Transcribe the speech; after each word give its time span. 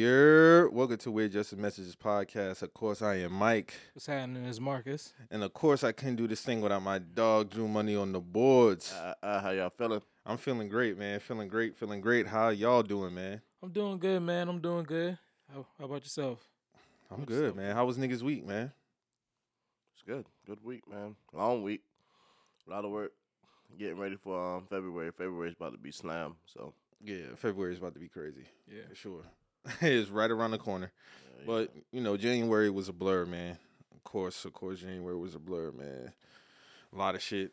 You're 0.00 0.68
welcome 0.68 0.98
to 0.98 1.10
Weird 1.10 1.32
Justice 1.32 1.58
Messages 1.58 1.96
podcast. 1.96 2.60
Of 2.60 2.74
course, 2.74 3.00
I 3.00 3.14
am 3.14 3.32
Mike, 3.32 3.72
What's 3.94 4.04
happening 4.04 4.44
is 4.44 4.60
Marcus. 4.60 5.14
and 5.30 5.42
of 5.42 5.54
course, 5.54 5.82
I 5.82 5.92
couldn't 5.92 6.16
do 6.16 6.28
this 6.28 6.42
thing 6.42 6.60
without 6.60 6.82
my 6.82 6.98
dog 6.98 7.48
Drew 7.48 7.66
Money 7.66 7.96
on 7.96 8.12
the 8.12 8.20
boards. 8.20 8.92
Uh, 8.92 9.14
uh, 9.22 9.40
how 9.40 9.52
y'all 9.52 9.70
feeling? 9.70 10.02
I'm 10.26 10.36
feeling 10.36 10.68
great, 10.68 10.98
man. 10.98 11.18
Feeling 11.20 11.48
great. 11.48 11.74
Feeling 11.78 12.02
great. 12.02 12.26
How 12.26 12.50
y'all 12.50 12.82
doing, 12.82 13.14
man? 13.14 13.40
I'm 13.62 13.70
doing 13.70 13.98
good, 13.98 14.20
man. 14.20 14.50
I'm 14.50 14.60
doing 14.60 14.84
good. 14.84 15.16
How, 15.50 15.64
how 15.78 15.86
about 15.86 16.02
yourself? 16.02 16.40
I'm 17.10 17.20
What's 17.20 17.30
good, 17.30 17.50
up? 17.52 17.56
man. 17.56 17.74
How 17.74 17.86
was 17.86 17.96
niggas 17.96 18.20
week, 18.20 18.46
man? 18.46 18.70
It's 19.94 20.02
good. 20.02 20.26
Good 20.46 20.62
week, 20.62 20.82
man. 20.90 21.16
Long 21.32 21.62
week. 21.62 21.80
A 22.66 22.70
lot 22.70 22.84
of 22.84 22.90
work. 22.90 23.12
Getting 23.78 23.96
ready 23.96 24.16
for 24.16 24.56
um, 24.56 24.66
February. 24.68 25.10
February's 25.10 25.54
about 25.54 25.72
to 25.72 25.78
be 25.78 25.90
slam. 25.90 26.34
So, 26.44 26.74
Yeah, 27.02 27.34
February 27.36 27.72
is 27.72 27.78
about 27.78 27.94
to 27.94 28.00
be 28.00 28.08
crazy 28.08 28.44
Yeah. 28.70 28.82
for 28.90 28.94
sure. 28.94 29.22
it's 29.80 30.10
right 30.10 30.30
around 30.30 30.52
the 30.52 30.58
corner. 30.58 30.92
yeah, 31.38 31.44
But 31.46 31.72
you 31.92 32.00
know, 32.00 32.16
January 32.16 32.70
was 32.70 32.88
a 32.88 32.92
blur, 32.92 33.24
man. 33.26 33.58
Of 33.94 34.04
course, 34.04 34.44
of 34.44 34.52
course, 34.52 34.80
January 34.80 35.16
was 35.16 35.34
a 35.34 35.38
blur, 35.38 35.72
man. 35.72 36.12
A 36.92 36.96
lot 36.96 37.14
of 37.14 37.22
shit. 37.22 37.52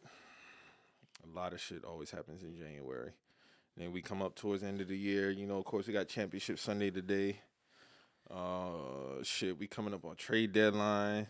A 1.24 1.36
lot 1.36 1.54
of 1.54 1.60
shit 1.62 1.84
always 1.86 2.12
happens 2.12 2.44
in 2.44 2.56
January. 2.56 3.12
Then 3.78 3.92
we 3.92 4.02
come 4.02 4.22
up 4.22 4.36
towards 4.36 4.62
the 4.62 4.68
end 4.68 4.82
of 4.82 4.88
the 4.88 4.98
year. 4.98 5.32
You 5.32 5.48
know, 5.48 5.58
of 5.58 5.66
course, 5.66 5.88
we 5.88 5.94
got 5.94 6.08
Championship 6.08 6.60
Sunday 6.60 6.92
today. 6.92 7.40
Uh, 8.30 9.24
shit, 9.24 9.58
we 9.58 9.68
coming 9.68 9.94
up 9.94 10.06
on 10.06 10.16
trade 10.16 10.54
deadline 10.54 11.28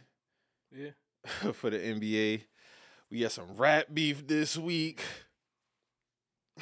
Yeah. 0.71 0.89
for 1.53 1.69
the 1.69 1.77
NBA. 1.77 2.41
We 3.09 3.19
got 3.19 3.31
some 3.31 3.55
rap 3.55 3.87
beef 3.93 4.27
this 4.27 4.57
week. 4.57 5.01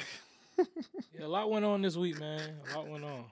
Yeah, 1.18 1.26
a 1.26 1.28
lot 1.28 1.50
went 1.50 1.64
on 1.64 1.82
this 1.82 1.96
week, 1.96 2.18
man. 2.18 2.40
A 2.72 2.78
lot 2.78 2.88
went 2.88 3.04
on. 3.04 3.24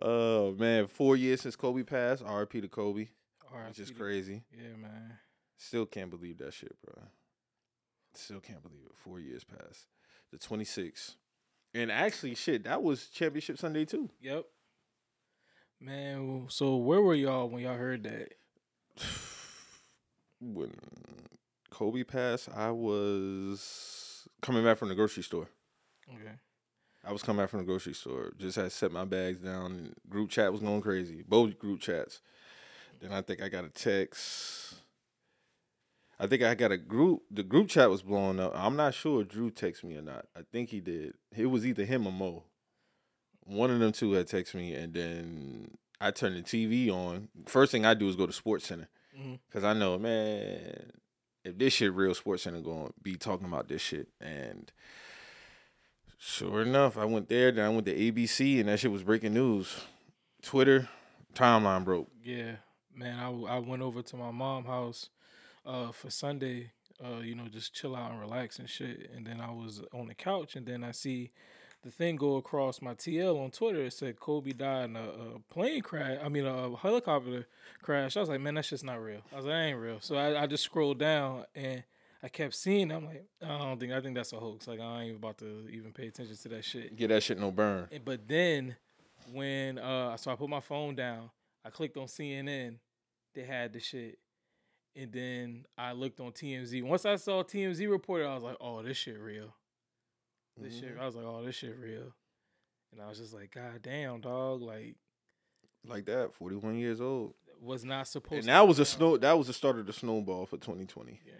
Oh 0.00 0.52
man, 0.52 0.86
four 0.86 1.16
years 1.16 1.40
since 1.40 1.56
Kobe 1.56 1.82
passed. 1.82 2.24
RP 2.24 2.62
to 2.62 2.68
Kobe, 2.68 3.08
right. 3.52 3.68
which 3.68 3.80
is 3.80 3.90
crazy. 3.90 4.44
Yeah, 4.52 4.76
man. 4.80 5.18
Still 5.56 5.86
can't 5.86 6.08
believe 6.08 6.38
that 6.38 6.54
shit, 6.54 6.76
bro. 6.84 7.02
Still 8.14 8.40
can't 8.40 8.62
believe 8.62 8.82
it. 8.86 8.92
Four 8.96 9.18
years 9.18 9.42
passed. 9.44 9.86
The 10.30 10.38
26th. 10.38 11.16
And 11.74 11.90
actually, 11.90 12.34
shit, 12.36 12.64
that 12.64 12.82
was 12.82 13.06
Championship 13.08 13.58
Sunday 13.58 13.84
too. 13.84 14.08
Yep. 14.20 14.44
Man, 15.80 16.46
so 16.48 16.76
where 16.76 17.00
were 17.00 17.14
y'all 17.14 17.48
when 17.48 17.62
y'all 17.62 17.76
heard 17.76 18.04
that? 18.04 18.34
When 20.40 20.72
Kobe 21.68 22.04
passed, 22.04 22.48
I 22.54 22.70
was 22.70 24.28
coming 24.40 24.62
back 24.62 24.78
from 24.78 24.88
the 24.88 24.94
grocery 24.94 25.24
store. 25.24 25.48
Okay. 26.14 26.34
I 27.04 27.12
was 27.12 27.22
coming 27.22 27.42
back 27.42 27.50
from 27.50 27.60
the 27.60 27.64
grocery 27.64 27.94
store. 27.94 28.32
Just 28.38 28.56
had 28.56 28.72
set 28.72 28.92
my 28.92 29.04
bags 29.04 29.38
down. 29.38 29.72
And 29.72 29.94
group 30.08 30.30
chat 30.30 30.52
was 30.52 30.60
going 30.60 30.80
crazy. 30.80 31.24
Both 31.26 31.58
group 31.58 31.80
chats. 31.80 32.20
Then 33.00 33.12
I 33.12 33.22
think 33.22 33.42
I 33.42 33.48
got 33.48 33.64
a 33.64 33.68
text. 33.68 34.74
I 36.20 36.26
think 36.26 36.42
I 36.42 36.54
got 36.54 36.72
a 36.72 36.76
group. 36.76 37.22
The 37.30 37.44
group 37.44 37.68
chat 37.68 37.90
was 37.90 38.02
blowing 38.02 38.40
up. 38.40 38.52
I'm 38.54 38.76
not 38.76 38.94
sure 38.94 39.22
if 39.22 39.28
Drew 39.28 39.50
texted 39.50 39.84
me 39.84 39.96
or 39.96 40.02
not. 40.02 40.26
I 40.36 40.40
think 40.52 40.70
he 40.70 40.80
did. 40.80 41.14
It 41.36 41.46
was 41.46 41.64
either 41.64 41.84
him 41.84 42.06
or 42.06 42.12
Mo. 42.12 42.42
One 43.44 43.70
of 43.70 43.78
them 43.78 43.92
two 43.92 44.12
had 44.12 44.26
texted 44.26 44.56
me, 44.56 44.74
and 44.74 44.92
then 44.92 45.78
I 46.00 46.10
turned 46.10 46.36
the 46.36 46.42
TV 46.42 46.90
on. 46.90 47.28
First 47.46 47.72
thing 47.72 47.86
I 47.86 47.94
do 47.94 48.08
is 48.08 48.16
go 48.16 48.26
to 48.26 48.32
Sports 48.32 48.66
Center 48.66 48.88
mm-hmm. 49.18 49.36
because 49.48 49.64
I 49.64 49.72
know, 49.72 49.96
man, 49.96 50.92
if 51.44 51.56
this 51.56 51.72
shit 51.72 51.94
real, 51.94 52.14
Sports 52.14 52.42
Center 52.42 52.60
going 52.60 52.92
be 53.02 53.16
talking 53.16 53.46
about 53.46 53.68
this 53.68 53.80
shit. 53.80 54.08
And 54.20 54.70
sure 56.18 56.62
enough, 56.62 56.98
I 56.98 57.04
went 57.04 57.28
there. 57.28 57.50
Then 57.52 57.64
I 57.64 57.68
went 57.68 57.86
to 57.86 57.94
ABC, 57.94 58.60
and 58.60 58.68
that 58.68 58.80
shit 58.80 58.92
was 58.92 59.02
breaking 59.02 59.34
news. 59.34 59.84
Twitter 60.42 60.88
timeline 61.34 61.84
broke. 61.84 62.08
Yeah, 62.22 62.56
man. 62.94 63.18
I, 63.18 63.28
I 63.28 63.58
went 63.58 63.82
over 63.82 64.02
to 64.02 64.16
my 64.16 64.30
mom 64.30 64.64
house 64.64 65.08
uh, 65.64 65.92
for 65.92 66.10
Sunday. 66.10 66.72
Uh, 67.02 67.20
you 67.20 67.34
know, 67.34 67.46
just 67.46 67.74
chill 67.74 67.94
out 67.94 68.10
and 68.10 68.20
relax 68.20 68.58
and 68.58 68.68
shit. 68.68 69.10
And 69.14 69.24
then 69.24 69.40
I 69.40 69.52
was 69.52 69.82
on 69.92 70.08
the 70.08 70.14
couch, 70.14 70.56
and 70.56 70.66
then 70.66 70.82
I 70.82 70.90
see 70.90 71.30
the 71.84 71.90
thing 71.90 72.16
go 72.16 72.36
across 72.36 72.82
my 72.82 72.94
TL 72.94 73.40
on 73.42 73.52
Twitter. 73.52 73.84
It 73.84 73.92
said 73.92 74.18
Kobe 74.18 74.52
died 74.52 74.90
in 74.90 74.96
a, 74.96 75.04
a 75.04 75.38
plane 75.48 75.80
crash. 75.82 76.18
I 76.22 76.28
mean, 76.28 76.44
a 76.44 76.74
helicopter 76.76 77.46
crash. 77.82 78.16
I 78.16 78.20
was 78.20 78.28
like, 78.28 78.40
man, 78.40 78.54
that's 78.54 78.70
just 78.70 78.84
not 78.84 79.00
real. 79.00 79.20
I 79.32 79.36
was 79.36 79.44
like, 79.44 79.54
that 79.54 79.60
ain't 79.60 79.78
real. 79.78 79.98
So 80.00 80.16
I, 80.16 80.42
I 80.42 80.46
just 80.46 80.64
scrolled 80.64 80.98
down 80.98 81.44
and. 81.54 81.84
I 82.22 82.28
kept 82.28 82.54
seeing. 82.54 82.90
I'm 82.90 83.04
like, 83.06 83.24
I 83.42 83.58
don't 83.58 83.78
think. 83.78 83.92
I 83.92 84.00
think 84.00 84.14
that's 84.16 84.32
a 84.32 84.40
hoax. 84.40 84.66
Like 84.66 84.80
I 84.80 85.02
ain't 85.04 85.16
about 85.16 85.38
to 85.38 85.68
even 85.72 85.92
pay 85.92 86.08
attention 86.08 86.36
to 86.36 86.48
that 86.50 86.64
shit. 86.64 86.96
Get 86.96 87.08
that 87.08 87.22
shit 87.22 87.38
no 87.38 87.50
burn. 87.52 87.88
But 88.04 88.26
then 88.26 88.76
when 89.32 89.78
uh 89.78 90.16
so 90.16 90.32
I 90.32 90.36
put 90.36 90.48
my 90.48 90.60
phone 90.60 90.94
down, 90.94 91.30
I 91.64 91.70
clicked 91.70 91.96
on 91.96 92.06
CNN, 92.06 92.76
they 93.34 93.42
had 93.44 93.72
the 93.72 93.80
shit. 93.80 94.18
And 94.96 95.12
then 95.12 95.64
I 95.76 95.92
looked 95.92 96.18
on 96.18 96.32
TMZ. 96.32 96.82
Once 96.82 97.04
I 97.06 97.14
saw 97.16 97.44
TMZ 97.44 97.88
reported, 97.88 98.26
I 98.26 98.34
was 98.34 98.42
like, 98.42 98.56
oh, 98.60 98.82
this 98.82 98.96
shit 98.96 99.18
real. 99.20 99.54
This 100.60 100.74
shit 100.76 100.96
Mhm. 100.96 101.00
I 101.00 101.06
was 101.06 101.14
like, 101.14 101.24
oh, 101.24 101.44
this 101.44 101.54
shit 101.54 101.76
real. 101.78 102.12
And 102.90 103.00
I 103.00 103.08
was 103.08 103.18
just 103.18 103.32
like, 103.32 103.54
God 103.54 103.80
damn, 103.82 104.20
dog, 104.20 104.60
like 104.60 104.96
like 105.86 106.06
that. 106.06 106.34
Forty 106.34 106.56
one 106.56 106.76
years 106.76 107.00
old. 107.00 107.34
was 107.60 107.84
not 107.84 108.08
supposed 108.08 108.32
And 108.34 108.42
to 108.44 108.46
that 108.48 108.66
was 108.66 108.80
a 108.80 108.84
snow. 108.84 109.16
That 109.18 109.38
was 109.38 109.46
the 109.46 109.52
start 109.52 109.78
of 109.78 109.86
the 109.86 109.92
snowball 109.92 110.46
for 110.46 110.56
2020. 110.56 111.20
Yeah. 111.24 111.32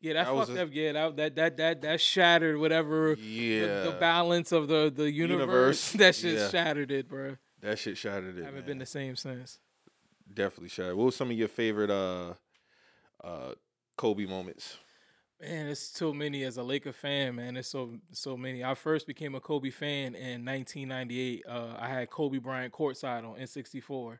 Yeah, 0.00 0.14
that, 0.14 0.26
That 0.26 0.34
fucked 0.46 0.58
a- 0.58 0.62
up. 0.62 0.68
Yeah, 0.72 0.92
that 0.92 1.16
that 1.16 1.34
that 1.36 1.56
that 1.56 1.82
that 1.82 2.00
shattered 2.00 2.58
whatever 2.58 3.14
the- 3.14 3.20
Yeah, 3.22 3.82
the, 3.84 3.96
balance 4.00 4.52
of 4.52 4.68
the 4.68 4.92
the 4.94 5.10
universe. 5.10 5.40
Universe, 5.40 5.92
that 5.94 6.14
shit 6.14 6.34
yeah. 6.38 6.48
shattered 6.50 6.90
it, 6.90 7.08
bro. 7.08 7.36
that 7.60 7.78
shit 7.78 7.96
shattered 7.96 8.36
it. 8.38 8.44
haven't 8.44 8.60
man. 8.60 8.66
been 8.66 8.78
the 8.78 8.86
same 8.86 9.16
since. 9.16 9.58
Definitely 10.32 10.68
shattered. 10.70 10.96
What 10.96 11.04
was 11.06 11.16
some 11.16 11.30
of 11.30 11.36
your 11.36 11.48
favorite 11.48 11.90
uh 11.90 12.34
uh 13.22 13.52
Kobe 13.96 14.26
moments? 14.26 14.78
Man, 15.40 15.66
it's 15.66 15.92
too 15.92 16.14
many 16.14 16.44
as 16.44 16.56
a 16.56 16.62
Laker 16.62 16.92
fan, 16.92 17.34
man. 17.34 17.56
It's 17.56 17.68
so 17.68 17.98
so 18.12 18.36
many. 18.36 18.64
I 18.64 18.74
first 18.74 19.06
became 19.06 19.34
a 19.34 19.40
Kobe 19.40 19.70
fan 19.70 20.14
in 20.14 20.44
1998. 20.44 21.44
Uh, 21.46 21.74
I 21.78 21.88
had 21.88 22.08
Kobe 22.08 22.38
Bryant 22.38 22.72
courtside 22.72 23.24
on 23.28 23.36
N64. 23.38 24.18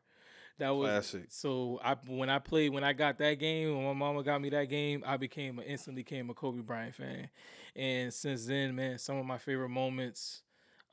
That 0.57 0.69
was 0.69 0.89
Classic. 0.89 1.25
so. 1.29 1.79
I 1.83 1.95
when 2.07 2.29
I 2.29 2.39
played 2.39 2.71
when 2.71 2.83
I 2.83 2.93
got 2.93 3.17
that 3.19 3.39
game 3.39 3.75
when 3.75 3.85
my 3.85 3.93
mama 3.93 4.23
got 4.23 4.41
me 4.41 4.49
that 4.51 4.65
game, 4.69 5.03
I 5.05 5.17
became 5.17 5.59
instantly 5.65 6.03
became 6.03 6.29
a 6.29 6.33
Kobe 6.33 6.61
Bryant 6.61 6.95
fan. 6.95 7.29
And 7.75 8.13
since 8.13 8.45
then, 8.45 8.75
man, 8.75 8.97
some 8.97 9.17
of 9.17 9.25
my 9.25 9.37
favorite 9.37 9.69
moments. 9.69 10.43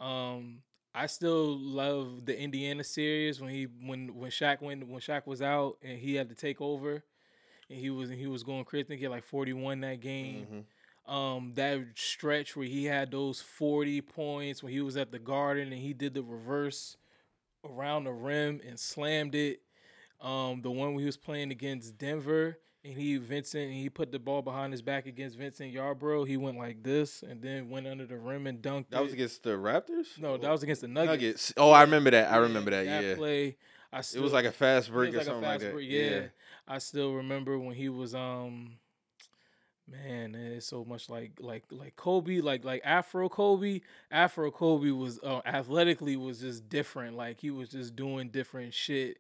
Um, 0.01 0.63
I 0.95 1.07
still 1.07 1.57
love 1.59 2.27
the 2.27 2.39
Indiana 2.39 2.83
series 2.85 3.41
when 3.41 3.51
he 3.51 3.65
when 3.65 4.15
when 4.15 4.31
Shaq 4.31 4.61
when 4.61 4.89
when 4.89 5.01
Shaq 5.01 5.27
was 5.27 5.41
out 5.41 5.79
and 5.83 5.99
he 5.99 6.17
had 6.17 6.29
to 6.31 6.35
take 6.35 6.61
over, 6.61 7.03
and 7.71 7.79
he 7.79 7.89
was 7.91 8.11
and 8.11 8.19
he 8.19 8.27
was 8.27 8.43
going 8.43 8.65
crazy. 8.65 8.85
I 8.85 8.89
think 8.89 8.99
he 8.99 9.05
had 9.05 9.13
like 9.13 9.25
41 9.25 9.81
that 9.83 10.01
game 10.01 10.47
Mhm. 11.09 11.13
um 11.13 11.53
that 11.55 11.81
stretch 11.95 12.57
where 12.57 12.67
he 12.67 12.85
had 12.85 13.11
those 13.11 13.41
40 13.41 14.01
points 14.03 14.63
when 14.63 14.73
he 14.73 14.81
was 14.81 14.97
at 14.97 15.11
the 15.13 15.19
garden 15.19 15.73
and 15.73 15.81
he 15.83 15.93
did 15.93 16.15
the 16.15 16.23
reverse 16.23 16.97
around 17.65 18.05
the 18.05 18.13
rim 18.13 18.61
and 18.67 18.79
slammed 18.79 19.35
it 19.35 19.61
um 20.21 20.63
the 20.63 20.71
one 20.71 20.99
he 20.99 21.05
was 21.05 21.17
playing 21.17 21.51
against 21.51 21.99
Denver 21.99 22.59
and 22.85 22.95
he 22.97 23.17
Vincent 23.17 23.65
and 23.65 23.75
he 23.75 23.89
put 23.89 24.11
the 24.11 24.19
ball 24.19 24.43
behind 24.43 24.73
his 24.73 24.83
back 24.83 25.07
against 25.07 25.37
Vincent 25.39 25.73
Yarbrough 25.75 26.27
he 26.27 26.37
went 26.37 26.59
like 26.59 26.83
this 26.83 27.23
and 27.23 27.41
then 27.43 27.71
went 27.71 27.87
under 27.87 28.07
the 28.07 28.17
rim 28.17 28.47
and 28.47 28.61
dunked 28.61 28.91
That 28.91 29.03
was 29.03 29.13
against 29.13 29.43
the 29.43 29.51
Raptors. 29.51 30.19
no 30.19 30.37
that 30.37 30.51
was 30.51 30.63
against 30.63 30.81
the 30.83 30.89
Nuggets, 30.89 31.11
Nuggets. 31.23 31.53
Oh, 31.57 31.71
I 31.71 31.83
remember 31.83 32.11
that. 32.11 32.33
I 32.33 32.37
remember 32.39 32.71
that. 32.71 32.85
that 32.85 33.05
Yeah, 33.05 33.15
play 33.15 33.57
I 33.93 33.99
it 33.99 34.21
was 34.21 34.33
like 34.33 34.47
a 34.47 34.53
fast 34.53 34.91
break 34.91 35.13
or 35.15 35.19
like 35.19 35.27
something 35.27 35.43
like 35.43 35.61
that. 35.61 35.73
break, 35.73 35.91
yeah. 35.91 36.23
I 36.67 36.79
still 36.79 37.15
remember 37.15 37.59
when 37.59 37.75
he 37.75 37.89
was 37.89 38.15
um 38.15 38.77
man, 39.91 40.35
it's 40.35 40.67
so 40.67 40.85
much 40.85 41.09
like 41.09 41.33
like 41.41 41.65
like 41.71 41.97
Kobe, 41.97 42.41
like 42.41 42.65
like 42.65 42.83
Afro 42.85 43.29
Kobe. 43.29 43.81
Afro 44.11 44.51
Kobe 44.51 44.91
was 44.91 45.19
uh, 45.23 45.41
athletically 45.45 46.17
was 46.17 46.41
just 46.41 46.69
different. 46.69 47.17
Like 47.17 47.41
he 47.41 47.51
was 47.51 47.71
just 47.71 47.97
doing 47.97 48.29
different 48.31 48.75
shit, 48.75 49.19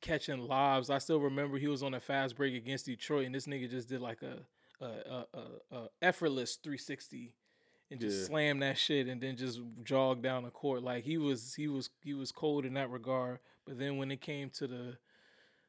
catching 0.00 0.38
lobs. 0.46 0.90
I 0.90 0.98
still 0.98 1.20
remember 1.20 1.58
he 1.58 1.68
was 1.68 1.82
on 1.82 1.94
a 1.94 2.00
fast 2.00 2.36
break 2.36 2.54
against 2.54 2.86
Detroit, 2.86 3.26
and 3.26 3.34
this 3.34 3.46
nigga 3.46 3.70
just 3.70 3.88
did 3.88 4.00
like 4.00 4.22
a 4.22 4.38
a 4.80 4.86
a, 4.86 5.26
a, 5.34 5.76
a 5.76 5.88
effortless 6.00 6.56
360 6.56 7.32
and 7.90 8.00
just 8.00 8.22
Yeah. 8.22 8.26
slammed 8.26 8.62
that 8.62 8.78
shit 8.78 9.06
and 9.08 9.20
then 9.20 9.36
just 9.36 9.60
jogged 9.84 10.22
down 10.22 10.44
the 10.44 10.50
court. 10.50 10.82
Like 10.82 11.04
he 11.04 11.18
was 11.18 11.54
he 11.54 11.68
was 11.68 11.90
he 12.02 12.14
was 12.14 12.32
cold 12.32 12.64
in 12.64 12.74
that 12.74 12.90
regard. 12.90 13.38
But 13.66 13.78
then 13.78 13.96
when 13.96 14.10
it 14.10 14.20
came 14.20 14.50
to 14.50 14.66
the 14.66 14.96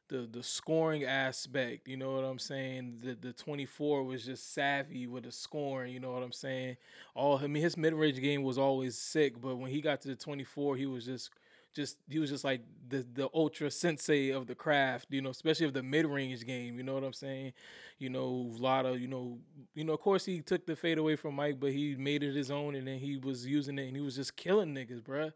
the 0.08 0.28
the 0.30 0.42
scoring 0.42 1.04
aspect, 1.04 1.88
you 1.88 1.96
know 1.96 2.12
what 2.14 2.24
I'm 2.24 2.38
saying? 2.38 2.98
The 3.02 3.14
the 3.14 3.32
24 3.32 4.02
was 4.04 4.24
just 4.24 4.52
savvy 4.54 5.06
with 5.06 5.24
the 5.24 5.32
scoring, 5.32 5.92
you 5.92 6.00
know 6.00 6.12
what 6.12 6.22
I'm 6.22 6.32
saying? 6.32 6.76
All 7.14 7.38
I 7.38 7.46
mean 7.46 7.62
his 7.62 7.76
mid-range 7.76 8.20
game 8.20 8.42
was 8.42 8.58
always 8.58 8.96
sick, 8.98 9.40
but 9.40 9.56
when 9.56 9.70
he 9.70 9.80
got 9.80 10.00
to 10.02 10.08
the 10.08 10.16
24, 10.16 10.76
he 10.76 10.86
was 10.86 11.04
just 11.06 11.30
just 11.74 11.96
he 12.08 12.18
was 12.18 12.30
just 12.30 12.44
like 12.44 12.62
the 12.88 13.04
the 13.14 13.28
ultra 13.34 13.70
sensei 13.70 14.30
of 14.30 14.46
the 14.46 14.54
craft, 14.54 15.06
you 15.10 15.22
know, 15.22 15.30
especially 15.30 15.66
of 15.66 15.72
the 15.74 15.82
mid-range 15.82 16.44
game, 16.46 16.76
you 16.76 16.84
know 16.84 16.94
what 16.94 17.04
I'm 17.04 17.12
saying? 17.12 17.52
You 17.98 18.10
know, 18.10 18.52
a 18.56 18.60
lot 18.62 18.86
of, 18.86 19.00
you 19.00 19.08
know, 19.08 19.38
you 19.74 19.84
know, 19.84 19.92
of 19.94 20.00
course 20.00 20.24
he 20.24 20.40
took 20.40 20.66
the 20.66 20.76
fade 20.76 20.98
away 20.98 21.16
from 21.16 21.34
Mike, 21.34 21.58
but 21.60 21.72
he 21.72 21.94
made 21.96 22.22
it 22.22 22.34
his 22.34 22.50
own 22.50 22.74
and 22.74 22.86
then 22.86 22.98
he 22.98 23.16
was 23.16 23.46
using 23.46 23.78
it 23.78 23.86
and 23.88 23.96
he 23.96 24.02
was 24.02 24.16
just 24.16 24.36
killing 24.36 24.74
niggas, 24.74 25.02
bruh 25.02 25.32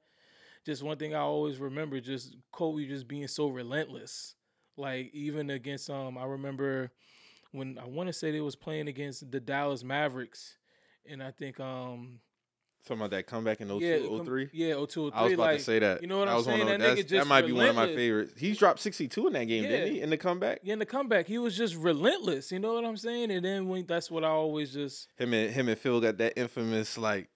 just 0.64 0.82
one 0.82 0.99
thing 0.99 1.14
I 1.14 1.21
always 1.21 1.59
remember, 1.59 2.00
just 2.00 2.37
Kobe 2.53 2.87
just 2.87 3.09
being 3.09 3.29
so 3.29 3.49
relentless. 3.49 4.35
Like 4.79 5.11
even 5.13 5.51
against 5.51 5.91
um, 5.91 6.17
I 6.17 6.25
remember 6.25 6.91
when 7.53 7.79
I 7.79 7.87
want 7.87 8.07
to 8.09 8.13
say 8.13 8.31
they 8.31 8.41
was 8.41 8.57
playing 8.57 8.89
against 8.89 9.31
the 9.31 9.41
Dallas 9.41 9.83
Mavericks, 9.83 10.57
and 11.07 11.23
I 11.23 11.31
think 11.33 11.59
um 11.61 12.21
Talking 12.87 13.01
about 13.03 13.11
that 13.11 13.27
comeback 13.27 13.61
in 13.61 13.69
02, 13.69 13.85
yeah, 13.85 13.99
come- 13.99 14.25
03? 14.25 14.49
yeah, 14.53 14.75
02, 14.87 15.11
I 15.13 15.25
was 15.25 15.33
about 15.35 15.43
like, 15.43 15.59
to 15.59 15.65
say 15.65 15.79
that. 15.81 16.01
you 16.01 16.07
know 16.07 16.21
what 16.21 16.29
was 16.29 16.47
one 16.47 16.57
saying? 16.61 16.79
That 16.79 16.81
nigga 16.81 16.97
just 16.97 17.09
that 17.11 17.27
might 17.27 17.45
be 17.45 17.53
one 17.53 17.67
of 17.67 17.75
my 17.75 17.83
relentless. 17.83 17.97
favorites. 18.03 18.33
He's 18.39 18.57
dropped 18.57 18.81
62 18.81 19.27
in 19.27 19.33
that 19.35 19.45
game, 19.45 19.65
didn't 19.65 19.93
he? 19.95 20.01
In 20.01 20.09
the 20.09 20.17
comeback? 20.17 20.61
Yeah, 20.63 20.73
in 20.75 20.79
the 20.79 20.87
comeback, 20.87 21.27
he 21.27 21.37
was 21.39 21.55
just 21.57 21.75
relentless. 21.75 22.51
You 22.51 22.61
know 22.61 22.73
what 22.75 22.85
I'm 22.87 22.97
saying? 22.97 23.31
And 23.31 23.45
then 23.45 23.69
when 23.69 23.85
that's 23.85 24.11
what 24.11 24.25
I 24.25 24.29
always 24.29 24.73
just 24.73 25.09
Him 25.19 25.35
and 25.35 25.51
him 25.53 25.69
and 25.69 25.77
Phil 25.79 26.01
got 26.01 26.17
that 26.19 26.39
infamous 26.39 26.97
like 26.97 27.29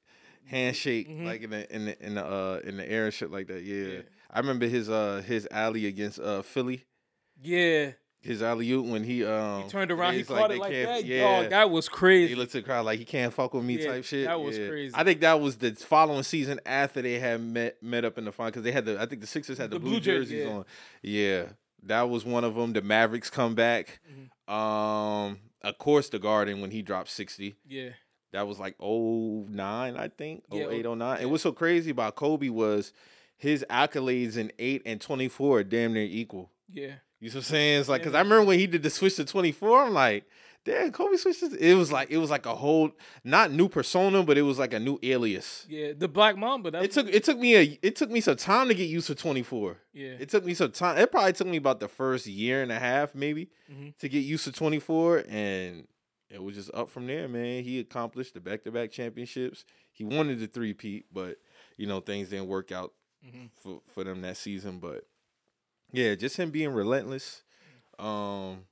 handshake 0.46 1.08
Mhm. 1.10 1.24
like 1.26 1.42
in 1.42 1.50
the 1.50 1.74
in 1.74 1.84
the 1.86 2.06
in 2.06 2.14
the 2.14 2.24
uh 2.24 2.60
in 2.64 2.76
the 2.78 2.90
air 2.90 3.04
and 3.06 3.12
shit 3.12 3.30
like 3.30 3.48
that. 3.48 3.62
Yeah. 3.62 3.84
Yeah. 3.86 4.00
I 4.30 4.38
remember 4.38 4.66
his 4.66 4.88
uh 4.88 5.22
his 5.26 5.46
alley 5.50 5.86
against 5.86 6.18
uh 6.18 6.40
Philly. 6.42 6.84
Yeah. 7.42 7.92
His 8.20 8.40
alley 8.40 8.70
oop 8.70 8.86
when 8.86 9.02
he 9.02 9.24
um 9.24 9.64
He 9.64 9.68
turned 9.68 9.90
around, 9.90 10.14
he 10.14 10.22
caught 10.22 10.50
they 10.50 10.54
it 10.54 10.60
like 10.60 10.70
can't- 10.70 10.88
that. 10.88 11.04
Yeah. 11.04 11.40
Dog, 11.42 11.50
that 11.50 11.70
was 11.70 11.88
crazy. 11.88 12.28
he 12.28 12.34
looked 12.36 12.54
at 12.54 12.62
the 12.62 12.66
crowd 12.66 12.84
like 12.86 13.00
he 13.00 13.04
can't 13.04 13.32
fuck 13.34 13.52
with 13.52 13.64
me 13.64 13.80
Yeah, 13.80 13.88
type 13.94 14.04
shit. 14.04 14.26
that 14.26 14.40
was 14.40 14.56
Yeah. 14.56 14.68
crazy. 14.68 14.94
I 14.96 15.02
think 15.02 15.20
that 15.22 15.40
was 15.40 15.56
the 15.56 15.72
following 15.74 16.22
season 16.22 16.60
after 16.64 17.02
they 17.02 17.18
had 17.18 17.40
met 17.40 17.82
met 17.82 18.04
up 18.04 18.18
in 18.18 18.24
the 18.24 18.30
final 18.30 18.50
because 18.52 18.62
they 18.62 18.70
had 18.70 18.84
the 18.84 19.00
I 19.00 19.06
think 19.06 19.22
the 19.22 19.26
Sixers 19.26 19.58
had 19.58 19.70
the, 19.70 19.76
The 19.76 19.80
blue, 19.80 19.90
blue 19.92 20.00
jerseys 20.00 20.44
yeah. 20.44 20.52
on. 20.52 20.64
Yeah, 21.02 21.44
that 21.82 22.02
was 22.02 22.24
one 22.24 22.44
of 22.44 22.54
them. 22.54 22.72
The 22.74 22.82
Mavericks 22.82 23.28
come 23.28 23.56
back. 23.56 23.98
Mm-hmm. 24.08 24.54
Um, 24.54 25.38
of 25.62 25.78
course, 25.78 26.08
the 26.08 26.20
Garden 26.20 26.60
when 26.60 26.70
he 26.70 26.80
dropped 26.80 27.10
sixty. 27.10 27.56
Yeah. 27.66 27.90
That 28.32 28.46
was 28.46 28.58
like 28.58 28.76
09, 28.80 29.96
I 29.96 30.08
think. 30.08 30.44
Yeah, 30.50 30.68
08, 30.70 30.86
09. 30.86 30.98
yeah. 31.00 31.16
And 31.22 31.30
what's 31.30 31.42
so 31.42 31.52
crazy 31.52 31.90
about 31.90 32.14
Kobe 32.16 32.48
was 32.48 32.92
his 33.36 33.62
accolades 33.68 34.38
in 34.38 34.50
8 34.58 34.82
and 34.86 35.00
24 35.02 35.58
are 35.58 35.64
damn 35.64 35.92
near 35.92 36.04
equal. 36.04 36.50
Yeah. 36.72 36.94
You 37.22 37.28
know 37.28 37.34
what 37.34 37.36
I'm 37.36 37.42
saying? 37.42 37.80
It's 37.80 37.88
like, 37.88 38.02
because 38.02 38.14
I 38.14 38.18
remember 38.20 38.44
when 38.46 38.58
he 38.58 38.66
did 38.66 38.82
the 38.82 38.90
switch 38.90 39.16
to 39.16 39.24
24, 39.24 39.84
I'm 39.84 39.94
like, 39.94 40.24
damn, 40.64 40.90
Kobe 40.90 41.16
switched 41.16 41.40
to, 41.40 41.54
it 41.56 41.74
was 41.74 41.92
like, 41.92 42.10
it 42.10 42.18
was 42.18 42.30
like 42.30 42.46
a 42.46 42.54
whole, 42.54 42.90
not 43.22 43.52
new 43.52 43.68
persona, 43.68 44.22
but 44.24 44.36
it 44.36 44.42
was 44.42 44.58
like 44.58 44.72
a 44.74 44.80
new 44.80 44.98
alias. 45.04 45.64
Yeah. 45.68 45.92
The 45.96 46.08
Black 46.08 46.36
Mamba. 46.36 46.82
It 46.82 46.90
took 46.90 47.08
it 47.08 47.22
took 47.24 47.38
me 47.38 47.54
a 47.56 47.78
it 47.82 47.94
took 47.96 48.10
me 48.10 48.20
some 48.20 48.36
time 48.36 48.68
to 48.68 48.74
get 48.74 48.88
used 48.88 49.06
to 49.06 49.14
24. 49.14 49.76
yeah. 49.92 50.16
It 50.18 50.28
took 50.30 50.44
me 50.44 50.54
some 50.54 50.72
time. 50.72 50.98
It 50.98 51.10
probably 51.12 51.32
took 51.32 51.46
me 51.46 51.56
about 51.58 51.78
the 51.80 51.88
first 51.88 52.26
year 52.26 52.60
and 52.62 52.72
a 52.72 52.78
half, 52.78 53.14
maybe, 53.14 53.50
Mhm. 53.72 53.96
to 53.98 54.08
get 54.08 54.20
used 54.20 54.44
to 54.44 54.52
24. 54.52 55.24
And 55.28 55.86
it 56.28 56.42
was 56.42 56.56
just 56.56 56.70
up 56.74 56.90
from 56.90 57.06
there, 57.06 57.28
man. 57.28 57.62
He 57.62 57.78
accomplished 57.78 58.34
the 58.34 58.40
back 58.40 58.64
to 58.64 58.72
back 58.72 58.90
championships. 58.90 59.64
He 59.92 60.02
wanted 60.04 60.40
the 60.40 60.46
three 60.48 60.74
peat, 60.74 61.06
but 61.12 61.36
you 61.76 61.86
know, 61.86 62.00
things 62.00 62.30
didn't 62.30 62.48
work 62.48 62.72
out 62.72 62.92
Mhm. 63.24 63.50
for, 63.60 63.80
for 63.86 64.02
them 64.04 64.22
that 64.22 64.36
season. 64.36 64.78
But 64.80 65.04
yeah, 65.92 66.14
just 66.14 66.36
him 66.36 66.50
being 66.50 66.70
relentless. 66.70 67.42
Um 67.98 68.64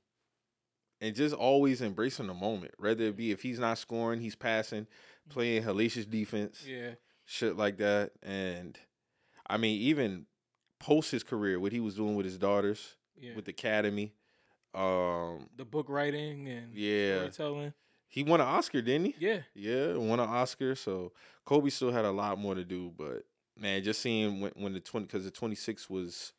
and 0.99 1.15
just 1.15 1.33
always 1.33 1.81
embracing 1.81 2.27
the 2.27 2.33
moment. 2.33 2.73
Whether 2.77 3.05
it 3.05 3.17
be 3.17 3.31
if 3.31 3.41
he's 3.41 3.59
not 3.59 3.77
scoring, 3.77 4.19
he's 4.21 4.35
passing, 4.35 4.87
playing 5.29 5.63
hellacious 5.63 6.09
defense 6.09 6.63
Yeah. 6.67 6.91
shit 7.25 7.55
like 7.57 7.77
that. 7.77 8.11
And 8.21 8.77
I 9.47 9.57
mean, 9.57 9.79
even 9.81 10.25
post 10.79 11.11
his 11.11 11.23
career, 11.23 11.59
what 11.59 11.71
he 11.71 11.79
was 11.79 11.95
doing 11.95 12.15
with 12.15 12.25
his 12.25 12.37
daughters, 12.37 12.95
Yeah. 13.19 13.35
with 13.35 13.45
the 13.45 13.51
academy. 13.51 14.13
Um, 14.73 15.49
the 15.55 15.65
book 15.65 15.87
writing 15.89 16.47
and 16.47 16.73
Yeah. 16.73 17.29
storytelling. 17.29 17.73
he 18.07 18.23
won 18.23 18.41
an 18.41 18.47
Oscar, 18.47 18.81
didn't 18.81 19.05
he? 19.07 19.15
Yeah. 19.19 19.41
Yeah, 19.53 19.95
won 19.95 20.19
an 20.19 20.27
Oscar. 20.29 20.75
So 20.75 21.13
Kobe 21.45 21.69
still 21.69 21.91
had 21.91 22.05
a 22.05 22.11
lot 22.11 22.37
more 22.37 22.55
to 22.55 22.63
do, 22.63 22.91
but 22.95 23.25
man, 23.57 23.83
just 23.83 24.01
seeing 24.01 24.39
when, 24.41 24.51
when 24.55 24.73
the 24.73 24.79
twenty 24.79 25.05
because 25.07 25.23
the 25.25 25.31
twenty 25.31 25.55
six 25.55 25.89
was 25.89 26.33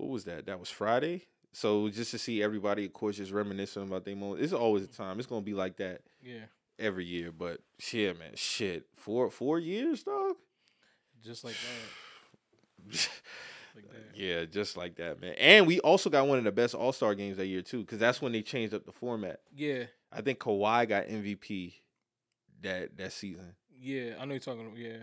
what 0.00 0.08
was 0.10 0.24
that? 0.24 0.46
That 0.46 0.58
was 0.60 0.68
Friday. 0.70 1.26
So 1.52 1.88
just 1.88 2.10
to 2.12 2.18
see 2.18 2.42
everybody, 2.42 2.84
of 2.86 2.92
course, 2.92 3.16
just 3.16 3.32
reminiscing 3.32 3.82
about 3.82 4.04
their 4.04 4.16
moment. 4.16 4.40
It's 4.42 4.52
always 4.52 4.84
a 4.84 4.88
time. 4.88 5.18
It's 5.18 5.26
gonna 5.28 5.40
be 5.42 5.54
like 5.54 5.76
that 5.78 6.02
Yeah. 6.22 6.44
every 6.78 7.04
year. 7.04 7.32
But 7.32 7.60
shit, 7.78 8.18
man, 8.18 8.32
shit, 8.36 8.86
four 8.94 9.30
four 9.30 9.58
years, 9.58 10.02
dog. 10.04 10.36
Just 11.22 11.44
like 11.44 11.54
that. 12.88 13.08
Like 13.76 13.88
that. 13.92 14.16
Yeah, 14.18 14.46
just 14.46 14.76
like 14.76 14.96
that, 14.96 15.20
man. 15.20 15.34
And 15.38 15.64
we 15.64 15.78
also 15.78 16.10
got 16.10 16.26
one 16.26 16.38
of 16.38 16.44
the 16.44 16.50
best 16.50 16.74
All 16.74 16.92
Star 16.92 17.14
games 17.14 17.36
that 17.36 17.46
year 17.46 17.62
too, 17.62 17.82
because 17.82 18.00
that's 18.00 18.20
when 18.20 18.32
they 18.32 18.42
changed 18.42 18.74
up 18.74 18.84
the 18.84 18.90
format. 18.90 19.40
Yeah. 19.54 19.84
I 20.12 20.22
think 20.22 20.40
Kawhi 20.40 20.88
got 20.88 21.06
MVP 21.06 21.74
that 22.62 22.96
that 22.96 23.12
season. 23.12 23.54
Yeah. 23.80 24.14
I 24.18 24.24
know 24.24 24.32
you're 24.32 24.40
talking. 24.40 24.74
Yeah. 24.76 24.96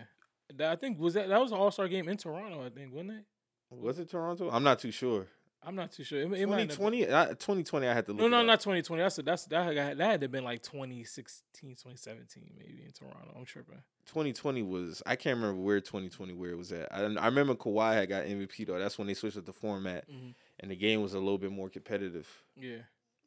That, 0.57 0.71
I 0.71 0.75
think 0.75 0.99
was 0.99 1.13
that 1.13 1.29
that 1.29 1.39
was 1.39 1.51
an 1.53 1.57
All 1.57 1.71
Star 1.71 1.87
game 1.87 2.09
in 2.09 2.17
Toronto. 2.17 2.65
I 2.65 2.69
think 2.69 2.91
wasn't 2.93 3.11
it? 3.11 3.23
Was 3.69 3.99
it 3.99 4.09
Toronto? 4.09 4.49
I'm 4.51 4.63
not 4.63 4.79
too 4.79 4.91
sure. 4.91 5.27
I'm 5.63 5.75
not 5.75 5.91
too 5.91 6.03
sure. 6.03 6.19
It, 6.21 6.31
it 6.33 6.47
might 6.47 6.59
have- 6.69 6.69
2020, 6.77 7.07
uh, 7.07 7.25
2020. 7.29 7.87
I 7.87 7.93
had 7.93 8.05
to 8.05 8.13
look. 8.13 8.19
No, 8.21 8.25
it 8.27 8.29
no, 8.29 8.39
up. 8.39 8.45
not 8.45 8.59
2020. 8.61 9.01
That's 9.03 9.15
that's 9.17 9.45
that 9.47 9.65
had, 9.75 9.97
that 9.97 10.05
had 10.11 10.19
to 10.21 10.25
have 10.25 10.31
been 10.31 10.45
like 10.45 10.61
2016, 10.63 11.41
2017, 11.71 12.53
maybe 12.57 12.83
in 12.85 12.91
Toronto. 12.91 13.33
I'm 13.35 13.43
tripping. 13.43 13.81
2020 14.05 14.61
was. 14.63 15.03
I 15.05 15.17
can't 15.17 15.35
remember 15.37 15.59
where 15.61 15.81
2020 15.81 16.33
where 16.35 16.51
it 16.51 16.57
was 16.57 16.71
at. 16.71 16.87
I, 16.93 16.99
I 17.01 17.25
remember 17.25 17.55
Kawhi 17.55 17.95
had 17.95 18.07
got 18.07 18.23
MVP 18.25 18.65
though. 18.67 18.79
That's 18.79 18.97
when 18.97 19.07
they 19.07 19.13
switched 19.13 19.35
up 19.37 19.45
the 19.45 19.51
format, 19.51 20.09
Mhm. 20.09 20.33
and 20.61 20.71
the 20.71 20.75
game 20.77 21.01
was 21.01 21.13
a 21.13 21.19
little 21.19 21.37
bit 21.39 21.51
more 21.51 21.69
competitive. 21.69 22.27
Yeah. 22.55 22.77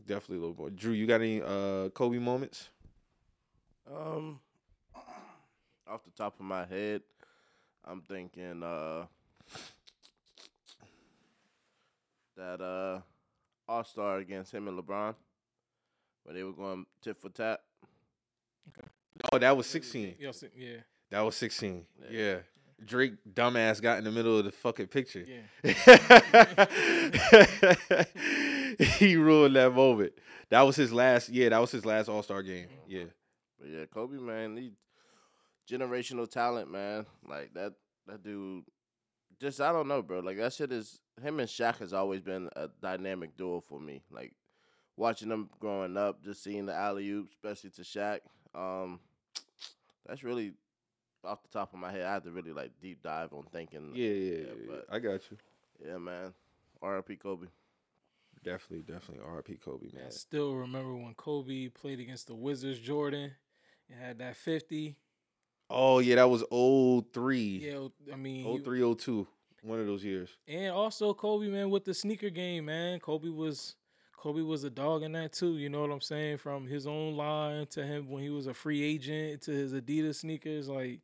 Definitely 0.06 0.36
a 0.36 0.40
little 0.40 0.56
more. 0.56 0.70
Drew, 0.70 0.92
you 0.92 1.06
got 1.06 1.20
any 1.20 1.42
uh 1.42 1.90
Kobe 1.90 2.16
moments? 2.18 2.70
Um, 3.92 4.40
off 5.86 6.04
the 6.04 6.10
top 6.16 6.38
of 6.40 6.46
my 6.46 6.64
head, 6.64 7.02
I'm 7.84 8.00
thinking 8.02 8.62
uh 8.62 9.04
that 12.40 12.60
uh 12.60 13.00
All 13.68 13.84
Star 13.84 14.18
against 14.18 14.52
him 14.52 14.66
and 14.66 14.76
LeBron, 14.78 15.14
where 16.24 16.34
they 16.34 16.42
were 16.42 16.52
going 16.52 16.86
tit 17.02 17.20
for 17.20 17.28
tat. 17.28 17.60
Oh, 19.32 19.38
that 19.38 19.56
was 19.56 19.66
16. 19.66 20.16
Yeah. 20.18 20.32
Yeah. 20.56 20.76
That 21.10 21.20
was 21.20 21.36
16. 21.36 21.84
Yeah. 22.10 22.18
Yeah. 22.18 22.36
Drake 22.82 23.12
dumbass 23.30 23.82
got 23.82 23.98
in 23.98 24.04
the 24.04 24.10
middle 24.10 24.38
of 24.38 24.46
the 24.46 24.52
fucking 24.52 24.86
picture. 24.86 25.26
Yeah. 25.26 25.42
he 28.98 29.16
ruined 29.16 29.56
that 29.56 29.74
moment. 29.74 30.14
That 30.48 30.62
was 30.62 30.76
his 30.76 30.90
last. 30.90 31.28
Yeah, 31.28 31.50
that 31.50 31.58
was 31.58 31.70
his 31.70 31.84
last 31.84 32.08
All 32.08 32.22
Star 32.22 32.42
game. 32.42 32.68
Yeah, 32.88 33.04
But 33.58 33.68
yeah, 33.68 33.84
Kobe, 33.84 34.16
man, 34.16 34.56
he 34.56 34.72
generational 35.70 36.30
talent, 36.30 36.72
man. 36.72 37.04
Like 37.28 37.52
that 37.52 37.74
that 38.06 38.22
dude 38.22 38.64
just 39.40 39.60
I 39.60 39.72
don't 39.72 39.88
know, 39.88 40.02
bro. 40.02 40.20
Like 40.20 40.38
that 40.38 40.54
shit 40.54 40.72
is 40.72 41.00
him 41.20 41.40
and 41.40 41.48
Shaq 41.48 41.78
has 41.78 41.92
always 41.92 42.20
been 42.20 42.48
a 42.56 42.68
dynamic 42.80 43.36
duo 43.36 43.60
for 43.60 43.80
me. 43.80 44.02
Like 44.10 44.32
watching 44.96 45.28
them 45.28 45.50
growing 45.60 45.96
up, 45.96 46.22
just 46.24 46.42
seeing 46.42 46.66
the 46.66 46.74
alley 46.74 47.08
oop, 47.10 47.30
especially 47.30 47.70
to 47.70 47.82
Shaq. 47.82 48.20
Um 48.54 49.00
that's 50.06 50.22
really 50.24 50.52
off 51.24 51.42
the 51.42 51.48
top 51.48 51.72
of 51.74 51.78
my 51.78 51.90
head. 51.92 52.02
I 52.06 52.14
had 52.14 52.24
to 52.24 52.30
really 52.30 52.52
like 52.52 52.72
deep 52.80 53.02
dive 53.02 53.32
on 53.32 53.44
thinking. 53.52 53.92
yeah, 53.94 54.08
yeah. 54.10 54.32
Yeah, 54.32 54.38
yeah, 54.38 54.66
but- 54.68 54.86
I 54.90 54.98
got 54.98 55.20
you. 55.30 55.36
Yeah, 55.86 55.98
man. 55.98 56.32
R.I.P. 56.82 57.16
Kobe. 57.16 57.46
Definitely, 58.42 58.90
definitely. 58.90 59.24
R.I.P. 59.26 59.54
Kobe, 59.62 59.88
man. 59.94 60.04
I 60.06 60.10
still 60.10 60.54
remember 60.54 60.94
when 60.94 61.12
Kobe 61.14 61.68
played 61.68 62.00
against 62.00 62.26
the 62.26 62.34
Wizards. 62.34 62.78
Jordan, 62.78 63.32
he 63.86 63.94
had 63.94 64.18
that 64.18 64.36
50. 64.36 64.96
Oh 65.68 65.98
yeah, 65.98 66.16
that 66.16 66.28
was 66.30 66.42
03. 67.12 67.38
Yeah. 67.62 67.88
I 68.12 68.16
mean. 68.16 68.44
he- 68.44 68.58
03, 68.62 68.94
02. 68.94 69.26
One 69.62 69.78
of 69.80 69.86
those 69.86 70.04
years. 70.04 70.30
And 70.48 70.72
also 70.72 71.12
Kobe, 71.12 71.48
man, 71.48 71.70
with 71.70 71.84
the 71.84 71.94
sneaker 71.94 72.30
game, 72.30 72.64
man. 72.66 72.98
Kobe 73.00 73.28
was 73.28 73.76
Kobe 74.16 74.42
was 74.42 74.64
a 74.64 74.70
dog 74.70 75.02
in 75.02 75.12
that 75.12 75.32
too. 75.32 75.56
You 75.58 75.68
know 75.68 75.80
what 75.82 75.90
I'm 75.90 76.00
saying? 76.00 76.38
From 76.38 76.66
his 76.66 76.86
own 76.86 77.16
line 77.16 77.66
to 77.68 77.84
him 77.84 78.10
when 78.10 78.22
he 78.22 78.30
was 78.30 78.46
a 78.46 78.54
free 78.54 78.82
agent 78.82 79.42
to 79.42 79.50
his 79.50 79.72
Adidas 79.72 80.16
sneakers, 80.16 80.68
like, 80.68 81.00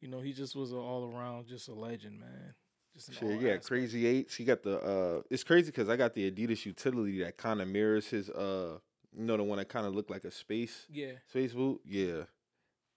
you 0.00 0.08
know, 0.08 0.20
he 0.20 0.32
just 0.32 0.54
was 0.56 0.72
an 0.72 0.78
all 0.78 1.10
around, 1.14 1.46
just 1.48 1.68
a 1.68 1.74
legend, 1.74 2.20
man. 2.20 2.54
Just 2.94 3.12
Shit, 3.12 3.22
got 3.22 3.34
aspects. 3.48 3.68
crazy 3.68 4.06
eights. 4.06 4.34
He 4.36 4.44
got 4.44 4.62
the. 4.62 4.78
uh 4.80 5.22
It's 5.30 5.44
crazy 5.44 5.66
because 5.70 5.88
I 5.88 5.96
got 5.96 6.14
the 6.14 6.30
Adidas 6.30 6.64
utility 6.64 7.18
that 7.20 7.36
kind 7.36 7.60
of 7.60 7.68
mirrors 7.68 8.08
his. 8.08 8.30
uh 8.30 8.78
You 9.16 9.24
know 9.24 9.36
the 9.36 9.42
one 9.42 9.58
that 9.58 9.68
kind 9.68 9.86
of 9.86 9.94
looked 9.94 10.10
like 10.10 10.24
a 10.24 10.30
space 10.30 10.86
Yeah, 10.90 11.12
space 11.28 11.52
boot. 11.52 11.80
Yeah, 11.84 12.24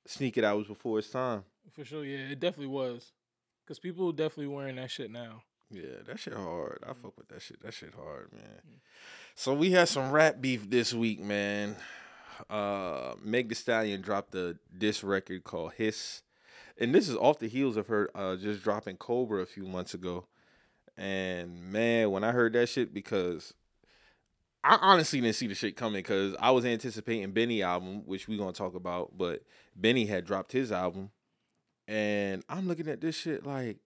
sneak 0.05 0.37
it 0.37 0.43
out 0.43 0.57
was 0.57 0.67
before 0.67 0.99
its 0.99 1.09
time. 1.09 1.43
for 1.73 1.83
sure. 1.83 2.05
Yeah, 2.05 2.31
it 2.31 2.39
definitely 2.39 2.67
was. 2.67 3.11
Cause 3.67 3.79
people 3.79 4.11
definitely 4.13 4.47
wearing 4.47 4.77
that 4.77 4.89
shit 4.89 5.11
now. 5.11 5.43
Yeah, 5.69 6.01
that 6.05 6.19
shit 6.19 6.33
hard. 6.33 6.79
I 6.87 6.93
fuck 6.93 7.17
with 7.17 7.27
that 7.27 7.41
shit. 7.41 7.61
That 7.61 7.73
shit 7.73 7.93
hard, 7.93 8.31
man. 8.31 8.61
Mm. 8.65 8.79
So 9.35 9.53
we 9.53 9.71
had 9.71 9.89
some 9.89 10.11
rap 10.11 10.39
beef 10.39 10.69
this 10.69 10.93
week, 10.93 11.19
man. 11.19 11.75
Uh 12.49 13.15
Meg 13.21 13.49
Thee 13.49 13.55
Stallion 13.55 14.01
dropped 14.01 14.33
a 14.35 14.57
diss 14.77 15.03
record 15.03 15.43
called 15.43 15.73
Hiss. 15.75 16.21
And 16.77 16.95
this 16.95 17.09
is 17.09 17.17
off 17.17 17.39
the 17.39 17.49
heels 17.49 17.75
of 17.75 17.87
her 17.87 18.09
uh 18.15 18.37
just 18.37 18.63
dropping 18.63 18.97
Cobra 18.97 19.41
a 19.41 19.45
few 19.45 19.65
months 19.65 19.93
ago. 19.93 20.27
And 20.95 21.71
man, 21.71 22.11
when 22.11 22.23
I 22.23 22.31
heard 22.31 22.53
that 22.53 22.69
shit, 22.69 22.93
because 22.93 23.53
I 24.63 24.77
honestly 24.81 25.21
didn't 25.21 25.35
see 25.35 25.47
the 25.47 25.55
shit 25.55 25.75
coming 25.75 25.99
because 25.99 26.35
I 26.39 26.51
was 26.51 26.65
anticipating 26.65 27.31
Benny 27.31 27.63
album, 27.63 28.03
which 28.05 28.27
we're 28.27 28.37
gonna 28.37 28.53
talk 28.53 28.75
about, 28.75 29.17
but 29.17 29.43
Benny 29.75 30.05
had 30.05 30.25
dropped 30.25 30.53
his 30.53 30.71
album. 30.71 31.11
And 31.87 32.43
I'm 32.49 32.67
looking 32.67 32.87
at 32.87 33.01
this 33.01 33.15
shit 33.15 33.45
like 33.45 33.77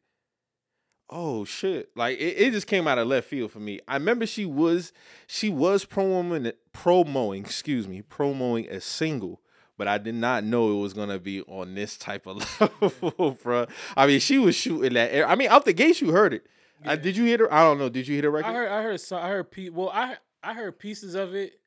oh 1.10 1.46
shit. 1.46 1.90
Like 1.96 2.18
it, 2.20 2.36
it 2.38 2.52
just 2.52 2.68
came 2.68 2.88
out 2.88 2.98
of 2.98 3.08
left 3.08 3.28
field 3.28 3.52
for 3.52 3.60
me. 3.60 3.80
I 3.88 3.96
remember 3.96 4.26
she 4.26 4.46
was 4.46 4.92
she 5.28 5.50
was 5.50 5.86
promoing 5.86 6.52
promoing, 6.74 7.42
excuse 7.42 7.88
me, 7.88 8.02
promoting 8.02 8.70
a 8.70 8.82
single, 8.82 9.42
but 9.78 9.88
I 9.88 9.98
did 9.98 10.16
not 10.16 10.44
know 10.44 10.72
it 10.78 10.82
was 10.82 10.94
gonna 10.94 11.20
be 11.20 11.42
on 11.44 11.76
this 11.76 11.98
type 11.98 12.26
of 12.28 12.38
level, 12.82 13.38
bro. 13.44 13.68
I 13.96 14.08
mean, 14.08 14.20
she 14.20 14.40
was 14.40 14.56
shooting 14.56 14.94
that 14.94 15.14
air. 15.14 15.28
I 15.28 15.36
mean, 15.36 15.50
out 15.50 15.66
the 15.66 15.74
gate, 15.74 16.02
you 16.02 16.12
heard 16.12 16.34
it. 16.34 16.48
Uh, 16.84 16.96
did 16.96 17.16
you 17.16 17.26
hear 17.26 17.38
her? 17.38 17.54
I 17.54 17.64
don't 17.64 17.78
know. 17.78 17.90
Did 17.90 18.08
you 18.08 18.16
hear 18.16 18.24
the 18.24 18.30
record? 18.32 18.50
I 18.50 18.54
heard. 18.54 18.70
I 18.72 18.82
heard. 18.82 19.02
I 19.12 19.28
heard. 19.28 19.52
Pe- 19.52 19.70
well, 19.70 19.92
I 19.94 20.18
I 20.42 20.54
heard 20.54 20.80
pieces 20.80 21.14
of 21.14 21.36
it. 21.36 21.60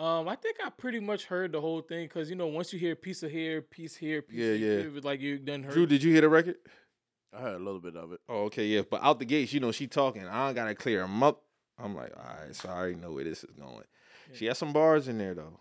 Um, 0.00 0.28
I 0.28 0.34
think 0.36 0.56
I 0.64 0.70
pretty 0.70 0.98
much 1.00 1.24
heard 1.26 1.52
the 1.52 1.60
whole 1.60 1.82
thing 1.82 2.06
because 2.06 2.30
you 2.30 2.36
know 2.36 2.46
once 2.46 2.72
you 2.72 2.78
hear 2.78 2.96
piece 2.96 3.22
of 3.22 3.30
here, 3.30 3.60
piece 3.60 3.94
here, 3.96 4.22
piece 4.22 4.38
Yeah, 4.38 4.52
yeah. 4.52 4.82
here, 4.82 4.92
like 5.02 5.20
you 5.20 5.38
done 5.38 5.62
heard. 5.62 5.74
Drew, 5.74 5.84
did 5.86 6.02
you 6.02 6.10
hear 6.12 6.22
the 6.22 6.28
record? 6.30 6.56
I 7.36 7.40
heard 7.42 7.56
a 7.60 7.64
little 7.64 7.80
bit 7.80 7.96
of 7.96 8.12
it. 8.12 8.20
Oh, 8.28 8.44
okay, 8.44 8.64
yeah. 8.64 8.80
But 8.90 9.02
out 9.02 9.18
the 9.18 9.24
gates, 9.26 9.52
you 9.52 9.60
know, 9.60 9.72
she 9.72 9.86
talking. 9.86 10.26
I 10.26 10.46
don't 10.46 10.54
gotta 10.54 10.74
clear 10.74 11.00
them 11.00 11.22
up. 11.22 11.42
I'm 11.78 11.94
like, 11.94 12.12
all 12.16 12.24
right, 12.44 12.54
so 12.56 12.68
I 12.70 12.72
already 12.72 12.94
know 12.96 13.12
where 13.12 13.24
this 13.24 13.44
is 13.44 13.50
going. 13.58 13.84
She 14.32 14.46
has 14.46 14.56
some 14.58 14.72
bars 14.72 15.06
in 15.08 15.18
there 15.18 15.34
though. 15.34 15.60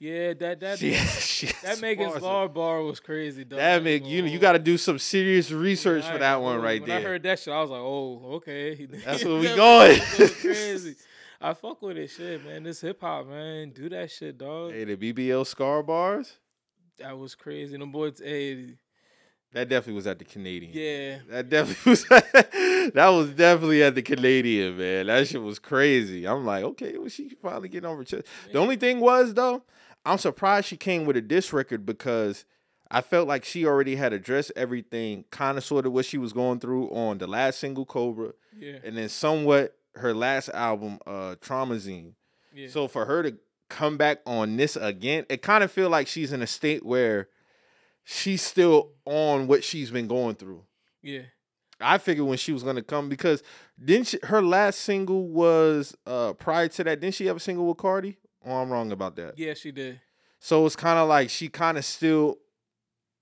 Yeah, 0.00 0.34
that 0.34 0.58
that 0.60 0.78
She, 0.80 0.92
she 0.94 1.46
that 1.62 1.74
some 1.76 1.80
Megan's 1.80 2.12
bars 2.12 2.22
Law 2.22 2.48
bar 2.48 2.82
was 2.82 2.98
crazy. 2.98 3.44
Dog. 3.44 3.58
That 3.58 3.82
make 3.84 4.04
you 4.04 4.24
you 4.24 4.38
got 4.40 4.52
to 4.54 4.58
do 4.58 4.76
some 4.76 4.98
serious 4.98 5.52
research 5.52 6.02
Yeah, 6.02 6.10
for 6.10 6.16
I- 6.16 6.18
that 6.18 6.42
one 6.42 6.60
right 6.60 6.80
when 6.80 6.88
there. 6.90 6.98
I 6.98 7.02
heard 7.02 7.22
that 7.22 7.38
shit, 7.38 7.54
I 7.54 7.60
was 7.60 7.70
like, 7.70 7.80
oh, 7.80 8.20
okay. 8.36 8.84
That's 9.04 9.24
where 9.24 9.38
we 9.38 9.46
That 9.46 9.56
going. 9.56 10.00
was 10.18 10.34
crazy. 10.40 10.96
I 11.44 11.52
fuck 11.54 11.82
with 11.82 11.96
this 11.96 12.16
shit, 12.16 12.44
man. 12.44 12.62
This 12.62 12.80
hip 12.80 13.00
hop, 13.00 13.26
man. 13.28 13.70
Do 13.70 13.88
that 13.90 14.10
shit, 14.10 14.38
dog. 14.38 14.72
hey, 14.72 14.84
the 14.84 14.96
BBL 14.96 15.46
scar 15.46 15.82
bars. 15.82 16.38
That 16.98 17.18
was 17.18 17.34
crazy. 17.34 17.76
Them 17.76 17.92
boys, 17.92 18.20
hey, 18.24 18.76
That 19.52 19.68
definitely 19.68 19.94
was 19.94 20.06
at 20.06 20.18
the 20.18 20.24
Canadian. 20.24 20.72
yeah. 20.72 21.18
That 21.28 21.48
definitely 21.50 21.90
was. 21.90 22.04
that 22.94 23.08
was 23.08 23.30
definitely 23.30 23.82
at 23.82 23.94
the 23.94 24.02
Canadian, 24.02 24.78
man. 24.78 25.06
That 25.08 25.26
shit 25.28 25.42
was 25.42 25.58
crazy. 25.58 26.26
I'm 26.26 26.44
like, 26.46 26.64
okay, 26.64 26.96
well, 26.96 27.08
she 27.08 27.28
finally 27.42 27.68
getting 27.68 27.90
over 27.90 28.04
chest. 28.04 28.26
The 28.52 28.58
only 28.58 28.76
thing 28.76 29.00
was 29.00 29.34
though, 29.34 29.62
I'm 30.06 30.18
surprised 30.18 30.68
she 30.68 30.76
came 30.76 31.04
with 31.04 31.16
a 31.16 31.20
diss 31.22 31.52
record 31.52 31.84
because 31.84 32.44
I 32.90 33.00
felt 33.00 33.26
like 33.28 33.44
she 33.44 33.66
already 33.66 33.96
had 33.96 34.12
addressed 34.12 34.52
everything, 34.56 35.24
kind 35.30 35.58
of 35.58 35.64
sort 35.64 35.84
of 35.84 35.92
what 35.92 36.04
she 36.06 36.16
was 36.18 36.32
going 36.32 36.60
through 36.60 36.88
on 36.90 37.18
the 37.18 37.26
last 37.26 37.58
single, 37.58 37.84
Cobra, 37.84 38.32
Yeah, 38.56 38.78
and 38.84 38.96
then 38.96 39.08
somewhat 39.08 39.76
her 39.96 40.14
last 40.14 40.48
album, 40.50 40.98
uh, 41.06 41.36
Traumazine. 41.40 42.14
yeah. 42.54 42.68
So 42.68 42.88
for 42.88 43.04
her 43.04 43.22
to 43.22 43.36
come 43.70 43.96
back 43.96 44.18
on 44.26 44.56
this 44.56 44.76
again, 44.76 45.24
it 45.28 45.42
kind 45.42 45.64
of 45.64 45.70
feel 45.72 45.88
like 45.90 46.06
she's 46.06 46.32
in 46.32 46.42
a 46.42 46.46
state 46.46 46.84
where 46.84 47.28
she's 48.04 48.42
still 48.42 48.92
on 49.04 49.46
what 49.46 49.64
she's 49.64 49.90
been 49.90 50.06
going 50.08 50.34
through. 50.36 50.64
yeah. 51.02 51.22
I 51.80 51.98
figured 51.98 52.26
when 52.28 52.38
she 52.38 52.52
was 52.52 52.62
gonna 52.62 52.82
come 52.82 53.08
because 53.08 53.42
didn't 53.84 54.06
she, 54.06 54.18
her 54.22 54.40
last 54.40 54.78
single 54.80 55.26
was 55.26 55.94
uh 56.06 56.32
prior 56.34 56.68
to 56.68 56.84
that? 56.84 57.00
Didn't 57.00 57.16
she 57.16 57.26
have 57.26 57.36
a 57.36 57.40
single 57.40 57.66
with 57.66 57.78
Cardi? 57.78 58.16
Oh, 58.46 58.52
I'm 58.58 58.70
wrong 58.70 58.92
about 58.92 59.16
that. 59.16 59.36
Yeah, 59.36 59.54
she 59.54 59.72
did. 59.72 60.00
So 60.38 60.64
it's 60.66 60.76
kind 60.76 60.98
of 61.00 61.08
like 61.08 61.30
she 61.30 61.48
kind 61.48 61.76
of 61.76 61.84
still 61.84 62.38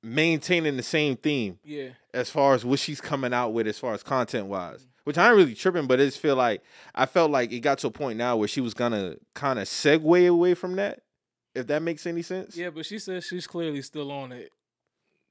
maintaining 0.02 0.76
the 0.76 0.82
same 0.82 1.16
theme 1.16 1.58
Yeah, 1.64 1.90
as 2.12 2.28
far 2.28 2.54
as 2.54 2.64
what 2.64 2.78
she's 2.78 3.00
coming 3.00 3.32
out 3.32 3.50
with 3.54 3.66
as 3.66 3.78
far 3.78 3.94
as 3.94 4.02
content 4.02 4.46
wise. 4.46 4.86
Which 5.04 5.18
I 5.18 5.28
ain't 5.28 5.36
really 5.36 5.54
tripping, 5.54 5.86
but 5.88 5.98
it's 5.98 6.16
feel 6.16 6.36
like 6.36 6.62
I 6.94 7.06
felt 7.06 7.30
like 7.30 7.50
it 7.52 7.60
got 7.60 7.78
to 7.78 7.88
a 7.88 7.90
point 7.90 8.18
now 8.18 8.36
where 8.36 8.46
she 8.48 8.60
was 8.60 8.72
gonna 8.74 9.16
kind 9.34 9.58
of 9.58 9.66
segue 9.66 10.28
away 10.28 10.54
from 10.54 10.76
that. 10.76 11.00
If 11.54 11.66
that 11.66 11.82
makes 11.82 12.06
any 12.06 12.22
sense. 12.22 12.56
yeah. 12.56 12.70
But 12.70 12.86
she 12.86 12.98
says 12.98 13.26
she's 13.26 13.46
clearly 13.46 13.82
still 13.82 14.10
on 14.12 14.32
it. 14.32 14.50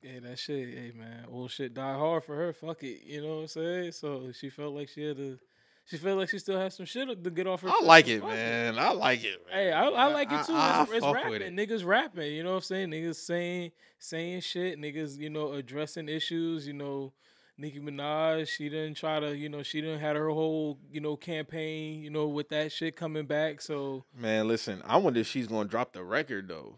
Yeah, 0.03 0.19
that 0.23 0.39
shit. 0.39 0.67
Hey, 0.69 0.91
man, 0.95 1.25
old 1.31 1.51
shit 1.51 1.73
die 1.73 1.93
hard 1.97 2.23
for 2.23 2.35
her. 2.35 2.53
Fuck 2.53 2.83
it. 2.83 3.03
You 3.05 3.21
know 3.21 3.35
what 3.35 3.41
I'm 3.41 3.47
saying? 3.47 3.91
So 3.93 4.31
she 4.31 4.49
felt 4.49 4.73
like 4.75 4.89
she 4.89 5.03
had 5.03 5.17
to. 5.17 5.37
She 5.85 5.97
felt 5.97 6.19
like 6.19 6.29
she 6.29 6.37
still 6.39 6.59
has 6.59 6.75
some 6.75 6.85
shit 6.85 7.23
to 7.23 7.29
get 7.31 7.47
off 7.47 7.61
her. 7.61 7.69
I 7.69 7.81
like 7.83 8.07
it, 8.07 8.23
man. 8.23 8.77
I 8.77 8.91
like 8.91 9.23
it. 9.23 9.41
Man. 9.49 9.55
Hey, 9.57 9.71
I, 9.71 9.87
I 9.87 10.05
like 10.07 10.31
it 10.31 10.45
too. 10.45 10.53
I- 10.53 10.81
it's 10.83 10.91
I 10.91 10.95
it's 10.95 11.05
fuck 11.05 11.15
rapping. 11.15 11.31
with 11.31 11.41
it. 11.41 11.55
Niggas 11.55 11.85
rapping. 11.85 12.31
You 12.33 12.43
know 12.43 12.51
what 12.51 12.55
I'm 12.57 12.61
saying? 12.63 12.89
Niggas 12.91 13.15
saying 13.15 13.71
saying 13.99 14.41
shit. 14.41 14.79
Niggas, 14.79 15.17
you 15.17 15.29
know, 15.29 15.53
addressing 15.53 16.07
issues. 16.09 16.67
You 16.67 16.73
know, 16.73 17.13
Nicki 17.61 17.79
Minaj, 17.79 18.47
she 18.47 18.69
didn't 18.69 18.95
try 18.95 19.19
to, 19.19 19.37
you 19.37 19.47
know, 19.47 19.61
she 19.61 19.81
didn't 19.81 19.99
had 19.99 20.15
her 20.15 20.29
whole, 20.29 20.79
you 20.91 20.99
know, 20.99 21.15
campaign, 21.15 22.01
you 22.01 22.09
know, 22.09 22.27
with 22.27 22.49
that 22.49 22.71
shit 22.71 22.95
coming 22.95 23.25
back. 23.25 23.61
So 23.61 24.03
Man, 24.17 24.47
listen, 24.47 24.81
I 24.85 24.97
wonder 24.97 25.19
if 25.19 25.27
she's 25.27 25.47
gonna 25.47 25.69
drop 25.69 25.93
the 25.93 26.03
record 26.03 26.47
though, 26.47 26.77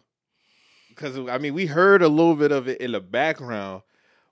because 0.89 1.17
I 1.17 1.37
mean 1.37 1.53
we 1.53 1.67
heard 1.67 2.01
a 2.01 2.09
little 2.09 2.35
bit 2.35 2.51
of 2.51 2.67
it 2.67 2.81
in 2.81 2.91
the 2.91 2.99
background, 2.99 3.83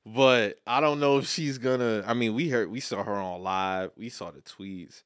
but 0.05 0.58
I 0.67 0.81
don't 0.81 1.00
know 1.00 1.20
if 1.20 1.27
she's 1.27 1.58
gonna. 1.58 2.03
I 2.05 2.13
mean, 2.13 2.36
we 2.36 2.50
heard 2.50 2.70
we 2.70 2.81
saw 2.81 3.03
her 3.03 3.13
on 3.13 3.41
live, 3.41 3.91
we 3.96 4.10
saw 4.10 4.31
the 4.31 4.41
tweets, 4.41 5.03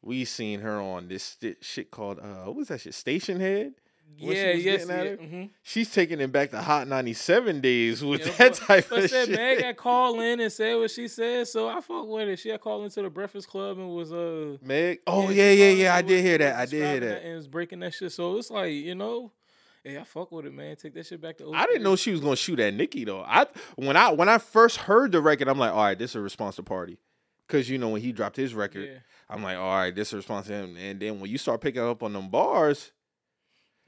we 0.00 0.24
seen 0.24 0.60
her 0.60 0.80
on 0.80 1.08
this 1.08 1.36
shit 1.60 1.90
called 1.90 2.20
uh, 2.20 2.44
what 2.44 2.54
was 2.54 2.68
that 2.68 2.82
shit? 2.82 2.92
Stationhead. 2.92 3.72
When 4.20 4.34
she 4.34 4.40
yeah, 4.40 4.54
was 4.54 4.64
yes, 4.64 4.86
getting 4.86 4.94
at 5.00 5.04
yeah. 5.04 5.10
her? 5.10 5.16
mhm. 5.16 5.50
She's 5.62 5.92
taking 5.92 6.20
it 6.20 6.30
back 6.32 6.50
to 6.50 6.60
Hot 6.62 6.86
ninety 6.88 7.12
seven 7.14 7.60
days 7.60 8.04
with 8.04 8.20
Yeah, 8.26 8.32
that 8.32 8.52
but- 8.52 8.66
type 8.66 8.86
But 8.90 9.04
of 9.04 9.10
said 9.10 9.26
shit. 9.28 9.36
Meg 9.36 9.62
had 9.62 9.76
called 9.76 10.20
in 10.20 10.40
and 10.40 10.52
said 10.52 10.74
what 10.76 10.90
she 10.90 11.08
said, 11.08 11.48
so 11.48 11.68
I 11.68 11.80
fuck 11.80 12.06
with 12.06 12.28
it. 12.28 12.38
She 12.38 12.50
had 12.50 12.60
called 12.60 12.84
into 12.84 13.02
the 13.02 13.10
Breakfast 13.10 13.48
Club 13.48 13.78
and 13.78 13.90
was 13.94 14.12
uh. 14.12 14.56
Meg, 14.62 15.00
oh 15.06 15.28
she 15.30 15.34
yeah, 15.36 15.50
yeah, 15.52 15.70
yeah, 15.70 15.94
I 15.94 16.02
did 16.02 16.24
hear 16.24 16.38
that. 16.38 16.56
I 16.56 16.66
did 16.66 16.82
hear 16.84 17.00
that. 17.00 17.22
and 17.24 17.36
was 17.36 17.48
breaking 17.48 17.80
that 17.80 17.94
shit. 17.94 18.12
So 18.12 18.36
it's 18.36 18.50
like 18.50 18.70
you 18.72 18.94
know, 18.94 19.32
hey, 19.82 19.98
I 19.98 20.04
fuck 20.04 20.30
with 20.32 20.46
it, 20.46 20.54
man. 20.54 20.76
Take 20.76 20.94
that 20.94 21.06
shit 21.06 21.20
back 21.20 21.38
to. 21.38 21.52
I 21.52 21.66
didn't 21.66 21.82
know 21.82 21.96
she 21.96 22.12
was 22.12 22.20
gonna 22.20 22.36
shoot 22.36 22.60
at 22.60 22.72
Nicki 22.74 23.04
though. 23.04 23.22
I 23.22 23.46
when 23.76 23.96
I 23.96 24.12
when 24.12 24.28
I 24.28 24.38
first 24.38 24.76
heard 24.76 25.12
the 25.12 25.20
record, 25.20 25.48
I'm 25.48 25.58
like, 25.58 25.72
all 25.72 25.82
right, 25.82 25.98
this 25.98 26.10
is 26.12 26.16
a 26.16 26.20
response 26.20 26.56
to 26.56 26.62
Pardi, 26.62 26.98
because 27.46 27.68
you 27.68 27.78
know 27.78 27.88
when 27.88 28.00
he 28.02 28.12
dropped 28.12 28.36
his 28.36 28.54
record, 28.54 28.84
Yeah. 28.86 28.98
I'm 29.28 29.42
like, 29.42 29.56
all 29.56 29.74
right, 29.76 29.94
this 29.94 30.08
is 30.08 30.12
a 30.14 30.16
response 30.18 30.46
to 30.48 30.52
him. 30.52 30.76
And 30.76 31.00
then 31.00 31.18
when 31.18 31.30
you 31.30 31.38
start 31.38 31.60
picking 31.62 31.82
up 31.82 32.02
on 32.02 32.12
them 32.12 32.28
bars, 32.28 32.92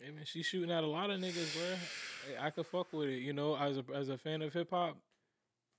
Hey 0.07 0.13
man, 0.13 0.25
she's 0.25 0.47
shooting 0.47 0.71
at 0.71 0.85
a 0.85 0.87
lot 0.87 1.11
of 1.11 1.19
niggas, 1.19 1.53
bro. 1.57 2.41
I 2.41 2.51
could 2.51 2.69
fuck 2.69 2.93
with 2.93 3.09
it, 3.09 3.23
you 3.23 3.33
know. 3.33 3.57
As 3.57 3.77
a 3.77 3.85
as 3.93 4.09
a 4.09 4.17
fan 4.17 4.41
of 4.41 4.53
hip 4.53 4.71
hop, 4.71 4.97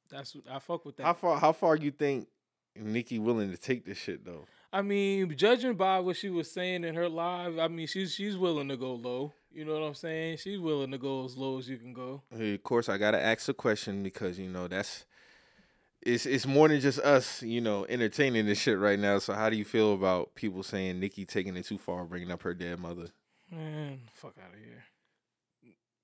that's 0.09 0.35
I 0.51 0.59
fuck 0.59 0.83
with 0.83 0.97
that. 0.97 1.05
how 1.05 1.13
far 1.13 1.39
how 1.39 1.53
far 1.53 1.77
you 1.77 1.91
think 1.91 2.27
Nicki 2.75 3.19
willing 3.19 3.51
to 3.51 3.57
take 3.57 3.85
this 3.85 3.97
shit 3.97 4.25
though? 4.25 4.43
I 4.73 4.81
mean, 4.81 5.33
judging 5.37 5.75
by 5.75 6.01
what 6.01 6.17
she 6.17 6.29
was 6.29 6.51
saying 6.51 6.83
in 6.83 6.93
her 6.95 7.07
live, 7.07 7.57
I 7.57 7.69
mean, 7.69 7.87
she's 7.87 8.13
she's 8.13 8.35
willing 8.35 8.67
to 8.67 8.75
go 8.75 8.95
low. 8.95 9.31
You 9.49 9.63
know 9.63 9.79
what 9.79 9.83
I'm 9.83 9.95
saying? 9.95 10.39
She's 10.39 10.59
willing 10.59 10.91
to 10.91 10.97
go 10.97 11.23
as 11.23 11.37
low 11.37 11.57
as 11.57 11.69
you 11.69 11.77
can 11.77 11.93
go. 11.93 12.21
Hey, 12.35 12.55
of 12.55 12.63
course, 12.63 12.89
I 12.89 12.97
gotta 12.97 13.23
ask 13.23 13.47
a 13.47 13.53
question 13.53 14.03
because 14.03 14.37
you 14.37 14.49
know 14.49 14.67
that's 14.67 15.05
it's 16.01 16.25
it's 16.25 16.45
more 16.45 16.67
than 16.67 16.81
just 16.81 16.99
us, 16.99 17.41
you 17.43 17.61
know, 17.61 17.85
entertaining 17.87 18.45
this 18.45 18.59
shit 18.59 18.77
right 18.77 18.99
now. 18.99 19.19
So 19.19 19.31
how 19.31 19.49
do 19.49 19.55
you 19.55 19.63
feel 19.63 19.93
about 19.93 20.35
people 20.35 20.63
saying 20.63 20.99
Nicki 20.99 21.23
taking 21.23 21.55
it 21.55 21.65
too 21.65 21.77
far, 21.77 22.03
bringing 22.03 22.29
up 22.29 22.43
her 22.43 22.53
dead 22.53 22.77
mother? 22.79 23.07
Man, 23.51 24.01
fuck 24.13 24.35
out 24.43 24.53
of 24.53 24.59
here. 24.59 24.83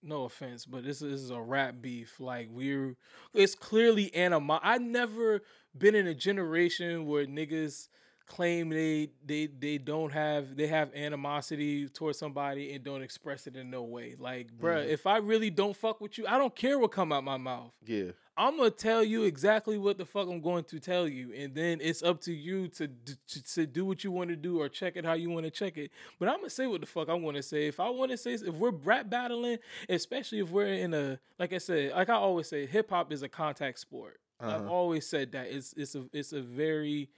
No 0.02 0.26
offense, 0.26 0.66
but 0.66 0.84
this, 0.84 1.02
is 1.02 1.30
a 1.30 1.40
rap 1.40 1.76
beef. 1.82 2.20
Like 2.20 2.50
we're, 2.52 2.96
it's 3.34 3.56
clearly 3.56 4.14
anima. 4.14 4.60
I 4.62 4.78
never 4.78 5.42
been 5.78 5.96
in 5.96 6.08
a 6.08 6.14
generation 6.14 7.06
where 7.06 7.26
niggas 7.26 7.88
claim 8.26 8.70
they 8.70 9.10
they 9.26 9.48
they 9.48 9.78
don't 9.78 10.12
have 10.14 10.56
they 10.56 10.68
have 10.68 10.94
animosity 10.94 11.88
towards 11.90 12.18
somebody 12.18 12.74
and 12.74 12.84
don't 12.84 13.02
express 13.02 13.48
it 13.48 13.56
in 13.56 13.70
no 13.70 13.84
way. 13.84 14.16
Like, 14.18 14.48
bruh, 14.58 14.86
Mhm. 14.86 14.90
if 14.90 15.06
I 15.08 15.18
really 15.18 15.50
don't 15.50 15.76
fuck 15.76 16.00
with 16.02 16.18
you, 16.18 16.26
I 16.28 16.38
don't 16.38 16.56
care 16.56 16.78
what 16.80 16.92
come 16.92 17.12
out 17.14 17.24
my 17.24 17.38
mouth. 17.38 17.74
Yeah, 17.86 18.12
I'm 18.36 18.58
gonna 18.58 18.72
tell 18.72 19.04
you 19.04 19.24
exactly 19.24 19.78
what 19.78 19.98
the 19.98 20.06
fuck 20.06 20.28
I'm 20.28 20.42
going 20.42 20.63
to 20.66 20.80
tell 20.80 21.08
you, 21.08 21.34
and 21.34 21.54
then 21.54 21.80
it's 21.82 22.02
up 22.02 22.20
to 22.22 22.34
you 22.34 22.68
to 22.70 22.88
to, 23.28 23.44
to 23.44 23.66
do 23.68 23.86
what 23.86 24.04
you 24.04 24.12
want 24.12 24.30
to 24.32 24.36
do 24.36 24.60
or 24.60 24.70
check 24.70 24.96
it 24.96 25.06
how 25.06 25.13
you 25.13 25.30
want 25.30 25.46
to 25.46 25.52
check 25.52 25.78
it. 25.78 25.92
But 26.20 26.30
I'm 26.30 26.38
gonna 26.38 26.50
say 26.50 26.66
what 26.66 26.82
the 26.82 26.88
fuck 26.88 27.10
I 27.10 27.13
want 27.13 27.38
to 27.38 27.44
say. 27.44 27.68
If 27.68 27.80
I 27.80 27.90
want 27.90 28.10
to 28.12 28.18
say, 28.18 28.34
if 28.34 28.56
we're 28.56 28.72
rap 28.72 29.10
battling, 29.10 29.60
especially 29.88 30.40
if 30.40 30.50
we're 30.50 30.74
in 30.74 30.94
a 30.94 31.20
like 31.38 31.54
I 31.54 31.60
said, 31.60 31.92
like 31.92 32.10
I 32.10 32.16
always 32.16 32.48
say, 32.48 32.66
hip 32.66 32.90
hop 32.90 33.12
is 33.12 33.22
a 33.22 33.30
contact 33.30 33.80
sport. 33.80 34.20
I've 34.40 34.62
Uh-huh. 34.62 34.70
always 34.70 35.08
said 35.08 35.32
that 35.34 35.48
it's 35.48 35.74
it's 35.78 35.94
a 35.96 36.06
it's 36.12 36.34
a 36.34 36.42
very 36.42 37.10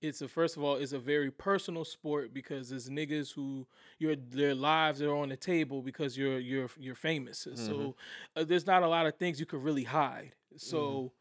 it's 0.00 0.20
a 0.22 0.28
first 0.28 0.56
of 0.56 0.62
all 0.62 0.76
it's 0.76 0.92
a 0.92 0.98
very 0.98 1.30
personal 1.30 1.84
sport 1.84 2.32
because 2.32 2.70
there's 2.70 2.88
niggas 2.88 3.34
who 3.34 3.66
your 3.98 4.14
their 4.16 4.54
lives 4.54 5.02
are 5.02 5.14
on 5.14 5.28
the 5.28 5.36
table 5.36 5.82
because 5.82 6.16
you're 6.16 6.38
you're 6.38 6.68
you're 6.78 6.94
famous. 6.94 7.46
So 7.54 7.96
uh, 8.36 8.44
there's 8.44 8.66
not 8.66 8.82
a 8.82 8.88
lot 8.88 9.06
of 9.06 9.16
things 9.16 9.40
you 9.40 9.46
could 9.46 9.62
really 9.62 9.84
hide. 9.84 10.32
So 10.56 11.12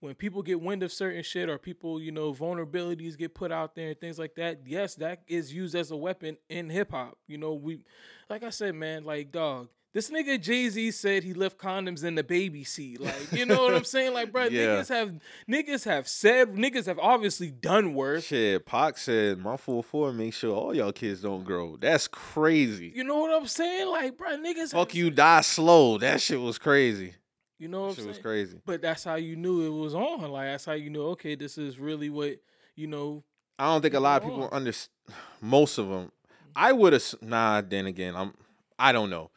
when 0.00 0.14
people 0.14 0.42
get 0.42 0.60
wind 0.60 0.82
of 0.82 0.92
certain 0.92 1.22
shit 1.22 1.48
or 1.48 1.58
people, 1.58 2.00
you 2.00 2.12
know, 2.12 2.34
vulnerabilities 2.34 3.16
get 3.16 3.34
put 3.34 3.50
out 3.50 3.74
there 3.74 3.88
and 3.90 3.98
things 4.00 4.18
like 4.18 4.34
that, 4.34 4.60
yes, 4.66 4.94
that 4.96 5.22
is 5.26 5.52
used 5.54 5.74
as 5.74 5.90
a 5.90 5.96
weapon 5.96 6.36
in 6.50 6.68
hip 6.68 6.90
hop. 6.90 7.16
You 7.26 7.38
know, 7.38 7.54
we 7.54 7.84
like 8.28 8.42
I 8.42 8.50
said, 8.50 8.74
man, 8.74 9.04
like 9.04 9.32
dog. 9.32 9.68
This 9.94 10.10
nigga 10.10 10.40
Jay 10.40 10.68
Z 10.68 10.90
said 10.90 11.22
he 11.22 11.32
left 11.34 11.56
condoms 11.56 12.02
in 12.04 12.16
the 12.16 12.24
baby 12.24 12.64
seat. 12.64 13.00
Like, 13.00 13.30
you 13.32 13.46
know 13.46 13.62
what 13.62 13.74
I'm 13.74 13.84
saying? 13.84 14.12
Like, 14.12 14.32
bro, 14.32 14.44
Yeah. 14.50 14.80
niggas 14.82 14.88
have 14.88 15.12
niggas 15.48 15.84
have 15.84 16.08
said 16.08 16.54
niggas 16.56 16.86
have 16.86 16.98
obviously 16.98 17.50
done 17.52 17.94
worse. 17.94 18.24
shit. 18.24 18.66
Pac 18.66 18.98
said, 18.98 19.38
"My 19.38 19.56
full 19.56 19.82
four 19.84 20.12
make 20.12 20.34
sure 20.34 20.54
all 20.54 20.74
y'all 20.74 20.90
kids 20.92 21.20
don't 21.22 21.44
grow." 21.44 21.76
That's 21.76 22.08
crazy. 22.08 22.92
You 22.94 23.04
know 23.04 23.18
what 23.20 23.32
I'm 23.32 23.46
saying? 23.46 23.88
Like, 23.88 24.18
bro, 24.18 24.30
niggas 24.36 24.72
Fuck 24.72 24.88
have- 24.90 24.96
you, 24.96 25.10
die 25.10 25.42
slow. 25.42 25.96
That 25.98 26.20
shit 26.20 26.40
was 26.40 26.58
crazy. 26.58 27.14
You 27.60 27.68
know 27.68 27.82
what 27.82 27.90
I'm 27.90 27.94
Shit 27.94 28.06
was 28.08 28.18
crazy. 28.18 28.58
But 28.66 28.82
that's 28.82 29.04
how 29.04 29.14
you 29.14 29.36
knew 29.36 29.62
it 29.64 29.80
was 29.80 29.94
on. 29.94 30.28
Like 30.30 30.48
that's 30.48 30.64
how 30.64 30.72
you 30.72 30.90
knew. 30.90 31.02
Okay, 31.10 31.36
this 31.36 31.56
is 31.56 31.78
really 31.78 32.10
what 32.10 32.40
you 32.74 32.88
know. 32.88 33.22
I 33.60 33.66
don't 33.66 33.80
think 33.80 33.94
a 33.94 34.00
lot 34.00 34.22
of 34.22 34.28
People 34.28 34.42
people 34.46 34.56
under 34.56 34.72
most 35.40 35.78
of 35.78 35.88
them. 35.88 36.10
I 36.56 36.72
would 36.72 36.92
have 36.94 37.04
nah. 37.22 37.60
Then 37.60 37.86
again, 37.86 38.16
I'm. 38.16 38.34
I 38.76 38.90
don't 38.90 39.08
know. 39.08 39.30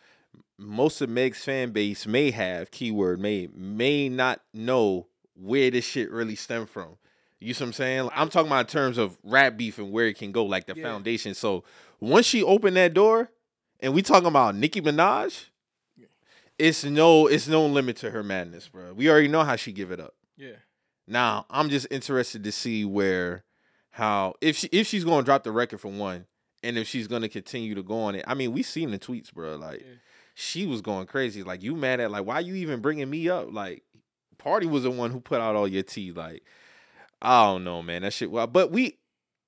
Most 0.59 1.01
of 1.01 1.09
Meg's 1.09 1.43
fan 1.43 1.71
base 1.71 2.07
may 2.07 2.31
have 2.31 2.71
keyword 2.71 3.19
may 3.19 3.47
may 3.53 4.09
not 4.09 4.41
know 4.53 5.07
where 5.35 5.69
this 5.69 5.85
shit 5.85 6.09
really 6.11 6.35
stemmed 6.35 6.69
from. 6.69 6.97
You 7.39 7.53
see 7.53 7.63
what 7.63 7.67
I'm 7.67 7.73
saying? 7.73 8.03
Like, 8.05 8.13
I'm 8.15 8.29
talking 8.29 8.47
about 8.47 8.61
in 8.61 8.71
terms 8.71 8.97
of 8.97 9.17
rap 9.23 9.55
beef 9.57 9.77
and 9.77 9.91
where 9.91 10.07
it 10.07 10.17
can 10.17 10.31
go, 10.31 10.43
like 10.43 10.65
the 10.65 10.73
Yeah. 10.75 10.83
foundation. 10.83 11.35
So 11.35 11.63
once 11.99 12.25
she 12.25 12.41
opened 12.41 12.75
that 12.77 12.95
door, 12.95 13.29
and 13.79 13.93
we 13.93 14.01
talking 14.01 14.27
about 14.27 14.55
Nicki 14.55 14.81
Minaj, 14.81 15.45
it's 16.57 16.83
no 16.83 17.27
it's 17.27 17.47
no 17.47 17.65
limit 17.67 17.97
to 17.97 18.09
her 18.11 18.23
madness, 18.23 18.67
bro. 18.67 18.93
We 18.93 19.09
already 19.09 19.27
know 19.27 19.43
how 19.43 19.55
she 19.55 19.71
give 19.71 19.91
it 19.91 19.99
up. 19.99 20.15
Yeah. 20.35 20.55
Now 21.07 21.45
I'm 21.51 21.69
just 21.69 21.87
interested 21.91 22.43
to 22.43 22.51
see 22.51 22.83
where 22.83 23.43
how 23.91 24.33
if 24.41 24.57
she 24.57 24.67
if 24.71 24.87
she's 24.87 25.03
gonna 25.03 25.23
drop 25.23 25.43
the 25.43 25.51
record 25.51 25.79
for 25.79 25.89
one, 25.91 26.25
and 26.63 26.77
if 26.77 26.87
she's 26.87 27.07
gonna 27.07 27.29
continue 27.29 27.75
to 27.75 27.83
go 27.83 27.99
on 27.99 28.15
it. 28.15 28.25
I 28.27 28.33
mean, 28.33 28.53
we 28.53 28.63
seen 28.63 28.89
the 28.89 28.97
tweets, 28.99 29.31
bro. 29.31 29.55
Like 29.57 29.81
Yeah. 29.81 29.93
She 30.39 30.67
was 30.67 30.81
going 30.81 31.07
crazy. 31.07 31.41
Like 31.41 31.63
you 31.63 31.75
mad 31.75 31.99
at 31.99 32.11
like 32.11 32.23
why 32.23 32.41
you 32.41 32.53
even 32.53 32.79
bringing 32.79 33.09
me 33.09 33.27
up? 33.27 33.51
Like 33.51 33.81
Pardi 34.37 34.69
was 34.69 34.83
the 34.83 34.91
one 34.91 35.09
who 35.09 35.19
put 35.19 35.41
out 35.41 35.55
all 35.55 35.67
your 35.67 35.81
tea. 35.81 36.11
Like 36.11 36.43
I 37.19 37.43
don't 37.45 37.63
know, 37.63 37.81
man. 37.81 38.03
That 38.03 38.13
shit. 38.13 38.29
Well, 38.29 38.45
but 38.45 38.71
we. 38.71 38.99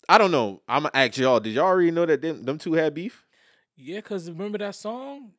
I 0.08 0.17
don't 0.17 0.31
know. 0.31 0.63
I'm 0.67 0.81
gonna 0.84 0.91
ask 0.96 1.15
y'all. 1.17 1.39
Did 1.39 1.53
y'all 1.53 1.65
already 1.65 1.91
know 1.91 2.08
that 2.08 2.24
them, 2.24 2.43
them 2.43 2.58
two 2.58 2.74
had 2.74 2.96
beef? 2.96 3.27
Yeah, 3.77 4.01
cause 4.01 4.27
remember 4.31 4.58
that 4.58 4.74
song? 4.74 5.34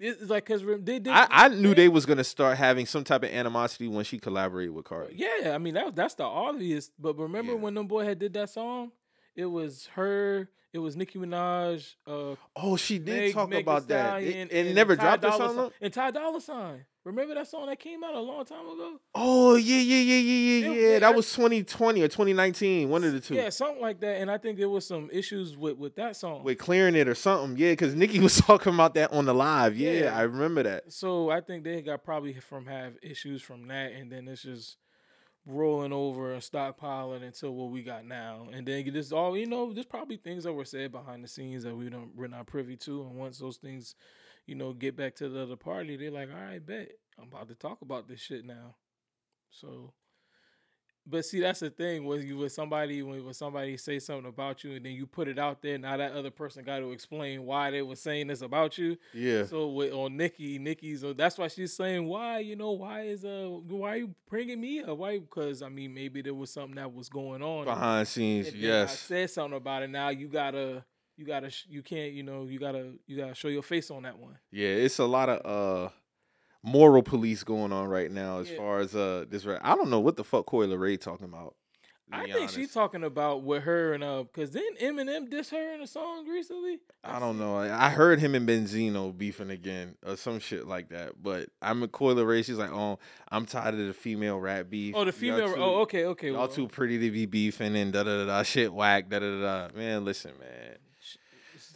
It's 0.00 0.30
like 0.30 0.46
cause 0.46 0.64
rem- 0.64 0.82
they 0.86 0.98
did. 0.98 1.12
I, 1.12 1.26
I 1.30 1.48
knew 1.48 1.74
they 1.74 1.88
was 1.88 2.06
gonna 2.06 2.24
start 2.24 2.56
having 2.56 2.86
some 2.86 3.04
type 3.04 3.22
of 3.22 3.28
animosity 3.28 3.88
when 3.88 4.06
she 4.06 4.18
collaborated 4.18 4.74
with 4.74 4.86
Cardi. 4.86 5.14
Yeah, 5.16 5.52
I 5.54 5.58
mean 5.58 5.74
that 5.74 5.94
that's 5.94 6.14
the 6.14 6.24
obvious. 6.24 6.90
But 6.98 7.18
remember 7.18 7.52
Yeah. 7.52 7.58
when 7.58 7.74
them 7.74 7.86
boy 7.86 8.06
had 8.06 8.18
did 8.18 8.32
that 8.32 8.48
song? 8.48 8.92
It 9.34 9.44
was 9.44 9.90
her. 9.94 10.48
It 10.76 10.80
was 10.80 10.94
Nicki 10.94 11.18
Minaj. 11.18 11.94
Uh, 12.06 12.34
Oh, 12.54 12.76
she 12.76 12.98
did 12.98 13.16
Meg- 13.16 13.32
talk 13.34 13.48
Meg 13.48 13.62
about 13.62 13.88
that. 13.88 14.22
It, 14.22 14.36
it 14.36 14.52
and 14.52 14.74
never 14.74 14.94
Ty 14.94 15.16
dropped 15.16 15.24
or 15.24 15.28
Dolla 15.38 15.54
something. 15.54 15.72
And 15.80 15.92
Ty 15.92 16.10
Dolla 16.10 16.40
Sign. 16.40 16.84
Remember 17.02 17.34
that 17.34 17.46
song 17.48 17.66
that 17.66 17.78
came 17.78 18.02
out 18.04 18.14
a 18.14 18.20
long 18.20 18.44
time 18.44 18.66
ago? 18.66 19.00
Oh 19.14 19.54
yeah, 19.54 19.76
yeah, 19.78 19.96
yeah, 20.00 20.14
yeah, 20.16 20.32
yeah, 20.66 20.70
It- 20.72 20.82
yeah. 20.92 20.98
That 20.98 21.14
was 21.14 21.32
2020 21.32 22.02
or 22.02 22.08
2019, 22.08 22.90
one 22.90 23.04
of 23.04 23.12
the 23.14 23.20
two. 23.20 23.34
Yeah, 23.36 23.48
something 23.48 23.80
like 23.80 24.00
that. 24.00 24.20
And 24.20 24.30
I 24.30 24.36
think 24.38 24.58
there 24.58 24.68
was 24.68 24.86
some 24.86 25.08
issues 25.10 25.56
with 25.56 25.78
with 25.78 25.96
that 25.96 26.16
song. 26.16 26.44
With 26.44 26.58
clearing 26.58 26.94
it 26.94 27.08
or 27.08 27.14
something. 27.14 27.56
Yeah, 27.56 27.70
because 27.72 27.94
Nicki 27.94 28.18
was 28.28 28.36
talking 28.38 28.74
about 28.74 28.92
that 28.94 29.12
on 29.12 29.24
the 29.24 29.32
live. 29.34 29.76
Yeah, 29.76 29.92
Yeah. 29.92 30.18
I 30.18 30.22
remember 30.22 30.62
that. 30.64 30.92
So 30.92 31.30
I 31.30 31.40
think 31.40 31.64
they 31.64 31.80
got 31.80 32.04
probably 32.04 32.34
from 32.34 32.66
have 32.66 32.94
issues 33.02 33.40
from 33.40 33.68
that, 33.68 33.92
and 33.92 34.12
then 34.12 34.28
it's 34.28 34.42
just 34.42 34.76
rolling 35.46 35.92
over 35.92 36.32
and 36.32 36.42
stockpiling 36.42 37.22
until 37.22 37.54
what 37.54 37.70
we 37.70 37.82
got 37.82 38.04
now. 38.04 38.48
And 38.52 38.66
then 38.66 38.92
this 38.92 39.12
all 39.12 39.36
you 39.36 39.46
know, 39.46 39.72
there's 39.72 39.86
probably 39.86 40.16
things 40.16 40.44
that 40.44 40.52
were 40.52 40.64
said 40.64 40.92
behind 40.92 41.22
the 41.24 41.28
scenes 41.28 41.62
that 41.62 41.76
we 41.76 41.88
don't 41.88 42.14
we're 42.14 42.26
not 42.28 42.46
privy 42.46 42.76
to. 42.78 43.02
And 43.02 43.16
once 43.16 43.38
those 43.38 43.56
things, 43.56 43.94
you 44.46 44.54
know, 44.54 44.72
get 44.72 44.96
back 44.96 45.14
to 45.16 45.28
the 45.28 45.42
other 45.42 45.56
party, 45.56 45.96
they're 45.96 46.10
like, 46.10 46.30
all 46.30 46.40
right, 46.40 46.64
bet 46.64 46.90
I'm 47.18 47.28
about 47.28 47.48
to 47.48 47.54
talk 47.54 47.82
about 47.82 48.08
this 48.08 48.20
shit 48.20 48.44
now. 48.44 48.74
So. 49.50 49.92
But 51.08 51.24
see, 51.24 51.40
that's 51.40 51.60
the 51.60 51.70
thing 51.70 52.04
when 52.04 52.26
you 52.26 52.36
with 52.36 52.52
somebody 52.52 53.02
when, 53.02 53.24
when 53.24 53.34
somebody 53.34 53.76
say 53.76 53.98
something 54.00 54.26
about 54.26 54.64
you 54.64 54.72
and 54.72 54.84
then 54.84 54.92
you 54.92 55.06
put 55.06 55.28
it 55.28 55.38
out 55.38 55.62
there. 55.62 55.78
Now 55.78 55.96
that 55.96 56.12
other 56.12 56.30
person 56.30 56.64
got 56.64 56.80
to 56.80 56.90
explain 56.90 57.44
why 57.44 57.70
they 57.70 57.82
were 57.82 57.96
saying 57.96 58.26
this 58.26 58.42
about 58.42 58.76
you. 58.76 58.96
Yeah. 59.14 59.44
So 59.44 59.68
with 59.68 59.92
on 59.92 60.16
Nicki, 60.16 60.58
Nicki's 60.58 61.04
uh, 61.04 61.14
that's 61.16 61.38
why 61.38 61.48
she's 61.48 61.72
saying 61.72 62.06
why 62.06 62.40
you 62.40 62.56
know 62.56 62.72
why 62.72 63.02
is 63.02 63.24
uh 63.24 63.48
why 63.68 63.90
are 63.90 63.96
you 63.98 64.14
bringing 64.28 64.60
me 64.60 64.82
up 64.82 64.98
why 64.98 65.18
because 65.18 65.62
I 65.62 65.68
mean 65.68 65.94
maybe 65.94 66.22
there 66.22 66.34
was 66.34 66.50
something 66.50 66.74
that 66.76 66.92
was 66.92 67.08
going 67.08 67.42
on 67.42 67.64
Behind 67.64 68.08
scenes, 68.08 68.48
and 68.48 68.62
then 68.62 68.70
I 68.70 68.80
yes. 68.80 68.98
said 68.98 69.30
something 69.30 69.56
about 69.56 69.84
it 69.84 69.90
now 69.90 70.08
you 70.08 70.28
gotta 70.28 70.84
you 71.16 71.24
gotta 71.24 71.50
sh- 71.50 71.66
you 71.68 71.82
can't 71.82 72.12
you 72.12 72.22
know 72.22 72.44
you 72.44 72.58
gotta 72.58 72.92
you 73.06 73.16
gotta 73.16 73.34
show 73.34 73.48
your 73.48 73.62
face 73.62 73.90
on 73.90 74.02
that 74.02 74.18
one 74.18 74.38
Yeah, 74.50 74.68
it's 74.68 74.98
a 74.98 75.04
lot 75.04 75.28
of 75.28 75.86
uh 75.86 75.90
moral 76.66 77.02
police 77.02 77.44
going 77.44 77.72
on 77.72 77.88
right 77.88 78.10
now 78.10 78.40
as 78.40 78.50
Yeah. 78.50 78.56
far 78.58 78.80
as 78.80 78.94
uh 78.94 79.24
this. 79.28 79.46
I 79.46 79.74
don't 79.76 79.88
know 79.90 80.00
what 80.00 80.16
the 80.16 80.24
fuck 80.24 80.46
Coi 80.46 80.66
Leray 80.66 81.00
talking 81.00 81.24
about. 81.26 81.54
I 82.12 82.30
think 82.30 82.50
she's 82.50 82.72
talking 82.72 83.02
about 83.02 83.42
with 83.42 83.64
her 83.64 83.92
and 83.92 84.04
uh 84.04 84.22
because 84.22 84.52
then 84.52 84.76
Eminem 84.80 85.28
diss 85.28 85.50
her 85.50 85.74
in 85.74 85.80
a 85.80 85.88
song 85.88 86.28
recently 86.28 86.78
I 87.02 87.18
don't 87.18 87.36
know. 87.38 87.56
I 87.56 87.86
I 87.86 87.90
heard 87.90 88.20
him 88.20 88.34
and 88.36 88.48
Benzino 88.48 89.16
beefing 89.16 89.50
again 89.50 89.96
or 90.06 90.16
some 90.16 90.38
shit 90.38 90.66
like 90.68 90.90
that. 90.90 91.20
But 91.20 91.48
I'm 91.60 91.82
a 91.82 91.88
Coi 91.88 92.14
Leray. 92.14 92.44
She's 92.44 92.58
like, 92.58 92.70
oh, 92.72 93.00
I'm 93.30 93.44
tired 93.44 93.74
of 93.74 93.86
the 93.86 93.92
female 93.92 94.38
rap 94.38 94.66
beef. 94.70 94.94
oh 94.96 95.04
the 95.04 95.10
female 95.12 95.48
too- 95.52 95.60
oh 95.60 95.80
okay 95.80 96.04
okay 96.04 96.28
Y'all 96.28 96.38
well, 96.38 96.48
too 96.48 96.68
pretty 96.68 96.98
to 97.00 97.10
be 97.10 97.26
beefing 97.26 97.74
and 97.76 97.92
da 97.92 98.04
da 98.04 98.18
da 98.18 98.26
da 98.26 98.42
shit 98.44 98.72
whack 98.72 99.08
da 99.08 99.18
da 99.18 99.40
da 99.40 99.68
da. 99.68 99.76
Man, 99.76 100.04
listen, 100.04 100.32
man. 100.38 100.76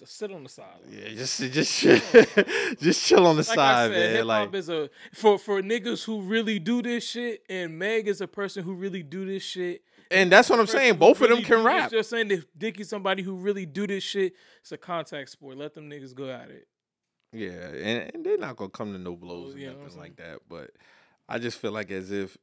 Just 0.01 0.17
sit 0.17 0.33
on 0.33 0.43
the 0.43 0.49
side 0.49 0.81
Yeah, 0.91 1.11
just 1.11 1.41
just 1.53 1.79
chill, 1.79 2.01
just 2.81 3.05
chill 3.05 3.27
on 3.27 3.37
the 3.37 3.43
like 3.43 3.45
side, 3.45 3.91
I 3.91 3.95
said, 3.95 4.15
man. 4.15 4.27
Like 4.27 4.55
is 4.55 4.71
a 4.71 4.89
for 5.13 5.39
for 5.39 5.61
niggas 5.61 6.05
who 6.05 6.23
really 6.23 6.59
do 6.59 6.81
this 6.81 7.07
shit, 7.07 7.43
and 7.51 7.79
Meg 7.79 8.09
is 8.09 8.23
a 8.23 8.27
person 8.27 8.65
who 8.65 8.73
really 8.73 9.03
do 9.03 9.27
this 9.27 9.43
shit. 9.43 9.83
and 10.11 10.33
that's 10.33 10.49
what 10.49 10.59
I'm 10.59 10.67
saying. 10.67 10.97
Both 10.97 11.21
of 11.21 11.29
them 11.29 11.43
can 11.43 11.63
rap. 11.63 11.91
Just 11.91 12.09
saying, 12.09 12.31
if 12.31 12.47
Nicki's 12.59 12.89
somebody 12.89 13.23
who 13.23 13.35
really 13.35 13.67
do 13.67 13.87
this 13.87 14.03
shit, 14.03 14.33
it's 14.63 14.73
a 14.73 14.79
contact 14.79 15.29
sport. 15.29 15.59
Let 15.59 15.75
them 15.75 15.91
niggas 15.91 16.15
go 16.15 16.31
at 16.31 16.49
it. 16.49 16.67
Yeah, 17.35 17.51
and, 17.51 18.15
and 18.15 18.25
they're 18.25 18.39
not 18.39 18.57
gonna 18.57 18.71
come 18.71 18.95
to 18.95 18.99
no 18.99 19.17
blows 19.17 19.53
oh, 19.55 19.59
or 19.59 19.61
know 19.61 19.67
what 19.67 19.77
I'm 19.77 19.83
nothing 19.85 19.99
like 20.01 20.17
that. 20.17 20.39
But 20.49 20.71
I 21.29 21.39
just 21.39 21.59
feel 21.59 21.73
like 21.73 21.91
as 21.91 22.11
if 22.11 22.39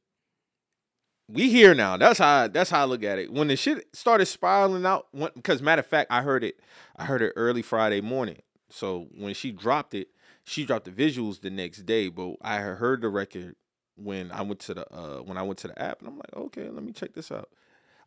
we 1.28 1.50
here 1.50 1.74
now. 1.74 1.96
That's 1.96 2.18
how 2.18 2.48
that's 2.48 2.70
how 2.70 2.82
I 2.82 2.84
look 2.84 3.02
at 3.04 3.18
it. 3.18 3.32
When 3.32 3.48
the 3.48 3.56
shit 3.56 3.86
started 3.94 4.26
spiraling 4.26 4.86
out, 4.86 5.06
because 5.34 5.62
matter 5.62 5.80
of 5.80 5.86
fact, 5.86 6.10
I 6.10 6.22
heard 6.22 6.42
it. 6.42 6.58
I 6.96 7.04
heard 7.04 7.22
it 7.22 7.32
early 7.36 7.62
Friday 7.62 8.00
morning. 8.00 8.38
So 8.70 9.08
when 9.16 9.34
she 9.34 9.50
dropped 9.52 9.94
it, 9.94 10.08
she 10.44 10.64
dropped 10.64 10.86
the 10.86 10.90
visuals 10.90 11.40
the 11.40 11.50
next 11.50 11.84
day. 11.86 12.08
But 12.08 12.36
I 12.42 12.54
had 12.54 12.76
heard 12.76 13.02
the 13.02 13.08
record 13.08 13.56
when 13.96 14.30
I 14.32 14.42
went 14.42 14.60
to 14.60 14.74
the 14.74 14.92
uh 14.94 15.18
when 15.18 15.36
I 15.36 15.42
went 15.42 15.58
to 15.60 15.68
the 15.68 15.80
app, 15.80 16.00
and 16.00 16.08
I'm 16.08 16.16
like, 16.16 16.34
okay, 16.34 16.68
let 16.68 16.82
me 16.82 16.92
check 16.92 17.14
this 17.14 17.30
out. 17.30 17.50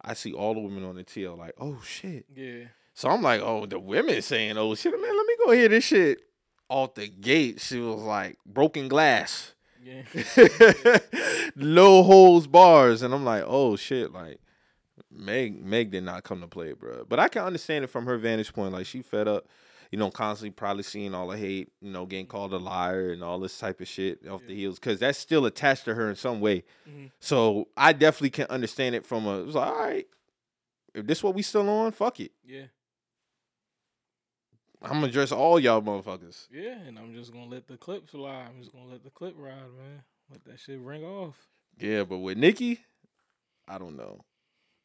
I 0.03 0.15
see 0.15 0.33
all 0.33 0.55
the 0.55 0.59
women 0.59 0.83
on 0.83 0.95
the 0.95 1.03
TL 1.03 1.37
like, 1.37 1.53
oh 1.59 1.79
shit. 1.85 2.25
Yeah, 2.35 2.65
So 2.95 3.09
I'm 3.09 3.21
like, 3.21 3.41
oh, 3.41 3.67
the 3.67 3.79
women 3.79 4.19
saying, 4.23 4.57
oh 4.57 4.73
shit, 4.73 4.91
man, 4.93 5.01
let 5.15 5.25
me 5.27 5.35
go 5.45 5.51
hear 5.51 5.69
this 5.69 5.83
shit. 5.83 6.21
Off 6.69 6.95
the 6.95 7.07
gate, 7.07 7.61
she 7.61 7.79
was 7.79 8.01
like, 8.01 8.37
broken 8.45 8.87
glass, 8.87 9.53
yeah. 9.83 10.97
no 11.55 12.03
holes 12.03 12.47
bars, 12.47 13.01
and 13.01 13.13
I'm 13.13 13.25
like, 13.25 13.43
oh 13.45 13.75
shit, 13.75 14.11
like 14.11 14.39
Meg, 15.11 15.63
Meg 15.63 15.91
did 15.91 16.03
not 16.03 16.23
come 16.23 16.41
to 16.41 16.47
play, 16.47 16.73
bro. 16.73 17.05
But 17.07 17.19
I 17.19 17.27
can 17.27 17.43
understand 17.43 17.83
it 17.83 17.87
from 17.89 18.05
her 18.05 18.17
vantage 18.17 18.53
point. 18.53 18.73
Like 18.73 18.85
she 18.85 19.01
fed 19.01 19.27
up, 19.27 19.47
you 19.91 19.97
know, 19.97 20.09
constantly 20.11 20.51
probably 20.51 20.83
seeing 20.83 21.13
all 21.13 21.27
the 21.27 21.37
hate, 21.37 21.69
you 21.81 21.91
know, 21.91 22.05
getting 22.05 22.27
called 22.27 22.53
a 22.53 22.57
liar 22.57 23.11
and 23.11 23.23
all 23.23 23.39
this 23.39 23.57
type 23.57 23.81
of 23.81 23.87
shit 23.87 24.27
off 24.27 24.41
the 24.47 24.55
heels, 24.55 24.79
because 24.79 24.99
that's 24.99 25.17
still 25.17 25.45
attached 25.45 25.85
to 25.85 25.95
her 25.95 26.09
in 26.09 26.15
some 26.15 26.39
way. 26.39 26.63
Mhm. 26.89 27.11
So 27.19 27.67
I 27.75 27.93
definitely 27.93 28.29
can 28.31 28.47
understand 28.47 28.95
it 28.95 29.05
from 29.05 29.25
a. 29.25 29.41
It 29.41 29.45
was 29.47 29.55
like, 29.55 29.67
all 29.67 29.79
right, 29.79 30.07
if 30.93 31.07
this 31.07 31.23
what 31.23 31.35
we 31.35 31.41
still 31.41 31.67
on, 31.69 31.91
fuck 31.91 32.19
it. 32.19 32.31
yeah, 32.45 32.65
I'm 34.81 34.93
gonna 34.93 35.07
address 35.07 35.31
all 35.31 35.59
y'all 35.59 35.81
motherfuckers. 35.81 36.47
yeah. 36.51 36.79
And 36.87 36.97
I'm 36.97 37.13
just 37.13 37.31
gonna 37.31 37.45
let 37.45 37.67
the 37.67 37.77
clip 37.77 38.09
fly. 38.09 38.47
I'm 38.49 38.59
just 38.59 38.71
gonna 38.73 38.85
let 38.89 39.03
the 39.03 39.09
clip 39.11 39.35
ride, 39.37 39.55
man. 39.77 40.03
Let 40.31 40.43
that 40.45 40.59
shit 40.59 40.79
ring 40.79 41.03
off, 41.03 41.35
Yeah, 41.79 42.03
but 42.03 42.19
with 42.19 42.37
Nicki, 42.37 42.79
I 43.67 43.77
don't 43.77 43.95
know. 43.97 44.21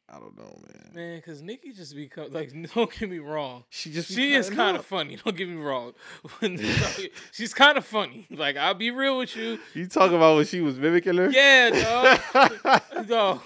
I 0.09 0.19
don't 0.19 0.37
know, 0.37 0.57
man. 0.67 0.91
man. 0.93 1.21
Cause 1.21 1.41
Nicki 1.41 1.73
just 1.73 1.93
become 1.93 2.31
like, 2.31 2.53
don't 2.73 2.89
get 2.97 3.09
me 3.09 3.19
wrong. 3.19 3.65
She 3.69 3.91
just 3.91 4.09
She 4.09 4.33
is 4.33 4.49
kind 4.49 4.77
of 4.77 4.85
funny. 4.85 5.17
Don't 5.23 5.35
get 5.35 5.49
me 5.49 5.55
wrong. 5.57 5.93
She's 7.33 7.53
kind 7.53 7.77
of 7.77 7.85
funny. 7.85 8.25
Like 8.31 8.55
I'll 8.55 8.73
be 8.73 8.89
real 8.89 9.17
with 9.17 9.35
you. 9.35 9.59
You 9.73 9.87
talk 9.87 10.11
about 10.11 10.37
when 10.37 10.45
she 10.45 10.61
was 10.61 10.77
mimicking 10.77 11.17
her? 11.17 11.29
Yeah, 11.29 12.19
dog. 12.31 13.07
dog. 13.07 13.41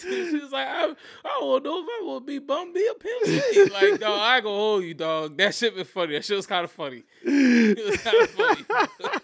She 0.00 0.38
was 0.38 0.52
like, 0.52 0.68
I, 0.68 0.84
I 1.24 1.38
don't 1.40 1.64
know 1.64 1.80
if 1.80 1.86
I 1.88 2.18
to 2.18 2.24
be 2.24 2.38
bum, 2.38 2.72
be 2.72 2.86
a 2.86 2.94
pimp. 2.94 3.26
C." 3.26 3.64
Like, 3.72 4.00
dog, 4.00 4.20
I 4.20 4.40
go 4.40 4.48
hold 4.48 4.84
you, 4.84 4.94
dog. 4.94 5.36
That 5.36 5.54
shit 5.54 5.74
was 5.74 5.88
funny. 5.88 6.14
That 6.14 6.24
shit 6.24 6.36
was 6.36 6.46
kind 6.46 6.64
of 6.64 6.70
funny. 6.70 7.02
It 7.22 7.84
was 7.84 7.96
kind 7.98 8.22
of 8.22 8.30
funny. 8.30 9.20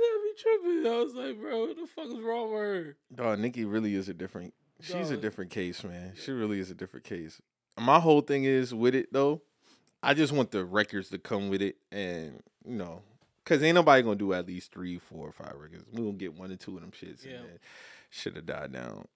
That 0.00 0.20
be 0.24 0.42
tripping. 0.42 0.86
I 0.92 0.96
was 1.04 1.14
like, 1.14 1.40
bro, 1.40 1.66
what 1.66 1.76
the 1.76 1.86
fuck 1.86 2.06
is 2.06 2.20
wrong 2.20 2.52
with 2.52 2.60
her? 2.62 2.96
Dog, 3.14 3.38
Nicki 3.38 3.64
really 3.64 3.94
is 3.94 4.08
a 4.08 4.14
different. 4.14 4.54
She's 4.80 5.10
a 5.10 5.16
different 5.16 5.50
case, 5.50 5.84
man. 5.84 6.14
She 6.16 6.32
really 6.32 6.58
is 6.58 6.70
a 6.70 6.74
different 6.74 7.04
case. 7.04 7.40
My 7.78 8.00
whole 8.00 8.22
thing 8.22 8.44
is 8.44 8.72
with 8.72 8.94
it 8.94 9.12
though. 9.12 9.42
I 10.02 10.14
just 10.14 10.32
want 10.32 10.50
the 10.50 10.64
records 10.64 11.10
to 11.10 11.18
come 11.18 11.50
with 11.50 11.60
it, 11.60 11.76
and 11.92 12.42
you 12.64 12.76
know, 12.76 13.02
cause 13.44 13.62
ain't 13.62 13.74
nobody 13.74 14.02
gonna 14.02 14.16
do 14.16 14.32
at 14.32 14.46
least 14.46 14.72
three, 14.72 14.98
four, 14.98 15.28
or 15.28 15.32
five 15.32 15.54
records. 15.58 15.84
We 15.92 15.98
gonna 16.02 16.12
get 16.12 16.34
one 16.34 16.50
or 16.50 16.56
two 16.56 16.76
of 16.76 16.80
them 16.80 16.92
shits, 16.92 17.24
Yeah. 17.26 17.32
and 17.38 17.58
should 18.08 18.36
have 18.36 18.46
died 18.46 18.72
down. 18.72 19.06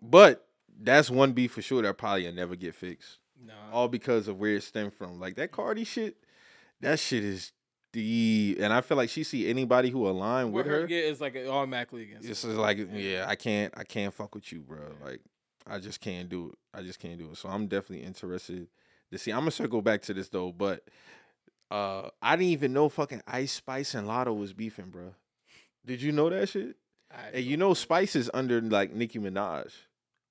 But 0.00 0.46
that's 0.80 1.10
one 1.10 1.32
beef 1.32 1.52
for 1.52 1.62
sure 1.62 1.82
that 1.82 1.98
probably 1.98 2.26
will 2.26 2.32
never 2.34 2.54
get 2.54 2.74
fixed. 2.76 3.18
Nah. 3.44 3.52
all 3.72 3.86
because 3.88 4.26
of 4.26 4.38
where 4.38 4.56
it 4.56 4.62
stemmed 4.64 4.94
from. 4.94 5.20
Like 5.20 5.36
that 5.36 5.52
Cardi 5.52 5.84
shit, 5.84 6.16
that 6.80 6.98
shit 6.98 7.22
is 7.24 7.52
deep, 7.92 8.58
and 8.60 8.72
I 8.72 8.80
feel 8.80 8.96
like 8.96 9.10
she 9.10 9.24
see 9.24 9.48
anybody 9.48 9.90
who 9.90 10.08
align 10.08 10.52
with 10.52 10.66
her. 10.66 10.86
yeah, 10.88 10.98
it's 10.98 11.20
like 11.20 11.36
automatically 11.36 12.02
against. 12.04 12.28
It's 12.28 12.42
her. 12.42 12.48
just 12.50 12.58
like, 12.60 12.78
yeah, 12.92 13.26
I 13.28 13.34
can't, 13.34 13.72
I 13.76 13.84
can't 13.84 14.12
fuck 14.12 14.34
with 14.34 14.52
you, 14.52 14.60
bro. 14.60 14.78
Like, 15.04 15.20
I 15.66 15.78
just 15.78 16.00
can't 16.00 16.28
do 16.28 16.48
it. 16.48 16.78
I 16.78 16.82
just 16.82 16.98
can't 16.98 17.18
do 17.18 17.30
it. 17.30 17.36
So 17.36 17.48
I'm 17.48 17.66
definitely 17.66 18.06
interested 18.06 18.68
to 19.12 19.18
see. 19.18 19.30
I'm 19.30 19.40
gonna 19.40 19.50
circle 19.50 19.82
back 19.82 20.02
to 20.02 20.14
this 20.14 20.28
though, 20.28 20.52
but 20.52 20.84
uh 21.70 22.08
I 22.22 22.36
didn't 22.36 22.52
even 22.52 22.72
know 22.72 22.88
fucking 22.88 23.22
Ice 23.26 23.52
Spice 23.52 23.94
and 23.94 24.08
Latto 24.08 24.36
was 24.38 24.52
beefing, 24.52 24.90
bro. 24.90 25.14
Did 25.84 26.00
you 26.02 26.12
know 26.12 26.30
that 26.30 26.48
shit? 26.48 26.76
I 27.10 27.36
And 27.36 27.44
you 27.44 27.56
know 27.56 27.74
Spice 27.74 28.16
is 28.16 28.30
under 28.32 28.60
like 28.60 28.92
Nicki 28.94 29.18
Minaj. 29.18 29.72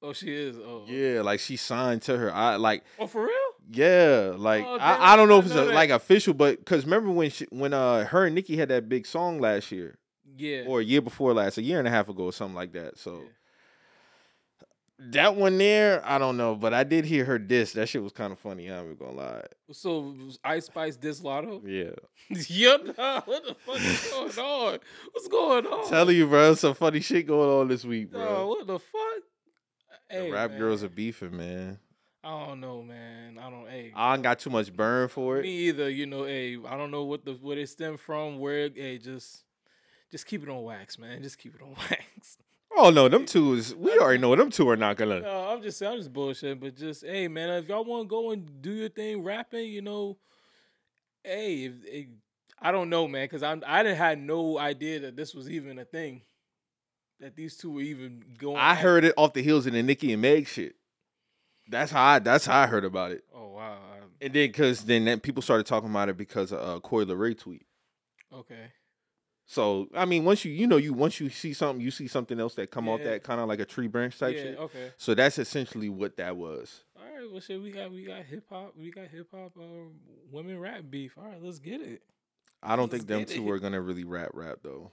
Oh, 0.02 0.14
she 0.14 0.32
is. 0.34 0.58
Oh, 0.58 0.86
Yeah, 0.88 1.22
like 1.22 1.40
she 1.40 1.56
signed 1.58 2.04
to 2.04 2.18
her. 2.18 2.34
I 2.34 2.56
like 2.56 2.84
Oh, 3.00 3.08
for 3.08 3.24
real? 3.24 3.47
Yeah, 3.70 4.34
like 4.38 4.64
Oh, 4.66 4.78
I, 4.80 5.14
I 5.14 5.16
don't 5.18 5.28
know 5.28 5.40
if 5.40 5.46
it's 5.46 5.56
know 5.56 5.70
a, 5.70 5.74
like 5.74 5.90
official, 5.90 6.34
but 6.34 6.60
because 6.60 6.86
remember 6.86 7.12
when 7.12 7.30
she 7.30 7.46
when 7.50 7.74
uh 7.74 8.06
her 8.06 8.26
and 8.26 8.36
Nicki 8.36 8.56
had 8.58 8.70
that 8.70 8.88
big 8.88 9.06
song 9.06 9.40
last 9.40 9.72
year 9.72 9.98
Yeah. 10.38 10.64
or 10.68 10.80
a 10.80 10.84
year 10.84 11.02
before 11.02 11.34
last, 11.34 11.58
a 11.58 11.62
year 11.62 11.80
and 11.80 11.88
a 11.88 11.92
half 11.92 12.08
ago 12.10 12.24
or 12.26 12.34
something 12.34 12.56
like 12.56 12.72
that. 12.74 12.98
So 12.98 13.24
Yeah. 13.24 14.66
that 15.12 15.36
one 15.36 15.58
there, 15.58 16.02
I 16.06 16.18
don't 16.18 16.38
know, 16.38 16.56
but 16.56 16.74
I 16.74 16.84
did 16.84 17.06
hear 17.06 17.26
her 17.26 17.38
diss. 17.38 17.74
That 17.74 17.88
shit 17.90 18.02
was 18.02 18.14
kind 18.14 18.32
of 18.32 18.40
funny. 18.40 18.68
I'm 18.68 18.90
not 18.90 19.00
gonna 19.00 19.12
lie. 19.12 19.44
So 19.72 20.16
Ice 20.44 20.66
Spice 20.66 20.96
diss 20.96 21.20
Latto? 21.22 21.62
Yeah, 22.50 22.78
nah, 22.98 23.22
what 23.22 23.46
the 23.46 23.54
fuck 23.66 23.76
is 23.80 24.08
going 24.10 24.32
on? 24.74 24.80
What's 25.12 25.28
going 25.28 25.66
on? 25.68 25.90
telling 25.90 26.16
you, 26.16 26.28
bro, 26.28 26.56
some 26.56 26.74
funny 26.74 27.00
shit 27.02 27.28
going 27.28 27.50
on 27.50 27.68
this 27.68 27.84
week, 27.86 28.12
bro. 28.12 28.48
what 28.48 28.66
the 28.68 28.80
fuck? 28.80 29.24
The 30.10 30.32
rap 30.32 30.52
man, 30.52 30.60
girls 30.60 30.84
are 30.84 30.90
beefing, 30.90 31.36
man. 31.36 31.80
I 32.28 32.46
don't 32.46 32.60
know, 32.60 32.84
man. 32.84 33.40
I 33.42 33.50
don't. 33.50 33.70
Hey, 33.70 33.94
I 33.96 34.14
ain't 34.14 34.22
got 34.22 34.40
too 34.40 34.50
much 34.50 34.76
burn 34.76 35.08
for 35.08 35.38
it. 35.38 35.44
me 35.44 35.70
either. 35.70 35.90
You 35.90 36.06
know, 36.06 36.26
hey, 36.26 36.58
I 36.68 36.76
don't 36.76 36.92
know 36.92 37.06
what 37.06 37.24
the 37.24 37.34
what 37.34 37.58
it 37.58 37.70
stemmed 37.70 38.02
from. 38.02 38.40
Where, 38.40 38.70
hey, 38.74 38.98
just 38.98 39.46
just 40.12 40.26
keep 40.26 40.44
it 40.44 40.50
on 40.50 40.62
wax, 40.64 41.00
man. 41.00 41.24
Just 41.24 41.38
keep 41.38 41.56
it 41.56 41.62
on 41.62 41.74
wax. 41.90 42.38
Oh 42.76 42.90
no, 42.90 43.08
them 43.08 43.26
two 43.26 43.54
is. 43.54 43.74
We 43.74 43.98
already 43.98 44.20
know 44.20 44.36
them 44.36 44.50
two 44.50 44.68
are 44.68 44.76
not 44.76 44.98
gonna. 44.98 45.22
No, 45.22 45.50
I'm 45.50 45.62
just 45.62 45.82
I'm 45.82 45.98
just 45.98 46.12
bullshit. 46.12 46.60
But 46.60 46.76
just 46.76 47.06
hey, 47.06 47.30
man, 47.30 47.50
if 47.52 47.70
y'all 47.70 47.86
want 47.86 48.04
to 48.04 48.10
go 48.10 48.32
and 48.32 48.62
do 48.62 48.72
your 48.72 48.90
thing, 48.90 49.24
rapping, 49.24 49.72
you 49.72 49.82
know, 49.82 50.18
hey, 51.24 51.64
if, 51.64 51.74
if, 51.86 52.08
I 52.62 52.74
don't 52.74 52.90
know, 52.90 53.08
man, 53.08 53.24
because 53.24 53.42
I'm 53.42 53.64
I 53.66 53.84
didn't 53.84 54.00
had 54.00 54.20
no 54.20 54.60
idea 54.60 55.00
that 55.00 55.16
this 55.16 55.34
was 55.34 55.50
even 55.50 55.80
a 55.80 55.86
thing. 55.86 56.24
That 57.22 57.38
these 57.38 57.56
two 57.56 57.72
were 57.72 57.82
even 57.82 58.24
going. 58.38 58.58
I 58.58 58.76
heard 58.76 59.06
it 59.06 59.14
off 59.16 59.32
the 59.32 59.42
heels 59.42 59.66
of 59.66 59.72
the 59.72 59.82
Nicki 59.82 60.12
and 60.12 60.22
Meg 60.22 60.46
shit. 60.46 60.76
That's 61.70 61.92
how 61.92 62.04
I. 62.04 62.20
That's 62.20 62.46
how 62.46 62.60
I 62.60 62.68
heard 62.68 62.86
about 62.86 63.12
it. 63.12 63.24
Oh 63.34 63.50
wow. 63.50 63.78
And 64.20 64.34
then, 64.34 64.52
cause 64.52 64.84
then 64.84 65.06
that 65.06 65.22
people 65.22 65.44
started 65.44 65.68
talking 65.68 65.90
about 65.90 66.10
it 66.10 66.18
because 66.18 66.52
of 66.52 66.60
uh, 66.60 66.80
Coi 66.80 67.06
Leray 67.06 67.38
tweet. 67.38 67.66
Okay. 68.34 68.72
So 69.46 69.88
I 69.96 70.06
mean, 70.06 70.26
once 70.26 70.44
you 70.44 70.52
you 70.52 70.68
know 70.68 70.78
you 70.78 70.94
once 70.94 71.20
you 71.20 71.30
see 71.30 71.54
something, 71.54 71.84
you 71.84 71.92
see 71.92 72.08
something 72.08 72.40
else 72.40 72.56
that 72.56 72.70
come 72.70 72.90
off 72.90 73.02
that 73.04 73.24
kind 73.24 73.40
of 73.40 73.48
like 73.48 73.60
a 73.60 73.66
tree 73.66 73.88
branch 73.88 74.20
type 74.20 74.36
yeah. 74.36 74.44
shit. 74.44 74.58
Okay. 74.58 74.92
So 74.98 75.14
that's 75.14 75.40
essentially 75.40 75.88
what 75.88 76.18
that 76.18 76.36
was. 76.36 76.84
All 76.98 77.04
right. 77.04 77.32
Well, 77.32 77.40
shit. 77.40 77.62
We 77.62 77.72
got 77.72 77.92
we 77.92 78.04
got 78.04 78.24
hip 78.26 78.44
hop. 78.50 78.74
We 78.78 78.92
got 78.92 79.08
hip 79.08 79.28
hop. 79.34 79.54
Uh, 79.58 79.90
women 80.32 80.60
rap 80.60 80.84
beef. 80.90 81.18
All 81.18 81.24
right. 81.24 81.42
Let's 81.42 81.60
get 81.60 81.82
it. 81.82 82.02
I 82.62 82.76
don't 82.76 82.92
Let's 82.92 83.06
think 83.06 83.08
them 83.08 83.26
two 83.26 83.48
it. 83.48 83.52
are 83.56 83.60
gonna 83.60 83.82
really 83.82 84.04
rap 84.04 84.32
rap 84.34 84.60
though. 84.64 84.92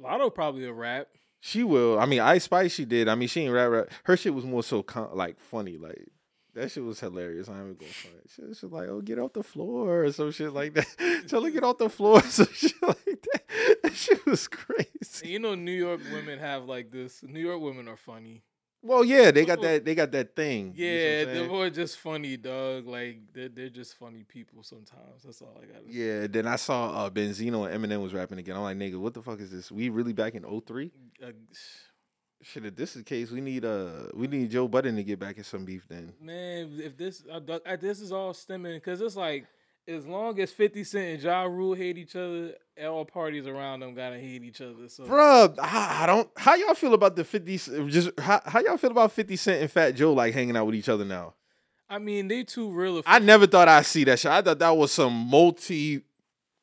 Latto 0.00 0.34
probably 0.34 0.64
a 0.64 0.72
rap. 0.72 1.08
She 1.40 1.64
will. 1.64 1.98
I 1.98 2.06
mean, 2.06 2.20
Ice 2.20 2.44
Spice 2.44 2.72
she 2.72 2.84
did. 2.84 3.08
I 3.08 3.14
mean, 3.14 3.28
she 3.28 3.42
ain't 3.42 3.52
rap 3.52 3.70
rap. 3.70 3.88
Her 4.04 4.16
shit 4.16 4.34
was 4.34 4.44
more 4.44 4.62
so 4.62 4.82
con- 4.82 5.10
like 5.14 5.40
funny. 5.40 5.78
Like 5.78 6.08
that 6.54 6.70
shit 6.70 6.84
was 6.84 7.00
hilarious. 7.00 7.48
I 7.48 7.58
ain't 7.60 7.78
gonna 7.78 7.92
front. 7.92 8.16
She 8.34 8.42
was 8.42 8.62
like, 8.64 8.88
"Oh, 8.88 9.00
get 9.00 9.18
off 9.18 9.32
the 9.32 9.42
floor" 9.42 10.04
or 10.04 10.12
some 10.12 10.32
shit 10.32 10.52
like 10.52 10.74
that. 10.74 11.24
Tell 11.28 11.42
her 11.42 11.50
get 11.50 11.64
off 11.64 11.78
the 11.78 11.88
floor, 11.88 12.20
some 12.22 12.48
shit 12.52 12.74
like 12.82 13.04
that. 13.32 13.80
That 13.82 13.94
shit 13.94 14.24
was 14.26 14.48
crazy. 14.48 15.28
you 15.28 15.38
know, 15.38 15.54
New 15.54 15.72
York 15.72 16.00
women 16.12 16.38
have 16.38 16.64
like 16.64 16.90
this. 16.90 17.22
New 17.22 17.40
York 17.40 17.60
women 17.60 17.88
are 17.88 17.96
funny. 17.96 18.42
Well, 18.82 19.04
yeah, 19.04 19.30
they 19.30 19.44
got 19.44 19.60
that. 19.62 19.84
They 19.84 19.94
got 19.94 20.10
that 20.12 20.34
thing. 20.34 20.72
you 20.74 20.86
Yeah, 20.86 21.22
I'm 21.22 21.34
they're 21.34 21.48
more 21.48 21.70
just 21.70 21.98
funny, 21.98 22.36
dog. 22.36 22.86
Like 22.86 23.20
they're 23.32 23.48
they're 23.48 23.68
just 23.68 23.96
funny 23.98 24.24
people 24.24 24.62
sometimes. 24.62 25.22
That's 25.24 25.42
all 25.42 25.58
I 25.62 25.66
got. 25.66 25.86
to 25.86 25.92
say. 25.92 25.98
Yeah, 25.98 26.26
then 26.26 26.46
I 26.46 26.56
saw 26.56 26.90
uh, 27.06 27.10
Benzino 27.10 27.70
and 27.70 27.84
Eminem 27.84 28.02
was 28.02 28.14
rapping 28.14 28.38
again. 28.38 28.56
I'm 28.56 28.62
like, 28.62 28.76
nigga, 28.76 28.98
what 28.98 29.14
the 29.14 29.22
fuck 29.22 29.40
is 29.40 29.50
this? 29.50 29.70
We 29.70 29.88
really 29.88 30.12
back 30.12 30.34
in 30.34 30.44
03? 30.44 30.90
Uh, 31.22 31.32
Shit, 32.42 32.64
if 32.64 32.74
this 32.74 32.96
is 32.96 33.02
the 33.02 33.04
case, 33.04 33.30
we 33.30 33.42
need 33.42 33.66
uh 33.66 34.06
we 34.14 34.26
need 34.26 34.50
Joe 34.50 34.66
Budden 34.66 34.96
to 34.96 35.04
get 35.04 35.18
back 35.18 35.36
in 35.36 35.44
some 35.44 35.66
beef 35.66 35.86
then. 35.88 36.14
man, 36.22 36.80
if 36.82 36.96
this 36.96 37.22
uh, 37.30 37.38
uh, 37.66 37.76
this 37.76 38.00
is 38.00 38.12
all 38.12 38.32
stemming 38.32 38.76
because 38.78 39.02
it's 39.02 39.14
like 39.14 39.44
as 39.90 40.06
long 40.06 40.38
as 40.40 40.50
Fifty 40.52 40.84
Cent 40.84 41.14
and 41.14 41.22
Ja 41.22 41.42
Rule 41.42 41.74
hate 41.74 41.98
each 41.98 42.16
other, 42.16 42.54
all 42.82 43.04
parties 43.04 43.46
around 43.46 43.80
them 43.80 43.94
gotta 43.94 44.18
hate 44.18 44.42
each 44.42 44.60
other. 44.60 44.88
So 44.88 45.04
Bruh, 45.04 45.54
I, 45.58 46.02
I 46.02 46.06
don't 46.06 46.28
how 46.36 46.54
y'all 46.54 46.74
feel 46.74 46.94
about 46.94 47.16
the 47.16 47.24
50 47.24 47.56
just 47.88 48.10
how, 48.18 48.40
how 48.44 48.60
y'all 48.60 48.76
feel 48.76 48.90
about 48.90 49.12
50 49.12 49.36
Cent 49.36 49.62
and 49.62 49.70
Fat 49.70 49.92
Joe 49.92 50.12
like 50.12 50.32
hanging 50.32 50.56
out 50.56 50.66
with 50.66 50.74
each 50.74 50.88
other 50.88 51.04
now? 51.04 51.34
I 51.88 51.98
mean, 51.98 52.28
they 52.28 52.44
two 52.44 52.70
real. 52.70 53.02
I 53.04 53.18
never 53.18 53.46
thought 53.46 53.66
I'd 53.68 53.84
see 53.84 54.04
that 54.04 54.18
shit. 54.20 54.30
I 54.30 54.40
thought 54.42 54.60
that 54.60 54.76
was 54.76 54.92
some 54.92 55.12
multi 55.12 56.02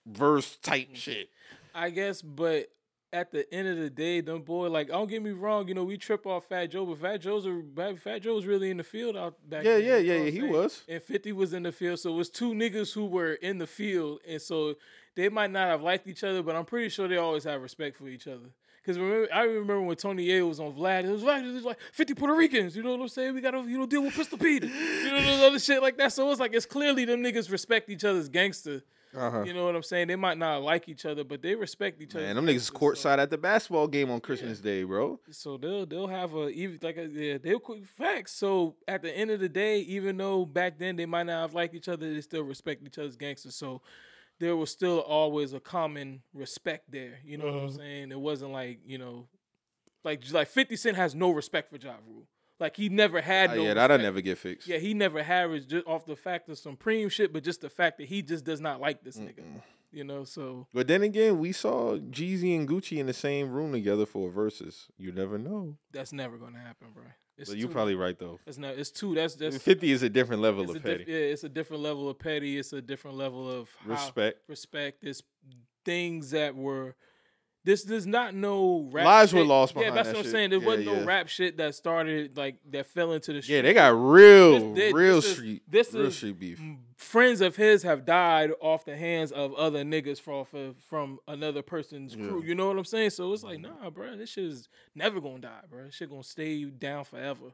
verse 0.06 0.56
type 0.58 0.90
Mm. 0.92 0.96
shit. 0.96 1.30
I 1.76 1.90
guess, 1.92 2.22
but 2.22 2.70
at 3.14 3.32
the 3.32 3.52
end 3.54 3.68
of 3.68 3.78
the 3.78 3.90
day, 3.90 4.20
them 4.22 4.42
boy, 4.42 4.70
like, 4.70 4.90
don't 4.90 5.10
get 5.10 5.24
me 5.24 5.32
wrong, 5.32 5.68
you 5.68 5.74
know, 5.74 5.84
we 5.84 5.98
trip 5.98 6.26
off 6.28 6.46
Fat 6.46 6.68
Joe, 6.68 6.86
but 6.86 7.00
Fat 7.00 7.18
Joe's 7.22 7.46
a 7.46 7.96
Fat 7.96 8.20
Joe 8.22 8.36
was 8.36 8.46
really 8.46 8.70
in 8.70 8.78
the 8.78 8.84
field 8.84 9.16
out 9.16 9.36
back 9.50 9.64
Yeah, 9.64 9.78
then. 9.78 9.86
yeah, 9.86 9.98
you 9.98 10.08
know 10.08 10.14
yeah, 10.16 10.24
yeah, 10.26 10.30
he 10.32 10.42
was. 10.44 10.84
And 10.90 11.02
50 11.02 11.32
was 11.32 11.54
in 11.54 11.64
the 11.64 11.72
field, 11.72 12.00
so 12.00 12.14
it 12.14 12.18
was 12.18 12.30
two 12.30 12.54
niggas 12.54 12.94
who 12.94 13.06
were 13.06 13.34
in 13.34 13.58
the 13.60 13.68
field, 13.68 14.20
and 14.28 14.42
so 14.42 14.76
they 15.16 15.30
might 15.30 15.52
not 15.52 15.68
have 15.70 15.82
liked 15.82 16.06
each 16.08 16.24
other, 16.24 16.44
but 16.44 16.56
I'm 16.56 16.66
pretty 16.66 16.90
sure 16.90 17.08
they 17.08 17.18
always 17.18 17.46
have 17.46 17.62
respect 17.62 17.98
for 17.98 18.08
each 18.08 18.28
other. 18.28 18.50
Cause 18.86 18.98
remember, 18.98 19.28
I 19.34 19.42
remember 19.44 19.82
when 19.82 19.98
Tony 19.98 20.26
Yayo 20.28 20.48
was 20.48 20.62
on 20.62 20.72
Vlad. 20.72 21.04
It 21.04 21.10
was 21.12 21.22
like 21.22 21.44
it 21.44 21.52
was 21.54 21.66
like 21.66 21.78
50 21.92 22.14
Puerto 22.14 22.34
Ricans. 22.34 22.74
You 22.74 22.84
know 22.84 22.92
what 22.92 23.02
I'm 23.02 23.10
saying? 23.10 23.34
We 23.34 23.42
gotta 23.42 23.58
you 23.64 23.78
know 23.78 23.86
deal 23.86 24.02
with 24.02 24.14
Pistol 24.14 24.38
Pete. 24.38 24.64
You 24.64 25.12
know 25.12 25.22
those 25.24 25.42
other 25.44 25.60
shit 25.60 25.82
like 25.82 25.98
that. 25.98 26.14
So 26.14 26.32
it's 26.32 26.40
like 26.40 26.54
it's 26.54 26.66
clearly 26.66 27.04
them 27.04 27.22
niggas 27.22 27.52
respect 27.52 27.90
each 27.90 28.06
other's 28.06 28.30
gangster. 28.30 28.84
Uh-huh. 29.16 29.44
You 29.44 29.54
know 29.54 29.66
what 29.66 29.76
I'm 29.76 29.84
saying? 29.84 30.08
They 30.08 30.16
might 30.16 30.38
not 30.38 30.62
like 30.62 30.90
each 30.90 31.06
other, 31.06 31.24
but 31.24 31.42
they 31.42 31.56
respect 31.56 32.02
each 32.02 32.16
other. 32.16 32.26
Man, 32.26 32.36
them 32.36 32.46
niggas 32.46 32.56
is 32.56 32.72
courtside 32.72 33.20
at 33.20 33.30
the 33.30 33.38
basketball 33.38 33.88
game 33.88 34.12
on 34.12 34.20
Christmas 34.20 34.60
Day, 34.60 34.84
bro. 34.84 35.20
So 35.32 35.58
they'll 35.58 35.86
they'll 35.86 36.08
have 36.08 36.34
a 36.36 36.50
even 36.50 36.80
like 36.82 36.98
a, 36.98 37.08
yeah 37.08 37.38
they'll 37.38 37.60
quick 37.60 37.86
facts. 37.86 38.34
So 38.34 38.76
at 38.88 39.02
the 39.02 39.16
end 39.16 39.32
of 39.32 39.40
the 39.40 39.50
day, 39.50 39.80
even 39.80 40.18
though 40.18 40.46
back 40.46 40.78
then 40.78 40.96
they 40.96 41.06
might 41.06 41.26
not 41.26 41.42
have 41.42 41.54
liked 41.54 41.74
each 41.74 41.88
other, 41.88 42.14
they 42.14 42.22
still 42.22 42.44
respect 42.44 42.84
each 42.86 42.98
other's 42.98 43.16
gangsters. 43.16 43.56
So 43.56 43.82
there 44.40 44.56
was 44.56 44.70
still 44.70 45.00
always 45.00 45.54
a 45.54 45.60
common 45.60 46.22
respect 46.34 46.92
there. 46.92 47.20
You 47.24 47.38
know 47.38 47.46
what 47.46 47.64
I'm 47.64 47.72
saying? 47.72 48.12
It 48.12 48.20
wasn't 48.20 48.52
like 48.52 48.80
you 48.86 48.98
know, 48.98 49.28
like 50.04 50.24
like 50.32 50.48
Fifty 50.50 50.76
Cent 50.76 50.98
has 50.98 51.16
no 51.16 51.32
respect 51.32 51.70
for 51.72 51.78
Ja 51.78 51.96
Rule. 52.08 52.28
Like 52.60 52.76
he 52.76 52.90
never 52.90 53.22
had 53.22 53.52
uh, 53.52 53.56
no. 53.56 53.64
yeah, 53.64 53.74
that'll 53.76 54.00
never 54.00 54.22
get 54.22 54.38
fixed. 54.38 54.68
Yeah, 54.68 54.78
he 54.78 54.94
never 54.94 55.22
had 55.22 55.52
it 55.52 55.68
just 55.68 55.86
off 55.86 56.06
the 56.06 56.16
fact 56.16 56.50
of 56.50 56.58
some 56.58 56.76
preem 56.76 57.12
shit, 57.12 57.32
but 57.32 57.44
just 57.44 57.62
the 57.62 57.70
fact 57.70 57.98
that 58.00 58.08
he 58.08 58.22
just 58.22 58.44
does 58.46 58.60
not 58.62 58.82
like 58.82 59.04
this 59.04 59.18
nigga. 59.18 59.44
You 59.92 60.04
know, 60.04 60.26
so 60.26 60.68
But 60.74 60.88
then 60.88 61.02
again, 61.02 61.40
we 61.40 61.52
saw 61.54 61.98
Jeezy 61.98 62.56
and 62.58 62.68
Gucci 62.68 62.98
in 62.98 63.06
the 63.06 63.14
same 63.14 63.52
room 63.52 63.72
together 63.72 64.06
for 64.06 64.30
a 64.30 64.32
Verzuz. 64.32 64.88
You 64.98 65.12
never 65.12 65.38
know. 65.38 65.78
that's 65.92 66.12
never 66.12 66.38
gonna 66.38 66.60
happen, 66.60 66.88
bro. 66.94 67.04
It's 67.38 67.52
But 67.52 67.60
you're 67.60 67.70
probably 67.70 67.94
right 67.96 68.18
though. 68.18 68.40
It's 68.48 68.58
not. 68.58 68.78
It's 68.78 68.90
two. 68.90 69.14
That's 69.14 69.36
that's 69.36 69.58
50 69.60 69.92
is 69.92 70.02
a 70.02 70.10
different 70.10 70.42
level 70.42 70.64
of 70.64 70.74
diff- 70.74 70.84
petty. 70.84 71.06
yeah, 71.08 71.18
it's 71.18 71.44
a 71.44 71.50
different 71.50 71.84
level 71.84 72.10
of 72.10 72.18
petty. 72.18 72.58
It's 72.58 72.74
a 72.74 72.82
different 72.82 73.16
level 73.16 73.50
of 73.50 73.70
Respect. 73.86 74.40
Respect. 74.48 75.04
It's 75.04 75.22
things 75.86 76.32
that 76.32 76.56
were. 76.56 76.96
This 77.68 77.84
does 77.84 78.08
not 78.08 78.34
no 78.34 78.88
rap. 78.94 79.04
Lives 79.04 79.34
were 79.34 79.42
shit. 79.42 79.48
lost 79.48 79.76
Yeah, 79.76 79.92
that's 79.92 80.08
that 80.08 80.16
what 80.16 80.20
I'm 80.20 80.24
shit. 80.24 80.32
saying. 80.32 80.50
There 80.52 80.60
Yeah, 80.60 80.66
wasn't 80.66 80.88
yeah. 80.88 81.00
no 81.02 81.06
rap 81.06 81.28
shit 81.28 81.58
that 81.58 81.76
started 81.76 82.38
like 82.38 82.56
that 82.72 82.86
fell 82.86 83.12
into 83.12 83.34
the. 83.34 83.42
Street. 83.42 83.56
Yeah, 83.58 83.62
they 83.64 83.74
got 83.74 83.90
real, 83.90 84.74
This- 84.74 84.76
this- 84.76 84.94
real 84.94 85.16
this 85.18 85.26
is- 85.26 85.34
street, 85.36 85.64
this 85.68 85.94
real 85.94 86.06
is- 86.06 86.16
street 86.16 86.40
beef. 86.40 86.62
friends 86.96 87.42
of 87.42 87.58
his 87.58 87.84
have 87.84 88.06
died 88.06 88.52
off 88.62 88.86
the 88.86 88.96
hands 88.96 89.34
of 89.34 89.54
other 89.56 89.84
niggas 89.84 90.22
from 90.22 90.46
from, 90.80 91.20
another 91.28 91.62
person's 91.62 92.16
crew. 92.16 92.42
You 92.42 92.56
know 92.56 92.70
what 92.70 92.78
I'm 92.78 92.86
saying? 92.86 93.10
So 93.10 93.34
it's 93.34 93.44
like, 93.44 93.60
mm-hmm. 93.60 93.84
nah, 93.84 93.90
bro, 93.90 94.16
this 94.16 94.30
shit 94.30 94.46
is 94.46 94.70
never 94.96 95.20
gonna 95.20 95.40
die, 95.40 95.62
bro. 95.70 95.84
This 95.84 95.96
shit 95.96 96.10
gonna 96.10 96.24
stay 96.24 96.64
down 96.64 97.04
forever. 97.04 97.52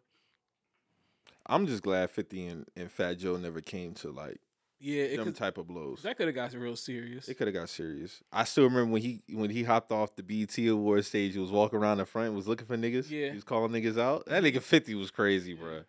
I'm 1.48 1.66
just 1.66 1.82
glad 1.82 2.12
50 2.12 2.46
and, 2.46 2.66
and 2.78 2.92
Fat 2.92 3.18
Joe 3.18 3.36
never 3.38 3.62
came 3.62 3.94
to 3.96 4.12
like 4.12 4.38
Yeah, 4.86 5.04
it 5.04 5.16
them 5.16 5.28
could, 5.28 5.38
type 5.38 5.58
of 5.58 5.66
blows. 5.68 6.02
that 6.02 6.18
could 6.18 6.28
have 6.28 6.36
got 6.36 6.54
real 6.54 6.76
serious. 6.76 7.30
It 7.30 7.36
could 7.36 7.48
have 7.48 7.54
got 7.54 7.70
serious. 7.70 8.22
I 8.34 8.44
still 8.44 8.66
remember 8.66 8.92
when 8.92 9.02
he 9.02 9.22
when 9.32 9.50
he 9.50 9.64
hopped 9.64 9.94
off 9.94 10.14
the 10.18 10.24
BT 10.24 10.68
Award 10.68 11.06
stage, 11.06 11.34
he 11.34 11.40
was 11.40 11.52
walking 11.52 11.80
around 11.80 12.00
the 12.00 12.06
front, 12.06 12.34
was 12.34 12.50
looking 12.50 12.68
for 12.68 12.76
niggas. 12.76 13.10
Yeah. 13.10 13.30
He 13.30 13.36
was 13.36 13.46
calling 13.46 13.72
niggas 13.72 13.98
out. 13.98 14.26
That 14.26 14.44
nigga 14.44 14.62
50 14.62 14.94
was 14.96 15.10
crazy, 15.10 15.54
bro. 15.54 15.84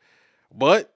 But 0.54 0.94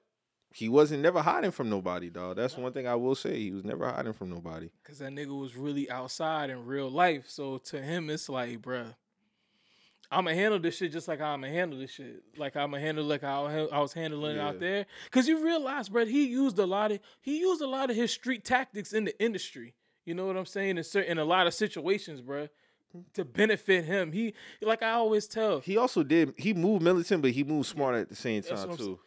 he 0.52 0.68
wasn't 0.68 1.02
never 1.02 1.22
hiding 1.22 1.50
from 1.50 1.70
nobody, 1.70 2.08
dog. 2.08 2.36
That's 2.36 2.56
one 2.56 2.72
thing 2.72 2.86
I 2.86 2.94
will 2.94 3.16
say. 3.16 3.36
He 3.36 3.50
was 3.50 3.64
never 3.64 3.88
hiding 3.88 4.12
from 4.12 4.30
nobody. 4.30 4.70
Cause 4.84 4.98
that 5.00 5.10
nigga 5.10 5.36
was 5.36 5.56
really 5.56 5.90
outside 5.90 6.50
in 6.50 6.66
real 6.66 6.88
life. 6.88 7.24
So 7.28 7.58
to 7.58 7.82
him, 7.82 8.10
it's 8.10 8.28
like, 8.28 8.62
bruh, 8.62 8.94
I'ma 10.10 10.30
handle 10.30 10.58
this 10.58 10.76
shit 10.76 10.92
just 10.92 11.06
like 11.06 11.20
I'ma 11.20 11.48
handle 11.48 11.78
this 11.78 11.90
shit. 11.90 12.22
Like 12.36 12.56
I'ma 12.56 12.78
handle 12.78 13.04
like 13.04 13.22
how 13.22 13.46
I 13.70 13.78
was 13.78 13.92
handling 13.92 14.36
it 14.36 14.40
out 14.40 14.58
there. 14.58 14.86
Cause 15.10 15.28
you 15.28 15.44
realize, 15.44 15.88
bruh, 15.88 16.08
he 16.08 16.26
used 16.26 16.58
a 16.58 16.66
lot 16.66 16.92
of 16.92 17.00
he 17.20 17.40
used 17.40 17.60
a 17.60 17.66
lot 17.66 17.90
of 17.90 17.96
his 17.96 18.10
street 18.10 18.44
tactics 18.44 18.92
in 18.92 19.04
the 19.04 19.22
industry. 19.22 19.74
You 20.06 20.14
know 20.14 20.26
what 20.26 20.36
I'm 20.36 20.46
saying? 20.46 20.78
In 20.78 20.84
certain, 20.84 21.12
in 21.12 21.18
a 21.18 21.24
lot 21.24 21.46
of 21.46 21.52
situations, 21.52 22.22
bruh, 22.22 22.48
to 23.12 23.24
benefit 23.24 23.84
him. 23.84 24.12
He 24.12 24.34
like 24.62 24.82
I 24.82 24.92
always 24.92 25.26
tell. 25.26 25.60
He 25.60 25.76
also 25.76 26.02
did. 26.02 26.32
He 26.38 26.54
moved 26.54 26.82
militant, 26.82 27.20
but 27.20 27.32
he 27.32 27.44
moved 27.44 27.66
smart 27.66 27.96
at 27.96 28.08
the 28.08 28.16
same 28.16 28.42
time 28.42 28.76
too. 28.76 28.98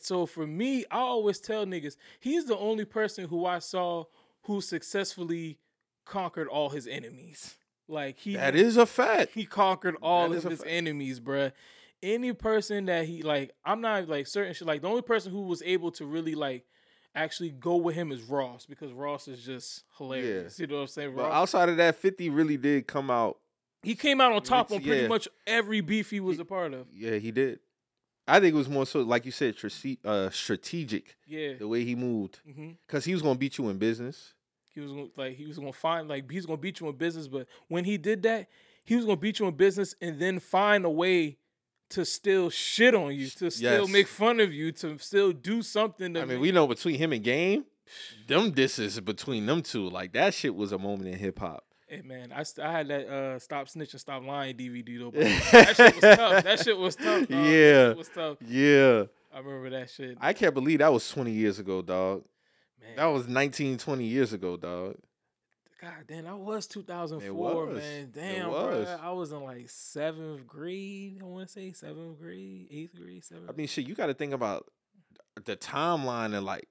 So 0.00 0.26
for 0.26 0.46
me, 0.46 0.84
I 0.90 0.98
always 0.98 1.40
tell 1.40 1.66
niggas 1.66 1.96
he's 2.20 2.44
the 2.44 2.56
only 2.56 2.84
person 2.84 3.26
who 3.26 3.46
I 3.46 3.58
saw 3.58 4.04
who 4.42 4.60
successfully 4.60 5.58
conquered 6.04 6.46
all 6.46 6.70
his 6.70 6.86
enemies. 6.86 7.56
Like 7.90 8.18
he 8.18 8.36
That 8.36 8.54
is 8.54 8.76
a 8.76 8.86
fact. 8.86 9.32
he 9.34 9.44
conquered 9.44 9.96
all 10.00 10.28
That 10.30 10.44
of 10.44 10.50
his 10.50 10.62
enemies, 10.66 11.20
bruh. 11.20 11.52
Any 12.02 12.32
person 12.32 12.86
that 12.86 13.04
he 13.04 13.22
like, 13.22 13.52
I'm 13.64 13.80
not 13.80 14.08
like 14.08 14.26
certain 14.26 14.54
shit. 14.54 14.66
Like 14.66 14.80
the 14.82 14.88
only 14.88 15.02
person 15.02 15.32
who 15.32 15.42
was 15.42 15.62
able 15.62 15.90
to 15.92 16.06
really 16.06 16.34
like 16.34 16.64
actually 17.14 17.50
go 17.50 17.76
with 17.76 17.94
him 17.96 18.12
is 18.12 18.22
Ross 18.22 18.64
because 18.66 18.92
Ross 18.92 19.28
is 19.28 19.44
just 19.44 19.82
hilarious. 19.98 20.58
You 20.58 20.66
know 20.68 20.76
what 20.76 20.80
I'm 20.82 20.86
saying? 20.86 21.14
But 21.16 21.24
Ross, 21.24 21.34
outside 21.34 21.68
of 21.68 21.76
that, 21.78 21.96
Fifty 21.96 22.30
really 22.30 22.56
did 22.56 22.86
come 22.86 23.10
out. 23.10 23.38
he 23.82 23.94
came 23.94 24.20
out 24.20 24.32
on 24.32 24.42
top 24.42 24.70
on 24.72 24.80
pretty 24.82 25.02
yeah. 25.02 25.08
much 25.08 25.28
every 25.46 25.80
beef 25.80 26.10
he 26.10 26.20
was 26.20 26.38
a 26.38 26.44
part 26.44 26.72
of. 26.72 26.86
Yeah, 26.94 27.16
he 27.16 27.30
did. 27.32 27.58
I 28.28 28.38
think 28.38 28.54
it 28.54 28.56
was 28.56 28.68
more 28.68 28.86
so, 28.86 29.00
like 29.00 29.24
you 29.26 29.32
said, 29.32 29.56
strate- 29.58 29.98
uh, 30.04 30.30
strategic 30.30 31.16
Yeah. 31.26 31.54
the 31.54 31.66
way 31.66 31.84
he 31.84 31.96
moved, 31.96 32.38
because 32.86 33.04
he 33.04 33.12
was 33.12 33.22
gonna 33.22 33.34
beat 33.38 33.58
you 33.58 33.68
in 33.68 33.78
business. 33.78 34.34
He 34.74 34.80
was 34.80 34.92
gonna, 34.92 35.06
like 35.16 35.36
he 35.36 35.46
was 35.46 35.58
gonna 35.58 35.72
find 35.72 36.08
like 36.08 36.30
he's 36.30 36.46
gonna 36.46 36.56
beat 36.58 36.80
you 36.80 36.88
in 36.88 36.96
business, 36.96 37.28
but 37.28 37.46
when 37.68 37.84
he 37.84 37.98
did 37.98 38.22
that, 38.22 38.48
he 38.84 38.96
was 38.96 39.04
gonna 39.04 39.16
beat 39.16 39.38
you 39.40 39.46
in 39.46 39.54
business 39.54 39.94
and 40.00 40.18
then 40.20 40.38
find 40.38 40.84
a 40.84 40.90
way 40.90 41.36
to 41.90 42.04
still 42.04 42.50
shit 42.50 42.94
on 42.94 43.14
you, 43.14 43.28
to 43.28 43.50
still 43.50 43.82
Yes. 43.84 43.88
make 43.92 44.06
fun 44.06 44.38
of 44.38 44.52
you, 44.52 44.70
to 44.72 44.96
still 44.98 45.32
do 45.32 45.60
something. 45.62 46.14
To 46.14 46.20
I 46.20 46.24
mean, 46.24 46.36
make- 46.36 46.42
we 46.42 46.52
know 46.52 46.66
between 46.68 46.94
him 46.96 47.12
and 47.12 47.22
Game, 47.24 47.64
them 48.28 48.52
disses 48.52 49.00
between 49.00 49.46
them 49.46 49.62
two, 49.62 49.88
like 49.90 50.12
that 50.12 50.34
shit 50.34 50.54
was 50.54 50.70
a 50.72 50.78
moment 50.78 51.08
in 51.08 51.18
hip 51.18 51.38
hop. 51.40 51.64
Hey 51.88 52.02
man, 52.02 52.30
I, 52.32 52.44
st- 52.44 52.64
I 52.64 52.70
had 52.70 52.86
that 52.88 53.08
uh, 53.08 53.38
stop 53.40 53.66
snitching, 53.66 53.98
stop 53.98 54.22
lying 54.24 54.56
DVD 54.56 55.00
though. 55.00 55.10
that 55.50 55.74
shit 55.76 55.94
was 55.96 56.16
tough. 56.16 56.44
That 56.44 56.60
shit 56.60 56.78
was 56.78 56.94
tough. 56.94 57.18
dog. 57.20 57.28
That 57.28 57.44
Yeah. 57.44 57.88
shit 57.88 57.96
was 57.96 58.08
tough. 58.14 58.36
Yeah, 58.46 59.04
I 59.34 59.38
remember 59.40 59.70
that 59.70 59.90
shit. 59.90 60.16
I 60.20 60.32
can't 60.32 60.54
believe 60.54 60.78
that 60.78 60.92
was 60.92 61.08
20 61.10 61.32
years 61.32 61.58
ago, 61.58 61.82
dog. 61.82 62.22
Man, 62.80 62.96
That 62.96 63.06
was 63.06 63.28
19, 63.28 63.78
20 63.78 64.04
years 64.04 64.32
ago, 64.32 64.56
dog. 64.56 64.96
God 65.80 65.92
damn, 66.06 66.24
that 66.24 66.36
was 66.36 66.66
2004, 66.66 67.66
was. 67.66 67.76
man. 67.78 68.10
Damn, 68.12 68.50
bro. 68.50 68.98
I 69.02 69.12
was 69.12 69.32
in 69.32 69.42
like 69.42 69.70
seventh 69.70 70.46
grade. 70.46 71.20
I 71.22 71.24
want 71.24 71.46
to 71.48 71.52
say 71.52 71.72
seventh 71.72 72.18
grade, 72.20 72.66
eighth 72.70 72.94
grade, 72.94 73.24
seventh. 73.24 73.48
I 73.48 73.54
mean, 73.54 73.66
shit, 73.66 73.88
you 73.88 73.94
got 73.94 74.06
to 74.06 74.14
think 74.14 74.34
about 74.34 74.66
the 75.46 75.56
timeline 75.56 76.34
and 76.36 76.44
like, 76.44 76.68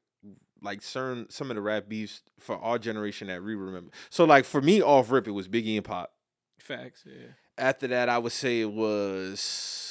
like 0.62 0.84
certain 0.84 1.28
some 1.32 1.50
of 1.50 1.56
the 1.56 1.62
rap 1.62 1.89
beefs 1.89 2.22
for 2.39 2.58
our 2.58 2.78
generation 2.78 3.30
that 3.30 3.41
we 3.43 3.56
remember. 3.56 3.89
So, 4.12 4.26
like 4.26 4.45
for 4.45 4.62
me, 4.62 4.80
off 4.82 5.10
rip, 5.10 5.28
it 5.28 5.32
was 5.32 5.48
Biggie 5.48 5.76
and 5.78 5.86
Pop. 5.86 6.13
facts. 6.60 7.04
Yeah. 7.06 7.30
After 7.58 7.88
that, 7.88 8.10
I 8.10 8.19
would 8.19 8.32
say 8.32 8.62
it 8.62 8.72
was 8.72 9.89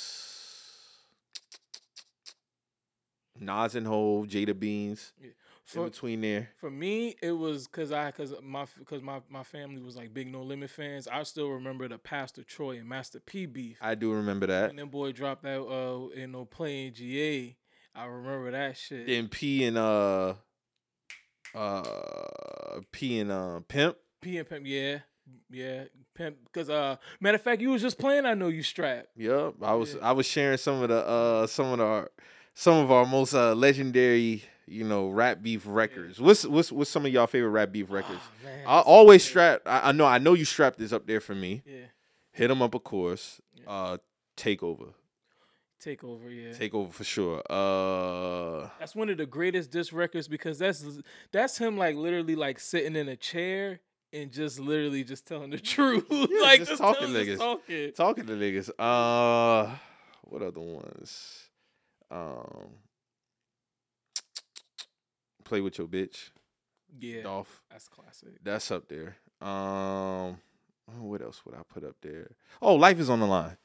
Nas 3.40 3.74
and 3.74 3.86
Hove, 3.86 4.26
Jada 4.28 4.58
Beans. 4.58 5.12
In 5.20 5.30
For, 5.74 5.84
between 5.84 6.22
there, 6.22 6.48
for 6.56 6.70
me, 6.70 7.14
it 7.20 7.32
was 7.32 7.66
cause 7.66 7.92
I 7.92 8.10
cause 8.10 8.32
my 8.42 8.64
cause 8.86 9.02
my, 9.02 9.20
my 9.28 9.42
family 9.42 9.82
was 9.82 9.96
like 9.96 10.14
big 10.14 10.32
No 10.32 10.42
Limit 10.42 10.70
fans. 10.70 11.06
I 11.06 11.22
still 11.24 11.50
remember 11.50 11.86
the 11.88 11.98
Pastor 11.98 12.42
Troy 12.42 12.78
and 12.78 12.88
Master 12.88 13.20
P 13.20 13.44
beef. 13.44 13.76
I 13.82 13.94
do 13.94 14.12
remember 14.12 14.46
that. 14.46 14.70
And 14.70 14.78
then 14.78 14.88
boy 14.88 15.12
dropped 15.12 15.42
that 15.42 15.60
uh 15.60 16.08
you 16.18 16.26
know 16.26 16.46
playing 16.46 16.94
GA, 16.94 17.54
I 17.94 18.04
remember 18.06 18.52
that 18.52 18.76
shit. 18.76 19.06
Then 19.08 19.28
P 19.28 19.64
and 19.64 19.76
uh, 19.76 20.34
uh, 21.54 22.80
P 22.92 23.18
and 23.18 23.32
uh, 23.32 23.60
Pimp. 23.66 23.96
P 24.20 24.38
and 24.38 24.48
Pimp, 24.48 24.64
yeah, 24.66 24.98
yeah, 25.50 25.84
Pimp. 26.14 26.36
Cause 26.52 26.70
uh, 26.70 26.96
matter 27.20 27.36
of 27.36 27.42
fact, 27.42 27.60
you 27.60 27.70
was 27.70 27.82
just 27.82 27.98
playing. 27.98 28.24
I 28.24 28.34
know 28.34 28.48
you 28.48 28.62
strapped. 28.62 29.08
Yep, 29.16 29.54
I 29.62 29.74
was 29.74 29.94
Yeah. 29.94 30.00
I 30.02 30.12
was 30.12 30.26
sharing 30.26 30.58
some 30.58 30.82
of 30.82 30.88
the 30.88 31.06
uh 31.06 31.46
some 31.46 31.72
of 31.72 31.80
our 31.80 32.10
some 32.54 32.78
of 32.78 32.90
our 32.90 33.04
most 33.04 33.34
uh 33.34 33.54
legendary 33.54 34.44
you 34.68 34.84
know 34.84 35.08
rap 35.08 35.42
beef 35.42 35.62
records. 35.66 36.20
What's 36.20 36.44
what's 36.44 36.70
what's 36.72 36.90
some 36.90 37.06
of 37.06 37.12
y'all 37.12 37.26
favorite 37.26 37.50
rap 37.50 37.72
beef 37.72 37.90
records? 37.90 38.20
Ah, 38.22 38.44
man, 38.44 38.64
I 38.66 38.80
always 38.80 39.24
strap. 39.24 39.62
I, 39.66 39.88
I 39.88 39.92
know 39.92 40.06
I 40.06 40.18
know 40.18 40.34
you 40.34 40.44
strapped 40.44 40.78
this 40.78 40.92
up 40.92 41.06
there 41.06 41.20
for 41.20 41.34
me. 41.34 41.62
Yeah, 41.66 41.86
Hit 42.32 42.50
'em 42.50 42.62
up, 42.62 42.74
of 42.74 42.84
course. 42.84 43.40
Yeah. 43.54 43.70
Uh, 43.70 43.96
takeover, 44.36 44.92
take 45.80 46.04
over. 46.04 46.30
Yeah, 46.30 46.50
takeover 46.52 46.92
for 46.92 47.04
sure. 47.04 47.42
Uh, 47.50 48.68
that's 48.78 48.94
one 48.94 49.08
of 49.08 49.16
the 49.18 49.26
greatest 49.26 49.70
diss 49.70 49.92
records 49.92 50.28
because 50.28 50.58
that's 50.58 50.84
that's 51.32 51.58
him 51.58 51.76
like 51.76 51.96
literally 51.96 52.36
like 52.36 52.60
sitting 52.60 52.96
in 52.96 53.08
a 53.08 53.16
chair 53.16 53.80
and 54.12 54.32
just 54.32 54.58
literally 54.58 55.04
just 55.04 55.26
telling 55.26 55.50
the 55.50 55.58
truth, 55.74 56.06
like 56.10 56.60
just 56.60 56.70
just 56.70 56.80
talking 56.82 57.08
niggas. 57.08 57.26
just 57.26 57.40
talking. 57.40 57.92
talking 57.92 58.26
to 58.26 58.32
niggas. 58.32 58.70
Uh, 58.78 59.74
what 60.22 60.42
other 60.42 60.60
ones? 60.60 61.44
Um, 62.10 62.68
play 65.48 65.60
with 65.60 65.78
your 65.78 65.86
bitch, 65.86 66.30
Yeah, 67.00 67.22
Dolph. 67.22 67.62
that's 67.70 67.88
classic. 67.88 68.30
That's 68.42 68.70
up 68.70 68.88
there. 68.88 69.16
Um, 69.40 70.38
what 71.00 71.22
else 71.22 71.44
would 71.44 71.54
I 71.54 71.62
put 71.72 71.84
up 71.84 71.96
there? 72.02 72.30
Oh, 72.62 72.74
life 72.74 72.98
is 72.98 73.10
on 73.10 73.20
the 73.20 73.26
line. 73.26 73.56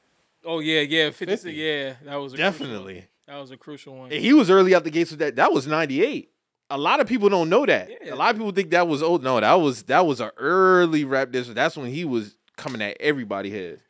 Oh 0.44 0.58
yeah, 0.60 0.80
yeah, 0.80 1.06
50, 1.10 1.26
50. 1.26 1.52
yeah, 1.52 1.94
that 2.04 2.16
was 2.16 2.34
a. 2.34 2.36
Definitely. 2.36 3.06
that 3.26 3.38
was 3.38 3.50
a 3.50 3.56
crucial 3.56 3.96
one. 3.96 4.12
And 4.12 4.20
he 4.20 4.32
was 4.34 4.50
early 4.50 4.74
out 4.74 4.84
the 4.84 4.90
gates 4.90 5.10
with 5.10 5.20
that. 5.20 5.36
That 5.36 5.52
was 5.52 5.66
'98. 5.66 6.30
A 6.70 6.78
lot 6.78 7.00
of 7.00 7.06
people 7.06 7.28
don't 7.28 7.48
know 7.48 7.64
that. 7.66 7.88
Yeah. 8.04 8.14
A 8.14 8.16
lot 8.16 8.30
of 8.30 8.36
people 8.36 8.52
think 8.52 8.70
that 8.70 8.86
was 8.88 9.02
old. 9.02 9.22
No, 9.22 9.40
that 9.40 9.54
was 9.54 9.84
that 9.84 10.04
was 10.06 10.20
an 10.20 10.30
early 10.36 11.04
rap 11.04 11.30
diss. 11.30 11.48
That's 11.48 11.76
when 11.76 11.90
he 11.90 12.04
was 12.04 12.36
coming 12.56 12.82
at 12.82 12.96
everybody 13.00 13.50
head. 13.50 13.80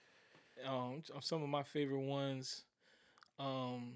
um 0.66 1.02
some 1.20 1.42
of 1.42 1.48
my 1.48 1.62
favorite 1.64 2.00
ones 2.00 2.62
um 3.38 3.94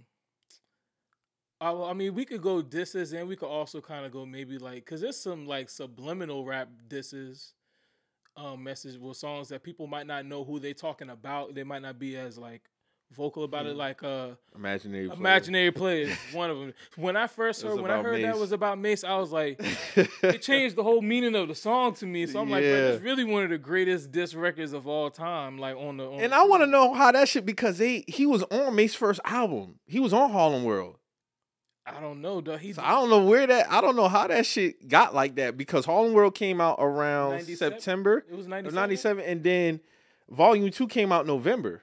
I, 1.60 1.72
I 1.72 1.92
mean 1.92 2.14
we 2.14 2.24
could 2.24 2.42
go 2.42 2.62
disses 2.62 3.12
and 3.12 3.28
we 3.28 3.36
could 3.36 3.48
also 3.48 3.80
kind 3.80 4.06
of 4.06 4.12
go 4.12 4.24
maybe 4.24 4.58
like 4.58 4.84
because 4.84 5.00
there's 5.00 5.16
some 5.16 5.46
like 5.46 5.68
subliminal 5.68 6.44
rap 6.44 6.68
disses 6.88 7.54
um 8.36 8.62
message 8.62 8.96
with 8.98 9.16
songs 9.16 9.48
that 9.48 9.62
people 9.62 9.86
might 9.86 10.06
not 10.06 10.24
know 10.24 10.44
who 10.44 10.60
they 10.60 10.72
talking 10.72 11.10
about 11.10 11.54
they 11.54 11.64
might 11.64 11.82
not 11.82 11.98
be 11.98 12.16
as 12.16 12.38
like 12.38 12.62
vocal 13.10 13.42
about 13.44 13.64
it 13.64 13.72
Mhm. 13.74 13.78
like 13.78 14.02
uh 14.02 14.28
Imaginary. 14.54 15.06
player. 15.08 15.18
imaginary 15.18 15.70
players 15.82 16.16
one 16.32 16.50
of 16.50 16.58
them 16.58 16.74
when 16.96 17.16
i 17.16 17.26
first 17.26 17.62
heard 17.62 17.80
when 17.80 17.90
i 17.90 18.02
heard 18.02 18.22
that 18.22 18.38
was 18.38 18.52
about 18.52 18.78
Mase 18.78 19.02
i 19.02 19.16
was 19.16 19.32
like 19.32 19.58
it 19.96 20.42
changed 20.42 20.76
the 20.76 20.82
whole 20.84 21.00
meaning 21.00 21.34
of 21.34 21.48
the 21.48 21.54
song 21.54 21.94
to 21.94 22.06
me. 22.06 22.26
So 22.26 22.38
I'm 22.38 22.50
like, 22.50 22.62
it's 22.62 23.02
really 23.02 23.24
one 23.24 23.44
of 23.44 23.50
the 23.50 23.56
greatest 23.58 24.12
diss 24.12 24.34
records 24.34 24.72
of 24.74 24.86
all 24.86 25.10
time. 25.10 25.56
Like 25.58 25.74
on 25.76 25.96
the 25.96 26.04
on 26.06 26.20
And 26.20 26.32
the- 26.32 26.36
I 26.36 26.42
want 26.44 26.62
to 26.62 26.66
know 26.66 26.92
how 26.92 27.10
that 27.10 27.28
shit 27.28 27.46
because 27.46 27.78
they 27.78 28.04
he 28.06 28.26
was 28.26 28.42
on 28.44 28.74
Mase's 28.76 28.94
first 28.94 29.20
album. 29.24 29.80
He 29.86 29.98
was 29.98 30.12
on 30.12 30.30
Harlem 30.30 30.62
World. 30.64 30.97
I 31.96 32.00
don't 32.00 32.20
know, 32.20 32.40
though. 32.40 32.56
He 32.56 32.72
So 32.72 32.82
I 32.82 32.90
don't 32.92 33.10
know 33.10 33.24
where 33.24 33.46
that 33.46 33.70
I 33.70 33.80
don't 33.80 33.96
know 33.96 34.08
how 34.08 34.26
that 34.26 34.44
shit 34.46 34.88
got 34.88 35.14
like 35.14 35.36
that 35.36 35.56
because 35.56 35.84
Harlem 35.84 36.12
World 36.12 36.34
came 36.34 36.60
out 36.60 36.76
around 36.78 37.30
97? 37.32 37.78
September 37.80 38.24
it 38.30 38.36
was 38.36 38.46
97. 38.46 38.74
97 38.74 39.24
and 39.24 39.42
then 39.42 39.80
Volume 40.30 40.70
2 40.70 40.86
came 40.88 41.10
out 41.12 41.26
November. 41.26 41.82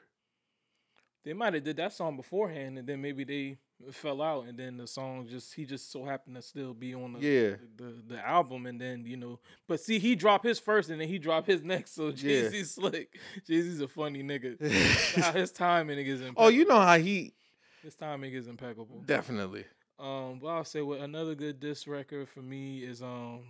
They 1.23 1.33
might 1.33 1.55
have 1.55 1.63
did 1.63 1.77
that 1.77 1.91
song 1.91 2.15
beforehand, 2.17 2.77
and 2.77 2.87
then 2.87 3.01
maybe 3.01 3.23
they 3.23 3.57
fell 3.91 4.21
out, 4.21 4.45
and 4.45 4.57
then 4.57 4.77
the 4.77 4.85
song 4.85 5.27
just 5.27 5.55
he 5.55 5.65
just 5.65 5.91
so 5.91 6.05
happened 6.05 6.35
to 6.35 6.41
still 6.43 6.75
be 6.75 6.93
on 6.93 7.13
the 7.13 7.19
Yeah. 7.19 7.55
the, 7.75 7.83
the, 7.83 8.15
the 8.15 8.27
album, 8.27 8.67
and 8.67 8.79
then 8.79 9.03
you 9.07 9.17
know. 9.17 9.39
But 9.67 9.79
see, 9.79 9.97
he 9.97 10.15
dropped 10.15 10.45
his 10.45 10.59
first, 10.59 10.91
and 10.91 11.01
then 11.01 11.07
he 11.07 11.17
dropped 11.17 11.47
his 11.47 11.63
next. 11.63 11.95
So 11.95 12.11
Jay 12.11 12.43
Yeah. 12.55 12.63
Slick. 12.63 13.17
Jay 13.47 13.61
Z's 13.61 13.81
a 13.81 13.87
funny 13.87 14.21
nigga. 14.21 14.61
His 15.33 15.51
timing 15.51 16.05
is 16.05 16.19
impeccable. 16.21 16.43
oh, 16.45 16.49
you 16.49 16.65
know 16.65 16.79
how 16.79 16.97
he 16.99 17.33
his 17.81 17.95
timing 17.95 18.31
is 18.33 18.47
impeccable. 18.47 19.01
definitely. 19.05 19.65
Um, 19.97 20.39
well, 20.39 20.55
I'll 20.55 20.65
say 20.65 20.81
what 20.81 20.99
another 20.99 21.35
good 21.35 21.59
diss 21.59 21.87
record 21.87 22.27
for 22.29 22.41
me 22.41 22.79
is 22.79 23.01
um, 23.01 23.41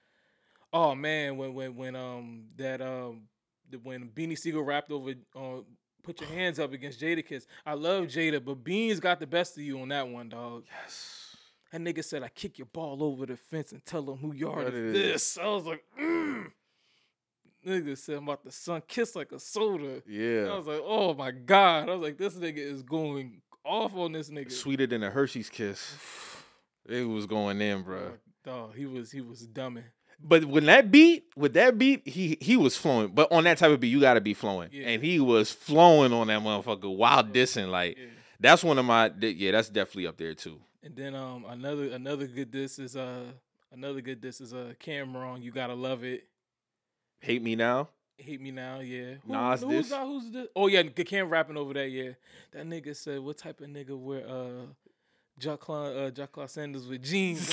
oh 0.72 0.94
man, 0.94 1.36
when 1.36 1.54
when 1.54 1.76
when 1.76 1.96
um 1.96 2.44
that 2.56 2.80
um 2.80 3.22
when 3.82 4.08
Beanie 4.08 4.38
Sigel 4.38 4.62
rapped 4.62 4.90
over 4.90 5.14
uh, 5.36 5.62
put 6.02 6.20
your 6.20 6.30
hands 6.30 6.58
up 6.58 6.72
against 6.72 7.00
Jadakiss. 7.00 7.46
I 7.66 7.74
love 7.74 8.06
Jada, 8.06 8.42
but 8.42 8.64
Beans 8.64 9.00
got 9.00 9.20
the 9.20 9.26
best 9.26 9.56
of 9.56 9.62
you 9.62 9.80
on 9.80 9.88
that 9.88 10.08
one, 10.08 10.30
dog. 10.30 10.64
Yes. 10.82 11.36
That 11.70 11.82
nigga 11.82 12.02
said 12.02 12.22
I 12.22 12.28
kick 12.28 12.58
your 12.58 12.66
ball 12.66 13.02
over 13.02 13.26
the 13.26 13.36
fence 13.36 13.72
and 13.72 13.84
tell 13.84 14.02
them 14.02 14.16
who 14.16 14.32
yard 14.32 14.64
What 14.64 14.74
is 14.74 14.92
this. 14.92 15.38
I 15.38 15.46
was 15.48 15.64
like, 15.64 15.84
mm. 16.00 16.46
nigga 17.66 17.98
said 17.98 18.16
I'm 18.16 18.24
about 18.24 18.42
the 18.42 18.52
sun 18.52 18.82
kiss 18.88 19.14
like 19.14 19.32
a 19.32 19.38
soda. 19.38 20.02
Yeah. 20.06 20.48
I 20.50 20.56
was 20.56 20.66
like, 20.66 20.80
oh 20.82 21.12
my 21.12 21.30
god. 21.30 21.90
I 21.90 21.94
was 21.94 22.00
like, 22.00 22.16
this 22.16 22.34
nigga 22.34 22.56
is 22.56 22.82
going 22.82 23.42
off 23.68 23.94
on 23.94 24.12
this 24.12 24.30
nigga. 24.30 24.50
Sweeter 24.50 24.86
than 24.86 25.02
a 25.02 25.10
Hershey's 25.10 25.50
kiss. 25.50 25.96
It 26.88 27.06
was 27.06 27.26
going 27.26 27.60
in, 27.60 27.82
bro. 27.82 28.12
Dog, 28.44 28.74
he 28.74 28.86
was 28.86 29.10
he 29.12 29.20
was 29.20 29.46
dumbing. 29.46 29.84
But 30.20 30.46
when 30.46 30.64
that 30.66 30.90
beat, 30.90 31.26
with 31.36 31.52
that 31.54 31.78
beat, 31.78 32.08
he 32.08 32.38
he 32.40 32.56
was 32.56 32.76
flowing. 32.76 33.08
But 33.08 33.30
on 33.30 33.44
that 33.44 33.58
type 33.58 33.70
of 33.70 33.78
beat, 33.80 33.88
you 33.88 34.00
gotta 34.00 34.20
be 34.20 34.34
flowing. 34.34 34.70
Yeah. 34.72 34.88
And 34.88 35.02
he 35.02 35.20
was 35.20 35.52
flowing 35.52 36.12
on 36.12 36.26
that 36.28 36.40
motherfucker 36.40 36.94
while 36.96 37.24
Yeah. 37.24 37.32
dissing. 37.32 37.68
Like 37.70 37.96
Yeah. 37.98 38.06
that's 38.40 38.64
one 38.64 38.78
of 38.78 38.84
my 38.84 39.12
yeah, 39.20 39.52
that's 39.52 39.68
definitely 39.68 40.06
up 40.06 40.16
there 40.16 40.34
too. 40.34 40.60
And 40.82 40.96
then 40.96 41.14
um 41.14 41.44
another 41.46 41.88
another 41.90 42.26
good 42.26 42.50
diss 42.50 42.78
is 42.78 42.96
uh 42.96 43.24
Another 43.70 44.00
good 44.00 44.22
diss 44.22 44.40
is 44.40 44.54
uh 44.54 44.72
Cam'ron. 44.82 45.42
You 45.42 45.50
gotta 45.52 45.74
love 45.74 46.02
it. 46.02 46.24
Hate 47.20 47.42
me 47.42 47.54
now. 47.54 47.90
Hate 48.20 48.40
me 48.40 48.50
now, 48.50 48.80
yeah. 48.80 49.14
Who, 49.26 49.32
Nas 49.32 49.62
who's 49.62 49.88
that? 49.90 50.02
Who's 50.04 50.30
this? 50.30 50.48
Oh 50.56 50.66
yeah, 50.66 50.82
the 50.82 51.04
Cam 51.04 51.28
rapping 51.28 51.56
over 51.56 51.72
that. 51.74 51.88
Yeah, 51.90 52.10
that 52.52 52.66
nigga 52.66 52.94
said, 52.96 53.20
"What 53.20 53.38
type 53.38 53.60
of 53.60 53.68
nigga 53.68 53.96
wear 53.96 54.26
uh 54.28 54.66
Jacqueline 55.38 55.96
uh 55.96 56.10
Jacqueline 56.10 56.48
Sanders 56.48 56.86
with 56.88 57.02
jeans 57.04 57.48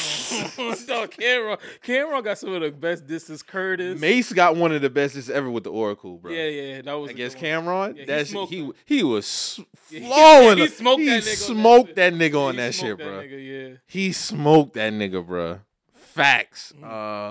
on?" 0.57 0.75
Dog, 0.87 1.11
Cam'ron, 1.11 1.59
Cam'ron 1.85 2.23
got 2.23 2.39
some 2.39 2.51
of 2.53 2.61
the 2.61 2.71
best 2.71 3.05
disses. 3.05 3.43
Curtis, 3.43 3.99
Mase 4.01 4.33
got 4.33 4.55
one 4.55 4.71
of 4.71 4.81
the 4.81 4.89
best 4.89 5.13
this 5.13 5.29
ever 5.29 5.51
with 5.51 5.65
the 5.65 5.71
Oracle, 5.71 6.17
bro. 6.17 6.31
yeah, 6.31 6.47
yeah, 6.47 6.81
that 6.81 6.93
was 6.93 7.11
Against. 7.11 7.37
Cam'ron, 7.37 7.93
Yeah, 7.95 7.99
he 8.01 8.05
that's 8.05 8.29
he 8.31 8.71
he 8.85 9.03
was 9.03 9.25
s- 9.25 9.59
Yeah, 9.91 9.99
he- 9.99 10.05
flowing. 10.07 10.57
he 10.57 10.67
smoked 10.67 11.01
he 11.01 11.09
that 11.09 11.13
nigga 11.13 11.19
on 11.19 11.25
that 11.25 11.35
smoked 11.37 11.87
shit. 11.89 11.95
that 11.97 12.13
nigga 12.13 12.39
on 12.39 12.55
that 12.55 12.73
shit, 12.73 12.97
bro. 12.97 13.19
Yeah. 13.21 13.69
He 13.85 14.11
smoked 14.13 14.73
that 14.73 14.93
nigga, 14.93 15.23
bro. 15.25 15.59
Facts. 15.93 16.73
Mm. 16.75 16.83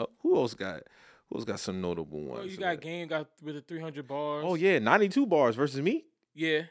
Uh, 0.03 0.07
who 0.23 0.37
else 0.37 0.55
got? 0.55 0.75
Who 0.77 0.83
else 1.35 1.44
got 1.44 1.61
some 1.61 1.81
notable 1.81 2.20
Oh, 2.31 2.35
ones? 2.38 2.53
you 2.53 2.59
got 2.59 2.81
game 2.81 3.09
got 3.09 3.29
with 3.42 3.55
the 3.57 3.61
300 3.61 4.07
bars. 4.07 4.44
Oh 4.47 4.55
yeah, 4.55 4.79
ninety-two 4.79 5.27
bars 5.27 5.57
versus 5.57 5.81
me. 5.81 6.05
yeah. 6.35 6.62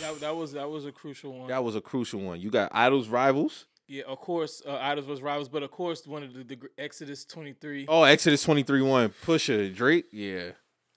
That, 0.00 0.20
that 0.20 0.36
was 0.36 0.52
that 0.52 0.68
was 0.68 0.84
a 0.84 0.92
crucial 0.92 1.32
one. 1.38 1.48
That 1.48 1.64
was 1.64 1.74
a 1.74 1.80
crucial 1.80 2.20
one. 2.20 2.40
You 2.40 2.50
got 2.50 2.70
Idols 2.74 3.08
rivals. 3.08 3.64
yeah, 3.86 4.02
of 4.06 4.18
course, 4.20 4.60
uh, 4.66 4.76
Idols 4.76 5.06
was 5.06 5.22
rivals, 5.22 5.48
but 5.48 5.62
of 5.62 5.70
course, 5.70 6.06
one 6.06 6.22
of 6.22 6.34
the, 6.34 6.44
the 6.44 6.58
Exodus 6.76 7.24
23. 7.24 7.86
Oh, 7.88 8.02
Exodus 8.02 8.42
twenty-three 8.42 8.82
one. 8.82 9.08
Pusha 9.24 9.74
Drake. 9.74 10.04
Yeah, 10.12 10.50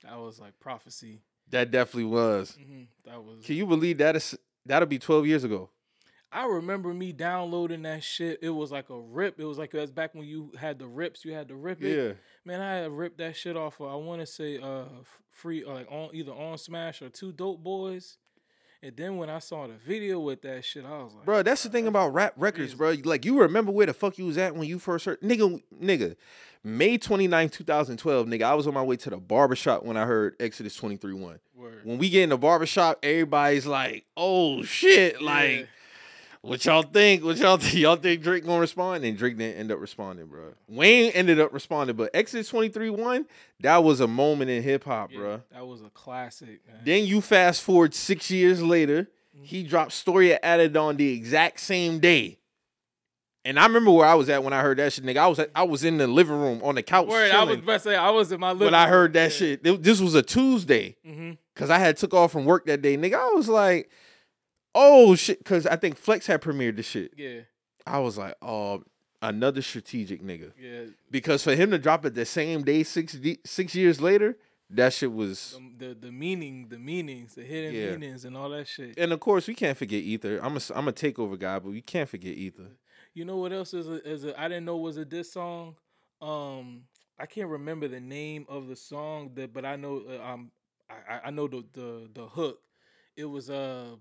That 0.03 0.17
was 0.19 0.39
like 0.41 0.59
prophecy. 0.59 1.21
that 1.51 1.71
definitely 1.71 2.05
was. 2.11 2.57
hmm 2.61 2.81
That 3.05 3.23
was. 3.23 3.45
Can 3.45 3.55
you 3.55 3.65
believe 3.65 3.97
that? 3.99 4.17
Is 4.17 4.37
that'll 4.65 4.89
be 4.89 4.99
twelve 4.99 5.25
years 5.25 5.45
ago. 5.45 5.69
I 6.31 6.45
remember 6.45 6.93
me 6.93 7.11
downloading 7.11 7.81
that 7.81 8.03
shit. 8.03 8.39
It 8.41 8.49
was 8.49 8.71
like 8.71 8.89
a 8.89 8.99
rip. 8.99 9.39
It 9.39 9.45
was 9.45 9.57
like 9.57 9.71
that's 9.71 9.91
back 9.91 10.15
when 10.15 10.25
you 10.25 10.51
had 10.57 10.79
the 10.79 10.87
rips. 10.87 11.25
You 11.25 11.33
had 11.33 11.49
to 11.49 11.55
rip 11.55 11.83
it. 11.83 11.95
Yeah. 11.95 12.13
Man, 12.45 12.61
I 12.61 12.75
had 12.75 12.91
ripped 12.91 13.17
that 13.17 13.35
shit 13.35 13.57
off. 13.57 13.81
Of, 13.81 13.87
I 13.87 13.95
want 13.95 14.21
to 14.21 14.25
say 14.25 14.57
uh 14.57 14.85
free 15.31 15.63
uh, 15.63 15.73
like 15.73 15.87
on 15.91 16.09
either 16.13 16.31
on 16.31 16.57
Smash 16.57 17.01
or 17.01 17.09
two 17.09 17.31
Dope 17.31 17.63
Boys. 17.63 18.17
And 18.83 18.97
then 18.97 19.17
when 19.17 19.29
I 19.29 19.37
saw 19.37 19.67
the 19.67 19.75
video 19.75 20.19
with 20.19 20.41
that 20.41 20.65
shit, 20.65 20.85
I 20.85 21.03
was 21.03 21.13
like, 21.13 21.25
Bro, 21.25 21.43
that's 21.43 21.61
the 21.61 21.69
thing 21.69 21.85
about 21.85 22.15
rap 22.15 22.33
records, 22.35 22.73
bro. 22.73 22.95
Like 23.03 23.25
you 23.25 23.39
remember 23.39 23.71
where 23.71 23.85
the 23.85 23.93
fuck 23.93 24.17
you 24.17 24.25
was 24.25 24.39
at 24.39 24.55
when 24.55 24.67
you 24.67 24.79
first 24.79 25.05
heard 25.05 25.21
nigga 25.21 25.61
nigga. 25.79 26.15
May 26.63 26.97
29, 26.97 27.49
2012, 27.49 28.27
nigga. 28.27 28.43
I 28.43 28.53
was 28.53 28.67
on 28.67 28.73
my 28.73 28.83
way 28.83 28.95
to 28.95 29.09
the 29.09 29.17
barbershop 29.17 29.83
when 29.83 29.97
I 29.97 30.05
heard 30.05 30.35
Exodus 30.39 30.75
23 30.75 31.13
1. 31.13 31.39
When 31.83 31.97
we 31.97 32.09
get 32.09 32.23
in 32.23 32.29
the 32.29 32.37
barbershop, 32.37 32.99
everybody's 33.03 33.65
like, 33.65 34.05
oh 34.15 34.63
shit. 34.63 35.21
Like, 35.21 35.51
Yeah. 35.51 35.65
What 36.43 36.65
y'all 36.65 36.81
think? 36.81 37.23
What 37.23 37.37
y'all 37.37 37.57
think? 37.57 37.75
Y'all 37.75 37.95
think 37.97 38.23
Drake 38.23 38.43
gonna 38.45 38.59
respond? 38.59 39.03
And 39.05 39.15
Drake 39.17 39.37
didn't 39.37 39.57
end 39.59 39.71
up 39.71 39.79
responding, 39.79 40.25
bro. 40.25 40.53
Wayne 40.67 41.11
ended 41.11 41.39
up 41.39 41.53
responding, 41.53 41.95
but 41.95 42.09
Exodus 42.15 42.47
23 42.49 42.89
1, 42.89 43.25
that 43.59 43.83
was 43.83 43.99
a 43.99 44.07
moment 44.07 44.49
in 44.49 44.63
hip 44.63 44.83
hop, 44.83 45.11
Yeah, 45.11 45.19
bro. 45.19 45.41
That 45.51 45.67
was 45.67 45.81
a 45.81 45.89
classic, 45.91 46.61
man. 46.67 46.77
Then 46.83 47.05
you 47.05 47.21
fast 47.21 47.61
forward 47.61 47.93
six 47.93 48.29
years 48.31 48.61
later, 48.61 49.07
Mm-hmm. 49.33 49.45
he 49.45 49.63
dropped 49.63 49.93
Story 49.93 50.37
Adidon 50.43 50.97
the 50.97 51.13
exact 51.13 51.61
same 51.61 51.99
day. 51.99 52.37
And 53.45 53.57
I 53.57 53.65
remember 53.65 53.89
where 53.91 54.05
I 54.05 54.13
was 54.15 54.27
at 54.29 54.43
when 54.43 54.51
I 54.51 54.59
heard 54.61 54.77
that 54.79 54.91
shit, 54.91 55.05
nigga. 55.05 55.17
I 55.19 55.27
was 55.27 55.39
at, 55.39 55.49
I 55.55 55.63
was 55.63 55.85
in 55.85 55.97
the 55.97 56.05
living 56.05 56.35
room 56.35 56.59
on 56.61 56.75
the 56.75 56.83
couch 56.83 57.07
Word, 57.07 57.31
I 57.31 57.45
was 57.45 57.59
about 57.59 57.73
to 57.75 57.79
say 57.79 57.95
I 57.95 58.09
was 58.09 58.29
in 58.33 58.41
my 58.41 58.49
living 58.51 58.59
room. 58.65 58.73
when 58.73 58.75
I 58.75 58.87
heard 58.89 59.13
that 59.13 59.31
shit. 59.31 59.63
This 59.63 60.01
was 60.01 60.15
a 60.15 60.21
Tuesday 60.21 60.97
hmm 61.05 61.31
because 61.53 61.69
I 61.69 61.77
had 61.79 61.95
took 61.95 62.13
off 62.13 62.31
from 62.33 62.43
work 62.45 62.65
that 62.65 62.81
day, 62.81 62.97
nigga. 62.97 63.13
I 63.15 63.29
was 63.35 63.47
like, 63.47 63.89
oh 64.75 65.15
shit, 65.15 65.39
because 65.39 65.65
I 65.67 65.75
think 65.75 65.97
Flex 65.97 66.27
had 66.27 66.41
premiered 66.41 66.75
the 66.77 66.83
shit. 66.83 67.13
Yeah, 67.17 67.41
I 67.85 67.99
was 67.99 68.17
like, 68.17 68.35
oh, 68.41 68.83
another 69.21 69.61
strategic 69.61 70.21
nigga. 70.23 70.51
yeah. 70.59 70.85
Because 71.09 71.43
for 71.43 71.55
him 71.55 71.71
to 71.71 71.77
drop 71.79 72.05
it 72.05 72.15
the 72.15 72.25
same 72.25 72.63
day, 72.63 72.83
six 72.83 73.17
six 73.45 73.75
years 73.75 74.01
later, 74.01 74.37
that 74.69 74.93
shit 74.93 75.11
was. 75.11 75.57
The, 75.77 75.87
the 75.87 75.93
the 76.07 76.11
meaning, 76.11 76.67
the 76.69 76.79
meanings, 76.79 77.35
the 77.35 77.43
hidden 77.43 77.73
Yeah. 77.73 77.91
meanings, 77.91 78.25
and 78.25 78.35
all 78.37 78.49
that 78.49 78.67
shit. 78.67 78.97
And 78.97 79.11
of 79.11 79.19
course, 79.19 79.47
we 79.47 79.53
can't 79.53 79.77
forget 79.77 80.01
Ether. 80.01 80.39
I'm 80.41 80.55
a 80.57 80.61
I'm 80.75 80.87
a 80.87 80.93
takeover 80.93 81.37
guy, 81.37 81.59
but 81.59 81.71
we 81.71 81.81
can't 81.81 82.07
forget 82.09 82.33
Ether. 82.35 82.67
You 83.13 83.25
know 83.25 83.37
what 83.37 83.51
else 83.51 83.73
is 83.73 83.87
a, 83.89 84.07
is 84.09 84.23
a 84.23 84.39
I 84.39 84.47
didn't 84.47 84.65
know 84.65 84.77
was 84.77 84.95
a 84.97 85.03
diss 85.05 85.33
song. 85.33 85.75
Um, 86.21 86.83
I 87.19 87.25
can't 87.25 87.49
remember 87.49 87.87
the 87.87 87.99
name 87.99 88.45
of 88.47 88.67
the 88.67 88.75
song 88.75 89.31
that, 89.35 89.53
but 89.53 89.65
I 89.65 89.75
know 89.75 90.01
uh, 90.09 90.23
um 90.23 90.51
I 90.89 91.19
I- 91.25 91.29
know 91.31 91.47
the 91.47 91.65
the 91.73 92.09
the 92.13 92.25
hook. 92.27 92.59
It 93.17 93.25
was 93.25 93.49
uh 93.49 93.95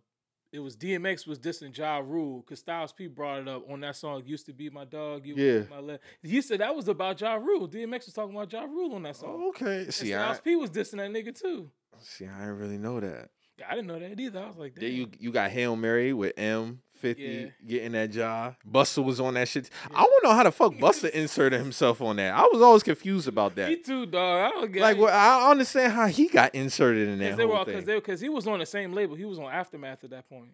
it 0.53 0.59
was 0.59 0.77
DMX 0.77 1.27
was 1.27 1.39
dissing 1.39 1.77
Ja 1.77 1.99
Rule 1.99 2.41
because 2.41 2.59
Styles 2.59 2.93
P 2.93 3.07
brought 3.07 3.41
it 3.43 3.49
up 3.49 3.71
on 3.71 3.81
that 3.81 3.97
song. 3.97 4.23
Used 4.27 4.47
to 4.47 4.53
be 4.53 4.69
my 4.71 4.85
dog. 4.85 5.25
You 5.27 5.35
Yeah. 5.37 5.63
my 5.71 5.79
left. 5.81 6.03
He 6.23 6.41
said 6.41 6.61
that 6.61 6.75
was 6.75 6.89
about 6.89 7.21
Ja 7.21 7.35
Rule. 7.35 7.69
DMX 7.69 8.07
was 8.07 8.15
talking 8.15 8.35
about 8.35 8.53
Ja 8.53 8.65
Rule 8.65 8.95
on 8.95 9.03
that 9.05 9.17
song. 9.17 9.49
okay. 9.51 9.83
And 9.83 9.95
See, 9.95 10.13
I 10.15 10.19
Styles 10.23 10.41
P 10.41 10.57
was 10.57 10.71
dissing 10.71 10.97
that 10.99 11.11
nigga 11.11 11.39
too. 11.39 11.71
see. 12.01 12.27
I 12.27 12.39
didn't 12.41 12.59
really 12.59 12.79
know 12.79 12.99
that. 13.01 13.31
Yeah, 13.59 13.67
I 13.71 13.75
didn't 13.75 13.89
know 13.89 13.99
that 13.99 14.19
either. 14.19 14.41
I 14.41 14.47
was 14.49 14.57
like, 14.57 14.75
Then 14.75 14.85
Damn. 14.91 14.99
you 14.99 15.09
you 15.19 15.31
got 15.33 15.51
Hail 15.51 15.77
Mary 15.77 16.13
with 16.13 16.33
M. 16.39 16.81
50 17.01 17.23
Yeah. 17.23 17.47
getting 17.67 17.93
that 17.93 18.11
job. 18.11 18.57
Buster 18.65 19.03
was 19.03 19.19
on 19.21 19.35
that 19.35 19.49
shit. 19.49 19.69
I 19.95 20.03
don't 20.03 20.25
know 20.25 20.33
how 20.35 20.45
the 20.45 20.53
fuck 20.53 20.79
Buster 20.81 21.09
inserted 21.09 21.61
himself 21.61 22.01
on 22.01 22.17
that. 22.17 22.35
I 22.35 22.43
was 22.53 22.63
always 22.63 22.83
confused 22.83 23.27
about 23.29 23.55
that. 23.57 23.69
me 23.71 23.77
too, 23.77 24.07
dog. 24.07 24.47
I 24.47 24.51
don't 24.51 24.73
get 24.73 24.83
Like, 24.83 24.99
well, 24.99 25.09
I 25.15 25.51
understand 25.51 25.93
how 25.93 26.07
he 26.07 26.29
got 26.29 26.55
inserted 26.55 27.09
in 27.09 27.19
that 27.19 27.37
Because 27.37 27.53
whole 27.55 27.65
thing. 27.65 27.85
because 27.85 28.21
he 28.21 28.29
was 28.29 28.47
on 28.47 28.59
the 28.61 28.67
same 28.67 28.93
label. 28.93 29.17
He 29.17 29.25
was 29.25 29.39
on 29.39 29.47
Aftermath 29.51 30.05
at 30.05 30.11
that 30.11 30.29
point. 30.29 30.51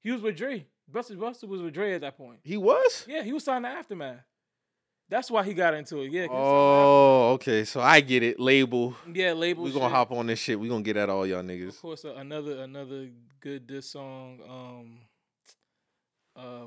He 0.00 0.10
was 0.12 0.22
with 0.22 0.36
Dre. 0.36 0.64
Buster 0.90 1.16
Buster 1.16 1.46
was 1.46 1.60
with 1.60 1.74
Dre 1.74 1.92
at 1.94 2.00
that 2.00 2.16
point. 2.16 2.38
he 2.42 2.56
was. 2.56 3.04
Yeah, 3.06 3.22
he 3.22 3.32
was 3.32 3.44
signed 3.44 3.64
to 3.64 3.68
Aftermath. 3.70 4.20
That's 5.10 5.30
why 5.30 5.42
he 5.42 5.54
got 5.54 5.72
into 5.74 6.00
it. 6.02 6.12
Yeah. 6.12 6.26
Oh, 6.30 7.32
okay. 7.32 7.64
So 7.64 7.80
I 7.80 8.00
get 8.00 8.22
it. 8.22 8.38
Label. 8.38 8.92
signed 8.92 8.94
to 8.94 8.98
Aftermath. 9.00 9.16
yeah, 9.16 9.32
label. 9.32 9.64
We're 9.64 9.72
gonna 9.72 9.84
shit. 9.86 9.92
hop 9.92 10.12
on 10.12 10.26
this 10.26 10.38
shit. 10.38 10.60
We're 10.60 10.68
gonna 10.70 10.82
get 10.82 10.96
at 10.98 11.08
all 11.10 11.26
y'all 11.26 11.42
niggas. 11.42 11.68
Of 11.70 11.80
course, 11.80 12.04
uh, 12.04 12.14
another 12.16 12.62
another 12.62 13.08
good 13.40 13.66
diss 13.66 13.90
song. 13.90 14.38
Um, 14.48 14.98
uh, 16.38 16.66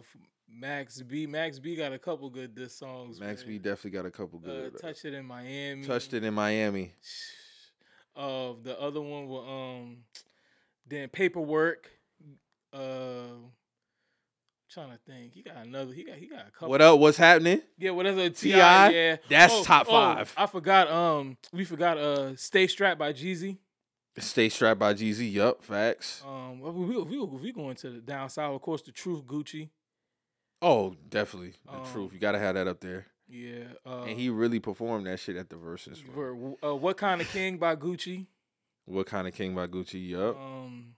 Max 0.54 1.02
B. 1.02 1.26
Max 1.26 1.58
B 1.60 1.76
got 1.76 1.94
a 1.94 1.98
couple 2.00 2.30
good 2.30 2.54
diss 2.54 2.76
songs. 2.76 3.20
Max 3.20 3.44
B 3.44 3.58
definitely 3.58 3.92
got 3.92 4.06
a 4.06 4.12
couple 4.12 4.40
Uh, 4.44 4.48
good. 4.48 4.76
uh, 4.76 4.78
touched 4.80 5.06
it 5.06 5.14
in 5.14 5.26
Miami. 5.26 5.86
touched 5.86 6.14
it 6.14 6.24
in 6.24 6.34
Miami. 6.34 6.94
Uh, 8.14 8.52
the 8.62 8.78
other 8.78 9.00
one 9.00 9.26
was 9.26 9.46
um, 9.48 9.98
then 10.86 11.08
paperwork. 11.08 11.90
Uh, 12.74 13.38
trying 14.70 14.90
to 14.92 14.98
think. 15.08 15.34
He 15.34 15.42
got 15.42 15.56
another. 15.66 15.94
He 15.94 16.04
got. 16.04 16.18
He 16.18 16.28
got 16.28 16.46
a 16.48 16.52
couple. 16.52 16.70
What 16.70 16.82
up? 16.82 17.00
What's 17.00 17.18
happening? 17.18 17.62
Yeah, 17.78 17.92
whatever. 17.92 18.28
Ti. 18.30 18.52
T.I.? 18.52 18.90
Yeah, 18.90 19.16
That's 19.30 19.62
top 19.66 19.88
five. 19.88 20.34
I 20.36 20.46
forgot. 20.46 20.90
Um, 20.92 21.38
we 21.54 21.64
forgot. 21.64 21.98
Uh, 21.98 22.36
stay 22.36 22.68
strapped 22.68 23.00
by 23.00 23.14
Jeezy. 23.14 23.58
Stay 24.17 24.50
strapped 24.50 24.80
by 24.80 24.93
Jeezy. 24.93 25.32
Yup. 25.32 25.63
Facts. 25.63 26.21
Um, 26.28 26.60
we 26.60 26.69
we 26.71 27.04
we, 27.04 27.19
we 27.26 27.52
going 27.54 27.76
to 27.78 27.89
the 27.89 28.00
down 28.02 28.30
south. 28.30 28.56
Of 28.56 28.62
course, 28.62 28.82
the 28.82 28.91
truth 28.91 29.24
Gucci. 29.26 29.69
Oh, 30.62 30.95
definitely. 31.10 31.54
The 31.65 31.78
Um, 31.78 31.86
truth. 31.91 32.13
You 32.13 32.19
gotta 32.19 32.38
have 32.39 32.56
that 32.56 32.67
up 32.67 32.82
there. 32.82 33.08
Yeah. 33.28 33.63
Uh, 33.86 34.02
And 34.04 34.19
he 34.19 34.30
really 34.30 34.60
performed 34.60 35.08
that 35.08 35.19
shit 35.19 35.38
at 35.38 35.50
the 35.50 35.56
Verzuz. 35.56 36.04
bro. 36.06 36.58
for, 36.62 36.67
uh, 36.71 36.76
what 36.76 36.97
kind 36.97 37.21
of 37.21 37.30
king 37.30 37.58
by 37.58 37.76
Gucci. 37.78 38.28
What 38.86 39.08
kind 39.08 39.28
of 39.28 39.34
king 39.34 39.56
by 39.56 39.67
Gucci? 39.67 40.10
Yup. 40.10 40.36
Um, 40.36 40.95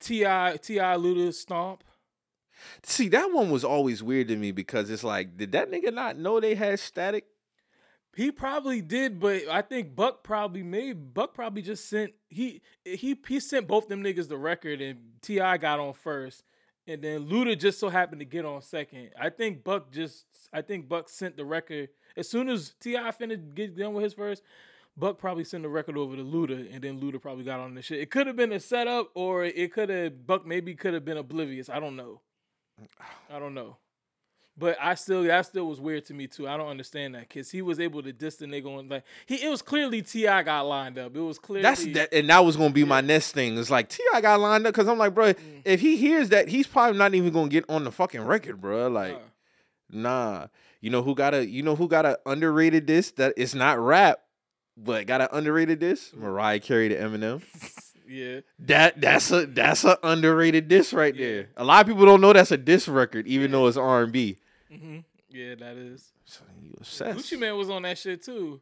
T.I. 0.00 0.56
T.I. 0.60 0.96
Luda 0.96 1.32
Stomp. 1.32 1.84
See, 2.82 3.08
that 3.10 3.30
one 3.32 3.50
was 3.50 3.62
always 3.64 4.02
weird 4.02 4.26
to 4.28 4.36
me 4.36 4.50
because 4.50 4.90
it's 4.90 5.04
like, 5.04 5.36
did 5.36 5.52
that 5.52 5.70
nigga 5.70 5.94
not 5.94 6.18
know 6.18 6.40
they 6.40 6.56
had 6.56 6.80
static? 6.80 7.26
He 8.18 8.32
probably 8.32 8.80
did, 8.80 9.20
but 9.20 9.46
I 9.48 9.62
think 9.62 9.94
Buck 9.94 10.24
probably 10.24 10.64
made 10.64 11.14
Buck 11.14 11.34
probably 11.34 11.62
just 11.62 11.88
sent 11.88 12.14
he 12.28 12.62
he 12.84 13.16
he 13.28 13.38
sent 13.38 13.68
both 13.68 13.86
them 13.86 14.02
niggas 14.02 14.26
the 14.26 14.36
record 14.36 14.80
and 14.80 14.98
T.I. 15.22 15.56
got 15.58 15.78
on 15.78 15.92
first, 15.92 16.42
and 16.88 17.00
then 17.00 17.28
Luda 17.28 17.56
just 17.56 17.78
so 17.78 17.88
happened 17.88 18.18
to 18.18 18.24
get 18.24 18.44
on 18.44 18.60
second. 18.60 19.10
I 19.16 19.30
think 19.30 19.62
Buck 19.62 19.92
just 19.92 20.24
I 20.52 20.62
think 20.62 20.88
Buck 20.88 21.08
sent 21.08 21.36
the 21.36 21.44
record 21.44 21.90
as 22.16 22.28
soon 22.28 22.48
as 22.48 22.74
T.I. 22.80 23.08
finished 23.12 23.54
get 23.54 23.78
done 23.78 23.94
with 23.94 24.02
his 24.02 24.14
first. 24.14 24.42
Buck 24.96 25.16
probably 25.16 25.44
sent 25.44 25.62
the 25.62 25.68
record 25.68 25.96
over 25.96 26.16
to 26.16 26.24
Luda, 26.24 26.74
and 26.74 26.82
then 26.82 27.00
Luda 27.00 27.22
probably 27.22 27.44
got 27.44 27.60
on 27.60 27.74
the 27.74 27.82
shit. 27.82 28.00
It 28.00 28.10
could 28.10 28.26
have 28.26 28.34
been 28.34 28.50
a 28.50 28.58
setup, 28.58 29.12
or 29.14 29.44
it 29.44 29.72
could 29.72 29.90
have 29.90 30.26
Buck 30.26 30.44
maybe 30.44 30.74
could 30.74 30.92
have 30.92 31.04
been 31.04 31.18
oblivious. 31.18 31.68
I 31.68 31.78
don't 31.78 31.94
know. 31.94 32.20
I 33.30 33.38
don't 33.38 33.54
know. 33.54 33.76
But 34.58 34.76
I 34.80 34.94
still 34.94 35.22
that 35.22 35.46
still 35.46 35.66
was 35.68 35.80
weird 35.80 36.04
to 36.06 36.14
me 36.14 36.26
too. 36.26 36.48
I 36.48 36.56
don't 36.56 36.68
understand 36.68 37.14
that 37.14 37.28
because 37.28 37.48
he 37.50 37.62
was 37.62 37.78
able 37.78 38.02
to 38.02 38.12
diss 38.12 38.36
the 38.36 38.46
nigga 38.46 38.66
on 38.78 38.88
like 38.88 39.04
he 39.26 39.36
it 39.36 39.48
was 39.48 39.62
clearly 39.62 40.02
T.I. 40.02 40.42
got 40.42 40.62
lined 40.66 40.98
up. 40.98 41.14
It 41.14 41.20
was 41.20 41.38
clearly 41.38 41.62
That's 41.62 41.84
that, 41.92 42.12
and 42.12 42.28
that 42.28 42.40
was 42.44 42.56
gonna 42.56 42.70
be 42.70 42.84
my 42.84 43.00
next 43.00 43.32
thing. 43.32 43.56
It's 43.56 43.70
like 43.70 43.88
T.I. 43.88 44.20
got 44.20 44.40
lined 44.40 44.66
up 44.66 44.74
because 44.74 44.88
I'm 44.88 44.98
like, 44.98 45.14
bro, 45.14 45.32
Mm. 45.34 45.62
if 45.64 45.80
he 45.80 45.96
hears 45.96 46.30
that, 46.30 46.48
he's 46.48 46.66
probably 46.66 46.98
not 46.98 47.14
even 47.14 47.32
gonna 47.32 47.48
get 47.48 47.64
on 47.68 47.84
the 47.84 47.92
fucking 47.92 48.22
record, 48.22 48.60
bro. 48.60 48.88
Like, 48.88 49.14
Uh, 49.14 49.18
nah. 49.90 50.46
You 50.80 50.90
know 50.90 51.02
who 51.02 51.14
got 51.14 51.34
a 51.34 51.46
you 51.46 51.62
know 51.62 51.76
who 51.76 51.86
got 51.88 52.04
a 52.06 52.18
underrated 52.26 52.86
this 52.86 53.10
that 53.12 53.34
it's 53.36 53.54
not 53.54 53.78
rap, 53.78 54.20
but 54.76 55.06
got 55.06 55.20
an 55.20 55.28
underrated 55.32 55.80
this? 55.80 56.12
Mariah 56.14 56.60
Carey 56.60 56.88
to 56.88 56.96
Eminem. 56.96 57.42
yeah, 58.08 58.40
That 58.60 59.00
that's 59.00 59.30
a 59.30 59.46
that's 59.46 59.84
a 59.84 59.98
underrated 60.02 60.68
diss 60.68 60.92
right 60.92 61.14
Yeah. 61.14 61.26
there. 61.26 61.48
A 61.56 61.64
lot 61.64 61.80
of 61.80 61.86
people 61.86 62.06
don't 62.06 62.20
know 62.20 62.32
that's 62.32 62.50
a 62.52 62.56
diss 62.56 62.88
record, 62.88 63.26
even 63.26 63.50
though 63.52 63.66
it's 63.66 63.76
R 63.76 64.02
and 64.02 64.12
B. 64.12 64.36
hmm 64.70 64.98
Yeah, 65.30 65.54
that 65.56 65.76
is. 65.76 66.12
So 66.24 66.42
you 66.60 66.74
obsessed. 66.78 67.18
Gucci 67.18 67.38
Mane 67.38 67.56
was 67.56 67.70
on 67.70 67.82
that 67.82 67.98
shit 67.98 68.22
too. 68.24 68.60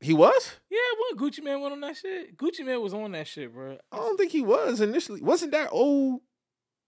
He 0.00 0.14
was? 0.14 0.56
Yeah, 0.70 0.78
what 0.98 1.18
Gucci 1.18 1.42
Mane 1.44 1.60
went 1.60 1.72
on 1.74 1.80
that 1.82 1.96
shit? 1.96 2.36
Gucci 2.36 2.64
Mane 2.64 2.80
was 2.80 2.94
on 2.94 3.12
that 3.12 3.26
shit, 3.26 3.52
bro. 3.52 3.76
I 3.92 3.96
don't 3.96 4.16
think 4.16 4.32
he 4.32 4.40
was 4.42 4.80
initially. 4.80 5.20
Wasn't 5.20 5.52
that 5.52 5.68
old? 5.72 6.20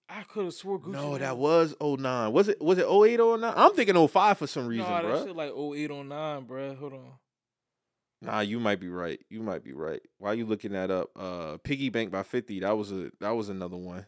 I 0.09 0.23
could 0.25 0.45
have 0.47 0.55
swore 0.55 0.79
Gucci. 0.81 0.93
no, 0.93 1.11
Man 1.13 1.21
that 1.21 1.37
was 1.39 1.75
09. 1.81 2.33
Was 2.33 2.49
it 2.49 2.61
was 2.61 2.79
it 2.79 2.87
08 2.87 3.21
or 3.21 3.39
09? 3.39 3.53
I'm 3.57 3.75
thinking 3.75 4.09
05 4.09 4.39
for 4.39 4.47
some 4.47 4.67
reason, 4.67 4.87
Nah, 4.91 5.03
that 5.03 5.09
bro. 5.09 5.25
shit 5.27 5.37
like 5.37 5.53
08, 5.53 5.91
09, 5.91 6.45
bro. 6.45 6.75
Hold 6.75 6.93
on. 6.95 7.13
Nah, 8.21 8.41
you 8.41 8.61
might 8.61 8.79
be 8.79 8.89
right. 8.89 9.19
You 9.31 9.43
might 9.43 9.65
be 9.65 9.73
right. 9.73 10.01
Why 10.19 10.31
are 10.31 10.35
you 10.35 10.47
looking 10.47 10.73
that 10.73 10.91
up? 10.91 11.11
Uh 11.17 11.57
Piggy 11.65 11.89
Bank 11.89 12.11
by 12.13 12.23
50. 12.23 12.61
That 12.61 12.77
was 12.77 12.93
a 12.93 13.11
that 13.21 13.31
was 13.31 13.49
another 13.49 13.77
one. 13.77 14.07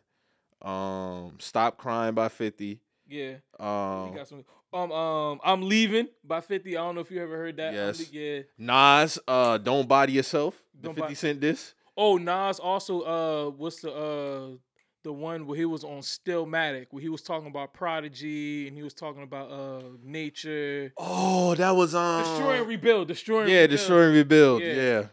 Um 0.62 1.37
Stop 1.41 1.78
Crying 1.78 2.14
by 2.14 2.28
50. 2.28 2.80
Yeah, 3.07 3.34
he 3.59 3.64
Um 3.64 4.14
got 4.14 4.28
some. 4.28 4.44
Um, 4.72 4.90
um, 4.90 5.40
I'm 5.44 5.62
leaving 5.62 6.09
by 6.24 6.40
50. 6.40 6.76
I 6.76 6.80
don't 6.80 6.96
know 6.96 7.00
if 7.00 7.11
you 7.11 7.22
ever 7.22 7.36
heard 7.36 7.57
that. 7.59 7.72
Yes. 7.74 8.11
yeah. 8.12 8.40
Nas, 8.59 9.18
uh 9.28 9.59
Don't 9.59 9.86
Body 9.86 10.14
Yourself. 10.14 10.61
The 10.74 10.88
Don't 10.88 10.94
50 10.96 11.09
Bo- 11.09 11.14
Cent 11.14 11.40
this. 11.40 11.74
Oh, 11.96 12.16
Nas 12.16 12.59
also. 12.59 13.00
Uh, 13.02 13.50
what's 13.50 13.80
the 13.80 13.92
uh 13.92 14.57
the 15.05 15.12
one 15.12 15.46
where 15.46 15.57
he 15.57 15.66
was 15.66 15.84
on 15.84 16.00
Stillmatic, 16.00 16.86
where 16.90 17.02
he 17.02 17.09
was 17.11 17.22
talking 17.22 17.46
about 17.48 17.74
Prodigy 17.74 18.66
and 18.66 18.76
he 18.76 18.82
was 18.82 18.94
talking 18.94 19.22
about 19.22 19.50
uh 19.50 19.82
nature. 20.02 20.92
Oh, 20.96 21.55
that 21.55 21.70
was 21.70 21.94
um 21.94 22.22
Destroy 22.24 22.59
and 22.59 22.66
rebuild. 22.68 23.09
Destroy 23.09 23.42
and 23.42 23.50
Yeah, 23.50 23.61
rebuild. 23.62 23.70
Destroy 23.78 24.02
and 24.07 24.14
Rebuild. 24.14 24.62
Yeah. 24.62 25.07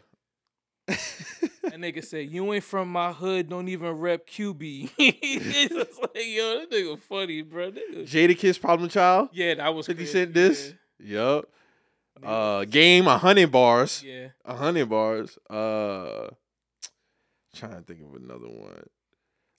Yeah. 0.88 0.96
That 1.72 1.80
nigga 1.80 2.04
said, 2.04 2.30
"You 2.30 2.52
ain't 2.52 2.62
from 2.64 2.92
my 2.92 3.14
hood. 3.14 3.48
Don't 3.48 3.66
even 3.66 3.92
rep 3.92 4.26
QB." 4.28 4.90
it's 4.98 5.74
just 5.74 6.02
like, 6.02 6.10
yo, 6.14 6.58
that 6.60 6.70
nigga 6.70 6.98
funny, 7.00 7.40
bro. 7.40 7.72
Nigga. 7.72 8.02
Jadakiss 8.06 8.60
Problem 8.60 8.90
Child. 8.90 9.30
Yeah, 9.32 9.54
that 9.54 9.74
was 9.74 9.86
50 9.86 9.96
crazy, 10.02 10.12
Cent 10.12 10.34
this. 10.34 10.74
Yep. 10.98 11.44
Yeah. 12.22 12.28
Uh 12.28 12.64
game 12.66 13.06
a 13.06 13.16
hundred 13.16 13.50
bars. 13.50 14.02
yeah. 14.06 14.28
A 14.44 14.54
hundred 14.54 14.90
bars. 14.90 15.38
Uh 15.48 16.28
trying 17.56 17.76
to 17.76 17.82
think 17.82 18.00
of 18.02 18.16
another 18.22 18.48
one. 18.48 18.84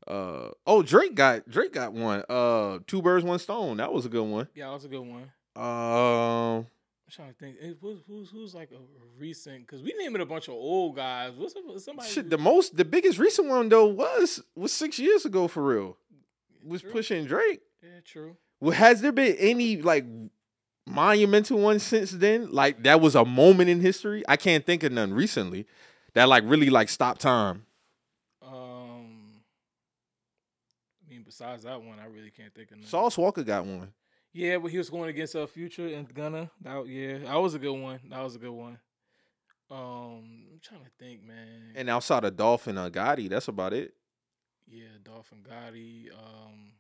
Uh 0.07 0.51
oh 0.67 0.83
Drake 0.83 1.15
got 1.15 1.49
Drake 1.49 1.73
got 1.73 1.93
one. 1.93 2.23
Uh 2.29 2.77
two 2.85 3.01
birds, 3.01 3.25
one 3.25 3.39
stone. 3.39 3.77
That 3.77 3.91
was 3.91 4.05
a 4.05 4.09
good 4.09 4.21
one. 4.21 4.47
Yeah, 4.53 4.67
that 4.67 4.73
was 4.73 4.85
a 4.85 4.87
good 4.87 4.99
one. 4.99 5.31
Um 5.55 6.67
I'm 7.05 7.11
trying 7.11 7.29
to 7.29 7.35
think. 7.35 7.57
It, 7.59 7.77
who's, 7.81 7.99
who's, 8.07 8.29
who's 8.29 8.55
like 8.55 8.71
a 8.71 8.79
recent? 9.19 9.67
Because 9.67 9.81
we 9.81 9.93
named 9.97 10.15
it 10.15 10.21
a 10.21 10.25
bunch 10.25 10.47
of 10.47 10.53
old 10.53 10.95
guys. 10.95 11.33
What's 11.35 11.53
somebody? 11.83 12.09
shit, 12.09 12.29
the 12.29 12.37
most 12.37 12.75
the 12.77 12.85
biggest 12.85 13.19
recent 13.19 13.47
one 13.49 13.69
though 13.69 13.87
was 13.87 14.41
was 14.55 14.71
six 14.71 14.99
years 14.99 15.25
ago 15.25 15.47
for 15.47 15.63
real. 15.63 15.97
Was 16.65 16.81
True. 16.81 16.91
pushing 16.91 17.25
Drake. 17.25 17.61
Yeah, 17.81 17.99
true. 18.05 18.37
Well, 18.61 18.71
has 18.71 19.01
there 19.01 19.11
been 19.11 19.35
any 19.37 19.81
like 19.81 20.05
monumental 20.87 21.59
one 21.59 21.79
since 21.79 22.11
then? 22.11 22.51
Like 22.51 22.83
that 22.83 23.01
was 23.01 23.15
a 23.15 23.25
moment 23.25 23.69
in 23.69 23.81
history. 23.81 24.23
I 24.27 24.37
can't 24.37 24.65
think 24.65 24.83
of 24.83 24.93
none 24.93 25.13
recently 25.13 25.67
that 26.13 26.29
like 26.29 26.43
really 26.45 26.69
like 26.69 26.87
stopped 26.87 27.19
time. 27.21 27.65
Um, 28.41 29.41
I 31.05 31.09
mean, 31.09 31.23
besides 31.25 31.63
that 31.63 31.81
one, 31.81 31.99
I 31.99 32.05
really 32.05 32.31
can't 32.31 32.53
think 32.55 32.71
of. 32.71 32.77
None. 32.77 32.87
Sauce 32.87 33.17
Walka 33.17 33.45
got 33.45 33.65
one. 33.65 33.91
Yeah, 34.33 34.57
but 34.57 34.71
he 34.71 34.77
was 34.79 34.89
going 34.89 35.09
against 35.09 35.35
a 35.35 35.45
future 35.45 35.87
and 35.87 36.11
Gunna. 36.11 36.49
That 36.61 36.87
yeah, 36.87 37.19
that 37.19 37.35
was 37.35 37.53
a 37.53 37.59
good 37.59 37.79
one. 37.79 37.99
That 38.09 38.23
was 38.23 38.35
a 38.35 38.39
good 38.39 38.51
one. 38.51 38.79
Um, 39.69 40.45
I'm 40.51 40.59
trying 40.61 40.81
to 40.83 40.89
think, 40.99 41.23
man. 41.23 41.73
And 41.75 41.89
outside 41.89 42.23
of 42.23 42.35
Dolphin 42.35 42.77
uh, 42.77 42.89
Gotti, 42.89 43.29
that's 43.29 43.47
about 43.47 43.73
it. 43.73 43.93
yeah, 44.67 44.85
Dolphin 45.03 45.39
Gotti. 45.39 46.11
Um, 46.11 46.73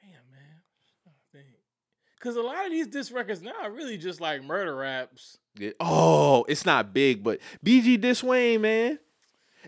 damn, 0.00 0.30
man. 0.30 0.62
To 1.04 1.10
think. 1.32 1.46
Cause 2.20 2.36
a 2.36 2.42
lot 2.42 2.66
of 2.66 2.70
these 2.70 2.86
diss 2.86 3.10
records 3.10 3.40
now 3.40 3.52
are 3.62 3.70
really 3.70 3.96
just 3.96 4.20
like 4.20 4.42
murder 4.44 4.76
raps. 4.76 5.38
Yeah. 5.58 5.70
Oh, 5.80 6.44
it's 6.48 6.66
not 6.66 6.92
big, 6.92 7.24
but 7.24 7.40
BG 7.64 8.00
this 8.00 8.22
Wayne, 8.22 8.60
man. 8.60 8.98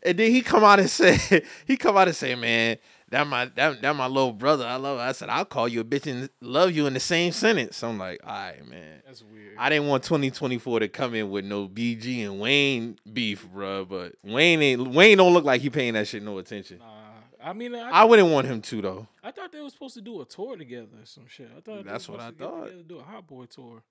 And 0.02 0.18
then 0.18 0.30
he 0.30 0.42
come 0.42 0.62
out 0.64 0.78
and 0.80 0.90
say, 0.90 1.42
he 1.66 1.76
come 1.76 1.96
out 1.96 2.08
and 2.08 2.16
say, 2.16 2.34
man, 2.34 2.76
that 3.12 3.26
my 3.26 3.44
that, 3.44 3.82
that 3.82 3.94
my 3.94 4.06
little 4.06 4.32
brother. 4.32 4.66
I 4.66 4.76
love. 4.76 4.98
Her. 4.98 5.04
I 5.04 5.12
said, 5.12 5.28
I'll 5.28 5.44
call 5.44 5.68
you 5.68 5.80
a 5.80 5.84
bitch 5.84 6.10
and 6.10 6.30
love 6.40 6.72
you 6.72 6.86
in 6.86 6.94
the 6.94 7.00
same 7.00 7.32
sentence. 7.32 7.82
I'm 7.84 7.98
like, 7.98 8.20
all 8.24 8.32
right, 8.32 8.66
man. 8.66 9.02
That's 9.06 9.22
weird. 9.22 9.54
I 9.58 9.68
didn't 9.68 9.88
want 9.88 10.02
2024 10.04 10.80
to 10.80 10.88
come 10.88 11.14
in 11.14 11.30
with 11.30 11.44
no 11.44 11.68
BG 11.68 12.24
and 12.24 12.40
Wayne 12.40 12.98
beef, 13.10 13.46
bro. 13.52 13.84
But 13.84 14.14
Wayne 14.24 14.62
ain't 14.62 14.88
Wayne 14.88 15.18
don't 15.18 15.34
look 15.34 15.44
like 15.44 15.60
he 15.60 15.68
paying 15.68 15.92
that 15.92 16.08
shit 16.08 16.22
no 16.22 16.38
attention. 16.38 16.78
Nah, 16.78 17.50
I 17.50 17.52
mean, 17.52 17.74
I, 17.74 17.90
I 17.90 18.04
wouldn't 18.04 18.30
want 18.30 18.46
him 18.46 18.62
to 18.62 18.82
though. 18.82 19.06
I 19.22 19.30
thought 19.30 19.52
they 19.52 19.60
were 19.60 19.70
supposed 19.70 19.94
to 19.94 20.00
do 20.00 20.22
a 20.22 20.24
tour 20.24 20.56
together 20.56 20.88
or 21.00 21.04
some 21.04 21.26
shit. 21.28 21.50
I 21.54 21.60
thought 21.60 21.84
they 21.84 21.90
That's 21.90 22.08
were 22.08 22.16
what 22.16 22.22
I 22.22 22.28
supposed 22.30 22.64
to 22.64 22.70
get 22.70 22.78
thought. 22.78 22.88
Do 22.88 22.98
a 22.98 23.02
Hot 23.02 23.26
Boy 23.26 23.44
tour. 23.44 23.82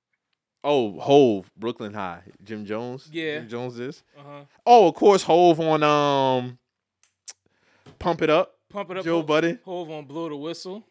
Oh, 0.63 0.99
Hove, 0.99 1.51
Brooklyn 1.55 1.93
High, 1.93 2.23
Jim 2.43 2.65
Jones. 2.65 3.07
Yeah. 3.11 3.39
Jim 3.39 3.49
Jones 3.49 3.79
is. 3.79 4.03
Uh 4.17 4.21
huh. 4.25 4.43
Oh, 4.65 4.87
of 4.87 4.95
course, 4.95 5.23
Hove 5.23 5.59
on 5.59 5.83
um, 5.83 6.57
Pump 7.99 8.23
It 8.23 8.31
Up. 8.31 8.57
Pump 8.71 8.91
it 8.91 8.97
up. 8.97 9.03
Joe 9.05 9.17
Hov- 9.17 9.27
Budden. 9.27 9.59
Hove 9.65 9.89
on 9.91 10.05
blow 10.05 10.29
the 10.29 10.35
whistle. 10.35 10.85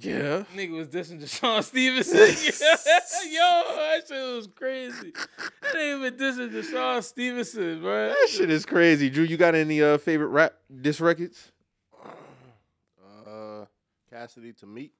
Yeah. 0.00 0.44
Nigga 0.54 0.70
was 0.76 0.88
dissing 0.88 1.20
DeShawn 1.20 1.62
Stevenson. 1.64 2.18
Yo, 3.32 3.62
that 3.76 4.02
shit 4.06 4.34
was 4.36 4.48
crazy. 4.54 5.12
That 5.62 5.74
nigga 5.74 6.16
been 6.16 6.28
dissing 6.28 6.52
DeShawn 6.52 7.02
Stevenson, 7.02 7.80
bro. 7.80 8.08
That 8.10 8.28
shit 8.30 8.48
is 8.50 8.64
crazy. 8.64 9.10
Drew, 9.10 9.24
you 9.24 9.36
got 9.36 9.56
any 9.56 9.82
uh 9.82 9.98
favorite 9.98 10.28
rap 10.28 10.54
diss 10.80 11.00
records? 11.00 11.50
Uh, 13.26 13.64
Cassidy 14.10 14.52
to 14.54 14.66
Meek. 14.66 14.92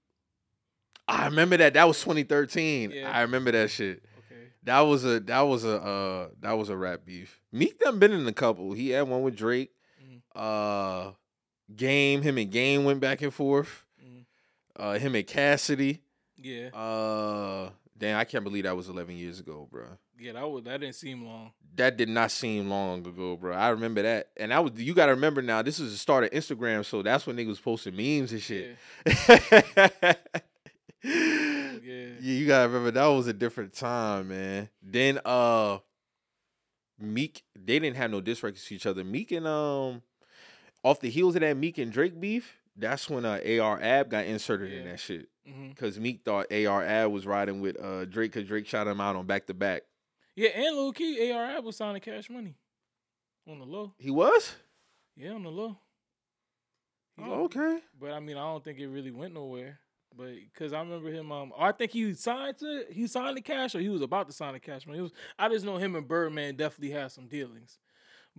I 1.07 1.27
remember 1.27 1.57
that. 1.59 1.75
That 1.75 1.87
was 1.89 1.99
2013. 2.03 2.91
Yeah. 2.91 3.11
I 3.11 3.23
remember 3.23 3.53
that 3.53 3.71
shit. 3.71 4.03
Okay. 4.19 4.43
That 4.64 4.81
was 4.81 5.05
a 5.05 5.21
that 5.21 5.41
was 5.43 5.64
a 5.64 5.81
uh 5.81 6.29
that 6.41 6.53
was 6.53 6.69
a 6.69 6.77
rap 6.77 7.01
beef. 7.07 7.41
Meek 7.53 7.79
done 7.79 7.99
been 7.99 8.12
in 8.12 8.27
a 8.27 8.33
couple. 8.33 8.73
He 8.73 8.91
had 8.91 9.09
one 9.09 9.23
with 9.23 9.37
Drake. 9.37 9.71
Mhm. 10.05 10.21
Uh 10.35 11.12
Game, 11.75 12.23
him 12.23 12.39
and 12.39 12.51
Game 12.51 12.85
went 12.85 13.01
back 13.01 13.21
and 13.23 13.33
forth. 13.33 13.85
Mhm. 14.03 14.25
Uh 14.77 14.99
him 14.99 15.14
and 15.14 15.27
Cassidy. 15.27 16.03
Yeah. 16.37 16.69
Uh 16.69 17.71
damn, 17.97 18.19
I 18.19 18.25
can't 18.25 18.45
believe 18.45 18.64
that 18.64 18.77
was 18.77 18.89
11 18.89 19.16
years 19.16 19.41
ago, 19.41 19.69
bro. 19.71 19.87
Yeah, 20.21 20.33
that 20.33 20.49
was, 20.51 20.64
that 20.64 20.81
didn't 20.81 20.95
seem 20.97 21.25
long. 21.25 21.53
That 21.77 21.97
did 21.97 22.09
not 22.09 22.31
seem 22.33 22.69
long 22.69 23.07
ago, 23.07 23.37
bro. 23.37 23.55
I 23.55 23.69
remember 23.69 24.03
that. 24.03 24.31
And 24.37 24.53
I 24.53 24.61
was 24.61 24.73
you 24.77 24.95
gotta 24.95 25.12
remember 25.14 25.43
now, 25.43 25.62
this 25.62 25.79
was 25.79 25.93
the 25.93 25.99
start 25.99 26.25
of 26.25 26.31
Instagram, 26.31 26.85
so 26.85 27.03
that's 27.03 27.27
when 27.27 27.37
niggas 27.37 27.62
posting 27.62 27.95
memes 27.97 28.33
and 28.33 28.41
shit. 28.43 28.77
Yeah. 29.07 29.39
yeah, 29.93 30.14
Yeah. 31.85 32.07
you 32.21 32.47
gotta 32.47 32.69
remember 32.69 32.91
that 32.93 33.07
was 33.07 33.27
a 33.29 33.33
different 33.33 33.73
time, 33.73 34.29
man. 34.29 34.69
Then 34.83 35.21
uh 35.25 35.79
Meek, 37.01 37.45
they 37.55 37.79
didn't 37.79 37.97
have 37.97 38.11
no 38.11 38.21
diss 38.21 38.43
records 38.43 38.64
to 38.64 38.75
each 38.75 38.87
other. 38.87 39.05
Meek 39.05 39.31
and 39.33 39.47
um 39.47 40.03
off 40.83 41.01
the 41.01 41.11
heels 41.11 41.35
of 41.35 41.41
that 41.43 41.57
Meek 41.57 41.79
and 41.79 41.93
Drake 41.93 42.18
beef, 42.20 42.57
that's 42.76 43.09
when 43.11 43.24
uh 43.24 43.41
AR 43.61 43.81
Ab 43.83 44.11
got 44.11 44.26
inserted 44.26 44.72
in 44.72 44.85
that 44.87 45.01
shit. 45.01 45.29
hmm 45.47 45.72
Cause 45.72 45.99
Meek 45.99 46.22
thought 46.24 46.53
AR 46.53 46.85
Ab 46.85 47.11
was 47.11 47.26
riding 47.26 47.61
with 47.61 47.79
uh 47.83 48.05
Drake 48.05 48.33
cause 48.33 48.45
Drake 48.45 48.66
shot 48.66 48.87
him 48.87 49.01
out 49.01 49.16
on 49.16 49.26
back 49.26 49.47
to 49.47 49.55
back. 49.55 49.83
Yeah, 50.37 50.51
and 50.51 50.76
Lil 50.76 50.93
Key, 50.93 51.33
AR 51.33 51.45
Ab 51.45 51.64
was 51.64 51.76
signing 51.76 52.01
cash 52.01 52.31
money. 52.31 52.55
On 53.49 53.59
the 53.59 53.64
low. 53.64 53.95
He 53.99 54.11
was? 54.11 54.55
Yeah, 55.16 55.33
on 55.33 55.43
the 55.43 55.51
low. 55.51 55.79
Oh, 57.20 57.45
okay. 57.45 57.81
But 57.99 58.12
I 58.12 58.20
mean, 58.20 58.37
I 58.37 58.43
don't 58.43 58.62
think 58.62 58.79
it 58.79 58.87
really 58.89 59.11
went 59.11 59.35
nowhere. 59.35 59.81
But 60.16 60.35
because 60.53 60.72
I 60.72 60.81
remember 60.81 61.11
him, 61.11 61.31
um, 61.33 61.53
I 61.59 61.72
think 61.72 61.91
he 61.93 62.14
signed 62.14 62.59
to 62.59 62.85
he 62.91 63.07
signed 63.07 63.37
the 63.37 63.41
cash, 63.41 63.74
or 63.74 63.81
he 63.81 63.89
was 63.89 64.03
about 64.03 64.29
to 64.29 64.33
sign 64.33 64.53
the 64.55 64.61
cash. 64.61 64.87
money. 64.87 64.99
It 64.99 65.03
was, 65.03 65.12
I 65.39 65.49
just 65.49 65.64
know 65.64 65.76
him 65.76 65.97
and 65.97 66.07
Birdman 66.07 66.57
definitely 66.57 66.91
had 66.95 67.11
some 67.12 67.26
dealings. 67.26 67.79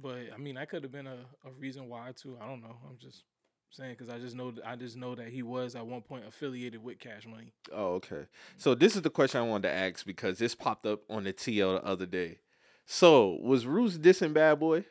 But 0.01 0.17
I 0.33 0.37
mean, 0.37 0.55
that 0.55 0.69
could 0.69 0.83
have 0.83 0.91
been 0.91 1.07
a, 1.07 1.17
a 1.45 1.51
reason 1.57 1.89
why 1.89 2.11
too. 2.15 2.37
I 2.41 2.47
don't 2.47 2.61
know. 2.61 2.77
I'm 2.87 2.97
just 2.99 3.23
saying 3.71 3.95
because 3.97 4.13
I 4.13 4.19
just 4.19 4.35
know 4.35 4.53
I 4.65 4.75
just 4.75 4.97
know 4.97 5.15
that 5.15 5.27
he 5.27 5.43
was 5.43 5.75
at 5.75 5.85
one 5.85 6.01
point 6.01 6.25
affiliated 6.27 6.83
with 6.83 6.99
Cash 6.99 7.25
Money. 7.27 7.53
Oh, 7.71 7.95
okay. 7.95 8.25
So 8.57 8.75
this 8.75 8.95
is 8.95 9.01
the 9.01 9.09
question 9.09 9.41
I 9.41 9.43
wanted 9.43 9.69
to 9.69 9.73
ask 9.73 10.05
because 10.05 10.39
this 10.39 10.55
popped 10.55 10.85
up 10.85 11.01
on 11.09 11.23
the 11.23 11.33
TL 11.33 11.81
the 11.81 11.85
other 11.85 12.05
day. 12.05 12.39
So 12.85 13.37
was 13.41 13.65
Roots 13.65 13.97
dissing 13.97 14.33
Bad 14.33 14.59
Boy? 14.59 14.85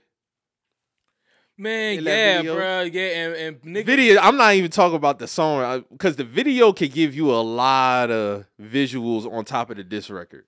Man, 1.61 2.05
yeah, 2.05 2.43
bro, 2.43 2.83
yeah, 2.83 3.03
and 3.03 3.35
and 3.35 3.63
niggas, 3.63 3.87
Video. 3.87 4.21
I'm 4.21 4.37
not 4.37 4.55
even 4.55 4.71
talking 4.71 4.95
about 4.95 5.19
the 5.19 5.27
song 5.27 5.61
uh, 5.61 5.81
because 5.91 6.15
the 6.15 6.23
video 6.23 6.73
can 6.73 6.89
give 6.89 7.17
you 7.17 7.33
a 7.33 7.43
lot 7.43 8.13
of 8.13 8.47
visuals 8.63 9.27
on 9.31 9.45
top 9.45 9.71
of 9.71 9.77
the 9.77 9.83
diss 9.83 10.09
record. 10.09 10.45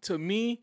to 0.00 0.16
me, 0.16 0.62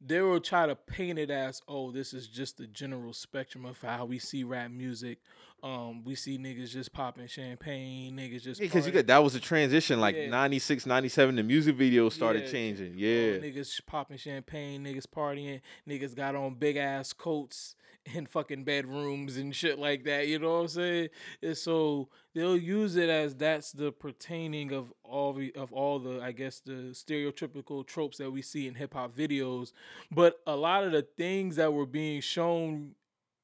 they 0.00 0.20
will 0.20 0.40
try 0.40 0.66
to 0.66 0.76
paint 0.76 1.18
it 1.18 1.30
as, 1.30 1.60
oh, 1.66 1.90
this 1.90 2.14
is 2.14 2.28
just 2.28 2.58
the 2.58 2.66
general 2.66 3.12
spectrum 3.12 3.64
of 3.64 3.80
how 3.80 4.04
we 4.04 4.18
see 4.18 4.44
rap 4.44 4.70
music. 4.70 5.18
Um, 5.62 6.04
we 6.04 6.14
see 6.14 6.38
niggas 6.38 6.70
just 6.70 6.92
popping 6.92 7.26
champagne, 7.26 8.16
niggas 8.16 8.42
just 8.42 8.60
Because 8.60 8.86
you 8.86 8.92
got 8.92 9.06
that 9.08 9.18
was 9.18 9.34
a 9.34 9.40
transition, 9.40 10.00
like 10.00 10.14
Yeah. 10.14 10.28
96, 10.28 10.86
97, 10.86 11.34
the 11.34 11.42
music 11.42 11.76
videos 11.76 12.12
started 12.12 12.44
Yeah. 12.44 12.50
changing. 12.50 12.92
Oh, 12.92 12.96
Yeah. 12.96 13.38
niggas 13.38 13.84
popping 13.84 14.18
champagne, 14.18 14.84
niggas 14.84 15.06
partying, 15.06 15.60
niggas 15.88 16.14
got 16.14 16.36
on 16.36 16.54
big 16.54 16.76
ass 16.76 17.12
coats 17.12 17.74
in 18.14 18.26
fucking 18.26 18.62
bedrooms 18.62 19.36
and 19.36 19.54
shit 19.54 19.80
like 19.80 20.04
that. 20.04 20.28
You 20.28 20.38
know 20.38 20.54
what 20.54 20.60
I'm 20.60 20.68
saying? 20.68 21.08
And 21.42 21.56
so 21.58 22.08
they'll 22.34 22.56
use 22.56 22.94
it 22.94 23.08
as 23.08 23.34
that's 23.34 23.72
the 23.72 23.90
pertaining 23.90 24.72
of 24.72 24.92
all 25.02 25.32
the 25.32 25.52
of 25.56 25.72
all 25.72 25.98
the 25.98 26.20
I 26.20 26.30
guess 26.30 26.60
the 26.60 26.92
stereotypical 26.94 27.84
tropes 27.84 28.18
that 28.18 28.30
we 28.30 28.42
see 28.42 28.68
in 28.68 28.76
hip 28.76 28.94
hop 28.94 29.16
videos. 29.16 29.72
But 30.12 30.40
a 30.46 30.54
lot 30.54 30.84
of 30.84 30.92
the 30.92 31.02
things 31.02 31.56
that 31.56 31.72
were 31.72 31.84
being 31.86 32.20
shown 32.20 32.94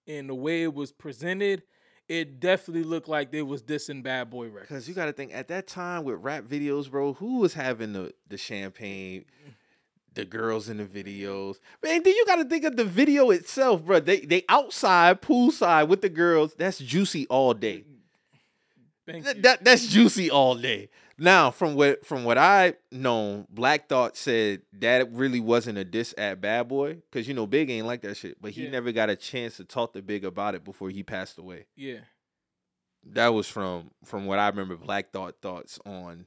in 0.06 0.28
the 0.28 0.34
way 0.34 0.62
it 0.62 0.72
was 0.74 0.92
presented, 0.92 1.62
it 2.08 2.40
definitely 2.40 2.84
looked 2.84 3.08
like 3.08 3.30
they 3.30 3.42
was 3.42 3.62
dissing 3.62 4.02
Bad 4.02 4.30
Boy 4.30 4.46
records. 4.46 4.68
Because 4.68 4.88
you 4.88 4.94
got 4.94 5.06
to 5.06 5.12
think 5.12 5.34
at 5.34 5.48
that 5.48 5.66
time 5.66 6.04
with 6.04 6.16
rap 6.20 6.44
videos, 6.44 6.90
bro, 6.90 7.14
who 7.14 7.38
was 7.38 7.54
having 7.54 7.92
the, 7.92 8.12
the 8.28 8.36
champagne, 8.36 9.24
the 10.12 10.24
girls 10.24 10.68
in 10.68 10.76
the 10.76 10.84
videos? 10.84 11.56
Man, 11.82 12.02
then 12.02 12.14
you 12.14 12.26
got 12.26 12.36
to 12.36 12.44
think 12.44 12.64
of 12.64 12.76
the 12.76 12.84
video 12.84 13.30
itself, 13.30 13.84
bro. 13.84 14.00
They 14.00 14.20
they 14.20 14.44
outside, 14.48 15.22
poolside 15.22 15.88
with 15.88 16.02
the 16.02 16.10
girls. 16.10 16.54
That's 16.54 16.78
juicy 16.78 17.26
all 17.28 17.54
day. 17.54 17.84
Thank 19.06 19.24
That, 19.24 19.36
you. 19.36 19.42
that- 19.42 19.64
that's 19.64 19.86
juicy 19.86 20.30
all 20.30 20.54
day. 20.54 20.88
Now, 21.16 21.50
from 21.52 21.74
what 21.76 22.04
from 22.04 22.24
what 22.24 22.38
I 22.38 22.74
know, 22.90 23.46
Black 23.48 23.88
Thought 23.88 24.16
said 24.16 24.62
that 24.72 25.12
really 25.12 25.38
wasn't 25.38 25.78
a 25.78 25.84
diss 25.84 26.12
at 26.18 26.40
Bad 26.40 26.66
Boy 26.68 26.94
because 26.94 27.28
you 27.28 27.34
know 27.34 27.46
Big 27.46 27.70
ain't 27.70 27.86
like 27.86 28.02
that 28.02 28.16
shit, 28.16 28.40
but 28.42 28.50
he 28.50 28.64
Yeah. 28.64 28.70
never 28.70 28.90
got 28.90 29.10
a 29.10 29.16
chance 29.16 29.58
to 29.58 29.64
talk 29.64 29.92
to 29.92 30.02
Big 30.02 30.24
about 30.24 30.54
it 30.56 30.64
before 30.64 30.90
he 30.90 31.02
passed 31.04 31.38
away. 31.38 31.66
yeah. 31.76 32.00
That 33.06 33.28
was 33.28 33.46
from 33.46 33.90
from 34.04 34.24
what 34.26 34.38
I 34.38 34.48
remember. 34.48 34.76
Black 34.76 35.12
Thought 35.12 35.36
thoughts 35.42 35.78
on 35.84 36.26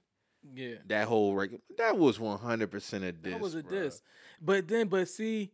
Yeah. 0.54 0.76
that 0.86 1.08
whole 1.08 1.34
record. 1.34 1.62
That 1.78 1.98
was 1.98 2.20
one 2.20 2.38
hundred 2.38 2.70
percent 2.72 3.04
a 3.04 3.12
diss. 3.12 3.34
That 3.34 3.42
was 3.42 3.56
a 3.56 3.64
bruh. 3.64 3.70
diss. 3.70 4.02
But 4.40 4.68
then, 4.68 4.88
but 4.88 5.10
see, 5.10 5.52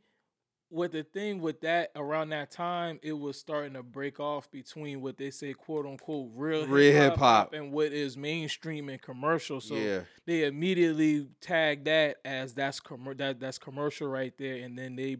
what 0.74 0.92
the 0.92 1.04
thing 1.04 1.40
with 1.40 1.62
that 1.62 1.92
around 1.96 2.30
that 2.30 2.50
time, 2.52 3.00
it 3.04 3.14
was 3.14 3.40
starting 3.40 3.74
to 3.74 3.84
break 3.84 4.20
off 4.20 4.50
between 4.50 5.02
what 5.02 5.18
they 5.18 5.30
say 5.30 5.54
quote 5.54 5.86
unquote 5.86 6.32
real 6.36 6.66
Real 6.68 6.94
hip 6.94 7.12
hip-hop. 7.12 7.54
and 7.54 7.72
what 7.72 7.92
is 7.94 8.18
mainstream 8.18 8.90
and 8.90 9.02
commercial. 9.02 9.62
So 9.62 9.76
yeah, 9.76 10.02
they 10.26 10.46
immediately 10.46 11.28
tagged 11.42 11.86
that 11.86 12.18
as 12.26 12.54
that's 12.54 12.80
commer- 12.80 13.18
that 13.18 13.40
that's 13.40 13.58
commercial 13.60 14.08
right 14.08 14.34
there, 14.38 14.56
and 14.56 14.78
then 14.78 14.96
they. 14.96 15.18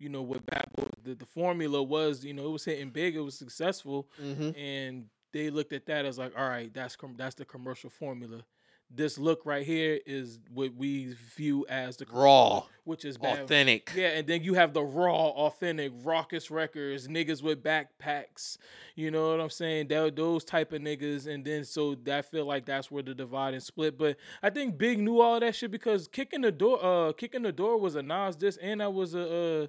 You 0.00 0.08
know 0.08 0.22
what 0.22 0.44
Bad 0.44 0.64
Boy, 0.76 0.88
the, 1.04 1.14
the 1.14 1.24
formula 1.24 1.80
was, 1.80 2.24
you 2.24 2.34
know, 2.34 2.46
it 2.46 2.50
was 2.50 2.64
hitting 2.64 2.90
big, 2.90 3.14
it 3.14 3.20
was 3.20 3.38
successful, 3.38 4.08
hmm 4.20 4.50
and 4.56 5.06
they 5.32 5.50
looked 5.50 5.72
at 5.72 5.86
that 5.86 6.04
as 6.04 6.18
like, 6.18 6.32
all 6.36 6.48
right, 6.48 6.74
that's 6.74 6.96
com- 6.96 7.14
that's 7.16 7.36
the 7.36 7.44
commercial 7.44 7.88
formula. 7.90 8.42
This 8.96 9.18
look 9.18 9.44
right 9.44 9.66
here 9.66 9.98
is 10.06 10.38
what 10.52 10.74
we 10.76 11.14
view 11.34 11.66
as 11.68 11.96
the 11.96 12.06
raw, 12.12 12.62
which 12.84 13.04
is 13.04 13.18
bad. 13.18 13.40
authentic. 13.40 13.90
Yeah, 13.96 14.08
and 14.10 14.26
then 14.26 14.44
you 14.44 14.54
have 14.54 14.72
the 14.72 14.82
raw, 14.84 15.30
authentic, 15.30 15.90
raucous 16.04 16.48
records, 16.48 17.08
niggas 17.08 17.42
with 17.42 17.62
backpacks. 17.64 18.56
You 18.94 19.10
know 19.10 19.30
what 19.32 19.40
I'm 19.40 19.50
saying? 19.50 19.88
That, 19.88 20.14
those 20.14 20.44
type 20.44 20.72
of 20.72 20.80
niggas, 20.80 21.26
and 21.26 21.44
then 21.44 21.64
so 21.64 21.96
I 22.10 22.22
feel 22.22 22.44
like 22.46 22.66
that's 22.66 22.90
where 22.90 23.02
the 23.02 23.14
divide 23.14 23.54
and 23.54 23.62
split. 23.62 23.98
But 23.98 24.16
I 24.42 24.50
think 24.50 24.78
Big 24.78 25.00
knew 25.00 25.20
all 25.20 25.40
that 25.40 25.56
shit 25.56 25.72
because 25.72 26.06
kicking 26.06 26.42
the 26.42 26.52
door, 26.52 26.78
uh, 26.84 27.12
kicking 27.14 27.42
the 27.42 27.52
door 27.52 27.78
was 27.78 27.96
a 27.96 28.02
Nas 28.02 28.36
diss, 28.36 28.56
and 28.58 28.80
that 28.80 28.92
was 28.94 29.14
a 29.16 29.64
uh, 29.64 29.66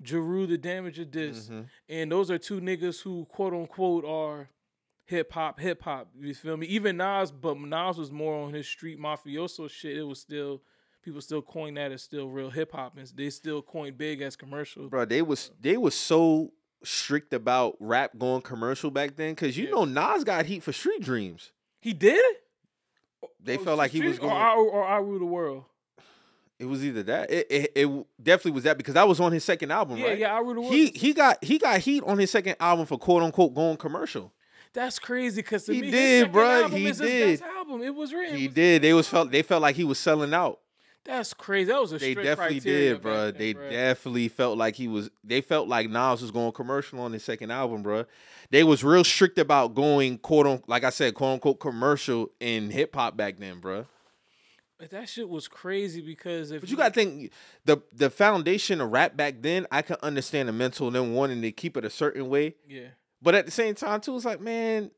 Jeru 0.00 0.46
the 0.46 0.56
Damaja 0.56 1.10
diss, 1.10 1.48
Mhm. 1.48 1.66
and 1.88 2.12
those 2.12 2.30
are 2.30 2.38
two 2.38 2.60
niggas 2.60 3.02
who 3.02 3.24
quote 3.24 3.52
unquote 3.52 4.04
are 4.04 4.48
hip 5.08 5.32
hop, 5.32 5.58
hip 5.58 5.82
hop. 5.82 6.08
You 6.20 6.34
feel 6.34 6.56
me? 6.56 6.66
Even 6.68 6.96
Nas, 6.98 7.32
but 7.32 7.58
Nas 7.58 7.98
was 7.98 8.10
more 8.12 8.34
on 8.44 8.52
his 8.52 8.66
street 8.68 8.98
mafioso 9.00 9.68
shit. 9.68 9.96
It 9.96 10.02
was 10.04 10.20
still 10.20 10.62
people 11.02 11.20
still 11.20 11.42
coin 11.42 11.74
that 11.74 11.90
as 11.92 12.02
still 12.02 12.28
real 12.28 12.50
hip 12.50 12.72
hop, 12.72 12.96
and 12.96 13.06
they 13.16 13.30
still 13.30 13.62
coin 13.62 13.94
Big 13.94 14.20
as 14.20 14.36
commercial. 14.36 14.88
bro. 14.88 15.04
They 15.04 15.22
was 15.22 15.50
they 15.60 15.76
was 15.76 15.94
so 15.94 16.52
strict 16.84 17.32
about 17.34 17.76
rap 17.80 18.12
going 18.18 18.42
commercial 18.42 18.90
back 18.90 19.16
then 19.16 19.32
because 19.32 19.56
you 19.58 19.64
Yeah. 19.64 19.70
know 19.72 19.84
Nas 19.84 20.22
got 20.24 20.46
heat 20.46 20.62
for 20.62 20.72
Street 20.72 21.02
Dreams. 21.02 21.50
He 21.80 21.92
did. 21.92 22.22
They 23.40 23.56
Oh, 23.56 23.64
felt 23.64 23.78
like 23.78 23.90
he 23.90 24.00
was 24.02 24.18
going. 24.18 24.32
or 24.32 24.36
I, 24.36 24.54
or 24.56 24.84
I 24.84 24.98
rule 24.98 25.18
the 25.18 25.24
world. 25.24 25.64
It 26.58 26.64
was 26.66 26.84
either 26.84 27.04
that. 27.04 27.30
It, 27.30 27.46
it 27.50 27.72
it 27.76 28.06
definitely 28.20 28.50
was 28.52 28.64
that 28.64 28.76
because 28.76 28.94
that 28.94 29.06
was 29.06 29.20
on 29.20 29.30
his 29.32 29.44
second 29.44 29.70
album, 29.70 29.98
Yeah, 29.98 30.06
right? 30.08 30.18
yeah, 30.18 30.34
I 30.34 30.40
rule 30.40 30.54
the 30.54 30.60
world. 30.60 30.72
He 30.74 30.86
he 30.88 31.12
got 31.14 31.42
he 31.42 31.56
got 31.58 31.78
heat 31.80 32.02
on 32.04 32.18
his 32.18 32.30
second 32.32 32.56
album 32.58 32.84
for 32.86 32.98
quote 32.98 33.22
unquote 33.22 33.54
going 33.54 33.76
commercial. 33.76 34.32
That's 34.72 34.98
crazy 34.98 35.42
because 35.42 35.66
He 35.66 35.80
me, 35.80 35.90
did, 35.90 36.34
album 36.36 36.72
he 36.78 36.86
is 36.86 36.98
his 36.98 37.08
did. 37.08 37.40
best 37.40 37.50
album. 37.56 37.82
It 37.82 37.94
was 37.94 38.12
written. 38.12 38.36
He 38.36 38.46
was- 38.48 38.54
did. 38.54 38.82
They 38.82 38.92
was 38.92 39.08
felt 39.08 39.30
they 39.30 39.42
felt 39.42 39.62
like 39.62 39.76
he 39.76 39.84
was 39.84 39.98
selling 39.98 40.32
out. 40.34 40.60
That's 41.04 41.32
crazy. 41.32 41.70
That 41.72 41.80
was 41.80 41.92
a 41.94 41.98
They 41.98 42.14
definitely 42.14 42.60
did, 42.60 43.00
bro. 43.00 43.30
then, 43.30 43.34
They 43.38 43.54
bruh. 43.54 43.70
definitely 43.70 44.28
felt 44.28 44.58
like 44.58 44.74
he 44.76 44.88
was. 44.88 45.08
They 45.24 45.40
felt 45.40 45.66
like 45.66 45.88
Nas 45.88 46.20
was 46.20 46.30
going 46.30 46.52
commercial 46.52 47.00
on 47.00 47.12
his 47.12 47.24
second 47.24 47.50
album, 47.50 47.82
bro. 47.82 48.04
They 48.50 48.62
was 48.62 48.84
real 48.84 49.04
strict 49.04 49.38
about 49.38 49.74
going 49.74 50.18
quote 50.18 50.46
unquote, 50.46 50.68
like 50.68 50.84
I 50.84 50.90
said, 50.90 51.14
quote 51.14 51.34
unquote 51.34 51.60
commercial 51.60 52.30
in 52.40 52.70
hip 52.70 52.94
hop 52.94 53.16
back 53.16 53.38
then, 53.38 53.58
bro. 53.60 53.86
But 54.78 54.90
that 54.90 55.08
shit 55.08 55.28
was 55.28 55.48
crazy 55.48 56.00
because 56.02 56.50
if 56.52 56.60
But 56.60 56.70
you 56.70 56.76
gotta 56.76 56.94
think 56.94 57.32
the 57.64 57.78
the 57.92 58.10
foundation 58.10 58.80
of 58.80 58.92
rap 58.92 59.16
back 59.16 59.36
then. 59.40 59.66
I 59.72 59.80
can 59.82 59.96
understand 60.02 60.48
the 60.48 60.52
mental 60.52 60.86
and 60.88 60.94
them 60.96 61.14
wanting 61.14 61.40
to 61.42 61.50
keep 61.52 61.76
it 61.76 61.84
a 61.84 61.90
certain 61.90 62.28
way, 62.28 62.54
yeah, 62.68 62.88
but 63.22 63.34
at 63.34 63.44
the 63.46 63.50
same 63.52 63.74
time 63.74 64.00
too, 64.00 64.16
it's 64.16 64.24
like 64.24 64.40
man. 64.40 64.90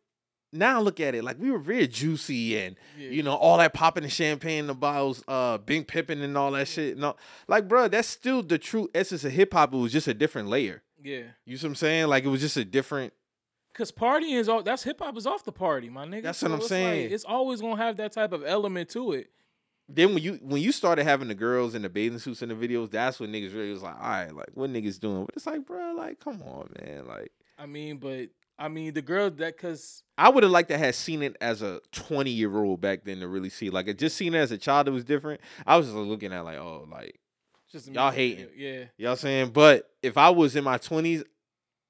Now 0.52 0.80
look 0.80 0.98
at 0.98 1.14
it, 1.14 1.22
like 1.22 1.38
we 1.38 1.48
were 1.52 1.60
very 1.60 1.86
juicy 1.86 2.58
and 2.58 2.74
yeah, 2.98 3.10
you 3.10 3.22
know 3.22 3.34
all 3.36 3.58
that 3.58 3.72
popping 3.72 4.02
the 4.02 4.08
champagne 4.08 4.58
in 4.58 4.66
the 4.66 4.74
bottles, 4.74 5.22
uh, 5.28 5.58
Big 5.58 5.86
Pimpin' 5.86 6.22
and 6.24 6.36
all 6.36 6.50
that 6.50 6.66
shit. 6.66 6.96
And 6.96 7.04
all. 7.04 7.16
like, 7.46 7.68
bro, 7.68 7.86
that's 7.86 8.08
still 8.08 8.42
the 8.42 8.58
true 8.58 8.88
essence 8.92 9.22
of 9.22 9.30
hip 9.30 9.52
hop. 9.52 9.72
It 9.72 9.76
was 9.76 9.92
just 9.92 10.08
a 10.08 10.14
different 10.14 10.48
layer. 10.48 10.82
yeah. 11.00 11.22
You 11.44 11.56
see 11.56 11.66
what 11.66 11.70
I'm 11.70 11.74
saying? 11.76 12.08
Like 12.08 12.24
it 12.24 12.28
was 12.28 12.40
just 12.40 12.56
a 12.56 12.64
different. 12.64 13.12
Cause 13.74 13.92
partying 13.92 14.34
is 14.34 14.48
all 14.48 14.64
that's 14.64 14.82
hip 14.82 14.98
hop 14.98 15.16
is 15.16 15.24
off 15.24 15.44
the 15.44 15.52
party, 15.52 15.88
my 15.88 16.04
nigga. 16.04 16.24
That's 16.24 16.42
what 16.42 16.50
I'm 16.50 16.62
saying. 16.62 17.12
it's 17.12 17.24
always 17.24 17.60
gonna 17.60 17.76
have 17.76 17.96
that 17.98 18.10
type 18.10 18.32
of 18.32 18.42
element 18.44 18.88
to 18.90 19.12
it. 19.12 19.30
Then 19.88 20.14
when 20.14 20.22
you 20.22 20.40
when 20.42 20.60
you 20.60 20.72
started 20.72 21.04
having 21.04 21.28
the 21.28 21.34
girls 21.36 21.76
in 21.76 21.82
the 21.82 21.88
bathing 21.88 22.18
suits 22.18 22.42
in 22.42 22.48
the 22.48 22.56
videos, 22.56 22.90
that's 22.90 23.20
when 23.20 23.30
niggas 23.32 23.54
really 23.54 23.70
was 23.70 23.82
like, 23.82 23.94
all 23.94 24.00
right, 24.00 24.34
like 24.34 24.50
what 24.54 24.70
niggas 24.70 24.98
doing? 24.98 25.26
But 25.26 25.36
it's 25.36 25.46
like, 25.46 25.64
bro, 25.64 25.94
like 25.96 26.18
come 26.18 26.42
on, 26.42 26.70
man. 26.80 27.06
Like 27.06 27.30
I 27.60 27.66
mean, 27.66 27.98
but 27.98 28.30
I 28.58 28.68
mean 28.68 28.94
the 28.94 29.02
girl 29.02 29.30
that 29.30 29.58
cause 29.58 30.02
I 30.16 30.28
would 30.28 30.42
have 30.42 30.52
liked 30.52 30.70
to 30.70 30.78
have 30.78 30.94
seen 30.94 31.22
it 31.22 31.36
as 31.40 31.62
a 31.62 31.80
20 31.92 32.30
year 32.30 32.54
old 32.56 32.80
back 32.80 33.04
then 33.04 33.20
to 33.20 33.28
really 33.28 33.50
see. 33.50 33.70
Like 33.70 33.88
it 33.88 33.98
just 33.98 34.16
seen 34.16 34.34
it 34.34 34.38
as 34.38 34.50
a 34.50 34.58
child, 34.58 34.88
it 34.88 34.92
was 34.92 35.04
different. 35.04 35.40
I 35.66 35.76
was 35.76 35.86
just 35.86 35.96
looking 35.96 36.32
at 36.32 36.44
like, 36.44 36.58
oh, 36.58 36.86
like 36.90 37.20
just 37.70 37.88
Y'all 37.92 38.10
hating. 38.10 38.48
Yeah. 38.56 38.70
You 38.70 38.78
know 38.78 38.86
what 38.98 39.10
I'm 39.10 39.16
saying? 39.16 39.50
But 39.50 39.90
if 40.02 40.16
I 40.16 40.30
was 40.30 40.56
in 40.56 40.64
my 40.64 40.78
20s, 40.78 41.22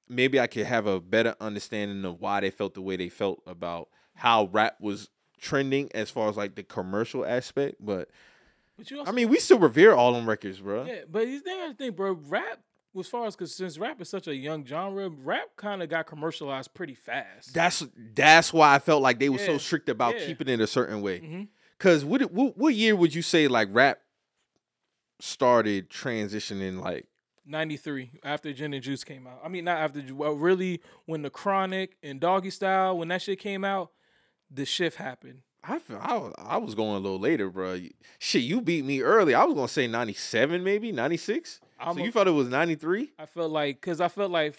maybe 0.07 0.39
I 0.39 0.47
could 0.47 0.65
have 0.65 0.87
a 0.87 0.99
better 0.99 1.35
understanding 1.39 2.03
of 2.05 2.19
why 2.19 2.41
they 2.41 2.51
felt 2.51 2.73
the 2.73 2.81
way 2.81 2.97
they 2.97 3.09
felt 3.09 3.41
about 3.47 3.87
how 4.13 4.49
rap 4.51 4.75
was 4.79 5.09
trending 5.39 5.89
as 5.95 6.09
far 6.09 6.29
as 6.29 6.37
like 6.37 6.55
the 6.55 6.63
commercial 6.63 7.25
aspect. 7.25 7.77
But 7.79 8.09
But 8.77 8.91
you 8.91 8.99
also 8.99 9.11
I 9.11 9.15
mean, 9.15 9.29
we 9.29 9.39
still 9.39 9.59
revere 9.59 9.93
all 9.93 10.13
them 10.13 10.27
records, 10.27 10.59
bro. 10.59 10.85
Yeah, 10.85 11.01
but 11.09 11.27
you 11.27 11.39
think 11.39 11.61
I 11.61 11.73
think, 11.73 11.95
bro, 11.95 12.11
rap 12.27 12.59
as 12.99 13.07
far 13.07 13.25
as 13.25 13.35
because 13.35 13.55
since 13.55 13.77
rap 13.77 14.01
is 14.01 14.09
such 14.09 14.27
a 14.27 14.35
young 14.35 14.65
genre, 14.65 15.09
rap 15.09 15.49
kind 15.55 15.81
of 15.81 15.89
got 15.89 16.07
commercialized 16.07 16.73
pretty 16.73 16.95
fast. 16.95 17.53
That's 17.53 17.85
that's 18.15 18.51
why 18.51 18.75
I 18.75 18.79
felt 18.79 19.01
like 19.01 19.19
they 19.19 19.29
were 19.29 19.37
so 19.37 19.57
strict 19.57 19.89
about 19.89 20.19
yeah. 20.19 20.25
keeping 20.25 20.47
it 20.49 20.59
a 20.59 20.67
certain 20.67 21.01
way. 21.01 21.19
Mhm. 21.19 21.47
Cause 21.79 22.05
what, 22.05 22.21
what 22.31 22.57
what 22.57 22.75
year 22.75 22.95
would 22.95 23.15
you 23.15 23.21
say 23.21 23.47
like 23.47 23.69
rap 23.71 23.99
started 25.19 25.89
transitioning 25.89 26.81
like 26.81 27.07
93 27.45 28.11
after 28.23 28.53
Gin 28.53 28.73
and 28.73 28.83
Juice 28.83 29.03
came 29.03 29.27
out. 29.27 29.41
I 29.43 29.47
mean, 29.47 29.65
not 29.65 29.77
after 29.77 30.03
well, 30.13 30.33
really 30.33 30.81
when 31.05 31.21
the 31.21 31.29
Chronic 31.29 31.97
and 32.03 32.19
Doggy 32.19 32.49
Style 32.49 32.97
when 32.97 33.07
that 33.07 33.21
shit 33.21 33.39
came 33.39 33.63
out, 33.63 33.91
the 34.49 34.65
shift 34.65 34.97
happened. 34.97 35.39
I 35.63 35.77
feel, 35.77 35.99
I, 36.01 36.17
was- 36.17 36.33
I 36.39 36.57
was 36.57 36.75
going 36.75 36.95
a 36.95 36.99
little 36.99 37.19
later, 37.19 37.49
bro. 37.49 37.79
Shit, 38.17 38.41
you 38.41 38.61
beat 38.61 38.83
me 38.83 39.01
early. 39.01 39.35
I 39.35 39.43
was 39.43 39.53
gonna 39.53 39.67
say 39.67 39.87
ninety 39.87 40.13
seven, 40.13 40.63
maybe 40.63 40.91
ninety 40.91 41.17
six. 41.17 41.59
I'm 41.81 41.95
So 41.95 42.01
a- 42.01 42.05
you 42.05 42.11
thought 42.11 42.27
it 42.27 42.31
was 42.31 42.47
ninety 42.47 42.75
three? 42.75 43.11
I 43.19 43.25
felt 43.25 43.51
like 43.51 43.81
because 43.81 43.99
I 44.01 44.07
felt 44.07 44.31
like 44.31 44.55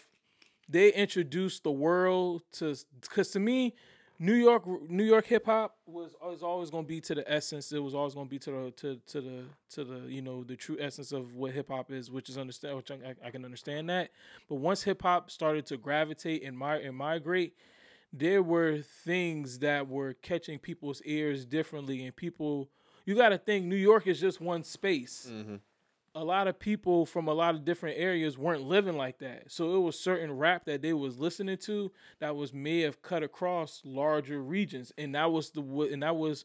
they 0.69 0.93
introduced 0.93 1.65
the 1.65 1.71
world 1.73 2.43
to 2.53 2.75
because 3.01 3.31
to 3.31 3.41
me, 3.41 3.75
New 4.19 4.35
York 4.35 4.65
New 4.89 5.05
York 5.05 5.27
hip 5.27 5.47
hop 5.47 5.77
was 5.87 6.15
was 6.23 6.43
always 6.43 6.71
gonna 6.71 6.87
be 6.87 7.01
to 7.03 7.15
the 7.15 7.31
essence. 7.33 7.73
It 7.73 7.83
was 7.83 7.95
always 7.95 8.15
gonna 8.15 8.29
be 8.29 8.39
to 8.41 8.51
the 8.51 8.71
to 8.77 9.01
to 9.09 9.21
the 9.21 9.45
to 9.71 9.85
the 9.85 9.99
you 10.09 10.23
know 10.23 10.45
the 10.45 10.57
true 10.57 10.77
essence 10.81 11.13
of 11.13 11.35
what 11.35 11.53
hip 11.53 11.69
hop 11.69 11.91
is, 11.91 12.11
which 12.11 12.29
is 12.29 12.39
understand 12.39 12.77
which 12.77 12.91
I, 12.91 13.15
I 13.25 13.31
can 13.31 13.45
understand 13.45 13.89
that. 13.91 14.11
But 14.49 14.57
once 14.57 14.83
hip 14.85 15.03
hop 15.03 15.31
started 15.31 15.67
to 15.67 15.77
gravitate 15.77 16.43
and 16.45 16.57
mi- 16.59 16.83
and 16.85 16.97
migrate, 16.97 17.55
there 18.13 18.43
were 18.43 18.79
things 18.79 19.59
that 19.61 19.89
were 19.89 20.15
catching 20.15 20.59
people's 20.59 21.03
ears 21.05 21.45
differently, 21.45 22.05
and 22.05 22.15
people. 22.15 22.69
You 23.05 23.17
got 23.17 23.31
to 23.31 23.39
think 23.39 23.65
New 23.67 23.75
York 23.75 24.07
is 24.07 24.21
just 24.21 24.41
one 24.41 24.63
space 24.63 25.29
Mm-hmm. 25.29 25.57
A 26.15 26.25
lot 26.25 26.47
of 26.47 26.59
people 26.59 27.07
from 27.07 27.27
a 27.27 27.33
lot 27.33 27.55
of 27.55 27.65
different 27.65 27.99
areas 27.99 28.37
weren't 28.37 28.63
living 28.63 28.97
like 28.97 29.19
that. 29.19 29.51
So 29.51 29.77
it 29.77 29.81
was 29.81 29.99
certain 29.99 30.37
rap 30.37 30.67
that 30.67 30.83
they 30.83 30.93
was 30.93 31.19
listening 31.19 31.57
to 31.59 31.91
that 32.21 32.37
was 32.37 32.53
may 32.53 32.81
have 32.81 33.03
cut 33.03 33.23
across 33.23 33.81
larger 33.85 34.43
regions, 34.43 34.93
and 34.99 35.15
that 35.15 35.33
was 35.33 35.51
the 35.51 35.63
and 35.93 36.03
that 36.03 36.17
was 36.17 36.45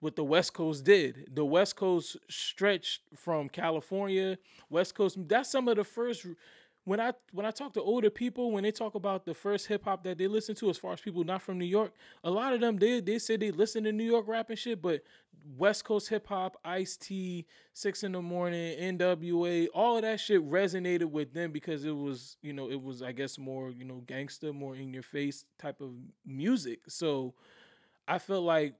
what 0.00 0.16
the 0.16 0.24
West 0.24 0.54
Coast 0.54 0.84
did. 0.84 1.30
The 1.32 1.44
West 1.44 1.76
Coast 1.76 2.16
stretched 2.28 3.02
from 3.16 3.48
California, 3.48 4.38
West 4.68 4.94
Coast. 4.94 5.16
That's 5.28 5.50
some 5.50 5.68
of 5.68 5.76
the 5.76 5.84
first. 5.84 6.26
When 6.84 6.98
I 6.98 7.12
when 7.32 7.44
I 7.44 7.50
talk 7.50 7.74
to 7.74 7.82
older 7.82 8.10
people, 8.10 8.52
when 8.52 8.62
they 8.62 8.70
talk 8.70 8.94
about 8.94 9.24
the 9.24 9.34
first 9.34 9.66
hip 9.66 9.84
hop 9.84 10.02
that 10.04 10.18
they 10.18 10.26
listen 10.26 10.54
to, 10.56 10.70
as 10.70 10.78
far 10.78 10.92
as 10.94 11.00
people 11.00 11.24
not 11.24 11.42
from 11.42 11.58
New 11.58 11.66
York, 11.66 11.92
a 12.24 12.30
lot 12.30 12.52
of 12.52 12.60
them 12.60 12.78
they 12.78 13.00
they 13.00 13.18
say 13.18 13.36
they 13.36 13.50
listen 13.50 13.84
to 13.84 13.92
New 13.92 14.04
York 14.04 14.26
rap 14.26 14.48
and 14.48 14.58
shit, 14.58 14.80
but 14.80 15.02
West 15.56 15.84
Coast 15.84 16.08
hip 16.08 16.26
hop, 16.26 16.56
Ice 16.64 16.96
T, 16.96 17.46
Six 17.74 18.02
in 18.02 18.12
the 18.12 18.22
Morning, 18.22 18.74
N.W.A., 18.78 19.68
all 19.68 19.96
of 19.96 20.02
that 20.02 20.20
shit 20.20 20.48
resonated 20.48 21.10
with 21.10 21.32
them 21.34 21.52
because 21.52 21.84
it 21.84 21.96
was 21.96 22.36
you 22.42 22.52
know 22.52 22.70
it 22.70 22.82
was 22.82 23.02
I 23.02 23.12
guess 23.12 23.38
more 23.38 23.70
you 23.70 23.84
know 23.84 24.02
gangster, 24.06 24.52
more 24.52 24.74
in 24.74 24.94
your 24.94 25.02
face 25.02 25.44
type 25.58 25.80
of 25.80 25.90
music. 26.24 26.80
So 26.88 27.34
I 28.08 28.18
felt 28.18 28.44
like 28.44 28.74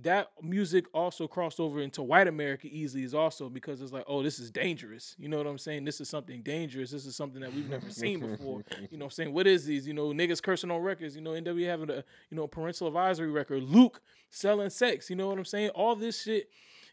that 0.00 0.30
music 0.40 0.86
also 0.94 1.28
crossed 1.28 1.60
over 1.60 1.80
into 1.80 2.02
white 2.02 2.26
America 2.26 2.66
easily 2.66 3.02
is 3.02 3.14
also 3.14 3.50
because 3.50 3.82
it's 3.82 3.92
like, 3.92 4.04
oh, 4.06 4.22
this 4.22 4.38
is 4.38 4.50
dangerous. 4.50 5.14
You 5.18 5.28
know 5.28 5.36
what 5.36 5.46
I'm 5.46 5.58
saying? 5.58 5.84
This 5.84 6.00
is 6.00 6.08
something 6.08 6.42
dangerous. 6.42 6.90
This 6.90 7.04
is 7.04 7.14
something 7.14 7.42
that 7.42 7.52
we've 7.52 7.68
never 7.68 7.90
seen 7.90 8.20
before. 8.20 8.64
You 8.90 8.98
know 8.98 9.04
what 9.04 9.06
I'm 9.06 9.10
saying? 9.10 9.34
What 9.34 9.46
is 9.46 9.66
these? 9.66 9.86
You 9.86 9.92
know, 9.92 10.08
niggas 10.08 10.42
cursing 10.42 10.70
on 10.70 10.80
records. 10.80 11.14
You 11.14 11.22
know, 11.22 11.32
NW 11.32 11.66
having 11.66 11.90
a, 11.90 12.04
you 12.30 12.36
know, 12.36 12.46
parental 12.46 12.86
advisory 12.86 13.30
record. 13.30 13.62
Luke 13.62 14.00
selling 14.30 14.70
sex. 14.70 15.10
You 15.10 15.16
know 15.16 15.28
what 15.28 15.38
I'm 15.38 15.44
saying? 15.44 15.70
All 15.70 15.94
this 15.94 16.22
shit 16.22 16.48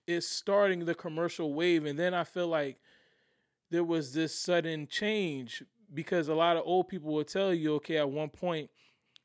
is 0.05 0.27
starting 0.27 0.85
the 0.85 0.95
commercial 0.95 1.53
wave. 1.53 1.85
And 1.85 1.97
then 1.97 2.13
I 2.13 2.25
feel 2.25 2.47
like 2.47 2.79
there 3.71 3.83
was 3.83 4.13
this 4.13 4.35
sudden 4.35 4.87
change 4.87 5.63
because 5.93 6.27
a 6.27 6.35
lot 6.35 6.57
of 6.57 6.63
old 6.65 6.89
people 6.89 7.13
will 7.13 7.23
tell 7.23 7.53
you, 7.53 7.75
okay, 7.75 7.97
at 7.97 8.09
one 8.09 8.29
point 8.29 8.69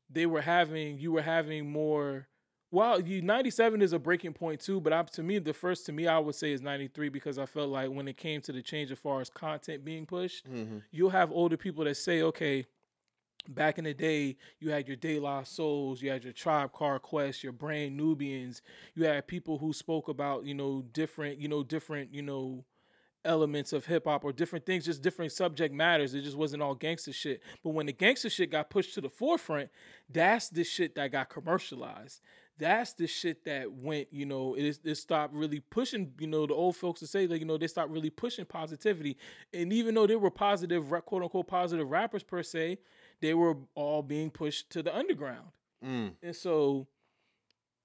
they 0.09 0.27
were 0.27 0.43
having, 0.43 0.99
you 0.99 1.13
were 1.13 1.23
having 1.23 1.71
more 1.71 2.29
well, 2.75 3.01
you 3.01 3.23
97 3.23 3.81
is 3.83 3.93
a 3.93 3.99
breaking 3.99 4.33
point 4.33 4.61
too, 4.61 4.81
but 4.81 4.93
I, 4.93 5.03
to 5.03 5.23
me, 5.23 5.39
the 5.39 5.53
first 5.55 5.87
to 5.87 5.93
me, 5.93 6.07
I 6.07 6.19
would 6.19 6.35
say 6.35 6.53
is 6.53 6.61
93 6.61 7.09
because 7.09 7.39
I 7.39 7.47
felt 7.47 7.71
like 7.71 7.91
when 7.91 8.09
it 8.09 8.17
came 8.17 8.41
to 8.43 8.53
the 8.53 8.63
change 8.63 8.91
as 8.91 8.99
far 8.99 9.21
as 9.21 9.31
content 9.31 9.85
being 9.85 10.07
pushed, 10.07 10.47
Mm-hmm. 10.51 10.79
you'll 10.91 11.11
have 11.11 11.31
older 11.31 11.57
people 11.57 11.85
that 11.85 11.97
say, 11.97 12.23
okay, 12.23 12.67
back 13.49 13.79
in 13.79 13.85
the 13.85 13.95
day, 13.95 14.37
you 14.59 14.71
had 14.71 14.89
your 14.89 14.97
De 14.97 15.19
La 15.21 15.43
Souls, 15.45 16.03
you 16.03 16.11
had 16.11 16.25
your 16.25 16.33
Tribe 16.33 16.73
Called 16.73 17.03
Quest, 17.03 17.43
your 17.45 17.53
Brand 17.53 17.97
Nubians, 17.97 18.63
you 18.95 19.05
had 19.05 19.27
people 19.27 19.59
who 19.59 19.73
spoke 19.73 20.09
about, 20.09 20.45
you 20.45 20.55
know, 20.55 20.83
different, 20.93 21.39
you 21.39 21.49
know, 21.49 21.63
different, 21.63 22.13
you 22.13 22.23
know, 22.23 22.65
elements 23.25 23.73
of 23.73 23.87
hip 23.87 24.05
hop 24.07 24.25
or 24.25 24.33
different 24.33 24.67
things, 24.67 24.85
just 24.85 25.03
different 25.03 25.33
subject 25.33 25.75
matters. 25.75 26.15
It 26.15 26.23
just 26.23 26.37
wasn't 26.37 26.63
all 26.63 26.75
gangster 26.75 27.13
shit. 27.13 27.41
But 27.63 27.71
when 27.71 27.87
the 27.87 27.93
gangster 27.93 28.29
shit 28.29 28.51
got 28.51 28.69
pushed 28.69 28.95
to 28.95 29.01
the 29.01 29.09
forefront, 29.09 29.71
that's 30.11 30.49
the 30.51 30.65
shit 30.65 30.95
that 30.97 31.13
got 31.13 31.31
commercialized. 31.31 32.21
That's 32.59 32.93
the 32.93 33.07
shit 33.09 33.45
that 33.47 33.73
went, 33.73 34.09
you 34.13 34.27
know, 34.27 34.55
it, 34.55 34.79
it 34.85 34.95
stopped 34.95 35.35
really 35.35 35.59
pushing, 35.61 36.13
you 36.21 36.29
know, 36.29 36.47
the 36.47 36.55
old 36.55 36.77
folks 36.77 37.01
to 37.01 37.07
say 37.07 37.27
that, 37.27 37.39
you 37.39 37.45
know, 37.45 37.59
they 37.59 37.67
stopped 37.67 37.91
really 37.91 38.11
pushing 38.11 38.45
positivity. 38.45 39.17
And 39.53 39.73
even 39.73 39.95
though 39.95 40.07
they 40.07 40.15
were 40.15 40.31
positive, 40.31 40.89
quote 41.05 41.23
unquote, 41.25 41.49
positive 41.49 41.91
rappers 41.91 42.23
per 42.23 42.43
se, 42.45 42.79
they 43.21 43.35
were 43.35 43.57
all 43.75 44.03
being 44.03 44.31
pushed 44.31 44.71
to 44.71 44.83
the 44.83 44.97
underground. 44.97 45.49
Mm. 45.85 46.13
And 46.23 46.37
so, 46.37 46.87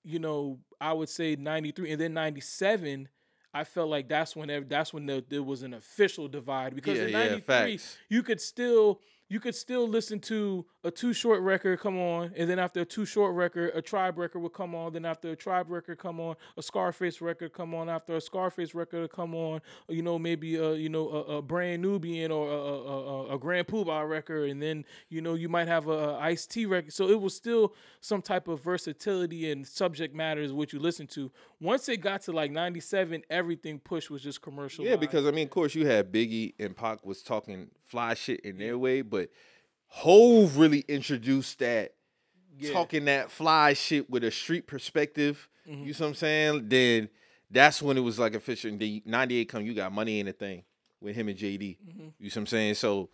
you 0.04 0.20
know, 0.20 0.60
I 0.80 0.94
would 0.94 1.10
say 1.10 1.36
93 1.36 1.92
and 1.92 2.02
then 2.02 2.14
97, 2.14 3.10
I 3.54 3.64
felt 3.64 3.90
like 3.90 4.08
that's 4.08 4.36
when 4.36 4.66
that's 4.68 4.94
when 4.94 5.08
the, 5.08 5.24
there 5.28 5.42
was 5.42 5.64
an 5.64 5.74
official 5.74 6.28
divide 6.28 6.76
because 6.76 6.98
Yeah, 6.98 7.06
in 7.06 7.12
93 7.14 7.42
facts. 7.42 7.98
you 8.08 8.22
could 8.22 8.40
still 8.40 9.02
you 9.30 9.40
could 9.40 9.54
still 9.54 9.88
listen 9.88 10.20
to 10.20 10.66
a 10.84 10.90
Too 10.90 11.14
Short 11.14 11.42
record 11.42 11.80
come 11.80 12.00
on, 12.00 12.32
and 12.36 12.50
then 12.50 12.58
after 12.58 12.82
a 12.82 12.86
Too 12.86 13.06
Short 13.06 13.36
record, 13.36 13.72
a 13.76 13.82
Tribe 13.82 14.18
record 14.18 14.40
would 14.40 14.54
come 14.54 14.74
on. 14.74 14.94
Then 14.94 15.06
after 15.06 15.30
a 15.30 15.36
Tribe 15.36 15.70
record 15.70 16.00
come 16.00 16.20
on, 16.20 16.36
a 16.58 16.64
Scarface 16.64 17.22
record 17.22 17.54
come 17.54 17.76
on. 17.76 17.90
After 17.90 18.16
a 18.16 18.22
Scarface 18.22 18.74
record 18.74 19.12
come 19.12 19.36
on, 19.36 19.62
you 19.88 20.02
know 20.02 20.18
maybe 20.18 20.56
a 20.56 20.74
you 20.74 20.90
know 20.90 21.10
a, 21.10 21.38
a 21.38 21.42
Brand 21.44 21.84
Nubian 21.84 22.32
or 22.32 22.50
a, 22.50 22.54
a, 22.54 23.32
a, 23.32 23.36
a 23.36 23.40
Grand 23.40 23.68
Puba 23.68 24.10
record, 24.10 24.50
and 24.50 24.62
then 24.62 24.84
you 25.10 25.22
know 25.22 25.36
you 25.36 25.48
might 25.48 25.68
have 25.68 25.88
a, 25.88 26.18
Ice 26.20 26.48
T 26.48 26.66
record. 26.66 26.92
So 26.92 27.08
it 27.08 27.22
was 27.22 27.36
still 27.36 27.76
some 28.02 28.22
type 28.22 28.48
of 28.48 28.64
versatility 28.64 29.52
and 29.52 29.66
subject 29.66 30.16
matters 30.16 30.52
what 30.52 30.74
you 30.74 30.80
listen 30.80 31.06
to. 31.08 31.32
Once 31.62 31.88
it 31.88 31.98
got 31.98 32.22
to 32.22 32.32
like 32.32 32.52
'97, 32.52 33.24
everything 33.30 33.80
pushed 33.80 34.10
was 34.10 34.24
just 34.24 34.42
commercial. 34.42 34.86
Yeah, 34.86 34.96
because 34.96 35.28
I 35.28 35.32
mean, 35.32 35.46
of 35.46 35.52
course, 35.52 35.76
you 35.76 35.86
had 35.86 36.12
Biggie 36.12 36.56
and 36.60 36.76
Pac 36.76 37.06
was 37.06 37.22
talking 37.22 37.70
fly 37.90 38.14
shit 38.14 38.40
in 38.42 38.58
their 38.58 38.78
way, 38.78 39.02
but 39.02 39.30
Hove 39.88 40.58
really 40.58 40.82
introduced 40.88 41.60
that 41.60 41.96
Yeah. 42.60 42.72
talking 42.74 43.06
that 43.06 43.32
fly 43.32 43.74
shit 43.74 44.10
with 44.10 44.24
a 44.24 44.32
street 44.32 44.68
perspective. 44.68 45.50
Mhm. 45.68 45.86
You 45.88 45.94
see 45.94 46.04
what 46.04 46.10
I'm 46.10 46.16
saying? 46.16 46.70
Then 46.70 47.10
that's 47.50 47.82
when 47.82 47.98
it 47.98 48.02
was 48.02 48.20
like 48.20 48.36
official. 48.36 48.70
And 48.72 48.80
then 48.80 49.02
98 49.06 49.50
come, 49.50 49.66
you 49.66 49.74
got 49.74 49.92
money 49.92 50.20
in 50.20 50.28
the 50.28 50.34
thing 50.34 50.64
with 51.02 51.16
him 51.16 51.28
and 51.30 51.38
JD. 51.38 51.78
Mhm. 51.88 52.14
You 52.20 52.30
see 52.30 52.40
what 52.40 52.44
I'm 52.44 52.48
saying? 52.48 52.76
So 52.76 53.10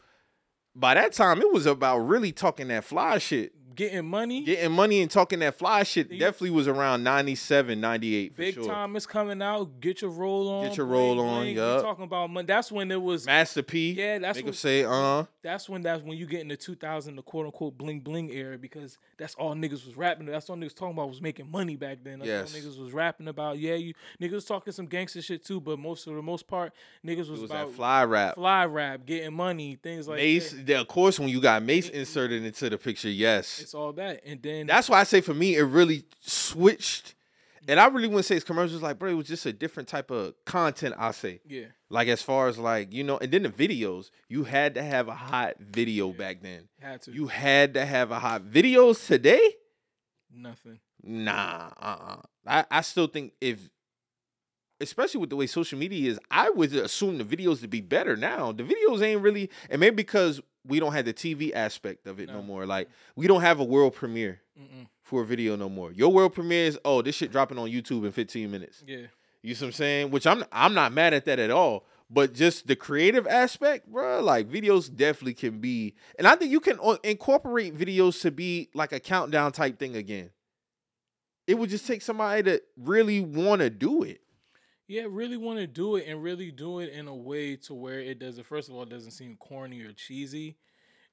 by 0.76 0.94
that 0.96 1.14
time, 1.14 1.40
it 1.42 1.52
was 1.54 1.66
about 1.66 2.00
really 2.00 2.32
talking 2.34 2.68
that 2.68 2.84
fly 2.84 3.18
shit. 3.20 3.54
Getting 3.76 4.06
money. 4.06 4.44
Getting 4.44 4.72
money 4.72 5.02
and 5.02 5.12
talking 5.12 5.40
that 5.40 5.56
fly 5.56 5.84
shit 5.84 6.10
definitely 6.10 6.52
was 6.52 6.68
around 6.68 7.04
97, 7.04 7.80
98 7.80 8.34
for 8.34 8.38
Big 8.42 8.54
sure. 8.56 8.66
time 8.66 8.96
is 8.96 9.06
coming 9.06 9.42
out. 9.42 9.80
Get 9.82 10.02
your 10.02 10.12
roll 10.12 10.48
on. 10.50 10.68
Get 10.68 10.78
your 10.78 10.86
bling, 10.86 11.00
roll 11.00 11.20
on, 11.20 11.28
bling. 11.42 11.56
We 11.56 11.62
yup. 11.62 11.82
talking 11.82 12.06
about 12.06 12.30
money. 12.30 12.46
That's 12.46 12.72
when 12.72 12.90
it 12.92 13.02
was. 13.02 13.26
Master 13.26 13.64
P. 13.64 13.92
Yeah, 13.92 14.20
that's 14.20 14.38
Make 14.38 14.48
him 14.48 14.54
say, 14.54 14.84
uh-huh 14.86 15.26
That's 15.44 15.68
when 15.68 15.82
that's 15.82 16.02
when 16.04 16.18
you 16.18 16.26
get 16.26 16.42
in 16.42 16.48
the 16.48 16.56
2000 16.58 17.16
the 17.16 17.22
quote 17.22 17.46
unquote 17.48 17.78
bling 17.78 18.00
bling 18.00 18.30
era 18.32 18.58
because 18.58 18.98
that's 19.18 19.36
all 19.36 19.54
niggas 19.56 19.86
was 19.86 19.96
rapping. 19.98 20.26
That's 20.28 20.50
all 20.50 20.56
niggas 20.56 20.76
talking 20.76 20.94
about 20.94 21.10
was 21.10 21.22
making 21.22 21.52
money 21.52 21.76
back 21.76 22.00
then. 22.04 22.20
That's 22.20 22.28
Yes. 22.30 22.54
all 22.56 22.62
niggas 22.62 22.80
was 22.82 22.94
rapping 22.94 23.28
about. 23.28 23.60
Yeah, 23.60 23.76
you 23.76 23.94
niggas 24.22 24.32
was 24.32 24.46
talking 24.46 24.72
some 24.74 24.86
gangster 24.86 25.22
shit 25.22 25.44
too, 25.44 25.60
but 25.60 25.80
most 25.80 26.08
of 26.08 26.16
the 26.16 26.22
most 26.22 26.48
part, 26.48 26.72
niggas 27.06 27.30
was, 27.30 27.40
It 27.40 27.42
was 27.42 27.52
about 27.52 27.68
that 27.68 27.76
fly 27.76 28.04
rap. 28.06 28.36
fly 28.36 28.66
rap, 28.66 29.06
getting 29.06 29.34
money, 29.34 29.78
things 29.82 30.08
like 30.08 30.18
Mase, 30.18 30.52
that. 30.52 30.68
yeah, 30.68 30.80
of 30.80 30.88
course, 30.88 31.20
when 31.20 31.30
you 31.30 31.42
got 31.42 31.62
Mase 31.64 31.90
inserted 31.90 32.44
into 32.44 32.70
the 32.70 32.78
picture, 32.78 33.10
yes. 33.10 33.65
It's 33.66 33.74
all 33.74 33.94
that, 33.94 34.22
and 34.24 34.40
then 34.44 34.68
That's 34.68 34.88
why 34.88 35.00
I 35.00 35.06
say 35.06 35.22
for 35.22 35.34
me, 35.34 35.56
it 35.56 35.64
really 35.64 36.04
switched. 36.22 37.16
And 37.68 37.80
I 37.80 37.88
really 37.88 38.08
wouldn't 38.08 38.26
say 38.26 38.36
it's 38.36 38.46
commercials, 38.46 38.84
like, 38.84 39.00
bro, 39.00 39.10
it 39.10 39.14
was 39.16 39.26
just 39.28 39.44
a 39.48 39.52
different 39.52 39.90
type 39.90 40.12
of 40.12 40.36
content, 40.46 40.94
I 41.00 41.10
say. 41.10 41.42
yeah, 41.48 41.66
Like, 41.90 42.08
as 42.08 42.22
far 42.22 42.48
as, 42.48 42.60
like, 42.60 42.94
you 42.94 43.04
know, 43.04 43.18
and 43.18 43.32
then 43.32 43.42
the 43.42 43.50
videos, 43.50 44.12
you 44.30 44.44
had 44.44 44.76
to 44.76 44.84
have 44.84 45.08
a 45.08 45.16
hot 45.16 45.56
video 45.60 46.12
back 46.14 46.44
then. 46.44 46.70
had 46.80 47.02
to 47.02 47.12
You 47.12 47.26
had 47.26 47.74
to 47.74 47.84
have 47.84 48.12
a 48.12 48.20
hot 48.20 48.44
videos 48.44 49.08
today? 49.08 49.56
nothing. 50.32 50.80
Nah, 51.02 51.70
uh-uh. 51.82 52.22
I, 52.46 52.66
I 52.70 52.82
still 52.82 53.08
think 53.08 53.34
if, 53.42 53.72
especially 54.80 55.22
with 55.22 55.32
the 55.32 55.36
way 55.36 55.48
social 55.48 55.80
media 55.80 56.12
is, 56.12 56.20
I 56.30 56.52
would 56.52 56.72
assume 56.72 57.18
the 57.18 57.24
videos 57.24 57.62
to 57.62 57.68
be 57.68 57.82
better 57.82 58.16
now. 58.16 58.52
The 58.52 58.64
videos 58.64 59.02
ain't 59.02 59.22
really, 59.22 59.50
and 59.72 59.80
maybe 59.80 59.96
because 59.96 60.40
we 60.68 60.80
don't 60.80 60.94
have 60.94 61.06
the 61.06 61.14
TV 61.14 61.54
aspect 61.54 62.08
of 62.08 62.20
it 62.20 62.28
no, 62.28 62.36
No. 62.36 62.42
more. 62.42 62.66
Like, 62.66 62.90
we 63.16 63.28
don't 63.28 63.42
have 63.42 63.60
a 63.60 63.64
world 63.64 63.94
premiere 63.96 64.42
Mm-mm. 64.60 64.88
for 65.04 65.22
a 65.22 65.26
video 65.26 65.56
no 65.56 65.70
more. 65.70 65.92
Your 65.92 66.12
world 66.12 66.34
premiere 66.34 66.66
is, 66.66 66.80
oh, 66.86 67.02
this 67.02 67.16
shit 67.16 67.32
dropping 67.32 67.58
on 67.58 67.70
YouTube 67.70 68.06
in 68.06 68.12
15 68.12 68.50
minutes. 68.50 68.84
Yeah, 68.88 69.08
You 69.42 69.56
see 69.56 69.66
what 69.66 69.70
I'm 69.70 69.74
saying? 69.74 70.12
Which 70.12 70.26
I'm 70.28 70.44
I'm 70.52 70.74
not 70.74 70.92
mad 70.94 71.14
at 71.14 71.26
that 71.26 71.40
at 71.40 71.52
all. 71.52 71.86
But 72.10 72.34
just 72.34 72.68
the 72.68 72.76
creative 72.76 73.26
aspect, 73.26 73.92
bro, 73.92 74.22
like 74.22 74.48
videos 74.48 74.94
definitely 74.96 75.34
can 75.34 75.60
be, 75.60 75.96
and 76.20 76.28
I 76.28 76.36
think 76.36 76.52
you 76.52 76.60
can 76.60 76.78
incorporate 77.04 77.76
videos 77.76 78.22
to 78.22 78.30
be 78.30 78.70
like 78.76 78.92
a 78.92 79.00
countdown 79.00 79.52
type 79.52 79.80
thing 79.80 79.96
again. 79.96 80.30
It 81.48 81.58
would 81.58 81.70
just 81.72 81.88
take 81.88 82.02
somebody 82.04 82.44
to 82.44 82.62
really 82.78 83.22
want 83.22 83.62
to 83.62 83.70
do 83.72 84.04
it. 84.04 84.22
Yeah. 84.88 85.06
Really 85.10 85.38
want 85.38 85.60
to 85.60 85.68
do 85.68 85.96
it 85.96 86.06
and 86.08 86.22
really 86.22 86.52
do 86.52 86.80
it 86.80 86.92
in 86.92 87.08
a 87.08 87.16
way 87.16 87.56
to 87.58 87.74
where 87.74 88.00
it 88.00 88.20
doesn't. 88.20 88.46
First 88.46 88.70
of 88.70 88.76
all, 88.76 88.84
it 88.84 88.90
doesn't 88.90 89.12
seem 89.12 89.38
corny 89.38 89.82
or 89.82 89.94
cheesy. 89.94 90.58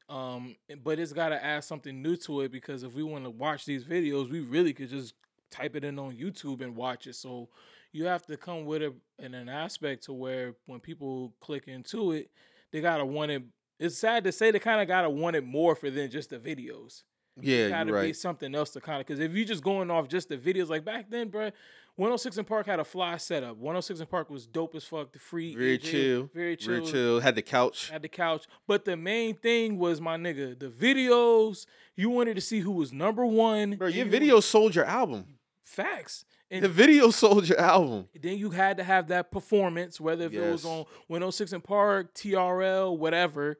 Um, 0.08 0.56
but 0.82 0.98
it's 0.98 1.12
got 1.12 1.30
to 1.30 1.42
add 1.42 1.64
something 1.64 2.02
new 2.02 2.16
to 2.16 2.42
it 2.42 2.52
because 2.52 2.82
if 2.82 2.94
we 2.94 3.02
want 3.02 3.24
to 3.24 3.30
watch 3.30 3.64
these 3.64 3.84
videos, 3.84 4.30
we 4.30 4.40
really 4.40 4.72
could 4.72 4.90
just 4.90 5.14
type 5.50 5.76
it 5.76 5.84
in 5.84 5.98
on 5.98 6.16
YouTube 6.16 6.60
and 6.60 6.76
watch 6.76 7.06
it. 7.06 7.14
So 7.14 7.48
you 7.92 8.06
have 8.06 8.26
to 8.26 8.36
come 8.36 8.64
with 8.64 8.82
a 8.82 8.94
in 9.18 9.34
an 9.34 9.48
aspect 9.48 10.04
to 10.04 10.12
where 10.12 10.54
when 10.66 10.80
people 10.80 11.34
click 11.40 11.68
into 11.68 12.12
it, 12.12 12.30
they 12.72 12.80
gotta 12.80 13.04
want 13.04 13.30
it. 13.30 13.42
It's 13.78 13.98
sad 13.98 14.24
to 14.24 14.32
say 14.32 14.50
they 14.50 14.58
kind 14.58 14.80
of 14.80 14.88
gotta 14.88 15.10
want 15.10 15.36
it 15.36 15.44
more 15.44 15.74
for 15.74 15.90
than 15.90 16.10
just 16.10 16.30
the 16.30 16.38
videos. 16.38 17.02
Yeah, 17.40 17.68
gotta 17.70 17.90
you're 17.90 18.02
be 18.02 18.12
something 18.12 18.54
else 18.54 18.70
to 18.70 18.80
kind 18.80 19.00
of 19.00 19.06
because 19.06 19.20
if 19.20 19.32
you're 19.32 19.46
just 19.46 19.64
going 19.64 19.90
off 19.90 20.08
just 20.08 20.28
the 20.28 20.36
videos 20.36 20.68
like 20.68 20.84
back 20.84 21.10
then, 21.10 21.28
bro, 21.28 21.50
106 21.96 22.36
and 22.38 22.46
Park 22.46 22.66
had 22.66 22.78
a 22.80 22.84
fly 22.84 23.16
setup. 23.16 23.56
106 23.56 24.00
and 24.00 24.08
Park 24.10 24.28
was 24.30 24.46
dope 24.46 24.74
as 24.74 24.84
fuck. 24.84 25.12
The 25.12 25.18
free, 25.18 25.54
Very 25.54 25.78
AJ, 25.78 25.82
chill, 25.82 26.30
very 26.34 26.56
chill, 26.56 26.74
Very 26.74 26.86
chill. 26.86 27.20
Had 27.20 27.34
the 27.34 27.42
couch. 27.42 27.90
had 27.90 28.02
the 28.02 28.08
couch. 28.08 28.46
But 28.66 28.84
the 28.84 28.96
main 28.96 29.34
thing 29.34 29.78
was 29.78 30.00
my 30.00 30.16
nigga, 30.16 30.58
the 30.58 30.68
videos. 30.68 31.66
You 31.96 32.10
wanted 32.10 32.34
to 32.34 32.40
see 32.42 32.60
who 32.60 32.72
was 32.72 32.92
number 32.92 33.24
one. 33.26 33.76
Bro, 33.76 33.88
your 33.88 34.04
you- 34.04 34.10
video 34.10 34.40
sold 34.40 34.74
your 34.74 34.84
album. 34.84 35.38
facts. 35.64 36.24
And 36.50 36.62
The 36.62 36.68
video 36.68 37.08
sold 37.22 37.48
your 37.48 37.58
album. 37.58 38.08
then 38.20 38.36
you 38.36 38.50
had 38.50 38.76
to 38.76 38.84
have 38.84 39.08
that 39.08 39.30
performance, 39.30 39.98
whether 39.98 40.26
if 40.26 40.34
it 40.34 40.50
was 40.52 40.66
on 40.66 40.84
106 41.06 41.52
and 41.54 41.64
Park, 41.64 42.12
TRL, 42.14 42.96
whatever. 42.98 43.58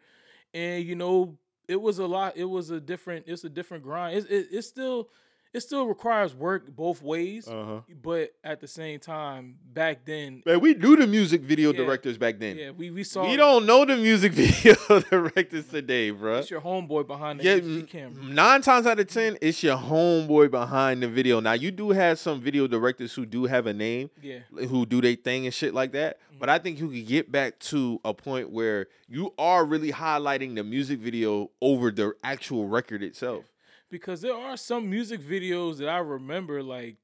And 0.52 0.84
you 0.84 0.94
know, 0.94 1.38
it 1.68 1.80
was 1.80 1.98
a 1.98 2.06
lot. 2.06 2.36
It 2.36 2.44
was 2.44 2.70
a 2.70 2.80
different. 2.80 3.24
It's 3.28 3.44
a 3.44 3.48
different 3.48 3.84
grind. 3.84 4.18
It, 4.18 4.30
it, 4.30 4.46
it 4.52 4.62
still, 4.62 5.08
it 5.52 5.60
still 5.60 5.86
requires 5.86 6.34
work 6.34 6.74
both 6.74 7.02
ways. 7.02 7.46
Uh-huh. 7.46 7.80
But 8.02 8.32
at 8.42 8.60
the 8.60 8.66
same 8.68 9.00
time, 9.00 9.56
back 9.72 10.04
then, 10.04 10.42
Man, 10.46 10.60
we 10.60 10.74
knew 10.74 10.96
the 10.96 11.06
music 11.06 11.42
video 11.42 11.72
Yeah. 11.72 11.78
directors 11.84 12.16
back 12.18 12.38
then. 12.38 12.56
yeah, 12.56 12.70
we 12.70 12.90
we 12.90 13.04
saw. 13.04 13.28
we 13.28 13.36
don't 13.36 13.66
know 13.66 13.84
the 13.84 13.96
music 13.96 14.32
video 14.42 14.74
directors 15.10 15.66
today, 15.68 16.10
bruh. 16.10 16.38
It's 16.40 16.50
your 16.50 16.60
homeboy 16.60 17.06
behind 17.06 17.40
the 17.40 17.44
Yeah, 17.44 17.56
HD 17.58 17.86
camera. 17.88 18.24
nine 18.24 18.62
times 18.62 18.86
out 18.86 18.98
of 18.98 19.06
ten, 19.08 19.36
it's 19.42 19.62
your 19.62 19.76
homeboy 19.76 20.50
behind 20.50 21.02
the 21.02 21.08
video. 21.08 21.40
Now 21.40 21.52
you 21.52 21.70
do 21.70 21.90
have 21.90 22.18
some 22.18 22.40
video 22.40 22.66
directors 22.66 23.12
who 23.14 23.26
do 23.26 23.44
have 23.44 23.66
a 23.66 23.72
name, 23.74 24.10
Yeah, 24.22 24.38
who 24.68 24.86
do 24.86 25.00
their 25.00 25.16
thing 25.16 25.44
and 25.46 25.52
shit 25.54 25.74
like 25.74 25.92
that. 25.92 26.18
Mm-hmm. 26.18 26.38
But 26.38 26.48
I 26.48 26.58
think 26.58 26.80
you 26.80 26.88
could 26.88 27.06
get 27.06 27.30
back 27.30 27.58
to 27.70 28.00
a 28.04 28.12
point 28.14 28.50
where 28.50 28.88
you 29.08 29.32
are 29.38 29.64
really 29.64 29.92
highlighting 29.92 30.54
the 30.56 30.64
music 30.64 30.98
video 30.98 31.50
over 31.60 31.90
the 31.90 32.14
actual 32.24 32.66
record 32.66 33.02
itself. 33.02 33.44
Because 33.92 34.22
there 34.22 34.34
are 34.34 34.56
some 34.56 34.88
music 34.88 35.20
videos 35.20 35.76
that 35.76 35.88
I 35.88 35.98
remember 35.98 36.62
like 36.62 36.96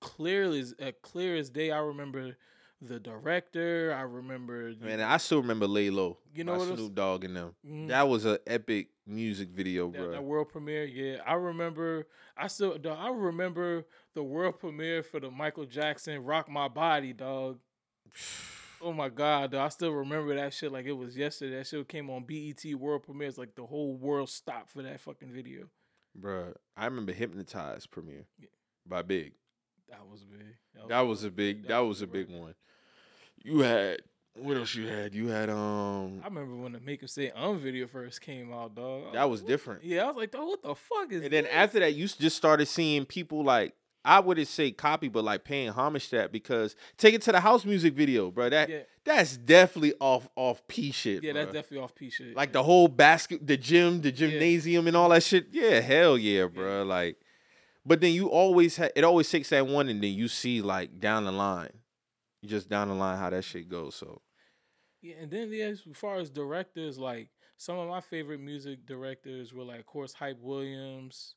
clearly 0.00 0.60
as 0.60 0.74
uh, 0.80 0.92
clear 1.02 1.36
as 1.36 1.50
day. 1.50 1.72
I 1.72 1.80
remember 1.80 2.36
the 2.80 3.00
director. 3.00 3.92
I 3.94 4.02
remember. 4.02 4.72
Man, 4.80 5.00
I 5.00 5.16
still 5.16 5.42
remember 5.42 5.66
Lay 5.66 5.90
Low. 5.90 6.18
You 6.32 6.44
know 6.44 6.64
Snoop 6.64 6.94
Dogg 6.94 7.24
and 7.24 7.36
them. 7.36 7.54
Mhm. 7.66 7.88
That 7.88 8.08
was 8.08 8.24
an 8.24 8.38
epic 8.46 8.90
music 9.04 9.50
video, 9.50 9.90
that, 9.90 9.98
bro. 9.98 10.10
that 10.12 10.22
world 10.24 10.48
premiere. 10.48 10.84
Yeah, 10.84 11.22
I 11.26 11.34
remember. 11.34 12.06
I 12.36 12.46
still. 12.46 12.78
dog, 12.78 12.98
I 12.98 13.10
remember 13.10 13.84
the 14.14 14.22
world 14.22 14.60
premiere 14.60 15.02
for 15.02 15.18
the 15.18 15.30
Michael 15.30 15.66
Jackson 15.66 16.22
"Rock 16.24 16.48
My 16.48 16.68
Body," 16.68 17.12
dog. 17.12 17.58
Oh 18.84 18.92
my 18.92 19.08
god, 19.08 19.52
dog, 19.52 19.60
I 19.60 19.68
still 19.68 19.92
remember 19.92 20.34
that 20.34 20.52
shit 20.52 20.72
like 20.72 20.86
it 20.86 20.92
was 20.92 21.16
yesterday. 21.16 21.58
That 21.58 21.68
shit 21.68 21.86
came 21.86 22.10
on 22.10 22.24
BET 22.24 22.64
World 22.74 23.04
Premieres. 23.04 23.38
Like 23.38 23.54
the 23.54 23.64
whole 23.64 23.94
world 23.94 24.28
stopped 24.28 24.72
for 24.72 24.82
that 24.82 24.98
fucking 24.98 25.30
video. 25.30 25.68
Bruh, 26.20 26.54
I 26.76 26.84
remember 26.86 27.12
Hypnotized 27.12 27.90
premiere 27.90 28.26
Yeah. 28.38 28.48
by 28.86 29.02
Big. 29.02 29.32
That 29.88 30.06
was 30.10 30.24
big. 30.24 30.40
That 30.88 31.02
was 31.02 31.24
a 31.24 31.30
big. 31.30 31.62
that 31.62 31.68
That 31.68 31.78
was 31.80 32.00
was 32.00 32.02
a 32.02 32.06
big 32.06 32.30
one. 32.30 32.54
You 33.44 33.60
had 33.60 34.00
what 34.34 34.56
else? 34.56 34.74
You 34.74 34.86
had 34.86 35.14
you 35.14 35.28
had 35.28 35.50
um. 35.50 36.20
I 36.22 36.28
remember 36.28 36.56
when 36.56 36.72
the 36.72 36.80
Make 36.80 37.02
'em 37.02 37.08
Say 37.08 37.30
Um 37.32 37.58
video 37.58 37.86
first 37.86 38.20
came 38.22 38.52
out, 38.52 38.74
dog. 38.74 39.12
That 39.12 39.28
was 39.28 39.42
like, 39.42 39.48
different. 39.48 39.84
Yeah, 39.84 40.04
I 40.04 40.06
was 40.06 40.16
like, 40.16 40.30
dog, 40.30 40.46
what 40.48 40.62
the 40.62 40.74
fuck 40.74 41.12
is 41.12 41.22
And 41.22 41.32
then 41.32 41.44
this? 41.44 41.52
after 41.52 41.80
that, 41.80 41.94
you 41.94 42.06
just 42.08 42.36
started 42.36 42.66
seeing 42.66 43.04
people 43.04 43.44
like 43.44 43.74
I 44.04 44.18
wouldn't 44.20 44.48
say 44.48 44.72
copy, 44.72 45.08
but 45.08 45.22
like 45.24 45.44
paying 45.44 45.68
homage 45.68 46.08
to 46.10 46.16
that 46.16 46.32
because 46.32 46.74
take 46.96 47.14
it 47.14 47.22
to 47.22 47.32
the 47.32 47.40
house 47.40 47.64
music 47.64 47.94
video, 47.94 48.30
bro. 48.30 48.48
That 48.50 48.68
Yeah. 48.68 48.80
that's 49.04 49.36
definitely 49.36 49.94
off 50.00 50.28
off 50.36 50.66
P 50.66 50.90
shit. 50.90 51.22
Yeah, 51.22 51.32
that's 51.34 51.52
definitely 51.52 51.78
off 51.84 51.94
P 51.94 52.10
shit. 52.10 52.34
like 52.36 52.52
the 52.52 52.62
whole 52.64 52.88
basket, 52.88 53.46
the 53.46 53.56
gym, 53.56 54.00
the 54.00 54.10
gymnasium, 54.12 54.86
and 54.88 54.96
all 54.96 55.08
that 55.10 55.22
shit. 55.22 55.46
Yeah, 55.52 55.80
hell 55.80 56.18
yeah, 56.18 56.46
bro. 56.46 56.82
Like, 56.84 57.16
but 57.86 58.00
then 58.00 58.12
you 58.12 58.28
always 58.28 58.76
ha- 58.76 58.88
it 58.96 59.04
always 59.04 59.30
takes 59.30 59.50
that 59.50 59.66
one, 59.66 59.88
and 59.88 60.02
then 60.02 60.12
you 60.12 60.26
see 60.28 60.62
like 60.62 60.98
down 60.98 61.24
the 61.24 61.32
line, 61.32 61.70
just 62.44 62.68
down 62.68 62.88
the 62.88 62.94
line 62.94 63.18
how 63.18 63.30
that 63.30 63.44
shit 63.44 63.68
goes. 63.68 63.94
So 63.94 64.20
Yeah, 65.00 65.14
and 65.20 65.30
then 65.30 65.52
yeah, 65.52 65.66
as 65.66 65.82
far 65.94 66.16
as 66.16 66.28
directors, 66.30 66.98
like 66.98 67.28
some 67.56 67.78
of 67.78 67.88
my 67.88 68.00
favorite 68.00 68.40
music 68.40 68.84
directors 68.86 69.52
were 69.54 69.62
like, 69.64 69.78
of 69.78 69.86
course, 69.86 70.12
Hype 70.14 70.40
Williams, 70.40 71.36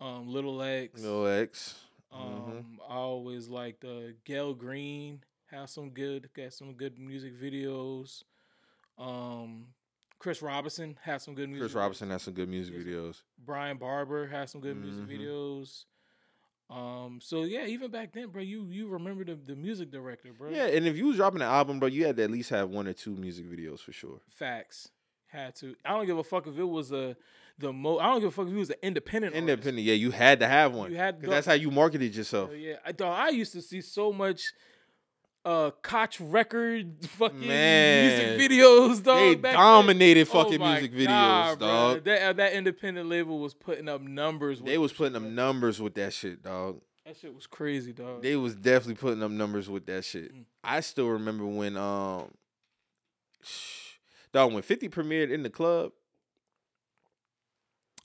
um, 0.00 0.28
Little 0.28 0.62
X. 0.62 1.02
no 1.02 1.24
X. 1.26 1.74
Um, 2.12 2.20
mhm. 2.20 2.64
I 2.88 2.94
always 2.94 3.48
liked 3.48 3.84
uh, 3.84 4.12
Gil 4.24 4.54
Green. 4.54 5.20
Have 5.50 5.70
some 5.70 5.90
good, 5.90 6.28
got 6.34 6.52
some 6.52 6.74
good 6.74 6.98
music 6.98 7.40
videos. 7.40 8.22
Um, 8.98 9.66
Chris 10.18 10.40
Robinson 10.42 10.98
had 11.02 11.20
some 11.22 11.34
good 11.34 11.48
music. 11.48 11.62
Chris 11.68 11.74
Robinson 11.74 12.10
has 12.10 12.22
some 12.22 12.34
good 12.34 12.48
music 12.48 12.74
videos. 12.74 13.22
Bryan 13.44 13.76
Barber 13.76 14.26
has 14.26 14.50
some 14.50 14.60
good 14.60 14.76
music 14.76 15.04
Mhm. 15.04 15.08
videos. 15.20 15.84
Um, 16.68 17.20
so 17.22 17.44
yeah, 17.44 17.64
even 17.66 17.90
back 17.92 18.12
then, 18.12 18.30
bro, 18.30 18.42
you 18.42 18.66
you 18.70 18.88
remember 18.88 19.24
the, 19.24 19.36
the 19.36 19.54
music 19.54 19.90
director, 19.92 20.32
bro. 20.32 20.50
Yeah, 20.50 20.66
and 20.66 20.84
if 20.86 20.96
you 20.96 21.06
was 21.06 21.16
dropping 21.16 21.42
an 21.42 21.46
album, 21.48 21.78
bro, 21.78 21.88
you 21.88 22.04
had 22.06 22.16
to 22.16 22.24
at 22.24 22.30
least 22.30 22.50
have 22.50 22.70
one 22.70 22.88
or 22.88 22.92
two 22.92 23.14
music 23.14 23.46
videos 23.48 23.78
for 23.80 23.92
sure. 23.92 24.20
Facts. 24.28 24.88
Had 25.28 25.54
to. 25.56 25.76
I 25.84 25.90
don't 25.90 26.06
give 26.06 26.18
a 26.18 26.24
fuck 26.24 26.46
if 26.48 26.58
it 26.58 26.64
was 26.64 26.90
a 26.92 27.16
the 27.58 27.72
most. 27.72 28.00
I 28.02 28.06
don't 28.08 28.20
give 28.20 28.28
a 28.28 28.32
fuck 28.32 28.46
if 28.46 28.52
he 28.52 28.58
was 28.58 28.70
an 28.70 28.76
independent. 28.82 29.34
artist. 29.34 29.48
Independent, 29.48 29.86
yeah, 29.86 29.94
you 29.94 30.10
had 30.10 30.40
to 30.40 30.48
have 30.48 30.74
one. 30.74 30.90
You 30.90 30.96
had 30.98 31.18
because 31.20 31.34
that's 31.34 31.46
how 31.46 31.54
you 31.54 31.70
marketed 31.70 32.14
yourself. 32.14 32.50
Yeah, 32.56 32.76
I 32.84 32.92
dog. 32.92 33.18
I 33.18 33.30
used 33.30 33.52
to 33.52 33.62
see 33.62 33.80
so 33.80 34.12
much. 34.12 34.52
Uh, 35.44 35.70
Koch 35.80 36.16
record 36.18 36.96
fucking 37.10 37.46
Man. 37.46 38.36
music 38.36 38.50
videos, 38.50 39.00
dog. 39.00 39.16
They 39.18 39.34
back 39.36 39.52
then. 39.52 39.54
dominated 39.54 40.22
Oh 40.22 40.42
fucking 40.42 40.58
my 40.58 40.72
music 40.80 40.92
videos, 40.92 41.06
God, 41.06 41.58
bro. 41.60 41.68
dog. 41.68 42.04
That 42.04 42.22
uh, 42.22 42.32
that 42.32 42.52
independent 42.54 43.08
label 43.08 43.38
was 43.38 43.54
putting 43.54 43.88
up 43.88 44.00
numbers. 44.00 44.60
with 44.60 44.66
They 44.68 44.76
was 44.76 44.92
putting 44.92 45.12
shit, 45.14 45.22
them 45.22 45.34
numbers 45.36 45.80
with 45.80 45.94
that 45.94 46.12
shit, 46.12 46.42
dog. 46.42 46.80
That 47.04 47.16
shit 47.16 47.32
was 47.32 47.46
crazy, 47.46 47.92
dog. 47.92 48.22
They 48.22 48.34
was 48.34 48.56
definitely 48.56 48.96
putting 48.96 49.22
up 49.22 49.30
numbers 49.30 49.70
with 49.70 49.86
that 49.86 50.04
shit. 50.04 50.34
Mm. 50.34 50.46
I 50.64 50.80
still 50.80 51.06
remember 51.10 51.46
when 51.46 51.76
um 51.76 52.32
dog 54.32 54.52
when 54.52 54.62
50 54.64 54.88
premiered 54.88 55.30
in 55.30 55.44
the 55.44 55.50
club, 55.50 55.92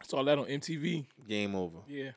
saw 0.03 0.23
that 0.23 0.37
on 0.37 0.45
MTV. 0.45 1.05
game 1.27 1.55
over. 1.55 1.77
Yeah, 1.87 2.11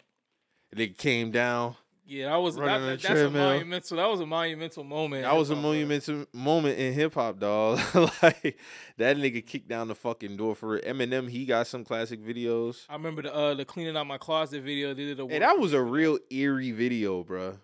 They 0.75 0.89
came 0.89 1.31
down. 1.31 1.77
yeah. 2.07 2.31
That 2.31 2.37
was 2.37 2.57
that, 2.57 2.79
that's 2.81 3.05
a 3.05 3.07
treadmill. 3.09 3.45
monumental. 3.51 3.97
That 3.97 4.09
was 4.11 4.21
a 4.21 4.27
monumental 4.27 4.85
moment. 4.85 5.23
That 5.23 5.37
was 5.37 5.51
a 5.51 5.55
bro. 5.55 5.63
monumental 5.63 6.27
moment 6.33 6.79
in 6.79 6.93
hip 6.93 7.15
hop, 7.15 7.39
dog. 7.39 7.79
like 8.23 8.59
that 8.99 9.17
nigga 9.17 9.45
kicked 9.47 9.69
down 9.69 9.89
the 9.89 9.95
fucking 9.95 10.37
door 10.37 10.55
for 10.55 10.77
it. 10.77 10.85
Eminem, 10.87 11.29
he 11.31 11.45
got 11.47 11.67
some 11.67 11.85
classic 11.85 12.23
videos. 12.25 12.85
I 12.89 12.95
remember 12.95 13.23
the 13.23 13.35
uh 13.35 13.55
the 13.55 13.65
cleaning 13.65 13.97
out 13.97 14.07
my 14.07 14.19
closet 14.19 14.63
video. 14.63 14.89
They 14.95 15.05
did 15.07 15.21
a 15.21 15.27
Hey, 15.29 15.39
that 15.39 15.59
was 15.59 15.73
a 15.73 15.81
real 15.83 16.19
eerie 16.31 16.73
video, 16.73 17.25
bruh. 17.25 17.59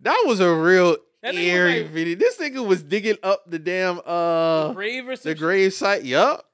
That 0.00 0.22
was 0.26 0.38
a 0.40 0.52
real 0.54 0.96
That 1.22 1.34
eerie 1.34 1.82
like- 1.84 1.90
video. 1.92 2.16
This 2.16 2.36
nigga 2.38 2.64
was 2.66 2.82
digging 2.82 3.16
up 3.22 3.42
the 3.50 3.58
damn 3.58 4.00
uh 4.04 4.72
grave 4.72 5.08
or 5.08 5.16
the 5.16 5.34
grave 5.34 5.72
site. 5.74 6.04
Yup. 6.04 6.44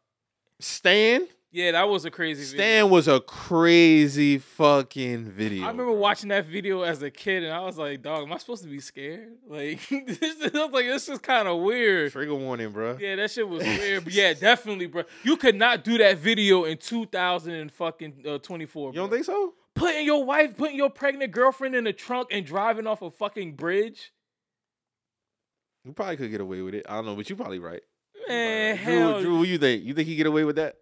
Stan. 0.60 1.26
Yeah, 1.52 1.72
that 1.72 1.88
was 1.88 2.04
a 2.04 2.12
crazy 2.12 2.44
video. 2.44 2.64
Stan 2.64 2.90
was 2.90 3.08
a 3.08 3.20
crazy 3.20 4.38
fucking 4.38 5.24
video. 5.24 5.64
I 5.64 5.68
remember 5.68 5.92
bro. 5.92 5.94
watching 5.94 6.28
that 6.28 6.46
video 6.46 6.82
as 6.82 7.02
a 7.02 7.10
kid, 7.10 7.42
and 7.42 7.52
I 7.52 7.60
was 7.60 7.76
like, 7.76 8.02
"Dog, 8.02 8.22
am 8.22 8.32
I 8.32 8.38
supposed 8.38 8.62
to 8.62 8.68
be 8.68 8.80
scared?" 8.80 9.32
Like, 9.48 9.80
this, 9.88 10.18
I 10.22 10.64
was 10.64 10.70
like, 10.72 10.86
"This 10.86 11.08
is 11.08 11.18
kind 11.18 11.48
of 11.48 11.58
weird." 11.58 12.12
Trigger 12.12 12.36
warning, 12.36 12.70
bro. 12.70 12.96
Yeah, 13.00 13.16
that 13.16 13.32
shit 13.32 13.48
was 13.48 13.64
weird. 13.64 14.04
But 14.04 14.12
yeah, 14.12 14.32
definitely, 14.32 14.86
bro. 14.86 15.02
You 15.24 15.36
could 15.36 15.56
not 15.56 15.82
do 15.82 15.98
that 15.98 16.18
video 16.18 16.64
in 16.64 16.78
2000 16.78 17.52
and 17.52 17.72
fucking 17.72 18.24
uh, 18.28 18.38
24. 18.38 18.90
You 18.90 18.94
don't 18.94 19.08
bro. 19.08 19.16
think 19.16 19.26
so? 19.26 19.54
putting 19.74 20.04
your 20.04 20.24
wife, 20.24 20.56
putting 20.56 20.76
your 20.76 20.90
pregnant 20.90 21.32
girlfriend 21.32 21.74
in 21.74 21.84
the 21.84 21.92
trunk 21.92 22.28
and 22.30 22.44
driving 22.44 22.86
off 22.86 23.02
a 23.02 23.10
fucking 23.10 23.54
bridge? 23.54 24.12
You 25.84 25.92
probably 25.92 26.16
could 26.16 26.30
get 26.30 26.40
away 26.40 26.60
with 26.60 26.74
it. 26.74 26.86
I 26.88 26.96
don't 26.96 27.06
know, 27.06 27.16
but 27.16 27.28
you're 27.28 27.36
probably 27.38 27.58
right. 27.58 27.80
Man, 28.28 28.76
Drew, 28.76 28.98
hell. 28.98 29.22
Drew, 29.22 29.38
what 29.38 29.48
you 29.48 29.58
think? 29.58 29.84
You 29.84 29.94
think 29.94 30.06
he 30.06 30.16
get 30.16 30.26
away 30.26 30.44
with 30.44 30.56
that? 30.56 30.76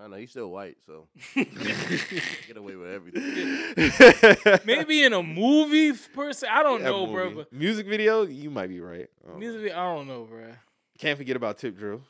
I 0.00 0.04
don't 0.04 0.12
know. 0.12 0.16
He's 0.16 0.30
still 0.30 0.48
white, 0.50 0.78
so 0.86 1.08
get 1.34 2.56
away 2.56 2.74
with 2.74 2.90
everything. 2.90 4.60
Maybe 4.66 5.02
in 5.04 5.12
a 5.12 5.22
movie 5.22 5.92
person. 6.14 6.48
I 6.50 6.62
don't 6.62 6.82
That 6.82 6.88
know, 6.90 7.06
bro. 7.06 7.30
But 7.34 7.52
Music 7.52 7.86
video, 7.86 8.22
you 8.24 8.48
might 8.50 8.68
be 8.68 8.80
right. 8.80 9.08
I 9.30 9.38
music, 9.38 9.60
video, 9.60 9.76
I 9.78 9.94
don't 9.94 10.08
know, 10.08 10.24
bro. 10.24 10.46
Can't 10.98 11.18
forget 11.18 11.36
about 11.36 11.58
Tip 11.58 11.76
Drill. 11.76 12.00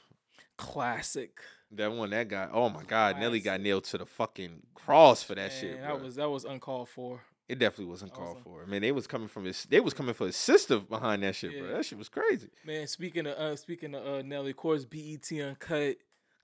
Classic. 0.56 1.32
That 1.72 1.92
one, 1.92 2.10
that 2.10 2.28
guy. 2.28 2.48
Oh 2.52 2.68
my 2.68 2.82
God, 2.84 3.18
Nelly 3.18 3.40
got 3.40 3.60
nailed 3.60 3.84
to 3.84 3.98
the 3.98 4.06
fucking 4.06 4.62
cross 4.74 5.22
for 5.22 5.34
that 5.34 5.50
Man, 5.50 5.60
shit. 5.60 5.80
that 5.82 6.00
was 6.00 6.16
that 6.16 6.28
was 6.30 6.44
uncalled 6.44 6.88
for. 6.88 7.20
It 7.48 7.58
definitely 7.58 7.86
wasn't 7.86 8.12
called 8.12 8.38
Awesome. 8.38 8.42
for. 8.44 8.62
I 8.62 8.66
mean, 8.66 8.80
they 8.82 8.92
was 8.92 9.08
coming 9.08 9.26
from 9.26 9.44
his. 9.44 9.64
They 9.64 9.80
was 9.80 9.92
coming 9.94 10.14
for 10.14 10.26
his 10.26 10.36
sister 10.36 10.78
behind 10.78 11.22
that 11.24 11.34
shit, 11.34 11.58
bro. 11.58 11.68
That 11.76 11.84
shit 11.84 11.98
was 11.98 12.08
crazy. 12.08 12.48
Man, 12.64 12.86
speaking 12.86 13.26
of 13.26 13.36
uh, 13.36 13.56
speaking 13.56 13.94
of 13.94 14.06
uh, 14.06 14.22
Nelly, 14.22 14.50
of 14.50 14.56
course, 14.56 14.84
BET 14.84 15.28
Uncut, 15.32 15.96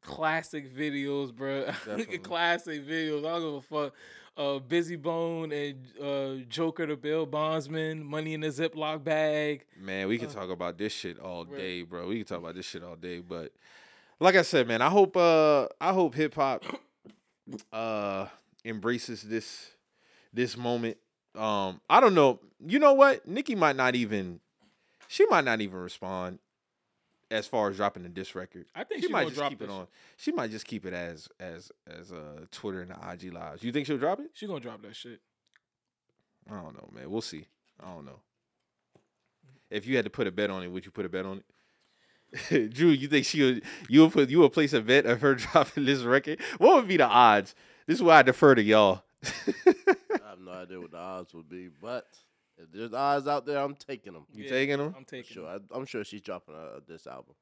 classic 0.07 0.75
videos, 0.75 1.35
bro. 1.35 1.65
Classic 2.23 2.87
videos. 2.87 3.19
I 3.27 3.39
don't 3.39 3.41
give 3.43 3.55
a 3.55 3.61
fuck. 3.63 3.95
Uh, 4.39 4.59
Bizzy 4.61 5.01
Bone 5.01 5.51
and 5.51 5.87
uh, 6.03 6.45
Joker 6.49 6.87
the 6.87 6.97
Bail 6.97 7.25
Bondsman, 7.27 8.05
Money 8.05 8.35
in 8.35 8.45
a 8.45 8.49
Ziploc 8.49 9.03
bag. 9.03 9.65
Man, 9.81 10.09
we 10.09 10.19
can 10.19 10.29
Uh, 10.29 10.33
talk 10.33 10.51
about 10.51 10.77
this 10.77 10.93
shit 10.93 11.19
all 11.19 11.47
right. 11.47 11.57
day, 11.57 11.83
bro. 11.83 12.07
We 12.09 12.17
can 12.19 12.27
talk 12.27 12.39
about 12.41 12.55
this 12.55 12.67
shit 12.67 12.83
all 12.85 12.97
day, 12.97 13.21
but 13.21 13.53
like 14.21 14.35
I 14.37 14.43
said, 14.43 14.69
man, 14.69 14.83
I 14.83 14.91
hope 14.91 15.17
uh 15.17 15.69
I 15.81 15.93
hope 15.95 16.15
hip 16.15 16.35
hop 16.35 16.65
uh 17.73 18.27
embraces 18.65 19.23
this 19.23 19.71
this 20.33 20.57
moment. 20.57 20.97
Um 21.35 21.81
I 21.89 22.01
don't 22.01 22.15
know. 22.15 22.41
You 22.67 22.79
know 22.79 22.95
what? 22.95 23.27
Nicki 23.27 23.55
might 23.55 23.77
not 23.77 23.95
even 23.95 24.41
she 25.09 25.25
might 25.27 25.45
not 25.45 25.61
even 25.61 25.79
respond 25.79 26.39
as 27.31 27.47
far 27.47 27.71
as 27.71 27.77
dropping 27.77 28.03
the 28.03 28.09
diss 28.09 28.35
record. 28.35 28.67
I 28.75 28.85
think 28.85 29.01
She 29.03 29.09
she, 29.09 29.13
might 29.13 29.25
just 29.25 29.37
drop 29.37 29.51
keep 29.51 29.63
it 29.63 29.71
on. 29.71 29.87
She 30.17 30.33
might 30.33 30.51
just 30.51 30.67
keep 30.67 30.87
it 30.87 30.93
as 30.95 31.29
as 31.41 31.73
as 31.87 32.13
uh 32.13 32.47
Twitter 32.51 32.81
and 32.83 32.91
the 32.91 32.97
IG 33.13 33.33
lives. 33.33 33.63
You 33.63 33.73
think 33.73 33.87
she'll 33.87 33.99
drop 33.99 34.21
it? 34.21 34.31
She 34.35 34.47
gonna 34.47 34.61
drop 34.61 34.83
that 34.83 34.95
shit. 34.95 35.21
I 36.51 36.55
don't 36.55 36.75
know, 36.75 36.89
man. 36.93 37.11
We'll 37.11 37.21
see. 37.23 37.47
I 37.83 37.93
don't 37.93 38.05
know. 38.05 38.21
If 39.71 39.87
you 39.87 39.97
had 39.97 40.05
to 40.05 40.11
put 40.11 40.27
a 40.27 40.31
bet 40.31 40.51
on 40.51 40.63
it, 40.63 40.69
would 40.69 40.85
you 40.85 40.93
put 40.93 41.05
a 41.05 41.09
bet 41.09 41.27
on 41.27 41.39
it? 41.39 41.45
Drew, 42.75 42.89
you 42.89 43.09
think 43.09 43.27
she 43.27 43.43
would 43.43 43.63
you 43.89 44.03
would 44.03 44.13
put 44.13 44.29
you 44.31 44.41
would 44.41 44.53
place 44.53 44.73
a 44.73 44.81
bet 44.81 45.07
of 45.07 45.21
her 45.21 45.35
dropping 45.37 45.85
this 45.85 46.03
record? 46.03 46.41
What 46.59 46.77
would 46.77 46.89
be 46.89 46.97
the 46.97 47.07
odds? 47.07 47.55
This 47.87 47.97
is 47.97 48.03
why 48.03 48.19
I 48.19 48.23
defer 48.23 48.55
to 48.55 48.63
y'all. 48.63 49.03
I 49.25 50.29
have 50.29 50.41
no 50.41 50.53
idea 50.53 50.81
what 50.81 50.91
the 50.91 50.99
odds 50.99 51.35
would 51.35 51.49
be, 51.49 51.69
but 51.81 52.07
if 52.59 52.71
there's 52.73 52.93
eyes 52.95 53.27
out 53.27 53.47
there, 53.47 53.59
I'm 53.59 53.75
taking 53.75 54.13
them. 54.15 54.27
You 54.33 54.45
Yeah, 54.45 54.51
taking 54.51 54.79
them? 54.79 54.95
I'm 54.97 55.05
taking. 55.05 55.35
Sure, 55.35 55.49
it. 55.55 55.63
I, 55.73 55.77
I'm 55.77 55.87
sure 55.87 56.05
she's 56.05 56.21
dropping 56.23 56.55
a, 56.55 56.81
this 56.87 57.07
album. 57.07 57.35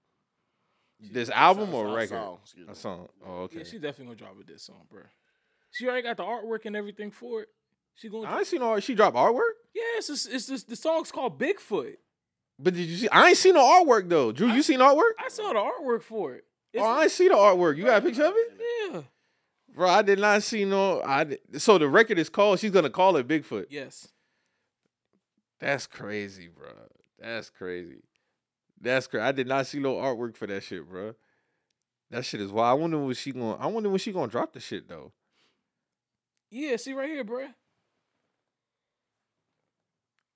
This 1.00 1.28
album 1.30 1.72
A- 1.72 1.76
or 1.76 1.86
a 1.88 1.92
record? 1.94 2.08
song, 2.10 2.38
excuse 2.42 2.66
A 2.66 2.70
me. 2.70 2.74
song. 2.76 3.08
Oh, 3.26 3.32
okay. 3.42 3.58
Yeah, 3.58 3.64
she 3.64 3.78
definitely 3.78 4.06
gonna 4.06 4.16
drop 4.16 4.40
a 4.40 4.44
diss 4.44 4.62
song, 4.62 4.86
bro. 4.90 5.02
She 5.72 5.86
already 5.86 6.02
got 6.02 6.16
the 6.16 6.22
artwork 6.22 6.64
and 6.66 6.76
everything 6.76 7.10
for 7.10 7.42
it. 7.42 7.48
She 7.96 8.08
going. 8.08 8.26
I 8.26 8.38
ain't 8.38 8.46
seen 8.46 8.60
no. 8.60 8.78
She 8.80 8.94
dropped 8.94 9.16
artwork, 9.16 9.54
Yeah, 9.74 9.82
it's 9.96 10.06
just, 10.08 10.28
it's 10.32 10.46
just 10.46 10.68
the 10.68 10.76
song's 10.76 11.10
called 11.12 11.38
Bigfoot. 11.38 11.94
but 12.58 12.74
did 12.74 12.86
you 12.86 12.96
see? 12.96 13.08
I 13.08 13.28
ain't 13.28 13.36
seen 13.36 13.54
no 13.54 13.62
artwork 13.62 14.08
though. 14.08 14.32
Drew, 14.32 14.48
you 14.52 14.62
seen 14.62 14.78
artwork? 14.80 15.12
I 15.18 15.28
saw 15.28 15.52
the 15.52 15.58
artwork 15.60 16.02
for 16.02 16.34
it. 16.34 16.44
Oh, 16.46 16.78
it's, 16.78 16.82
Oh, 16.82 16.86
I 16.86 17.02
ain't 17.02 17.10
see 17.12 17.28
the 17.28 17.34
artwork. 17.34 17.76
You 17.76 17.84
got 17.84 17.98
a 17.98 18.02
picture 18.04 18.24
of 18.24 18.34
it, 18.36 18.60
yeah. 18.92 19.02
bro? 19.74 19.88
I 19.88 20.02
did 20.02 20.18
not 20.18 20.42
see 20.42 20.64
no. 20.64 21.02
I 21.02 21.24
di- 21.24 21.38
so 21.58 21.78
the 21.78 21.88
record 21.88 22.18
is 22.18 22.28
called. 22.28 22.58
She's 22.60 22.70
gonna 22.72 22.90
call 22.90 23.16
it 23.16 23.28
Bigfoot. 23.28 23.66
Yes. 23.70 24.08
That's 25.64 25.86
crazy, 25.86 26.48
bro. 26.48 26.68
That's 27.18 27.48
crazy. 27.48 28.02
That's 28.78 29.06
crazy. 29.06 29.24
I 29.24 29.32
did 29.32 29.46
not 29.46 29.66
see 29.66 29.78
no 29.78 29.94
artwork 29.94 30.36
for 30.36 30.46
that 30.46 30.62
shit, 30.62 30.86
bro. 30.86 31.14
That 32.10 32.26
shit 32.26 32.42
is 32.42 32.52
wild. 32.52 32.78
I 32.78 32.82
wonder 32.82 32.98
when 32.98 33.14
she 33.14 33.32
going. 33.32 33.56
I 33.58 33.66
wonder 33.68 33.88
when 33.88 33.98
she 33.98 34.12
gonna 34.12 34.30
drop 34.30 34.52
the 34.52 34.60
shit 34.60 34.90
though. 34.90 35.12
Yeah. 36.50 36.76
See 36.76 36.92
right 36.92 37.08
here, 37.08 37.24
bro. 37.24 37.46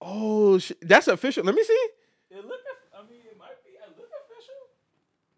Oh, 0.01 0.59
that's 0.81 1.09
official. 1.09 1.45
Let 1.45 1.55
me 1.55 1.63
see. 1.63 1.89
It 2.31 2.47
look. 2.47 2.61
I 2.97 3.03
mean, 3.03 3.21
it 3.31 3.39
might 3.39 3.63
be. 3.63 3.73
It 3.73 3.99
look 3.99 4.09
official. 4.25 4.55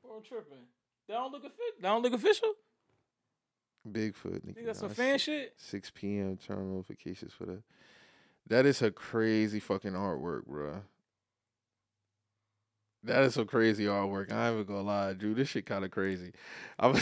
Or 0.04 0.18
I'm 0.18 0.22
tripping. 0.22 0.66
That 1.08 1.14
don't 1.14 1.32
look 1.32 1.42
official. 1.42 1.80
That 1.80 1.88
don't 1.88 2.02
look 2.02 2.12
official. 2.12 2.52
Bigfoot. 3.90 4.44
Think 4.54 4.66
that's 4.66 4.78
some 4.78 4.90
fan 4.90 5.18
shit. 5.18 5.54
6 5.56 5.90
p.m. 5.96 6.36
Turn 6.36 6.58
on 6.58 6.74
notifications 6.74 7.32
for 7.32 7.46
that. 7.46 7.62
That 8.48 8.66
is 8.66 8.82
a 8.82 8.90
crazy 8.90 9.60
fucking 9.60 9.92
artwork, 9.92 10.46
bro. 10.46 10.82
That 13.04 13.22
is 13.22 13.34
some 13.34 13.46
crazy 13.46 13.84
artwork. 13.86 14.32
I 14.32 14.48
ain't 14.48 14.54
even 14.54 14.66
gonna 14.66 14.82
lie, 14.86 15.12
Drew. 15.14 15.34
This 15.34 15.48
shit 15.48 15.66
kind 15.66 15.84
of 15.84 15.90
crazy. 15.90 16.32
I'm 16.78 16.94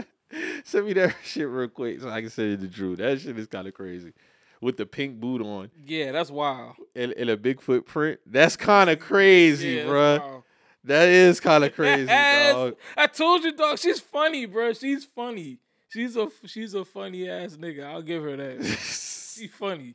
send 0.64 0.86
me 0.86 0.94
that 0.94 1.14
shit 1.24 1.48
real 1.48 1.68
quick 1.68 2.00
so 2.00 2.08
I 2.08 2.20
can 2.20 2.30
send 2.30 2.52
it 2.52 2.60
to 2.60 2.66
Drew. 2.68 2.96
That 2.96 3.20
shit 3.20 3.38
is 3.38 3.46
kind 3.46 3.68
of 3.68 3.74
crazy. 3.74 4.12
With 4.60 4.78
the 4.78 4.86
pink 4.86 5.20
boot 5.20 5.42
on 5.42 5.70
Yeah, 5.84 6.12
that's 6.12 6.30
wild. 6.30 6.76
and, 6.96 7.12
and 7.12 7.28
a 7.28 7.36
big 7.36 7.60
footprint. 7.60 8.20
That's 8.24 8.56
kind 8.56 8.88
of 8.88 8.98
crazy, 8.98 9.72
yeah, 9.72 9.86
bro. 9.86 10.44
That 10.84 11.08
is 11.08 11.40
kind 11.40 11.64
of 11.64 11.74
crazy, 11.74 12.06
dog. 12.06 12.76
I 12.96 13.06
told 13.06 13.44
you, 13.44 13.52
dog. 13.52 13.78
She's 13.78 14.00
funny, 14.00 14.46
bro. 14.46 14.72
She's 14.72 15.04
funny. 15.04 15.58
She's 15.90 16.16
a 16.16 16.28
she's 16.46 16.72
a 16.74 16.84
funny 16.84 17.28
ass 17.28 17.56
nigga. 17.56 17.84
I'll 17.84 18.02
give 18.02 18.22
her 18.22 18.36
that. 18.36 18.64
She's 18.64 19.50
funny. 19.52 19.94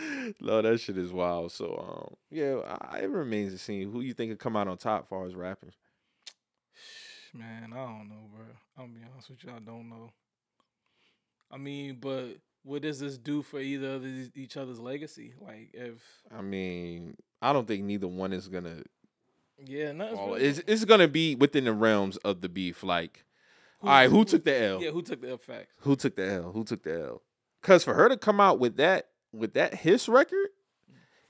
no, 0.40 0.62
that 0.62 0.80
shit 0.80 0.98
is 0.98 1.12
wild. 1.12 1.52
So, 1.52 1.76
um, 2.08 2.14
yeah, 2.30 2.56
I, 2.90 3.00
it 3.00 3.10
remains 3.10 3.52
to 3.52 3.58
see 3.58 3.84
who 3.84 4.00
you 4.00 4.14
think 4.14 4.30
could 4.32 4.38
come 4.38 4.56
out 4.56 4.68
on 4.68 4.76
top 4.78 5.02
as 5.04 5.08
far 5.08 5.26
as 5.26 5.34
rapping. 5.34 5.72
Man, 7.34 7.72
I 7.72 7.76
don't 7.76 8.08
know, 8.08 8.28
bro. 8.34 8.44
I'll 8.78 8.86
be 8.88 9.00
honest 9.12 9.30
with 9.30 9.44
you. 9.44 9.50
I 9.50 9.60
don't 9.60 9.88
know. 9.88 10.10
I 11.50 11.58
mean, 11.58 11.98
but 12.00 12.38
what 12.62 12.82
does 12.82 13.00
this 13.00 13.18
do 13.18 13.42
for 13.42 13.60
either 13.60 13.94
of 13.94 14.02
these, 14.02 14.30
each 14.34 14.56
other's 14.56 14.80
legacy? 14.80 15.34
Like, 15.40 15.70
if 15.72 16.02
I 16.36 16.42
mean, 16.42 17.16
I 17.40 17.52
don't 17.52 17.66
think 17.66 17.84
neither 17.84 18.08
one 18.08 18.32
is 18.32 18.48
gonna. 18.48 18.82
yeah, 19.64 19.92
nothing's 19.92 20.18
really- 20.20 20.42
It's 20.44 20.58
it's 20.66 20.84
gonna 20.84 21.08
be 21.08 21.34
within 21.34 21.64
the 21.64 21.72
realms 21.72 22.16
of 22.18 22.40
the 22.40 22.48
beef. 22.48 22.82
Like, 22.82 23.24
all 23.82 23.88
right, 23.88 24.10
who 24.10 24.24
took 24.24 24.44
the 24.44 24.62
L? 24.62 24.82
Yeah, 24.82 24.90
who 24.90 25.02
took 25.02 25.20
the 25.20 25.30
L? 25.30 25.38
facts? 25.38 25.74
Who 25.80 25.96
took 25.96 26.16
the 26.16 26.32
L? 26.32 26.52
Who 26.52 26.64
took 26.64 26.82
the 26.82 27.00
L? 27.00 27.22
Cause 27.62 27.84
for 27.84 27.94
her 27.94 28.08
to 28.08 28.16
come 28.16 28.40
out 28.40 28.58
with 28.58 28.76
that 28.78 29.09
with 29.32 29.54
that 29.54 29.74
his 29.74 30.08
record, 30.08 30.48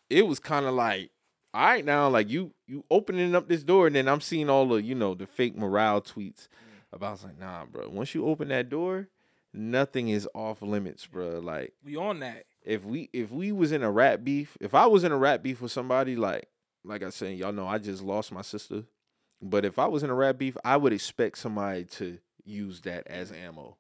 it 0.09 0.27
was 0.27 0.39
kind 0.39 0.67
of 0.67 0.75
like, 0.75 1.11
all 1.53 1.63
right, 1.63 1.85
now 1.85 2.09
like 2.09 2.29
you 2.29 2.53
you 2.67 2.85
opening 2.91 3.35
up 3.35 3.49
this 3.49 3.63
door, 3.63 3.87
and 3.87 3.97
then 3.97 4.09
I'm 4.09 4.21
seeing 4.21 4.49
all 4.49 4.67
the 4.69 4.83
you 4.83 4.95
know 4.95 5.15
the 5.15 5.27
fake 5.27 5.57
morale 5.57 6.01
tweets 6.01 6.49
mm. 6.49 6.83
about. 6.93 7.09
I 7.09 7.13
was 7.13 7.25
like, 7.25 7.39
nah, 7.39 7.65
bro. 7.65 7.89
Once 7.89 8.15
you 8.15 8.27
open 8.27 8.49
that 8.49 8.69
door, 8.69 9.09
nothing 9.53 10.09
is 10.09 10.29
off 10.35 10.63
limits, 10.63 11.07
bro. 11.07 11.41
Like 11.41 11.73
We 11.85 11.97
on 11.97 12.21
that. 12.21 12.45
if 12.63 12.85
we 12.85 13.11
if 13.13 13.31
we 13.31 13.53
was 13.53 13.73
in 13.73 13.83
a 13.83 13.91
rap 13.91 14.25
beef, 14.25 14.57
if 14.61 14.75
I 14.75 14.87
was 14.87 15.05
in 15.05 15.13
a 15.13 15.19
rap 15.19 15.43
beef 15.43 15.61
with 15.61 15.73
somebody, 15.73 16.17
like 16.17 16.49
like 16.85 17.03
I 17.03 17.11
said, 17.11 17.37
y'all 17.37 17.53
know 17.53 17.67
I 17.67 17.79
just 17.79 18.03
lost 18.03 18.33
my 18.33 18.43
sister. 18.43 18.85
But 19.43 19.65
if 19.65 19.79
I 19.79 19.87
was 19.87 20.03
in 20.03 20.11
a 20.11 20.15
rap 20.15 20.39
beef, 20.39 20.57
I 20.65 20.77
would 20.77 20.93
expect 20.93 21.39
somebody 21.39 21.85
to 21.85 22.19
use 22.45 22.83
that 22.83 23.07
as 23.07 23.33
ammo. 23.33 23.77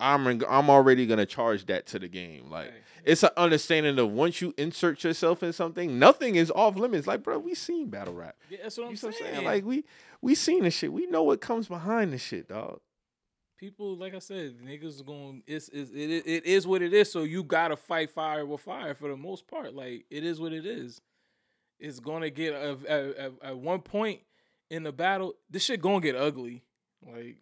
I'm 0.00 0.26
I'm 0.48 0.70
already 0.70 1.06
gonna 1.06 1.26
charge 1.26 1.66
that 1.66 1.86
to 1.88 1.98
the 1.98 2.08
game. 2.08 2.50
Like 2.50 2.70
Hey. 2.70 2.78
it's 3.04 3.22
an 3.22 3.30
understanding 3.36 3.98
of 3.98 4.10
once 4.10 4.40
you 4.40 4.54
insert 4.56 5.04
yourself 5.04 5.42
in 5.42 5.52
something, 5.52 5.98
nothing 5.98 6.34
is 6.36 6.50
off 6.50 6.76
limits. 6.76 7.06
Like, 7.06 7.22
bro, 7.22 7.38
we 7.38 7.54
seen 7.54 7.88
battle 7.90 8.14
rap. 8.14 8.36
Yeah, 8.48 8.58
that's 8.62 8.76
what 8.78 8.88
I'm 8.88 8.94
know 8.94 8.98
what 9.00 9.04
I'm 9.04 9.12
saying. 9.12 9.34
saying? 9.34 9.44
Like 9.46 9.64
we 9.64 9.84
we 10.22 10.34
seen 10.34 10.64
the 10.64 10.70
shit. 10.70 10.92
We 10.92 11.06
know 11.06 11.22
what 11.22 11.40
comes 11.40 11.68
behind 11.68 12.12
the 12.12 12.18
shit, 12.18 12.48
dog. 12.48 12.80
people, 13.58 13.96
like 13.96 14.14
I 14.14 14.18
said, 14.20 14.56
niggas 14.64 15.04
going. 15.04 15.42
It's, 15.46 15.68
it's 15.70 15.90
it, 15.90 16.10
it 16.10 16.26
it 16.26 16.46
is 16.46 16.66
what 16.66 16.82
it 16.82 16.92
is. 16.94 17.10
So 17.12 17.22
you 17.24 17.44
gotta 17.44 17.76
fight 17.76 18.10
fire 18.10 18.44
with 18.46 18.60
fire 18.62 18.94
for 18.94 19.08
the 19.08 19.16
most 19.16 19.46
part. 19.46 19.74
Like 19.74 20.06
it 20.10 20.24
is 20.24 20.40
what 20.40 20.52
it 20.52 20.66
is. 20.66 21.00
It's 21.78 22.00
gonna 22.00 22.30
get 22.30 22.52
at 22.54 23.56
one 23.56 23.80
point 23.80 24.20
in 24.70 24.82
the 24.82 24.92
battle. 24.92 25.34
This 25.50 25.64
shit 25.64 25.80
gonna 25.80 26.00
get 26.00 26.14
ugly. 26.16 26.62
Like 27.06 27.38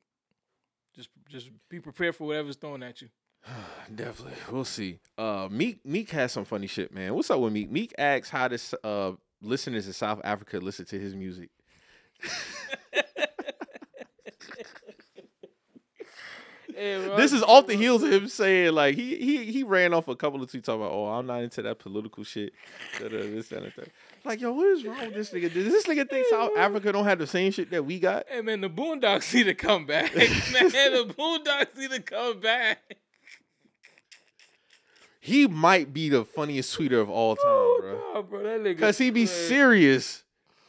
just 0.98 1.10
just 1.28 1.50
be 1.70 1.78
prepared 1.78 2.16
for 2.16 2.26
whatever's 2.26 2.56
thrown 2.56 2.82
at 2.82 3.00
you. 3.00 3.08
Definitely, 3.94 4.34
we'll 4.50 4.64
see. 4.64 4.98
Uh, 5.16 5.48
Meek 5.50 5.84
Meek 5.86 6.10
has 6.10 6.32
some 6.32 6.44
funny 6.44 6.66
shit, 6.66 6.92
man. 6.92 7.14
What's 7.14 7.30
up 7.30 7.38
with 7.40 7.52
Meek? 7.52 7.70
Meek 7.70 7.94
asks 7.96 8.30
how 8.30 8.48
does 8.48 8.74
uh 8.82 9.12
listeners 9.40 9.86
in 9.86 9.92
South 9.92 10.20
Africa 10.24 10.58
listen 10.58 10.84
to 10.86 10.98
his 10.98 11.14
music. 11.14 11.50
This 16.78 17.32
is 17.32 17.42
off 17.42 17.66
the 17.66 17.74
heels 17.74 18.02
of 18.02 18.12
him 18.12 18.28
saying 18.28 18.72
like 18.72 18.94
he 18.94 19.16
he 19.16 19.44
he 19.50 19.62
ran 19.62 19.92
off 19.92 20.08
a 20.08 20.14
couple 20.14 20.42
of 20.42 20.50
tweets 20.50 20.64
talking 20.64 20.82
about 20.82 20.92
oh 20.92 21.06
I'm 21.06 21.26
not 21.26 21.42
into 21.42 21.62
that 21.62 21.78
political 21.78 22.24
shit. 22.24 22.52
This 23.00 23.48
that, 23.48 23.62
and 23.62 23.72
that. 23.76 23.88
Like 24.24 24.40
yo, 24.40 24.52
what 24.52 24.68
is 24.68 24.84
wrong 24.84 25.00
with 25.00 25.14
this 25.14 25.30
nigga? 25.30 25.52
Does 25.52 25.72
this 25.72 25.86
nigga 25.86 26.08
think 26.08 26.26
South 26.28 26.52
Africa 26.56 26.92
don't 26.92 27.04
have 27.04 27.18
the 27.18 27.26
same 27.26 27.50
shit 27.50 27.70
that 27.70 27.84
we 27.84 27.98
got? 27.98 28.26
Hey 28.28 28.42
man, 28.42 28.60
the 28.60 28.70
Boondocks 28.70 29.34
need 29.34 29.44
to 29.44 29.54
come 29.54 29.86
back. 29.86 30.14
man, 30.16 30.30
the 30.30 31.14
Boondocks 31.16 31.76
need 31.76 31.90
to 31.90 32.00
come 32.00 32.40
back. 32.40 32.96
He 35.20 35.46
might 35.46 35.92
be 35.92 36.08
the 36.08 36.24
funniest 36.24 36.78
tweeter 36.78 37.00
of 37.00 37.10
all 37.10 37.36
time, 37.36 37.44
bro. 37.44 38.00
Oh, 38.14 38.22
bro, 38.22 38.42
that 38.44 38.60
nigga. 38.60 38.78
Cause 38.78 38.98
he 38.98 39.10
be 39.10 39.26
serious. 39.26 40.24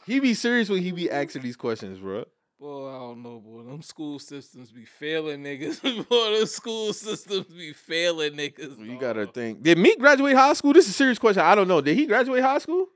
He 0.06 0.20
be 0.20 0.34
serious 0.34 0.70
when 0.70 0.82
he 0.82 0.92
be 0.92 1.10
asking 1.10 1.44
these 1.44 1.56
questions, 1.56 2.00
bro. 2.00 2.26
Boy, 2.60 2.90
I 2.90 3.00
don't 3.00 3.24
know, 3.24 3.40
boy. 3.40 3.64
Them 3.64 3.82
school 3.82 4.20
systems 4.20 4.70
be 4.72 4.84
failing 4.84 5.44
niggas. 5.44 5.82
boy, 6.10 6.38
them 6.38 6.46
school 6.46 6.92
systems 6.92 7.46
be 7.46 7.72
failing 7.72 8.34
niggas. 8.34 8.78
You 8.78 8.92
dawg. 8.94 9.00
gotta 9.00 9.28
think. 9.28 9.64
Did 9.64 9.78
Meek 9.78 9.98
graduate 9.98 10.36
high 10.36 10.54
school? 10.54 10.74
This 10.74 10.86
is 10.86 10.92
a 10.92 10.94
serious 10.94 11.18
question. 11.20 11.42
I 11.42 11.56
don't 11.56 11.70
know. 11.70 11.80
Did 11.80 11.96
he 11.98 12.06
graduate 12.06 12.44
high 12.44 12.58
school? 12.58 12.88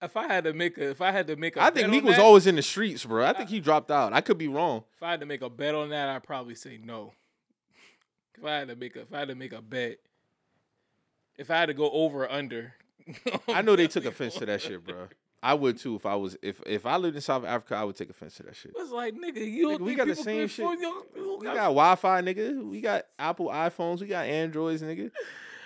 If 0.00 0.16
I 0.16 0.26
had 0.26 0.44
to 0.44 0.52
make 0.52 0.78
a, 0.78 0.90
if 0.90 1.00
I 1.00 1.10
had 1.10 1.26
to 1.28 1.36
make 1.36 1.56
a, 1.56 1.62
I 1.62 1.70
think 1.70 1.88
Meek 1.88 2.04
was 2.04 2.16
that- 2.16 2.22
always 2.24 2.46
in 2.46 2.54
the 2.56 2.62
streets, 2.62 3.04
bro. 3.04 3.24
I 3.24 3.32
think 3.32 3.50
he 3.50 3.58
dropped 3.58 3.90
out. 3.90 4.12
I 4.12 4.20
could 4.20 4.38
be 4.38 4.48
wrong. 4.48 4.84
If 4.96 5.02
I 5.02 5.10
had 5.12 5.20
to 5.20 5.26
make 5.26 5.42
a 5.42 5.50
bet 5.50 5.74
on 5.74 5.90
that, 5.90 6.08
I'd 6.08 6.22
probably 6.22 6.54
say 6.54 6.78
no. 6.82 7.14
If 8.36 8.44
I 8.44 8.58
had 8.58 8.68
to 8.68 8.76
make 8.76 8.94
a, 8.96 9.00
if 9.02 9.12
I 9.12 9.18
had 9.20 9.28
to 9.28 9.34
make 9.34 9.52
a 9.52 9.60
bet, 9.60 9.98
if 11.36 11.50
I 11.50 11.58
had 11.58 11.66
to 11.66 11.74
go 11.74 11.90
over 11.90 12.24
or 12.24 12.32
under, 12.32 12.74
I 13.48 13.62
know 13.62 13.74
they 13.76 13.88
took 13.88 14.04
offense 14.04 14.34
to 14.34 14.46
that 14.46 14.62
shit, 14.62 14.84
bro. 14.84 15.08
I 15.42 15.54
would 15.54 15.76
too 15.78 15.96
if 15.96 16.06
I 16.06 16.14
was 16.14 16.36
if 16.42 16.60
if 16.66 16.86
I 16.86 16.96
lived 16.96 17.16
in 17.16 17.22
South 17.22 17.44
Africa, 17.44 17.74
I 17.76 17.84
would 17.84 17.96
take 17.96 18.10
offense 18.10 18.36
to 18.36 18.44
that 18.44 18.54
shit. 18.56 18.72
It's 18.76 18.90
like 18.92 19.14
nigga, 19.14 19.44
you 19.50 19.68
Nigga, 19.70 19.80
we 19.80 19.94
got 19.96 20.06
the 20.06 20.14
same 20.14 20.46
shit. 20.48 20.64
afford 20.64 20.78
your- 20.78 21.04
you 21.16 21.36
We 21.40 21.46
got- 21.46 21.54
got 21.54 21.62
Wi-Fi, 21.68 22.22
nigga. 22.22 22.64
We 22.64 22.80
got 22.80 23.06
Apple 23.18 23.46
iPhones. 23.48 24.00
We 24.00 24.06
got 24.06 24.26
Androids, 24.26 24.82
nigga. 24.82 25.10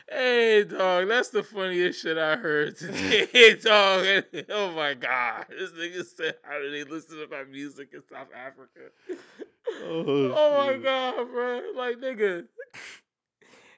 Hey, 0.09 0.63
dog, 0.63 1.09
that's 1.09 1.31
the 1.31 1.43
funniest 1.43 2.01
shit 2.01 2.17
I 2.17 2.37
heard 2.37 2.77
today, 2.79 3.57
dog. 3.61 4.07
Oh 4.51 4.71
my 4.71 4.95
god, 4.95 5.47
this 5.51 5.73
nigga 5.73 6.07
said, 6.07 6.37
"How 6.45 6.61
do 6.61 6.71
they 6.71 6.85
listen 6.85 7.19
to 7.19 7.27
my 7.29 7.43
music 7.43 7.89
in 7.93 8.03
South 8.09 8.29
Africa?" 8.33 8.93
Oh, 9.83 10.33
Oh 10.33 10.65
my 10.65 10.77
god, 10.79 11.29
bro! 11.29 11.61
Like 11.75 11.97
nigga. 11.97 12.47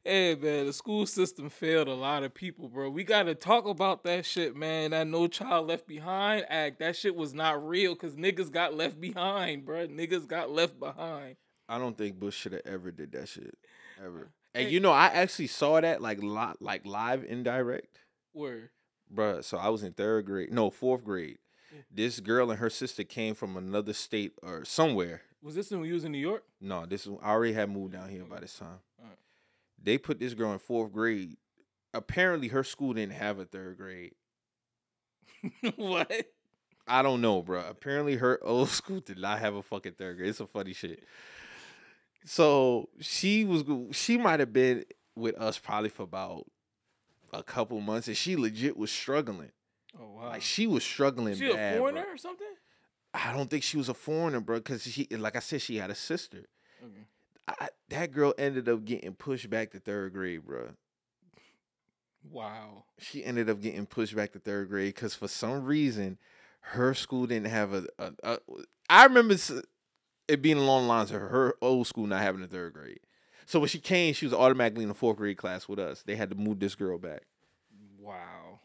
Hey 0.04 0.34
man, 0.36 0.66
the 0.66 0.72
school 0.72 1.06
system 1.06 1.50
failed 1.50 1.88
a 1.88 1.94
lot 1.94 2.22
of 2.22 2.32
people, 2.32 2.68
bro. 2.68 2.88
We 2.90 3.04
gotta 3.04 3.34
talk 3.34 3.66
about 3.66 4.04
that 4.04 4.24
shit, 4.24 4.56
man. 4.56 4.92
That 4.92 5.06
no 5.06 5.26
child 5.26 5.66
left 5.68 5.86
behind 5.86 6.46
act. 6.48 6.78
That 6.78 6.96
shit 6.96 7.14
was 7.14 7.34
not 7.34 7.66
real 7.66 7.94
because 7.94 8.16
niggas 8.16 8.50
got 8.50 8.74
left 8.74 9.00
behind, 9.00 9.64
bro. 9.64 9.86
Niggas 9.88 10.26
got 10.26 10.50
left 10.50 10.78
behind. 10.78 11.36
I 11.68 11.78
don't 11.78 11.98
think 11.98 12.18
Bush 12.18 12.36
should 12.36 12.52
have 12.52 12.62
ever 12.64 12.90
did 12.90 13.12
that 13.12 13.28
shit. 13.28 13.58
Ever. 14.02 14.30
And 14.54 14.66
Hey. 14.68 14.70
you 14.72 14.80
know, 14.80 14.92
I 14.92 15.06
actually 15.06 15.48
saw 15.48 15.80
that 15.80 16.00
like 16.00 16.22
li- 16.22 16.54
like 16.60 16.86
live 16.86 17.24
indirect. 17.24 18.00
Where, 18.32 18.70
Bruh, 19.12 19.42
so 19.44 19.58
I 19.58 19.68
was 19.68 19.82
in 19.82 19.92
third 19.92 20.26
grade, 20.26 20.52
no, 20.52 20.70
fourth 20.70 21.04
grade. 21.04 21.38
Yeah. 21.74 21.80
This 21.90 22.20
girl 22.20 22.50
and 22.50 22.58
her 22.60 22.70
sister 22.70 23.04
came 23.04 23.34
from 23.34 23.56
another 23.56 23.92
state 23.92 24.32
or 24.42 24.64
somewhere. 24.64 25.22
Was 25.42 25.54
this 25.54 25.70
when 25.70 25.84
you 25.84 25.94
was 25.94 26.04
in 26.04 26.12
New 26.12 26.18
York? 26.18 26.44
No, 26.60 26.86
this 26.86 27.06
was- 27.06 27.18
I 27.22 27.30
already 27.30 27.52
had 27.52 27.70
moved 27.70 27.92
down 27.92 28.08
here 28.08 28.24
by 28.24 28.40
this 28.40 28.56
time. 28.58 28.80
They 29.82 29.98
put 29.98 30.18
this 30.18 30.34
girl 30.34 30.52
in 30.52 30.58
fourth 30.58 30.92
grade. 30.92 31.36
Apparently, 31.94 32.48
her 32.48 32.64
school 32.64 32.94
didn't 32.94 33.14
have 33.14 33.38
a 33.38 33.44
third 33.44 33.76
grade. 33.76 34.14
what? 35.76 36.10
I 36.86 37.02
don't 37.02 37.20
know, 37.20 37.42
bro. 37.42 37.64
Apparently, 37.68 38.16
her 38.16 38.40
old 38.42 38.68
school 38.68 39.00
did 39.00 39.18
not 39.18 39.38
have 39.38 39.54
a 39.54 39.62
fucking 39.62 39.92
third 39.92 40.16
grade. 40.16 40.30
It's 40.30 40.38
some 40.38 40.46
funny 40.46 40.72
shit. 40.72 41.04
So 42.24 42.88
she 43.00 43.44
was, 43.44 43.64
she 43.92 44.18
might 44.18 44.40
have 44.40 44.52
been 44.52 44.84
with 45.14 45.36
us 45.36 45.58
probably 45.58 45.88
for 45.88 46.02
about 46.02 46.46
a 47.32 47.42
couple 47.42 47.80
months, 47.80 48.08
and 48.08 48.16
she 48.16 48.36
legit 48.36 48.76
was 48.76 48.90
struggling. 48.90 49.52
Oh 49.98 50.12
wow. 50.16 50.28
Like 50.30 50.42
she 50.42 50.66
was 50.66 50.84
struggling. 50.84 51.36
she 51.36 51.50
a 51.50 51.54
bad, 51.54 51.72
bro. 51.72 51.80
foreigner 51.80 52.06
or 52.10 52.16
something? 52.16 52.46
I 53.14 53.32
don't 53.32 53.48
think 53.48 53.62
she 53.62 53.76
was 53.76 53.88
a 53.88 53.94
foreigner, 53.94 54.40
bro. 54.40 54.58
Because 54.58 54.82
she, 54.82 55.06
like 55.10 55.36
I 55.36 55.40
said, 55.40 55.62
she 55.62 55.76
had 55.76 55.90
a 55.90 55.94
sister. 55.94 56.48
Okay. 56.82 57.06
I, 57.60 57.68
that 57.90 58.12
girl 58.12 58.34
ended 58.38 58.68
up 58.68 58.84
getting 58.84 59.14
pushed 59.14 59.48
back 59.50 59.70
to 59.72 59.80
third 59.80 60.12
grade, 60.12 60.44
bro. 60.44 60.70
Wow. 62.30 62.84
She 62.98 63.24
ended 63.24 63.48
up 63.48 63.60
getting 63.60 63.86
pushed 63.86 64.14
back 64.14 64.32
to 64.32 64.38
third 64.38 64.68
grade 64.68 64.94
because 64.94 65.14
for 65.14 65.28
some 65.28 65.64
reason 65.64 66.18
her 66.60 66.94
school 66.94 67.26
didn't 67.26 67.48
have 67.48 67.72
a. 67.72 67.86
a, 67.98 68.12
a 68.22 68.38
I 68.90 69.04
remember 69.04 69.36
it 70.28 70.42
being 70.42 70.58
along 70.58 70.82
the 70.82 70.88
lines 70.88 71.10
of 71.10 71.20
her 71.20 71.54
old 71.62 71.86
school 71.86 72.06
not 72.06 72.22
having 72.22 72.42
a 72.42 72.46
third 72.46 72.74
grade. 72.74 73.00
So 73.46 73.58
when 73.60 73.68
she 73.68 73.78
came, 73.78 74.12
she 74.12 74.26
was 74.26 74.34
automatically 74.34 74.82
in 74.82 74.88
the 74.88 74.94
fourth 74.94 75.16
grade 75.16 75.38
class 75.38 75.68
with 75.68 75.78
us. 75.78 76.02
They 76.02 76.16
had 76.16 76.28
to 76.30 76.36
move 76.36 76.60
this 76.60 76.74
girl 76.74 76.98
back. 76.98 77.22
Wow. 77.98 78.60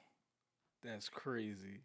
That's 0.84 1.08
crazy. 1.08 1.82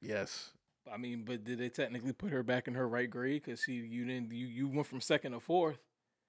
Yes. 0.00 0.50
I 0.92 0.98
mean, 0.98 1.24
but 1.26 1.42
did 1.42 1.58
they 1.58 1.68
technically 1.68 2.12
put 2.12 2.30
her 2.30 2.44
back 2.44 2.68
in 2.68 2.74
her 2.74 2.88
right 2.88 3.10
grade? 3.10 3.44
Cause 3.44 3.62
she, 3.64 3.72
you 3.72 4.04
didn't, 4.04 4.30
you, 4.30 4.46
you 4.46 4.68
went 4.68 4.86
from 4.86 5.00
second 5.00 5.32
to 5.32 5.40
fourth. 5.40 5.78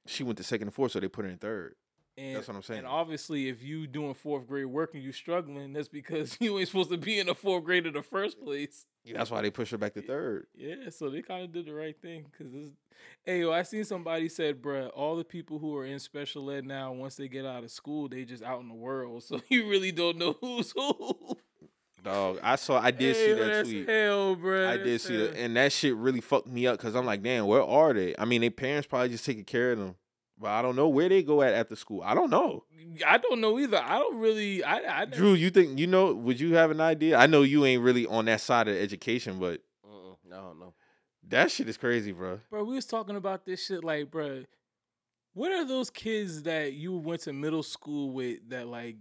She 0.08 0.24
went 0.24 0.38
to 0.38 0.44
second 0.44 0.68
and 0.68 0.74
fourth, 0.74 0.92
so 0.94 1.00
they 1.00 1.08
put 1.08 1.26
her 1.26 1.32
in 1.32 1.38
third. 1.38 1.76
And, 2.18 2.36
That's 2.36 2.48
what 2.48 2.56
I'm 2.56 2.64
saying. 2.64 2.80
And 2.80 2.88
obviously, 2.88 3.48
if 3.48 3.62
you 3.62 3.86
doing 3.86 4.16
fourth 4.16 4.48
grade 4.48 4.66
work 4.66 4.96
and 4.96 5.04
you 5.04 5.12
struggling, 5.12 5.74
that's 5.74 5.88
because 5.88 6.36
you 6.42 6.58
ain't 6.58 6.68
supposed 6.68 6.90
to 6.90 6.98
be 6.98 7.20
in 7.20 7.28
the 7.28 7.36
fourth 7.36 7.64
grade 7.64 7.86
in 7.86 7.94
the 7.94 8.02
first 8.02 8.42
place. 8.44 8.88
That's 9.06 9.30
why 9.30 9.42
they 9.42 9.52
push 9.52 9.70
her 9.70 9.78
back 9.78 9.94
to 9.94 10.02
third. 10.02 10.48
Yeah, 10.56 10.90
so 10.90 11.10
they 11.10 11.22
kind 11.22 11.44
of 11.44 11.54
did 11.54 11.68
the 11.68 11.74
right 11.74 11.96
thing. 12.02 12.26
Cause 12.38 12.48
this, 12.52 12.70
hey, 13.24 13.42
yo, 13.42 13.52
I 13.52 13.62
seen 13.64 13.86
somebody 13.86 14.30
said, 14.30 14.62
bruh, 14.62 14.90
all 14.96 15.16
the 15.16 15.24
people 15.24 15.60
who 15.60 15.78
are 15.78 15.86
in 15.86 16.00
special 16.00 16.50
ed 16.50 16.66
now, 16.66 16.92
once 16.92 17.16
they 17.16 17.28
get 17.28 17.46
out 17.46 17.64
of 17.64 17.72
school, 17.72 18.10
they 18.10 18.26
just 18.26 18.44
out 18.44 18.62
in 18.62 18.68
the 18.68 18.74
world. 18.74 19.24
So 19.28 19.40
you 19.50 19.70
really 19.70 19.92
don't 19.92 20.18
know 20.18 20.36
who's 20.42 20.72
who. 20.72 21.38
Dog, 22.04 22.40
I 22.44 22.56
saw. 22.56 22.80
I 22.80 22.92
did 22.92 23.16
Hey, 23.16 23.26
see 23.26 23.34
that 23.34 23.64
tweet. 23.66 23.90
Hell, 23.90 24.36
bruh. 24.36 24.68
I 24.68 24.78
did 24.78 24.88
that's 24.94 25.04
see 25.04 25.18
that, 25.18 25.36
and 25.36 25.56
that 25.58 25.72
shit 25.72 25.96
really 25.96 26.22
fucked 26.22 26.48
me 26.48 26.68
up 26.68 26.78
because 26.78 26.96
I'm 26.96 27.06
like, 27.06 27.24
damn, 27.24 27.48
where 27.48 27.64
are 27.64 27.94
they? 27.94 28.16
I 28.18 28.26
mean, 28.26 28.42
their 28.42 28.52
parents 28.52 28.88
probably 28.88 29.10
just 29.10 29.26
taking 29.26 29.44
care 29.44 29.72
of 29.74 29.80
them, 29.80 29.96
but 30.40 30.50
I 30.52 30.62
don't 30.62 30.76
know 30.76 30.88
where 30.88 31.10
they 31.10 31.24
go 31.24 31.42
at 31.42 31.54
after 31.54 31.76
school. 31.76 32.02
I 32.04 32.14
don't 32.14 32.30
know. 32.30 32.64
I 33.06 33.18
don't 33.18 33.42
know 33.42 33.60
either. 33.60 33.82
I 33.84 33.98
don't 34.00 34.20
really. 34.20 34.64
I. 34.64 35.02
I 35.02 35.06
Drew, 35.06 35.34
you 35.34 35.50
think 35.50 35.78
you 35.80 35.88
know? 35.88 36.14
Would 36.14 36.40
you 36.40 36.56
have 36.56 36.72
an 36.72 36.80
idea? 36.82 37.18
I 37.18 37.26
know 37.28 37.42
you 37.42 37.66
ain't 37.66 37.82
really 37.84 38.06
on 38.06 38.26
that 38.26 38.42
side 38.42 38.68
of 38.68 38.76
education, 38.78 39.40
but 39.40 39.62
Mm-mm, 39.86 40.16
no, 40.30 40.54
no. 40.54 40.74
that 41.28 41.52
shit 41.52 41.68
is 41.68 41.78
crazy, 41.78 42.12
bro. 42.12 42.40
bro, 42.50 42.64
we 42.64 42.76
was 42.76 42.86
talking 42.86 43.16
about 43.16 43.46
this 43.46 43.66
shit. 43.66 43.84
Like, 43.84 44.10
bro, 44.12 44.44
what 45.34 45.52
are 45.52 45.66
those 45.68 45.90
kids 45.90 46.44
that 46.44 46.74
you 46.74 46.96
went 46.96 47.22
to 47.22 47.34
middle 47.34 47.64
school 47.64 48.12
with 48.12 48.48
that 48.50 48.68
like? 48.68 48.96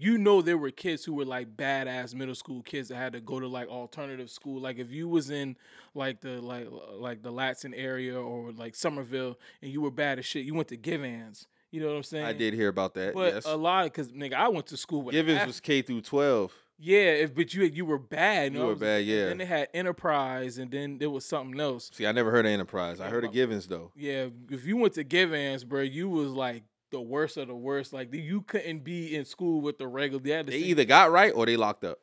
You 0.00 0.16
know 0.16 0.40
there 0.40 0.56
were 0.56 0.70
kids 0.70 1.04
who 1.04 1.12
were 1.12 1.26
like 1.26 1.56
badass 1.58 2.14
middle 2.14 2.34
school 2.34 2.62
kids 2.62 2.88
that 2.88 2.96
had 2.96 3.12
to 3.12 3.20
go 3.20 3.38
to 3.38 3.46
like 3.46 3.68
alternative 3.68 4.30
school. 4.30 4.58
Like 4.58 4.78
if 4.78 4.90
you 4.90 5.08
was 5.08 5.30
in 5.30 5.56
like 5.94 6.22
the 6.22 6.40
like 6.40 6.68
like 6.94 7.22
the 7.22 7.30
Ladson 7.30 7.74
area 7.76 8.18
or 8.18 8.50
like 8.52 8.74
Summerville 8.74 9.38
and 9.60 9.70
you 9.70 9.82
were 9.82 9.90
bad 9.90 10.18
as 10.18 10.24
shit, 10.24 10.46
you 10.46 10.54
went 10.54 10.68
to 10.68 10.76
Givans. 10.78 11.46
You 11.70 11.80
know 11.80 11.88
what 11.88 11.96
I'm 11.96 12.02
saying? 12.02 12.24
I 12.24 12.32
did 12.32 12.54
hear 12.54 12.68
about 12.68 12.94
that. 12.94 13.12
But 13.14 13.34
yes, 13.34 13.44
a 13.44 13.56
lot 13.56 13.84
because 13.84 14.08
nigga, 14.08 14.32
I 14.34 14.48
went 14.48 14.66
to 14.68 14.76
school 14.78 15.02
with 15.02 15.12
Givens 15.12 15.46
was 15.46 15.60
K 15.60 15.82
through 15.82 16.00
twelve. 16.00 16.52
yeah, 16.78 17.10
if 17.10 17.34
but 17.34 17.52
you 17.52 17.64
you 17.64 17.84
were 17.84 17.98
bad. 17.98 18.54
You 18.54 18.58
know, 18.58 18.66
were 18.68 18.74
bad, 18.74 19.04
yeah. 19.04 19.26
Then 19.26 19.38
they 19.38 19.44
had 19.44 19.68
Enterprise, 19.74 20.56
and 20.58 20.70
then 20.70 20.98
there 20.98 21.10
was 21.10 21.26
something 21.26 21.60
else. 21.60 21.90
See, 21.92 22.06
I 22.06 22.12
never 22.12 22.30
heard 22.30 22.46
of 22.46 22.50
Enterprise. 22.52 23.00
I 23.00 23.08
heard 23.08 23.24
of 23.24 23.32
Givens 23.32 23.68
though. 23.68 23.92
Yeah, 23.94 24.28
if 24.50 24.64
you 24.64 24.78
went 24.78 24.94
to 24.94 25.04
Givans, 25.04 25.62
bro, 25.62 25.82
you 25.82 26.08
was 26.08 26.32
like 26.32 26.64
the 26.90 27.00
worst 27.00 27.36
of 27.36 27.48
the 27.48 27.54
worst. 27.54 27.92
Like 27.92 28.12
you 28.12 28.42
couldn't 28.42 28.84
be 28.84 29.14
in 29.14 29.24
school 29.24 29.60
with 29.60 29.78
the 29.78 29.86
regular. 29.86 30.22
They 30.22 30.42
to 30.42 30.50
They 30.50 30.58
either 30.58 30.84
got 30.84 31.10
right 31.10 31.32
or 31.34 31.46
they 31.46 31.56
locked 31.56 31.84
up. 31.84 31.98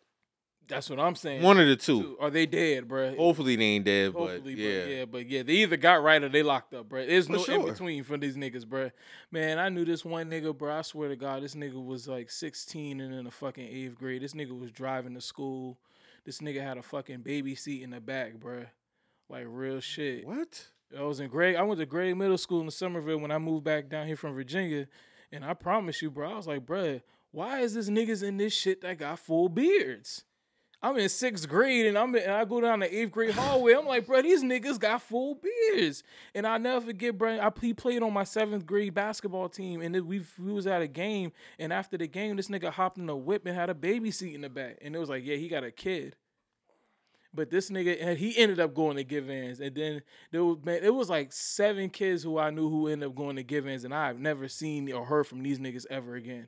That's 0.68 0.90
what 0.90 1.00
I'm 1.00 1.16
saying. 1.16 1.44
One 1.44 1.60
of 1.60 1.68
the 1.68 1.78
two. 1.78 2.18
Are 2.20 2.30
they 2.30 2.46
dead, 2.46 2.88
bro? 2.88 3.16
Hopefully 3.16 3.56
they 3.56 3.64
ain't 3.64 3.86
dead, 3.86 4.12
Hopefully, 4.12 4.40
but 4.40 4.44
but 4.44 4.54
yeah. 4.54 4.86
yeah, 4.86 5.06
but 5.06 5.30
yeah, 5.30 5.44
they 5.44 5.54
either 5.54 5.78
got 5.78 6.04
right 6.04 6.22
or 6.22 6.28
they 6.28 6.44
locked 6.44 6.74
up, 6.74 6.90
bro. 6.90 7.06
There's 7.06 7.28
For 7.28 7.34
no 7.34 7.44
in 7.44 7.66
between 7.66 8.04
for 8.04 8.18
these 8.18 8.36
niggas, 8.36 8.68
bro. 8.68 8.92
Man, 9.32 9.60
I 9.60 9.70
knew 9.70 9.86
this 9.86 10.04
one 10.04 10.30
nigga, 10.30 10.58
bro. 10.58 10.78
I 10.78 10.82
swear 10.82 11.08
to 11.10 11.16
God, 11.16 11.42
this 11.44 11.56
nigga 11.56 11.84
was 11.84 12.08
like 12.08 12.30
16 12.30 13.00
and 13.00 13.14
in 13.14 13.24
the 13.26 13.32
fucking 13.32 13.66
eighth 13.66 13.96
grade. 13.96 14.22
This 14.22 14.34
nigga 14.34 14.60
was 14.60 14.72
driving 14.72 15.14
to 15.14 15.22
school. 15.22 15.78
This 16.26 16.40
nigga 16.40 16.62
had 16.62 16.78
a 16.78 16.84
fucking 16.84 17.22
baby 17.22 17.56
seat 17.56 17.84
in 17.84 17.92
the 17.92 18.02
back, 18.02 18.36
bro. 18.36 18.66
Like 19.30 19.46
real 19.48 19.80
shit. 19.80 20.28
What? 20.28 20.68
I 20.96 21.04
was 21.04 21.20
in 21.20 21.30
grade. 21.30 21.56
I 21.56 21.64
went 21.64 21.80
to 21.80 21.86
grade 21.86 22.16
middle 22.18 22.38
school 22.38 22.62
in 22.62 22.72
Summerville 22.72 23.18
when 23.20 23.32
I 23.32 23.38
moved 23.38 23.64
back 23.64 23.90
down 23.90 24.08
here 24.08 24.16
from 24.16 24.34
Virginia, 24.34 24.88
and 25.32 25.44
I 25.44 25.54
promise 25.54 26.02
you, 26.02 26.10
bro, 26.10 26.32
I 26.32 26.36
was 26.36 26.48
like, 26.48 26.66
bro, 26.66 27.02
why 27.32 27.60
is 27.60 27.74
this 27.74 27.90
niggas 27.90 28.24
in 28.24 28.38
this 28.38 28.54
shit 28.54 28.82
that 28.82 28.98
got 28.98 29.20
full 29.20 29.50
beards? 29.50 30.24
I'm 30.82 30.96
in 30.98 31.10
sixth 31.10 31.50
grade 31.50 31.88
and 31.88 31.98
I'm 31.98 32.16
in, 32.16 32.24
and 32.24 32.32
I 32.32 32.46
go 32.46 32.62
down 32.62 32.80
the 32.82 32.96
eighth 32.96 33.12
grade 33.12 33.34
hallway. 33.34 33.74
I'm 33.74 33.88
like, 33.88 34.06
bro, 34.06 34.22
these 34.22 34.44
niggas 34.44 34.80
got 34.80 35.02
full 35.02 35.36
beards. 35.36 36.04
And 36.36 36.46
I 36.46 36.60
never 36.60 36.86
forget, 36.86 37.18
bro. 37.18 37.40
I 37.40 37.52
he 37.60 37.74
played 37.74 38.04
on 38.04 38.14
my 38.14 38.24
seventh 38.24 38.66
grade 38.66 38.94
basketball 38.94 39.50
team, 39.50 39.82
and 39.82 39.96
we 40.06 40.24
we 40.40 40.54
was 40.54 40.68
at 40.68 40.84
a 40.84 40.88
game, 40.88 41.32
and 41.58 41.74
after 41.74 41.98
the 41.98 42.08
game, 42.08 42.38
this 42.38 42.48
nigga 42.48 42.70
hopped 42.70 43.00
in 43.00 43.10
a 43.10 43.16
whip 43.16 43.46
and 43.46 43.56
had 43.56 43.72
a 43.72 43.74
baby 43.74 44.12
seat 44.12 44.36
in 44.36 44.42
the 44.42 44.50
back, 44.50 44.78
and 44.82 44.96
it 44.96 45.00
was 45.00 45.10
like, 45.10 45.26
yeah, 45.26 45.36
he 45.36 45.48
got 45.48 45.64
a 45.64 45.72
kid. 45.72 46.16
But 47.34 47.50
this 47.50 47.70
nigga, 47.70 47.98
and 48.00 48.18
he 48.18 48.38
ended 48.38 48.60
up 48.60 48.74
going 48.74 48.98
to 48.98 49.04
Givens, 49.04 49.60
and 49.60 49.76
then 49.76 50.02
there 50.32 50.44
was 50.44 50.58
man, 50.64 50.80
it 50.84 50.94
was 50.94 51.10
like 51.10 51.32
seven 51.32 51.90
kids 51.90 52.24
who 52.24 52.38
I 52.38 52.50
knew 52.50 52.70
who 52.70 52.88
ended 52.88 53.10
up 53.10 53.16
going 53.16 53.36
to 53.36 53.44
Givens, 53.44 53.84
and 53.84 53.94
I've 53.94 54.20
never 54.20 54.48
seen 54.48 54.92
or 54.92 55.06
heard 55.06 55.28
from 55.28 55.44
these 55.44 55.60
niggas 55.60 55.86
ever 55.90 56.16
again. 56.16 56.48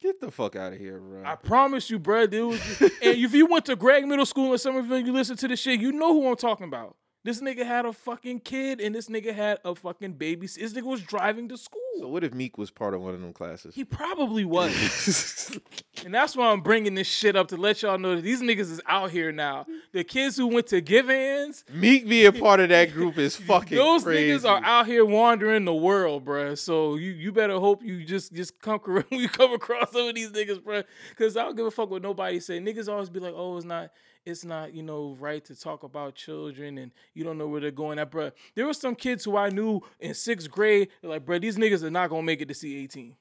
Get 0.00 0.20
the 0.20 0.30
fuck 0.30 0.56
out 0.56 0.72
of 0.72 0.78
here, 0.78 0.98
bro. 0.98 1.24
I 1.24 1.34
promise 1.34 1.90
you, 1.90 1.98
bro. 1.98 2.26
Dude, 2.26 2.60
and 2.80 2.90
if 3.02 3.34
you 3.34 3.46
went 3.46 3.66
to 3.66 3.76
Gregg 3.76 4.06
Middle 4.06 4.26
School 4.26 4.52
in 4.52 4.58
Summerville, 4.58 5.00
you 5.00 5.12
listen 5.12 5.36
to 5.38 5.48
this 5.48 5.60
shit, 5.60 5.80
you 5.80 5.92
know 5.92 6.12
who 6.12 6.28
I'm 6.28 6.36
talking 6.36 6.66
about. 6.66 6.96
This 7.24 7.40
nigga 7.40 7.64
had 7.64 7.86
a 7.86 7.92
fucking 7.92 8.40
kid, 8.40 8.80
and 8.80 8.92
this 8.94 9.08
nigga 9.08 9.32
had 9.32 9.58
a 9.64 9.74
fucking 9.76 10.14
baby. 10.14 10.46
This 10.48 10.72
nigga 10.72 10.82
was 10.82 11.02
driving 11.02 11.48
to 11.50 11.56
school. 11.56 11.80
so 12.00 12.08
what 12.08 12.24
if 12.24 12.34
Meek 12.34 12.58
was 12.58 12.70
part 12.72 12.94
of 12.94 13.00
one 13.00 13.14
of 13.14 13.20
them 13.20 13.32
classes? 13.32 13.74
he 13.76 13.84
probably 13.84 14.44
was. 14.44 15.58
And 16.04 16.12
that's 16.12 16.34
why 16.34 16.50
I'm 16.50 16.62
bringing 16.62 16.94
this 16.94 17.06
shit 17.06 17.36
up 17.36 17.46
to 17.48 17.56
let 17.56 17.82
y'all 17.82 17.96
know 17.96 18.16
that 18.16 18.22
these 18.22 18.42
niggas 18.42 18.72
is 18.72 18.80
out 18.88 19.12
here 19.12 19.30
now. 19.30 19.66
The 19.92 20.02
kids 20.02 20.36
who 20.36 20.48
went 20.48 20.66
to 20.68 20.80
Givens, 20.80 21.64
Meek 21.72 22.08
being 22.08 22.32
part 22.40 22.58
of 22.58 22.70
that 22.70 22.92
group 22.92 23.18
is 23.18 23.36
fucking 23.46 23.78
those 23.78 24.02
crazy. 24.02 24.32
niggas 24.44 24.48
are 24.48 24.64
out 24.64 24.86
here 24.86 25.04
wandering 25.04 25.64
the 25.64 25.74
world, 25.74 26.24
bruh. 26.24 26.58
So 26.58 26.96
you 26.96 27.12
you 27.12 27.30
better 27.30 27.60
hope 27.60 27.84
you 27.84 28.04
just 28.04 28.32
just 28.32 28.60
come 28.60 28.78
cor- 28.80 29.04
you 29.12 29.28
come 29.28 29.52
across 29.52 29.92
some 29.92 30.08
of 30.08 30.14
these 30.16 30.32
niggas, 30.32 30.58
bruh. 30.58 30.82
Cause 31.16 31.36
I 31.36 31.44
don't 31.44 31.56
give 31.56 31.66
a 31.66 31.70
fuck 31.70 31.88
what 31.88 32.02
nobody 32.02 32.40
say. 32.40 32.58
Niggas 32.58 32.88
always 32.88 33.08
be 33.08 33.20
like, 33.20 33.34
oh, 33.36 33.56
it's 33.56 33.64
not 33.64 33.90
it's 34.24 34.44
not 34.44 34.74
you 34.74 34.82
know 34.82 35.16
right 35.18 35.44
to 35.44 35.54
talk 35.58 35.82
about 35.82 36.14
children 36.14 36.78
and 36.78 36.92
you 37.14 37.24
don't 37.24 37.38
know 37.38 37.48
where 37.48 37.60
they're 37.60 37.70
going 37.70 37.98
at, 37.98 38.10
bruh. 38.10 38.32
There 38.54 38.66
were 38.66 38.74
some 38.74 38.94
kids 38.94 39.24
who 39.24 39.36
I 39.36 39.48
knew 39.48 39.80
in 40.00 40.14
sixth 40.14 40.50
grade, 40.50 40.88
like, 41.02 41.24
bruh, 41.24 41.40
these 41.40 41.56
niggas 41.56 41.82
are 41.82 41.90
not 41.90 42.10
gonna 42.10 42.22
make 42.22 42.40
it 42.40 42.48
to 42.48 42.54
C 42.54 42.76
eighteen. 42.82 43.16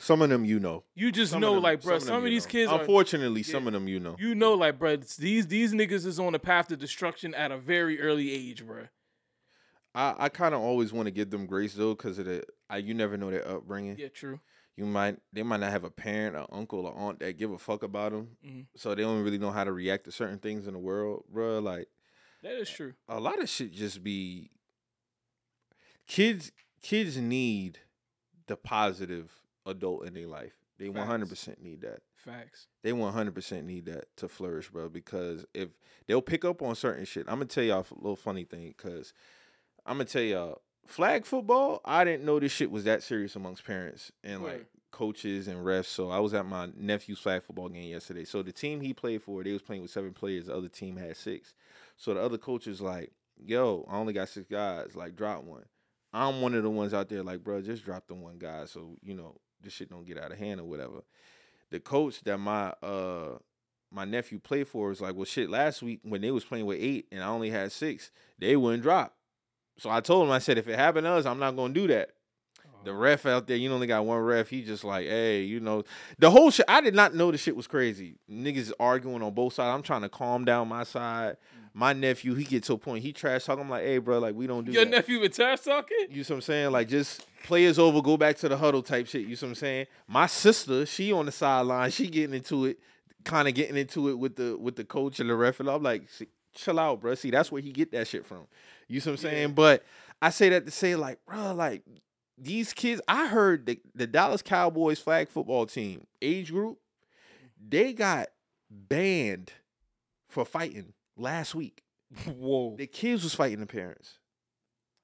Some 0.00 0.22
of 0.22 0.28
them 0.28 0.44
you 0.44 0.60
know. 0.60 0.84
You 0.94 1.10
just 1.10 1.32
Some 1.32 1.40
know, 1.40 1.54
them, 1.54 1.62
like, 1.64 1.80
bruh, 1.80 1.98
them 1.98 2.00
some 2.00 2.16
of 2.24 2.30
these 2.30 2.46
know. 2.46 2.50
kids 2.50 2.70
are 2.72 2.80
Unfortunately, 2.80 3.42
some 3.42 3.64
Yeah. 3.64 3.68
of 3.68 3.72
them 3.74 3.88
you 3.88 3.98
know. 3.98 4.14
you 4.18 4.34
know, 4.34 4.54
like, 4.54 4.78
bruh, 4.78 5.16
these 5.16 5.46
these 5.48 5.72
niggas 5.72 6.06
is 6.06 6.20
on 6.20 6.32
the 6.34 6.38
path 6.38 6.68
to 6.68 6.76
destruction 6.76 7.34
at 7.34 7.50
a 7.50 7.58
very 7.58 8.00
early 8.00 8.30
age, 8.30 8.64
bruh. 8.64 8.88
I, 9.94 10.14
I 10.18 10.28
kind 10.28 10.54
of 10.54 10.60
always 10.60 10.92
want 10.92 11.06
to 11.06 11.10
give 11.10 11.30
them 11.30 11.46
grace 11.46 11.74
though, 11.74 11.94
because 11.94 12.18
of 12.18 12.26
the 12.26 12.44
I, 12.70 12.76
you 12.76 12.94
never 12.94 13.16
know 13.16 13.30
their 13.30 13.46
upbringing. 13.48 13.96
Yeah, 13.98 14.08
true. 14.08 14.40
You 14.78 14.86
might 14.86 15.18
they 15.32 15.42
might 15.42 15.58
not 15.58 15.72
have 15.72 15.82
a 15.82 15.90
parent, 15.90 16.36
or 16.36 16.46
uncle, 16.52 16.86
or 16.86 16.94
aunt 16.96 17.18
that 17.18 17.36
give 17.36 17.50
a 17.50 17.58
fuck 17.58 17.82
about 17.82 18.12
them, 18.12 18.36
Mhm. 18.46 18.66
so 18.76 18.94
they 18.94 19.02
don't 19.02 19.24
really 19.24 19.36
know 19.38 19.50
how 19.50 19.64
to 19.64 19.72
react 19.72 20.04
to 20.04 20.12
certain 20.12 20.38
things 20.38 20.68
in 20.68 20.72
the 20.72 20.78
world, 20.78 21.24
bro. 21.28 21.58
Like 21.58 21.88
That 22.44 22.54
is 22.54 22.70
true. 22.70 22.94
a 23.08 23.18
lot 23.18 23.42
of 23.42 23.48
shit 23.48 23.72
just 23.72 24.04
be 24.04 24.50
kids. 26.06 26.52
Kids 26.80 27.16
need 27.16 27.80
the 28.46 28.56
positive 28.56 29.32
adult 29.66 30.06
in 30.06 30.14
their 30.14 30.28
life. 30.28 30.52
They 30.78 30.88
one 30.88 31.08
hundred 31.08 31.28
percent 31.28 31.60
need 31.60 31.80
that. 31.80 32.02
Facts. 32.14 32.68
They 32.82 32.92
one 32.92 33.12
hundred 33.12 33.34
percent 33.34 33.66
need 33.66 33.86
that 33.86 34.16
to 34.18 34.28
flourish, 34.28 34.70
bro. 34.70 34.88
Because 34.88 35.44
if 35.54 35.70
they'll 36.06 36.22
pick 36.22 36.44
up 36.44 36.62
on 36.62 36.76
certain 36.76 37.04
shit, 37.04 37.26
I'm 37.26 37.34
gonna 37.40 37.46
tell 37.46 37.64
y'all 37.64 37.84
a 37.90 37.94
little 37.96 38.14
funny 38.14 38.44
thing. 38.44 38.72
Cause 38.78 39.12
I'm 39.84 39.96
gonna 39.96 40.04
tell 40.04 40.22
y'all 40.22 40.62
flag 40.88 41.26
football, 41.26 41.80
I 41.84 42.04
didn't 42.04 42.24
know 42.24 42.40
this 42.40 42.52
shit 42.52 42.70
was 42.70 42.84
that 42.84 43.02
serious 43.02 43.36
amongst 43.36 43.64
parents 43.64 44.10
and 44.24 44.42
like 44.42 44.66
coaches 44.90 45.48
and 45.48 45.64
refs. 45.64 45.86
So 45.86 46.10
I 46.10 46.18
was 46.18 46.34
at 46.34 46.46
my 46.46 46.70
nephew's 46.76 47.18
flag 47.18 47.42
football 47.42 47.68
game 47.68 47.90
yesterday. 47.90 48.24
So 48.24 48.42
the 48.42 48.52
team 48.52 48.80
he 48.80 48.92
played 48.94 49.22
for, 49.22 49.44
they 49.44 49.52
was 49.52 49.62
playing 49.62 49.82
with 49.82 49.90
seven 49.90 50.12
players. 50.12 50.46
The 50.46 50.56
other 50.56 50.68
team 50.68 50.96
had 50.96 51.16
six. 51.16 51.54
So 51.96 52.14
the 52.14 52.20
other 52.20 52.38
coach 52.38 52.66
is 52.66 52.80
like, 52.80 53.12
"Yo, 53.36 53.86
I 53.90 53.96
only 53.96 54.12
got 54.12 54.28
six 54.28 54.46
guys. 54.48 54.94
Like, 54.94 55.16
drop 55.16 55.44
one." 55.44 55.64
I'm 56.12 56.40
one 56.40 56.54
of 56.54 56.62
the 56.62 56.70
ones 56.70 56.94
out 56.94 57.08
there 57.08 57.22
like, 57.22 57.44
bro, 57.44 57.60
just 57.60 57.84
drop 57.84 58.06
the 58.06 58.14
one 58.14 58.38
guy 58.38 58.64
so 58.64 58.96
you 59.02 59.14
know 59.14 59.36
this 59.62 59.72
shit 59.72 59.90
don't 59.90 60.06
get 60.06 60.18
out 60.18 60.32
of 60.32 60.38
hand 60.38 60.60
or 60.60 60.64
whatever. 60.64 61.02
The 61.70 61.80
coach 61.80 62.22
that 62.22 62.38
my 62.38 62.68
uh 62.82 63.38
my 63.90 64.04
nephew 64.04 64.38
played 64.38 64.68
for 64.68 64.88
was 64.88 65.00
like, 65.00 65.14
well, 65.14 65.24
shit. 65.24 65.50
Last 65.50 65.82
week 65.82 66.00
when 66.02 66.20
they 66.20 66.30
was 66.30 66.44
playing 66.44 66.66
with 66.66 66.78
eight 66.80 67.08
and 67.12 67.22
I 67.22 67.26
only 67.26 67.50
had 67.50 67.72
six, 67.72 68.10
they 68.38 68.56
wouldn't 68.56 68.82
drop. 68.82 69.14
So 69.78 69.90
I 69.90 70.00
told 70.00 70.26
him, 70.26 70.32
I 70.32 70.38
said, 70.38 70.58
if 70.58 70.68
it 70.68 70.78
happened 70.78 71.04
to 71.04 71.12
us, 71.12 71.24
I'm 71.26 71.38
not 71.38 71.56
gonna 71.56 71.72
do 71.72 71.86
that. 71.86 72.10
Oh. 72.66 72.70
The 72.84 72.92
ref 72.92 73.26
out 73.26 73.46
there, 73.46 73.56
you 73.56 73.72
only 73.72 73.86
got 73.86 74.04
one 74.04 74.18
ref. 74.18 74.48
He 74.48 74.62
just 74.62 74.84
like, 74.84 75.06
hey, 75.06 75.42
you 75.42 75.60
know, 75.60 75.84
the 76.18 76.30
whole 76.30 76.50
shit. 76.50 76.66
I 76.68 76.80
did 76.80 76.94
not 76.94 77.14
know 77.14 77.30
the 77.30 77.38
shit 77.38 77.56
was 77.56 77.66
crazy. 77.66 78.16
Niggas 78.30 78.72
arguing 78.80 79.22
on 79.22 79.32
both 79.34 79.54
sides. 79.54 79.74
I'm 79.74 79.82
trying 79.82 80.02
to 80.02 80.08
calm 80.08 80.44
down 80.44 80.68
my 80.68 80.82
side. 80.82 81.36
Mm. 81.36 81.68
My 81.74 81.92
nephew, 81.92 82.34
he 82.34 82.42
get 82.42 82.64
to 82.64 82.72
a 82.72 82.78
point, 82.78 83.04
he 83.04 83.12
trash 83.12 83.44
talk. 83.44 83.60
I'm 83.60 83.70
like, 83.70 83.84
hey, 83.84 83.98
bro, 83.98 84.18
like 84.18 84.34
we 84.34 84.48
don't 84.48 84.64
do 84.64 84.72
that. 84.72 84.76
Your 84.76 84.84
that. 84.84 84.90
nephew 84.90 85.20
with 85.20 85.34
trash 85.34 85.60
talking? 85.60 86.08
You 86.10 86.24
see 86.24 86.32
what 86.32 86.38
I'm 86.38 86.42
saying? 86.42 86.72
Like 86.72 86.88
just 86.88 87.24
players 87.44 87.78
over, 87.78 88.02
go 88.02 88.16
back 88.16 88.36
to 88.38 88.48
the 88.48 88.56
huddle 88.56 88.82
type 88.82 89.06
shit. 89.06 89.26
You 89.26 89.36
see 89.36 89.46
what 89.46 89.50
I'm 89.50 89.54
saying? 89.54 89.86
My 90.08 90.26
sister, 90.26 90.86
she 90.86 91.12
on 91.12 91.26
the 91.26 91.32
sideline, 91.32 91.92
she 91.92 92.08
getting 92.08 92.34
into 92.34 92.64
it, 92.66 92.80
kind 93.24 93.46
of 93.46 93.54
getting 93.54 93.76
into 93.76 94.08
it 94.08 94.18
with 94.18 94.34
the 94.34 94.56
with 94.56 94.74
the 94.74 94.84
coach 94.84 95.20
and 95.20 95.30
the 95.30 95.36
ref. 95.36 95.60
And 95.60 95.68
I'm 95.68 95.84
like, 95.84 96.08
chill 96.54 96.78
out, 96.78 97.00
bro. 97.00 97.14
See, 97.14 97.30
that's 97.30 97.52
where 97.52 97.62
he 97.62 97.70
get 97.70 97.92
that 97.92 98.08
shit 98.08 98.26
from. 98.26 98.46
You 98.88 99.00
see 99.00 99.10
what 99.10 99.18
I'm 99.20 99.30
saying? 99.30 99.52
But 99.52 99.84
I 100.20 100.30
say 100.30 100.48
that 100.50 100.64
to 100.64 100.70
say, 100.70 100.96
like, 100.96 101.18
bro, 101.26 101.54
like 101.54 101.82
these 102.36 102.72
kids, 102.72 103.00
I 103.06 103.28
heard 103.28 103.66
the, 103.66 103.80
the 103.94 104.06
Dallas 104.06 104.42
Cowboys 104.42 104.98
flag 104.98 105.28
football 105.28 105.66
team 105.66 106.06
age 106.22 106.50
group, 106.50 106.78
they 107.66 107.92
got 107.92 108.28
banned 108.70 109.52
for 110.28 110.44
fighting 110.44 110.92
last 111.16 111.54
week. 111.54 111.82
Whoa. 112.26 112.76
The 112.76 112.86
kids 112.86 113.24
was 113.24 113.34
fighting 113.34 113.60
the 113.60 113.66
parents. 113.66 114.18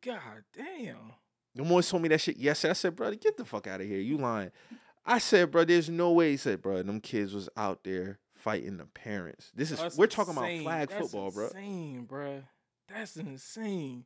God 0.05 0.45
damn. 0.57 1.12
The 1.55 1.62
boys 1.62 1.89
told 1.89 2.03
me 2.03 2.09
that 2.09 2.20
shit 2.20 2.37
yesterday. 2.37 2.70
I 2.70 2.74
said, 2.74 2.97
brother, 2.97 3.16
get 3.16 3.37
the 3.37 3.45
fuck 3.45 3.66
out 3.66 3.80
of 3.80 3.87
here. 3.87 4.01
You 4.01 4.18
lying. 4.18 4.51
I 5.07 5.18
said, 5.18 5.51
bro, 5.51 5.64
there's 5.64 5.89
no 5.91 6.12
way. 6.12 6.32
He 6.32 6.37
said, 6.37 6.62
bro, 6.62 6.82
them 6.82 7.01
kids 7.01 7.35
was 7.35 7.49
out 7.57 7.85
there 7.85 8.18
fighting 8.35 8.76
the 8.78 8.87
parents. 8.87 9.53
This 9.55 9.70
is 9.70 9.78
That's 9.78 9.97
we're 9.97 10.07
talking 10.07 10.35
insane. 10.35 10.62
about 10.62 10.64
flag 10.64 10.89
That's 10.89 11.03
football, 11.03 11.30
bro. 11.30 11.47
Insane, 11.47 12.05
bro. 12.05 12.43
That's 12.89 13.16
insane, 13.16 14.05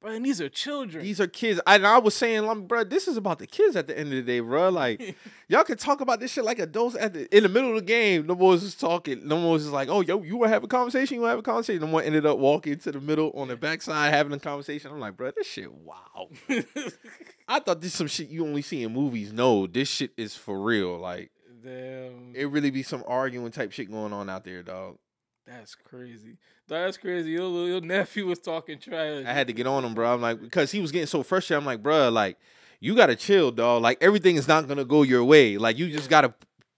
bro. 0.00 0.12
And 0.12 0.24
these 0.24 0.40
are 0.40 0.48
children. 0.48 1.02
These 1.04 1.20
are 1.20 1.26
kids. 1.26 1.60
And 1.66 1.86
I 1.86 1.98
was 1.98 2.14
saying, 2.14 2.46
like, 2.46 2.68
bro, 2.68 2.84
this 2.84 3.08
is 3.08 3.16
about 3.16 3.38
the 3.38 3.46
kids 3.46 3.74
at 3.74 3.86
the 3.86 3.98
end 3.98 4.08
of 4.10 4.14
the 4.14 4.22
day, 4.22 4.40
bro. 4.40 4.68
Like, 4.68 5.16
y'all 5.48 5.64
can 5.64 5.76
talk 5.76 6.00
about 6.00 6.20
this 6.20 6.32
shit 6.32 6.44
like 6.44 6.58
adults 6.58 6.96
at 6.96 7.12
the 7.12 7.36
in 7.36 7.42
the 7.42 7.48
middle 7.48 7.70
of 7.70 7.76
the 7.76 7.82
game. 7.82 8.26
No 8.26 8.34
one 8.34 8.50
was 8.50 8.62
just 8.62 8.80
talking. 8.80 9.26
No 9.26 9.36
one 9.36 9.50
was 9.50 9.62
just 9.62 9.72
like, 9.72 9.88
oh, 9.88 10.00
yo, 10.00 10.22
you 10.22 10.36
want 10.36 10.50
to 10.50 10.54
have 10.54 10.64
a 10.64 10.68
conversation? 10.68 11.16
You 11.16 11.22
want 11.22 11.30
to 11.30 11.32
have 11.32 11.38
a 11.40 11.42
conversation? 11.42 11.80
The 11.80 11.86
one 11.86 12.04
ended 12.04 12.24
up 12.24 12.38
walking 12.38 12.78
to 12.78 12.92
the 12.92 13.00
middle 13.00 13.32
on 13.34 13.48
the 13.48 13.56
backside 13.56 14.14
having 14.14 14.32
a 14.32 14.38
conversation. 14.38 14.92
I'm 14.92 15.00
like, 15.00 15.16
bro, 15.16 15.32
this 15.32 15.46
shit, 15.46 15.72
wow. 15.72 16.28
I 17.48 17.58
thought 17.60 17.80
this 17.80 17.94
some 17.94 18.06
shit 18.06 18.28
you 18.28 18.46
only 18.46 18.62
see 18.62 18.82
in 18.84 18.92
movies. 18.92 19.32
No, 19.32 19.66
this 19.66 19.88
shit 19.88 20.12
is 20.16 20.36
for 20.36 20.60
real. 20.60 20.98
Like, 20.98 21.30
Damn. 21.62 22.32
it 22.34 22.48
really 22.48 22.70
be 22.70 22.82
some 22.82 23.02
arguing 23.06 23.50
type 23.50 23.72
shit 23.72 23.90
going 23.90 24.12
on 24.12 24.30
out 24.30 24.44
there, 24.44 24.62
dog. 24.62 24.98
That's 25.46 25.74
crazy. 25.74 26.36
That's 26.70 26.96
crazy. 26.96 27.32
Your, 27.32 27.68
your 27.68 27.80
nephew 27.80 28.26
was 28.26 28.38
talking 28.38 28.78
trash. 28.78 29.24
I 29.26 29.32
had 29.32 29.46
to 29.48 29.52
get 29.52 29.66
on 29.66 29.84
him, 29.84 29.94
bro. 29.94 30.14
I'm 30.14 30.20
like, 30.20 30.40
because 30.40 30.70
he 30.70 30.80
was 30.80 30.92
getting 30.92 31.06
so 31.06 31.22
frustrated. 31.22 31.60
I'm 31.60 31.66
like, 31.66 31.82
bro, 31.82 32.08
like, 32.10 32.38
you 32.80 32.94
gotta 32.94 33.16
chill, 33.16 33.50
dog. 33.50 33.82
Like, 33.82 33.98
everything 34.00 34.36
is 34.36 34.48
not 34.48 34.68
gonna 34.68 34.84
go 34.84 35.02
your 35.02 35.24
way. 35.24 35.58
Like, 35.58 35.78
you 35.78 35.90
just 35.90 36.08
gotta 36.08 36.34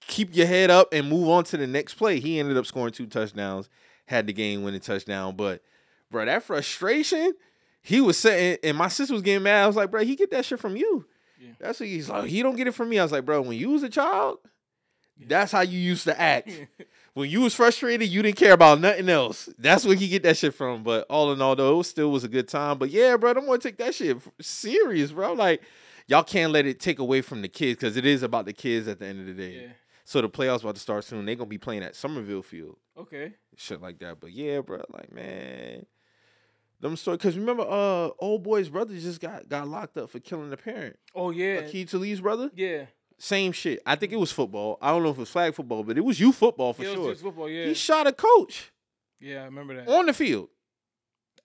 keep 0.06 0.34
your 0.34 0.46
head 0.46 0.70
up 0.70 0.88
and 0.92 1.08
move 1.08 1.28
on 1.28 1.44
to 1.44 1.56
the 1.56 1.66
next 1.66 1.94
play. 1.94 2.18
He 2.20 2.40
ended 2.40 2.56
up 2.56 2.66
scoring 2.66 2.92
two 2.92 3.06
touchdowns, 3.06 3.68
had 4.06 4.26
the 4.26 4.32
game 4.32 4.62
winning 4.62 4.80
touchdown. 4.80 5.36
But, 5.36 5.62
bro, 6.10 6.24
that 6.24 6.42
frustration, 6.42 7.34
he 7.82 8.00
was 8.00 8.18
saying, 8.18 8.58
and 8.64 8.76
my 8.76 8.88
sister 8.88 9.14
was 9.14 9.22
getting 9.22 9.44
mad. 9.44 9.64
I 9.64 9.66
was 9.66 9.76
like, 9.76 9.90
bro, 9.90 10.04
he 10.04 10.16
get 10.16 10.30
that 10.30 10.44
shit 10.44 10.58
from 10.58 10.76
you. 10.76 11.06
Yeah. 11.40 11.52
That's 11.60 11.80
what 11.80 11.88
he's 11.88 12.08
like. 12.08 12.30
He 12.30 12.42
don't 12.42 12.56
get 12.56 12.66
it 12.66 12.74
from 12.74 12.88
me. 12.88 12.98
I 12.98 13.02
was 13.02 13.12
like, 13.12 13.24
bro, 13.24 13.42
when 13.42 13.58
you 13.58 13.70
was 13.70 13.82
a 13.82 13.88
child, 13.88 14.38
that's 15.26 15.52
how 15.52 15.60
you 15.60 15.78
used 15.78 16.04
to 16.04 16.20
act. 16.20 16.50
when 17.14 17.28
you 17.30 17.42
was 17.42 17.54
frustrated, 17.54 18.08
you 18.08 18.22
didn't 18.22 18.36
care 18.36 18.52
about 18.52 18.80
nothing 18.80 19.08
else. 19.08 19.48
That's 19.58 19.84
where 19.84 19.96
he 19.96 20.08
get 20.08 20.22
that 20.24 20.36
shit 20.36 20.54
from. 20.54 20.82
But 20.82 21.06
all 21.10 21.32
in 21.32 21.42
all, 21.42 21.54
though, 21.56 21.80
it 21.80 21.84
still 21.84 22.10
was 22.10 22.24
a 22.24 22.28
good 22.28 22.48
time. 22.48 22.78
But 22.78 22.90
yeah, 22.90 23.16
bro, 23.16 23.30
I'm 23.32 23.46
gonna 23.46 23.58
take 23.58 23.78
that 23.78 23.94
shit 23.94 24.16
serious, 24.40 25.12
bro. 25.12 25.32
Like, 25.34 25.62
y'all 26.06 26.22
can't 26.22 26.52
let 26.52 26.66
it 26.66 26.80
take 26.80 26.98
away 26.98 27.20
from 27.20 27.42
the 27.42 27.48
kids 27.48 27.78
because 27.78 27.96
it 27.96 28.06
is 28.06 28.22
about 28.22 28.46
the 28.46 28.52
kids 28.52 28.88
at 28.88 28.98
the 28.98 29.06
end 29.06 29.20
of 29.20 29.26
the 29.26 29.34
day. 29.34 29.62
yeah. 29.62 29.68
So 30.04 30.20
the 30.20 30.28
playoffs 30.28 30.62
about 30.62 30.74
to 30.74 30.80
start 30.80 31.04
soon. 31.04 31.24
They 31.26 31.36
gonna 31.36 31.46
be 31.48 31.58
playing 31.58 31.82
at 31.84 31.94
Summerville 31.94 32.42
Field, 32.42 32.76
Okay. 32.98 33.34
shit 33.56 33.80
like 33.80 33.98
that. 34.00 34.18
But 34.20 34.32
yeah, 34.32 34.60
bro, 34.60 34.82
like 34.90 35.12
man, 35.12 35.86
them 36.80 36.96
story. 36.96 37.18
Cause 37.18 37.36
remember, 37.36 37.62
uh, 37.62 38.10
old 38.18 38.42
boy's 38.42 38.68
brother 38.68 38.94
just 38.96 39.20
got 39.20 39.48
got 39.48 39.68
locked 39.68 39.96
up 39.96 40.10
for 40.10 40.18
killing 40.18 40.50
the 40.50 40.56
parent. 40.56 40.96
Oh 41.14 41.30
yeah. 41.30 41.62
Aqib 41.62 41.88
Talib's 41.88 42.20
brother. 42.20 42.50
Yeah. 42.54 42.86
Same 43.22 43.52
shit. 43.52 43.80
I 43.86 43.94
think 43.94 44.10
it 44.10 44.16
was 44.16 44.32
football. 44.32 44.78
I 44.82 44.90
don't 44.90 45.04
know 45.04 45.10
if 45.10 45.16
it 45.16 45.20
was 45.20 45.30
flag 45.30 45.54
football, 45.54 45.84
but 45.84 45.96
it 45.96 46.00
was 46.00 46.18
youth 46.18 46.34
football 46.34 46.72
for 46.72 46.82
it 46.82 46.88
was 46.88 46.96
sure. 46.96 47.14
football. 47.14 47.48
Yeah. 47.48 47.66
He 47.66 47.74
shot 47.74 48.08
a 48.08 48.12
coach 48.12 48.72
yeah, 49.20 49.42
I 49.42 49.44
remember 49.44 49.76
that. 49.76 49.88
on 49.88 50.06
the 50.06 50.12
field. 50.12 50.48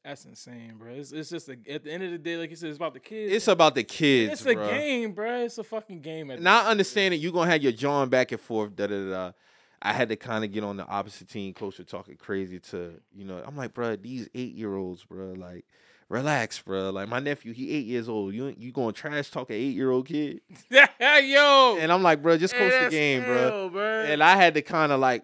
That's 0.04 0.26
insane, 0.26 0.74
bro. 0.80 0.94
It's, 0.94 1.12
it's 1.12 1.30
just 1.30 1.50
a, 1.50 1.58
at 1.70 1.84
the 1.84 1.92
end 1.92 2.02
of 2.02 2.10
the 2.10 2.18
day, 2.18 2.36
like 2.36 2.50
you 2.50 2.56
said, 2.56 2.70
it's 2.70 2.78
about 2.78 2.96
the 2.96 3.00
kids. 3.00 3.32
It's 3.32 3.48
about 3.48 3.76
the 3.76 3.84
kids, 3.84 4.34
It's 4.34 4.46
a 4.48 4.56
game, 4.56 5.12
bro. 5.12 5.44
It's 5.44 5.60
a 5.60 5.64
fucking 5.64 6.02
game. 6.02 6.32
At 6.32 6.38
And 6.38 6.48
the 6.48 6.50
I 6.50 6.54
end 6.54 6.62
of 6.62 6.64
the 6.64 6.68
day. 6.68 6.72
understand 6.72 7.14
it. 7.14 7.18
You're 7.18 7.32
gonna 7.32 7.52
have 7.52 7.62
your 7.62 7.74
John 7.74 8.10
back 8.10 8.32
and 8.32 8.42
forth. 8.42 8.76
Da 8.76 8.88
da 8.88 9.10
da. 9.10 9.32
I 9.80 9.94
had 9.94 10.10
to 10.10 10.16
kind 10.16 10.44
of 10.44 10.52
get 10.52 10.64
on 10.64 10.78
the 10.78 10.86
opposite 10.88 11.30
team. 11.30 11.54
Was 11.62 11.80
talking 11.86 12.16
crazy 12.16 12.60
to 12.72 12.94
you 13.16 13.24
know. 13.24 13.40
I'm 13.46 13.56
like, 13.56 13.76
bro, 13.76 13.98
these 13.98 14.28
eight 14.34 14.56
year 14.56 14.74
olds, 14.74 15.04
bro, 15.04 15.34
like, 15.34 15.66
relax, 16.10 16.62
bro. 16.62 16.90
Like 16.92 17.10
my 17.10 17.20
nephew, 17.20 17.54
he 17.54 17.72
eight 17.72 17.86
years 17.86 18.08
old. 18.10 18.34
You 18.34 18.54
you 18.58 18.72
going 18.72 18.94
to 18.94 19.00
trash 19.00 19.30
talk 19.30 19.50
an 19.50 19.56
eight 19.56 19.76
year 19.76 19.92
old 19.92 20.08
kid? 20.08 20.42
Yo. 20.70 21.78
And 21.80 21.92
I'm 21.92 22.04
like, 22.04 22.22
bro, 22.22 22.38
just 22.38 22.54
Hey, 22.54 22.70
coach 22.70 22.84
the 22.86 22.90
game, 22.90 23.24
bro. 23.24 23.70
bro. 23.70 24.04
And 24.06 24.24
I 24.24 24.36
had 24.36 24.54
to 24.56 24.62
kind 24.62 24.92
of 24.92 25.00
like 25.00 25.24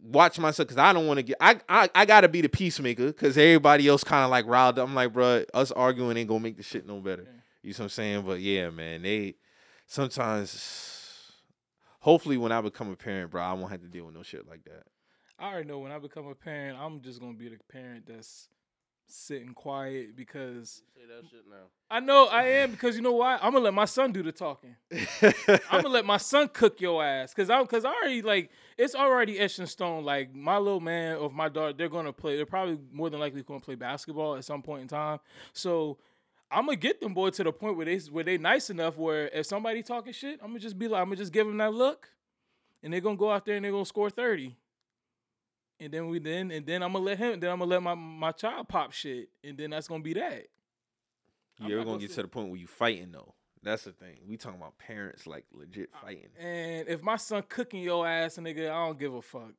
watch 0.00 0.38
myself 0.38 0.68
because 0.68 0.78
I 0.78 0.92
don't 0.92 1.06
want 1.06 1.18
to 1.18 1.22
get. 1.22 1.36
I 1.40 1.58
I, 1.68 1.88
I 1.94 2.04
got 2.04 2.22
to 2.22 2.28
be 2.28 2.40
the 2.40 2.48
peacemaker 2.48 3.06
because 3.06 3.38
everybody 3.38 3.88
else 3.88 4.04
kind 4.04 4.24
of 4.24 4.30
like 4.30 4.46
riled 4.46 4.78
up. 4.78 4.88
I'm 4.88 4.94
like, 4.94 5.12
bro, 5.12 5.44
us 5.54 5.70
arguing 5.72 6.16
ain't 6.16 6.28
gonna 6.28 6.40
make 6.40 6.56
the 6.56 6.62
shit 6.62 6.86
no 6.86 7.00
better. 7.00 7.26
You 7.62 7.72
see 7.72 7.82
what 7.82 7.86
I'm 7.86 7.90
saying? 7.90 8.22
But 8.26 8.40
yeah, 8.40 8.70
man, 8.70 9.02
they 9.02 9.36
sometimes. 9.86 10.70
Hopefully, 12.00 12.36
when 12.36 12.52
I 12.52 12.60
become 12.60 12.90
a 12.90 12.96
parent, 12.96 13.30
bro, 13.30 13.40
I 13.42 13.54
won't 13.54 13.70
have 13.70 13.80
to 13.80 13.88
deal 13.88 14.04
with 14.04 14.14
no 14.14 14.22
shit 14.22 14.46
like 14.46 14.64
that. 14.64 14.82
I 15.38 15.48
already 15.50 15.66
know 15.68 15.78
when 15.78 15.90
I 15.90 15.98
become 15.98 16.26
a 16.26 16.34
parent, 16.34 16.78
I'm 16.78 17.00
just 17.00 17.18
gonna 17.18 17.32
be 17.32 17.48
the 17.48 17.56
parent 17.72 18.04
that's 18.06 18.48
sitting 19.06 19.54
quiet 19.54 20.16
because 20.16 20.82
Say 20.94 21.02
that 21.06 21.28
shit 21.30 21.44
now. 21.48 21.66
I 21.90 22.00
know 22.00 22.26
I 22.26 22.44
am 22.44 22.70
because 22.70 22.96
you 22.96 23.02
know 23.02 23.12
why? 23.12 23.34
I'm 23.36 23.52
gonna 23.52 23.60
let 23.60 23.74
my 23.74 23.84
son 23.84 24.12
do 24.12 24.22
the 24.22 24.32
talking. 24.32 24.74
I'm 25.22 25.82
gonna 25.82 25.88
let 25.88 26.04
my 26.04 26.16
son 26.16 26.48
cook 26.48 26.80
your 26.80 27.04
ass 27.04 27.34
because 27.34 27.50
I'm 27.50 27.62
because 27.62 27.84
I 27.84 27.90
already 27.90 28.22
like 28.22 28.50
it's 28.78 28.94
already 28.94 29.38
etched 29.38 29.58
in 29.58 29.66
stone. 29.66 30.04
Like 30.04 30.34
my 30.34 30.56
little 30.58 30.80
man 30.80 31.16
or 31.16 31.30
my 31.30 31.48
daughter, 31.48 31.72
they're 31.72 31.88
gonna 31.88 32.12
play. 32.12 32.36
They're 32.36 32.46
probably 32.46 32.78
more 32.92 33.10
than 33.10 33.20
likely 33.20 33.42
gonna 33.42 33.60
play 33.60 33.74
basketball 33.74 34.36
at 34.36 34.44
some 34.44 34.62
point 34.62 34.82
in 34.82 34.88
time. 34.88 35.20
So 35.52 35.98
I'm 36.50 36.66
gonna 36.66 36.76
get 36.76 37.00
them 37.00 37.14
boy 37.14 37.30
to 37.30 37.44
the 37.44 37.52
point 37.52 37.76
where 37.76 37.86
they 37.86 37.98
where 37.98 38.24
they 38.24 38.38
nice 38.38 38.70
enough 38.70 38.96
where 38.96 39.28
if 39.28 39.46
somebody 39.46 39.82
talking 39.82 40.12
shit, 40.12 40.40
I'm 40.42 40.48
gonna 40.48 40.60
just 40.60 40.78
be 40.78 40.88
like 40.88 41.02
I'm 41.02 41.08
gonna 41.08 41.16
just 41.16 41.32
give 41.32 41.46
them 41.46 41.58
that 41.58 41.74
look, 41.74 42.08
and 42.82 42.92
they're 42.92 43.00
gonna 43.00 43.16
go 43.16 43.30
out 43.30 43.44
there 43.44 43.56
and 43.56 43.64
they're 43.64 43.72
gonna 43.72 43.84
score 43.84 44.10
thirty. 44.10 44.56
And 45.80 45.92
then 45.92 46.08
we 46.08 46.18
then 46.20 46.50
and 46.50 46.64
then 46.64 46.82
I'm 46.82 46.92
gonna 46.92 47.04
let 47.04 47.18
him. 47.18 47.40
Then 47.40 47.50
I'm 47.50 47.58
gonna 47.58 47.70
let 47.70 47.82
my 47.82 47.94
my 47.94 48.32
child 48.32 48.68
pop 48.68 48.92
shit, 48.92 49.28
and 49.42 49.58
then 49.58 49.70
that's 49.70 49.88
gonna 49.88 50.02
be 50.02 50.14
that. 50.14 50.46
I'm 51.60 51.68
you 51.68 51.74
ever 51.74 51.84
gonna 51.84 51.96
gonna 51.96 52.00
get 52.00 52.10
sit- 52.10 52.16
to 52.16 52.22
the 52.22 52.28
point 52.28 52.48
where 52.50 52.58
you 52.60 52.66
fighting 52.66 53.12
though? 53.12 53.34
That's 53.62 53.84
the 53.84 53.92
thing. 53.92 54.18
We 54.28 54.36
talking 54.36 54.60
about 54.60 54.76
parents 54.78 55.26
like 55.26 55.46
legit 55.52 55.90
fighting. 56.02 56.28
And 56.38 56.86
if 56.86 57.02
my 57.02 57.16
son 57.16 57.42
cooking 57.48 57.82
your 57.82 58.06
ass, 58.06 58.36
nigga, 58.36 58.70
I 58.70 58.86
don't 58.86 58.98
give 58.98 59.14
a 59.14 59.22
fuck. 59.22 59.52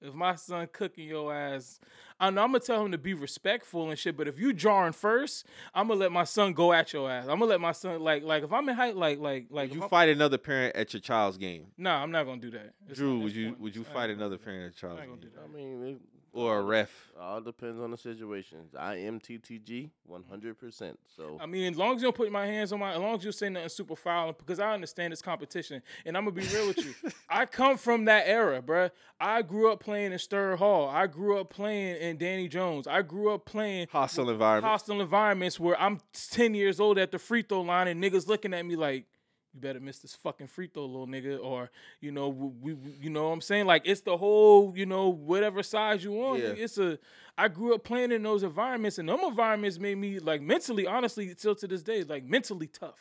If 0.00 0.14
my 0.14 0.34
son 0.36 0.68
cooking 0.72 1.08
your 1.08 1.34
ass, 1.34 1.80
I 2.20 2.30
know 2.30 2.42
I'm 2.42 2.48
gonna 2.48 2.60
tell 2.60 2.84
him 2.84 2.92
to 2.92 2.98
be 2.98 3.14
respectful 3.14 3.90
and 3.90 3.98
shit. 3.98 4.16
But 4.16 4.28
if 4.28 4.38
you 4.38 4.52
jarring 4.52 4.92
first, 4.92 5.44
I'm 5.74 5.88
gonna 5.88 5.98
let 6.00 6.12
my 6.12 6.24
son 6.24 6.52
go 6.52 6.72
at 6.72 6.92
your 6.92 7.10
ass. 7.10 7.24
I'm 7.24 7.38
gonna 7.40 7.46
let 7.46 7.60
my 7.60 7.72
son 7.72 8.00
like 8.00 8.22
like 8.22 8.44
if 8.44 8.52
I'm 8.52 8.68
in 8.68 8.76
height 8.76 8.96
like 8.96 9.18
like 9.18 9.46
like 9.50 9.70
Would 9.70 9.70
if 9.70 9.74
you 9.76 9.80
I'm- 9.82 9.90
fight 9.90 10.08
another 10.08 10.38
parent 10.38 10.76
at 10.76 10.92
your 10.92 11.00
child's 11.00 11.36
game? 11.36 11.66
Nah, 11.76 12.02
I'm 12.02 12.10
not 12.12 12.24
gonna 12.26 12.40
do 12.40 12.50
that. 12.52 12.74
It's 12.88 12.98
Drew, 12.98 13.18
would 13.20 13.34
you 13.34 13.48
point. 13.48 13.60
would 13.60 13.76
you 13.76 13.84
I 13.90 13.92
fight 13.92 14.10
another 14.10 14.38
parent 14.38 14.72
at 14.74 14.82
your 14.82 14.90
child's 14.90 15.02
ain't 15.02 15.10
gonna 15.10 15.20
game? 15.22 15.30
I 15.44 15.56
mean, 15.56 15.84
it, 15.86 16.00
or 16.32 16.58
a 16.58 16.62
ref. 16.62 17.10
All 17.20 17.40
depends 17.40 17.80
on 17.80 17.90
the 17.90 17.96
situations. 17.96 18.74
I 18.78 18.96
am 18.96 19.18
TTG 19.18 19.90
100%. 20.10 20.94
So 21.16 21.38
I 21.40 21.46
mean, 21.46 21.72
as 21.72 21.78
long 21.78 21.96
as 21.96 22.02
you 22.02 22.06
don't 22.06 22.16
put 22.16 22.30
my 22.30 22.46
hands 22.46 22.72
on 22.72 22.80
my, 22.80 22.92
as 22.92 22.98
long 22.98 23.16
as 23.16 23.24
you're 23.24 23.32
say 23.32 23.48
nothing 23.48 23.68
super 23.68 23.96
foul, 23.96 24.32
because 24.32 24.60
I 24.60 24.72
understand 24.72 25.12
it's 25.12 25.22
competition, 25.22 25.82
and 26.04 26.16
I'm 26.16 26.24
gonna 26.24 26.36
be 26.36 26.46
real 26.48 26.68
with 26.68 26.78
you. 26.84 26.94
I 27.28 27.46
come 27.46 27.76
from 27.76 28.04
that 28.06 28.24
era, 28.26 28.62
bruh. 28.62 28.90
I 29.20 29.42
grew 29.42 29.72
up 29.72 29.80
playing 29.80 30.12
in 30.12 30.18
Stir 30.18 30.56
Hall. 30.56 30.88
I 30.88 31.06
grew 31.06 31.38
up 31.38 31.50
playing 31.50 31.96
in 31.96 32.18
Danny 32.18 32.46
Jones. 32.48 32.86
I 32.86 33.02
grew 33.02 33.32
up 33.32 33.44
playing 33.46 33.88
Hostile 33.90 34.30
environment. 34.30 34.70
hostile 34.70 35.00
environments 35.00 35.58
where 35.58 35.80
I'm 35.80 35.98
10 36.30 36.54
years 36.54 36.78
old 36.78 36.98
at 36.98 37.10
the 37.10 37.18
free 37.18 37.42
throw 37.42 37.62
line 37.62 37.88
and 37.88 38.02
niggas 38.02 38.28
looking 38.28 38.54
at 38.54 38.64
me 38.64 38.76
like, 38.76 39.06
you 39.54 39.60
better 39.60 39.80
miss 39.80 39.98
this 39.98 40.14
fucking 40.14 40.46
free 40.46 40.68
throw, 40.72 40.84
little 40.84 41.06
nigga, 41.06 41.42
or 41.42 41.70
you 42.00 42.12
know, 42.12 42.28
we, 42.28 42.74
we 42.74 42.92
you 43.00 43.10
know 43.10 43.28
what 43.28 43.34
I'm 43.34 43.40
saying? 43.40 43.66
Like 43.66 43.82
it's 43.84 44.02
the 44.02 44.16
whole, 44.16 44.72
you 44.76 44.86
know, 44.86 45.08
whatever 45.08 45.62
size 45.62 46.04
you 46.04 46.12
want. 46.12 46.42
Yeah. 46.42 46.48
It's 46.56 46.78
a 46.78 46.98
I 47.36 47.48
grew 47.48 47.74
up 47.74 47.84
playing 47.84 48.12
in 48.12 48.22
those 48.22 48.42
environments 48.42 48.98
and 48.98 49.08
them 49.08 49.20
environments 49.20 49.78
made 49.78 49.96
me 49.96 50.18
like 50.18 50.42
mentally, 50.42 50.86
honestly, 50.86 51.34
still 51.36 51.54
to 51.56 51.66
this 51.68 51.82
day, 51.82 52.02
like 52.04 52.24
mentally 52.24 52.66
tough. 52.66 52.98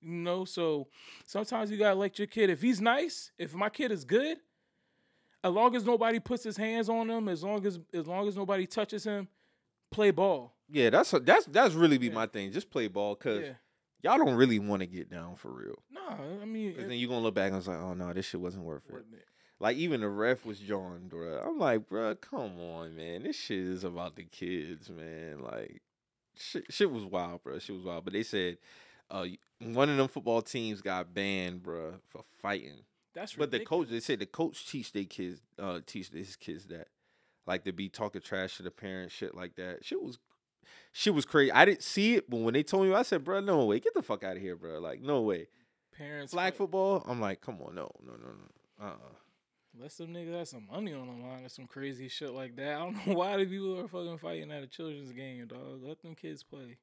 You 0.00 0.10
know, 0.12 0.44
so 0.44 0.88
sometimes 1.24 1.70
you 1.70 1.76
gotta 1.78 1.94
let 1.94 2.18
your 2.18 2.26
kid, 2.26 2.50
if 2.50 2.60
he's 2.62 2.80
nice, 2.80 3.30
if 3.38 3.54
my 3.54 3.68
kid 3.68 3.92
is 3.92 4.04
good, 4.04 4.38
as 5.44 5.52
long 5.52 5.76
as 5.76 5.84
nobody 5.84 6.18
puts 6.18 6.42
his 6.42 6.56
hands 6.56 6.88
on 6.88 7.08
him, 7.10 7.28
as 7.28 7.44
long 7.44 7.64
as 7.66 7.78
as 7.92 8.06
long 8.06 8.26
as 8.26 8.36
nobody 8.36 8.66
touches 8.66 9.04
him, 9.04 9.28
play 9.90 10.10
ball. 10.10 10.54
Yeah, 10.70 10.90
that's 10.90 11.10
that's 11.22 11.46
that's 11.46 11.74
really 11.74 11.98
be 11.98 12.06
Yeah. 12.08 12.14
my 12.14 12.26
thing. 12.26 12.50
Just 12.50 12.70
play 12.70 12.88
ball, 12.88 13.14
cause 13.14 13.42
Yeah. 13.42 13.52
Y'all 14.02 14.18
don't 14.18 14.34
really 14.34 14.58
want 14.58 14.80
to 14.80 14.86
get 14.86 15.10
down 15.10 15.36
for 15.36 15.50
real. 15.50 15.82
No, 15.90 16.00
I 16.40 16.44
mean, 16.44 16.70
it- 16.70 16.88
then 16.88 16.92
you 16.98 17.08
gonna 17.08 17.20
look 17.20 17.34
back 17.34 17.48
and 17.48 17.56
it's 17.58 17.66
like, 17.66 17.78
oh 17.78 17.94
no, 17.94 18.12
this 18.12 18.26
shit 18.26 18.40
wasn't 18.40 18.64
worth 18.64 18.84
it. 18.88 18.94
it? 19.12 19.24
Like 19.60 19.76
even 19.76 20.00
the 20.00 20.08
ref 20.08 20.44
was 20.44 20.58
John, 20.58 21.08
bruh. 21.08 21.46
I'm 21.46 21.58
like, 21.58 21.88
bro, 21.88 22.14
come 22.16 22.58
on, 22.58 22.96
man. 22.96 23.22
This 23.22 23.36
shit 23.36 23.58
is 23.60 23.84
about 23.84 24.16
the 24.16 24.24
kids, 24.24 24.90
man. 24.90 25.40
Like, 25.40 25.82
shit, 26.36 26.64
shit 26.72 26.90
was 26.90 27.04
wild, 27.04 27.44
bro. 27.44 27.58
Shit 27.60 27.76
was 27.76 27.84
wild. 27.84 28.04
But 28.04 28.12
they 28.12 28.24
said, 28.24 28.58
uh, 29.08 29.26
one 29.60 29.88
of 29.88 29.96
them 29.96 30.08
football 30.08 30.42
teams 30.42 30.80
got 30.80 31.14
banned, 31.14 31.62
bro, 31.62 31.94
for 32.08 32.24
fighting. 32.40 32.80
That's 33.14 33.34
But 33.34 33.50
the 33.52 33.60
coach, 33.60 33.88
they 33.88 34.00
said 34.00 34.18
the 34.18 34.26
coach 34.26 34.66
teach 34.68 34.90
their 34.90 35.04
kids, 35.04 35.40
uh, 35.60 35.78
teach 35.86 36.08
his 36.08 36.34
kids 36.34 36.64
that, 36.66 36.88
like 37.46 37.62
to 37.64 37.72
be 37.72 37.88
talking 37.88 38.20
trash 38.22 38.56
to 38.56 38.62
the 38.64 38.70
parents, 38.72 39.14
shit 39.14 39.34
like 39.34 39.54
that. 39.56 39.84
Shit 39.84 40.02
was, 40.02 40.18
shit 40.92 41.14
was 41.14 41.24
crazy. 41.24 41.52
I 41.52 41.64
didn't 41.64 41.82
see 41.82 42.14
it, 42.16 42.28
but 42.28 42.40
when 42.40 42.54
they 42.54 42.62
told 42.62 42.86
me, 42.86 42.94
I 42.94 43.02
said, 43.02 43.24
"Bro, 43.24 43.40
no 43.40 43.64
way, 43.64 43.80
get 43.80 43.94
the 43.94 44.02
fuck 44.02 44.24
out 44.24 44.36
of 44.36 44.42
here, 44.42 44.56
bro! 44.56 44.78
Like, 44.80 45.00
no 45.00 45.20
way. 45.20 45.48
parents 45.96 46.32
Flag 46.32 46.52
fight- 46.52 46.58
football, 46.58 47.04
I'm 47.06 47.20
like, 47.20 47.40
come 47.40 47.60
on, 47.62 47.74
no, 47.74 47.90
no, 48.04 48.12
no, 48.12 48.28
no. 48.28 48.84
Uh, 48.86 48.90
uh 48.90 49.14
Let 49.78 49.92
some 49.92 50.08
niggas 50.08 50.38
have 50.38 50.48
some 50.48 50.66
money 50.70 50.92
on 50.92 51.06
the 51.06 51.26
line 51.26 51.44
or 51.44 51.48
some 51.48 51.66
crazy 51.66 52.08
shit 52.08 52.32
like 52.32 52.56
that. 52.56 52.76
I 52.76 52.78
don't 52.78 53.06
know 53.06 53.14
why 53.14 53.36
the 53.36 53.44
people 53.46 53.78
are 53.80 53.88
fucking 53.88 54.18
fighting 54.18 54.50
at 54.50 54.62
a 54.62 54.66
children's 54.66 55.12
game, 55.12 55.46
dog. 55.46 55.82
Let 55.82 56.02
them 56.02 56.14
kids 56.14 56.42
play. 56.42 56.78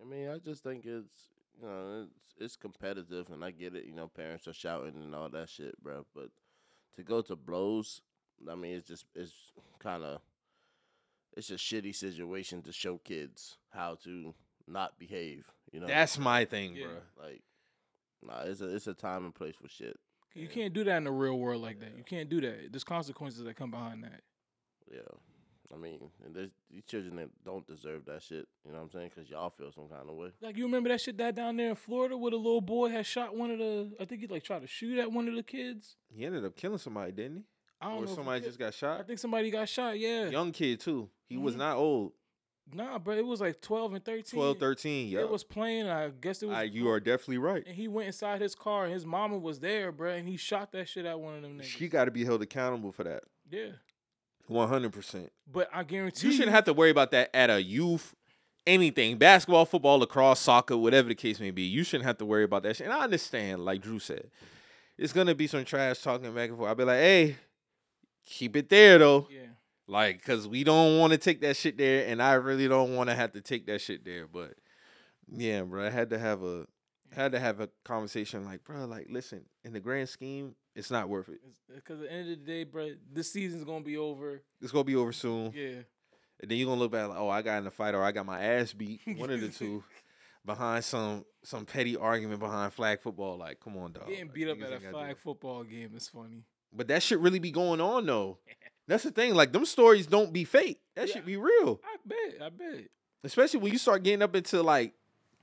I 0.00 0.04
mean, 0.08 0.28
I 0.28 0.38
just 0.38 0.62
think 0.62 0.84
it's 0.84 1.30
you 1.60 1.66
know 1.68 2.06
it's 2.06 2.34
it's 2.38 2.56
competitive, 2.56 3.30
and 3.30 3.44
I 3.44 3.50
get 3.50 3.74
it. 3.74 3.84
You 3.84 3.94
know, 3.94 4.08
parents 4.08 4.48
are 4.48 4.52
shouting 4.52 4.94
and 4.96 5.14
all 5.14 5.28
that 5.28 5.48
shit, 5.48 5.80
bro. 5.82 6.04
But 6.14 6.30
to 6.96 7.02
go 7.02 7.22
to 7.22 7.36
blows, 7.36 8.00
I 8.50 8.54
mean, 8.56 8.74
it's 8.74 8.88
just 8.88 9.04
it's 9.14 9.52
kind 9.78 10.02
of 10.02 10.20
it's 11.36 11.50
a 11.50 11.54
shitty 11.54 11.94
situation 11.94 12.62
to 12.62 12.72
show 12.72 12.98
kids 12.98 13.56
how 13.70 13.96
to 14.04 14.34
not 14.66 14.98
behave. 14.98 15.44
You 15.72 15.80
know, 15.80 15.86
That's 15.86 16.18
my 16.18 16.44
thing, 16.44 16.76
Yeah. 16.76 16.86
bruh. 16.86 17.22
like 17.24 17.42
nah, 18.22 18.42
it's 18.42 18.60
a 18.60 18.74
it's 18.74 18.86
a 18.86 18.94
time 18.94 19.24
and 19.24 19.34
place 19.34 19.54
for 19.60 19.68
shit. 19.68 19.98
You 20.34 20.48
can't 20.48 20.72
do 20.74 20.82
that 20.84 20.96
in 20.96 21.04
the 21.04 21.12
real 21.12 21.38
world 21.38 21.62
like 21.62 21.78
that. 21.80 21.96
You 21.96 22.02
can't 22.04 22.28
do 22.28 22.40
that. 22.40 22.72
There's 22.72 22.82
consequences 22.84 23.44
that 23.44 23.54
come 23.56 23.70
behind 23.70 24.02
that. 24.04 24.22
Yeah. 24.90 25.00
I 25.72 25.76
mean, 25.76 26.10
and 26.24 26.34
there's 26.34 26.50
these 26.70 26.84
children 26.84 27.16
that 27.16 27.30
don't 27.44 27.66
deserve 27.66 28.04
that 28.06 28.22
shit. 28.22 28.46
You 28.64 28.70
know 28.72 28.78
what 28.78 28.84
I'm 28.84 28.90
saying? 28.90 29.10
Because 29.14 29.28
y'all 29.28 29.50
feel 29.50 29.72
some 29.72 29.88
kind 29.88 30.08
of 30.08 30.14
way. 30.14 30.28
Like 30.40 30.56
you 30.56 30.64
remember 30.64 30.88
that 30.90 31.00
shit 31.00 31.18
that 31.18 31.34
down 31.34 31.56
there 31.56 31.70
in 31.70 31.74
Florida 31.74 32.16
where 32.16 32.30
the 32.30 32.36
little 32.36 32.60
boy 32.60 32.90
had 32.90 33.06
shot 33.06 33.36
one 33.36 33.50
of 33.50 33.58
the 33.58 33.92
I 34.00 34.04
think 34.04 34.20
he 34.20 34.26
like 34.28 34.44
tried 34.44 34.62
to 34.62 34.68
shoot 34.68 34.98
at 34.98 35.10
one 35.10 35.26
of 35.28 35.34
the 35.34 35.42
kids. 35.42 35.96
He 36.14 36.24
ended 36.24 36.44
up 36.44 36.54
killing 36.56 36.78
somebody, 36.78 37.12
didn't 37.12 37.38
he? 37.38 37.42
I 37.84 37.88
don't 37.90 38.04
Or 38.04 38.06
know. 38.06 38.14
somebody 38.14 38.40
just 38.44 38.58
got 38.58 38.72
shot. 38.74 39.00
I 39.00 39.02
think 39.02 39.18
somebody 39.18 39.50
got 39.50 39.68
shot, 39.68 39.98
yeah. 39.98 40.28
Young 40.28 40.52
kid 40.52 40.80
too. 40.80 41.08
He 41.28 41.36
was 41.36 41.54
Mhm. 41.54 41.58
not 41.58 41.76
old. 41.76 42.12
Nah, 42.72 42.98
bro, 42.98 43.14
it 43.14 43.26
was 43.26 43.42
like 43.42 43.60
12 43.60 43.92
and 43.92 44.02
13. 44.02 44.38
12, 44.38 44.58
13. 44.58 45.08
Yeah. 45.08 45.20
It 45.20 45.28
was 45.30 45.44
playing. 45.44 45.86
I 45.86 46.08
guess 46.08 46.42
it 46.42 46.46
was. 46.46 46.56
Ah, 46.56 46.60
you 46.62 46.88
are 46.88 46.98
definitely 46.98 47.36
right. 47.38 47.62
And 47.66 47.76
he 47.76 47.88
went 47.88 48.06
inside 48.06 48.40
his 48.40 48.54
car, 48.54 48.84
and 48.84 48.92
his 48.94 49.04
mama 49.04 49.36
was 49.36 49.60
there, 49.60 49.92
bro, 49.92 50.12
and 50.12 50.26
he 50.26 50.38
shot 50.38 50.72
that 50.72 50.88
shit 50.88 51.04
at 51.04 51.20
one 51.20 51.34
of 51.36 51.42
them 51.42 51.58
niggas. 51.58 51.64
She 51.64 51.88
got 51.88 52.06
to 52.06 52.10
be 52.10 52.24
held 52.24 52.40
accountable 52.40 52.90
for 52.90 53.04
that. 53.04 53.24
yeah, 53.50 53.72
100%. 54.48 55.30
but 55.50 55.68
I 55.72 55.82
guarantee 55.84 56.28
You 56.28 56.32
shouldn't 56.32 56.52
have 56.54 56.64
to 56.64 56.72
worry 56.72 56.90
about 56.90 57.10
that 57.12 57.30
at 57.34 57.50
a 57.50 57.62
youth 57.62 58.14
anything. 58.66 59.18
Basketball, 59.18 59.66
football, 59.66 59.98
lacrosse, 59.98 60.40
soccer, 60.40 60.76
whatever 60.76 61.08
the 61.08 61.14
case 61.14 61.38
may 61.40 61.50
be. 61.50 61.62
You 61.62 61.84
shouldn't 61.84 62.06
have 62.06 62.16
to 62.18 62.24
worry 62.24 62.44
about 62.44 62.62
that 62.62 62.76
shit. 62.76 62.86
And 62.86 62.94
I 62.94 63.00
understand, 63.04 63.62
like 63.64 63.82
Drew 63.82 63.98
said, 63.98 64.30
it's 64.96 65.12
going 65.12 65.26
to 65.26 65.34
be 65.34 65.46
some 65.46 65.64
trash 65.66 66.00
talking 66.00 66.34
back 66.34 66.48
and 66.48 66.56
forth. 66.58 66.68
I'll 66.70 66.74
be 66.74 66.84
like, 66.84 66.98
hey, 66.98 67.36
keep 68.24 68.56
it 68.56 68.68
there, 68.68 68.98
though. 68.98 69.28
Yeah, 69.30 69.40
Like, 69.86 70.22
cause 70.24 70.46
we 70.48 70.64
don't 70.64 70.98
want 70.98 71.12
to 71.12 71.18
take 71.18 71.40
that 71.42 71.56
shit 71.56 71.76
there, 71.78 72.06
and 72.06 72.22
I 72.22 72.34
really 72.34 72.68
don't 72.68 72.94
want 72.94 73.10
to 73.10 73.14
have 73.14 73.32
to 73.32 73.40
take 73.40 73.66
that 73.66 73.80
shit 73.80 74.04
there. 74.04 74.26
But 74.26 74.54
yeah, 75.30 75.62
bro, 75.62 75.86
I 75.86 75.90
had 75.90 76.10
to 76.10 76.18
have 76.18 76.42
a 76.42 76.66
had 77.12 77.32
to 77.32 77.38
have 77.40 77.60
a 77.60 77.68
conversation. 77.84 78.44
Like, 78.44 78.64
bro, 78.64 78.86
like, 78.86 79.06
listen, 79.08 79.44
in 79.64 79.72
the 79.72 79.80
grand 79.80 80.08
scheme, 80.08 80.54
it's 80.74 80.90
not 80.90 81.08
worth 81.08 81.28
it. 81.28 81.40
because 81.74 82.00
at 82.00 82.08
the 82.08 82.12
end 82.12 82.30
of 82.32 82.38
the 82.40 82.44
day, 82.44 82.64
bro, 82.64 82.90
this 83.12 83.30
season's 83.30 83.64
gonna 83.64 83.84
be 83.84 83.96
over. 83.96 84.42
It's 84.60 84.72
gonna 84.72 84.84
be 84.84 84.96
over 84.96 85.12
soon, 85.12 85.52
Yeah, 85.54 85.82
and 86.40 86.50
then 86.50 86.58
you're 86.58 86.66
gonna 86.66 86.80
look 86.80 86.92
back 86.92 87.08
like, 87.08 87.18
oh, 87.18 87.28
I 87.28 87.42
got 87.42 87.58
in 87.58 87.66
a 87.66 87.70
fight 87.70 87.94
or 87.94 88.02
I 88.02 88.12
got 88.12 88.26
my 88.26 88.42
ass 88.42 88.72
beat, 88.72 89.00
one 89.16 89.30
of 89.30 89.40
the 89.40 89.48
two, 89.48 89.84
behind 90.44 90.84
some 90.84 91.24
some 91.42 91.64
petty 91.66 91.96
argument 91.96 92.40
behind 92.40 92.72
flag 92.72 93.00
football. 93.00 93.36
Like, 93.38 93.60
come 93.60 93.76
on, 93.76 93.92
dog. 93.92 94.08
getting 94.08 94.26
Like, 94.26 94.34
beat 94.34 94.48
up 94.48 94.60
at 94.60 94.62
a 94.62 94.72
ain't 94.72 94.82
gotta 94.82 94.84
do 94.86 94.90
flag 94.90 95.18
football 95.18 95.62
game 95.62 95.92
is 95.94 96.08
funny. 96.08 96.42
But 96.74 96.88
that 96.88 97.02
shit 97.02 97.20
really 97.20 97.38
be 97.38 97.50
going 97.50 97.80
on 97.80 98.06
though. 98.06 98.38
That's 98.88 99.04
the 99.04 99.10
thing. 99.10 99.34
Like, 99.34 99.52
them 99.52 99.64
stories 99.64 100.06
don't 100.06 100.32
be 100.32 100.44
fake. 100.44 100.80
That 100.96 101.08
Yeah. 101.08 101.14
should 101.14 101.24
be 101.26 101.36
real. 101.38 101.80
I 101.84 101.96
bet, 102.04 102.42
I 102.42 102.48
bet. 102.50 102.88
especially 103.22 103.60
when 103.60 103.72
you 103.72 103.78
start 103.78 104.02
getting 104.02 104.20
up 104.22 104.34
into 104.36 104.62
like 104.62 104.92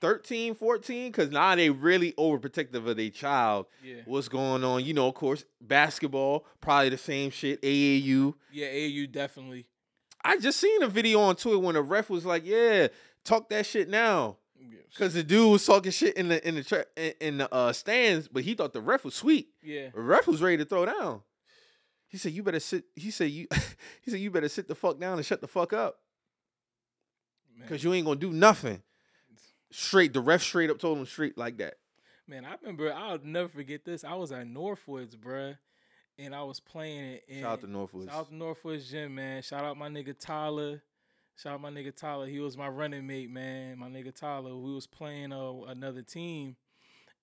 13 0.02 0.56
14 0.56 1.12
because 1.12 1.30
now 1.32 1.54
they 1.56 1.70
really 1.70 2.12
overprotective 2.14 2.88
of 2.88 2.98
their 2.98 3.10
child 3.12 3.68
Yeah, 3.84 3.98
what's 4.06 4.28
going 4.30 4.64
on 4.64 4.84
you 4.84 4.96
know 4.96 5.08
of 5.08 5.14
course 5.14 5.46
basketball 5.62 6.46
probably 6.60 6.90
the 6.90 6.98
same 6.98 7.30
shit 7.30 7.62
aau 7.62 8.34
yeah, 8.52 8.66
AAU 8.68 9.12
definitely. 9.12 9.68
i 10.24 10.38
just 10.40 10.60
seen 10.60 10.82
a 10.82 10.88
video 10.88 11.20
on 11.20 11.36
twitter 11.36 11.60
when 11.60 11.76
a 11.76 11.84
ref 11.84 12.10
was 12.10 12.26
like 12.26 12.44
yeah 12.48 12.88
talk 13.24 13.48
that 13.50 13.64
shit 13.64 13.90
now 13.90 14.38
Because 14.90 15.14
the 15.14 15.24
dude 15.24 15.52
was 15.52 15.66
talking 15.66 15.92
shit 15.92 16.16
in 16.16 16.28
the 16.30 16.48
in 16.48 16.56
the 16.56 16.64
tra- 16.64 16.86
in, 16.96 17.14
in 17.20 17.38
the 17.38 17.54
uh 17.54 17.74
stands 17.74 18.28
but 18.28 18.44
he 18.44 18.54
thought 18.54 18.74
the 18.74 18.82
ref 18.82 19.04
was 19.04 19.16
sweet 19.16 19.50
yeah, 19.64 19.90
the 19.94 20.02
ref 20.02 20.28
was 20.28 20.42
ready 20.42 20.58
to 20.58 20.66
throw 20.66 20.86
down 20.86 21.22
he 22.08 22.18
said 22.18 22.32
you 22.34 22.44
better 22.44 22.60
sit 22.60 22.84
he 22.96 23.10
said 23.12 23.30
you 23.32 23.48
he 24.02 24.12
said 24.12 24.20
you 24.20 24.30
better 24.30 24.50
sit 24.50 24.68
the 24.68 24.76
fuck 24.76 25.00
down 25.00 25.18
and 25.18 25.26
shut 25.26 25.42
the 25.42 25.48
fuck 25.48 25.74
up 25.74 26.00
man. 27.58 27.68
because 27.68 27.84
you 27.84 27.94
ain't 27.94 28.06
gonna 28.06 28.20
do 28.20 28.32
nothing 28.32 28.82
straight 29.72 30.14
the 30.14 30.20
ref 30.22 30.42
straight 30.42 30.70
up 30.70 30.78
told 30.80 30.98
him 30.98 31.06
straight 31.06 31.38
like 31.38 31.58
that 31.58 31.76
Man, 32.28 32.46
I 32.46 32.56
remember. 32.62 32.94
I'll 32.94 33.20
never 33.24 33.50
forget 33.50 33.84
this. 33.84 34.06
I 34.06 34.14
was 34.14 34.32
at 34.32 34.48
Northwoods, 34.48 35.18
bruh, 35.18 35.58
and 36.18 36.34
I 36.34 36.44
was 36.44 36.62
playing 36.62 37.04
it. 37.16 37.24
In, 37.28 37.42
shout 37.42 37.52
out 37.54 37.62
to 37.62 37.68
northwoods 37.68 38.06
Shout 38.10 38.20
out 38.20 38.30
to 38.30 38.34
Northwoods 38.36 38.90
Gym, 38.90 39.16
man. 39.16 39.42
Shout 39.42 39.66
out 39.66 39.76
my 39.76 39.90
nigga 39.90 40.18
Tyler. 40.18 40.82
Shout 41.42 41.54
out 41.54 41.62
my 41.62 41.72
nigga 41.72 41.96
Tyler. 41.96 42.28
He 42.28 42.40
was 42.40 42.56
my 42.56 42.68
running 42.68 43.08
mate, 43.08 43.32
man. 43.32 43.80
My 43.80 43.88
nigga 43.88 44.14
Tyler. 44.14 44.56
We 44.56 44.76
was 44.76 44.86
playing 44.86 45.34
uh, 45.34 45.54
another 45.70 46.04
team, 46.04 46.56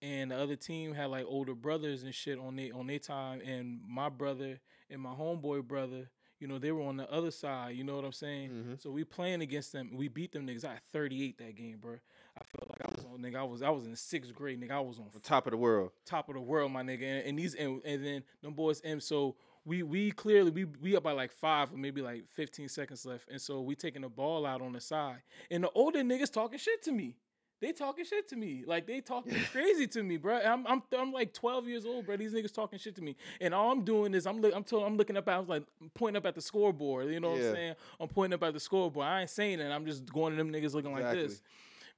and 0.02 0.32
the 0.32 0.36
other 0.36 0.56
team 0.56 0.92
had 0.92 1.10
like 1.10 1.24
older 1.28 1.54
brothers 1.54 2.02
and 2.02 2.12
shit 2.12 2.36
on 2.36 2.56
they 2.56 2.72
on 2.72 2.88
their 2.88 2.98
time, 2.98 3.40
and 3.42 3.78
my 3.86 4.08
brother 4.08 4.58
and 4.90 5.00
my 5.00 5.10
homeboy 5.10 5.68
brother. 5.68 6.10
You 6.40 6.48
know, 6.48 6.58
they 6.58 6.72
were 6.72 6.82
on 6.82 6.96
the 6.96 7.08
other 7.12 7.30
side. 7.30 7.76
You 7.76 7.84
know 7.84 7.94
what 7.96 8.04
I'm 8.04 8.12
saying? 8.12 8.50
Mhm. 8.50 8.82
So 8.82 8.90
we 8.90 9.04
playing 9.04 9.40
against 9.40 9.72
them. 9.72 9.90
We 9.96 10.08
beat 10.08 10.32
them 10.32 10.46
niggas. 10.46 10.64
I 10.64 10.74
had 10.74 10.82
38 10.92 11.38
that 11.38 11.54
game, 11.54 11.78
bro. 11.80 11.94
I 12.36 12.44
felt 12.44 12.70
like 12.70 12.80
I 12.80 12.94
was 12.94 13.04
on 13.04 13.20
nigga. 13.20 13.36
I 13.36 13.44
was 13.44 13.62
I 13.62 13.70
was 13.70 13.86
in 13.86 13.94
sixth 13.94 14.34
grade, 14.34 14.60
nigga. 14.60 14.72
I 14.72 14.80
was 14.80 14.98
on 14.98 15.06
on 15.14 15.20
top 15.20 15.46
of 15.46 15.52
the 15.52 15.56
world 15.56 15.92
top 16.04 16.28
of 16.28 16.34
the 16.34 16.40
world, 16.40 16.72
my 16.72 16.82
nigga. 16.82 17.02
And, 17.02 17.28
and 17.28 17.38
these 17.38 17.54
and, 17.54 17.80
and 17.84 18.04
then 18.04 18.24
them 18.42 18.54
boys 18.54 18.80
M. 18.82 18.98
So 19.00 19.36
we 19.68 19.82
we 19.82 20.10
clearly 20.10 20.50
we 20.50 20.64
we 20.64 20.96
up 20.96 21.02
by 21.02 21.12
like 21.12 21.30
five 21.32 21.72
or 21.72 21.76
maybe 21.76 22.00
like 22.02 22.24
15 22.34 22.68
seconds 22.68 23.04
left. 23.04 23.28
And 23.30 23.40
so 23.40 23.60
we 23.60 23.74
taking 23.74 24.02
the 24.02 24.08
ball 24.08 24.46
out 24.46 24.62
on 24.62 24.72
the 24.72 24.80
side. 24.80 25.18
And 25.50 25.62
the 25.62 25.70
older 25.74 26.00
niggas 26.00 26.32
talking 26.32 26.58
shit 26.58 26.82
to 26.84 26.92
me. 26.92 27.16
They 27.60 27.72
talking 27.72 28.04
shit 28.04 28.28
to 28.28 28.36
me. 28.36 28.62
Like 28.66 28.86
they 28.86 29.00
talking 29.00 29.34
crazy 29.52 29.86
to 29.88 30.02
me, 30.02 30.16
bro. 30.16 30.38
I'm 30.38 30.66
I'm 30.66 30.82
I'm 30.96 31.12
like 31.12 31.34
12 31.34 31.66
years 31.68 31.84
old, 31.86 32.06
bro. 32.06 32.16
These 32.16 32.32
niggas 32.32 32.54
talking 32.54 32.78
shit 32.78 32.94
to 32.96 33.02
me. 33.02 33.16
And 33.40 33.52
all 33.52 33.70
I'm 33.72 33.84
doing 33.84 34.14
is 34.14 34.26
I'm 34.26 34.40
look 34.40 34.54
I'm 34.54 34.64
told, 34.64 34.84
I'm 34.84 34.96
looking 34.96 35.16
up 35.16 35.28
I 35.28 35.38
was 35.38 35.48
like 35.48 35.64
pointing 35.94 36.16
up 36.16 36.24
at 36.26 36.34
the 36.34 36.40
scoreboard. 36.40 37.08
You 37.10 37.20
know 37.20 37.30
what 37.32 37.40
Yeah. 37.40 37.48
I'm 37.48 37.54
saying? 37.54 37.74
I'm 38.00 38.08
pointing 38.08 38.34
up 38.34 38.42
at 38.44 38.54
the 38.54 38.60
scoreboard. 38.60 39.06
I 39.06 39.20
ain't 39.22 39.30
saying 39.30 39.58
that. 39.58 39.72
I'm 39.72 39.84
just 39.86 40.10
going 40.12 40.32
to 40.32 40.36
them 40.42 40.52
niggas 40.52 40.72
looking 40.74 40.92
like 40.92 41.02
this. 41.12 41.42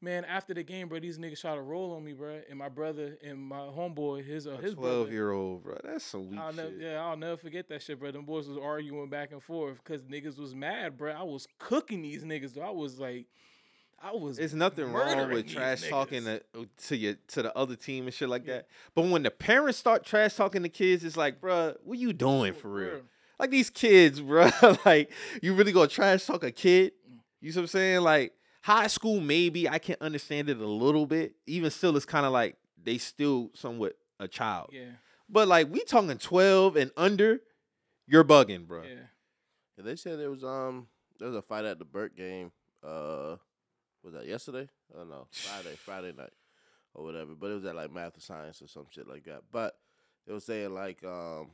Man, 0.03 0.25
after 0.25 0.55
the 0.55 0.63
game, 0.63 0.89
bro, 0.89 0.99
these 0.99 1.19
niggas 1.19 1.43
tried 1.43 1.57
to 1.57 1.61
roll 1.61 1.93
on 1.95 2.03
me, 2.03 2.15
bro, 2.15 2.41
and 2.49 2.59
my 2.59 2.71
brother 2.71 3.19
and 3.23 3.39
my 3.39 3.59
homeboy, 3.59 4.25
his 4.25 4.47
uh, 4.47 4.57
his 4.57 4.73
Twelve 4.73 5.13
year 5.13 5.31
old, 5.31 5.63
bro. 5.63 5.77
That's 5.85 6.05
some 6.05 6.31
weak 6.31 6.41
I'll 6.41 6.55
shit. 6.55 6.75
yeah, 6.79 7.05
I'll 7.05 7.19
never 7.19 7.37
forget 7.37 7.69
that 7.69 7.83
shit, 7.83 8.01
bro. 8.01 8.11
Them 8.11 8.25
boys 8.25 8.49
was 8.49 8.57
arguing 8.57 9.11
back 9.11 9.31
and 9.33 9.43
forth 9.43 9.77
because 9.85 10.03
niggas 10.05 10.39
was 10.39 10.55
mad, 10.55 10.97
bro. 10.97 11.13
I 11.13 11.23
was 11.23 11.47
cooking 11.59 12.01
these 12.01 12.25
niggas. 12.25 12.55
Though. 12.55 12.63
I 12.63 12.71
was 12.71 12.99
like, 12.99 13.27
I 14.03 14.13
was. 14.13 14.39
There's 14.39 14.55
nothing 14.55 14.91
wrong 14.91 15.31
with 15.31 15.47
trash 15.47 15.87
talking 15.91 16.25
to, 16.25 16.43
to 16.89 16.97
your 16.97 17.15
to 17.29 17.43
the 17.43 17.55
other 17.55 17.77
team 17.77 18.07
and 18.07 18.15
shit 18.15 18.31
like 18.31 18.47
Yeah. 18.47 18.55
that. 18.55 18.69
But 18.95 19.05
when 19.11 19.23
the 19.23 19.31
parents 19.31 19.77
start 19.79 20.03
trash 20.03 20.35
talking 20.35 20.63
to 20.63 20.71
kids, 20.71 21.05
it's 21.05 21.19
like, 21.19 21.43
bro, 21.43 21.75
what 21.85 21.99
you 21.99 22.15
doing 22.15 22.55
for 22.55 22.69
real? 22.71 22.89
Real. 22.91 23.01
Like 23.39 23.51
these 23.51 23.69
kids, 23.69 24.19
bro. 24.23 24.49
like 24.87 25.11
you 25.43 25.53
really 25.53 25.73
gonna 25.73 25.89
trash 25.89 26.25
talk 26.25 26.43
a 26.43 26.51
kid? 26.51 26.93
You 27.43 27.53
see 27.53 27.59
what 27.59 27.65
I'm 27.65 27.69
saying? 27.69 28.01
Like 28.01 28.33
high 28.61 28.87
school, 28.89 29.21
maybe 29.21 29.69
I 29.69 29.79
can 29.79 29.97
understand 30.01 30.49
it 30.51 30.59
a 30.59 30.67
little 30.67 31.07
bit. 31.07 31.35
Even 31.47 31.71
still, 31.71 31.97
it's 31.97 32.05
kind 32.07 32.27
of 32.27 32.33
like 32.33 32.57
they 32.83 32.99
still 32.99 33.51
somewhat 33.55 33.97
a 34.19 34.29
child. 34.29 34.71
Yeah, 34.73 34.93
But 35.29 35.49
like 35.49 35.71
we 35.73 35.81
talking 35.85 36.17
12 36.19 36.77
and 36.77 36.91
under, 36.97 37.41
you're 38.07 38.25
bugging, 38.25 38.67
bro. 38.67 38.83
yeah. 38.83 38.91
Yeah, 39.77 39.85
they 39.85 39.97
said 39.97 40.19
there 40.19 40.31
was 40.31 40.45
um 40.45 40.89
there 41.19 41.29
was 41.29 41.37
a 41.37 41.43
fight 41.43 41.65
at 41.65 41.79
the 41.79 41.85
Burt 41.85 42.15
game. 42.17 42.53
Uh, 42.85 43.37
was 44.03 44.13
that 44.15 44.27
yesterday? 44.27 44.69
Oh 44.95 45.05
no, 45.05 45.27
Friday, 45.33 45.75
Friday 45.77 46.13
night 46.17 46.33
or 46.95 47.05
whatever. 47.05 47.33
But 47.39 47.51
it 47.51 47.55
was 47.55 47.65
at 47.65 47.77
like 47.77 47.93
math 47.93 48.17
or 48.17 48.21
science 48.21 48.61
or 48.61 48.67
some 48.69 48.87
shit 48.91 49.09
like 49.09 49.25
that. 49.25 49.43
But 49.51 49.77
it 50.27 50.33
was 50.33 50.45
saying 50.45 50.75
like 50.75 51.03
um 51.05 51.51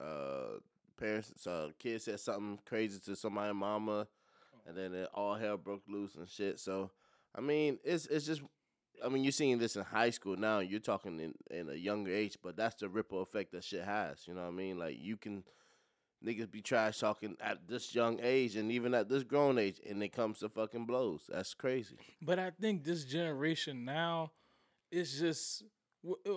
uh 0.00 0.58
parents 0.98 1.46
uh 1.46 1.68
kids 1.78 2.04
said 2.04 2.18
something 2.20 2.58
crazy 2.66 2.98
to 3.04 3.14
somebody's 3.16 3.54
mama, 3.54 4.06
and 4.66 4.76
then 4.76 4.94
it 4.94 5.08
all 5.14 5.34
hell 5.34 5.56
broke 5.56 5.82
loose 5.88 6.14
and 6.16 6.28
shit. 6.28 6.58
So 6.60 6.90
I 7.34 7.40
mean, 7.40 7.78
it's 7.84 8.06
it's 8.06 8.26
just. 8.26 8.42
I 9.04 9.08
mean, 9.08 9.24
you're 9.24 9.32
seeing 9.32 9.58
this 9.58 9.74
in 9.74 9.82
high 9.82 10.10
school 10.10 10.36
now. 10.36 10.60
You're 10.60 10.78
talking 10.78 11.18
in, 11.18 11.34
in 11.50 11.68
a 11.68 11.74
younger 11.74 12.12
age, 12.12 12.38
but 12.40 12.56
that's 12.56 12.76
the 12.76 12.88
ripple 12.88 13.22
effect 13.22 13.50
that 13.50 13.64
shit 13.64 13.84
has. 13.84 14.20
You 14.26 14.34
know 14.34 14.42
what 14.42 14.48
I 14.48 14.52
mean? 14.52 14.78
Like 14.78 14.96
you 15.00 15.16
can 15.16 15.42
niggas 16.24 16.50
be 16.50 16.62
trash 16.62 17.00
talking 17.00 17.36
at 17.40 17.66
this 17.68 17.94
young 17.94 18.18
age 18.22 18.56
and 18.56 18.70
even 18.70 18.94
at 18.94 19.08
this 19.08 19.24
grown 19.24 19.58
age, 19.58 19.80
and 19.88 20.02
it 20.02 20.10
comes 20.10 20.38
to 20.38 20.48
fucking 20.48 20.86
blows. 20.86 21.22
That's 21.28 21.54
crazy. 21.54 21.96
But 22.22 22.38
I 22.38 22.50
think 22.50 22.84
this 22.84 23.04
generation 23.04 23.84
now, 23.84 24.32
it's 24.90 25.18
just. 25.18 25.64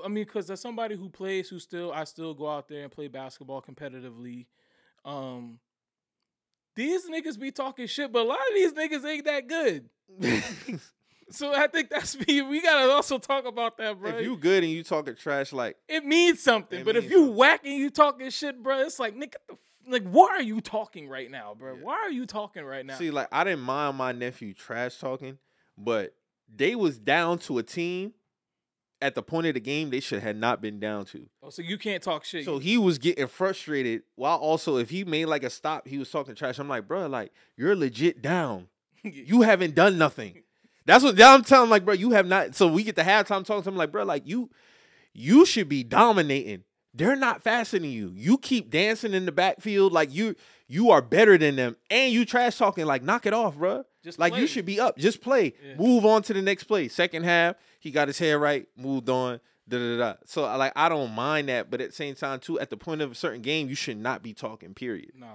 I 0.04 0.08
mean, 0.08 0.24
because 0.24 0.50
as 0.50 0.62
somebody 0.62 0.96
who 0.96 1.10
plays, 1.10 1.50
who 1.50 1.60
still, 1.60 1.92
I 1.92 2.06
still 2.06 2.34
go 2.34 2.50
out 2.50 2.70
there 2.70 2.84
and 2.84 2.92
play 2.92 3.10
basketball 3.10 3.62
competitively. 3.62 4.46
Um, 5.04 5.60
these 6.78 7.10
niggas 7.10 7.38
be 7.38 7.52
talking 7.52 7.88
shit, 7.88 8.12
but 8.14 8.22
a 8.22 8.30
lot 8.30 8.40
of 8.40 8.54
these 8.54 8.72
niggas 8.72 9.06
ain't 9.06 9.26
that 9.26 9.48
good. 9.48 9.90
So 11.30 11.54
I 11.54 11.68
think 11.68 11.90
that's 11.90 12.18
me. 12.26 12.42
We 12.42 12.62
gotta 12.62 12.90
also 12.90 13.18
talk 13.18 13.46
about 13.46 13.78
that, 13.80 14.00
bro. 14.00 14.12
if 14.12 14.24
you 14.24 14.38
good 14.38 14.64
and 14.64 14.72
you 14.72 14.84
talking 14.84 15.16
trash, 15.16 15.52
like 15.52 15.76
it 15.88 16.06
means 16.06 16.42
something. 16.42 16.80
It 16.80 16.86
but 16.86 16.96
if 16.96 17.10
you 17.10 17.18
something. 17.18 17.36
whacking, 17.36 17.78
you 17.78 17.90
talking 17.90 18.30
shit, 18.30 18.62
bro, 18.64 18.80
it's 18.80 18.98
like 19.00 19.14
nigga, 19.14 19.36
like 19.88 20.04
why 20.04 20.28
are 20.30 20.42
you 20.42 20.62
talking 20.62 21.10
right 21.10 21.30
now, 21.30 21.54
bro? 21.54 21.76
Yeah. 21.76 21.84
Why 21.84 21.96
are 21.96 22.12
you 22.12 22.26
talking 22.26 22.64
right 22.64 22.86
now? 22.86 22.96
See, 22.96 23.12
like 23.12 23.28
I 23.32 23.44
didn't 23.44 23.64
mind 23.64 23.98
my 23.98 24.14
nephew 24.14 24.54
trash 24.54 25.00
talking, 25.00 25.38
but 25.78 26.14
they 26.54 26.76
was 26.76 26.98
down 26.98 27.40
to 27.40 27.58
a 27.58 27.64
team 27.64 28.14
at 29.02 29.14
the 29.16 29.22
point 29.22 29.48
of 29.48 29.54
the 29.54 29.60
game 29.60 29.90
they 29.90 30.00
should 30.00 30.22
have 30.22 30.36
not 30.36 30.62
been 30.62 30.80
down 30.80 31.06
to. 31.06 31.28
oh, 31.44 31.50
so 31.50 31.62
you 31.62 31.78
can't 31.78 32.02
talk 32.02 32.26
shit. 32.26 32.46
So 32.46 32.58
he 32.58 32.78
was 32.78 32.98
getting 32.98 33.28
frustrated 33.28 34.04
while 34.16 34.38
also 34.38 34.78
if 34.78 34.90
he 34.90 35.04
made 35.04 35.26
like 35.26 35.44
a 35.44 35.50
stop, 35.50 35.88
he 35.88 35.98
was 35.98 36.10
talking 36.10 36.34
trash. 36.36 36.58
I'm 36.60 36.68
like, 36.70 36.88
bro, 36.88 37.08
like 37.08 37.32
you're 37.56 37.76
legit 37.76 38.22
down. 38.22 38.68
You 39.04 39.44
haven't 39.44 39.74
done 39.76 39.98
nothing. 39.98 40.42
That's 40.86 41.04
what 41.04 41.22
I'm 41.22 41.44
telling 41.44 41.70
like, 41.70 41.86
bro, 41.86 41.94
you 41.94 42.12
have 42.12 42.26
not. 42.28 42.56
So 42.56 42.68
we 42.68 42.84
get 42.84 42.96
the 42.96 43.04
halftime 43.04 43.46
talking 43.46 43.64
to 43.64 43.70
him 43.70 43.76
like, 43.78 43.92
bro, 43.92 44.04
like 44.04 44.26
you, 44.28 44.50
you 45.14 45.46
should 45.46 45.70
be 45.70 45.84
dominating. 45.84 46.64
They're 46.94 47.16
not 47.16 47.44
faster 47.44 47.78
than 47.78 47.90
you. 47.92 48.12
You 48.16 48.38
keep 48.38 48.70
dancing 48.72 49.14
in 49.14 49.26
the 49.26 49.32
backfield 49.32 49.94
like 49.94 50.14
you, 50.14 50.36
you 50.68 50.90
are 50.92 51.02
better 51.02 51.38
than 51.38 51.56
them, 51.56 51.76
and 51.90 52.12
you 52.12 52.26
trash 52.26 52.58
talking 52.58 52.86
like, 52.86 53.04
knock 53.04 53.26
it 53.26 53.34
off, 53.34 53.56
bro. 53.58 53.86
Just 54.04 54.18
like 54.20 54.34
play. 54.34 54.42
you 54.42 54.48
should 54.48 54.66
be 54.66 54.80
up. 54.80 54.98
Just 54.98 55.22
play. 55.22 55.54
Yeah. 55.64 55.76
Move 55.76 56.06
on 56.06 56.24
to 56.24 56.34
the 56.34 56.42
next 56.42 56.64
play. 56.64 56.88
Second 56.88 57.24
half, 57.24 57.56
he 57.88 57.92
got 57.92 58.10
his 58.10 58.20
head 58.20 58.34
right, 58.34 58.68
moved 58.76 59.10
on. 59.10 59.40
Da, 59.70 59.78
da, 59.80 59.98
da. 59.98 60.14
So 60.26 60.42
like 60.58 60.74
I 60.76 60.90
don't 60.90 61.14
mind 61.14 61.48
that, 61.50 61.72
but 61.72 61.80
at 61.80 61.90
the 61.90 61.96
same 61.96 62.16
time 62.16 62.40
too, 62.40 62.60
at 62.60 62.70
the 62.70 62.78
point 62.78 63.02
of 63.02 63.12
a 63.12 63.16
certain 63.16 63.42
game, 63.42 63.70
you 63.70 63.76
should 63.76 63.98
not 63.98 64.22
be 64.22 64.34
talking. 64.34 64.74
Period. 64.74 65.12
nah. 65.16 65.28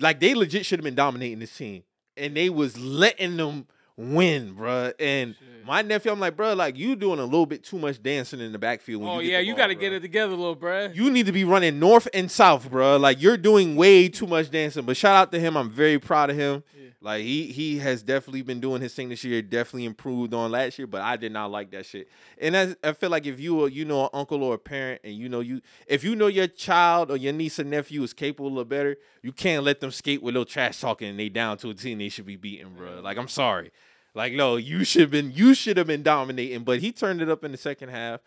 Like 0.00 0.18
they 0.18 0.34
legit 0.34 0.66
should 0.66 0.80
have 0.80 0.84
been 0.84 0.96
dominating 0.96 1.38
this 1.38 1.56
team, 1.56 1.84
and 2.16 2.36
they 2.36 2.50
was 2.50 2.76
letting 2.78 3.36
them 3.36 3.66
win, 3.96 4.54
bruh. 4.54 4.92
And 4.98 5.34
Shit. 5.38 5.66
my 5.66 5.82
nephew, 5.82 6.10
I'm 6.12 6.20
like, 6.20 6.36
bruh, 6.36 6.56
like 6.56 6.76
you 6.76 6.96
doing 6.96 7.18
a 7.18 7.24
little 7.24 7.46
bit 7.46 7.62
too 7.64 7.78
much 7.78 8.02
dancing 8.02 8.40
in 8.40 8.52
the 8.52 8.58
backfield. 8.58 9.02
When 9.02 9.10
Oh 9.10 9.18
you 9.20 9.30
yeah, 9.32 9.38
you 9.40 9.54
got 9.54 9.68
to 9.68 9.74
bruh. 9.76 9.80
get 9.80 9.92
it 9.92 10.00
together, 10.00 10.34
little 10.34 10.54
bro. 10.54 10.86
You 10.92 11.10
need 11.10 11.26
to 11.26 11.32
be 11.32 11.44
running 11.44 11.78
north 11.78 12.08
and 12.14 12.30
south, 12.30 12.70
bruh. 12.70 13.00
Like 13.00 13.20
you're 13.20 13.36
doing 13.36 13.76
way 13.76 14.08
too 14.08 14.26
much 14.26 14.50
dancing. 14.50 14.84
But 14.84 14.96
shout 14.96 15.16
out 15.16 15.32
to 15.32 15.40
him. 15.40 15.56
I'm 15.56 15.70
very 15.70 15.98
proud 15.98 16.30
of 16.30 16.36
him. 16.36 16.62
Yeah. 16.76 16.88
Like 17.04 17.22
he 17.24 17.46
he 17.46 17.78
has 17.78 18.00
definitely 18.04 18.42
been 18.42 18.60
doing 18.60 18.80
his 18.80 18.94
thing 18.94 19.08
this 19.08 19.24
year. 19.24 19.42
Definitely 19.42 19.86
improved 19.86 20.32
on 20.34 20.52
last 20.52 20.78
year, 20.78 20.86
but 20.86 21.00
I 21.00 21.16
did 21.16 21.32
not 21.32 21.50
like 21.50 21.72
that 21.72 21.84
shit. 21.84 22.08
And 22.38 22.54
that's, 22.54 22.76
I 22.84 22.92
feel 22.92 23.10
like 23.10 23.26
if 23.26 23.40
you 23.40 23.64
are, 23.64 23.68
you 23.68 23.84
know 23.84 24.04
an 24.04 24.10
uncle 24.12 24.40
or 24.44 24.54
a 24.54 24.58
parent, 24.58 25.00
and 25.02 25.12
you 25.12 25.28
know 25.28 25.40
you 25.40 25.62
if 25.88 26.04
you 26.04 26.14
know 26.14 26.28
your 26.28 26.46
child 26.46 27.10
or 27.10 27.16
your 27.16 27.32
niece 27.32 27.58
or 27.58 27.64
nephew 27.64 28.04
is 28.04 28.12
capable 28.12 28.56
of 28.60 28.68
better, 28.68 28.96
you 29.20 29.32
can't 29.32 29.64
let 29.64 29.80
them 29.80 29.90
skate 29.90 30.22
with 30.22 30.34
little 30.34 30.44
trash 30.44 30.80
talking 30.80 31.08
and 31.08 31.18
they 31.18 31.28
down 31.28 31.56
to 31.58 31.70
a 31.70 31.74
team 31.74 31.98
they 31.98 32.08
should 32.08 32.24
be 32.26 32.36
beating, 32.36 32.70
bruh. 32.80 33.02
Like 33.02 33.18
I'm 33.18 33.26
sorry. 33.28 33.72
Like 34.14 34.34
no, 34.34 34.56
you 34.56 34.84
should 34.84 35.02
have 35.02 35.10
been 35.10 35.32
you 35.32 35.54
should 35.54 35.76
have 35.76 35.86
been 35.86 36.02
dominating, 36.02 36.64
but 36.64 36.80
he 36.80 36.92
turned 36.92 37.22
it 37.22 37.30
up 37.30 37.44
in 37.44 37.52
the 37.52 37.58
second 37.58 37.88
half 37.88 38.20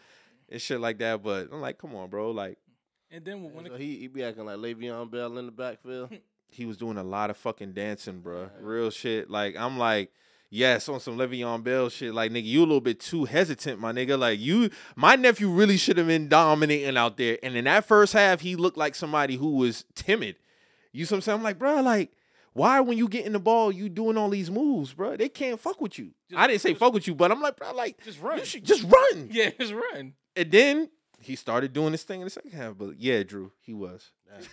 and 0.50 0.62
shit 0.62 0.80
like 0.80 0.98
that. 1.00 1.22
But 1.22 1.50
I'm 1.52 1.62
like, 1.62 1.78
come 1.78 1.96
on, 1.96 2.10
bro. 2.10 2.32
Like 2.32 2.58
And 3.12 3.24
then 3.24 3.44
when 3.54 3.66
So 3.68 3.74
it, 3.74 3.82
he, 3.82 3.98
he 3.98 4.08
be 4.08 4.24
acting 4.24 4.46
like 4.46 4.58
Le'Veon 4.58 5.12
Bell 5.12 5.38
in 5.38 5.46
the 5.46 5.52
backfield. 5.52 6.12
he 6.50 6.66
was 6.66 6.78
doing 6.78 6.98
a 6.98 7.04
lot 7.04 7.30
of 7.30 7.38
fucking 7.38 7.74
dancing, 7.74 8.22
bro. 8.22 8.50
Real 8.60 8.90
shit. 8.90 9.30
Like 9.30 9.56
I'm 9.56 9.78
like, 9.78 10.12
yes, 10.50 10.90
on 10.90 11.00
some 11.00 11.18
Le'Veon 11.18 11.64
Bell 11.64 11.90
shit. 11.90 12.16
Like 12.16 12.32
nigga, 12.32 12.46
you 12.46 12.62
a 12.62 12.62
little 12.62 12.82
bit 12.82 13.00
too 13.00 13.26
hesitant, 13.26 13.80
my 13.80 13.92
nigga. 13.92 14.18
Like 14.18 14.40
you, 14.40 14.72
my 14.96 15.16
nephew 15.16 15.50
really 15.50 15.78
should 15.78 16.00
have 16.00 16.08
been 16.08 16.30
dominating 16.30 16.98
out 16.98 17.18
there. 17.18 17.38
And 17.44 17.56
in 17.56 17.66
that 17.66 17.86
first 17.86 18.14
half, 18.14 18.42
he 18.42 18.56
looked 18.56 18.78
like 18.78 18.96
somebody 18.96 19.36
who 19.36 19.52
was 19.58 19.86
timid. 19.94 20.38
You 20.92 21.06
see 21.06 21.14
what 21.14 21.18
I'm 21.18 21.22
saying? 21.22 21.38
I'm 21.38 21.44
like, 21.44 21.60
bro, 21.60 21.82
like. 21.82 22.12
Why, 22.56 22.80
when 22.80 22.98
you 22.98 23.10
get 23.10 23.26
in 23.26 23.34
the 23.34 23.40
ball, 23.40 23.70
you 23.70 23.90
doing 23.90 24.18
all 24.18 24.30
these 24.30 24.50
moves, 24.50 24.94
bro? 24.94 25.18
They 25.18 25.28
can't 25.28 25.60
fuck 25.60 25.82
with 25.82 26.00
you. 26.00 26.12
Just- 26.30 26.40
I 26.42 26.48
didn't 26.48 26.62
say 26.62 26.70
just- 26.70 26.80
fuck 26.80 26.94
with 26.94 27.06
you, 27.06 27.14
but 27.14 27.30
I'm 27.30 27.42
like, 27.42 27.58
bro, 27.58 27.74
like, 27.74 28.02
just 28.04 28.22
run. 28.22 28.40
you 28.40 28.46
should 28.46 28.64
just 28.64 28.84
run. 28.84 29.28
yeah, 29.32 29.50
just 29.60 29.74
run. 29.74 30.14
And 30.38 30.52
then 30.52 30.90
he 31.20 31.36
started 31.36 31.74
doing 31.74 31.92
this 31.92 32.04
thing 32.04 32.22
in 32.22 32.26
the 32.26 32.30
second 32.30 32.52
half. 32.54 32.78
But 32.78 32.98
yeah, 32.98 33.24
Drew, 33.24 33.52
he 33.60 33.74
was. 33.74 34.12
that 34.28 34.44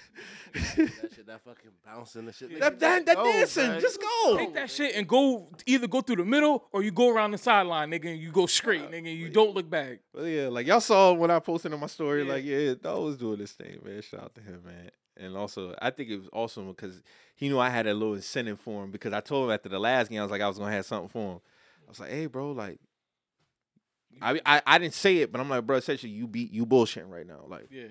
shit, 1.14 1.26
that 1.26 1.42
fucking 1.44 1.70
bouncing 1.84 2.26
the 2.26 2.32
shit. 2.32 2.58
That, 2.58 2.74
Nigga, 2.74 2.78
that, 2.80 3.06
that 3.06 3.16
go, 3.16 3.24
dancing, 3.24 3.68
man. 3.68 3.80
just 3.80 4.00
go. 4.00 4.36
Take 4.36 4.54
that 4.54 4.68
shit 4.70 4.96
and 4.96 5.06
go 5.06 5.50
either 5.66 5.86
go 5.86 6.00
through 6.00 6.16
the 6.16 6.24
middle 6.24 6.64
or 6.72 6.82
you 6.82 6.90
go 6.90 7.08
around 7.08 7.30
the 7.30 7.38
sideline, 7.38 7.90
nigga, 7.92 8.10
and 8.10 8.20
you 8.20 8.32
go 8.32 8.46
straight, 8.46 8.90
nigga, 8.90 8.98
and 8.98 9.18
you 9.18 9.28
don't 9.28 9.54
look 9.54 9.70
back. 9.70 10.00
Well, 10.12 10.26
yeah, 10.26 10.48
like 10.48 10.66
y'all 10.66 10.80
saw 10.80 11.12
when 11.12 11.30
I 11.30 11.38
posted 11.38 11.72
on 11.72 11.78
my 11.80 11.86
story, 11.86 12.24
Yeah. 12.24 12.32
like, 12.32 12.44
yeah, 12.44 12.74
that 12.82 12.98
was 13.00 13.16
doing 13.16 13.38
this 13.38 13.52
thing, 13.52 13.78
man. 13.84 14.02
Shout 14.02 14.20
out 14.24 14.34
to 14.34 14.40
him, 14.40 14.62
man. 14.64 14.90
And 15.16 15.36
also, 15.36 15.74
I 15.80 15.90
think 15.90 16.08
it 16.10 16.16
was 16.18 16.28
awesome 16.32 16.68
because 16.68 17.02
he 17.34 17.48
knew 17.48 17.58
I 17.58 17.68
had 17.70 17.86
a 17.86 17.94
little 17.94 18.14
incentive 18.14 18.58
for 18.60 18.82
him 18.84 18.90
because 18.90 19.12
I 19.12 19.20
told 19.20 19.46
him 19.48 19.54
after 19.54 19.68
the 19.68 19.78
last 19.78 20.08
game, 20.08 20.20
I 20.20 20.22
was 20.22 20.30
like, 20.30 20.40
I 20.40 20.48
was 20.48 20.58
gonna 20.58 20.72
have 20.72 20.86
something 20.86 21.08
for 21.08 21.32
him. 21.34 21.40
I 21.86 21.90
was 21.90 22.00
like, 22.00 22.10
hey, 22.10 22.26
bro, 22.26 22.52
like, 22.52 22.78
I 24.20 24.40
I, 24.44 24.62
I 24.66 24.78
didn't 24.78 24.94
say 24.94 25.18
it, 25.18 25.32
but 25.32 25.40
I'm 25.40 25.48
like, 25.48 25.66
bro, 25.66 25.76
essentially, 25.76 26.12
you 26.12 26.26
beat 26.26 26.52
you 26.52 26.66
bullshitting 26.66 27.10
right 27.10 27.26
now, 27.26 27.44
like. 27.48 27.68
Yeah. 27.70 27.88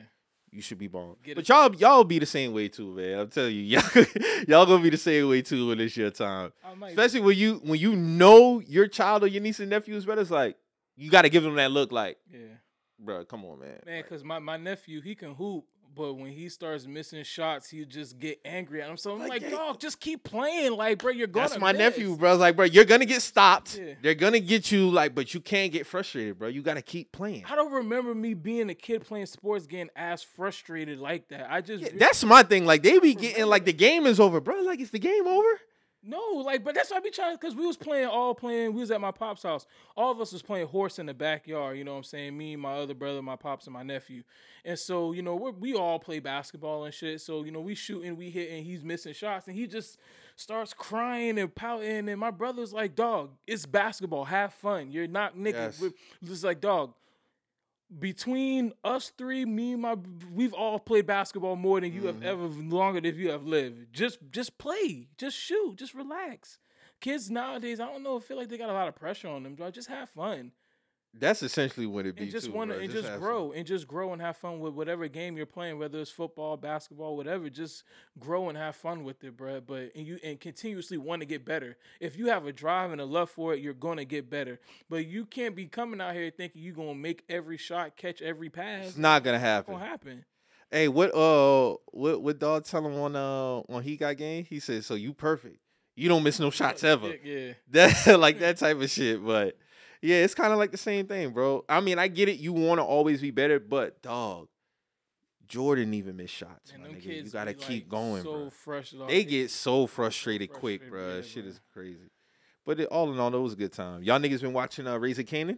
You 0.53 0.61
should 0.61 0.79
be 0.79 0.87
balling. 0.87 1.15
But 1.33 1.47
y'all 1.47 1.73
y'all 1.75 2.03
be 2.03 2.19
the 2.19 2.25
same 2.25 2.51
way 2.53 2.67
too, 2.67 2.93
man. 2.93 3.19
I'm 3.19 3.29
telling 3.29 3.55
you, 3.55 3.61
y'all 3.63 4.05
y'all 4.49 4.65
gonna 4.65 4.83
be 4.83 4.89
the 4.89 4.97
same 4.97 5.29
way 5.29 5.41
too 5.41 5.69
when 5.69 5.79
it's 5.79 5.95
your 5.95 6.11
time. 6.11 6.51
Especially 6.89 7.21
when 7.21 7.37
you 7.37 7.61
when 7.63 7.79
you 7.79 7.95
know 7.95 8.59
your 8.59 8.87
child 8.87 9.23
or 9.23 9.27
your 9.27 9.41
niece 9.41 9.61
and 9.61 9.69
nephew 9.69 9.95
is 9.95 10.05
better. 10.05 10.19
It's 10.19 10.29
like 10.29 10.57
you 10.97 11.09
got 11.09 11.21
to 11.21 11.29
give 11.29 11.43
them 11.43 11.55
that 11.55 11.71
look, 11.71 11.93
like, 11.93 12.17
Yeah. 12.29 12.39
bro, 12.99 13.23
come 13.23 13.45
on, 13.45 13.59
man. 13.59 13.79
Man, 13.85 13.95
Like, 13.95 14.05
because 14.09 14.25
my, 14.25 14.39
my 14.39 14.57
nephew, 14.57 14.99
he 14.99 15.15
can 15.15 15.33
hoop, 15.35 15.63
but 15.95 16.13
when 16.13 16.31
he 16.31 16.49
starts 16.49 16.85
missing 16.87 17.23
shots, 17.23 17.69
he 17.69 17.85
just 17.85 18.17
get 18.19 18.39
angry 18.45 18.81
at 18.81 18.89
him. 18.89 18.97
So 18.97 19.13
I'm 19.13 19.19
Like, 19.19 19.29
like, 19.29 19.41
yeah. 19.43 19.49
dog, 19.51 19.79
just 19.79 19.99
keep 19.99 20.23
playing. 20.23 20.73
Like, 20.73 20.99
bro, 20.99 21.11
you're 21.11 21.27
gonna 21.27 21.49
that's 21.49 21.59
my 21.59 21.71
miss. 21.73 21.79
nephew, 21.79 22.15
bro. 22.15 22.33
It's 22.33 22.39
like, 22.39 22.55
bro, 22.55 22.65
you're 22.65 22.85
gonna 22.85 23.05
get 23.05 23.21
stopped. 23.21 23.77
Yeah. 23.77 23.93
They're 24.01 24.15
gonna 24.15 24.39
get 24.39 24.71
you, 24.71 24.89
like, 24.89 25.13
but 25.15 25.33
you 25.33 25.41
can't 25.41 25.71
get 25.71 25.85
frustrated, 25.85 26.39
bro. 26.39 26.47
You 26.47 26.61
got 26.61 26.75
to 26.75 26.81
keep 26.81 27.11
playing. 27.11 27.45
I 27.49 27.55
don't 27.55 27.71
remember 27.71 28.13
me 28.15 28.33
being 28.33 28.69
a 28.69 28.75
kid 28.75 29.05
playing 29.05 29.25
sports 29.25 29.67
getting 29.67 29.89
as 29.95 30.23
frustrated 30.23 30.99
like 30.99 31.27
that. 31.29 31.51
I 31.51 31.61
just 31.61 31.83
Yeah, 31.83 31.89
that's 31.97 32.23
my 32.23 32.43
thing. 32.43 32.65
Like 32.65 32.83
they 32.83 32.99
be 32.99 33.13
getting 33.15 33.45
like 33.45 33.65
the 33.65 33.73
game 33.73 34.05
is 34.05 34.19
over, 34.19 34.39
bro. 34.39 34.61
Like 34.61 34.79
is 34.79 34.91
the 34.91 34.99
game 34.99 35.27
over? 35.27 35.49
No, 36.03 36.41
like, 36.43 36.63
but 36.63 36.73
that's 36.73 36.89
why 36.89 36.97
I 36.97 36.99
be 36.99 37.11
trying 37.11 37.35
because 37.35 37.55
we 37.55 37.65
was 37.65 37.77
playing 37.77 38.07
all 38.07 38.33
playing. 38.33 38.73
We 38.73 38.79
was 38.79 38.89
at 38.89 38.99
my 38.99 39.11
pop's 39.11 39.43
house. 39.43 39.67
All 39.95 40.11
of 40.11 40.19
us 40.19 40.33
was 40.33 40.41
playing 40.41 40.67
horse 40.67 40.97
in 40.97 41.05
the 41.05 41.13
backyard. 41.13 41.77
You 41.77 41.83
know 41.83 41.91
what 41.91 41.97
I'm 41.97 42.03
saying? 42.05 42.35
Me, 42.35 42.55
my 42.55 42.73
other 42.73 42.95
brother, 42.95 43.21
my 43.21 43.35
pops, 43.35 43.67
and 43.67 43.73
my 43.73 43.83
nephew. 43.83 44.23
And 44.65 44.79
so 44.79 45.11
you 45.11 45.21
know 45.21 45.35
we 45.35 45.51
we 45.51 45.73
all 45.75 45.99
play 45.99 46.19
basketball 46.19 46.85
and 46.85 46.93
shit. 46.93 47.21
So 47.21 47.43
you 47.43 47.51
know 47.51 47.61
we 47.61 47.75
shooting, 47.75 48.15
we 48.15 48.31
hitting. 48.31 48.63
He's 48.63 48.83
missing 48.83 49.13
shots, 49.13 49.47
and 49.47 49.55
he 49.55 49.67
just 49.67 49.99
starts 50.35 50.73
crying 50.73 51.37
and 51.37 51.53
pouting. 51.53 52.09
And 52.09 52.19
my 52.19 52.31
brother's 52.31 52.73
like, 52.73 52.95
"Dog, 52.95 53.31
it's 53.45 53.67
basketball. 53.67 54.25
Have 54.25 54.53
fun. 54.53 54.91
You're 54.91 55.07
not 55.07 55.37
nigga." 55.37 55.53
Yes. 55.53 55.79
We're 55.79 55.91
just 56.23 56.43
like, 56.43 56.61
"Dog." 56.61 56.93
Between 57.99 58.73
us 58.83 59.11
three, 59.17 59.45
me 59.45 59.73
and 59.73 59.81
my, 59.81 59.97
we've 60.31 60.53
all 60.53 60.79
played 60.79 61.05
basketball 61.05 61.55
more 61.55 61.81
than 61.81 61.93
you 61.93 62.07
have 62.07 62.17
mm-hmm. 62.17 62.25
ever 62.25 62.47
longer 62.47 63.01
than 63.01 63.15
you 63.15 63.31
have 63.31 63.45
lived. 63.45 63.93
Just, 63.93 64.19
just 64.31 64.57
play, 64.57 65.09
just 65.17 65.37
shoot, 65.37 65.75
just 65.77 65.93
relax. 65.93 66.57
Kids 67.01 67.29
nowadays, 67.29 67.79
I 67.79 67.87
don't 67.87 68.03
know, 68.03 68.19
feel 68.19 68.37
like 68.37 68.47
they 68.47 68.57
got 68.57 68.69
a 68.69 68.73
lot 68.73 68.87
of 68.87 68.95
pressure 68.95 69.27
on 69.27 69.43
them. 69.43 69.57
Just 69.73 69.89
have 69.89 70.09
fun 70.09 70.51
That's 71.13 71.43
essentially 71.43 71.85
what 71.85 72.05
it 72.05 72.15
be. 72.15 72.23
and 72.23 72.31
just 72.31 72.47
too, 72.47 72.53
want 72.53 72.69
to 72.71 72.75
bro. 72.75 72.83
and 72.83 72.91
just 72.93 73.09
have 73.09 73.19
grow 73.19 73.49
fun. 73.49 73.57
and 73.57 73.67
just 73.67 73.85
grow 73.87 74.13
and 74.13 74.21
have 74.21 74.37
fun 74.37 74.59
with 74.61 74.73
whatever 74.73 75.07
game 75.09 75.35
you're 75.35 75.45
playing, 75.45 75.77
whether 75.77 75.99
it's 75.99 76.09
football, 76.09 76.55
basketball, 76.55 77.17
whatever. 77.17 77.49
Just 77.49 77.83
grow 78.17 78.47
and 78.47 78.57
have 78.57 78.77
fun 78.77 79.03
with 79.03 79.21
it, 79.23 79.35
bro. 79.35 79.59
But 79.59 79.91
and 79.93 80.07
you 80.07 80.19
and 80.23 80.39
continuously 80.39 80.97
want 80.97 81.21
to 81.21 81.25
get 81.25 81.43
better. 81.43 81.75
If 81.99 82.17
you 82.17 82.27
have 82.27 82.45
a 82.45 82.53
drive 82.53 82.91
and 82.91 83.01
a 83.01 83.05
love 83.05 83.29
for 83.29 83.53
it, 83.53 83.59
you're 83.59 83.73
gonna 83.73 84.05
get 84.05 84.29
better. 84.29 84.59
But 84.89 85.05
you 85.05 85.25
can't 85.25 85.55
be 85.55 85.65
coming 85.65 85.99
out 85.99 86.13
here 86.15 86.31
thinking 86.31 86.61
you're 86.61 86.73
gonna 86.73 86.95
make 86.95 87.23
every 87.27 87.57
shot, 87.57 87.97
catch 87.97 88.21
every 88.21 88.49
pass. 88.49 88.87
It's 88.87 88.97
not 88.97 89.23
gonna 89.23 89.39
happen. 89.39 89.73
gonna 89.73 89.85
happen. 89.85 90.25
Hey, 90.71 90.87
what 90.87 91.13
uh 91.13 91.75
what 91.87 92.21
what 92.21 92.39
dog 92.39 92.63
tell 92.63 92.85
him 92.85 92.95
on 92.97 93.15
uh 93.17 93.59
when 93.63 93.83
he 93.83 93.97
got 93.97 94.15
game? 94.15 94.45
He 94.45 94.61
said, 94.61 94.85
So 94.85 94.93
you 94.95 95.13
perfect. 95.13 95.57
You 95.97 96.07
don't 96.07 96.23
miss 96.23 96.39
no 96.39 96.49
shots 96.51 96.85
ever. 96.85 97.13
Yeah, 97.21 97.53
That 97.71 98.17
like 98.19 98.39
that 98.39 98.57
type 98.59 98.79
of 98.79 98.89
shit. 98.89 99.23
But 99.25 99.57
yeah, 100.01 100.17
it's 100.17 100.33
kind 100.35 100.51
of 100.53 100.59
like 100.59 100.71
the 100.71 100.77
same 100.77 101.07
thing, 101.07 101.31
bro. 101.31 101.63
I 101.69 101.79
mean, 101.79 101.99
I 101.99 102.07
get 102.07 102.29
it. 102.29 102.37
You 102.39 102.53
want 102.53 102.79
to 102.79 102.83
always 102.83 103.21
be 103.21 103.31
better, 103.31 103.59
but 103.59 104.01
dog, 104.01 104.47
Jordan 105.47 105.93
even 105.93 106.15
miss 106.15 106.29
shots. 106.31 106.71
and 106.71 106.81
my 106.81 106.87
them 106.89 106.97
nigga. 106.97 107.03
kids 107.03 107.27
You 107.27 107.33
gotta 107.33 107.53
be, 107.53 107.59
keep 107.59 107.83
like, 107.83 107.89
going, 107.89 108.23
so 108.23 108.31
bro. 108.31 108.49
fresh. 108.49 108.91
dog. 108.91 109.07
They 109.09 109.23
get 109.23 109.51
so 109.51 109.85
frustrated 109.87 110.51
quick, 110.51 110.81
frustrated, 110.81 110.89
bro. 110.91 111.15
yeah, 111.17 111.21
Shit 111.21 111.43
bro. 111.43 111.51
is 111.51 111.61
crazy. 111.73 112.09
But 112.65 112.79
it, 112.79 112.87
all 112.89 113.11
in 113.11 113.19
all, 113.19 113.33
it 113.33 113.39
was 113.39 113.53
a 113.53 113.57
good 113.57 113.73
time. 113.73 114.03
Y'all 114.03 114.19
niggas 114.19 114.41
been 114.41 114.53
watching 114.53 114.87
uh, 114.87 114.97
Raising 114.97 115.25
Kanan? 115.25 115.57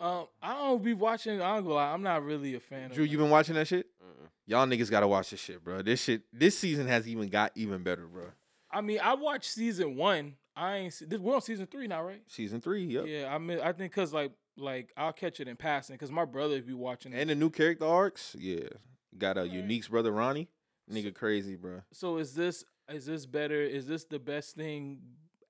Um, 0.00 0.26
I 0.40 0.54
don't 0.54 0.82
be 0.82 0.94
watching. 0.94 1.40
I 1.42 1.56
don't 1.56 1.64
go 1.64 1.74
lie. 1.74 1.92
I'm 1.92 2.02
not 2.02 2.22
really 2.24 2.54
a 2.54 2.60
fan. 2.60 2.90
Drew, 2.90 3.04
of 3.04 3.10
you 3.10 3.18
been 3.18 3.30
watching 3.30 3.54
that 3.56 3.66
shit? 3.66 3.86
Mm-mm. 4.02 4.28
Y'all 4.46 4.66
niggas 4.66 4.90
gotta 4.90 5.08
watch 5.08 5.30
this 5.30 5.40
shit, 5.40 5.62
bro. 5.64 5.82
This 5.82 6.02
shit, 6.04 6.22
this 6.32 6.56
season 6.56 6.86
has 6.86 7.08
even 7.08 7.28
got 7.28 7.50
even 7.56 7.82
better, 7.82 8.06
bro. 8.06 8.26
I 8.70 8.80
mean, 8.80 9.00
I 9.02 9.14
watched 9.14 9.50
season 9.50 9.96
one. 9.96 10.34
I 10.58 10.76
ain't. 10.78 10.92
See, 10.92 11.04
this, 11.04 11.18
we're 11.20 11.34
on 11.34 11.40
season 11.40 11.66
three 11.66 11.86
now, 11.86 12.02
right? 12.02 12.20
Season 12.26 12.60
three, 12.60 12.84
yep. 12.84 13.04
Yeah, 13.06 13.32
I 13.32 13.38
mean, 13.38 13.60
I 13.60 13.72
think 13.72 13.92
cause 13.92 14.12
like 14.12 14.32
like 14.56 14.92
I'll 14.96 15.12
catch 15.12 15.38
it 15.40 15.46
in 15.46 15.56
passing 15.56 15.94
because 15.94 16.10
my 16.10 16.24
brother 16.24 16.60
be 16.60 16.72
watching. 16.72 17.12
It 17.12 17.20
and 17.20 17.30
it. 17.30 17.34
the 17.34 17.40
new 17.40 17.50
character 17.50 17.86
arcs, 17.86 18.34
yeah. 18.38 18.68
Got 19.16 19.36
a 19.36 19.42
Alright. 19.42 19.54
Unique's 19.54 19.88
brother 19.88 20.12
Ronnie. 20.12 20.48
Nigga 20.92 21.14
crazy, 21.14 21.54
bro. 21.54 21.82
So 21.92 22.18
is 22.18 22.34
this 22.34 22.64
is 22.92 23.06
this 23.06 23.24
better? 23.24 23.62
Is 23.62 23.86
this 23.86 24.04
the 24.04 24.18
best 24.18 24.56
thing 24.56 24.98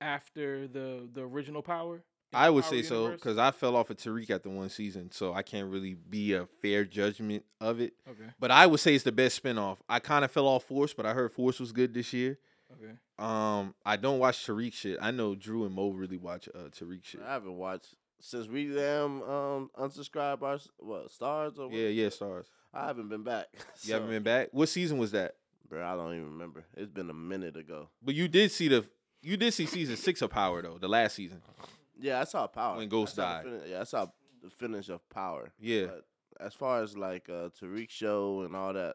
after 0.01 0.69
the 0.69 1.09
the 1.13 1.23
original 1.23 1.63
Power? 1.63 2.05
I 2.35 2.51
would 2.51 2.65
Power 2.65 2.71
say 2.71 2.83
so 2.83 3.11
because 3.13 3.39
I 3.39 3.51
fell 3.51 3.77
off 3.77 3.89
of 3.89 3.97
Tariq 3.97 4.29
after 4.31 4.51
one 4.51 4.69
season, 4.69 5.11
so 5.11 5.33
I 5.33 5.43
can't 5.43 5.71
really 5.71 5.95
be 5.95 6.35
a 6.35 6.47
fair 6.61 6.85
judgment 6.85 7.45
of 7.61 7.81
it. 7.81 7.95
Okay. 8.07 8.31
But 8.39 8.51
I 8.51 8.67
would 8.67 8.81
say 8.81 8.95
it's 8.95 9.05
the 9.05 9.13
best 9.13 9.43
spinoff. 9.43 9.79
I 9.89 10.01
kind 10.01 10.25
of 10.25 10.31
fell 10.31 10.47
off 10.47 10.65
Force, 10.65 10.93
but 10.93 11.07
I 11.07 11.15
heard 11.15 11.33
Force 11.33 11.59
was 11.59 11.73
good 11.73 11.95
this 11.95 12.13
year. 12.13 12.39
Um, 13.19 13.75
I 13.85 13.97
don't 13.97 14.19
watch 14.21 14.47
Tariq 14.47 14.73
shit. 14.73 14.99
I 15.03 15.11
know 15.11 15.35
Drew 15.35 15.65
and 15.65 15.75
Mo 15.75 15.91
really 15.91 16.17
watch 16.17 16.49
uh 16.55 16.69
Tariq 16.69 17.05
shit. 17.05 17.21
I 17.27 17.33
haven't 17.33 17.57
watched 17.57 17.95
since 18.21 18.47
we 18.49 18.67
damn 18.69 19.23
um 19.23 19.71
unsubscribed 19.79 20.43
our 20.43 20.59
what 20.79 21.09
Starz 21.11 21.59
or 21.59 21.67
what? 21.69 21.73
Yeah, 21.77 21.89
yeah, 21.89 22.09
Starz. 22.09 22.45
I 22.73 22.87
haven't 22.87 23.09
been 23.09 23.25
back. 23.25 23.47
You 23.83 23.95
haven't 23.95 24.11
been 24.11 24.23
back. 24.23 24.49
What 24.53 24.69
season 24.69 24.99
was 24.99 25.13
that? 25.13 25.35
bro. 25.69 25.85
I 25.85 25.97
don't 25.97 26.15
even 26.15 26.33
remember. 26.33 26.65
It's 26.77 26.91
been 26.91 27.11
a 27.11 27.15
minute 27.15 27.57
ago. 27.57 27.89
But 28.03 28.15
you 28.15 28.29
did 28.29 28.51
see 28.53 28.69
the 28.69 28.85
you 29.23 29.37
did 29.37 29.53
see 29.53 29.67
season 29.67 29.97
six 29.97 30.23
of 30.23 30.31
Power 30.31 30.63
though, 30.63 30.79
the 30.79 30.89
last 30.89 31.17
season. 31.17 31.43
Yeah, 32.01 32.21
I 32.21 32.25
saw 32.25 32.47
Power 32.47 32.77
When 32.77 32.89
Ghost 32.89 33.17
died. 33.17 33.45
the 33.47 33.51
fin- 33.51 33.61
yeah, 33.71 33.81
I 33.81 33.85
saw 33.85 34.07
the 34.43 34.51
finish 34.51 34.89
of 34.89 35.07
Power. 35.11 35.51
Yeah. 35.59 35.87
But 35.87 36.05
as 36.41 36.55
far 36.55 36.83
as 36.83 36.97
like 36.97 37.29
uh 37.29 37.49
Tariq 37.61 37.91
show 37.91 38.43
and 38.43 38.55
all 38.55 38.73
that, 38.73 38.95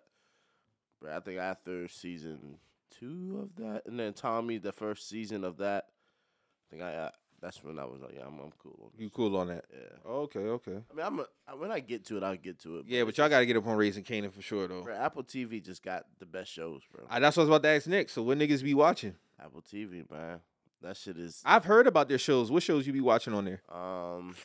bro, 1.01 1.15
I 1.15 1.19
think 1.19 1.39
after 1.39 1.87
season 1.89 2.57
two 2.99 3.39
of 3.41 3.63
that, 3.63 3.83
and 3.85 3.99
then 3.99 4.13
Tommy, 4.13 4.57
the 4.57 4.71
first 4.71 5.07
season 5.09 5.43
of 5.43 5.57
that, 5.57 5.85
I 5.87 6.69
think 6.69 6.83
I 6.83 6.93
uh, 6.95 7.09
that's 7.41 7.63
when 7.63 7.77
I 7.77 7.83
was 7.85 8.01
like, 8.01 8.13
yeah, 8.15 8.25
I'm, 8.25 8.39
I'm 8.39 8.51
cool. 8.57 8.79
On 8.85 8.89
You 8.97 9.07
this. 9.07 9.15
cool 9.15 9.35
on 9.37 9.47
that? 9.47 9.65
Yeah. 9.73 10.09
Okay, 10.11 10.39
okay. 10.39 10.77
I 10.91 10.93
mean, 10.95 11.05
I'm 11.05 11.19
a, 11.19 11.25
I- 11.47 11.55
when 11.55 11.71
I 11.71 11.79
get 11.81 12.05
to 12.05 12.17
it, 12.17 12.23
I'll 12.23 12.37
get 12.37 12.59
to 12.61 12.77
it. 12.79 12.85
Yeah, 12.87 13.03
but 13.03 13.17
y'all 13.17 13.27
got 13.29 13.39
to 13.39 13.45
get 13.45 13.57
up 13.57 13.67
on 13.67 13.75
Raising 13.75 14.03
Kanan 14.03 14.31
for 14.31 14.41
sure 14.41 14.67
though. 14.67 14.81
Bro, 14.83 14.95
Apple 14.95 15.23
TV 15.23 15.61
just 15.63 15.83
got 15.83 16.05
the 16.19 16.25
best 16.25 16.51
shows, 16.51 16.81
bro. 16.91 17.05
I, 17.09 17.19
that's 17.19 17.35
what 17.35 17.43
I 17.43 17.45
was 17.45 17.49
about 17.57 17.63
to 17.63 17.69
ask 17.69 17.87
Nick. 17.87 18.09
So 18.09 18.23
what 18.23 18.37
niggas 18.37 18.63
be 18.63 18.73
watching? 18.73 19.15
Apple 19.43 19.61
TV, 19.61 20.09
man. 20.09 20.39
That 20.81 20.95
shit 20.97 21.17
is. 21.17 21.41
I've 21.45 21.65
heard 21.65 21.87
about 21.87 22.07
their 22.09 22.17
shows. 22.17 22.49
What 22.51 22.63
shows 22.63 22.85
you 22.87 22.93
be 22.93 23.01
watching 23.01 23.33
on 23.33 23.45
there? 23.45 23.61
Um, 23.69 24.35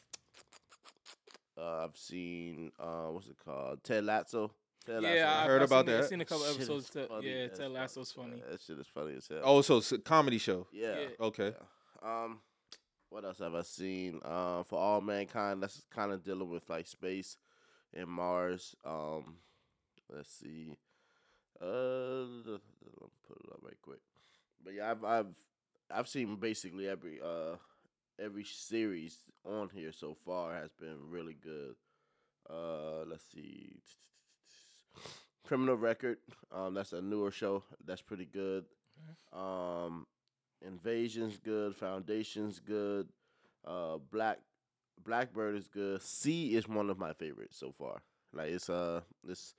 uh, 1.57 1.85
I've 1.85 1.97
seen 1.97 2.71
uh, 2.79 3.07
what's 3.07 3.27
it 3.29 3.37
called? 3.45 3.83
Ted 3.83 4.05
Lasso. 4.05 4.53
Ted 4.89 5.03
Yeah, 5.03 5.41
I 5.43 5.47
heard 5.47 5.63
I've 5.63 5.69
about 5.71 5.87
seen 5.87 5.95
it- 5.95 5.99
I've 5.99 6.07
seen 6.09 6.21
a 6.21 6.25
couple 6.25 6.45
Shit 6.47 6.55
episodes. 6.57 6.85
is 6.85 6.91
To, 6.91 7.07
funny 7.07 7.29
yeah, 7.29 7.35
as 7.45 7.51
Ted 7.51 7.61
fuck, 7.67 7.73
Lasso's 7.75 8.13
funny. 8.13 8.31
man. 8.31 8.43
That 8.51 8.61
shit 8.63 8.79
is 8.79 8.87
funny 8.87 9.15
as 9.17 9.29
hell. 9.29 9.41
Oh, 9.45 9.61
so 9.63 9.77
it's 9.79 9.93
a 9.93 9.99
comedy 9.99 10.39
show. 10.39 10.67
yeah. 10.73 10.99
yeah. 11.01 11.07
Okay. 11.21 11.55
yeah. 12.03 12.25
Um, 12.25 12.41
what 13.11 13.25
else 13.25 13.39
have 13.39 13.55
I 13.55 13.63
seen? 13.63 14.21
Uh, 14.25 14.63
for 14.65 14.79
all 14.79 15.01
mankind, 15.01 15.63
that's 15.63 15.83
kind 15.91 16.13
of 16.13 16.23
dealing 16.23 16.51
with 16.51 16.69
like 16.69 16.87
space 16.87 17.37
and 17.95 18.09
Mars. 18.09 18.75
Um, 18.85 19.37
let's 20.13 20.31
see. 20.31 20.77
Uh, 21.61 21.65
let 22.47 22.47
me 22.47 23.09
put 23.27 23.39
it 23.45 23.53
up 23.53 23.61
right 23.63 23.81
quick. 23.83 24.01
But 24.63 24.75
yeah, 24.75 24.91
I've 24.91 25.05
I've 25.05 25.27
I've 25.91 26.09
seen 26.09 26.37
basically 26.37 26.87
every 26.89 27.21
uh 27.21 27.57
every 28.21 28.45
series 28.45 29.17
on 29.45 29.71
here 29.71 29.93
so 29.93 30.15
far 30.25 30.55
has 30.55 30.71
been 30.73 30.99
really 31.11 31.35
good. 31.43 31.77
Uh, 32.49 33.05
let's 33.07 33.25
see. 33.33 33.81
Criminal 35.47 35.77
Record. 35.77 36.19
Um, 36.53 36.75
that's 36.75 36.93
a 36.93 37.01
newer 37.01 37.31
show. 37.31 37.63
That's 37.85 38.03
pretty 38.03 38.27
good. 38.27 38.65
Um, 39.33 40.07
Invasion's 40.67 41.39
good. 41.39 41.75
Foundation's 41.77 42.59
good. 42.59 43.09
Uh, 43.67 43.99
Black 44.11 44.39
Blackbird 45.05 45.57
is 45.57 45.69
good. 45.69 46.03
See 46.03 46.55
is 46.57 46.67
one 46.69 46.91
of 46.91 46.99
my 46.99 47.13
favorites 47.13 47.57
so 47.59 47.73
far. 47.73 48.03
Like 48.33 48.51
it's 48.51 48.69
uh 48.69 49.01
this 49.25 49.55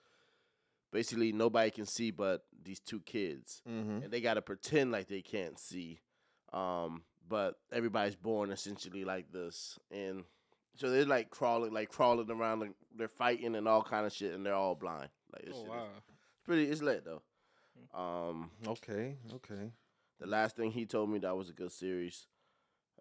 basically 0.91 1.31
nobody 1.31 1.71
can 1.71 1.85
see 1.85 2.11
but 2.11 2.43
these 2.63 2.79
two 2.79 2.99
kids, 3.01 3.61
Mm-hmm. 3.67 4.03
and 4.03 4.11
they 4.11 4.21
gotta 4.21 4.41
pretend 4.41 4.91
like 4.91 5.07
they 5.07 5.21
can't 5.21 5.57
see. 5.57 5.99
Um, 6.51 7.03
but 7.27 7.55
everybody's 7.71 8.15
born 8.15 8.51
essentially 8.51 9.05
like 9.05 9.31
this, 9.31 9.79
and 9.91 10.23
so 10.75 10.89
they're 10.89 11.05
like 11.05 11.29
crawling, 11.29 11.71
like 11.73 11.89
crawling 11.89 12.29
around, 12.29 12.59
like 12.59 12.71
they're 12.95 13.07
fighting 13.07 13.55
and 13.55 13.67
all 13.67 13.83
kind 13.83 14.05
of 14.05 14.11
shit, 14.13 14.33
and 14.33 14.45
they're 14.45 14.53
all 14.55 14.75
blind. 14.75 15.09
Like 15.34 15.45
this 15.45 15.56
Oh 15.57 15.64
wow. 15.69 15.84
is 15.84 16.15
pretty. 16.45 16.65
It's 16.65 16.81
lit 16.81 17.06
though. 17.06 17.22
Um, 17.97 18.51
Okay. 18.68 19.15
Okay. 19.35 19.72
the 20.19 20.27
last 20.27 20.56
thing 20.56 20.72
he 20.72 20.85
told 20.85 21.10
me 21.10 21.19
that 21.19 21.35
was 21.35 21.49
a 21.49 21.53
good 21.53 21.72
series. 21.72 22.27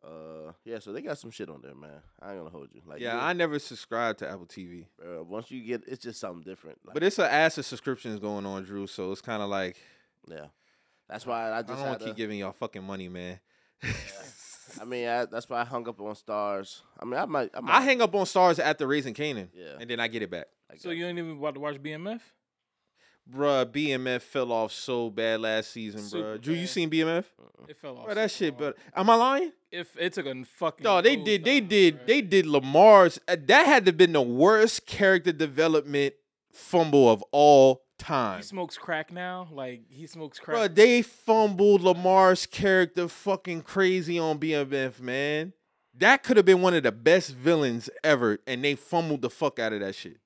Uh, 0.05 0.53
yeah, 0.65 0.79
so 0.79 0.93
they 0.93 1.03
got 1.03 1.19
some 1.19 1.31
shit 1.33 1.49
on 1.49 1.61
there, 1.61 1.75
man. 1.75 1.91
I 2.23 2.31
ain't 2.31 2.39
gonna 2.39 2.51
hold 2.51 2.69
you. 2.73 2.81
Like, 2.87 3.01
yeah, 3.01 3.15
you- 3.15 3.21
I 3.21 3.33
never 3.33 3.59
subscribed 3.59 4.21
to 4.21 4.29
Apple 4.31 4.47
TV, 4.47 4.87
uh, 5.05 5.25
once 5.25 5.51
you 5.51 5.61
get, 5.65 5.83
it's 5.89 6.01
just 6.03 6.21
something 6.21 6.43
different. 6.45 6.79
Like, 6.85 6.95
but 6.95 7.03
it's 7.03 7.19
an 7.19 7.25
ass 7.25 7.59
of 7.59 7.67
subscriptions 7.67 8.21
going 8.21 8.47
on, 8.47 8.63
Drew. 8.63 8.87
So 8.87 9.11
it's 9.11 9.21
kind 9.21 9.43
of 9.43 9.49
like 9.51 9.77
yeah, 10.29 10.47
that's 11.09 11.27
why 11.27 11.51
I 11.53 11.63
just. 11.63 11.71
I 11.71 11.73
just 11.73 11.79
don't 11.81 11.89
want 11.89 11.99
to 11.99 12.05
to, 12.05 12.11
keep 12.13 12.17
giving 12.17 12.39
y'all 12.39 12.53
fucking 12.53 12.85
money, 12.85 13.09
man. 13.09 13.41
I 14.81 14.85
mean, 14.85 15.09
I, 15.09 15.25
that's 15.25 15.49
why 15.49 15.63
I 15.63 15.65
hung 15.65 15.89
up 15.89 16.01
on 16.01 16.15
Starz. 16.15 16.83
I 17.01 17.05
mean, 17.05 17.15
I 17.19 17.25
might, 17.25 17.51
I 17.55 17.61
might. 17.61 17.75
I 17.75 17.81
hang 17.81 18.01
up 18.03 18.15
on 18.15 18.27
Starz 18.27 18.61
after 18.61 18.87
Raising 18.87 19.15
Kanan, 19.15 19.49
Yeah. 19.53 19.79
and 19.81 19.89
then 19.91 19.99
I 19.99 20.07
get 20.09 20.23
it 20.23 20.31
back. 20.31 20.47
I 20.71 20.77
So 20.77 20.89
got 20.91 20.97
you 20.97 21.07
ain't 21.07 21.19
even 21.19 21.39
about 21.39 21.55
to 21.55 21.61
watch 21.61 21.77
BMF? 21.83 22.21
Bruh, 23.31 23.67
BMF 23.67 24.23
fell 24.23 24.51
off 24.53 24.73
so 24.73 25.11
bad 25.11 25.41
last 25.41 25.71
season, 25.71 26.01
Super 26.01 26.39
bruh. 26.39 26.41
Drew, 26.41 26.55
you 26.55 26.67
seen 26.67 26.89
BMF? 26.89 27.25
It 27.69 27.77
fell 27.77 27.99
off. 27.99 28.07
Bro, 28.07 28.15
that 28.15 28.31
shit. 28.31 28.57
But 28.57 28.77
am 28.97 29.11
I 29.11 29.15
lying? 29.15 29.53
if 29.71 29.95
it 29.99 30.15
took 30.15 30.25
a 30.27 30.45
fucking. 30.45 30.83
No, 30.85 31.03
they 31.03 31.15
did. 31.17 31.45
They 31.45 31.61
nosedive, 31.61 31.69
did. 31.69 31.99
bruh. 32.01 32.07
They 32.07 32.21
did 32.23 32.47
Lamar's. 32.47 33.21
uh, 33.29 33.37
That 33.47 33.67
had 33.67 33.85
to 33.87 33.93
been 33.93 34.13
the 34.13 34.23
worst 34.23 34.87
character 34.87 35.31
development 35.33 36.15
fumble 36.53 37.11
of 37.11 37.23
all 37.31 37.83
time. 37.99 38.39
He 38.39 38.45
smokes 38.45 38.79
crack 38.79 39.13
now. 39.13 39.49
Like 39.53 39.83
he 39.91 40.07
smokes 40.07 40.39
crack. 40.39 40.57
Bro, 40.57 40.69
they 40.69 41.03
fumbled 41.03 41.83
Lamar's 41.83 42.47
character 42.47 43.09
fucking 43.09 43.61
crazy 43.61 44.19
on 44.19 44.39
BMF, 44.39 45.01
man. 45.01 45.53
That 45.99 46.23
could 46.23 46.37
have 46.39 46.47
been 46.47 46.63
one 46.63 46.73
of 46.75 46.85
the 46.85 46.93
best 46.93 47.35
villains 47.35 47.91
ever, 48.03 48.39
and 48.47 48.65
they 48.65 48.75
fumbled 48.75 49.21
the 49.21 49.29
fuck 49.29 49.59
out 49.59 49.73
of 49.75 49.81
that 49.81 49.95
shit. 49.97 50.17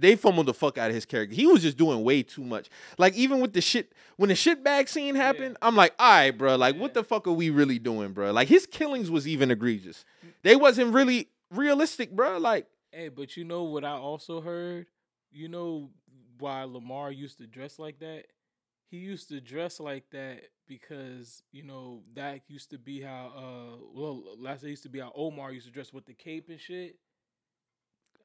They 0.00 0.16
fumbled 0.16 0.46
the 0.46 0.54
fuck 0.54 0.78
out 0.78 0.90
of 0.90 0.94
his 0.94 1.04
character. 1.04 1.34
He 1.34 1.46
was 1.46 1.62
just 1.62 1.76
doing 1.76 2.02
way 2.04 2.22
too 2.22 2.44
much. 2.44 2.68
Like 2.96 3.14
even 3.14 3.40
with 3.40 3.52
the 3.52 3.60
shit 3.60 3.92
when 4.16 4.28
the 4.28 4.34
shit 4.34 4.62
bag 4.64 4.88
scene 4.88 5.14
happened, 5.14 5.56
I'm 5.62 5.76
like, 5.76 5.94
all 5.98 6.10
right, 6.10 6.30
bro. 6.30 6.56
Like 6.56 6.76
what 6.76 6.94
the 6.94 7.04
fuck 7.04 7.26
are 7.26 7.32
we 7.32 7.50
really 7.50 7.78
doing, 7.78 8.12
bro? 8.12 8.32
Like 8.32 8.48
his 8.48 8.66
killings 8.66 9.10
was 9.10 9.26
even 9.26 9.50
egregious. 9.50 10.04
They 10.42 10.56
wasn't 10.56 10.92
really 10.92 11.28
realistic, 11.50 12.12
bro. 12.12 12.38
Like 12.38 12.66
Hey, 12.92 13.08
but 13.08 13.36
you 13.36 13.44
know 13.44 13.64
what 13.64 13.84
I 13.84 13.92
also 13.92 14.40
heard? 14.40 14.86
You 15.30 15.48
know 15.48 15.90
why 16.38 16.64
Lamar 16.64 17.12
used 17.12 17.38
to 17.38 17.46
dress 17.46 17.78
like 17.78 17.98
that? 18.00 18.24
He 18.90 18.96
used 18.96 19.28
to 19.28 19.40
dress 19.40 19.80
like 19.80 20.04
that 20.12 20.44
because, 20.66 21.42
you 21.52 21.62
know, 21.62 22.02
that 22.14 22.40
used 22.48 22.70
to 22.70 22.78
be 22.78 23.02
how 23.02 23.32
uh 23.36 23.84
well 23.94 24.22
last 24.38 24.64
it 24.64 24.70
used 24.70 24.84
to 24.84 24.88
be 24.88 25.00
how 25.00 25.12
Omar 25.14 25.52
used 25.52 25.66
to 25.66 25.72
dress 25.72 25.92
with 25.92 26.06
the 26.06 26.14
cape 26.14 26.48
and 26.48 26.60
shit. 26.60 26.96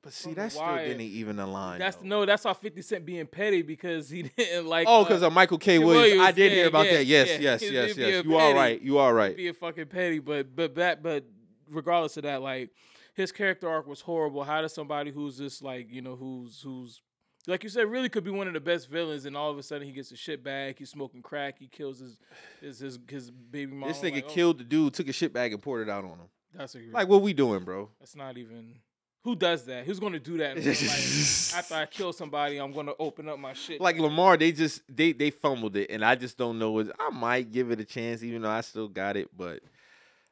But 0.03 0.11
see, 0.11 0.33
that 0.33 0.51
still 0.51 0.75
didn't 0.75 0.99
even 0.99 1.39
align. 1.39 1.79
That's 1.79 1.95
though. 1.95 2.05
no, 2.05 2.25
that's 2.25 2.43
how 2.43 2.53
50 2.53 2.81
Cent 2.81 3.05
being 3.05 3.25
petty 3.25 3.61
because 3.61 4.09
he 4.09 4.23
didn't 4.37 4.67
like 4.67 4.85
Oh, 4.87 5.01
uh, 5.01 5.03
because 5.05 5.21
of 5.21 5.31
Michael 5.31 5.57
K. 5.57 5.77
K. 5.77 5.79
Williams. 5.79 6.21
I 6.21 6.31
did 6.33 6.51
yeah, 6.51 6.57
hear 6.57 6.67
about 6.67 6.85
yeah, 6.87 6.93
that. 6.93 7.05
Yes, 7.05 7.29
yeah. 7.29 7.37
yes, 7.39 7.61
yes, 7.61 7.97
yes. 7.97 8.25
You 8.25 8.35
are 8.35 8.39
petty. 8.39 8.53
right. 8.53 8.81
You 8.81 8.97
are 8.97 9.13
right. 9.13 9.35
being 9.35 9.53
fucking 9.53 9.87
petty, 9.87 10.19
but 10.19 10.53
but 10.53 10.75
that 10.75 11.01
but 11.01 11.23
regardless 11.69 12.17
of 12.17 12.23
that, 12.23 12.41
like 12.41 12.71
his 13.13 13.31
character 13.31 13.69
arc 13.69 13.87
was 13.87 14.01
horrible. 14.01 14.43
How 14.43 14.61
does 14.61 14.73
somebody 14.73 15.09
who's 15.09 15.37
just 15.37 15.61
like 15.61 15.89
you 15.89 16.01
know 16.01 16.17
who's 16.17 16.61
who's 16.61 17.01
like 17.47 17.63
you 17.63 17.69
said 17.69 17.89
really 17.89 18.09
could 18.09 18.25
be 18.25 18.31
one 18.31 18.47
of 18.47 18.53
the 18.53 18.59
best 18.59 18.89
villains, 18.89 19.25
and 19.25 19.37
all 19.37 19.51
of 19.51 19.57
a 19.57 19.63
sudden 19.63 19.87
he 19.87 19.93
gets 19.93 20.11
a 20.11 20.17
shit 20.17 20.43
bag, 20.43 20.75
he's 20.79 20.89
smoking 20.89 21.21
crack, 21.21 21.59
he 21.59 21.67
kills 21.67 21.99
his 21.99 22.17
his 22.59 22.79
his, 22.79 22.99
his 23.07 23.31
baby 23.31 23.71
mom. 23.73 23.87
This 23.87 23.99
nigga 23.99 24.15
like, 24.15 24.25
oh, 24.27 24.33
killed 24.33 24.57
the 24.59 24.65
dude, 24.65 24.93
took 24.93 25.07
a 25.07 25.13
shit 25.13 25.31
bag 25.31 25.53
and 25.53 25.61
poured 25.61 25.87
it 25.87 25.91
out 25.91 26.03
on 26.03 26.11
him. 26.11 26.29
That's 26.53 26.75
a 26.75 26.79
Like, 26.91 27.07
what 27.07 27.21
we 27.21 27.33
doing, 27.33 27.63
bro? 27.63 27.89
that's 27.99 28.15
not 28.15 28.37
even. 28.37 28.75
Who 29.23 29.35
does 29.37 29.63
that? 29.65 29.85
Who's 29.85 29.99
gonna 29.99 30.19
do 30.19 30.37
that? 30.37 30.57
After 31.57 31.75
I 31.75 31.85
kill 31.85 32.11
somebody, 32.11 32.57
I'm 32.57 32.73
gonna 32.73 32.91
open 32.99 33.29
up 33.29 33.39
my 33.39 33.53
shit. 33.53 33.79
Like 33.79 33.97
Lamar, 33.97 34.35
they 34.35 34.51
just 34.51 34.81
they 34.93 35.13
they 35.13 35.29
fumbled 35.29 35.77
it, 35.77 35.89
and 35.89 36.03
I 36.03 36.15
just 36.15 36.37
don't 36.37 36.59
know. 36.59 36.81
I 36.99 37.09
might 37.09 37.51
give 37.51 37.71
it 37.71 37.79
a 37.79 37.85
chance, 37.85 38.21
even 38.21 38.41
though 38.41 38.49
I 38.49 38.61
still 38.61 38.89
got 38.89 39.15
it, 39.15 39.29
but 39.35 39.61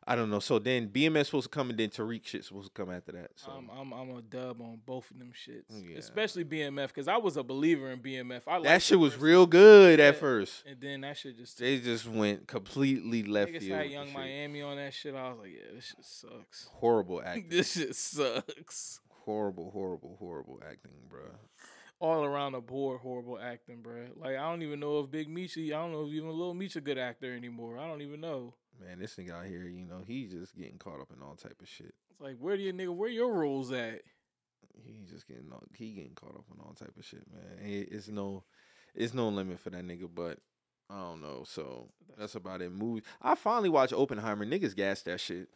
I 0.08 0.16
don't 0.16 0.32
know. 0.32 0.40
So 0.40 0.58
then 0.58 0.90
BMF 0.90 1.26
supposed 1.28 1.44
to 1.46 1.50
come, 1.56 1.70
and 1.70 1.78
then 1.80 1.90
Tariq 1.90 2.26
shit 2.26 2.44
supposed 2.44 2.74
to 2.74 2.82
come 2.82 2.92
after 2.92 3.12
that. 3.12 3.32
So 3.36 3.52
I'm, 3.52 3.70
I'm 3.70 3.94
I'm 3.94 4.10
a 4.18 4.22
dub 4.24 4.60
on 4.60 4.80
both 4.86 5.12
of 5.12 5.20
them 5.20 5.32
shits, 5.32 5.64
Yeah. 5.70 5.98
especially 5.98 6.44
BMF 6.44 6.88
because 6.88 7.08
I 7.08 7.18
was 7.18 7.38
a 7.38 7.44
believer 7.44 7.92
in 7.92 8.00
BMF. 8.00 8.42
I 8.48 8.60
that 8.62 8.82
shit 8.82 9.00
was 9.00 9.16
real 9.18 9.46
good 9.46 10.00
at 10.00 10.16
first. 10.18 10.64
And 10.68 10.82
then 10.82 11.02
that 11.02 11.18
shit 11.18 11.38
just 11.38 11.60
They 11.60 11.80
just 11.80 12.08
went 12.08 12.48
completely 12.48 13.22
left 13.24 13.52
field. 13.52 13.80
the 13.80 13.88
Yung. 13.88 14.12
Miami 14.12 14.64
on 14.64 14.78
that 14.78 14.94
shit. 14.94 15.14
I 15.14 15.30
was 15.30 15.40
like, 15.40 15.52
yeah, 15.52 15.76
this 15.76 15.86
shit 15.86 16.04
sucks. 16.06 16.68
Horrible 16.74 17.22
acting. 17.26 17.46
this 17.50 17.74
shit 17.74 17.96
sucks. 17.96 19.02
horrible, 19.26 19.70
horrible, 19.72 20.16
horrible 20.20 20.60
acting, 20.68 20.92
bro. 21.10 21.22
All 22.00 22.24
around 22.26 22.54
the 22.54 22.60
board, 22.62 23.02
horrible 23.02 23.38
acting, 23.40 23.82
bro. 23.84 24.08
Like 24.16 24.36
I 24.36 24.50
don't 24.50 24.64
even 24.64 24.80
know 24.80 25.00
if 25.02 25.12
Big 25.12 25.30
Meech, 25.30 25.56
I 25.60 25.70
don't 25.70 25.92
know 25.92 26.06
if 26.08 26.12
even 26.12 26.30
Little 26.30 26.56
Meech 26.56 26.76
a 26.76 26.82
good 26.82 26.98
actor 26.98 27.36
anymore. 27.36 27.78
I 27.78 27.88
don't 27.88 28.02
even 28.02 28.20
know. 28.20 28.56
Man, 28.82 29.00
this 29.00 29.16
nigga 29.16 29.32
out 29.32 29.46
here, 29.46 29.64
you 29.68 29.86
know, 29.86 30.02
he's 30.06 30.32
just 30.32 30.58
getting 30.58 30.78
caught 30.78 31.00
up 31.00 31.10
in 31.16 31.22
all 31.22 31.36
type 31.36 31.58
of 31.62 31.68
shit. 31.68 31.94
It's 32.10 32.20
like, 32.22 32.38
where 32.40 32.58
do 32.58 32.64
you 32.64 32.74
nigga? 32.74 32.96
Where 32.96 33.10
your 33.10 33.32
rules 33.34 33.72
at? 33.72 34.02
He 34.84 35.04
just 35.08 35.28
getting 35.28 35.52
all- 35.52 35.64
he 35.76 35.92
getting 35.94 36.16
caught 36.16 36.36
up 36.36 36.46
in 36.54 36.60
all 36.62 36.74
type 36.74 36.96
of 36.98 37.06
shit, 37.06 37.24
man. 37.32 37.60
It- 37.70 37.92
It's 37.92 38.08
no, 38.08 38.44
it's 38.96 39.14
no 39.14 39.30
limit 39.30 39.60
for 39.60 39.70
that 39.70 39.84
nigga, 39.84 40.10
but 40.14 40.40
I 40.90 41.00
don't 41.00 41.22
know. 41.22 41.44
So 41.46 41.90
that's 42.18 42.36
about 42.36 42.62
it. 42.62 42.72
Movie. 42.72 43.04
I 43.22 43.36
finally 43.36 43.70
watched 43.70 43.94
Oppenheimer. 43.94 44.46
Niggas 44.46 44.76
gassed 44.76 45.06
that 45.06 45.20
shit. 45.20 45.50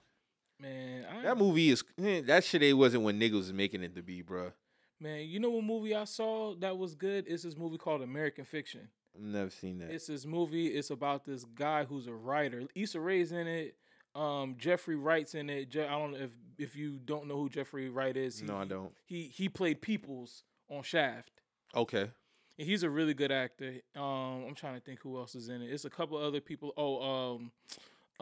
Man, 0.59 1.05
I, 1.05 1.21
That 1.23 1.37
movie 1.37 1.69
is 1.69 1.83
that 1.97 2.43
shit. 2.43 2.61
It 2.63 2.73
wasn't 2.73 3.03
when 3.03 3.19
niggas 3.19 3.31
was 3.33 3.53
making 3.53 3.83
it 3.83 3.95
to 3.95 4.01
be, 4.03 4.21
bruh. 4.23 4.53
man, 4.99 5.27
you 5.27 5.39
know 5.39 5.49
what 5.49 5.63
movie 5.65 5.93
I 5.95 6.05
saw 6.05 6.55
that 6.55 6.77
was 6.77 6.95
good? 6.95 7.25
It's 7.27 7.43
this 7.43 7.57
movie 7.57 7.77
called 7.77 8.01
American 8.01 8.45
Fiction. 8.45 8.89
I've 9.15 9.23
never 9.23 9.49
seen 9.49 9.79
that. 9.79 9.91
It's 9.91 10.07
this 10.07 10.25
movie. 10.25 10.67
It's 10.67 10.89
about 10.89 11.25
this 11.25 11.45
guy 11.45 11.85
who's 11.85 12.07
a 12.07 12.13
writer. 12.13 12.63
Issa 12.75 12.99
Rae's 12.99 13.31
in 13.31 13.47
it. 13.47 13.75
Um, 14.13 14.55
Jeffrey 14.57 14.95
Wright's 14.95 15.35
in 15.35 15.49
it. 15.49 15.69
Je- 15.69 15.85
I 15.85 15.91
don't 15.99 16.11
know 16.11 16.17
if 16.19 16.31
if 16.57 16.75
you 16.75 16.99
don't 17.03 17.27
know 17.27 17.35
who 17.37 17.49
Jeffrey 17.49 17.89
Wright 17.89 18.15
is. 18.15 18.41
no, 18.41 18.57
I 18.57 18.65
don't. 18.65 18.93
He 19.05 19.23
he 19.23 19.49
played 19.49 19.81
Peoples 19.81 20.43
on 20.69 20.83
Shaft. 20.83 21.31
Okay. 21.75 22.09
And 22.57 22.67
he's 22.67 22.83
a 22.83 22.89
really 22.89 23.13
good 23.13 23.33
actor. 23.33 23.73
Um, 23.95 24.45
I'm 24.47 24.55
trying 24.55 24.75
to 24.75 24.79
think 24.79 25.01
who 25.01 25.17
else 25.17 25.35
is 25.35 25.49
in 25.49 25.61
it. 25.61 25.65
It's 25.69 25.83
a 25.83 25.89
couple 25.89 26.17
other 26.17 26.39
people. 26.39 26.73
Oh, 26.77 27.35
um, 27.35 27.51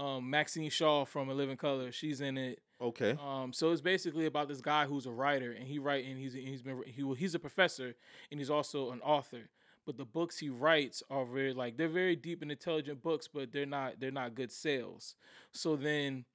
um, 0.03 0.28
Maxine 0.28 0.72
Shaw 0.72 1.06
from 1.06 1.30
A 1.30 1.34
Living 1.36 1.57
Color. 1.57 1.91
She's 1.91 2.20
in 2.22 2.38
it. 2.40 2.60
Okay. 2.82 3.15
Um, 3.24 3.53
so 3.53 3.72
it's 3.72 3.82
basically 3.82 4.26
about 4.26 4.48
this 4.48 4.60
guy 4.61 4.86
who's 4.86 5.06
a 5.06 5.11
writer, 5.11 5.52
and 5.52 5.68
he 5.68 5.78
write 5.78 6.06
and 6.06 6.18
he's 6.18 6.34
he's 6.34 6.64
been 6.64 6.82
he 6.88 7.03
he's 7.15 7.36
a 7.36 7.40
professor, 7.40 7.94
and 8.32 8.40
he's 8.40 8.49
also 8.49 8.90
an 8.91 9.02
author. 9.02 9.49
But 9.85 9.97
the 9.97 10.05
books 10.05 10.38
he 10.38 10.49
writes 10.49 11.03
are 11.10 11.26
very 11.26 11.53
like 11.53 11.77
they're 11.77 11.88
very 11.89 12.15
deep 12.15 12.41
and 12.41 12.51
intelligent 12.51 13.01
books, 13.01 13.27
but 13.27 13.51
they're 13.51 13.65
not 13.65 13.99
they're 13.99 14.11
not 14.11 14.35
good 14.35 14.51
sales. 14.51 15.15
So 15.51 15.76
then 15.76 16.26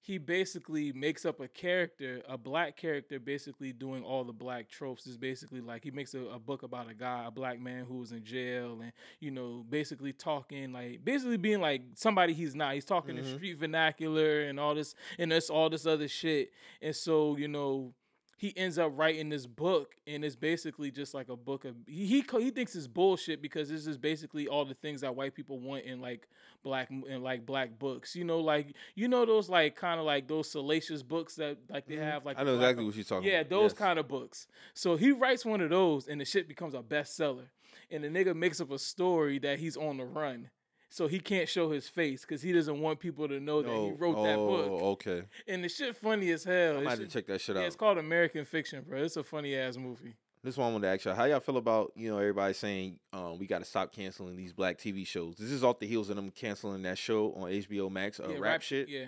he 0.00 0.16
basically 0.16 0.90
makes 0.92 1.26
up 1.26 1.38
a 1.40 1.48
character, 1.48 2.22
a 2.28 2.38
black 2.38 2.76
character, 2.76 3.18
basically 3.18 3.72
doing 3.72 4.02
all 4.02 4.24
the 4.24 4.32
black 4.32 4.68
tropes. 4.68 5.06
Is 5.06 5.16
basically 5.18 5.60
like 5.60 5.84
he 5.84 5.90
makes 5.90 6.14
a, 6.14 6.20
a 6.26 6.38
book 6.38 6.62
about 6.62 6.88
a 6.90 6.94
guy, 6.94 7.24
a 7.26 7.30
black 7.30 7.60
man 7.60 7.84
who 7.84 7.96
was 7.98 8.12
in 8.12 8.24
jail, 8.24 8.78
and 8.80 8.92
you 9.20 9.30
know, 9.30 9.64
basically 9.68 10.12
talking 10.12 10.72
like 10.72 11.04
basically 11.04 11.36
being 11.36 11.60
like 11.60 11.82
somebody 11.94 12.32
he's 12.32 12.54
not. 12.54 12.74
He's 12.74 12.84
talking 12.86 13.18
in 13.18 13.24
Mhm. 13.24 13.34
street 13.36 13.58
vernacular 13.58 14.42
and 14.42 14.58
all 14.58 14.74
this 14.74 14.94
and 15.18 15.30
this 15.30 15.50
all 15.50 15.68
this 15.68 15.84
other 15.86 16.08
shit. 16.08 16.52
And 16.80 16.96
so 16.96 17.36
you 17.36 17.48
know, 17.48 17.92
he 18.38 18.56
ends 18.56 18.78
up 18.78 18.92
writing 18.96 19.28
this 19.28 19.46
book, 19.46 19.96
and 20.06 20.24
it's 20.24 20.36
basically 20.36 20.90
just 20.90 21.12
like 21.12 21.28
a 21.28 21.36
book 21.36 21.64
of 21.66 21.74
he 21.86 22.06
he, 22.06 22.24
he 22.38 22.50
thinks 22.50 22.74
it's 22.74 22.86
bullshit 22.86 23.42
because 23.42 23.68
this 23.68 23.86
is 23.86 23.98
basically 23.98 24.46
all 24.48 24.64
the 24.64 24.74
things 24.74 25.00
that 25.02 25.14
white 25.14 25.34
people 25.34 25.58
want 25.58 25.84
in 25.84 26.00
like 26.00 26.28
black 26.62 26.88
in 26.90 27.22
like 27.22 27.44
black 27.44 27.78
books. 27.78 28.14
You 28.16 28.24
know, 28.24 28.38
like 28.40 28.74
you 28.94 29.08
know 29.08 29.26
those 29.26 29.48
like 29.48 29.76
kind 29.76 29.98
of 30.00 30.06
like 30.06 30.28
those 30.28 30.50
salacious 30.50 31.02
books 31.02 31.34
that 31.34 31.58
like 31.68 31.86
they 31.86 31.96
Mhm. 31.96 32.02
have 32.10 32.24
like 32.24 32.38
I 32.38 32.44
know 32.44 32.54
exactly 32.54 32.82
on- 32.82 32.86
what 32.86 32.94
you're 32.96 33.04
talking 33.04 33.28
yeah, 33.28 33.40
about. 33.40 33.50
Yeah 33.52 33.58
those 33.60 33.72
Yes. 33.72 33.78
kind 33.78 33.98
of 33.98 34.08
books. 34.08 34.46
So 34.72 34.96
he 34.96 35.10
writes 35.12 35.44
one 35.44 35.60
of 35.60 35.70
those, 35.70 36.06
and 36.08 36.20
the 36.20 36.24
shit 36.24 36.46
becomes 36.48 36.74
a 36.74 36.80
bestseller. 36.82 37.48
And 37.90 38.04
the 38.04 38.08
nigga 38.08 38.34
makes 38.36 38.60
up 38.60 38.70
a 38.70 38.78
story 38.78 39.38
that 39.40 39.58
he's 39.58 39.76
on 39.76 39.96
the 39.96 40.04
run, 40.04 40.50
so 40.88 41.06
he 41.06 41.20
can't 41.20 41.48
show 41.48 41.70
his 41.70 41.88
face 41.88 42.22
because 42.22 42.42
he 42.42 42.52
doesn't 42.52 42.80
want 42.80 42.98
people 43.00 43.28
to 43.28 43.38
know 43.40 43.62
that 43.62 43.70
he 43.70 43.74
No. 43.90 43.96
wrote 43.98 44.24
that 44.24 44.36
book. 44.36 44.66
Oh, 44.70 44.90
okay. 44.92 45.22
And 45.46 45.62
the 45.64 45.68
shit 45.68 45.96
funny 45.96 46.30
as 46.30 46.44
hell. 46.44 46.82
Gonna 46.82 46.96
shit- 46.96 47.10
check 47.10 47.26
that 47.26 47.40
shit 47.40 47.56
yeah, 47.56 47.62
out. 47.62 47.66
it's 47.66 47.76
called 47.76 47.98
American 47.98 48.44
Fiction, 48.44 48.84
bro. 48.88 49.02
It's 49.02 49.16
a 49.16 49.22
funny 49.24 49.54
ass 49.56 49.76
movie. 49.76 50.14
This 50.42 50.56
one 50.56 50.68
I 50.68 50.72
wanted 50.72 50.86
to 50.86 50.92
ask 50.94 51.04
you. 51.04 51.10
How 51.12 51.24
y'all 51.24 51.40
feel 51.40 51.56
about, 51.56 51.92
you 51.96 52.08
know, 52.10 52.18
everybody 52.18 52.54
saying 52.54 52.98
um, 53.12 53.38
we 53.38 53.46
got 53.46 53.58
to 53.58 53.64
stop 53.64 53.92
canceling 53.92 54.36
these 54.36 54.52
black 54.52 54.78
TV 54.78 55.04
shows? 55.06 55.36
This 55.36 55.50
is 55.50 55.64
off 55.64 55.80
the 55.80 55.86
heels 55.86 56.10
of 56.10 56.16
them 56.16 56.30
canceling 56.30 56.82
that 56.82 56.96
show 56.96 57.32
on 57.34 57.50
HBO 57.50 57.90
Max, 57.90 58.20
uh, 58.20 58.28
yeah, 58.30 58.36
rap, 58.38 58.62
shit. 58.62 58.88
Yeah, 58.88 59.06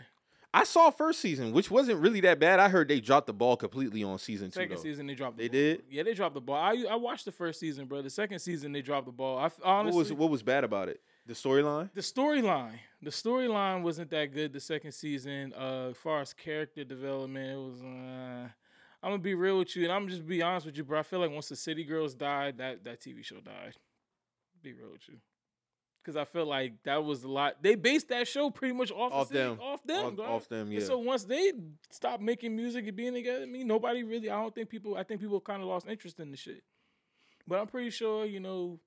I 0.53 0.65
saw 0.65 0.91
first 0.91 1.21
season, 1.21 1.53
which 1.53 1.71
wasn't 1.71 2.01
really 2.01 2.21
that 2.23 2.41
bad. 2.41 2.59
I 2.59 2.69
heard 2.69 2.89
they 2.89 2.99
dropped 3.01 3.29
the 3.29 3.33
ball 3.33 3.57
completely 3.57 4.03
on 4.03 4.19
season 4.19 4.51
two. 4.51 4.59
second 4.61 4.79
season 4.79 5.07
they 5.07 5.15
dropped. 5.15 5.37
The 5.39 5.45
They 5.45 5.49
ball. 5.49 5.53
did? 5.77 5.83
Yeah, 5.89 6.03
they 6.03 6.15
dropped 6.15 6.35
the 6.35 6.41
ball. 6.41 6.57
I 6.57 6.85
I 6.91 6.97
watched 6.97 7.25
the 7.27 7.33
first 7.33 7.61
season, 7.61 7.87
bro. 7.87 8.03
The 8.03 8.11
second 8.11 8.41
season 8.41 8.73
they 8.73 8.83
dropped 8.83 9.07
the 9.07 9.13
ball. 9.13 9.39
I 9.39 9.47
f- 9.47 9.59
What 9.61 9.69
honestly 9.69 9.99
was 9.99 10.13
what 10.13 10.31
was 10.31 10.43
bad 10.43 10.65
about 10.65 10.89
it? 10.89 11.01
The 11.31 11.37
storyline. 11.37 11.91
the 11.95 12.01
storyline 12.01 12.79
the 13.03 13.11
storyline 13.11 13.83
wasn't 13.83 14.11
that 14.11 14.27
good 14.35 14.53
the 14.53 14.59
second 14.61 14.91
season 14.93 15.53
uh 15.57 15.89
as 15.91 15.97
far 15.97 16.21
as 16.21 16.33
character 16.33 16.83
development 16.85 17.51
it 17.53 17.57
was 17.69 17.81
uh 17.83 18.49
i'm 19.03 19.11
gonna 19.13 19.19
be 19.19 19.35
real 19.35 19.59
with 19.61 19.75
you 19.77 19.85
and 19.85 19.93
i'm 19.93 20.09
just 20.09 20.27
be 20.27 20.43
honest 20.43 20.67
with 20.67 20.77
you 20.77 20.83
bro 20.85 20.99
i 20.99 21.03
feel 21.05 21.21
like 21.21 21.31
once 21.31 21.49
the 21.49 21.55
city 21.57 21.85
girls 21.85 22.15
died 22.15 22.59
that 22.59 22.83
that 22.85 23.01
tv 23.01 23.25
show 23.25 23.37
died 23.41 23.75
be 24.61 24.73
real 24.73 24.91
with 24.93 25.09
you 25.09 25.19
because 26.03 26.17
i 26.17 26.25
feel 26.25 26.47
like 26.47 26.73
that 26.83 27.03
was 27.05 27.23
a 27.23 27.29
lot 27.29 27.63
they 27.63 27.75
based 27.77 28.09
that 28.09 28.27
show 28.27 28.51
pretty 28.51 28.75
much 28.75 28.91
off, 28.91 29.13
Off 29.13 29.29
the 29.29 29.35
city- 29.35 29.49
them. 29.51 29.61
off 29.61 29.83
them 29.85 30.05
off, 30.21 30.29
off 30.43 30.49
them, 30.49 30.67
And 30.67 30.81
yeah. 30.81 30.85
so 30.85 30.99
once 30.99 31.23
they 31.25 31.53
stopped 31.91 32.23
making 32.23 32.57
music 32.57 32.87
and 32.89 32.97
being 32.97 33.15
together, 33.15 33.45
I 33.45 33.47
mean, 33.47 33.67
nobody 33.69 34.03
really. 34.03 34.29
I 34.31 34.41
don't 34.43 34.55
think 34.55 34.69
people. 34.69 34.97
I 34.97 35.05
think 35.05 35.21
people 35.21 35.41
kind 35.41 35.63
of 35.63 35.69
lost 35.69 35.87
interest 35.89 36.19
in 36.21 36.31
the 36.33 36.37
shit. 36.37 36.63
But 37.47 37.61
I'm 37.61 37.67
pretty 37.69 37.91
sure, 37.91 38.25
you 38.27 38.41
know. 38.41 38.81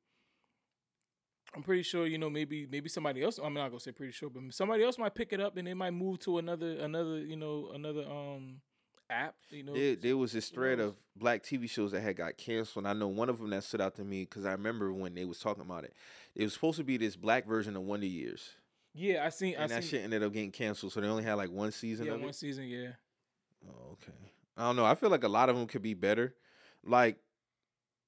I'm 1.55 1.63
pretty 1.63 1.84
sure, 1.84 2.07
you 2.07 2.17
know, 2.17 2.30
maybe 2.30 2.67
maybe 2.69 2.89
somebody 2.89 3.23
else. 3.23 3.39
I'm 3.41 3.53
not 3.53 3.69
gonna 3.69 3.80
say 3.80 3.91
pretty 3.91 4.11
sure, 4.13 4.30
but 4.30 4.41
somebody 4.53 4.84
else 4.84 4.97
might 4.97 5.13
pick 5.13 5.34
it 5.34 5.39
up 5.39 5.55
and 5.57 5.67
they 5.67 5.73
might 5.73 5.93
move 5.93 6.19
to 6.19 6.38
another 6.39 6.77
another 6.80 7.19
you 7.19 7.35
know 7.35 7.69
another 7.73 8.03
um 8.09 8.61
app. 9.09 9.35
You 9.49 9.63
know, 9.63 9.73
There, 9.73 9.95
there 9.95 10.17
was 10.17 10.31
this 10.31 10.49
thread 10.49 10.80
of 10.80 10.95
black 11.15 11.43
TV 11.43 11.69
shows 11.69 11.91
that 11.91 12.01
had 12.01 12.15
got 12.15 12.38
canceled. 12.38 12.85
And 12.85 12.88
I 12.88 12.97
know 12.99 13.07
one 13.07 13.30
of 13.30 13.39
them 13.39 13.49
that 13.51 13.63
stood 13.63 13.81
out 13.81 13.95
to 13.95 14.03
me 14.03 14.23
because 14.23 14.45
I 14.45 14.51
remember 14.51 14.91
when 14.91 15.13
they 15.13 15.25
was 15.25 15.39
talking 15.39 15.63
about 15.63 15.84
it. 15.84 15.93
It 16.35 16.43
was 16.43 16.53
supposed 16.53 16.77
to 16.77 16.84
be 16.84 16.97
this 16.97 17.15
black 17.15 17.45
version 17.45 17.75
of 17.75 17.84
Wonder 17.84 18.07
Years, 18.07 18.51
yeah, 18.95 19.25
I 19.25 19.30
seen. 19.30 19.55
I 19.55 19.63
and 19.63 19.71
that 19.71 19.84
seen. 19.84 19.91
shit 19.91 20.03
ended 20.03 20.23
up 20.23 20.34
getting 20.34 20.51
canceled. 20.51 20.93
So 20.93 21.01
they 21.01 21.07
only 21.07 21.23
had 21.23 21.34
like 21.35 21.51
one 21.51 21.71
season 21.71 22.05
yeah, 22.07 22.13
one 22.13 22.30
it. 22.30 22.35
season. 22.35 22.65
Yeah, 22.65 22.91
Oh, 23.67 23.93
okay. 23.93 24.11
I 24.57 24.63
don't 24.63 24.75
know. 24.75 24.85
I 24.85 24.95
feel 24.95 25.09
like 25.09 25.23
a 25.23 25.30
lot 25.30 25.49
of 25.49 25.55
them 25.55 25.67
could 25.67 25.81
be 25.81 25.93
better. 25.93 26.35
Like 26.84 27.17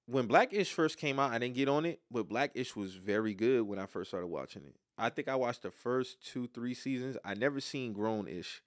when 0.07 0.27
Blackish 0.27 0.71
first 0.73 0.97
came 0.97 1.19
out, 1.19 1.31
I 1.31 1.39
didn't 1.39 1.55
get 1.55 1.67
on 1.67 1.85
it, 1.85 1.99
but 2.11 2.27
Blackish 2.29 2.75
was 2.75 2.93
very 2.93 3.33
good 3.33 3.63
when 3.63 3.79
I 3.79 3.85
first 3.85 4.09
started 4.11 4.27
watching 4.27 4.63
it. 4.65 4.75
I 4.97 5.09
think 5.09 5.27
I 5.27 5.35
watched 5.35 5.63
the 5.63 5.71
first 5.71 6.25
two, 6.25 6.47
three 6.47 6.73
seasons. 6.73 7.17
I 7.25 7.33
never 7.33 7.59
seen 7.59 7.91
Grown 7.93 8.27
Ish, 8.27 8.61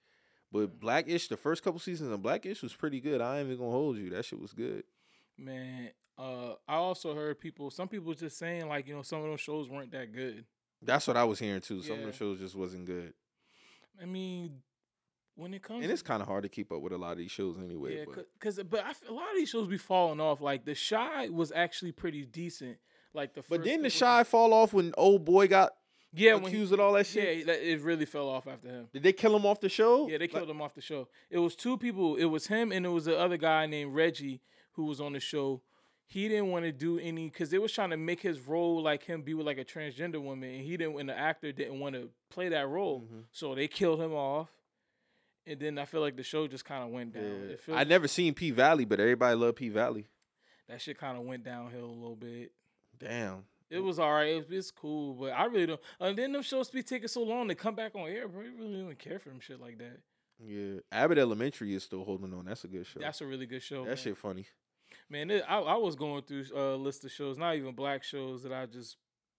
but 0.53 0.79
Blackish, 0.81 1.29
the 1.29 1.37
first 1.37 1.63
couple 1.63 1.81
seasons 1.81 2.13
of 2.13 2.23
Blackish 2.23 2.63
was 2.63 2.75
pretty 2.75 3.01
good. 3.01 3.21
I 3.21 3.39
ain't 3.39 3.47
even 3.47 3.59
gonna 3.59 3.71
hold 3.71 3.97
you. 3.99 4.11
That 4.11 4.25
shit 4.25 4.41
was 4.41 4.53
good. 4.53 4.85
Man, 5.39 5.91
uh, 6.19 6.55
I 6.67 6.75
also 6.75 7.15
heard 7.15 7.39
people. 7.39 7.71
Some 7.71 7.89
people 7.89 8.13
just 8.15 8.37
saying 8.39 8.69
like 8.69 8.87
you 8.89 8.95
know 8.95 9.03
some 9.03 9.21
of 9.21 9.27
those 9.27 9.41
shows 9.41 9.69
weren't 9.69 9.93
that 9.93 10.13
good. 10.13 10.45
That's 10.83 11.07
what 11.07 11.17
I 11.17 11.25
was 11.25 11.39
hearing 11.39 11.61
too. 11.61 11.83
Some 11.83 11.95
of 11.95 12.01
Yeah. 12.01 12.07
the 12.07 12.13
shows 12.13 12.39
just 12.41 12.55
wasn't 12.57 12.85
good, 12.87 13.15
I 14.01 14.05
mean, 14.05 14.63
when 15.39 15.55
it 15.55 15.63
comes, 15.63 15.83
and 15.85 15.93
it's 15.93 16.03
kind 16.03 16.21
of 16.21 16.29
hard 16.29 16.43
to 16.43 16.49
keep 16.49 16.71
up 16.73 16.81
with 16.83 16.93
a 16.93 16.99
lot 16.99 17.13
of 17.13 17.19
these 17.19 17.31
shows 17.31 17.57
anyway. 17.59 17.99
yeah, 17.99 18.05
but 18.15 18.27
because 18.35 18.61
but 18.69 18.85
I 18.85 18.93
a 19.09 19.13
lot 19.13 19.31
of 19.31 19.37
these 19.37 19.49
shows 19.49 19.67
be 19.69 19.79
falling 19.79 20.21
off. 20.21 20.41
Like 20.41 20.65
The 20.65 20.75
Chi 20.75 21.29
was 21.29 21.53
actually 21.53 21.93
pretty 21.93 22.25
decent. 22.27 22.77
Like 23.15 23.35
the 23.35 23.43
but 23.49 23.63
didn't 23.65 23.85
the 23.85 23.91
Chi 23.91 24.25
fall 24.25 24.53
off 24.53 24.73
when 24.73 24.93
old 24.99 25.25
boy 25.25 25.49
got 25.49 25.73
yeah 26.13 26.35
when 26.35 26.43
he, 26.45 26.49
accused 26.49 26.73
of 26.73 26.81
all 26.81 26.93
that 26.95 27.07
shit? 27.07 27.47
yeah 27.47 27.53
it 27.55 27.81
really 27.81 28.05
fell 28.05 28.29
off 28.29 28.47
after 28.47 28.69
him. 28.69 28.89
Did 28.93 29.03
they 29.03 29.13
kill 29.13 29.35
him 29.37 29.47
off 29.47 29.61
the 29.61 29.69
show? 29.69 30.09
Yeah, 30.09 30.19
they 30.19 30.25
Like- 30.25 30.33
killed 30.33 30.51
him 30.51 30.61
off 30.61 30.75
the 30.75 30.81
show. 30.83 31.09
It 31.31 31.39
was 31.39 31.55
two 31.57 31.79
people. 31.79 32.17
It 32.17 32.27
was 32.27 32.49
him 32.49 32.73
and 32.73 32.85
it 32.85 32.91
was 32.91 33.05
the 33.07 33.19
other 33.19 33.37
guy 33.37 33.67
named 33.67 33.95
Reggie 33.95 34.41
who 34.73 34.85
was 34.85 35.01
on 35.01 35.13
the 35.13 35.21
show. 35.21 35.63
He 36.11 36.27
didn't 36.29 36.49
want 36.51 36.65
to 36.65 36.73
do 36.73 36.99
any 36.99 37.29
because 37.29 37.51
they 37.51 37.59
was 37.59 37.71
trying 37.73 37.91
to 37.91 37.97
make 37.99 38.21
his 38.23 38.41
role 38.41 38.83
like 38.83 39.05
him 39.05 39.21
be 39.23 39.35
with 39.35 39.47
like 39.47 39.59
a 39.59 39.65
transgender 39.65 40.21
woman, 40.23 40.49
and 40.55 40.65
he 40.65 40.77
didn't. 40.79 40.99
And 40.99 41.09
the 41.09 41.19
actor 41.19 41.53
didn't 41.53 41.79
want 41.81 41.95
to 41.97 42.09
play 42.31 42.49
that 42.49 42.67
role, 42.67 43.03
Mhm. 43.03 43.25
so 43.31 43.55
they 43.55 43.69
killed 43.69 44.01
him 44.01 44.15
off. 44.15 44.49
And 45.49 45.59
then 45.61 45.79
I 45.79 45.85
feel 45.87 46.01
like 46.01 46.17
the 46.17 46.23
show 46.23 46.47
just 46.47 46.65
kind 46.65 46.85
of 46.85 46.91
went 46.91 47.15
down. 47.15 47.57
Yeah. 47.67 47.75
I 47.75 47.85
never 47.85 48.07
seen 48.09 48.35
P 48.35 48.51
Valley, 48.51 48.85
but 48.85 49.01
everybody 49.01 49.35
loved 49.37 49.57
P 49.57 49.69
Valley. 49.71 50.07
that 50.69 50.81
shit 50.81 50.99
kind 50.99 51.17
of 51.17 51.25
went 51.25 51.45
downhill 51.45 51.87
a 51.87 51.87
little 51.87 52.17
bit. 52.17 52.53
Damn. 52.99 53.45
It 53.71 53.81
was 53.81 53.99
all 53.99 54.13
right. 54.13 54.29
It, 54.37 54.47
it's 54.51 54.71
cool, 54.71 55.15
but 55.15 55.31
I 55.33 55.45
really 55.47 55.67
don't. 55.67 55.81
And 56.01 56.17
then 56.17 56.33
them 56.33 56.43
shows 56.43 56.71
be 56.71 56.83
taking 56.83 57.09
so 57.09 57.23
long 57.23 57.49
to 57.49 57.55
come 57.55 57.75
back 57.75 57.95
on 57.95 58.09
air, 58.09 58.27
bro. 58.29 58.43
You 58.43 58.53
really 58.59 58.83
don't 58.83 58.99
care 58.99 59.19
for 59.19 59.29
them 59.29 59.41
shit 59.41 59.61
like 59.61 59.79
that. 59.79 60.01
Yeah. 60.39 60.81
Abbott 60.93 61.19
Elementary 61.19 61.75
is 61.75 61.83
still 61.83 62.05
holding 62.05 62.33
on. 62.33 62.45
That's 62.47 62.65
a 62.65 62.69
good 62.69 62.87
show. 62.87 63.01
That's 63.01 63.21
a 63.21 63.27
really 63.27 63.47
good 63.47 63.63
show. 63.63 63.83
that 63.85 63.89
man. 63.89 63.97
shit 63.97 64.17
funny. 64.17 64.47
Man, 65.11 65.31
it, 65.31 65.45
I, 65.49 65.59
I 65.59 65.77
was 65.77 65.97
going 65.97 66.23
through 66.23 66.45
uh, 66.55 66.75
a 66.75 66.77
list 66.77 67.05
of 67.05 67.11
shows, 67.11 67.37
not 67.37 67.57
even 67.57 67.75
black 67.75 68.03
shows 68.05 68.43
that 68.43 68.53
I 68.53 68.67
just 68.67 68.97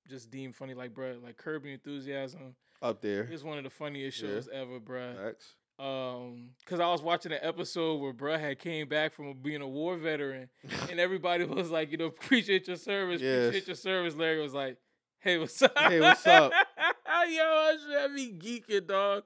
just 0.07 0.31
deem 0.31 0.53
funny, 0.53 0.73
like 0.73 0.93
bruh, 0.93 1.21
like 1.23 1.37
Curb 1.37 1.65
Enthusiasm. 1.65 2.55
Up 2.81 3.01
there. 3.01 3.27
It's 3.31 3.43
one 3.43 3.57
of 3.57 3.63
the 3.63 3.69
funniest 3.69 4.21
Yeah. 4.21 4.29
shows 4.29 4.49
ever, 4.51 4.79
bruh. 4.79 5.15
Facts. 5.15 5.55
Um, 5.79 6.49
cause 6.65 6.81
I 6.81 6.87
was 6.91 7.01
watching 7.01 7.31
an 7.31 7.39
episode 7.41 8.01
where 8.01 8.11
bruh 8.13 8.37
had 8.39 8.59
came 8.59 8.89
back 8.89 9.13
from 9.13 9.33
being 9.41 9.61
a 9.61 9.67
war 9.67 9.95
veteran, 9.95 10.49
and 10.89 10.99
everybody 10.99 11.45
was 11.45 11.71
like, 11.71 11.91
you 11.91 11.97
know, 11.97 12.05
appreciate 12.19 12.67
your 12.67 12.75
service, 12.75 13.21
Yes. 13.21 13.47
appreciate 13.47 13.67
your 13.67 13.75
service. 13.75 14.15
Larry 14.15 14.41
was 14.41 14.53
like, 14.53 14.77
hey, 15.19 15.37
what's 15.37 15.61
up? 15.61 15.77
Hey, 15.77 16.01
what's 16.01 16.25
up? 16.27 16.51
Yo, 17.29 17.43
I 17.43 17.77
should 18.03 18.11
me 18.11 18.33
geeking, 18.33 18.87
dog. 18.87 19.23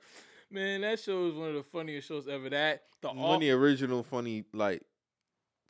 Man, 0.51 0.81
that 0.81 0.99
show 0.99 1.27
is 1.27 1.33
one 1.33 1.49
of 1.49 1.55
the 1.55 1.63
funniest 1.63 2.07
shows 2.07 2.27
ever. 2.27 2.49
That 2.49 2.83
the 3.01 3.09
One 3.09 3.35
of 3.35 3.41
the 3.41 3.51
original 3.51 4.03
funny, 4.03 4.43
like, 4.53 4.83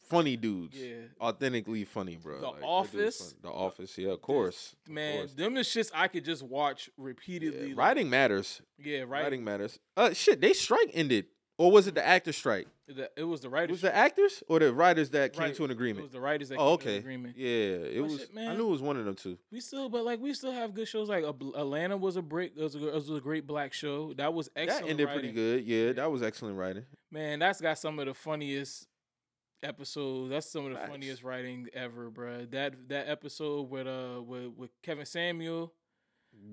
funny 0.07 0.35
dudes. 0.37 0.77
yeah, 0.77 0.95
Authentically 1.19 1.83
funny, 1.85 2.17
bro. 2.17 2.39
The 2.39 2.47
Like, 2.47 2.63
Office? 2.63 3.35
The 3.41 3.49
Office, 3.49 3.97
yeah, 3.97 4.11
of 4.11 4.21
course. 4.21 4.75
of 4.87 4.91
man, 4.93 5.17
course. 5.19 5.33
them 5.33 5.53
the 5.55 5.61
shits 5.61 5.91
I 5.93 6.07
could 6.07 6.25
just 6.25 6.43
watch 6.43 6.89
Yeah, 6.97 7.03
repeatedly. 7.05 7.69
like- 7.69 7.77
Writing 7.77 8.09
matters. 8.09 8.61
Yeah, 8.77 9.03
Writing. 9.07 9.39
right. 9.39 9.51
matters. 9.53 9.79
Uh, 9.97 10.13
shit, 10.13 10.41
they 10.41 10.53
strike 10.53 10.89
ended. 10.93 11.25
Or 11.59 11.71
was 11.71 11.85
it 11.85 11.93
the 11.93 12.03
actor 12.05 12.33
strike? 12.33 12.67
The- 12.87 13.11
it 13.15 13.23
was 13.23 13.41
the 13.41 13.47
It 13.47 13.51
writers. 13.51 13.71
was 13.75 13.81
the 13.81 13.95
actors 13.95 14.43
or 14.47 14.57
the 14.57 14.73
writers 14.73 15.11
that 15.11 15.33
came 15.33 15.43
Right. 15.43 15.55
to 15.55 15.63
an 15.65 15.69
agreement? 15.71 15.99
It 15.99 16.03
was 16.03 16.11
the 16.11 16.19
writers 16.19 16.49
that 16.49 16.57
Oh, 16.57 16.77
came 16.77 16.85
to 16.85 16.89
an 16.89 16.95
okay. 16.95 16.97
agreement. 16.97 17.37
Yeah, 17.37 17.47
it 17.47 18.01
But 18.01 18.09
was. 18.09 18.19
shit, 18.21 18.29
I 18.35 18.55
knew 18.55 18.65
it 18.67 18.71
was 18.71 18.81
one 18.81 18.97
of 18.97 19.05
them 19.05 19.13
two. 19.15 19.37
We 19.51 19.59
still, 19.61 19.87
but 19.87 20.03
like 20.03 20.19
we 20.19 20.33
still 20.33 20.51
have 20.51 20.73
good 20.73 20.87
shows. 20.87 21.09
Like 21.09 21.23
Atlanta 21.23 21.95
was 21.95 22.15
a 22.17 22.23
break. 22.23 22.57
Was 22.57 22.73
a, 22.73 22.79
was 22.79 23.07
a 23.11 23.21
great 23.21 23.45
black 23.45 23.71
show. 23.71 24.13
That 24.15 24.33
was 24.33 24.49
excellent. 24.55 24.85
that 24.85 24.89
ended 24.89 25.05
writing. 25.05 25.21
pretty 25.21 25.33
good. 25.35 25.63
Yeah, 25.65 25.91
that 25.93 26.11
was 26.11 26.23
excellent 26.23 26.57
writing. 26.57 26.85
Man, 27.11 27.37
that's 27.37 27.61
got 27.61 27.77
some 27.77 27.99
of 27.99 28.07
the 28.07 28.15
funniest 28.15 28.87
episodes. 29.63 30.29
That's 30.29 30.49
some 30.49 30.65
of 30.65 30.71
the 30.71 30.77
Facts. 30.77 30.89
funniest 30.91 31.23
writing 31.23 31.67
ever, 31.73 32.11
bruh. 32.11 32.49
That 32.51 32.89
that 32.89 33.07
episode 33.09 33.69
with 33.69 33.87
uh 33.87 34.21
with, 34.21 34.51
with 34.57 34.69
Kevin 34.83 35.05
Samuel, 35.05 35.73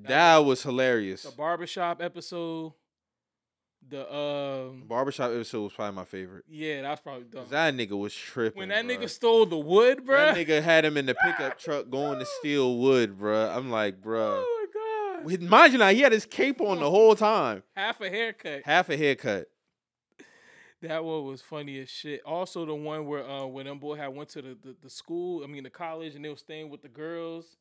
That 0.05 0.39
was 0.39 0.63
hilarious. 0.63 1.23
the 1.23 1.31
barbershop 1.33 2.01
episode, 2.03 2.73
the 3.89 4.13
um 4.15 4.85
Barbershop 4.87 5.31
episode 5.31 5.63
was 5.63 5.73
probably 5.73 5.97
my 5.97 6.05
favorite. 6.05 6.45
yeah, 6.49 6.83
that's 6.83 7.01
probably 7.01 7.25
dumb. 7.25 7.47
That 7.51 7.75
nigga 7.75 7.99
was 7.99 8.15
tripping. 8.15 8.59
When 8.59 8.69
that 8.69 8.85
bruh. 8.85 8.99
nigga 8.99 9.09
stole 9.09 9.47
the 9.47 9.59
wood, 9.59 10.01
bruh. 10.07 10.35
That 10.35 10.37
nigga 10.37 10.63
had 10.63 10.85
him 10.85 10.97
in 10.97 11.07
the 11.07 11.15
pickup 11.15 11.59
truck 11.65 11.89
going 11.91 12.19
to 12.19 12.27
steal 12.27 12.77
wood, 12.77 13.19
bruh. 13.19 13.57
I'm 13.57 13.71
like, 13.71 14.01
bruh. 14.03 14.43
Oh 14.45 14.67
my 15.25 15.27
god. 15.29 15.41
Mind 15.43 15.73
you 15.75 15.79
now, 15.79 15.89
he 15.89 16.01
had 16.01 16.13
his 16.13 16.25
cape 16.27 16.61
on 16.63 16.79
the 16.81 16.89
whole 16.91 17.15
time. 17.15 17.63
Half 17.77 18.01
a 18.01 18.09
haircut. 18.09 18.63
Half 18.65 18.89
a 18.91 18.97
haircut. 18.97 19.49
That 20.83 21.05
one 21.05 21.27
was 21.27 21.43
funny 21.43 21.79
as 21.81 21.91
shit. 21.91 22.23
Also, 22.25 22.65
the 22.65 22.75
one 22.75 23.07
where 23.07 23.29
uh 23.29 23.45
when 23.47 23.67
them 23.67 23.79
boy 23.79 23.97
had 23.97 24.09
went 24.09 24.31
to 24.31 24.43
the, 24.43 24.57
the, 24.63 24.77
the 24.83 24.91
school, 24.91 25.45
I 25.45 25.47
mean 25.47 25.65
the 25.65 25.71
college, 25.71 26.15
and 26.15 26.25
they 26.25 26.31
were 26.31 26.37
staying 26.37 26.71
with 26.71 26.81
the 26.81 26.89
girls, 26.89 27.59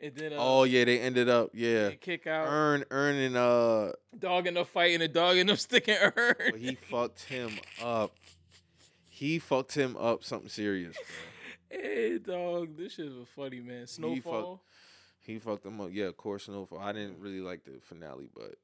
and 0.00 0.14
then 0.16 0.32
uh, 0.32 0.36
Oh 0.38 0.64
yeah, 0.64 0.84
they 0.84 0.98
ended 0.98 1.28
up 1.28 1.50
yeah. 1.52 1.90
kick 1.90 2.26
out 2.26 2.46
Earn 2.48 2.84
earning 2.90 3.36
uh 3.36 3.92
dog 4.18 4.46
in 4.46 4.54
the 4.54 4.64
fight, 4.64 4.92
and 4.92 5.02
the 5.02 5.08
dog 5.08 5.36
in 5.36 5.46
them 5.46 5.56
sticking 5.58 5.96
Earn. 6.00 6.34
well, 6.38 6.56
he 6.58 6.74
fucked 6.74 7.24
him 7.24 7.50
up. 7.82 8.14
He 9.08 9.38
fucked 9.38 9.74
him 9.74 9.96
up 9.98 10.24
something 10.24 10.48
serious, 10.48 10.96
bro. 10.96 11.78
hey 11.80 12.18
dog, 12.18 12.78
this 12.78 12.94
shit 12.94 13.06
was 13.06 13.28
funny, 13.36 13.60
man. 13.60 13.86
Snowfall. 13.86 14.62
He 15.20 15.38
fucked 15.38 15.66
him 15.66 15.80
up. 15.80 15.90
Yeah, 15.92 16.06
of 16.06 16.16
course, 16.16 16.44
Snowfall. 16.44 16.78
I 16.78 16.92
didn't 16.92 17.18
really 17.18 17.40
like 17.40 17.64
the 17.64 17.80
finale, 17.82 18.28
but 18.34 18.54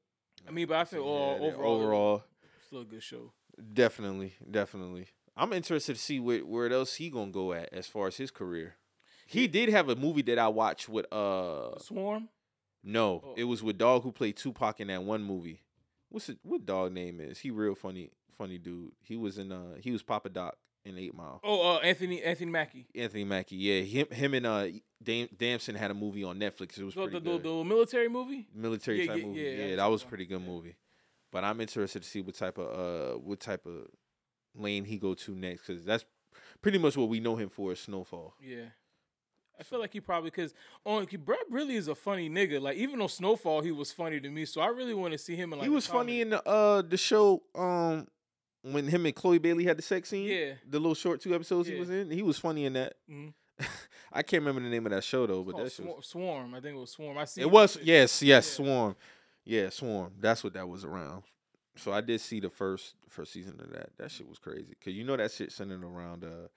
I 0.47 0.51
mean, 0.51 0.67
but 0.67 0.77
I 0.77 0.85
feel 0.85 1.03
yeah, 1.03 1.47
overall, 1.47 1.75
overall, 1.75 2.23
still 2.65 2.81
a 2.81 2.85
good 2.85 3.03
show. 3.03 3.31
Definitely, 3.73 4.33
definitely. 4.49 5.07
I'm 5.35 5.53
interested 5.53 5.95
to 5.95 6.01
see 6.01 6.19
where 6.19 6.39
where 6.45 6.71
else 6.71 6.95
he 6.95 7.09
gonna 7.09 7.31
go 7.31 7.53
at 7.53 7.73
as 7.73 7.87
far 7.87 8.07
as 8.07 8.17
his 8.17 8.31
career. 8.31 8.75
He 9.27 9.47
did 9.47 9.69
have 9.69 9.87
a 9.89 9.95
movie 9.95 10.21
that 10.23 10.37
I 10.37 10.47
watched 10.49 10.89
with 10.89 11.11
uh 11.13 11.77
Swarm. 11.79 12.29
no, 12.83 13.21
Oh. 13.23 13.33
it 13.37 13.45
was 13.45 13.63
with 13.63 13.77
dog 13.77 14.03
who 14.03 14.11
played 14.11 14.35
Tupac 14.37 14.79
in 14.79 14.87
that 14.87 15.03
one 15.03 15.23
movie. 15.23 15.61
What's 16.09 16.27
it? 16.29 16.39
What 16.43 16.65
dog 16.65 16.91
name 16.91 17.19
is? 17.21 17.39
He 17.39 17.49
real 17.51 17.75
funny, 17.75 18.11
funny 18.37 18.57
dude. 18.57 18.91
He 19.01 19.15
was 19.15 19.37
in 19.37 19.51
uh 19.51 19.75
he 19.79 19.91
was 19.91 20.03
Papa 20.03 20.29
Doc 20.29 20.57
in 20.83 20.97
Eight 20.97 21.13
Mile. 21.15 21.39
Oh, 21.43 21.75
uh, 21.75 21.79
Anthony 21.79 22.21
Anthony 22.21 22.51
Mackie. 22.51 22.87
Anthony 22.93 23.23
Mackie, 23.23 23.55
yeah, 23.55 23.81
him 23.81 24.07
him 24.11 24.33
and 24.33 24.45
uh 24.45 24.67
Dam- 25.01 25.29
Damson 25.37 25.75
had 25.75 25.89
a 25.91 25.93
movie 25.95 26.23
on 26.25 26.37
Netflix. 26.39 26.77
It 26.77 26.83
was 26.83 26.93
The, 26.95 27.03
pretty 27.07 27.19
the, 27.19 27.37
the, 27.37 27.49
the 27.49 27.63
military 27.63 28.09
movie. 28.09 28.47
military 28.53 29.01
Yeah, 29.05 29.07
type 29.13 29.17
yeah, 29.21 29.25
movie. 29.25 29.39
yeah, 29.39 29.65
Yeah, 29.67 29.75
that 29.77 29.85
was 29.89 30.03
a 30.03 30.05
pretty 30.07 30.25
good 30.25 30.45
movie. 30.45 30.75
But 31.31 31.43
I'm 31.43 31.61
interested 31.61 32.01
to 32.03 32.07
see 32.07 32.21
what 32.21 32.35
type 32.35 32.57
of 32.57 33.15
uh 33.15 33.17
what 33.19 33.39
type 33.39 33.65
of 33.65 33.87
lane 34.55 34.83
he 34.85 34.97
go 34.97 35.13
to 35.13 35.31
next 35.35 35.65
because 35.65 35.85
that's 35.85 36.05
pretty 36.61 36.77
much 36.77 36.97
what 36.97 37.09
we 37.09 37.19
know 37.19 37.35
him 37.35 37.49
for 37.49 37.71
is 37.71 37.79
Snowfall. 37.79 38.35
Yeah. 38.41 38.65
I 39.59 39.63
feel 39.63 39.79
like 39.79 39.93
he 39.93 39.99
probably 39.99 40.31
because 40.31 40.53
on 40.85 41.05
Brett 41.23 41.39
really 41.49 41.75
is 41.75 41.87
a 41.87 41.93
funny 41.95 42.29
nigga. 42.29 42.59
Like 42.59 42.77
even 42.77 42.99
on 43.01 43.09
Snowfall, 43.09 43.61
he 43.61 43.71
was 43.71 43.91
funny 43.91 44.19
to 44.19 44.29
me. 44.29 44.45
So 44.45 44.59
I 44.59 44.67
really 44.67 44.93
want 44.95 45.11
to 45.13 45.17
see 45.19 45.35
him 45.35 45.53
in 45.53 45.59
like 45.59 45.67
he 45.67 45.73
was 45.73 45.85
funny 45.85 46.21
in 46.21 46.31
the 46.31 46.47
uh 46.47 46.81
the 46.81 46.97
show 46.97 47.43
um 47.55 48.07
when 48.63 48.87
him 48.87 49.05
and 49.05 49.15
Chloe 49.15 49.37
Bailey 49.39 49.63
had 49.63 49.77
the 49.77 49.81
sex 49.83 50.09
scene. 50.09 50.27
Yeah. 50.27 50.53
the 50.67 50.79
little 50.79 50.95
short 50.95 51.21
two 51.21 51.33
episodes 51.35 51.67
he 51.67 51.75
was 51.75 51.89
in. 51.89 52.09
He 52.11 52.23
was 52.23 52.37
funny 52.39 52.65
in 52.65 52.73
that. 52.73 52.95
Mhm. 53.09 53.33
I 54.11 54.23
can't 54.23 54.41
remember 54.41 54.61
the 54.61 54.69
name 54.69 54.85
of 54.87 54.91
that 54.91 55.03
show 55.03 55.27
though, 55.27 55.43
but 55.43 55.51
Called 55.53 55.65
that 55.67 55.71
shit 55.73 55.85
was, 55.85 56.07
Swarm. 56.07 56.53
I 56.55 56.59
think 56.59 56.75
it 56.75 56.79
was 56.79 56.91
Swarm. 56.91 57.17
I 57.17 57.25
see 57.25 57.41
it 57.41 57.51
was 57.51 57.77
yes 57.83 58.21
yes 58.23 58.23
Yeah. 58.23 58.39
Swarm, 58.65 58.95
yeah 59.45 59.69
Swarm. 59.69 60.13
That's 60.19 60.43
what 60.43 60.53
that 60.53 60.67
was 60.67 60.83
around. 60.85 61.23
So 61.77 61.91
I 61.93 62.01
did 62.01 62.19
see 62.21 62.39
the 62.39 62.49
first 62.49 62.95
first 63.09 63.33
season 63.33 63.59
of 63.59 63.71
that. 63.71 63.89
That 63.97 64.11
shit 64.11 64.27
was 64.27 64.39
crazy 64.39 64.75
because 64.77 64.93
you 64.93 65.03
know 65.03 65.15
that 65.17 65.31
shit 65.31 65.51
centered 65.51 65.83
around 65.83 66.23
uh 66.23 66.47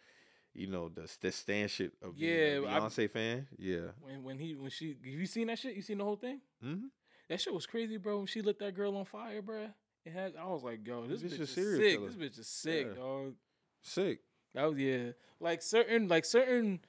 you 0.54 0.66
know 0.66 0.88
the 0.88 1.10
the 1.20 1.30
stand 1.32 1.70
shit 1.70 1.92
of 2.02 2.18
being 2.18 2.32
a 2.32 2.60
Yeah, 2.62 2.68
I- 2.68 2.80
Beyonce 2.80 3.10
fan. 3.10 3.46
Yeah. 3.58 3.88
when 4.00 4.22
when 4.24 4.38
he 4.38 4.54
when 4.54 4.70
she 4.70 4.88
have 5.04 5.04
you 5.06 5.26
seen 5.26 5.46
that 5.48 5.58
shit? 5.58 5.74
You 5.74 5.82
seen 5.82 5.98
the 5.98 6.04
whole 6.04 6.16
thing? 6.16 6.40
hmm 6.62 6.86
That 7.28 7.40
shit 7.40 7.54
was 7.54 7.66
crazy, 7.66 7.96
bro. 7.96 8.18
When 8.18 8.26
she 8.26 8.42
lit 8.42 8.58
that 8.58 8.74
girl 8.74 8.96
on 8.96 9.04
fire, 9.04 9.40
bro. 9.42 9.68
It 10.04 10.12
had 10.12 10.34
I 10.38 10.46
was 10.46 10.62
like, 10.62 10.86
yo, 10.86 11.06
this 11.06 11.22
Bitch 11.22 11.34
bitch 11.38 11.40
is 11.40 11.50
sick. 11.50 11.78
killer. 11.96 12.08
This 12.10 12.16
bitch 12.16 12.38
is 12.38 12.46
sick, 12.48 12.86
Yeah. 12.90 12.94
dog. 13.02 13.34
Sick. 13.82 14.18
That 14.54 14.64
was 14.70 14.78
yeah. 14.78 15.12
Like 15.40 15.62
certain 15.62 16.08
like 16.08 16.24
certain 16.24 16.80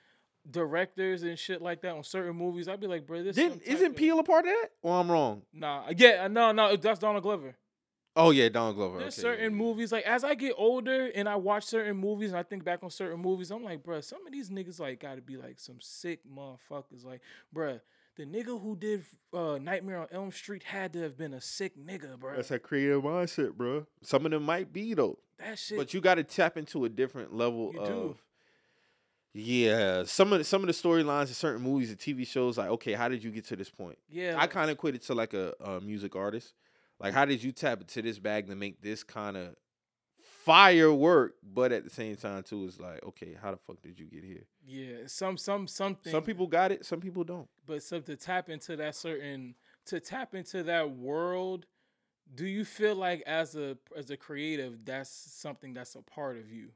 directors 0.50 1.24
and 1.24 1.38
shit 1.38 1.62
like 1.62 1.82
that 1.82 1.94
on 1.96 2.04
certain 2.04 2.36
movies, 2.36 2.68
I'd 2.68 2.80
be 2.80 2.88
like, 2.88 3.06
bro, 3.08 3.24
this 3.24 3.36
Didn't 3.36 3.62
isn't 3.64 3.92
of- 3.92 3.96
Peele 3.96 4.20
a 4.20 4.24
part 4.24 4.46
of 4.46 4.52
that? 4.52 4.70
Or 4.82 5.00
I'm 5.00 5.12
wrong. 5.12 5.42
Nah, 5.54 5.86
yeah, 5.96 6.28
no, 6.28 6.52
no, 6.52 6.76
that's 6.76 7.00
Donald 7.00 7.24
Glover. 7.24 7.56
Oh 8.18 8.32
yeah, 8.32 8.48
Donald 8.48 8.78
Glover. 8.78 9.00
There's 9.00 9.16
okay, 9.20 9.22
certain 9.24 9.52
yeah. 9.52 9.58
movies 9.58 9.92
like 9.92 10.06
as 10.06 10.24
I 10.24 10.36
get 10.36 10.54
older 10.58 11.08
and 11.14 11.28
I 11.28 11.36
watch 11.36 11.66
certain 11.66 11.98
movies 11.98 12.30
and 12.30 12.40
I 12.40 12.44
think 12.44 12.64
back 12.64 12.80
on 12.82 12.90
certain 12.90 13.20
movies, 13.20 13.52
I'm 13.52 13.64
like, 13.64 13.84
bruh, 13.84 14.02
some 14.04 14.26
of 14.26 14.32
these 14.32 14.50
niggas 14.50 14.80
like 14.80 15.02
got 15.02 15.16
to 15.16 15.22
be 15.22 15.36
like 15.36 15.60
some 15.60 15.78
sick 15.82 16.22
motherfuckers. 16.26 17.04
Like, 17.04 17.20
bruh, 17.54 17.82
the 18.16 18.26
nigga 18.26 18.62
who 18.62 18.78
did 18.78 19.04
uh, 19.34 19.58
Nightmare 19.62 19.98
on 20.00 20.08
Elm 20.14 20.32
Street 20.32 20.64
had 20.64 20.94
to 20.94 21.02
have 21.02 21.18
been 21.18 21.34
a 21.34 21.42
sick 21.42 21.74
nigga, 21.78 22.18
bruh. 22.18 22.38
That's 22.38 22.52
a 22.52 22.60
creative 22.60 23.04
mindset, 23.04 23.52
bro. 23.56 23.86
Some 24.02 24.26
of 24.26 24.32
them 24.32 24.44
might 24.44 24.72
be 24.72 24.94
though, 24.94 25.20
that 25.38 25.60
shit. 25.60 25.78
but 25.78 25.94
you 25.94 26.00
got 26.00 26.16
to 26.16 26.24
tap 26.24 26.56
into 26.56 26.86
a 26.86 26.90
different 26.90 27.36
level 27.36 27.72
You 27.74 27.80
of. 27.82 27.88
do. 27.88 28.18
Yeah, 29.38 30.06
some 30.06 30.32
of 30.32 30.40
the, 30.40 30.46
some 30.46 30.62
of 30.62 30.68
the 30.68 30.74
storylines 30.74 31.28
in 31.28 31.34
certain 31.34 31.62
movies 31.62 31.90
and 31.90 32.00
TV 32.00 32.26
shows, 32.26 32.58
like, 32.58 32.70
okay, 32.70 32.94
how 32.94 33.10
did 33.10 33.22
you 33.22 33.32
get 33.32 33.44
to 33.48 33.58
this 33.58 33.70
point? 33.70 33.98
yeah, 34.10 34.36
I 34.38 34.48
kind 34.48 34.72
of 34.72 34.78
equate 34.78 34.96
it 34.96 35.02
to 35.04 35.14
like 35.14 35.34
a, 35.34 35.54
a 35.60 35.82
music 35.82 36.16
artist. 36.16 36.54
Like, 37.02 37.14
how 37.14 37.26
did 37.26 37.44
you 37.44 37.52
tap 37.52 37.82
into 37.82 38.02
this 38.02 38.18
bag 38.18 38.48
to 38.48 38.56
make 38.56 38.82
this 38.82 39.04
kind 39.04 39.36
of 39.36 39.58
firework? 40.46 41.36
but 41.44 41.74
at 41.74 41.84
the 41.84 41.90
same 41.90 42.16
time 42.16 42.44
too, 42.44 42.64
it's 42.64 42.80
like, 42.80 43.04
okay, 43.04 43.36
how 43.42 43.52
the 43.52 43.58
fuck 43.58 43.82
did 43.82 44.00
you 44.00 44.06
get 44.06 44.24
here? 44.24 44.46
Yeah, 44.66 45.08
some 45.08 45.36
some 45.36 45.68
something. 45.68 46.14
Some 46.14 46.24
people 46.24 46.48
got 46.48 46.72
it, 46.72 46.86
some 46.86 47.02
people 47.02 47.26
don't. 47.26 47.50
but 47.66 47.84
so 47.84 48.00
to 48.00 48.16
tap 48.16 48.50
into 48.50 48.78
that 48.78 48.96
certain 48.96 49.56
to 49.88 50.00
tap 50.00 50.34
into 50.34 50.64
that 50.64 50.92
world, 50.92 51.66
do 52.34 52.46
you 52.46 52.64
feel 52.64 52.96
like 52.96 53.22
as 53.28 53.58
a 53.58 53.78
as 53.98 54.10
a 54.12 54.16
creative, 54.16 54.86
that's 54.86 55.10
something 55.10 55.74
that's 55.74 55.96
a 55.96 56.02
part 56.02 56.38
of 56.38 56.50
you? 56.50 56.70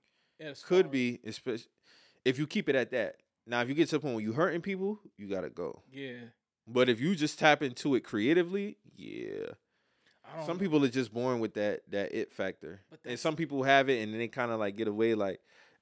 Could 0.65 0.91
be, 0.91 1.19
especially 1.25 1.67
if 2.25 2.37
you 2.37 2.47
keep 2.47 2.69
it 2.69 2.75
at 2.75 2.91
that. 2.91 3.17
Now, 3.47 3.61
if 3.61 3.69
you 3.69 3.73
get 3.75 3.89
to 3.89 3.95
the 3.95 3.99
point 4.01 4.15
where 4.15 4.23
you 4.23 4.33
hurting 4.33 4.61
people, 4.61 4.99
you 5.17 5.27
gotta 5.27 5.49
go. 5.49 5.81
Yeah. 5.91 6.17
But 6.67 6.87
if 6.89 6.99
you 6.99 7.15
just 7.15 7.39
tap 7.39 7.63
into 7.63 7.95
it 7.95 8.03
creatively, 8.03 8.77
yeah. 8.95 9.53
Some 10.45 10.57
know. 10.57 10.61
people 10.61 10.85
are 10.85 10.89
just 10.89 11.11
born 11.11 11.39
with 11.39 11.55
that 11.55 11.81
that 11.89 12.13
it 12.13 12.31
factor, 12.31 12.81
But 12.91 12.99
and 13.05 13.19
some 13.19 13.35
people 13.35 13.63
have 13.63 13.89
it, 13.89 14.01
and 14.03 14.13
then 14.13 14.19
they 14.19 14.27
kind 14.27 14.51
of 14.51 14.59
like 14.59 14.75
get 14.75 14.87
away. 14.87 15.15
Like 15.15 15.39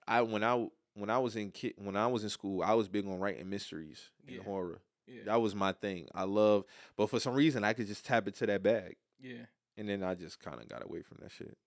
I 0.08 0.22
when 0.22 0.44
I 0.44 0.68
when 0.94 1.10
I 1.10 1.18
was 1.18 1.36
in 1.36 1.52
kid 1.52 1.74
when 1.78 1.98
I 1.98 2.08
was 2.08 2.24
in 2.24 2.30
school, 2.30 2.64
I 2.64 2.74
was 2.74 2.88
big 2.88 3.06
on 3.06 3.20
writing 3.20 3.50
mysteries 3.50 4.10
and 4.26 4.38
Yeah. 4.38 4.44
horror. 4.44 4.80
Yeah. 5.06 5.24
That 5.26 5.42
was 5.42 5.54
my 5.56 5.74
thing. 5.74 6.08
I 6.16 6.24
love, 6.24 6.64
but 6.96 7.10
for 7.10 7.20
some 7.20 7.34
reason, 7.34 7.64
I 7.64 7.74
could 7.74 7.88
just 7.88 8.06
tap 8.06 8.28
into 8.28 8.46
that 8.46 8.62
bag, 8.64 8.96
yeah. 9.22 9.46
and 9.78 9.88
then 9.88 10.04
I 10.04 10.16
just 10.16 10.40
kind 10.40 10.62
of 10.62 10.68
got 10.68 10.84
away 10.84 11.02
from 11.02 11.18
that 11.22 11.32
shit. 11.32 11.58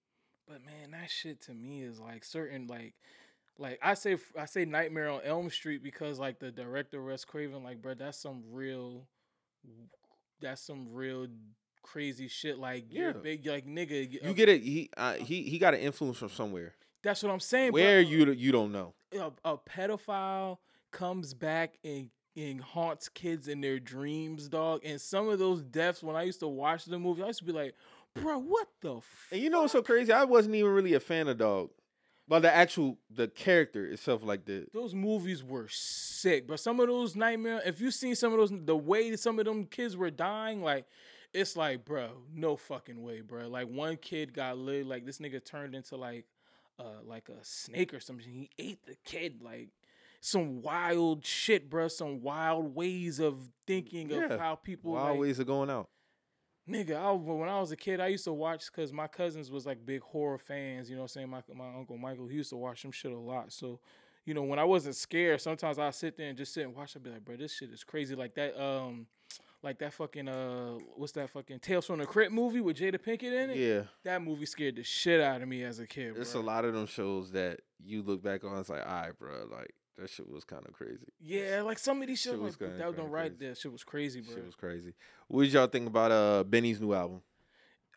But 0.46 0.64
man, 0.64 0.90
that 0.92 1.10
shit 1.10 1.40
to 1.42 1.54
me 1.54 1.82
is 1.82 2.00
like 2.00 2.24
certain 2.24 2.66
like 2.66 2.94
like 3.60 3.78
I 3.82 3.94
say 3.94 4.16
I 4.36 4.46
say 4.46 4.64
Nightmare 4.64 5.10
on 5.10 5.20
Elm 5.24 5.50
Street 5.50 5.82
because 5.82 6.18
like 6.18 6.40
the 6.40 6.50
director 6.50 7.00
Wes 7.02 7.24
Craven, 7.24 7.62
like 7.62 7.80
bro, 7.80 7.94
that's 7.94 8.18
some 8.18 8.42
real 8.50 9.06
that's 10.40 10.62
some 10.62 10.88
real 10.92 11.26
crazy 11.82 12.28
shit. 12.28 12.58
Like 12.58 12.86
you're 12.90 13.08
Yeah. 13.08 13.12
big 13.22 13.46
like 13.46 13.66
nigga. 13.66 14.10
You 14.22 14.34
get 14.34 14.48
it? 14.48 14.62
He 14.62 14.90
uh, 14.96 15.14
he 15.14 15.42
he 15.42 15.58
got 15.58 15.74
an 15.74 15.80
influence 15.80 16.18
from 16.18 16.30
somewhere. 16.30 16.74
that's 17.02 17.22
what 17.22 17.32
I'm 17.32 17.40
saying. 17.40 17.72
Where 17.72 18.02
bro. 18.02 18.10
you 18.10 18.32
you 18.32 18.52
don't 18.52 18.72
know. 18.72 18.94
a, 19.12 19.30
a 19.44 19.58
pedophile 19.58 20.58
comes 20.90 21.34
back 21.34 21.74
and 21.84 22.10
and 22.36 22.60
haunts 22.60 23.08
kids 23.08 23.48
in 23.48 23.60
their 23.60 23.78
dreams, 23.78 24.48
dog. 24.48 24.80
And 24.84 25.00
some 25.00 25.28
of 25.28 25.38
those 25.38 25.62
deaths, 25.62 26.02
when 26.02 26.14
I 26.16 26.22
used 26.22 26.40
to 26.40 26.48
watch 26.48 26.84
the 26.84 26.98
movie, 26.98 27.22
I 27.22 27.26
used 27.26 27.40
to 27.40 27.44
be 27.44 27.52
like, 27.52 27.74
bro, 28.14 28.38
what 28.38 28.68
the 28.80 28.96
f-? 28.98 29.28
And 29.32 29.40
you 29.42 29.50
know 29.50 29.62
what's 29.62 29.72
so 29.72 29.82
crazy? 29.82 30.12
I 30.12 30.24
wasn't 30.24 30.54
even 30.54 30.70
really 30.70 30.94
a 30.94 31.00
fan 31.00 31.26
of 31.26 31.38
Dog, 31.38 31.70
but 32.30 32.42
the 32.42 32.54
actual 32.54 32.96
the 33.10 33.26
character 33.26 33.84
itself, 33.84 34.22
like 34.22 34.44
the 34.44 34.64
those 34.72 34.94
movies 34.94 35.42
were 35.42 35.66
sick. 35.68 36.46
But 36.46 36.60
some 36.60 36.78
of 36.78 36.86
those 36.86 37.16
nightmare, 37.16 37.60
if 37.66 37.80
you 37.80 37.90
seen 37.90 38.14
some 38.14 38.32
of 38.32 38.38
those, 38.38 38.52
the 38.64 38.76
way 38.76 39.16
some 39.16 39.40
of 39.40 39.44
them 39.46 39.66
kids 39.66 39.96
were 39.96 40.10
dying, 40.10 40.62
like 40.62 40.86
it's 41.34 41.56
like, 41.56 41.84
bro, 41.84 42.10
no 42.32 42.56
fucking 42.56 43.02
way, 43.02 43.20
bro. 43.20 43.48
Like 43.48 43.68
one 43.68 43.96
kid 43.96 44.32
got 44.32 44.56
lit, 44.58 44.86
like 44.86 45.04
this 45.04 45.18
nigga 45.18 45.44
turned 45.44 45.74
into 45.74 45.96
like, 45.96 46.24
uh, 46.78 47.02
like 47.04 47.28
a 47.28 47.44
snake 47.44 47.92
or 47.92 47.98
something. 47.98 48.24
He 48.30 48.48
ate 48.58 48.86
the 48.86 48.96
kid, 49.04 49.42
like 49.42 49.70
some 50.20 50.62
wild 50.62 51.24
shit, 51.26 51.68
bro. 51.68 51.88
Some 51.88 52.22
wild 52.22 52.76
ways 52.76 53.18
of 53.18 53.38
thinking 53.66 54.08
Yeah, 54.10 54.34
of 54.34 54.40
how 54.40 54.54
people 54.54 54.92
wild 54.92 55.10
like, 55.10 55.20
ways 55.20 55.40
of 55.40 55.48
going 55.48 55.68
out. 55.68 55.88
Nigga, 56.70 56.96
I, 56.96 57.10
when 57.12 57.48
I 57.48 57.58
was 57.60 57.72
a 57.72 57.76
kid, 57.76 58.00
I 58.00 58.06
used 58.08 58.24
to 58.24 58.32
watch 58.32 58.66
because 58.66 58.92
my 58.92 59.06
cousins 59.06 59.50
was 59.50 59.66
like 59.66 59.84
big 59.84 60.02
horror 60.02 60.38
fans. 60.38 60.88
You 60.88 60.96
know 60.96 61.02
what 61.02 61.16
I'm 61.16 61.28
saying? 61.28 61.30
My, 61.30 61.42
my 61.54 61.74
uncle 61.76 61.96
Michael, 61.98 62.28
he 62.28 62.36
used 62.36 62.50
to 62.50 62.56
watch 62.56 62.82
them 62.82 62.92
shit 62.92 63.12
a 63.12 63.18
lot. 63.18 63.52
So, 63.52 63.80
you 64.24 64.34
know, 64.34 64.42
when 64.42 64.58
I 64.58 64.64
wasn't 64.64 64.94
scared, 64.94 65.40
sometimes 65.40 65.78
I'd 65.78 65.94
sit 65.94 66.16
there 66.16 66.28
and 66.28 66.38
just 66.38 66.54
sit 66.54 66.64
and 66.64 66.74
watch. 66.74 66.94
I'd 66.96 67.02
be 67.02 67.10
like, 67.10 67.24
bro, 67.24 67.36
this 67.36 67.54
shit 67.54 67.70
is 67.70 67.82
crazy. 67.82 68.14
Like 68.14 68.34
that, 68.34 68.62
um, 68.62 69.06
like 69.62 69.78
that 69.80 69.92
fucking, 69.92 70.28
uh, 70.28 70.74
what's 70.96 71.12
that 71.12 71.28
fucking 71.30 71.58
Tales 71.58 71.86
from 71.86 71.98
the 71.98 72.06
Crypt 72.06 72.32
movie 72.32 72.60
with 72.60 72.78
Jada 72.78 72.98
Pinkett 72.98 73.24
in 73.44 73.50
it? 73.50 73.56
Yeah, 73.56 73.82
That 74.04 74.22
movie 74.22 74.46
scared 74.46 74.76
the 74.76 74.84
shit 74.84 75.20
out 75.20 75.42
of 75.42 75.48
me 75.48 75.64
as 75.64 75.80
a 75.80 75.86
kid, 75.86 76.14
there's 76.16 76.32
bro. 76.32 76.40
a 76.40 76.44
lot 76.44 76.64
of 76.64 76.72
them 76.74 76.86
shows 76.86 77.32
that 77.32 77.60
you 77.82 78.02
look 78.02 78.22
back 78.22 78.44
on. 78.44 78.56
It's 78.58 78.68
like, 78.70 78.86
all 78.86 78.92
right, 79.02 79.18
bro, 79.18 79.46
like 79.50 79.74
that 80.00 80.10
shit 80.10 80.28
was 80.30 80.44
kind 80.44 80.64
of 80.66 80.72
crazy. 80.72 81.06
Yeah, 81.20 81.62
like 81.62 81.78
some 81.78 82.00
of 82.02 82.08
these 82.08 82.20
shit, 82.20 82.32
Shit 82.32 82.40
was 82.40 82.60
like, 82.60 82.76
that 82.78 82.86
was 82.86 82.96
kinda 82.96 83.10
right 83.10 83.38
there. 83.38 83.54
Shit 83.54 83.72
was 83.72 83.84
crazy, 83.84 84.20
bro. 84.20 84.34
Shit 84.34 84.46
was 84.46 84.54
crazy. 84.54 84.94
What 85.28 85.44
did 85.44 85.52
y'all 85.52 85.66
think 85.66 85.86
about 85.86 86.10
uh 86.10 86.44
Benny's 86.44 86.80
new 86.80 86.92
album? 86.92 87.22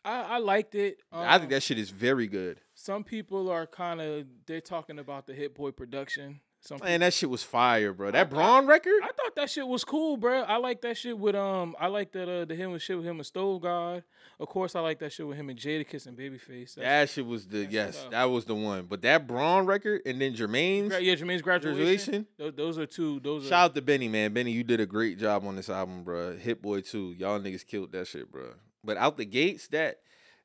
I, 0.04 0.34
I 0.34 0.38
liked 0.38 0.74
it. 0.74 0.98
I 1.10 1.38
think 1.38 1.44
Um, 1.44 1.50
that 1.50 1.62
shit 1.62 1.78
is 1.78 1.88
very 1.90 2.26
good. 2.26 2.60
some 2.74 3.04
people 3.04 3.50
are 3.50 3.66
kind 3.66 4.00
of 4.02 4.26
they're 4.46 4.60
talking 4.60 4.98
about 4.98 5.26
the 5.26 5.32
Hit 5.34 5.54
Boy 5.54 5.70
production. 5.70 6.40
Some 6.66 6.78
Man, 6.82 7.00
that 7.00 7.12
shit 7.12 7.28
was 7.28 7.42
fire, 7.42 7.92
bro. 7.92 8.10
That 8.10 8.20
I- 8.28 8.30
Bron 8.30 8.66
record? 8.66 9.02
I 9.02 9.08
thought 9.08 9.36
that 9.36 9.50
shit 9.50 9.66
was 9.68 9.84
cool, 9.84 10.16
bro. 10.16 10.40
I 10.42 10.56
like 10.56 10.80
that 10.80 10.96
shit 10.96 11.18
with 11.18 11.34
um. 11.34 11.76
I 11.78 11.88
like 11.88 12.12
that 12.12 12.26
uh 12.28 12.46
the 12.46 12.54
him 12.54 12.72
with 12.72 12.80
shit 12.80 12.96
with 12.96 13.04
him 13.06 13.16
and 13.18 13.26
Stove 13.26 13.60
God. 13.62 14.02
Of 14.40 14.48
course, 14.48 14.74
I 14.74 14.80
like 14.80 14.98
that 15.00 15.12
shit 15.12 15.26
with 15.28 15.36
him 15.36 15.50
and 15.50 15.58
Jadakiss 15.58 16.06
and 16.06 16.16
Babyface. 16.16 16.74
That's, 16.74 16.76
That 16.76 17.08
shit 17.10 17.26
was 17.26 17.46
the 17.46 17.66
yes, 17.66 18.06
that 18.10 18.24
was 18.24 18.46
the 18.46 18.54
one. 18.54 18.86
But 18.86 19.02
that 19.02 19.26
Bron 19.26 19.66
record 19.66 20.00
and 20.06 20.18
then 20.20 20.34
Jermaine's 20.34 20.98
yeah, 21.00 21.14
Jermaine's 21.14 21.42
graduation. 21.42 21.76
graduation. 21.76 22.26
Tho- 22.38 22.50
Those 22.50 22.78
are 22.78 22.86
two. 22.86 23.20
Those 23.20 23.44
Shout 23.44 23.52
are. 23.52 23.64
out 23.66 23.74
to 23.74 23.82
Benny, 23.82 24.08
man. 24.08 24.32
Benny, 24.32 24.52
you 24.52 24.64
did 24.64 24.80
a 24.80 24.86
great 24.86 25.18
job 25.18 25.44
on 25.46 25.56
this 25.56 25.68
album, 25.68 26.02
bro. 26.02 26.34
Hit 26.36 26.62
Boy 26.62 26.80
too. 26.80 27.14
Y'all 27.18 27.38
niggas 27.40 27.66
killed 27.66 27.92
that 27.92 28.06
shit, 28.06 28.32
bro. 28.32 28.54
But 28.82 28.96
out 28.96 29.18
the 29.18 29.26
gates, 29.26 29.68
that 29.68 29.98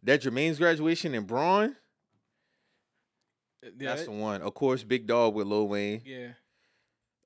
that 0.04 0.22
Jermaine's 0.22 0.60
graduation 0.60 1.16
and 1.16 1.26
Bron, 1.26 1.78
Yeah, 3.64 3.70
that's 3.80 4.02
that- 4.02 4.12
the 4.12 4.18
one. 4.18 4.42
Of 4.42 4.54
course, 4.54 4.84
Big 4.84 5.06
Dog 5.08 5.34
with 5.36 5.48
Lil 5.48 5.68
Wayne. 5.68 6.02
yeah, 6.06 6.34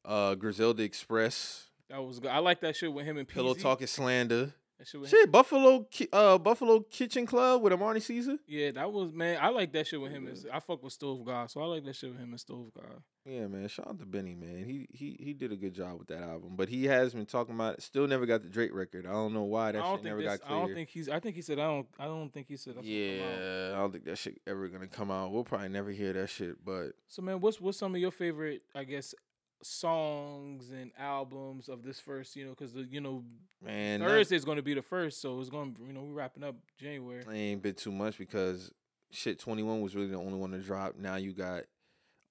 Uh, 0.06 0.36
Griselda 0.36 0.84
Express, 0.84 1.68
that 1.90 2.00
was 2.04 2.20
good. 2.20 2.32
I 2.32 2.40
like 2.40 2.62
that 2.62 2.76
shit 2.76 2.92
with 2.92 3.06
him 3.06 3.18
and 3.18 3.28
Pillow 3.28 3.54
PZ. 3.54 3.62
Talking 3.62 3.88
Slander. 3.88 4.54
Shit. 4.88 5.08
Shit, 5.08 5.32
Buffalo, 5.32 5.88
uh, 6.12 6.38
Buffalo 6.38 6.82
Kitchen 6.82 7.26
Club 7.26 7.62
with 7.62 7.74
Armani 7.74 8.02
Caesar. 8.02 8.38
Yeah, 8.48 8.72
that 8.72 8.92
was 8.92 9.12
man. 9.14 9.38
I 9.42 9.50
like 9.50 9.72
that 9.74 9.88
shit 9.88 10.02
with 10.02 10.12
him. 10.12 10.28
Yeah. 10.28 10.56
I 10.56 10.60
fuck 10.60 10.84
with 10.84 10.94
Stove 10.94 11.26
God, 11.26 11.50
so 11.50 11.62
I 11.62 11.66
like 11.66 11.86
that 11.86 11.96
shit 11.96 12.12
with 12.12 12.20
him 12.20 12.32
and 12.32 12.40
Stove 12.40 12.72
God. 12.76 13.02
Yeah, 13.26 13.48
man. 13.48 13.68
Shout 13.70 13.88
out 13.88 14.00
to 14.00 14.06
Benny, 14.06 14.36
man. 14.36 14.66
He 14.66 14.88
he 14.92 15.18
he 15.20 15.34
did 15.34 15.52
a 15.52 15.56
good 15.56 15.74
job 15.74 15.98
with 15.98 16.08
that 16.10 16.22
album. 16.22 16.56
But 16.56 16.70
he 16.70 16.86
has 16.86 17.14
been 17.14 17.26
talking 17.26 17.56
about 17.56 17.76
it. 17.76 17.84
Still 17.84 18.08
never 18.08 18.26
got 18.26 18.44
the 18.44 18.50
Drake 18.50 18.74
record. 18.74 19.06
I 19.06 19.12
don't 19.12 19.34
know 19.34 19.44
why 19.44 19.72
that 19.72 19.84
shit 19.84 20.04
never 20.04 20.22
this, 20.22 20.40
got 20.40 20.52
I 20.52 20.60
don't 20.60 20.74
think 20.74 20.90
he's. 20.90 21.08
I 21.08 21.20
think 21.20 21.36
he 21.36 21.42
said. 21.42 21.60
I 21.60 21.68
don't. 21.68 21.88
I 21.98 22.06
don't 22.06 22.34
think 22.34 22.48
he 22.48 22.58
said. 22.58 22.76
That's 22.76 22.86
gonna 22.86 23.20
come 23.20 23.42
yeah, 23.42 23.72
I 23.74 23.78
don't 23.78 23.92
think 23.92 24.06
that 24.06 24.18
shit 24.18 24.42
ever 24.46 24.68
gonna 24.68 24.88
come 24.88 25.10
out. 25.10 25.32
We'll 25.32 25.46
probably 25.46 25.70
never 25.70 25.92
hear 25.92 26.12
that 26.14 26.30
shit. 26.30 26.64
But 26.64 26.94
So 27.08 27.22
man, 27.22 27.40
what's 27.40 27.62
what's 27.62 27.78
some 27.78 27.96
of 27.96 28.02
your 28.02 28.12
favorite, 28.12 28.64
I 28.76 28.84
guess, 28.84 29.16
songs 29.64 30.69
and 30.72 30.91
albums 30.98 31.69
of 31.69 31.84
this 31.84 31.99
first? 31.99 32.35
You 32.35 32.45
know, 32.45 32.49
because 32.52 32.73
the 32.73 32.84
you 32.84 33.02
know 33.02 33.23
man, 33.64 33.99
that- 33.99 34.07
Thursday's 34.07 34.45
going 34.45 34.57
to 34.57 34.64
be 34.64 34.73
the 34.73 34.81
first, 34.81 35.22
so 35.22 35.40
it's 35.40 35.49
going. 35.49 35.73
to 35.76 35.81
You 35.85 35.94
know, 35.94 36.02
we're 36.02 36.14
wrapping 36.14 36.44
up 36.44 36.56
January. 36.77 37.23
I 37.27 37.34
ain't 37.34 37.61
been 37.61 37.76
too 37.76 37.91
much 37.91 38.18
because 38.18 38.72
shit 39.11 39.40
21 39.40 39.81
was 39.81 39.95
really 39.95 40.07
the 40.07 40.18
only 40.18 40.38
one 40.40 40.52
to 40.52 40.60
drop. 40.60 40.95
Now 40.98 41.15
you 41.15 41.34
got 41.34 41.64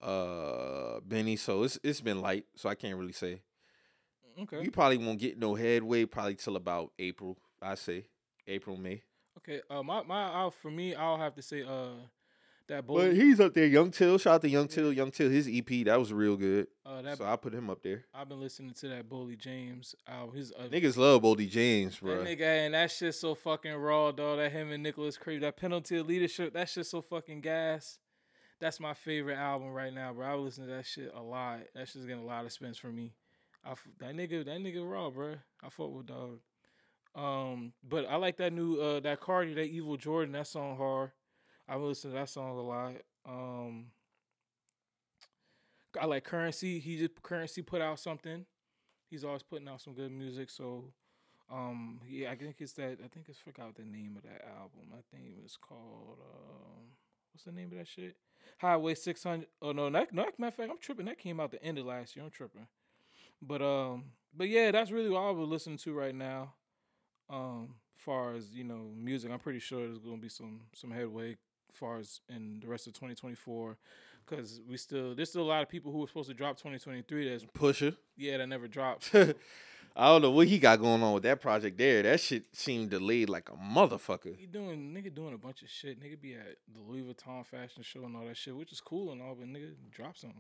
uh 0.01 1.01
Benny, 1.01 1.37
so 1.37 1.63
it's 1.63 1.79
it's 1.83 2.01
been 2.01 2.21
light, 2.21 2.45
so 2.57 2.69
I 2.69 2.75
can't 2.75 2.97
really 2.99 3.13
say. 3.13 3.43
Okay. 4.41 4.63
You 4.63 4.71
probably 4.71 4.99
won't 4.99 5.19
get 5.21 5.39
no 5.39 5.55
headway 5.55 6.07
probably 6.07 6.35
till 6.37 6.57
about 6.57 6.93
April, 6.99 7.37
I 7.61 7.75
say. 7.75 8.07
April, 8.47 8.77
May. 8.77 9.03
Okay. 9.39 9.61
Uh, 9.71 9.83
my 9.83 10.03
my 10.03 10.31
I'll, 10.31 10.51
for 10.51 10.71
me, 10.71 10.95
I'll 10.95 11.19
have 11.19 11.35
to 11.35 11.43
say 11.43 11.63
uh 11.63 11.91
that 12.73 12.87
boy. 12.87 13.09
But 13.09 13.17
he's 13.17 13.39
up 13.41 13.55
there. 13.55 13.67
Young 13.67 13.91
Till, 13.91 14.19
shout 14.19 14.35
out 14.35 14.41
to 14.43 14.49
Young 14.49 14.67
Till. 14.69 14.93
Young 14.93 15.11
Till, 15.11 15.31
his 15.31 15.49
EP, 15.51 15.85
that 15.87 15.99
was 15.99 16.13
real 16.13 16.37
good. 16.37 16.67
uh, 16.85 17.03
that 17.03 17.19
So 17.19 17.25
I 17.25 17.37
put 17.37 17.55
him 17.55 17.71
up 17.71 17.83
there. 17.83 18.05
I've 18.15 18.29
been 18.29 18.41
listening 18.41 18.73
to 18.75 18.89
that 18.89 19.09
Boldy 19.09 19.39
James 19.39 19.95
album. 20.07 20.37
His 20.37 20.53
uh, 20.53 20.65
Niggas 20.71 20.97
love 20.97 21.23
Boldy 21.23 21.49
James, 21.49 21.95
that 22.01 22.05
bro. 22.05 22.25
nigga 22.25 22.41
and 22.43 22.75
that 22.75 22.91
shit 22.91 23.15
so 23.15 23.35
fucking 23.35 23.75
raw, 23.75 24.11
dog. 24.11 24.39
That 24.39 24.53
him 24.53 24.73
and 24.73 24.83
Nicholas 24.83 25.17
Craven, 25.17 25.43
that 25.43 25.57
penalty 25.57 25.97
of 25.99 26.07
leadership, 26.07 26.53
that 26.55 26.69
shit 26.69 26.87
so 26.87 27.01
fucking 27.01 27.41
gas. 27.41 27.99
That's 28.61 28.79
my 28.81 28.95
favorite 28.95 29.37
album 29.39 29.69
right 29.71 29.93
now, 29.93 30.13
bro. 30.13 30.27
I 30.27 30.35
listen 30.35 30.67
to 30.67 30.75
that 30.75 30.87
shit 30.87 31.13
a 31.15 31.23
lot. 31.23 31.61
That 31.75 31.89
shit's 31.89 32.07
getting 32.07 32.23
a 32.23 32.27
lot 32.27 32.45
of 32.45 32.53
spins 32.53 32.79
for 32.79 32.89
me. 32.89 33.13
I 33.65 33.75
that 33.99 34.15
nigga, 34.15 34.45
that 34.45 34.59
nigga 34.59 34.89
raw, 34.89 35.11
bro. 35.11 35.35
I 35.63 35.69
fuck 35.69 35.93
with 35.93 36.07
dog. 36.07 36.39
Um, 37.15 37.73
but 37.87 38.07
I 38.09 38.17
like 38.17 38.39
that 38.39 38.53
new 38.53 38.81
uh 38.81 39.01
that 39.01 39.21
Carti, 39.21 39.55
that 39.57 39.67
Evil 39.67 39.97
Jordan, 39.97 40.33
that 40.33 40.47
song 40.47 40.77
hard. 40.77 41.11
I 41.69 41.77
listen 41.77 42.11
to 42.11 42.17
that 42.17 42.29
song 42.29 42.59
a 42.59 42.63
lot. 42.63 42.95
Um, 43.27 43.87
I 46.01 46.07
like 46.07 46.25
Currency. 46.25 46.79
He 46.79 46.99
just 46.99 47.23
Currency 47.23 47.63
put 47.63 47.81
out 47.81 48.01
something. 48.01 48.47
He's 49.09 49.25
always 49.25 49.43
putting 49.43 49.69
out 49.69 49.81
some 49.81 49.95
good 49.95 50.11
music. 50.11 50.51
So, 50.51 50.85
um, 51.51 52.01
yeah, 52.09 52.31
I 52.31 52.37
think 52.37 52.57
it's 52.59 52.73
that. 52.75 52.99
I 53.05 53.09
think 53.09 53.27
I 53.29 53.33
forgot 53.45 53.75
the 53.77 53.85
name 53.85 54.17
of 54.17 54.23
that 54.23 54.45
album. 54.47 54.93
I 54.93 55.03
think 55.11 55.37
it 55.37 55.43
was 55.43 55.57
called. 55.57 56.19
Um, 56.21 56.85
what's 57.33 57.45
the 57.45 57.53
name 57.53 57.71
of 57.73 57.79
that 57.79 57.89
shit? 57.89 58.17
Highway 58.59 58.95
Six 58.95 59.23
Hundred. 59.23 59.49
Oh 59.61 59.73
no, 59.73 59.91
that, 59.91 60.13
no. 60.13 60.25
Matter 60.39 60.49
of 60.49 60.55
fact, 60.55 60.71
I'm 60.71 60.79
tripping. 60.79 61.07
That 61.07 61.19
came 61.19 61.41
out 61.41 61.51
the 61.51 61.63
end 61.63 61.79
of 61.79 61.87
last 61.87 62.17
year. 62.17 62.25
I'm 62.25 62.31
tripping. 62.31 62.67
But 63.41 63.61
um, 63.61 64.05
but 64.35 64.49
yeah, 64.49 64.71
that's 64.71 64.91
really 64.91 65.11
what 65.11 65.21
I 65.21 65.31
would 65.31 65.49
listen 65.49 65.77
to 65.79 65.93
right 65.93 66.15
now. 66.15 66.55
Um, 67.29 67.75
far 67.97 68.35
as 68.35 68.51
you 68.53 68.65
know, 68.65 68.91
music, 68.97 69.31
I'm 69.31 69.39
pretty 69.39 69.59
sure 69.59 69.87
there's 69.87 69.99
gonna 69.99 70.17
be 70.17 70.29
some 70.29 70.63
some 70.75 70.91
headway. 70.91 71.37
Far 71.73 71.99
as 71.99 72.21
in 72.29 72.61
the 72.61 72.69
rest 72.69 72.87
of 72.87 72.93
2024, 72.93 73.77
because 74.27 74.61
we 74.69 74.77
still 74.77 75.15
there's 75.15 75.31
still 75.31 75.43
a 75.43 75.45
lot 75.45 75.63
of 75.63 75.69
people 75.69 75.91
who 75.93 75.99
were 75.99 76.07
supposed 76.07 76.29
to 76.29 76.35
drop 76.35 76.57
2023 76.57 77.31
that's 77.31 77.45
Pusha. 77.47 77.97
yeah 78.17 78.37
that 78.39 78.47
never 78.49 78.69
dropped. 78.69 79.15
I 79.95 80.07
don't 80.09 80.23
know 80.23 80.31
what 80.31 80.47
he 80.47 80.59
got 80.59 80.81
going 80.81 81.03
on 81.03 81.13
with 81.13 81.23
that 81.25 81.41
project 81.43 81.77
there. 81.77 82.03
That 82.03 82.19
shit 82.19 82.45
seemed 82.55 82.91
delayed 82.91 83.29
like 83.29 83.51
a 83.51 83.53
motherfucker. 83.53 84.35
He 84.37 84.47
doing 84.47 84.95
nigga 84.95 85.15
doing 85.15 85.35
a 85.35 85.39
bunch 85.39 85.63
of 85.63 85.69
shit. 85.69 86.01
Nigga 86.03 86.19
be 86.19 86.35
at 86.35 86.57
the 86.73 86.81
Louis 86.81 87.03
Vuitton 87.03 87.45
fashion 87.45 87.83
show 87.83 88.05
and 88.05 88.17
all 88.17 88.25
that 88.25 88.37
shit, 88.39 88.57
which 88.57 88.73
is 88.73 88.81
cool 88.81 89.13
and 89.13 89.21
all, 89.21 89.35
but 89.35 89.47
nigga 89.49 89.73
drop 89.91 90.17
something. 90.17 90.39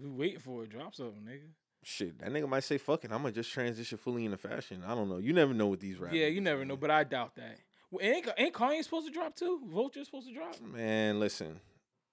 We 0.00 0.08
waiting 0.10 0.38
for 0.38 0.62
it. 0.62 0.70
Drop 0.70 0.94
something, 0.94 1.22
nigga. 1.22 1.48
Shit, 1.82 2.18
that 2.20 2.30
nigga 2.30 2.48
might 2.48 2.62
say, 2.62 2.78
"Fuck 2.78 3.04
it, 3.04 3.10
I'm 3.10 3.22
gonna 3.22 3.32
just 3.32 3.50
transition 3.50 3.98
fully 3.98 4.26
into 4.26 4.36
fashion." 4.36 4.84
I 4.86 4.94
don't 4.94 5.08
know. 5.08 5.16
You 5.18 5.32
never 5.32 5.54
know 5.54 5.66
with 5.66 5.80
these 5.80 5.98
rappers. 5.98 6.16
Yeah, 6.18 6.26
you 6.26 6.40
never 6.40 6.64
know, 6.64 6.76
but 6.76 6.90
I 6.90 7.04
doubt 7.04 7.34
that. 7.36 7.58
Ain't, 8.00 8.28
ain't 8.38 8.54
Kanye 8.54 8.82
supposed 8.84 9.06
to 9.06 9.12
drop 9.12 9.34
too? 9.34 9.60
Vulture 9.66 10.04
supposed 10.04 10.28
to 10.28 10.34
drop? 10.34 10.54
Man, 10.60 11.18
listen, 11.18 11.60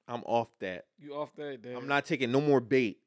I'm 0.08 0.24
off 0.26 0.50
that. 0.60 0.86
You 1.00 1.14
off 1.14 1.36
that? 1.36 1.62
Dad. 1.62 1.76
I'm 1.76 1.88
not 1.88 2.06
taking 2.06 2.32
no 2.32 2.42
more 2.42 2.60
bait. 2.60 3.00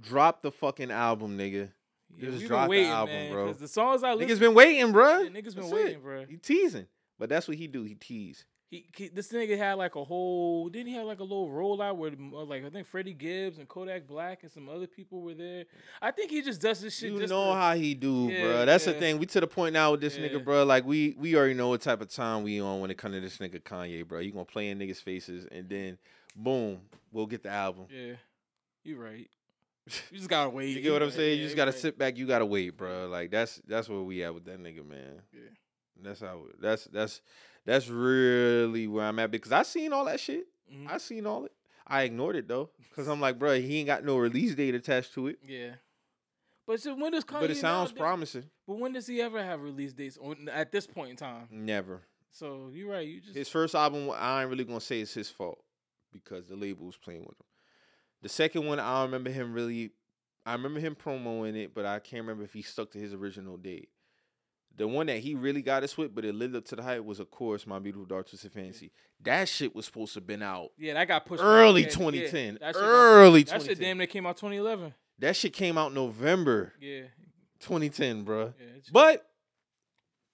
Drop 0.00 0.42
the 0.42 0.50
fucking 0.50 0.90
album, 0.90 1.36
nigga. 1.38 1.70
Yeah, 2.16 2.30
just 2.30 2.46
drop 2.46 2.70
been 2.70 2.84
the 2.84 2.88
album, 2.88 3.14
man, 3.14 3.32
bro. 3.32 3.46
'cause 3.46 3.58
the 3.58 3.68
songs 3.68 4.02
I 4.02 4.14
listen, 4.14 4.36
Niggas 4.36 4.40
been 4.40 4.54
waiting, 4.54 4.92
bro. 4.92 5.20
Yeah, 5.20 5.30
niggas 5.30 5.54
been 5.54 5.70
waiting, 5.70 6.00
bro. 6.00 6.24
He 6.26 6.36
teasing, 6.36 6.86
but 7.18 7.28
that's 7.28 7.46
what 7.48 7.56
he 7.56 7.66
do. 7.66 7.82
He 7.82 7.94
tease. 7.94 8.44
He, 8.74 8.84
he 8.96 9.08
this 9.08 9.30
nigga 9.30 9.56
had 9.56 9.74
like 9.74 9.94
a 9.94 10.02
whole 10.02 10.68
didn't 10.68 10.88
he 10.88 10.94
have 10.94 11.06
like 11.06 11.20
a 11.20 11.22
little 11.22 11.48
rollout 11.48 11.96
where 11.96 12.10
uh, 12.10 12.44
like 12.44 12.64
I 12.64 12.70
think 12.70 12.88
Freddie 12.88 13.14
Gibbs 13.14 13.58
and 13.58 13.68
Kodak 13.68 14.06
Black 14.06 14.42
and 14.42 14.50
some 14.50 14.68
other 14.68 14.88
people 14.88 15.22
were 15.22 15.34
there. 15.34 15.64
I 16.02 16.10
think 16.10 16.30
he 16.32 16.42
just 16.42 16.60
does 16.60 16.80
this 16.80 16.96
shit. 16.98 17.12
You 17.12 17.26
know 17.28 17.50
to- 17.50 17.54
how 17.54 17.74
he 17.76 17.94
do, 17.94 18.28
Yeah, 18.28 18.42
bro. 18.42 18.66
That's 18.66 18.84
the 18.86 18.94
thing. 18.94 19.18
We 19.18 19.26
to 19.26 19.40
the 19.40 19.46
point 19.46 19.74
now 19.74 19.92
with 19.92 20.00
this 20.00 20.16
Yeah. 20.16 20.28
nigga, 20.28 20.44
bro. 20.44 20.64
Like 20.64 20.84
we 20.84 21.14
we 21.16 21.36
already 21.36 21.54
know 21.54 21.68
what 21.68 21.82
type 21.82 22.00
of 22.00 22.08
time 22.08 22.42
we 22.42 22.60
on 22.60 22.80
when 22.80 22.90
it 22.90 22.98
come 22.98 23.12
to 23.12 23.20
this 23.20 23.38
nigga 23.38 23.62
Kanye, 23.62 24.06
bro. 24.06 24.18
You 24.18 24.32
gonna 24.32 24.44
play 24.44 24.70
in 24.70 24.78
niggas' 24.78 25.02
faces 25.02 25.46
and 25.52 25.68
then 25.68 25.98
boom, 26.34 26.80
we'll 27.12 27.26
get 27.26 27.44
the 27.44 27.50
album. 27.50 27.86
Yeah, 27.90 28.14
you 28.82 28.96
right. 29.00 29.30
You 30.10 30.18
just 30.18 30.30
gotta 30.30 30.50
wait. 30.50 30.68
You 30.76 30.82
get 30.82 30.92
what 30.92 31.02
I'm 31.02 31.10
saying? 31.12 31.30
yeah, 31.30 31.36
you 31.36 31.44
just 31.44 31.56
gotta 31.56 31.70
right. 31.70 31.80
sit 31.80 31.96
back. 31.96 32.16
You 32.16 32.26
gotta 32.26 32.46
wait, 32.46 32.76
bro. 32.76 33.06
Like 33.06 33.30
that's 33.30 33.60
that's 33.68 33.88
where 33.88 34.00
we 34.00 34.24
at 34.24 34.34
with 34.34 34.46
that 34.46 34.58
nigga, 34.60 34.84
man. 34.84 35.22
Yeah. 35.32 35.40
That's 36.02 36.20
how. 36.20 36.46
That's 36.60 36.84
that's 36.86 37.20
that's 37.64 37.88
really 37.88 38.86
where 38.86 39.06
I'm 39.06 39.18
at 39.18 39.30
because 39.30 39.52
I 39.52 39.62
seen 39.62 39.92
all 39.92 40.04
that 40.06 40.20
shit. 40.20 40.46
Mhm. 40.72 40.90
I 40.90 40.98
seen 40.98 41.26
all 41.26 41.44
it. 41.46 41.52
I 41.86 42.02
ignored 42.02 42.36
it 42.36 42.48
though 42.48 42.70
because 42.88 43.08
I'm 43.08 43.20
like, 43.26 43.38
bro, 43.38 43.58
he 43.60 43.78
ain't 43.78 43.86
got 43.86 44.04
no 44.04 44.16
release 44.16 44.54
date 44.54 44.74
attached 44.74 45.14
to 45.14 45.28
it. 45.28 45.38
Yeah. 45.46 45.74
But 46.66 46.80
so 46.80 46.94
when 46.94 47.12
does 47.12 47.24
Kanye? 47.24 47.40
But 47.40 47.50
it 47.50 47.56
sounds 47.56 47.90
nowadays- 47.90 47.98
promising. 48.00 48.44
But 48.66 48.78
when 48.78 48.92
does 48.92 49.06
he 49.06 49.20
ever 49.20 49.42
have 49.42 49.60
release 49.62 49.92
dates 49.92 50.18
at 50.50 50.72
this 50.72 50.86
point 50.86 51.10
in 51.10 51.16
time? 51.16 51.46
Never. 51.50 52.00
So 52.30 52.70
you're 52.72 52.90
right. 52.90 53.06
You 53.06 53.20
just 53.20 53.34
His 53.36 53.48
first 53.50 53.74
album, 53.74 54.10
I 54.14 54.40
ain't 54.42 54.50
really 54.50 54.64
gonna 54.64 54.80
say 54.80 55.00
it's 55.00 55.12
his 55.14 55.28
fault 55.28 55.62
because 56.12 56.48
the 56.48 56.56
label 56.56 56.86
was 56.86 56.96
playing 56.96 57.20
with 57.20 57.38
him. 57.38 57.46
The 58.22 58.28
second 58.30 58.66
one, 58.66 58.80
I 58.80 59.02
remember 59.02 59.30
him 59.30 59.52
really. 59.52 59.90
I 60.46 60.52
remember 60.52 60.80
him 60.80 60.94
promoing 60.94 61.54
it, 61.56 61.74
but 61.74 61.86
I 61.86 61.98
can't 62.00 62.22
remember 62.22 62.44
if 62.44 62.52
he 62.52 62.62
stuck 62.62 62.90
to 62.92 62.98
his 62.98 63.14
original 63.14 63.56
date. 63.56 63.88
The 64.76 64.88
one 64.88 65.06
that 65.06 65.18
he 65.20 65.34
really 65.36 65.62
got 65.62 65.84
us 65.84 65.96
with, 65.96 66.14
but 66.14 66.24
it 66.24 66.34
lived 66.34 66.56
up 66.56 66.64
to 66.66 66.76
the 66.76 66.82
hype, 66.82 67.04
was 67.04 67.20
of 67.20 67.30
course 67.30 67.66
My 67.66 67.78
Beautiful 67.78 68.06
Dark 68.06 68.28
Twisted 68.28 68.52
Fantasy. 68.52 68.90
That 69.22 69.48
shit 69.48 69.74
was 69.74 69.86
supposed 69.86 70.14
to 70.14 70.18
have 70.20 70.26
been 70.26 70.42
out 70.42 70.70
yeah, 70.76 70.94
that 70.94 71.06
got 71.08 71.24
pushed 71.26 71.42
early 71.42 71.82
Yeah, 71.82 71.86
yeah, 71.88 71.92
2010. 71.94 72.54
that 72.60 72.66
shit 72.66 72.74
got- 72.74 72.82
early 72.82 73.42
That 73.44 73.62
shit 73.62 73.78
damn 73.78 73.98
near 73.98 74.06
came 74.08 74.26
out 74.26 74.36
2011. 74.36 74.92
That 75.20 75.36
shit 75.36 75.52
came 75.52 75.78
out 75.78 75.94
November 75.94 76.72
Yeah, 76.80 77.02
2010, 77.60 78.24
bro. 78.24 78.52
yeah, 78.58 78.66
But 78.92 79.24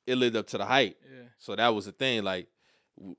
it 0.07 0.17
lived 0.17 0.37
up 0.37 0.47
to 0.49 0.59
the 0.59 0.65
hype. 0.65 0.97
yeah. 1.05 1.25
So 1.39 1.55
that 1.55 1.69
was 1.69 1.85
the 1.87 1.93
thing. 1.93 2.23
Like, 2.25 2.49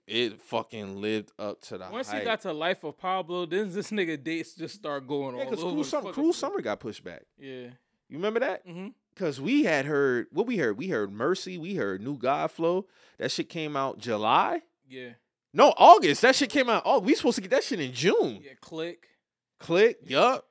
it 0.07 0.39
fucking 0.41 0.99
lived 0.99 1.31
up 1.39 1.61
to 1.61 1.77
the 1.77 1.87
Once 1.91 2.09
hype. 2.09 2.19
he 2.19 2.25
got 2.25 2.41
to 2.41 2.53
Life 2.53 2.83
of 2.83 2.97
Pablo, 2.97 3.45
then 3.45 3.71
this 3.71 3.91
nigga 3.91 4.21
dates 4.21 4.55
just 4.55 4.75
start 4.75 5.07
going 5.07 5.35
yeah, 5.37 5.43
all 5.43 5.49
because 5.51 5.63
over. 5.63 5.71
Cruel, 5.73 5.83
Summer, 5.83 6.11
Cruel. 6.11 6.33
Summer 6.33 6.61
got 6.61 6.79
pushed 6.79 7.03
back. 7.03 7.23
Yeah. 7.37 7.67
You 8.09 8.17
remember 8.17 8.39
that? 8.41 8.67
Mm-hmm. 8.67 8.87
Because 9.21 9.39
we 9.39 9.65
had 9.65 9.85
heard 9.85 10.25
what 10.31 10.47
we 10.47 10.57
heard. 10.57 10.79
We 10.79 10.87
heard 10.87 11.11
Mercy. 11.11 11.55
We 11.55 11.75
heard 11.75 12.01
New 12.01 12.17
God 12.17 12.49
Flow. 12.49 12.87
That 13.19 13.29
shit 13.29 13.49
came 13.49 13.77
out 13.77 13.99
July. 13.99 14.63
Yeah. 14.89 15.09
No, 15.53 15.75
August. 15.77 16.23
That 16.23 16.35
shit 16.35 16.49
came 16.49 16.71
out. 16.71 16.81
Oh, 16.85 16.97
we 16.97 17.13
supposed 17.13 17.35
to 17.35 17.41
get 17.41 17.51
that 17.51 17.63
shit 17.63 17.79
in 17.79 17.93
June. 17.93 18.39
Yeah. 18.43 18.53
Click. 18.61 19.09
Click. 19.59 19.99
Yup. 20.07 20.43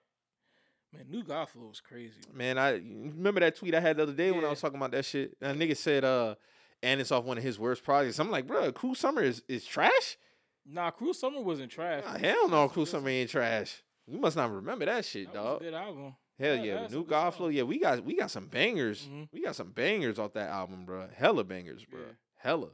Man, 0.94 1.06
New 1.10 1.24
God 1.24 1.48
Flow 1.48 1.66
was 1.66 1.80
crazy. 1.80 2.14
Man, 2.32 2.58
I 2.58 2.74
remember 2.74 3.40
that 3.40 3.56
tweet 3.56 3.74
I 3.74 3.80
had 3.80 3.96
the 3.96 4.04
other 4.04 4.12
day 4.12 4.30
when 4.30 4.44
I 4.44 4.50
was 4.50 4.60
talking 4.60 4.76
about 4.76 4.92
that 4.92 5.04
shit. 5.04 5.36
That 5.40 5.56
nigga 5.56 5.76
said, 5.76 6.04
uh, 6.04 6.36
and 6.80 7.00
it's 7.00 7.10
off 7.10 7.24
one 7.24 7.38
of 7.38 7.42
his 7.42 7.58
worst 7.58 7.82
projects. 7.82 8.20
I'm 8.20 8.30
like, 8.30 8.46
bro, 8.46 8.70
Cruel 8.70 8.94
Summer 8.94 9.22
is, 9.22 9.42
is 9.48 9.66
trash? 9.66 10.16
Nah, 10.64 10.92
Cruel 10.92 11.14
Summer 11.14 11.40
wasn't 11.40 11.72
trash. 11.72 12.04
Nah, 12.04 12.18
hell 12.18 12.48
no, 12.48 12.68
Cruel 12.68 12.86
Summer 12.86 13.08
ain't 13.08 13.30
trash. 13.30 13.82
You 14.06 14.18
must 14.18 14.36
not 14.36 14.52
remember 14.52 14.84
that 14.84 15.04
shit, 15.04 15.26
That 15.32 15.34
dog. 15.34 15.60
good 15.60 15.74
album. 15.74 16.14
Hell 16.40 16.56
yeah, 16.64 16.80
that's 16.80 16.92
New 16.94 17.04
God. 17.04 17.30
Flow. 17.34 17.48
Yeah, 17.48 17.64
we 17.64 17.78
got 17.78 18.02
we 18.04 18.16
got 18.16 18.30
some 18.30 18.46
bangers. 18.46 19.06
Mhm. 19.06 19.28
We 19.30 19.42
got 19.42 19.54
some 19.56 19.72
bangers 19.72 20.18
off 20.18 20.32
that 20.32 20.48
album, 20.48 20.86
bro. 20.86 21.08
Hella 21.14 21.44
bangers, 21.44 21.84
bro. 21.84 22.00
Yeah. 22.00 22.12
Hella. 22.36 22.70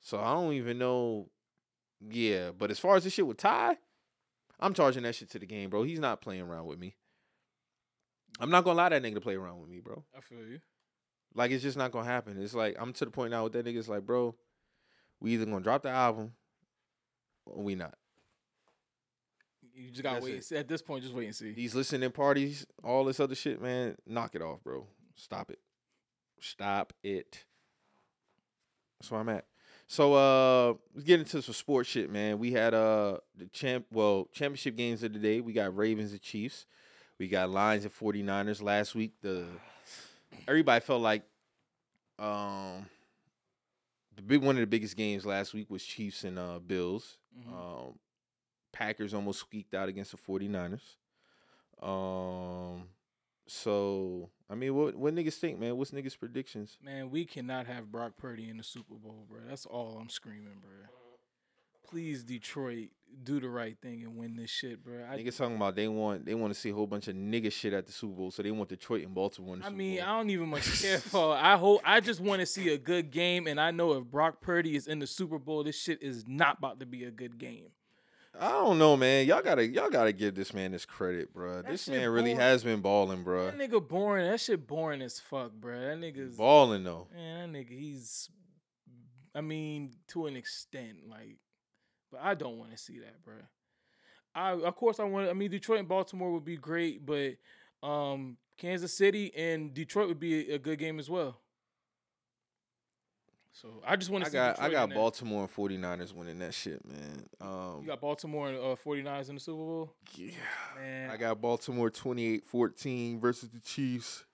So 0.00 0.18
I 0.18 0.32
don't 0.32 0.54
even 0.54 0.78
know. 0.78 1.28
Yeah, 2.00 2.50
but 2.50 2.70
as 2.70 2.78
far 2.80 2.96
as 2.96 3.04
this 3.04 3.12
shit 3.12 3.26
with 3.26 3.36
Ty, 3.36 3.76
I'm 4.58 4.72
charging 4.74 5.02
that 5.04 5.14
shit 5.14 5.30
to 5.30 5.38
the 5.38 5.46
game, 5.46 5.68
bro. 5.70 5.82
He's 5.82 6.00
not 6.00 6.20
playing 6.22 6.42
around 6.42 6.66
with 6.66 6.78
me. 6.78 6.96
I'm 8.40 8.50
not 8.50 8.64
gonna 8.64 8.76
allow 8.76 8.88
that 8.88 9.02
nigga 9.02 9.14
to 9.14 9.20
play 9.20 9.34
around 9.34 9.60
with 9.60 9.68
me, 9.68 9.80
bro. 9.80 10.04
I 10.16 10.20
feel 10.20 10.38
you. 10.46 10.60
Like 11.34 11.50
it's 11.50 11.62
just 11.62 11.76
not 11.76 11.92
gonna 11.92 12.06
happen. 12.06 12.42
It's 12.42 12.54
like 12.54 12.76
I'm 12.78 12.92
to 12.94 13.04
the 13.04 13.10
point 13.10 13.30
now 13.30 13.44
with 13.44 13.52
that 13.52 13.66
nigga. 13.66 13.76
It's 13.78 13.88
like, 13.88 14.06
bro, 14.06 14.34
we 15.20 15.34
either 15.34 15.44
gonna 15.44 15.60
drop 15.60 15.82
the 15.82 15.90
album 15.90 16.32
or 17.44 17.62
we 17.62 17.74
not. 17.74 17.94
You 19.82 19.90
just 19.90 20.02
gotta 20.02 20.16
That's 20.20 20.50
wait. 20.50 20.52
it. 20.52 20.60
At 20.60 20.68
this 20.68 20.80
point, 20.82 21.02
just 21.02 21.14
wait 21.14 21.26
and 21.26 21.34
see. 21.34 21.52
These 21.52 21.74
listening 21.74 22.10
parties, 22.12 22.66
all 22.84 23.04
this 23.04 23.18
other 23.18 23.34
shit, 23.34 23.60
man, 23.60 23.96
knock 24.06 24.34
it 24.34 24.42
off, 24.42 24.62
bro. 24.62 24.86
Stop 25.16 25.50
it. 25.50 25.58
Stop 26.40 26.92
it. 27.02 27.44
That's 29.00 29.10
where 29.10 29.20
I'm 29.20 29.28
at. 29.28 29.46
So 29.88 30.14
uh 30.14 30.74
let's 30.94 31.04
get 31.04 31.18
into 31.20 31.42
some 31.42 31.54
sports 31.54 31.88
shit, 31.88 32.10
man. 32.10 32.38
We 32.38 32.52
had 32.52 32.74
uh 32.74 33.18
the 33.36 33.46
champ 33.46 33.86
well, 33.92 34.28
championship 34.32 34.76
games 34.76 35.02
of 35.02 35.12
the 35.12 35.18
day. 35.18 35.40
We 35.40 35.52
got 35.52 35.76
Ravens 35.76 36.12
and 36.12 36.22
Chiefs. 36.22 36.66
We 37.18 37.28
got 37.28 37.50
Lions 37.50 37.84
and 37.84 37.92
49ers 37.94 38.62
last 38.62 38.94
week. 38.94 39.12
The 39.20 39.46
everybody 40.48 40.80
felt 40.80 41.02
like 41.02 41.24
um 42.18 42.86
the 44.14 44.22
big 44.22 44.42
one 44.42 44.56
of 44.56 44.60
the 44.60 44.66
biggest 44.66 44.96
games 44.96 45.26
last 45.26 45.52
week 45.54 45.68
was 45.70 45.82
Chiefs 45.84 46.24
and 46.24 46.38
uh 46.38 46.58
Bills. 46.60 47.18
Mhm. 47.36 47.52
Um 47.52 47.98
Packers 48.72 49.14
almost 49.14 49.40
squeaked 49.40 49.74
out 49.74 49.88
against 49.88 50.10
the 50.12 50.16
49ers. 50.18 50.96
Um 51.82 52.84
so 53.46 54.30
I 54.48 54.54
mean 54.54 54.74
what 54.74 54.94
what 54.94 55.14
niggas 55.14 55.34
think, 55.34 55.58
man? 55.58 55.76
What's 55.76 55.90
niggas 55.90 56.18
predictions? 56.18 56.78
Man, 56.82 57.10
we 57.10 57.24
cannot 57.24 57.66
have 57.66 57.90
Brock 57.90 58.12
Purdy 58.16 58.48
in 58.48 58.56
the 58.56 58.62
Super 58.62 58.94
Bowl, 58.94 59.24
bro. 59.28 59.40
That's 59.48 59.66
all 59.66 59.98
I'm 60.00 60.08
screaming, 60.08 60.60
bro. 60.60 60.70
Please, 61.88 62.22
Detroit, 62.24 62.88
do 63.22 63.38
the 63.38 63.50
right 63.50 63.76
thing 63.82 64.02
and 64.02 64.16
win 64.16 64.34
this 64.36 64.48
shit, 64.48 64.82
bro. 64.82 65.04
I, 65.10 65.18
niggas 65.18 65.36
talking 65.36 65.56
about 65.56 65.74
they 65.74 65.88
want 65.88 66.24
they 66.24 66.34
want 66.34 66.54
to 66.54 66.58
see 66.58 66.70
a 66.70 66.74
whole 66.74 66.86
bunch 66.86 67.08
of 67.08 67.16
nigga 67.16 67.52
shit 67.52 67.74
at 67.74 67.84
the 67.84 67.92
Super 67.92 68.14
Bowl, 68.14 68.30
so 68.30 68.42
they 68.42 68.50
want 68.50 68.70
Detroit 68.70 69.04
and 69.04 69.14
Baltimore 69.14 69.54
in 69.54 69.60
the 69.60 69.66
I 69.66 69.68
Super 69.68 69.76
mean, 69.78 69.96
Bowl. 69.98 70.04
I 70.08 70.16
don't 70.16 70.30
even 70.30 70.48
much 70.48 70.80
care 70.82 70.98
for. 71.00 71.34
I 71.34 71.56
hope. 71.56 71.82
I 71.84 72.00
just 72.00 72.20
want 72.20 72.40
to 72.40 72.46
see 72.46 72.72
a 72.72 72.78
good 72.78 73.10
game, 73.10 73.46
and 73.46 73.60
I 73.60 73.72
know 73.72 73.92
if 73.92 74.04
Brock 74.04 74.40
Purdy 74.40 74.74
is 74.74 74.86
in 74.86 75.00
the 75.00 75.06
Super 75.06 75.38
Bowl, 75.38 75.64
this 75.64 75.78
shit 75.78 76.02
is 76.02 76.24
not 76.26 76.58
about 76.58 76.80
to 76.80 76.86
be 76.86 77.04
a 77.04 77.10
good 77.10 77.36
game. 77.36 77.66
I 78.38 78.48
don't 78.48 78.78
know, 78.78 78.96
man. 78.96 79.26
Y'all 79.26 79.42
gotta 79.42 79.66
y'all 79.66 79.90
gotta 79.90 80.12
give 80.12 80.34
this 80.34 80.54
man 80.54 80.72
this 80.72 80.86
credit, 80.86 81.32
bro. 81.34 81.56
That 81.56 81.66
This 81.66 81.86
man 81.88 82.08
really 82.08 82.30
boring. 82.32 82.36
has 82.38 82.64
been 82.64 82.80
balling, 82.80 83.22
bro. 83.22 83.46
That 83.50 83.58
nigga 83.58 83.86
boring. 83.86 84.30
That 84.30 84.40
shit 84.40 84.66
boring 84.66 85.02
as 85.02 85.20
fuck, 85.20 85.52
bro. 85.52 85.78
That 85.78 85.98
nigga's 85.98 86.36
Balling 86.36 86.84
though. 86.84 87.08
man. 87.14 87.52
That 87.52 87.58
nigga, 87.58 87.78
he's. 87.78 88.30
I 89.34 89.40
mean, 89.42 89.92
to 90.08 90.26
an 90.26 90.36
extent, 90.36 91.08
like, 91.08 91.38
but 92.10 92.20
I 92.22 92.34
don't 92.34 92.58
want 92.58 92.70
to 92.72 92.78
see 92.78 92.98
that, 93.00 93.22
bro. 93.22 93.34
I 94.34 94.52
of 94.52 94.76
course 94.76 94.98
I 94.98 95.04
want. 95.04 95.28
I 95.28 95.34
mean, 95.34 95.50
Detroit 95.50 95.80
and 95.80 95.88
Baltimore 95.88 96.32
would 96.32 96.44
be 96.44 96.56
great, 96.56 97.04
but 97.04 97.34
um, 97.86 98.38
Kansas 98.56 98.94
City 98.94 99.30
and 99.36 99.74
Detroit 99.74 100.08
would 100.08 100.20
be 100.20 100.50
a, 100.50 100.54
a 100.54 100.58
good 100.58 100.78
game 100.78 100.98
as 100.98 101.10
well. 101.10 101.38
So 103.54 103.68
I 103.86 103.96
just 103.96 104.10
want 104.10 104.24
to 104.24 104.30
see. 104.30 104.34
got 104.34 104.56
Detroit 104.56 104.70
I 104.70 104.72
got. 104.72 104.94
Baltimore 104.94 105.42
and 105.42 105.54
49ers 105.54 106.12
winning 106.14 106.38
that 106.38 106.54
shit, 106.54 106.82
man. 106.86 107.26
Um 107.40 107.80
You 107.82 107.86
got 107.88 108.00
Baltimore 108.00 108.48
and 108.48 108.56
uh, 108.58 108.76
49ers 108.84 109.28
in 109.28 109.34
the 109.34 109.40
Super 109.40 109.56
Bowl. 109.58 109.94
yeah. 110.14 110.30
Man, 110.76 111.10
I 111.10 111.16
got 111.16 111.40
Baltimore 111.40 111.90
28-14 111.90 113.20
versus 113.20 113.50
the 113.50 113.60
Chiefs. 113.60 114.24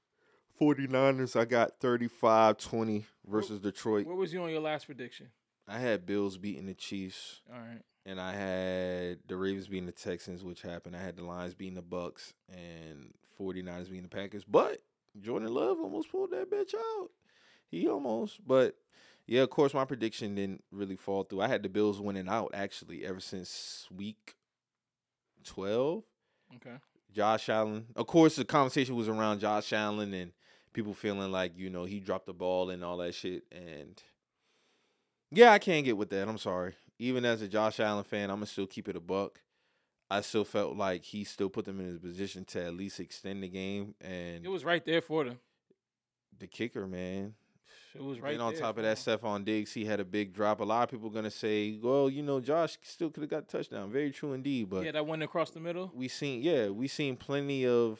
49ers, 0.60 1.38
I 1.38 1.44
got 1.44 1.78
35-20 1.80 3.04
versus 3.26 3.60
Detroit. 3.60 4.06
What 4.06 4.16
was 4.16 4.32
you 4.32 4.42
on 4.42 4.50
your 4.50 4.60
last 4.60 4.86
prediction? 4.86 5.28
I 5.68 5.78
had 5.78 6.04
Bills 6.06 6.36
beating 6.38 6.66
the 6.66 6.74
Chiefs, 6.74 7.42
All 7.52 7.58
right. 7.60 7.82
and 8.06 8.20
I 8.20 8.32
had 8.32 9.18
the 9.28 9.36
Ravens 9.36 9.68
beating 9.68 9.86
the 9.86 9.92
Texans, 9.92 10.42
which 10.42 10.62
happened. 10.62 10.96
I 10.96 11.02
had 11.02 11.16
the 11.16 11.24
Lions 11.24 11.54
beating 11.54 11.74
the 11.74 11.82
Bucks 11.82 12.32
and 12.50 13.12
49ers 13.38 13.84
beating 13.88 14.02
the 14.02 14.08
Packers. 14.08 14.44
But 14.44 14.82
Jordan 15.20 15.52
Love 15.52 15.78
almost 15.78 16.10
pulled 16.10 16.30
that 16.32 16.50
bitch 16.50 16.74
out. 16.74 17.10
He 17.70 17.86
almost, 17.86 18.40
but 18.46 18.74
yeah, 19.28 19.42
of 19.42 19.50
course, 19.50 19.74
my 19.74 19.84
prediction 19.84 20.34
didn't 20.34 20.64
really 20.72 20.96
fall 20.96 21.22
through. 21.22 21.42
I 21.42 21.48
had 21.48 21.62
the 21.62 21.68
Bills 21.68 22.00
winning 22.00 22.28
out 22.28 22.50
actually 22.54 23.04
ever 23.04 23.20
since 23.20 23.86
week 23.94 24.34
12. 25.44 26.02
Okay. 26.56 26.76
Josh 27.12 27.48
Allen. 27.48 27.86
Of 27.94 28.06
course, 28.06 28.36
the 28.36 28.44
conversation 28.44 28.96
was 28.96 29.08
around 29.08 29.40
Josh 29.40 29.72
Allen 29.72 30.12
and 30.14 30.32
people 30.72 30.94
feeling 30.94 31.30
like 31.32 31.52
you 31.56 31.70
know 31.70 31.84
he 31.84 32.00
dropped 32.00 32.26
the 32.26 32.32
ball 32.32 32.70
and 32.70 32.82
all 32.84 32.96
that 32.98 33.14
shit. 33.14 33.44
And 33.52 34.02
yeah, 35.30 35.52
I 35.52 35.58
can't 35.58 35.84
get 35.84 35.96
with 35.96 36.10
that. 36.10 36.28
I'm 36.28 36.38
sorry. 36.38 36.74
Even 36.98 37.24
as 37.24 37.42
a 37.42 37.48
Josh 37.48 37.80
Allen 37.80 38.04
fan, 38.04 38.30
I'm 38.30 38.36
gonna 38.36 38.46
still 38.46 38.66
keep 38.66 38.88
it 38.88 38.96
a 38.96 39.00
buck. 39.00 39.40
I 40.10 40.22
still 40.22 40.44
felt 40.44 40.74
like 40.76 41.04
he 41.04 41.24
still 41.24 41.50
put 41.50 41.66
them 41.66 41.80
in 41.80 41.86
his 41.86 41.98
position 41.98 42.44
to 42.46 42.64
at 42.64 42.74
least 42.74 42.98
extend 42.98 43.42
the 43.42 43.48
game. 43.48 43.94
And 44.00 44.44
It 44.44 44.48
was 44.48 44.64
right 44.64 44.84
there 44.84 45.02
for 45.02 45.24
them. 45.24 45.38
the 46.38 46.46
kicker, 46.46 46.86
man. 46.86 47.34
It 47.94 48.02
was 48.02 48.20
right 48.20 48.34
and 48.34 48.42
on 48.42 48.52
there 48.52 48.60
top 48.60 48.76
of 48.78 48.84
that. 48.84 48.96
Stefon 48.96 49.44
Diggs, 49.44 49.72
he 49.72 49.84
had 49.84 50.00
a 50.00 50.04
big 50.04 50.32
drop. 50.32 50.60
A 50.60 50.64
lot 50.64 50.84
of 50.84 50.90
people 50.90 51.10
gonna 51.10 51.30
say, 51.30 51.78
well, 51.82 52.08
you 52.08 52.22
know, 52.22 52.40
Josh 52.40 52.78
still 52.82 53.10
could 53.10 53.22
have 53.22 53.30
got 53.30 53.42
a 53.44 53.46
touchdown. 53.46 53.90
Very 53.90 54.10
true 54.10 54.32
indeed. 54.32 54.70
But 54.70 54.84
yeah, 54.84 54.92
that 54.92 55.06
went 55.06 55.22
across 55.22 55.50
the 55.50 55.60
middle. 55.60 55.90
we 55.94 56.08
seen 56.08 56.42
yeah 56.42 56.68
we 56.68 56.86
seen 56.88 57.16
plenty 57.16 57.66
of 57.66 57.98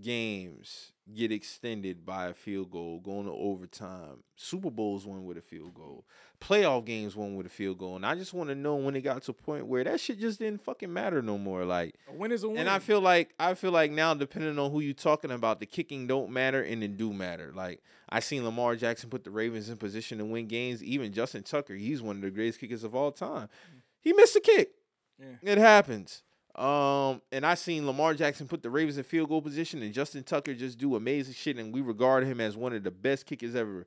games 0.00 0.92
get 1.14 1.32
extended 1.32 2.04
by 2.04 2.26
a 2.26 2.34
field 2.34 2.70
goal 2.70 3.00
going 3.00 3.24
to 3.24 3.32
overtime. 3.32 4.22
Super 4.36 4.70
bowls 4.70 5.06
won 5.06 5.24
with 5.24 5.38
a 5.38 5.40
field 5.42 5.72
goal. 5.74 6.04
Playoff 6.40 6.84
games 6.84 7.16
won 7.16 7.34
with 7.34 7.46
a 7.46 7.50
field 7.50 7.78
goal. 7.78 7.96
And 7.96 8.04
i 8.04 8.14
just 8.14 8.34
want 8.34 8.50
to 8.50 8.54
know 8.54 8.76
when 8.76 8.94
it 8.94 9.00
got 9.00 9.22
to 9.22 9.30
a 9.30 9.34
point 9.34 9.66
where 9.66 9.82
that 9.84 10.00
shit 10.00 10.20
just 10.20 10.38
didn't 10.38 10.62
fucking 10.62 10.92
matter 10.92 11.22
no 11.22 11.38
more. 11.38 11.64
Like 11.64 11.94
A 12.08 12.14
win 12.14 12.30
is 12.30 12.42
a 12.44 12.48
win. 12.48 12.58
and 12.58 12.68
i 12.68 12.78
feel 12.78 13.00
like 13.00 13.34
i 13.40 13.54
feel 13.54 13.70
like 13.72 13.90
now 13.90 14.12
depending 14.14 14.58
on 14.58 14.70
who 14.70 14.80
you're 14.80 14.92
talking 14.94 15.30
about 15.30 15.60
the 15.60 15.66
kicking 15.66 16.06
don't 16.06 16.30
matter 16.30 16.62
and 16.62 16.84
it 16.84 16.96
do 16.96 17.12
matter. 17.12 17.52
Like 17.54 17.82
i 18.10 18.20
seen 18.20 18.44
lamar 18.44 18.76
jackson 18.76 19.08
put 19.08 19.24
the 19.24 19.30
ravens 19.30 19.70
in 19.70 19.78
position 19.78 20.18
to 20.18 20.24
win 20.26 20.46
games. 20.46 20.82
Even 20.84 21.12
justin 21.12 21.42
tucker 21.42 21.74
he's 21.74 22.02
one 22.02 22.16
of 22.16 22.22
the 22.22 22.30
greatest 22.30 22.60
kickers 22.60 22.84
of 22.84 22.94
all 22.94 23.12
time. 23.12 23.48
Mm. 23.74 23.80
He 24.00 24.12
missed 24.12 24.36
a 24.36 24.40
kick. 24.40 24.72
Yeah. 25.18 25.52
it 25.52 25.58
happens. 25.58 26.22
Um, 26.58 27.22
and 27.30 27.46
I 27.46 27.54
seen 27.54 27.86
Lamar 27.86 28.14
Jackson 28.14 28.48
put 28.48 28.64
the 28.64 28.70
Ravens 28.70 28.98
in 28.98 29.04
field 29.04 29.28
goal 29.28 29.40
position, 29.40 29.80
and 29.80 29.94
Justin 29.94 30.24
Tucker 30.24 30.54
just 30.54 30.76
do 30.76 30.96
amazing 30.96 31.34
shit, 31.34 31.56
and 31.56 31.72
we 31.72 31.80
regard 31.80 32.24
him 32.24 32.40
as 32.40 32.56
one 32.56 32.72
of 32.72 32.82
the 32.82 32.90
best 32.90 33.26
kickers 33.26 33.54
ever. 33.54 33.86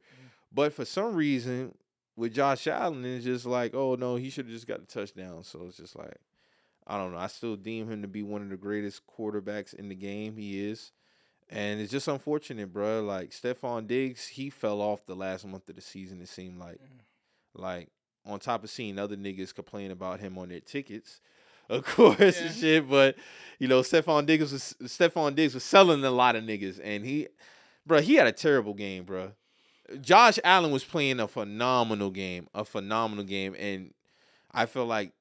But 0.54 0.74
for 0.74 0.86
some 0.86 1.14
reason, 1.14 1.76
with 2.16 2.34
Josh 2.34 2.68
Allen, 2.68 3.04
it's 3.04 3.26
just 3.26 3.46
like, 3.46 3.74
oh 3.74 3.96
no, 3.96 4.16
he 4.16 4.30
should 4.30 4.46
have 4.46 4.54
just 4.54 4.68
got 4.68 4.80
the 4.80 4.86
touchdown. 4.86 5.44
So 5.44 5.66
it's 5.68 5.78
just 5.78 5.98
like, 5.98 6.18
I 6.88 6.98
don't 6.98 7.12
know. 7.12 7.18
I 7.18 7.28
still 7.28 7.58
deem 7.58 7.92
him 7.92 8.02
to 8.04 8.08
be 8.08 8.24
one 8.24 8.42
of 8.42 8.50
the 8.50 8.58
greatest 8.58 9.02
quarterbacks 9.06 9.74
in 9.74 9.90
the 9.90 9.96
game. 9.96 10.38
He 10.38 10.66
is. 10.66 10.92
And 11.50 11.82
it's 11.82 11.92
just 11.92 12.08
unfortunate, 12.08 12.72
bro. 12.72 13.04
Like 13.04 13.32
Stefon 13.32 13.88
Diggs, 13.88 14.28
he 14.28 14.50
fell 14.50 14.82
off 14.82 15.06
the 15.06 15.16
last 15.16 15.46
month 15.46 15.68
of 15.70 15.76
the 15.76 15.82
season. 15.82 16.22
It 16.22 16.30
seemed 16.30 16.60
like, 16.60 16.80
like 17.54 17.90
on 18.26 18.40
top 18.40 18.64
of 18.64 18.70
seeing 18.70 18.98
other 18.98 19.18
niggas 19.18 19.54
complain 19.54 19.92
about 19.92 20.22
him 20.22 20.38
on 20.38 20.50
their 20.50 20.62
tickets, 20.62 21.20
of 21.72 21.86
course 21.86 22.20
Yeah. 22.40 22.46
and 22.48 22.56
shit. 22.56 22.90
But 22.90 23.16
you 23.60 23.68
know, 23.68 23.82
Stefon 23.82 24.26
Diggs 24.26 24.52
was 24.52 24.76
Stefon 24.84 25.36
Diggs 25.36 25.54
was 25.54 25.64
selling 25.64 26.04
a 26.04 26.12
lot 26.12 26.36
of 26.36 26.44
niggas, 26.44 26.80
and 26.84 27.06
he, 27.06 27.28
bro, 27.86 28.02
he 28.02 28.16
had 28.16 28.28
a 28.28 28.32
terrible 28.32 28.74
game, 28.74 29.04
bro. 29.04 29.32
Josh 30.00 30.40
Allen 30.44 30.72
was 30.72 30.84
playing 30.86 31.20
a 31.20 31.28
phenomenal 31.28 32.12
game, 32.12 32.48
a 32.54 32.64
phenomenal 32.64 33.26
game, 33.26 33.56
and 33.60 33.94
I 34.52 34.66
feel 34.66 34.86
like 34.86 35.12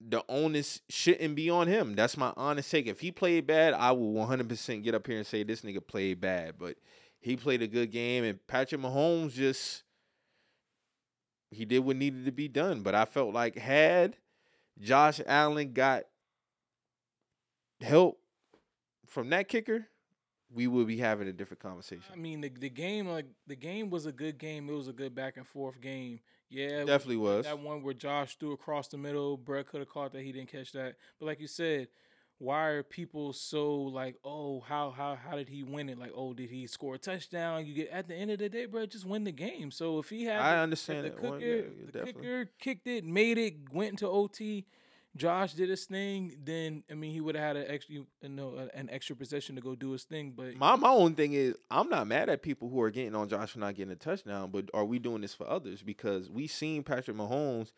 the 0.00 0.22
onus 0.28 0.80
shouldn't 0.88 1.34
be 1.34 1.50
on 1.50 1.66
him. 1.66 1.94
That's 1.96 2.16
my 2.16 2.32
honest 2.36 2.70
take. 2.70 2.86
If 2.86 3.00
he 3.00 3.10
played 3.10 3.48
bad, 3.48 3.74
I 3.74 3.90
will 3.90 4.12
100% 4.14 4.84
get 4.84 4.94
up 4.94 5.06
here 5.08 5.16
and 5.18 5.26
say 5.26 5.42
this 5.42 5.62
nigga 5.62 5.84
played 5.84 6.20
bad, 6.20 6.54
but 6.56 6.76
he 7.20 7.36
played 7.36 7.62
a 7.62 7.66
good 7.66 7.90
game, 7.90 8.22
and 8.22 8.38
Patrick 8.46 8.80
Mahomes 8.80 9.32
just 9.32 9.82
he 11.50 11.64
did 11.64 11.80
what 11.80 11.96
needed 11.96 12.24
to 12.26 12.32
be 12.32 12.46
done. 12.48 12.82
But 12.82 12.94
I 12.94 13.04
felt 13.06 13.34
like 13.34 13.56
had 13.56 14.16
Josh 14.80 15.20
Allen 15.26 15.72
got 15.72 16.04
help 17.80 18.18
from 19.06 19.30
that 19.30 19.48
kicker, 19.48 19.86
we 20.52 20.66
would 20.66 20.86
be 20.86 20.98
having 20.98 21.28
a 21.28 21.32
different 21.32 21.60
conversation. 21.60 22.04
I 22.12 22.16
mean, 22.16 22.40
the 22.40 22.48
the 22.50 22.70
game 22.70 23.08
like 23.08 23.26
the 23.46 23.56
game 23.56 23.90
was 23.90 24.06
a 24.06 24.12
good 24.12 24.38
game. 24.38 24.68
It 24.68 24.72
was 24.72 24.88
a 24.88 24.92
good 24.92 25.14
back 25.14 25.36
and 25.36 25.46
forth 25.46 25.80
game. 25.80 26.20
Yeah, 26.50 26.84
Definitely 26.84 27.18
was. 27.18 27.44
that 27.44 27.58
one 27.58 27.82
where 27.82 27.92
Josh 27.92 28.38
threw 28.38 28.52
across 28.52 28.88
the 28.88 28.96
middle. 28.96 29.36
Brett 29.36 29.68
could 29.68 29.80
have 29.80 29.88
caught 29.90 30.12
that. 30.12 30.22
He 30.22 30.32
didn't 30.32 30.50
catch 30.50 30.72
that. 30.72 30.94
But 31.18 31.26
like 31.26 31.40
you 31.40 31.46
said, 31.46 31.88
why 32.38 32.66
are 32.66 32.82
people 32.82 33.32
so 33.32 33.74
like, 33.74 34.16
oh, 34.24 34.60
how 34.60 34.90
how 34.90 35.16
how 35.16 35.36
did 35.36 35.48
he 35.48 35.62
win 35.62 35.88
it? 35.88 35.98
Like, 35.98 36.12
oh, 36.14 36.34
did 36.34 36.50
he 36.50 36.66
score 36.66 36.94
a 36.94 36.98
touchdown? 36.98 37.66
You 37.66 37.74
get 37.74 37.88
at 37.90 38.06
the 38.08 38.14
end 38.14 38.30
of 38.30 38.38
the 38.38 38.48
day, 38.48 38.66
bro, 38.66 38.86
just 38.86 39.04
win 39.06 39.24
the 39.24 39.32
game. 39.32 39.70
So 39.70 39.98
if 39.98 40.08
he 40.10 40.24
had, 40.24 40.40
I 40.40 40.54
the- 40.54 40.60
understand 40.62 41.04
the 41.06 41.10
that 41.10 41.22
one, 41.22 41.40
kicker, 41.40 41.50
yeah, 41.50 41.62
yeah, 41.62 41.86
the 41.86 41.92
definitely. 41.92 42.22
kicker 42.22 42.50
kicked 42.60 42.86
it, 42.86 43.04
made 43.04 43.38
it, 43.38 43.54
went 43.72 43.90
into 43.90 44.08
OT. 44.08 44.66
Josh 45.16 45.54
did 45.54 45.68
his 45.68 45.84
thing. 45.86 46.36
Then 46.44 46.84
I 46.88 46.94
mean, 46.94 47.10
he 47.12 47.20
would 47.20 47.34
have 47.34 47.42
had 47.42 47.56
an 47.56 47.64
extra, 47.68 47.94
you 47.96 48.06
know, 48.22 48.68
an 48.72 48.88
extra 48.92 49.16
possession 49.16 49.56
to 49.56 49.60
go 49.60 49.74
do 49.74 49.90
his 49.90 50.04
thing. 50.04 50.32
But 50.36 50.54
My 50.56 50.76
my 50.76 50.90
own 50.90 51.14
thing 51.14 51.32
is 51.32 51.56
I'm 51.70 51.88
not 51.88 52.06
mad 52.06 52.28
at 52.28 52.42
people 52.42 52.68
who 52.68 52.80
are 52.82 52.90
getting 52.90 53.16
on 53.16 53.28
Josh 53.28 53.50
for 53.50 53.58
not 53.58 53.74
getting 53.74 53.90
a 53.92 53.96
touchdown, 53.96 54.50
but 54.52 54.70
are 54.74 54.84
we 54.84 55.00
doing 55.00 55.22
this 55.22 55.34
for 55.34 55.48
others? 55.48 55.82
Because 55.82 56.30
we 56.30 56.46
seen 56.46 56.84
Patrick 56.84 57.16
Mahomes 57.16 57.72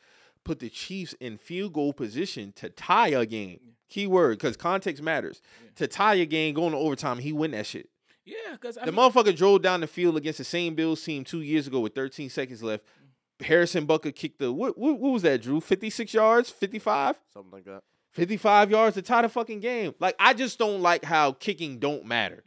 put 0.44 0.58
the 0.58 0.68
Chiefs 0.68 1.14
in 1.20 1.38
field 1.38 1.72
goal 1.72 1.92
position 1.92 2.52
to 2.56 2.68
tie 2.68 3.08
a 3.08 3.26
game. 3.26 3.60
Keyword, 3.88 4.38
because 4.38 4.56
context 4.56 5.02
matters. 5.02 5.42
Yeah. 5.64 5.70
To 5.76 5.86
tie 5.88 6.14
a 6.14 6.26
game 6.26 6.54
going 6.54 6.72
to 6.72 6.78
overtime, 6.78 7.18
he 7.18 7.32
win 7.32 7.50
that 7.50 7.66
shit. 7.66 7.88
yeah, 8.24 8.52
because 8.52 8.76
The 8.76 8.86
mean, 8.86 8.94
motherfucker 8.94 9.36
drove 9.36 9.62
down 9.62 9.80
the 9.80 9.88
field 9.88 10.16
against 10.16 10.38
the 10.38 10.44
same 10.44 10.74
Bills 10.76 11.02
team 11.02 11.24
two 11.24 11.40
years 11.40 11.66
ago 11.66 11.80
with 11.80 11.94
13 11.94 12.30
seconds 12.30 12.62
left. 12.62 12.84
Mm. 12.84 13.46
Harrison 13.46 13.86
Butker 13.86 14.14
kicked 14.14 14.38
the 14.38 14.52
what, 14.52 14.78
what? 14.78 15.00
What 15.00 15.12
was 15.12 15.22
that, 15.22 15.42
Drew? 15.42 15.60
56 15.60 16.14
yards, 16.14 16.50
55, 16.50 17.16
Something 17.32 17.50
like 17.50 17.64
that. 17.64 17.82
55 18.12 18.70
yards 18.70 18.94
to 18.94 19.02
tie 19.02 19.22
the 19.22 19.28
fucking 19.28 19.60
game. 19.60 19.94
Like 19.98 20.14
I 20.18 20.34
just 20.34 20.58
don't 20.58 20.82
like 20.82 21.04
how 21.04 21.32
kicking 21.32 21.78
don't 21.78 22.04
matter. 22.04 22.44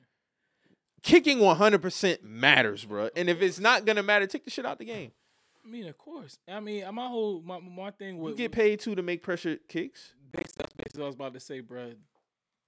Kicking 1.02 1.40
100% 1.40 2.24
matters, 2.24 2.86
bro. 2.86 3.10
And 3.16 3.30
if 3.30 3.42
it's 3.42 3.60
not 3.60 3.86
gonna 3.86 4.04
matter, 4.04 4.28
take 4.28 4.46
the 4.46 4.52
shit 4.52 4.66
out 4.66 4.80
the 4.80 4.86
game. 4.86 5.12
I 5.66 5.70
mean, 5.70 5.88
of 5.88 5.98
course. 5.98 6.38
I 6.48 6.60
mean, 6.60 6.84
my 6.94 7.08
whole 7.08 7.42
my 7.42 7.60
my 7.60 7.92
thing 7.92 8.20
was 8.20 8.32
You 8.32 8.38
get 8.38 8.52
paid 8.52 8.80
too 8.80 8.96
to 8.96 9.02
make 9.02 9.24
pressure 9.24 9.58
kicks. 9.68 10.14
That's 10.32 10.54
basically 10.54 11.00
what 11.02 11.06
I 11.06 11.08
was 11.08 11.16
about 11.16 11.34
to 11.34 11.40
say, 11.40 11.60
bro. 11.62 11.94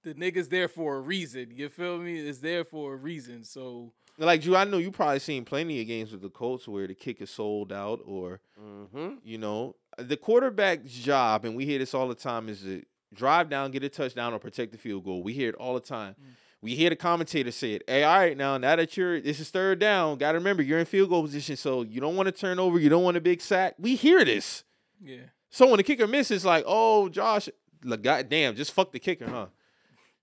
The 0.04 0.14
nigga's 0.14 0.48
there 0.48 0.68
for 0.68 0.96
a 0.96 1.00
reason. 1.00 1.52
You 1.52 1.68
feel 1.68 1.98
me? 1.98 2.18
It's 2.18 2.38
there 2.38 2.64
for 2.64 2.94
a 2.94 2.96
reason. 2.96 3.42
So 3.44 3.92
Like 4.18 4.40
Drew, 4.40 4.54
I 4.54 4.64
know 4.64 4.78
you 4.78 4.92
probably 4.92 5.18
seen 5.18 5.44
plenty 5.44 5.80
of 5.80 5.86
games 5.86 6.12
with 6.12 6.22
the 6.22 6.30
Colts 6.30 6.68
where 6.68 6.86
the 6.86 6.94
kick 6.94 7.20
is 7.20 7.30
sold 7.30 7.72
out 7.72 8.00
or 8.04 8.40
Mm-hmm. 8.60 9.16
You 9.22 9.38
know, 9.38 9.76
the 9.98 10.16
quarterback's 10.16 10.92
job, 10.92 11.44
and 11.44 11.54
we 11.54 11.66
hear 11.66 11.78
this 11.78 11.94
all 11.94 12.08
the 12.08 12.14
time, 12.14 12.48
is 12.48 12.62
to 12.62 12.82
drive 13.12 13.50
down, 13.50 13.70
get 13.70 13.84
a 13.84 13.88
touchdown, 13.88 14.32
or 14.32 14.38
protect 14.38 14.72
the 14.72 14.78
field 14.78 15.04
goal. 15.04 15.22
We 15.22 15.32
hear 15.34 15.50
it 15.50 15.54
all 15.56 15.74
the 15.74 15.80
time. 15.80 16.14
We 16.62 16.74
hear 16.74 16.90
the 16.90 16.96
commentator 16.96 17.50
say 17.50 17.74
it. 17.74 17.82
Hey, 17.86 18.02
all 18.02 18.18
right, 18.18 18.36
now, 18.36 18.56
now 18.58 18.76
that 18.76 18.96
you're, 18.96 19.20
this 19.20 19.40
is 19.40 19.50
third 19.50 19.78
down, 19.78 20.16
got 20.18 20.32
to 20.32 20.38
remember, 20.38 20.62
you're 20.62 20.78
in 20.78 20.86
field 20.86 21.10
goal 21.10 21.22
position, 21.22 21.56
so 21.56 21.82
you 21.82 22.00
don't 22.00 22.16
want 22.16 22.26
to 22.26 22.32
turn 22.32 22.58
over, 22.58 22.78
you 22.78 22.88
don't 22.88 23.04
want 23.04 23.16
a 23.16 23.20
big 23.20 23.40
sack. 23.40 23.74
We 23.78 23.94
hear 23.94 24.24
this. 24.24 24.64
yeah, 25.00 25.18
So 25.50 25.66
when 25.66 25.76
the 25.76 25.82
kicker 25.82 26.06
misses, 26.06 26.44
like, 26.44 26.64
oh, 26.66 27.08
Josh, 27.08 27.48
like, 27.84 28.02
goddamn, 28.02 28.56
just 28.56 28.72
fuck 28.72 28.90
the 28.90 28.98
kicker, 28.98 29.28
huh? 29.28 29.46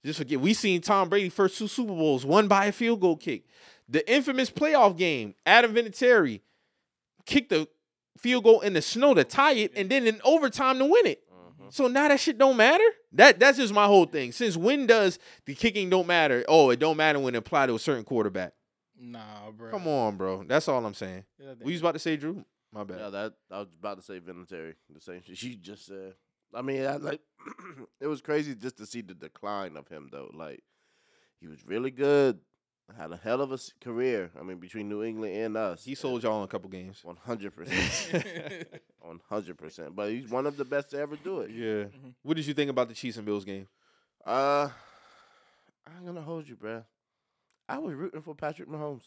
Just 0.04 0.20
forget. 0.20 0.42
We 0.42 0.54
seen 0.54 0.82
Tom 0.82 1.08
Brady 1.08 1.30
first 1.30 1.58
two 1.58 1.68
Super 1.68 1.94
Bowls 1.94 2.26
won 2.26 2.50
by 2.50 2.66
a 2.66 2.72
field 2.74 3.00
goal 3.00 3.16
kick. 3.16 3.46
The 3.88 4.12
infamous 4.12 4.50
playoff 4.50 4.98
game, 4.98 5.36
Adam 5.46 5.74
Vinatieri 5.74 6.42
kicked 7.26 7.52
the 7.52 7.68
field 8.18 8.44
goal 8.44 8.60
in 8.62 8.74
the 8.74 8.82
snow 8.82 9.14
to 9.14 9.24
tie 9.24 9.54
it, 9.54 9.72
and 9.76 9.90
then 9.90 10.06
in 10.06 10.20
overtime 10.26 10.78
to 10.80 10.86
win 10.86 11.06
it. 11.06 11.23
So 11.74 11.88
now 11.88 12.08
that 12.08 12.20
shit 12.20 12.38
don't 12.38 12.56
matter. 12.56 12.84
That 13.14 13.40
that's 13.40 13.58
just 13.58 13.74
my 13.74 13.86
whole 13.88 14.06
thing. 14.06 14.32
Since 14.32 14.56
when 14.56 14.86
does 14.86 15.18
the 15.48 15.56
kicking 15.56 15.90
don't 15.90 16.06
matter? 16.06 16.46
Oh, 16.48 16.70
it 16.70 16.78
don't 16.80 16.98
matter 16.98 17.18
when 17.18 17.34
it 17.34 17.40
apply 17.40 17.66
to 17.66 17.74
a 17.76 17.80
certain 17.80 18.04
quarterback. 18.04 18.54
nah, 18.96 19.50
bro. 19.52 19.72
Come 19.72 19.88
on, 19.88 20.16
bro. 20.16 20.44
That's 20.44 20.68
all 20.68 20.86
I'm 20.86 20.94
saying. 20.94 21.24
Yeah, 21.40 21.56
that- 21.56 21.64
We 21.64 21.72
was 21.72 21.82
about 21.82 21.94
to 21.94 22.00
say 22.00 22.16
Drew. 22.16 22.46
My 22.72 22.84
bad. 22.84 23.00
Yeah, 23.00 23.10
that 23.10 23.34
I 23.52 23.60
was 23.60 23.70
about 23.78 23.98
to 23.98 24.04
say 24.04 24.20
Vinatieri, 24.20 24.76
the 24.94 25.02
same 25.02 25.22
shit 25.24 25.42
you 25.44 25.56
just 25.56 25.86
said. 25.88 26.14
I 26.54 26.62
mean, 26.62 26.86
I, 26.86 26.98
like 26.98 27.22
it 28.02 28.06
was 28.08 28.22
crazy 28.22 28.54
just 28.54 28.78
to 28.78 28.86
see 28.86 29.02
the 29.02 29.16
decline 29.16 29.76
of 29.76 29.88
him 29.88 30.10
though. 30.12 30.30
Like 30.32 30.62
he 31.40 31.48
was 31.48 31.66
really 31.66 31.90
good, 31.92 32.40
had 32.98 33.12
a 33.12 33.18
hell 33.18 33.42
of 33.42 33.52
a 33.52 33.58
career. 33.82 34.30
I 34.40 34.44
mean, 34.44 34.58
between 34.58 34.90
New 34.90 35.04
England 35.04 35.34
and 35.36 35.58
us, 35.58 35.84
He 35.86 35.96
sold 35.96 36.24
y'all 36.24 36.40
in 36.40 36.44
a 36.44 36.48
couple 36.48 36.70
games. 36.70 37.00
one 37.04 37.16
hundred 37.18 37.56
percent, 37.56 38.68
one 39.00 39.20
hundred 39.30 39.58
percent. 39.58 39.96
But 39.96 40.12
he's 40.12 40.30
one 40.30 40.46
of 40.46 40.58
the 40.58 40.66
best 40.66 40.92
to 40.92 41.00
ever 41.00 41.16
do 41.16 41.40
it. 41.42 41.52
Yeah. 41.52 41.86
What 42.22 42.36
did 42.38 42.46
you 42.46 42.54
think 42.54 42.70
about 42.70 42.90
the 42.90 42.94
Chiefs 42.94 43.18
and 43.18 43.26
Bills 43.26 43.46
game? 43.46 43.68
Uh, 44.26 44.70
I'm 45.88 46.06
gonna 46.06 46.22
hold 46.22 46.48
you, 46.48 46.56
bruh. 46.56 46.84
I 47.68 47.78
was 47.80 47.94
rooting 47.96 48.22
for 48.22 48.36
Patrick 48.36 48.70
Mahomes. 48.70 49.04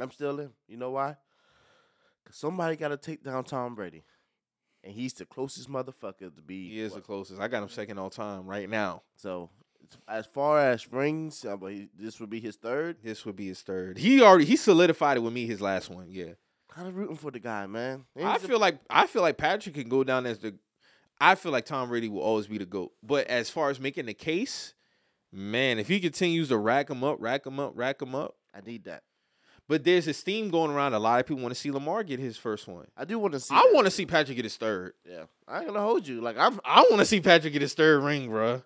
I'm 0.00 0.10
still 0.10 0.38
in. 0.40 0.50
You 0.68 0.76
know 0.76 0.90
why? 0.90 1.16
Cause 2.26 2.36
somebody 2.36 2.76
got 2.76 2.88
to 2.88 2.96
take 2.96 3.24
down 3.24 3.44
Tom 3.44 3.74
Brady, 3.74 4.04
and 4.84 4.92
he's 4.92 5.12
the 5.14 5.24
closest 5.24 5.68
motherfucker 5.70 6.34
to 6.34 6.42
be. 6.44 6.68
He 6.68 6.80
is 6.80 6.94
the 6.94 7.00
closest. 7.00 7.40
I 7.40 7.48
got 7.48 7.62
him 7.62 7.68
second 7.68 7.98
all 7.98 8.10
time 8.10 8.46
right 8.46 8.68
now. 8.68 9.02
So 9.16 9.50
it's- 9.59 9.59
as 10.08 10.26
far 10.26 10.58
as 10.60 10.90
rings, 10.92 11.44
uh, 11.44 11.56
he, 11.66 11.88
this 11.98 12.20
would 12.20 12.30
be 12.30 12.40
his 12.40 12.56
third. 12.56 12.96
This 13.02 13.24
would 13.24 13.36
be 13.36 13.48
his 13.48 13.62
third. 13.62 13.98
He 13.98 14.20
already 14.22 14.44
he 14.44 14.56
solidified 14.56 15.16
it 15.16 15.20
with 15.20 15.32
me 15.32 15.46
his 15.46 15.60
last 15.60 15.90
one. 15.90 16.06
Yeah. 16.10 16.32
Kind 16.70 16.86
of 16.88 16.96
rooting 16.96 17.16
for 17.16 17.30
the 17.30 17.40
guy, 17.40 17.66
man. 17.66 18.04
And 18.16 18.28
I 18.28 18.34
he's 18.34 18.44
a- 18.44 18.48
feel 18.48 18.60
like 18.60 18.78
I 18.88 19.06
feel 19.06 19.22
like 19.22 19.36
Patrick 19.36 19.74
can 19.74 19.88
go 19.88 20.04
down 20.04 20.26
as 20.26 20.38
the 20.38 20.54
I 21.20 21.34
feel 21.34 21.52
like 21.52 21.66
Tom 21.66 21.88
Brady 21.88 22.08
will 22.08 22.22
always 22.22 22.46
be 22.46 22.58
the 22.58 22.64
GOAT. 22.64 22.92
But 23.02 23.26
as 23.26 23.50
far 23.50 23.70
as 23.70 23.78
making 23.80 24.06
the 24.06 24.14
case, 24.14 24.74
Man, 25.32 25.78
if 25.78 25.86
he 25.86 26.00
continues 26.00 26.48
to 26.48 26.56
rack 26.58 26.90
him 26.90 27.04
up, 27.04 27.18
rack 27.20 27.46
him 27.46 27.60
up, 27.60 27.72
rack 27.76 28.02
him 28.02 28.16
up. 28.16 28.34
I 28.52 28.60
need 28.66 28.82
that. 28.84 29.04
But 29.68 29.84
there's 29.84 30.06
this 30.06 30.22
theme 30.22 30.50
going 30.50 30.72
around. 30.72 30.94
A 30.94 30.98
lot 30.98 31.20
of 31.20 31.26
people 31.26 31.40
want 31.42 31.54
to 31.54 31.60
see 31.60 31.70
Lamar 31.70 32.02
get 32.02 32.18
his 32.18 32.36
first 32.36 32.66
one. 32.66 32.88
I 32.96 33.04
do 33.04 33.16
want 33.20 33.34
to 33.34 33.40
see. 33.40 33.54
I 33.54 33.70
want 33.72 33.84
to 33.86 33.92
see 33.92 34.04
Patrick 34.06 34.34
get 34.34 34.44
his 34.44 34.56
third. 34.56 34.94
Yeah, 35.08 35.26
I 35.46 35.58
ain't 35.58 35.68
gonna 35.68 35.80
hold 35.80 36.08
you. 36.08 36.20
Like 36.20 36.36
I'm. 36.36 36.58
I 36.64 36.80
want 36.90 36.98
to 36.98 37.04
see 37.04 37.20
Patrick 37.20 37.52
get 37.52 37.62
his 37.62 37.74
third 37.74 38.02
ring, 38.02 38.28
bruh. 38.28 38.64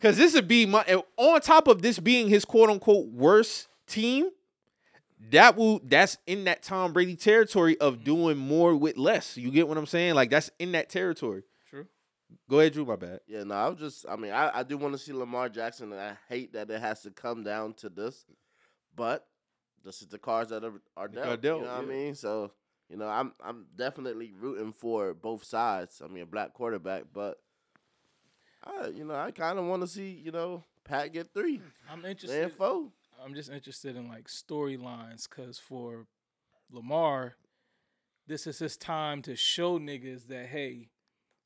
Cause 0.00 0.16
this 0.18 0.34
would 0.34 0.48
be 0.48 0.66
my 0.66 1.02
on 1.16 1.40
top 1.40 1.68
of 1.68 1.80
this 1.80 1.98
being 1.98 2.28
his 2.28 2.44
quote 2.44 2.68
unquote 2.68 3.08
worst 3.08 3.68
team. 3.86 4.30
That 5.30 5.56
will 5.56 5.80
that's 5.82 6.18
in 6.26 6.44
that 6.44 6.62
Tom 6.62 6.92
Brady 6.92 7.16
territory 7.16 7.78
of 7.80 7.94
mm-hmm. 7.94 8.04
doing 8.04 8.36
more 8.36 8.76
with 8.76 8.98
less. 8.98 9.36
You 9.36 9.50
get 9.50 9.66
what 9.66 9.78
I'm 9.78 9.86
saying? 9.86 10.14
Like 10.14 10.30
that's 10.30 10.50
in 10.58 10.72
that 10.72 10.90
territory. 10.90 11.44
True. 11.70 11.86
Go 12.50 12.60
ahead, 12.60 12.74
Drew. 12.74 12.84
My 12.84 12.96
bad. 12.96 13.20
Yeah, 13.26 13.44
no, 13.44 13.54
I'm 13.54 13.76
just. 13.76 14.04
I 14.08 14.16
mean, 14.16 14.32
I, 14.32 14.58
I 14.58 14.62
do 14.62 14.76
want 14.76 14.92
to 14.92 14.98
see 14.98 15.14
Lamar 15.14 15.48
Jackson, 15.48 15.92
and 15.92 16.00
I 16.00 16.16
hate 16.28 16.52
that 16.52 16.70
it 16.70 16.80
has 16.80 17.00
to 17.02 17.10
come 17.10 17.42
down 17.42 17.72
to 17.74 17.88
this, 17.88 18.26
but 18.94 19.26
this 19.82 20.02
is 20.02 20.08
the 20.08 20.18
cards 20.18 20.50
that 20.50 20.62
are, 20.62 20.80
are 20.96 21.08
dealt. 21.08 21.26
are 21.26 21.36
dealt, 21.36 21.60
you 21.60 21.66
know 21.66 21.72
what 21.72 21.82
I 21.84 21.86
mean? 21.86 22.14
So 22.14 22.52
you 22.90 22.96
know, 22.96 23.08
I'm 23.08 23.32
I'm 23.42 23.66
definitely 23.76 24.32
rooting 24.38 24.72
for 24.72 25.14
both 25.14 25.44
sides. 25.44 26.02
I 26.04 26.08
mean, 26.08 26.22
a 26.22 26.26
black 26.26 26.54
quarterback, 26.54 27.04
but 27.12 27.38
I 28.66 28.88
you 28.88 29.04
know 29.04 29.14
I 29.14 29.30
kind 29.30 29.58
of 29.58 29.64
want 29.66 29.82
to 29.82 29.88
see 29.88 30.10
you 30.24 30.32
know 30.32 30.62
Pat 30.84 31.12
get 31.12 31.32
three 31.32 31.60
I'm 31.90 32.00
and 32.00 32.08
interested. 32.08 32.52
four. 32.52 32.88
I'm 33.24 33.34
just 33.34 33.50
interested 33.50 33.96
in 33.96 34.08
like 34.08 34.28
storylines 34.28 35.28
because 35.28 35.58
for 35.58 36.06
Lamar, 36.70 37.34
this 38.26 38.46
is 38.46 38.58
his 38.58 38.76
time 38.76 39.22
to 39.22 39.34
show 39.36 39.78
niggas 39.78 40.26
that 40.28 40.46
hey, 40.46 40.88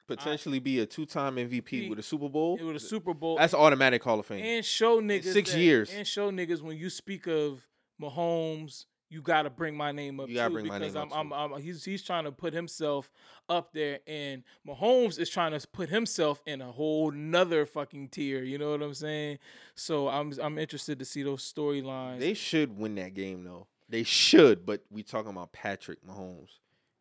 Potentially 0.07 0.59
be 0.59 0.81
a 0.81 0.87
two 0.87 1.07
time 1.07 1.37
MVP 1.37 1.69
He- 1.69 1.89
with 1.89 1.99
a 1.99 2.03
Super 2.03 2.29
Bowl. 2.29 2.59
With 2.61 2.75
a 2.77 2.81
Super 2.81 3.15
Bowl 3.15 3.37
That's 3.39 3.55
automatic 3.55 4.03
Hall 4.03 4.19
of 4.19 4.27
Fame. 4.27 4.45
and 4.45 4.65
show 4.65 5.01
niggas 5.01 5.33
six 5.33 5.53
that- 5.53 5.59
years. 5.61 5.93
and 5.95 6.07
show 6.07 6.31
niggas 6.33 6.61
when 6.63 6.77
you 6.77 6.91
speak 6.91 7.27
of 7.29 7.69
Mahomes, 8.03 8.87
you 9.11 9.21
got 9.21 9.43
to 9.43 9.51
bring 9.51 9.77
my 9.77 9.93
name 9.93 10.21
up 10.21 10.29
You 10.29 10.37
too 10.37 10.51
bring 10.51 10.67
my 10.67 10.79
because 10.79 10.95
name 10.95 11.09
I'm, 11.13 11.33
up, 11.33 11.39
I'm, 11.39 11.53
I'm 11.55 11.61
he's 11.61 11.85
he's 11.85 12.03
trying 12.03 12.25
to 12.25 12.33
put 12.33 12.55
himself 12.55 13.11
up 13.49 13.73
there, 13.73 13.99
and 14.07 14.45
Mahomes 14.67 15.19
is 15.19 15.29
trying 15.29 15.59
to 15.59 15.67
put 15.69 15.89
himself 15.89 16.41
in 16.47 16.61
a 16.63 16.71
whole 16.71 17.11
nother 17.11 17.67
fucking 17.67 18.09
tier. 18.09 18.43
You 18.43 18.57
know 18.57 18.71
what 18.71 18.83
I'm 18.83 18.95
saying? 18.95 19.39
So 19.75 20.09
I'm 20.09 20.33
I'm 20.41 20.57
interested 20.59 20.99
to 21.01 21.05
see 21.05 21.23
those 21.23 21.43
storylines. 21.53 22.21
They 22.21 22.35
should 22.35 22.79
win 22.79 22.95
that 22.95 23.15
game 23.15 23.45
though. 23.45 23.67
They 23.89 24.05
should, 24.05 24.65
but 24.65 24.85
we 24.91 25.03
talking 25.03 25.31
about 25.31 25.53
Patrick 25.53 26.07
Mahomes 26.07 26.51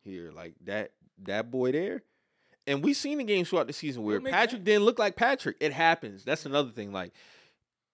here, 0.02 0.32
like 0.34 0.54
that 0.64 0.90
that 1.22 1.50
boy 1.50 1.72
there. 1.72 2.02
And 2.66 2.84
we 2.84 2.92
seen 2.92 3.18
the 3.18 3.24
games 3.24 3.48
throughout 3.48 3.66
the 3.68 3.72
season 3.72 4.02
where 4.02 4.20
Patrick 4.20 4.60
that- 4.60 4.64
didn't 4.64 4.84
look 4.84 4.98
like 4.98 5.16
Patrick. 5.16 5.56
It 5.60 5.72
happens. 5.72 6.24
That's 6.24 6.44
another 6.46 6.70
thing. 6.70 6.92
Like 6.92 7.12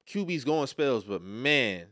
QB's 0.08 0.44
going 0.44 0.66
spells, 0.66 1.04
but 1.04 1.22
man, 1.22 1.86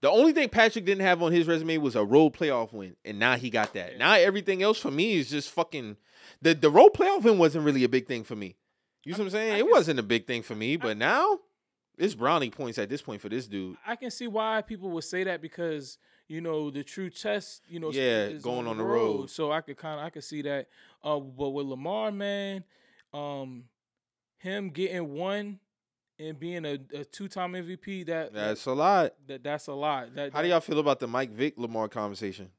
the 0.00 0.10
only 0.10 0.32
thing 0.32 0.48
Patrick 0.48 0.84
didn't 0.84 1.04
have 1.04 1.22
on 1.22 1.32
his 1.32 1.46
resume 1.46 1.78
was 1.78 1.96
a 1.96 2.04
road 2.04 2.34
playoff 2.34 2.72
win, 2.72 2.96
and 3.04 3.18
now 3.18 3.36
he 3.36 3.50
got 3.50 3.72
that. 3.74 3.98
Now 3.98 4.12
everything 4.14 4.62
else 4.62 4.78
for 4.78 4.90
me 4.90 5.14
is 5.14 5.30
just 5.30 5.50
fucking 5.50 5.96
the 6.42 6.54
the 6.54 6.70
road 6.70 6.90
playoff 6.94 7.22
win 7.22 7.38
wasn't 7.38 7.64
really 7.64 7.84
a 7.84 7.88
big 7.88 8.06
thing 8.06 8.24
for 8.24 8.36
me. 8.36 8.56
You 9.04 9.12
see 9.14 9.20
what 9.20 9.26
I'm 9.26 9.30
saying? 9.30 9.52
I 9.52 9.56
it 9.56 9.62
can- 9.62 9.70
wasn't 9.70 9.98
a 10.00 10.02
big 10.04 10.26
thing 10.26 10.42
for 10.42 10.54
me, 10.54 10.76
but 10.76 10.96
now 10.96 11.40
it's 11.98 12.14
brownie 12.14 12.50
points 12.50 12.78
at 12.78 12.88
this 12.88 13.00
point 13.02 13.20
for 13.22 13.28
this 13.28 13.46
dude. 13.46 13.76
I 13.86 13.96
can 13.96 14.10
see 14.10 14.26
why 14.26 14.62
people 14.62 14.90
would 14.90 15.04
say 15.04 15.24
that 15.24 15.40
because 15.40 15.96
you 16.28 16.40
know 16.40 16.70
the 16.70 16.82
true 16.82 17.08
test, 17.08 17.62
you 17.68 17.78
know, 17.80 17.90
Yeah, 17.92 18.26
is 18.26 18.42
going 18.42 18.66
on 18.66 18.76
the 18.78 18.84
road. 18.84 19.30
So 19.30 19.52
I 19.52 19.60
could 19.60 19.76
kind 19.76 20.00
of 20.00 20.06
I 20.06 20.10
could 20.10 20.24
see 20.24 20.42
that. 20.42 20.68
Uh, 21.02 21.20
but 21.20 21.50
with 21.50 21.66
Lamar, 21.66 22.10
man, 22.10 22.64
um, 23.14 23.64
him 24.38 24.70
getting 24.70 25.12
one 25.14 25.60
and 26.18 26.38
being 26.38 26.64
a, 26.64 26.78
a 26.94 27.04
two 27.04 27.28
time 27.28 27.52
MVP, 27.52 28.06
that, 28.06 28.32
that 28.32 28.48
That's 28.48 28.66
a 28.66 28.72
lot. 28.72 29.14
that 29.26 29.42
that's 29.42 29.66
a 29.66 29.74
lot. 29.74 30.14
That, 30.14 30.32
How 30.32 30.42
do 30.42 30.48
y'all 30.48 30.60
feel 30.60 30.78
about 30.78 31.00
the 31.00 31.06
Mike 31.06 31.30
Vick 31.30 31.54
Lamar 31.56 31.88
conversation? 31.88 32.50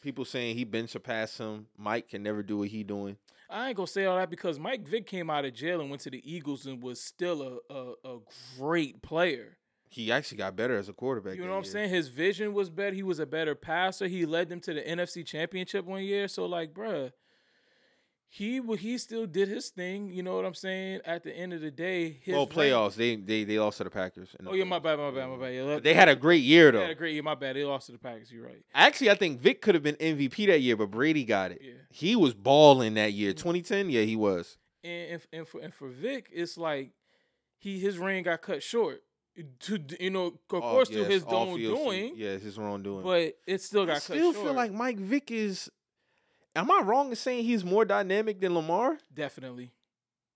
People 0.00 0.24
saying 0.24 0.56
he 0.56 0.64
been 0.64 0.86
surpassed 0.86 1.38
him. 1.38 1.66
Mike 1.76 2.08
can 2.08 2.22
never 2.22 2.42
do 2.42 2.58
what 2.58 2.68
he 2.68 2.82
doing. 2.84 3.16
I 3.48 3.68
ain't 3.68 3.76
gonna 3.76 3.86
say 3.88 4.04
all 4.04 4.16
that 4.16 4.30
because 4.30 4.58
Mike 4.60 4.86
Vick 4.86 5.06
came 5.06 5.28
out 5.28 5.44
of 5.44 5.52
jail 5.54 5.80
and 5.80 5.90
went 5.90 6.02
to 6.02 6.10
the 6.10 6.22
Eagles 6.24 6.66
and 6.66 6.80
was 6.82 7.00
still 7.00 7.42
a 7.42 7.74
a, 7.74 7.92
a 8.04 8.18
great 8.58 9.02
player. 9.02 9.56
He 9.88 10.12
actually 10.12 10.38
got 10.38 10.54
better 10.54 10.78
as 10.78 10.88
a 10.88 10.92
quarterback. 10.92 11.34
You 11.34 11.42
know 11.42 11.50
what 11.50 11.56
I'm 11.56 11.64
year. 11.64 11.72
saying? 11.72 11.90
His 11.90 12.06
vision 12.08 12.52
was 12.54 12.70
better. 12.70 12.94
He 12.94 13.02
was 13.02 13.18
a 13.18 13.26
better 13.26 13.56
passer. 13.56 14.06
He 14.06 14.24
led 14.24 14.48
them 14.48 14.60
to 14.60 14.72
the 14.72 14.82
NFC 14.82 15.26
Championship 15.26 15.84
one 15.84 16.04
year. 16.04 16.28
So 16.28 16.46
like, 16.46 16.72
bruh, 16.72 17.10
he 18.32 18.60
he 18.78 18.96
still 18.96 19.26
did 19.26 19.48
his 19.48 19.70
thing. 19.70 20.08
You 20.08 20.22
know 20.22 20.36
what 20.36 20.44
I'm 20.44 20.54
saying? 20.54 21.00
At 21.04 21.24
the 21.24 21.36
end 21.36 21.52
of 21.52 21.60
the 21.60 21.70
day, 21.72 22.20
his 22.22 22.32
Well, 22.32 22.46
rank- 22.46 22.52
playoffs. 22.52 22.94
They 22.94 23.16
they 23.16 23.42
they 23.42 23.58
lost 23.58 23.78
to 23.78 23.84
the 23.84 23.90
Packers. 23.90 24.36
the 24.38 24.48
Oh 24.50 24.54
yeah, 24.54 24.62
my 24.62 24.78
bad, 24.78 24.98
my 25.00 25.10
bad, 25.10 25.28
my 25.28 25.36
bad. 25.36 25.52
Yeah, 25.52 25.80
they 25.80 25.94
had 25.94 26.08
a 26.08 26.14
great 26.14 26.42
year 26.44 26.70
they 26.70 26.78
though. 26.78 26.82
had 26.82 26.90
a 26.92 26.94
great 26.94 27.14
year. 27.14 27.24
My 27.24 27.34
bad. 27.34 27.56
They 27.56 27.64
lost 27.64 27.86
to 27.86 27.92
the 27.92 27.98
Packers. 27.98 28.30
You're 28.30 28.46
right. 28.46 28.62
Actually, 28.72 29.10
I 29.10 29.16
think 29.16 29.40
Vic 29.40 29.60
could 29.60 29.74
have 29.74 29.82
been 29.82 29.96
MVP 29.96 30.46
that 30.46 30.60
year, 30.60 30.76
but 30.76 30.92
Brady 30.92 31.24
got 31.24 31.50
it. 31.50 31.60
Yeah. 31.60 31.72
He 31.90 32.14
was 32.14 32.32
balling 32.32 32.94
that 32.94 33.12
year. 33.12 33.32
2010, 33.32 33.90
yeah, 33.90 34.02
he 34.02 34.14
was. 34.14 34.58
And 34.84 35.10
and, 35.12 35.22
and 35.32 35.48
for 35.48 35.60
and 35.60 35.74
for 35.74 35.88
Vic, 35.88 36.28
it's 36.32 36.56
like 36.56 36.92
he 37.58 37.80
his 37.80 37.98
reign 37.98 38.22
got 38.22 38.42
cut 38.42 38.62
short. 38.62 39.02
To 39.60 39.78
you 39.98 40.10
know, 40.10 40.26
of 40.26 40.34
oh, 40.52 40.60
course, 40.60 40.88
through 40.88 41.02
yes, 41.02 41.10
his 41.10 41.24
own 41.24 41.58
doing, 41.58 42.12
Yeah, 42.14 42.30
it's 42.30 42.44
his 42.44 42.58
own 42.58 42.82
doing. 42.82 43.02
but 43.02 43.34
it 43.46 43.60
still 43.62 43.86
got 43.86 43.96
I 43.96 43.98
still 44.00 44.32
short. 44.32 44.46
feel 44.46 44.54
like 44.54 44.72
Mike 44.72 44.98
Vick 44.98 45.30
is. 45.32 45.68
Am 46.56 46.70
I 46.70 46.80
wrong 46.80 47.10
in 47.10 47.16
saying 47.16 47.44
he's 47.44 47.64
more 47.64 47.84
dynamic 47.84 48.40
than 48.40 48.54
Lamar? 48.54 48.98
definitely, 49.14 49.70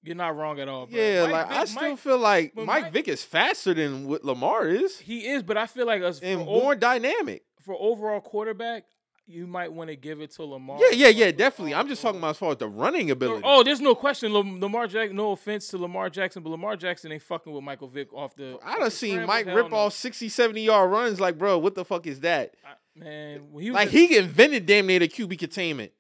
you're 0.03 0.15
not 0.15 0.37
wrong 0.37 0.61
at 0.61 0.69
all. 0.69 0.87
Bro. 0.87 0.99
Yeah, 1.01 1.23
Mike 1.25 1.33
like 1.33 1.51
I 1.51 1.65
still 1.65 1.83
Mike- 1.91 1.99
feel 1.99 2.19
like 2.19 2.57
Mike, 2.57 2.67
Mike- 2.67 2.93
Vick 2.93 3.09
is 3.09 3.25
faster 3.25 3.75
than 3.75 4.07
what 4.07 4.25
Lamar 4.25 4.69
is, 4.69 4.99
He 5.01 5.27
is, 5.27 5.43
but 5.43 5.57
I 5.57 5.67
feel 5.67 5.87
like 5.87 6.03
us 6.03 6.21
and 6.21 6.45
more 6.45 6.75
dynamic. 6.77 7.43
for 7.63 7.75
overall 7.79 8.21
quarterback, 8.21 8.85
you 9.27 9.47
might 9.47 9.73
want 9.73 9.89
to 9.89 9.97
give 9.97 10.21
it 10.21 10.31
to 10.33 10.45
Lamar. 10.45 10.79
Yeah, 10.79 10.91
yeah, 10.93 11.09
yeah, 11.09 11.31
definitely. 11.33 11.75
I'm 11.75 11.89
just 11.89 12.03
talking 12.03 12.19
about 12.21 12.31
as 12.31 12.39
far 12.39 12.51
as 12.53 12.59
the 12.59 12.69
running 12.69 13.11
ability. 13.11 13.41
Oh, 13.43 13.63
there's 13.65 13.81
no 13.81 13.95
question. 13.95 14.33
Lamar 14.35 14.87
Jackson. 14.87 15.17
No 15.17 15.33
offense 15.33 15.67
to 15.69 15.79
Lamar 15.79 16.11
Jackson, 16.11 16.43
but 16.43 16.51
Lamar 16.51 16.77
Jackson 16.77 17.11
ain't 17.11 17.23
fucking 17.23 17.51
with 17.51 17.65
Michael 17.65 17.89
Vick 17.89 18.13
off 18.13 18.37
the. 18.37 18.59
I 18.63 18.79
done 18.79 18.91
seen 18.91 19.13
scramble. 19.15 19.27
Mike 19.35 19.47
rip 19.47 19.73
off 19.73 19.95
60, 19.95 20.29
70 20.29 20.61
yard 20.63 20.91
runs. 20.91 21.19
Like, 21.21 21.39
bro, 21.39 21.57
what 21.59 21.75
the 21.75 21.85
fuck 21.87 22.07
is 22.07 22.21
that? 22.21 22.55
I- 22.65 22.75
man. 22.95 23.49
He 23.59 23.71
was 23.71 23.75
Like, 23.77 23.89
at, 23.89 23.93
he 23.95 24.17
invented 24.19 24.67
damn 24.67 24.87
near 24.87 24.99
the 24.99 25.09
QB 25.09 25.39
containment. 25.39 25.93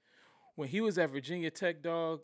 When 0.57 0.69
he 0.69 0.81
was 0.81 0.99
at 0.99 1.11
Virginia 1.11 1.51
Tech, 1.51 1.83
dog, 1.83 2.21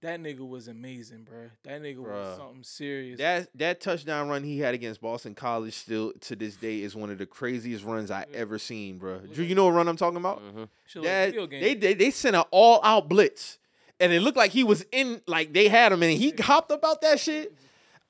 that 0.00 0.20
nigga 0.20 0.46
was 0.46 0.68
amazing, 0.68 1.22
bro. 1.24 1.48
That 1.62 1.80
nigga 1.80 1.96
Bruh. 1.96 2.10
was 2.12 2.36
something 2.36 2.62
serious. 2.62 3.18
That 3.18 3.48
that 3.54 3.80
touchdown 3.80 4.28
run 4.28 4.44
he 4.44 4.58
had 4.58 4.74
against 4.74 5.00
Boston 5.00 5.34
College 5.34 5.72
still 5.74 6.12
to 6.22 6.36
this 6.36 6.56
day 6.56 6.82
is 6.82 6.94
one 6.94 7.10
of 7.10 7.16
the 7.18 7.24
craziest 7.26 7.84
runs 7.84 8.10
I 8.10 8.26
Yeah. 8.30 8.36
ever 8.38 8.58
seen, 8.58 8.98
bro. 8.98 9.14
Was 9.18 9.30
Drew, 9.30 9.44
that- 9.44 9.48
you 9.48 9.54
know 9.54 9.64
what 9.64 9.72
run 9.72 9.88
I'm 9.88 9.96
talking 9.96 10.18
about? 10.18 10.42
Mhm. 10.42 10.68
Shit 10.86 11.02
like 11.02 11.34
That 11.34 11.50
they, 11.50 11.74
they 11.74 11.94
they 11.94 12.10
sent 12.10 12.36
an 12.36 12.44
all 12.50 12.80
out 12.84 13.08
blitz, 13.08 13.58
and 13.98 14.12
it 14.12 14.20
looked 14.20 14.36
like 14.36 14.50
he 14.50 14.62
was 14.62 14.84
in 14.92 15.22
like 15.26 15.52
they 15.54 15.68
had 15.68 15.90
him, 15.92 16.02
and 16.02 16.12
he 16.12 16.32
hopped 16.38 16.70
about 16.70 17.00
that 17.00 17.18
shit. 17.18 17.54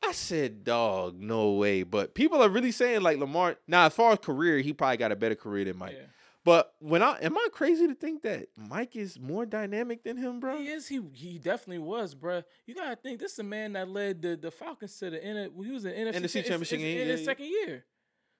I 0.07 0.13
said, 0.13 0.65
dog, 0.65 1.19
no 1.19 1.53
way. 1.53 1.83
But 1.83 2.15
people 2.15 2.43
are 2.43 2.49
really 2.51 2.73
saying 2.73 3.03
like 3.03 3.17
Lamar. 3.19 3.57
Now, 3.69 3.87
as 3.87 3.95
far 3.95 4.13
as 4.13 4.19
career, 4.19 4.59
he 4.59 4.73
probably 4.75 4.97
got 4.99 5.13
a 5.13 5.17
better 5.17 5.35
career 5.37 5.65
than 5.65 5.79
Mike. 5.79 5.95
Yeah. 5.97 6.07
But 6.45 6.75
when 6.79 7.03
I 7.03 7.19
am 7.23 7.37
I 7.39 7.49
crazy 7.53 7.87
to 7.87 7.95
think 7.95 8.23
that 8.23 8.49
Mike 8.57 8.97
is 8.97 9.19
more 9.19 9.47
dynamic 9.47 10.05
than 10.05 10.19
him, 10.19 10.41
bro? 10.41 10.59
He 10.59 10.69
is. 10.69 10.87
He 10.87 11.01
he 11.15 11.39
definitely 11.39 11.79
was, 11.79 12.15
bruh. 12.15 12.45
You 12.67 12.75
gotta 12.75 12.97
think 12.97 13.19
this 13.19 13.33
is 13.33 13.39
a 13.39 13.45
man 13.45 13.73
that 13.73 13.89
led 13.89 14.21
the, 14.21 14.37
the 14.37 14.51
Falcons 14.51 14.99
to 14.99 15.11
the 15.11 15.25
N. 15.25 15.51
He 15.65 15.71
was 15.71 15.87
an 15.87 15.93
NFC, 15.93 16.17
NFC 16.17 16.43
cha- 16.43 16.49
championship 16.49 16.81
in 16.81 17.09
his 17.09 17.21
yeah. 17.21 17.25
second 17.25 17.47
year. 17.47 17.85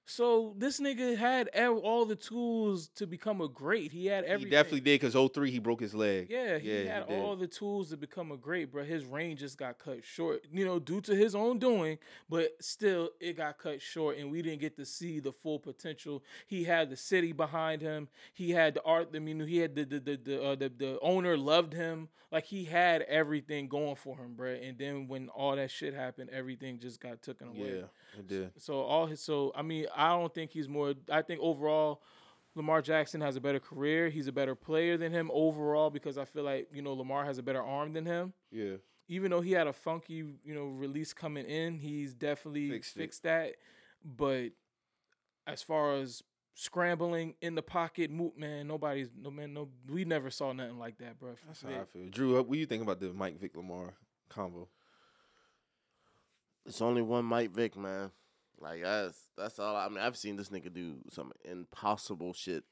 So 0.07 0.53
this 0.57 0.79
nigga 0.79 1.17
had 1.17 1.49
ev- 1.51 1.77
all 1.77 2.05
the 2.05 2.15
tools 2.15 2.89
to 2.95 3.07
become 3.07 3.41
a 3.41 3.47
great. 3.47 3.91
He 3.91 4.05
had 4.05 4.23
everything. 4.25 4.47
He 4.47 4.51
definitely 4.51 4.79
did 4.81 5.01
because 5.01 5.31
03 5.31 5.49
he 5.49 5.59
broke 5.59 5.81
his 5.81 5.95
leg. 5.95 6.27
Yeah, 6.29 6.59
he 6.59 6.83
Yeah, 6.83 6.93
had 6.93 7.05
he 7.07 7.15
all 7.15 7.35
the 7.35 7.47
tools 7.47 7.89
to 7.89 7.97
become 7.97 8.31
a 8.31 8.37
great, 8.37 8.71
bro. 8.71 8.83
His 8.83 9.03
range 9.03 9.39
just 9.39 9.57
got 9.57 9.79
cut 9.79 10.03
short, 10.03 10.45
you 10.51 10.63
know, 10.63 10.77
due 10.77 11.01
to 11.01 11.15
his 11.15 11.33
own 11.33 11.57
doing, 11.57 11.97
but 12.29 12.51
still 12.61 13.09
it 13.19 13.37
got 13.37 13.57
cut 13.57 13.81
short 13.81 14.17
and 14.17 14.31
we 14.31 14.43
didn't 14.43 14.61
get 14.61 14.75
to 14.77 14.85
see 14.85 15.19
the 15.19 15.31
full 15.31 15.57
potential. 15.57 16.23
He 16.45 16.63
had 16.65 16.91
the 16.91 16.97
city 16.97 17.31
behind 17.31 17.81
him. 17.81 18.07
He 18.33 18.51
had 18.51 18.75
the 18.75 18.83
art, 18.83 19.09
I 19.15 19.19
mean, 19.19 19.39
he 19.39 19.57
had 19.57 19.75
the 19.75 19.85
the 19.85 19.99
the 19.99 20.17
the, 20.17 20.43
uh, 20.43 20.55
the, 20.55 20.69
the 20.69 20.99
owner 21.01 21.35
loved 21.35 21.73
him. 21.73 22.09
Like 22.31 22.45
he 22.45 22.65
had 22.65 23.01
everything 23.03 23.67
going 23.69 23.95
for 23.95 24.17
him, 24.17 24.33
bro. 24.35 24.49
And 24.51 24.77
then 24.77 25.07
when 25.07 25.29
all 25.29 25.55
that 25.55 25.71
shit 25.71 25.93
happened, 25.93 26.29
everything 26.31 26.79
just 26.79 26.99
got 26.99 27.21
taken 27.21 27.47
away. 27.47 27.77
Yeah, 27.77 27.83
it 28.17 28.27
did. 28.27 28.51
So 28.57 28.81
all 28.81 29.05
his 29.05 29.21
so 29.21 29.51
I 29.55 29.61
mean 29.61 29.87
I 29.95 30.09
don't 30.09 30.33
think 30.33 30.51
he's 30.51 30.67
more. 30.67 30.93
I 31.11 31.21
think 31.21 31.39
overall, 31.41 32.01
Lamar 32.55 32.81
Jackson 32.81 33.21
has 33.21 33.35
a 33.35 33.41
better 33.41 33.59
career. 33.59 34.09
He's 34.09 34.27
a 34.27 34.31
better 34.31 34.55
player 34.55 34.97
than 34.97 35.11
him 35.11 35.29
overall 35.33 35.89
because 35.89 36.17
I 36.17 36.25
feel 36.25 36.43
like 36.43 36.67
you 36.73 36.81
know 36.81 36.93
Lamar 36.93 37.25
has 37.25 37.37
a 37.37 37.43
better 37.43 37.61
arm 37.61 37.93
than 37.93 38.05
him. 38.05 38.33
Yeah. 38.51 38.75
Even 39.07 39.29
though 39.29 39.41
he 39.41 39.51
had 39.51 39.67
a 39.67 39.73
funky 39.73 40.23
you 40.43 40.55
know 40.55 40.65
release 40.65 41.13
coming 41.13 41.45
in, 41.45 41.79
he's 41.79 42.13
definitely 42.13 42.69
Fixed 42.69 42.95
fixed, 42.95 43.23
that. 43.23 43.55
But 44.03 44.49
as 45.47 45.61
far 45.61 45.95
as 45.95 46.23
scrambling 46.55 47.35
in 47.41 47.55
the 47.55 47.61
pocket, 47.61 48.09
moot 48.09 48.37
man, 48.37 48.67
nobody's 48.67 49.09
no 49.19 49.29
man, 49.29 49.53
no 49.53 49.69
we 49.89 50.05
never 50.05 50.29
saw 50.29 50.53
nothing 50.53 50.79
like 50.79 50.97
that, 50.97 51.19
bro. 51.19 51.35
That's 51.45 51.61
how 51.61 51.69
I 51.69 51.83
feel. 51.85 52.09
Drew, 52.09 52.35
what 52.37 52.51
do 52.51 52.57
you 52.57 52.65
think 52.65 52.81
about 52.81 52.99
the 52.99 53.13
Mike 53.13 53.39
Vick 53.39 53.55
Lamar 53.55 53.93
combo? 54.29 54.67
It's 56.65 56.81
only 56.81 57.01
one 57.01 57.25
Mike 57.25 57.51
Vick, 57.51 57.77
man. 57.77 58.11
Like 58.59 58.81
that's 58.83 59.17
that's 59.37 59.59
all. 59.59 59.75
I 59.75 59.87
mean, 59.89 59.99
I've 59.99 60.17
seen 60.17 60.35
this 60.35 60.49
nigga 60.49 60.73
do 60.73 60.95
some 61.11 61.31
impossible 61.43 62.33
shit 62.33 62.63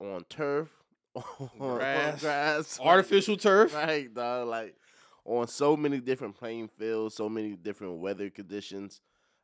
on 0.00 0.24
turf, 0.28 0.68
on 1.14 1.50
Grass. 1.58 2.20
grass, 2.20 2.80
Artificial 2.82 3.36
turf. 3.36 3.74
right, 3.74 4.12
dog. 4.12 4.48
Like 4.48 4.76
on 5.24 5.46
so 5.48 5.76
many 5.76 6.00
different 6.00 6.36
playing 6.36 6.68
fields, 6.68 7.14
so 7.14 7.28
many 7.28 7.56
different 7.56 7.98
weather 7.98 8.30
conditions. 8.30 9.00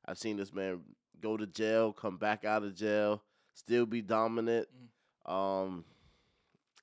I've 0.06 0.18
seen 0.18 0.36
this 0.36 0.52
man 0.52 0.80
go 1.20 1.36
to 1.36 1.46
jail, 1.46 1.92
come 1.92 2.16
back 2.16 2.44
out 2.44 2.62
of 2.62 2.74
jail, 2.74 3.22
still 3.54 3.84
be 3.86 4.00
dominant. 4.00 4.68
Um, 5.26 5.84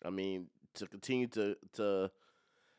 I 0.06 0.10
mean, 0.10 0.48
to 0.76 0.86
continue 0.86 1.28
to 1.28 1.56
to 1.74 2.12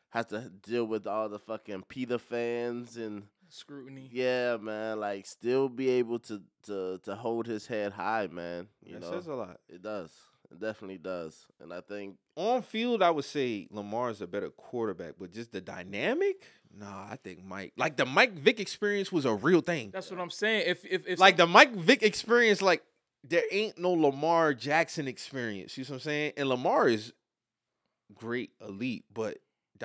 have 0.09 0.27
to 0.27 0.51
deal 0.61 0.85
with 0.85 1.07
all 1.07 1.27
the 1.27 1.39
fucking 1.39 1.83
PETA 1.89 2.19
fans 2.19 2.97
and 2.97 3.23
Scrutiny. 3.53 4.09
yeah, 4.11 4.57
man, 4.57 4.99
like 4.99 5.25
still 5.27 5.69
be 5.69 5.89
able 5.89 6.17
to 6.19 6.41
to 6.65 6.99
to 7.03 7.15
hold 7.15 7.45
his 7.45 7.67
head 7.67 7.91
high, 7.93 8.27
man. 8.31 8.67
You 8.83 8.93
That 8.93 9.01
know, 9.03 9.11
says 9.11 9.27
a 9.27 9.33
lot. 9.35 9.59
it 9.69 9.81
does. 9.83 10.11
It 10.51 10.59
definitely 10.59 10.97
does. 10.97 11.45
And 11.59 11.71
I 11.73 11.81
think 11.81 12.17
On 12.35 12.61
field, 12.61 13.01
I 13.03 13.09
would 13.11 13.25
say 13.25 13.67
Lamar 13.71 14.09
is 14.09 14.21
a 14.21 14.27
better 14.27 14.49
quarterback, 14.49 15.13
but 15.19 15.31
just 15.31 15.51
the 15.51 15.61
dynamic, 15.61 16.43
nah, 16.75 17.07
I 17.09 17.17
think 17.23 17.43
Mike. 17.43 17.73
Like 17.77 17.95
the 17.97 18.05
Mike 18.05 18.33
Vick 18.33 18.59
experience 18.59 19.11
was 19.11 19.25
a 19.25 19.33
real 19.35 19.61
thing. 19.61 19.91
That's 19.93 20.09
what 20.11 20.19
I'm 20.19 20.29
saying. 20.31 20.63
If 20.67 20.83
if 20.85 21.07
if 21.07 21.19
like 21.19 21.37
the 21.37 21.47
Mike 21.47 21.73
Vick 21.75 22.01
experience, 22.03 22.61
like 22.61 22.83
there 23.23 23.43
ain't 23.51 23.77
no 23.77 23.91
Lamar 23.91 24.53
Jackson 24.53 25.07
experience. 25.07 25.77
You 25.77 25.83
see 25.83 25.93
what 25.93 25.97
I'm 25.97 26.01
saying? 26.01 26.33
And 26.37 26.49
Lamar 26.49 26.87
is 26.87 27.13
great, 28.13 28.51
elite, 28.61 29.05
but 29.13 29.37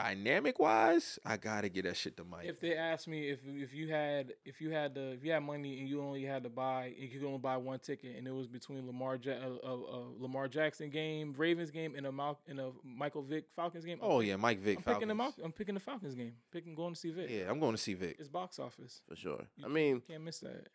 dynamic 0.02 0.58
wise, 0.58 1.18
I 1.24 1.36
gotta 1.36 1.68
get 1.68 1.84
that 1.84 1.96
shit 1.96 2.16
to 2.18 2.24
Mike. 2.24 2.46
if 2.46 2.60
they 2.60 2.76
asked 2.76 3.08
me 3.08 3.28
if 3.30 3.40
if 3.44 3.74
you 3.74 3.88
had 3.88 4.32
if 4.44 4.60
you 4.60 4.70
had 4.70 4.94
the 4.94 5.12
if 5.12 5.24
you 5.24 5.32
had 5.32 5.42
money 5.42 5.80
and 5.80 5.88
you 5.88 6.00
only 6.02 6.22
had 6.24 6.42
to 6.44 6.48
buy 6.48 6.94
you 6.96 7.08
could 7.08 7.24
only 7.26 7.38
buy 7.38 7.56
one 7.56 7.78
ticket 7.80 8.16
and 8.16 8.26
it 8.26 8.30
was 8.30 8.46
between 8.46 8.86
Lamar 8.86 9.16
ja- 9.20 9.32
uh, 9.32 9.66
uh, 9.66 9.74
uh, 9.74 10.04
Lamar 10.18 10.46
Jackson 10.48 10.90
game, 10.90 11.34
Ravens 11.36 11.70
game, 11.70 11.94
and 11.96 12.06
a 12.06 12.12
Mal- 12.12 12.40
and 12.46 12.60
a 12.60 12.70
Michael 12.84 13.22
Vick 13.22 13.46
Falcons 13.56 13.84
game. 13.84 13.98
I'm 14.02 14.08
oh 14.10 14.18
pick- 14.20 14.28
yeah, 14.28 14.36
Mike 14.36 14.60
Vick. 14.60 14.78
I'm 14.78 14.84
picking 14.94 15.08
the 15.08 15.14
Falcons. 15.14 15.36
Mal- 15.38 15.44
I'm 15.46 15.52
picking 15.52 15.74
the 15.74 15.80
Falcons 15.80 16.14
game. 16.14 16.32
Picking 16.52 16.74
going 16.74 16.94
to 16.94 17.00
see 17.00 17.10
Vick. 17.10 17.28
Yeah, 17.30 17.50
I'm 17.50 17.58
going 17.58 17.72
to 17.74 17.78
see 17.82 17.94
Vick. 17.94 18.16
It's 18.18 18.28
box 18.28 18.58
office. 18.58 19.02
for 19.08 19.16
sure. 19.16 19.42
You 19.56 19.64
I 19.64 19.68
mean, 19.68 20.02
can't 20.08 20.22
miss 20.22 20.38
that. 20.40 20.68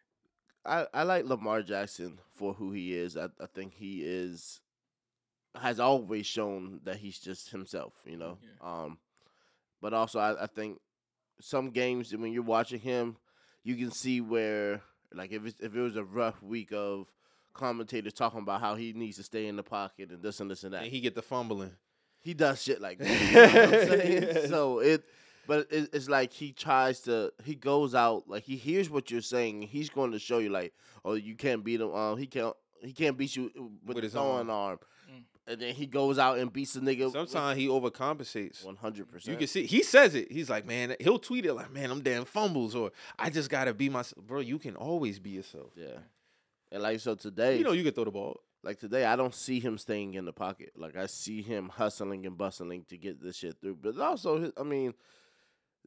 I, 0.65 0.85
I 0.93 1.03
like 1.03 1.25
Lamar 1.25 1.61
Jackson 1.61 2.19
for 2.31 2.53
who 2.53 2.71
he 2.71 2.93
is. 2.93 3.17
I, 3.17 3.25
I 3.39 3.47
think 3.53 3.73
he 3.73 4.01
is 4.03 4.59
has 5.55 5.79
always 5.79 6.25
shown 6.25 6.79
that 6.83 6.95
he's 6.97 7.19
just 7.19 7.49
himself, 7.51 7.93
you 8.05 8.17
know. 8.17 8.37
Yeah. 8.41 8.67
Um, 8.83 8.97
but 9.83 9.93
also 9.93 10.17
I, 10.17 10.43
I 10.45 10.47
think 10.47 10.79
some 11.41 11.69
games 11.69 12.15
when 12.15 12.31
you're 12.31 12.41
watching 12.41 12.79
him, 12.79 13.17
you 13.63 13.75
can 13.75 13.91
see 13.91 14.21
where 14.21 14.81
like 15.13 15.31
if 15.33 15.45
it's, 15.45 15.59
if 15.59 15.75
it 15.75 15.79
was 15.79 15.97
a 15.97 16.03
rough 16.05 16.41
week 16.41 16.71
of 16.71 17.07
commentators 17.53 18.13
talking 18.13 18.39
about 18.39 18.61
how 18.61 18.75
he 18.75 18.93
needs 18.93 19.17
to 19.17 19.23
stay 19.23 19.45
in 19.45 19.57
the 19.57 19.61
pocket 19.61 20.09
and 20.09 20.23
this 20.23 20.39
and 20.39 20.49
this 20.49 20.63
and 20.63 20.73
that. 20.73 20.83
And 20.83 20.91
he 20.91 21.01
get 21.01 21.15
the 21.15 21.21
fumbling. 21.21 21.71
he 22.21 22.33
does 22.33 22.63
shit 22.63 22.81
like 22.81 22.97
that. 22.99 23.09
You 23.09 23.33
know 23.33 23.65
what 23.65 23.81
I'm 23.81 23.99
saying? 23.99 24.23
Yes. 24.23 24.49
So 24.49 24.79
it, 24.79 25.03
but 25.47 25.67
it, 25.69 25.89
it's 25.91 26.07
like 26.07 26.31
he 26.31 26.53
tries 26.53 27.01
to. 27.01 27.33
He 27.43 27.53
goes 27.53 27.93
out 27.93 28.23
like 28.29 28.43
he 28.43 28.55
hears 28.55 28.89
what 28.89 29.11
you're 29.11 29.19
saying. 29.21 29.63
and 29.63 29.69
He's 29.69 29.89
going 29.89 30.13
to 30.13 30.19
show 30.19 30.39
you 30.39 30.49
like, 30.49 30.73
oh, 31.03 31.15
you 31.15 31.35
can't 31.35 31.61
beat 31.61 31.81
him. 31.81 31.93
Um, 31.93 32.17
he 32.17 32.25
can't. 32.25 32.55
He 32.81 32.93
can't 32.93 33.17
beat 33.17 33.35
you 33.35 33.51
with, 33.85 33.95
With 33.95 34.03
his 34.03 34.15
own 34.15 34.45
throwing 34.45 34.49
arm. 34.49 34.79
And 35.45 35.59
then 35.59 35.73
he 35.75 35.85
goes 35.85 36.17
out 36.17 36.37
and 36.39 36.51
beats 36.53 36.73
the 36.73 36.79
nigga. 36.79 37.11
Sometimes 37.11 37.57
he 37.59 37.67
overcompensates. 37.67 38.63
One 38.63 38.77
hundred 38.77 39.09
percent. 39.11 39.33
You 39.33 39.37
can 39.37 39.47
see 39.47 39.65
he 39.65 39.83
says 39.83 40.15
it. 40.15 40.31
He's 40.31 40.49
like, 40.49 40.65
man, 40.65 40.95
he'll 41.01 41.19
tweet 41.19 41.45
it 41.45 41.53
like, 41.53 41.71
man, 41.71 41.91
I'm 41.91 42.01
damn 42.01 42.23
fumbles, 42.25 42.75
or 42.75 42.91
I 43.19 43.29
just 43.29 43.49
gotta 43.49 43.73
be 43.73 43.89
myself. 43.89 44.25
Bro, 44.25 44.39
you 44.41 44.57
can 44.57 44.75
always 44.77 45.19
be 45.19 45.31
yourself. 45.31 45.71
Yeah. 45.75 45.97
And 46.71 46.81
like 46.81 46.99
so 47.01 47.15
today, 47.15 47.57
You 47.57 47.63
know 47.65 47.73
you 47.73 47.83
can 47.83 47.93
throw 47.93 48.05
the 48.05 48.11
ball. 48.11 48.39
like 48.63 48.79
today, 48.79 49.03
I 49.05 49.17
don't 49.17 49.35
see 49.35 49.59
him 49.59 49.77
staying 49.77 50.13
in 50.13 50.23
the 50.25 50.31
pocket. 50.33 50.71
Like 50.77 50.95
I 50.95 51.07
see 51.07 51.41
him 51.41 51.69
hustling 51.69 52.25
and 52.25 52.37
bustling 52.37 52.85
to 52.89 52.97
get 52.97 53.21
this 53.21 53.35
shit 53.35 53.57
through. 53.59 53.79
But 53.81 53.99
also, 53.99 54.49
I 54.57 54.63
mean, 54.63 54.93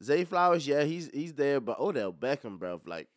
Zay 0.03 0.25
Flowers, 0.25 0.69
yeah, 0.69 0.85
he's 0.85 1.11
he's 1.15 1.33
there. 1.33 1.61
But 1.61 1.81
Odell 1.81 2.13
Beckham, 2.13 2.59
bro, 2.59 2.83
like 2.85 3.09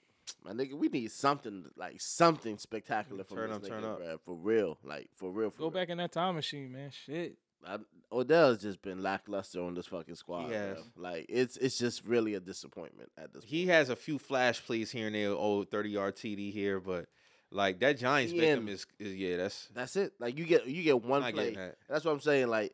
my 0.44 0.52
nigga, 0.52 0.74
we 0.74 0.88
need 0.88 1.12
something 1.12 1.66
like 1.78 2.00
something 2.02 2.58
spectacular 2.58 3.24
from 3.24 3.38
Turn 3.38 3.50
this 3.50 3.58
up, 3.58 3.64
nigga, 3.64 3.70
turn 3.70 3.84
up. 3.86 4.00
bruh, 4.02 4.20
for 4.26 4.36
real, 4.36 4.78
like 4.84 5.10
for 5.16 5.32
real. 5.32 5.50
For 5.50 5.58
Go 5.60 5.64
real. 5.66 5.72
back 5.72 5.90
in 5.90 5.98
that 5.98 6.12
time 6.12 6.36
machine, 6.36 6.72
man. 6.72 6.92
Shit. 6.92 7.38
I, 7.68 7.78
Odell's 8.12 8.62
just 8.62 8.82
been 8.82 9.04
lackluster 9.04 9.62
on 9.62 9.74
this 9.76 9.88
fucking 9.88 10.16
squad. 10.16 10.48
He 10.48 10.54
has. 10.54 10.78
bruh. 10.78 10.84
Like 10.96 11.26
it's 11.30 11.58
it's 11.58 11.78
just 11.78 12.06
really 12.06 12.34
a 12.36 12.40
disappointment 12.40 13.12
at 13.18 13.34
this. 13.34 13.44
He 13.44 13.64
point. 13.66 13.72
has 13.76 13.90
a 13.90 13.96
few 13.96 14.18
flash 14.18 14.64
plays 14.66 14.92
here 14.92 15.08
and 15.08 15.16
there, 15.16 15.30
oh, 15.32 15.64
30 15.66 15.90
yard 15.90 16.16
TD 16.16 16.54
here, 16.54 16.80
but 16.80 17.08
like 17.52 17.80
that 17.80 17.98
Giants 17.98 18.32
He 18.32 18.40
Beckham 18.40 18.70
is, 18.70 18.86
is 19.00 19.16
yeah, 19.16 19.38
that's 19.38 19.68
That's 19.74 19.96
it. 19.96 20.14
Like 20.20 20.38
you 20.38 20.46
get 20.46 20.68
you 20.68 20.84
get 20.84 21.04
one 21.04 21.24
I'm 21.24 21.34
not 21.34 21.34
play. 21.34 21.56
that. 21.56 21.76
That's 21.90 22.06
what 22.06 22.12
I'm 22.12 22.20
saying. 22.22 22.48
Like 22.48 22.74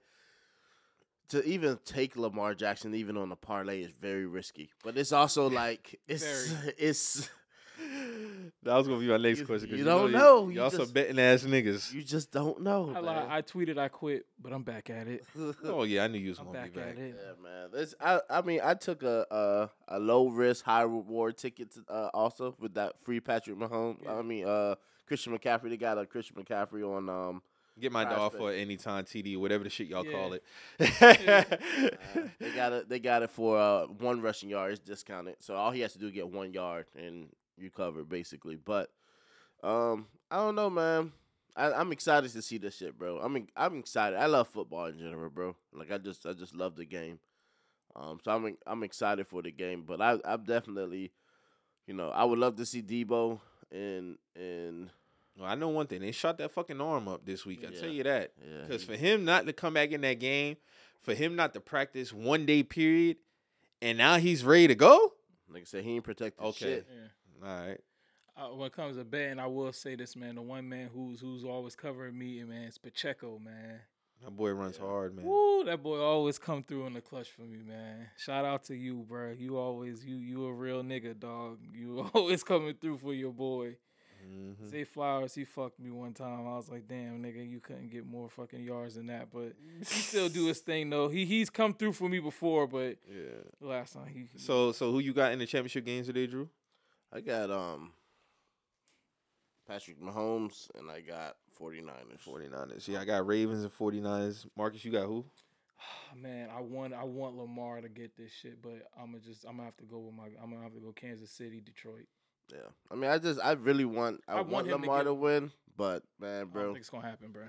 to 1.30 1.44
even 1.44 1.80
take 1.86 2.16
Lamar 2.16 2.54
Jackson 2.54 2.94
even 2.94 3.18
on 3.18 3.32
a 3.32 3.36
parlay 3.36 3.82
is 3.82 3.92
very 3.92 4.26
risky. 4.28 4.70
But 4.84 4.98
it's 4.98 5.12
also 5.12 5.50
like 5.64 6.00
it's 6.08 6.54
it's 6.78 7.30
That 8.64 8.76
was 8.76 8.88
gonna 8.88 9.00
be 9.00 9.08
my 9.08 9.18
next 9.18 9.40
You- 9.40 9.46
question. 9.46 9.70
'cause 9.70 9.78
you 9.80 9.86
don't 9.86 10.12
know. 10.12 10.48
You 10.50 10.56
Y'all 10.62 10.70
some 10.70 10.82
just- 10.82 10.94
betting 10.94 11.20
ass 11.20 11.44
niggas. 11.44 11.94
you 11.94 12.02
just 12.04 12.32
don't 12.32 12.62
know. 12.62 12.90
I, 12.90 12.94
man. 12.94 13.04
lied. 13.06 13.28
I 13.30 13.42
tweeted 13.42 13.78
I 13.78 13.88
quit, 13.88 14.26
but 14.42 14.54
I'm 14.54 14.64
back 14.64 14.90
at 14.90 15.08
it. 15.08 15.24
Oh 15.64 15.84
yeah, 15.84 16.04
I 16.04 16.08
knew 16.08 16.20
you 16.20 16.30
was 16.30 16.40
I'm 16.40 16.46
gonna 16.46 16.60
back 16.60 16.74
be 16.74 16.80
back. 16.80 16.90
at 16.90 16.98
it. 16.98 17.16
yeah, 17.18 17.44
man. 17.44 17.70
This 17.72 17.96
I 18.00 18.22
I 18.30 18.42
mean 18.42 18.60
I 18.64 18.74
took 18.74 19.04
a 19.04 19.26
a, 19.32 19.70
a 19.96 20.00
low 20.00 20.28
risk 20.30 20.66
high 20.66 20.82
reward 20.84 21.38
ticket 21.38 21.72
to, 21.74 21.84
uh, 21.90 22.10
also 22.14 22.56
with 22.60 22.74
that 22.76 23.02
free 23.04 23.20
Patrick 23.20 23.58
Mahomes. 23.58 24.04
Yeah. 24.04 24.16
I 24.16 24.22
mean 24.22 24.46
uh 24.48 24.76
Christian 25.08 25.38
McCaffrey. 25.38 25.70
They 25.70 25.78
got 25.78 25.98
a 25.98 26.06
Christian 26.06 26.36
McCaffrey 26.38 26.84
on 26.84 27.10
um 27.10 27.42
Get 27.78 27.92
my 27.92 28.06
Prize 28.06 28.16
dog 28.18 28.32
pick. 28.32 28.40
for 28.40 28.52
anytime 28.54 29.04
TD, 29.04 29.38
whatever 29.38 29.66
the 29.66 29.70
shit 29.70 29.88
y'all 29.88 30.06
call 30.06 30.30
Yeah. 30.30 30.36
it. 30.80 31.02
Uh, 31.02 32.28
they 32.40 32.52
got 32.52 32.72
it. 32.74 32.90
They 32.90 33.00
got 33.00 33.22
it 33.24 33.30
for 33.30 33.58
uh, 33.58 33.86
one 33.88 34.22
rushing 34.22 34.50
yard. 34.50 34.72
It's 34.72 34.80
discounted, 34.80 35.36
so 35.42 35.56
all 35.56 35.72
he 35.72 35.82
has 35.82 35.92
to 35.94 36.00
do 36.00 36.06
is 36.08 36.14
get 36.14 36.28
one 36.30 36.54
yard 36.54 36.86
and 36.96 37.28
you 37.58 37.70
cover 37.70 38.04
basically. 38.04 38.56
But 38.56 38.90
um, 39.64 40.08
I 40.30 40.38
don't 40.38 40.56
know, 40.56 40.70
man. 40.70 41.12
I, 41.56 41.72
I'm 41.72 41.92
excited 41.94 42.32
to 42.34 42.42
see 42.42 42.58
this 42.58 42.78
shit, 42.78 42.98
bro. 42.98 43.18
I'm 43.20 43.48
I'm 43.56 43.78
excited. 43.80 44.18
I 44.20 44.26
love 44.26 44.48
football 44.50 44.86
in 44.88 44.98
general, 45.00 45.30
bro. 45.30 45.56
Like 45.74 45.92
I 45.92 45.98
just 45.98 46.26
I 46.26 46.34
just 46.34 46.54
love 46.56 46.76
the 46.76 46.86
game. 46.86 47.20
Um, 47.96 48.20
so 48.24 48.32
I'm 48.32 48.58
I'm 48.68 48.84
excited 48.84 49.26
for 49.28 49.42
the 49.42 49.52
game, 49.52 49.84
but 49.88 50.02
I 50.02 50.18
I'm 50.26 50.44
definitely, 50.44 51.12
you 51.88 51.94
know, 51.94 52.10
I 52.10 52.26
would 52.26 52.40
love 52.40 52.58
to 52.58 52.66
see 52.66 52.82
Debo 52.82 53.40
and 53.72 54.18
and 54.36 54.90
Well, 55.38 55.48
I 55.50 55.56
know 55.56 55.70
one 55.70 55.88
thing. 55.88 56.02
They 56.02 56.12
shot 56.12 56.38
that 56.40 56.52
fucking 56.52 56.82
arm 56.82 57.08
up 57.08 57.26
this 57.26 57.46
week. 57.46 57.64
I 57.66 57.72
Yeah. 57.72 57.80
tell 57.80 57.90
you 57.90 58.04
that. 58.04 58.34
Because 58.64 58.82
he- 58.82 58.88
for 58.88 58.96
him 58.98 59.24
not 59.24 59.46
to 59.46 59.54
come 59.54 59.76
back 59.76 59.92
in 59.92 60.02
that 60.02 60.20
game, 60.20 60.58
for 61.02 61.14
him 61.14 61.38
not 61.38 61.54
to 61.54 61.62
practice 61.62 62.12
one 62.12 62.46
day 62.46 62.64
period, 62.64 63.18
and 63.82 63.98
now 63.98 64.18
he's 64.18 64.44
ready 64.44 64.68
to 64.68 64.76
go. 64.76 65.14
like 65.48 65.62
I 65.62 65.66
said, 65.66 65.84
he 65.86 65.96
ain't 65.96 66.04
protected 66.04 66.44
Okay. 66.44 66.66
shit. 66.66 66.88
Yeah. 66.90 67.08
All 67.44 67.50
right. 67.68 67.80
Uh, 68.38 68.48
when 68.56 68.68
it 68.68 68.74
comes 68.74 68.98
to 68.98 69.06
betting, 69.06 69.40
I 69.40 69.48
will 69.48 69.72
say 69.72 69.96
this, 69.96 70.16
man. 70.16 70.36
The 70.36 70.42
one 70.42 70.68
man 70.68 70.90
who's 70.94 71.22
who's 71.22 71.46
always 71.46 71.76
covering 71.76 72.18
me, 72.18 72.44
man, 72.44 72.64
is 72.64 72.78
Pacheco, 72.78 73.40
man. 73.40 73.80
That 74.24 74.32
boy 74.32 74.52
runs 74.52 74.78
Yeah. 74.78 74.86
hard, 74.88 75.16
man. 75.16 75.26
Woo, 75.26 75.64
that 75.66 75.82
boy 75.82 76.00
always 76.00 76.38
come 76.38 76.64
through 76.64 76.86
in 76.88 76.94
the 76.94 77.02
clutch 77.02 77.30
for 77.30 77.44
me, 77.44 77.60
man. 77.66 78.08
Shout 78.18 78.44
out 78.46 78.64
to 78.66 78.76
you, 78.76 79.06
bro. 79.08 79.32
You 79.32 79.58
always 79.58 80.04
you 80.06 80.18
you 80.18 80.46
a 80.48 80.54
real 80.54 80.84
nigga, 80.84 81.18
dog. 81.18 81.60
You 81.74 82.10
always 82.14 82.44
coming 82.44 82.76
through 82.80 82.98
for 82.98 83.14
your 83.14 83.32
boy. 83.32 83.78
Mhm. 84.28 84.70
Zay 84.70 84.84
Flowers, 84.86 85.36
he 85.36 85.46
fucked 85.46 85.80
me 85.80 85.92
one 85.92 86.14
time. 86.14 86.48
I 86.48 86.56
was 86.58 86.68
like, 86.68 86.88
damn, 86.88 87.22
nigga, 87.22 87.48
you 87.48 87.60
couldn't 87.60 87.90
get 87.92 88.06
more 88.08 88.28
fucking 88.30 88.64
yards 88.64 88.96
than 88.96 89.06
that. 89.08 89.28
But 89.32 89.54
he 89.80 89.84
still 89.86 90.30
do 90.30 90.48
his 90.48 90.60
thing 90.60 90.90
though. 90.90 91.08
He 91.10 91.26
he's 91.26 91.50
come 91.50 91.74
through 91.74 91.94
for 91.94 92.10
me 92.10 92.20
before, 92.20 92.68
but 92.68 92.98
Yeah. 93.08 93.44
last 93.62 93.94
time 93.94 94.08
he 94.08 94.26
So, 94.38 94.72
so 94.72 94.92
who 94.92 95.00
you 95.00 95.14
got 95.14 95.32
in 95.32 95.40
the 95.40 95.46
championship 95.46 95.86
games 95.86 96.08
today, 96.08 96.26
Drew? 96.28 96.50
I 97.14 97.22
got 97.22 97.50
um 97.52 97.92
Patrick 99.68 100.00
Mahomes 100.02 100.70
and 100.78 100.90
I 100.92 101.02
got 101.02 101.38
49ers. 101.60 102.22
49ers. 102.28 102.88
Yeah, 102.88 103.00
I 103.02 103.06
got 103.06 103.26
Ravens 103.26 103.64
and 103.64 103.74
49ers. 103.76 104.46
Marcus, 104.58 104.84
you 104.86 104.92
got 104.92 105.06
who? 105.08 105.26
man, 106.16 106.50
I 106.56 106.62
want 106.62 106.94
I 106.94 107.04
want 107.04 107.36
Lamar 107.38 107.82
to 107.82 107.90
get 107.90 108.16
this 108.18 108.32
shit, 108.32 108.62
but 108.62 108.88
I'm 109.00 109.08
gonna 109.12 109.20
just 109.20 109.46
I'm 109.46 109.54
gonna 109.58 109.64
have 109.66 109.78
to 109.78 109.86
go 109.86 110.00
with 110.00 110.14
my 110.16 110.26
I'm 110.42 110.52
gonna 110.52 110.64
have 110.64 110.74
to 110.74 110.80
go 110.80 110.92
Kansas 110.92 111.32
City, 111.32 111.62
Detroit. 111.62 112.08
Yeah. 112.52 112.60
I 112.92 112.96
mean, 112.96 113.10
I 113.10 113.18
just 113.18 113.40
I 113.44 113.54
really 113.54 113.86
want 113.86 114.22
I, 114.28 114.34
I 114.34 114.36
want 114.38 114.50
want, 114.50 114.68
him 114.68 114.74
to 114.74 114.82
Lamar 114.82 114.98
get- 115.00 115.04
to, 115.06 115.14
win, 115.14 115.52
but 115.78 116.04
man, 116.20 116.36
I 116.36 116.40
don't 116.42 116.52
bro. 116.54 116.66
think 116.68 116.80
it's 116.80 116.90
gonna 116.90 117.08
happen, 117.08 117.32
bro. 117.32 117.46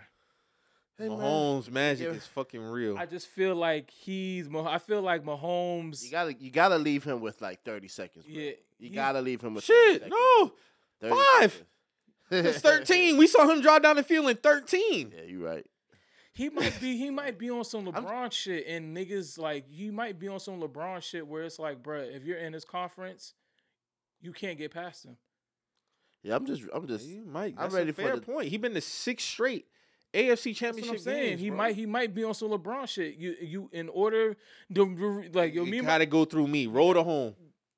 Hey, 0.98 1.08
man, 1.08 1.18
Mahomes 1.18 1.70
magic 1.70 2.06
Yeah. 2.06 2.14
is 2.14 2.26
fucking 2.26 2.60
real. 2.62 2.96
I 2.96 3.04
just 3.06 3.26
feel 3.28 3.54
like 3.54 3.90
he's. 3.90 4.48
Mah- 4.48 4.70
I 4.70 4.78
feel 4.78 5.02
like 5.02 5.24
Mahomes. 5.24 6.02
you 6.02 6.10
gotta 6.10 6.32
you 6.34 6.50
gotta 6.50 6.78
leave 6.78 7.04
him 7.04 7.20
with 7.20 7.40
like 7.42 7.62
30 7.64 7.88
seconds. 7.88 8.24
Bro. 8.24 8.34
Yeah, 8.34 8.52
You 8.78 8.90
gotta 8.90 9.20
leave 9.20 9.42
him 9.42 9.54
with 9.54 9.64
30 9.64 9.76
Shit, 9.92 10.02
seconds. 10.02 10.10
no. 10.40 10.52
30 11.02 11.14
five. 11.14 11.52
seconds. 11.52 12.56
It's 12.56 12.60
13. 12.60 13.16
we 13.18 13.26
saw 13.26 13.46
him 13.48 13.60
draw 13.60 13.78
down 13.78 13.96
the 13.96 14.02
field 14.02 14.28
in 14.30 14.36
13. 14.36 15.12
yeah, 15.14 15.22
you 15.24 15.44
right. 15.46 15.64
He 16.32 16.48
might 16.50 16.78
be. 16.80 16.96
He 16.96 17.10
might 17.10 17.38
be 17.38 17.50
on 17.50 17.64
some 17.64 17.86
LeBron 17.92 18.32
shit, 18.32 18.66
and 18.66 18.96
niggas 18.96 19.38
like 19.38 19.68
he 19.70 19.90
might 19.90 20.18
be 20.18 20.28
on 20.28 20.40
some 20.40 20.60
LeBron 20.60 21.02
shit 21.02 21.26
where 21.26 21.44
it's 21.44 21.58
like, 21.58 21.82
bruh, 21.82 22.14
if 22.14 22.24
you're 22.24 22.38
in 22.38 22.52
this 22.52 22.64
conference, 22.64 23.34
you 24.20 24.32
can't 24.32 24.58
get 24.58 24.72
past 24.72 25.04
him. 25.04 25.16
Yeah, 26.22 26.36
I'm 26.36 26.44
just, 26.46 26.62
I'm 26.74 26.86
just, 26.88 27.06
You 27.06 27.24
might. 27.24 27.54
I'm 27.58 27.70
ready 27.70 27.90
a 27.90 27.92
for 27.92 28.16
the- 28.16 28.20
point. 28.22 28.48
He 28.48 28.56
been 28.56 28.74
to 28.74 28.80
six 28.80 29.22
straight 29.22 29.66
That's 29.66 29.75
AFC 30.14 30.28
what 30.28 30.46
I'm 30.46 30.54
Championship 30.54 31.00
saying. 31.00 31.22
games. 31.30 31.40
he 31.40 31.48
bro. 31.48 31.58
might 31.58 31.76
he 31.76 31.86
might 31.86 32.14
be 32.14 32.24
on 32.24 32.34
some 32.34 32.48
LeBron 32.50 32.88
shit. 32.88 33.16
You 33.16 33.34
you 33.40 33.68
in 33.72 33.88
order 33.88 34.36
to 34.74 35.24
like 35.32 35.54
yo 35.54 35.64
You 35.64 35.70
me 35.70 35.78
and 35.78 35.86
gotta 35.86 36.06
go 36.06 36.24
through 36.24 36.48
me. 36.48 36.66
Roll 36.66 36.94
to 36.94 37.02
home. 37.02 37.34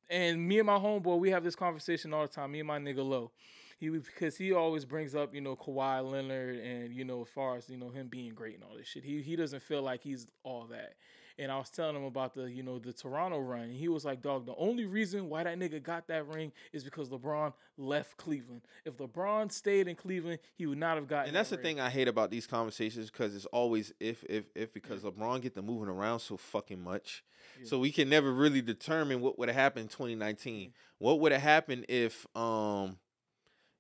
and 0.09 0.47
me 0.47 0.59
and 0.59 0.67
my 0.67 0.79
homeboy 0.79 1.19
we 1.19 1.31
have 1.31 1.45
this 1.45 1.57
conversation 1.57 2.13
all 2.15 2.23
the 2.23 2.29
time. 2.29 2.53
Me 2.53 2.61
and 2.61 2.67
my 2.69 2.79
nigga 2.79 3.07
Low. 3.09 3.31
He 3.79 3.89
because 3.91 4.37
he 4.37 4.53
always 4.53 4.85
brings 4.85 5.15
up 5.15 5.35
you 5.35 5.41
know 5.41 5.55
Kawhi 5.57 6.09
Leonard 6.11 6.57
and 6.57 6.93
you 6.93 7.05
know 7.05 7.23
as 7.23 7.29
far 7.29 7.57
as 7.57 7.69
you 7.71 7.77
know 7.77 7.91
him 7.91 8.09
being 8.09 8.35
great 8.35 8.55
and 8.57 8.65
all 8.65 8.77
this 8.77 8.87
shit. 8.89 9.05
He 9.05 9.23
he 9.23 9.37
doesn't 9.37 9.63
feel 9.63 9.83
like 9.83 10.03
he's 10.03 10.27
all 10.43 10.67
that. 10.71 10.95
And 11.39 11.53
I 11.53 11.59
was 11.59 11.71
telling 11.71 11.95
him 11.95 12.05
about 12.05 12.35
the 12.35 12.51
you 12.51 12.63
know 12.63 12.79
the 12.79 12.93
Toronto 12.93 13.39
run. 13.39 13.63
And 13.63 13.77
he 13.77 13.89
was 13.89 14.05
like, 14.05 14.21
"Dog, 14.21 14.47
the 14.47 14.55
only 14.57 14.87
reason 14.87 15.29
why 15.29 15.45
that 15.45 15.59
nigga 15.59 15.83
got 15.83 16.09
that 16.09 16.27
ring 16.27 16.53
is 16.73 16.83
because 16.83 17.09
LeBron 17.11 17.53
left 17.77 18.17
Cleveland. 18.17 18.63
If 18.85 18.97
LeBron 18.97 19.53
stayed 19.53 19.87
in 19.87 19.95
Cleveland, 19.95 20.41
he 20.57 20.67
would 20.67 20.79
not 20.79 20.97
have 20.97 21.07
gotten." 21.07 21.29
And 21.29 21.37
that's 21.37 21.51
the 21.51 21.57
ring." 21.57 21.63
thing 21.65 21.81
I 21.81 21.91
hate 21.91 22.09
about 22.09 22.31
these 22.31 22.47
conversations 22.47 23.11
because 23.11 23.37
it's 23.37 23.47
always 23.47 23.93
if 24.01 24.25
if 24.29 24.47
if 24.55 24.73
because 24.73 25.03
LeBron 25.03 25.41
get 25.43 25.55
to 25.55 25.63
moving 25.63 25.89
around 25.89 26.21
so 26.21 26.37
fucking 26.37 26.83
much, 26.83 27.23
Yeah. 27.61 27.67
so 27.67 27.79
we 27.79 27.93
can 27.93 28.09
never 28.09 28.33
really 28.33 28.61
determine 28.63 29.21
what 29.21 29.39
would 29.39 29.49
have 29.49 29.57
happened 29.57 29.85
in 29.85 29.89
2019. 29.89 30.73
What 30.99 31.21
would 31.21 31.31
have 31.33 31.43
happened 31.43 31.87
if 31.89 32.27
um, 32.37 32.99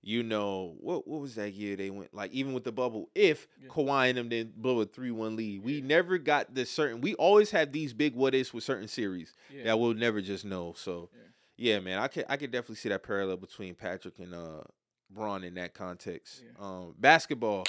you 0.02 0.22
know 0.22 0.76
what 0.80 1.08
what 1.08 1.20
was 1.20 1.34
that 1.34 1.52
year 1.52 1.74
they 1.76 1.90
went 1.90 2.14
like 2.14 2.30
even 2.32 2.52
with 2.52 2.62
the 2.64 2.70
bubble 2.72 3.10
if 3.14 3.48
Yeah. 3.60 3.68
Kawhi 3.68 4.08
and 4.08 4.16
them 4.18 4.28
didn't 4.28 4.60
blow 4.62 4.80
a 4.80 4.86
three 4.86 5.10
one 5.10 5.34
lead. 5.36 5.62
We 5.62 5.74
Yeah. 5.78 5.84
never 5.86 6.18
got 6.18 6.54
this 6.54 6.70
certain. 6.70 7.00
We 7.00 7.14
always 7.14 7.50
have 7.50 7.72
these 7.72 7.92
big 7.92 8.14
what 8.14 8.34
ifs 8.34 8.54
with 8.54 8.62
certain 8.64 8.88
series 8.88 9.34
Yeah. 9.52 9.64
that 9.64 9.78
we'll 9.80 9.94
never 9.94 10.20
just 10.20 10.44
know. 10.44 10.72
So 10.76 11.10
Yeah. 11.56 11.80
man, 11.80 11.98
I 11.98 12.06
could 12.08 12.24
I 12.28 12.36
could 12.36 12.50
definitely 12.52 12.76
see 12.76 12.88
that 12.90 13.02
parallel 13.02 13.38
between 13.38 13.74
Patrick 13.74 14.18
and 14.20 14.34
uh 14.34 14.62
Bron 15.10 15.42
in 15.42 15.54
that 15.54 15.74
context. 15.74 16.44
Um 16.58 16.94
basketball. 16.98 17.64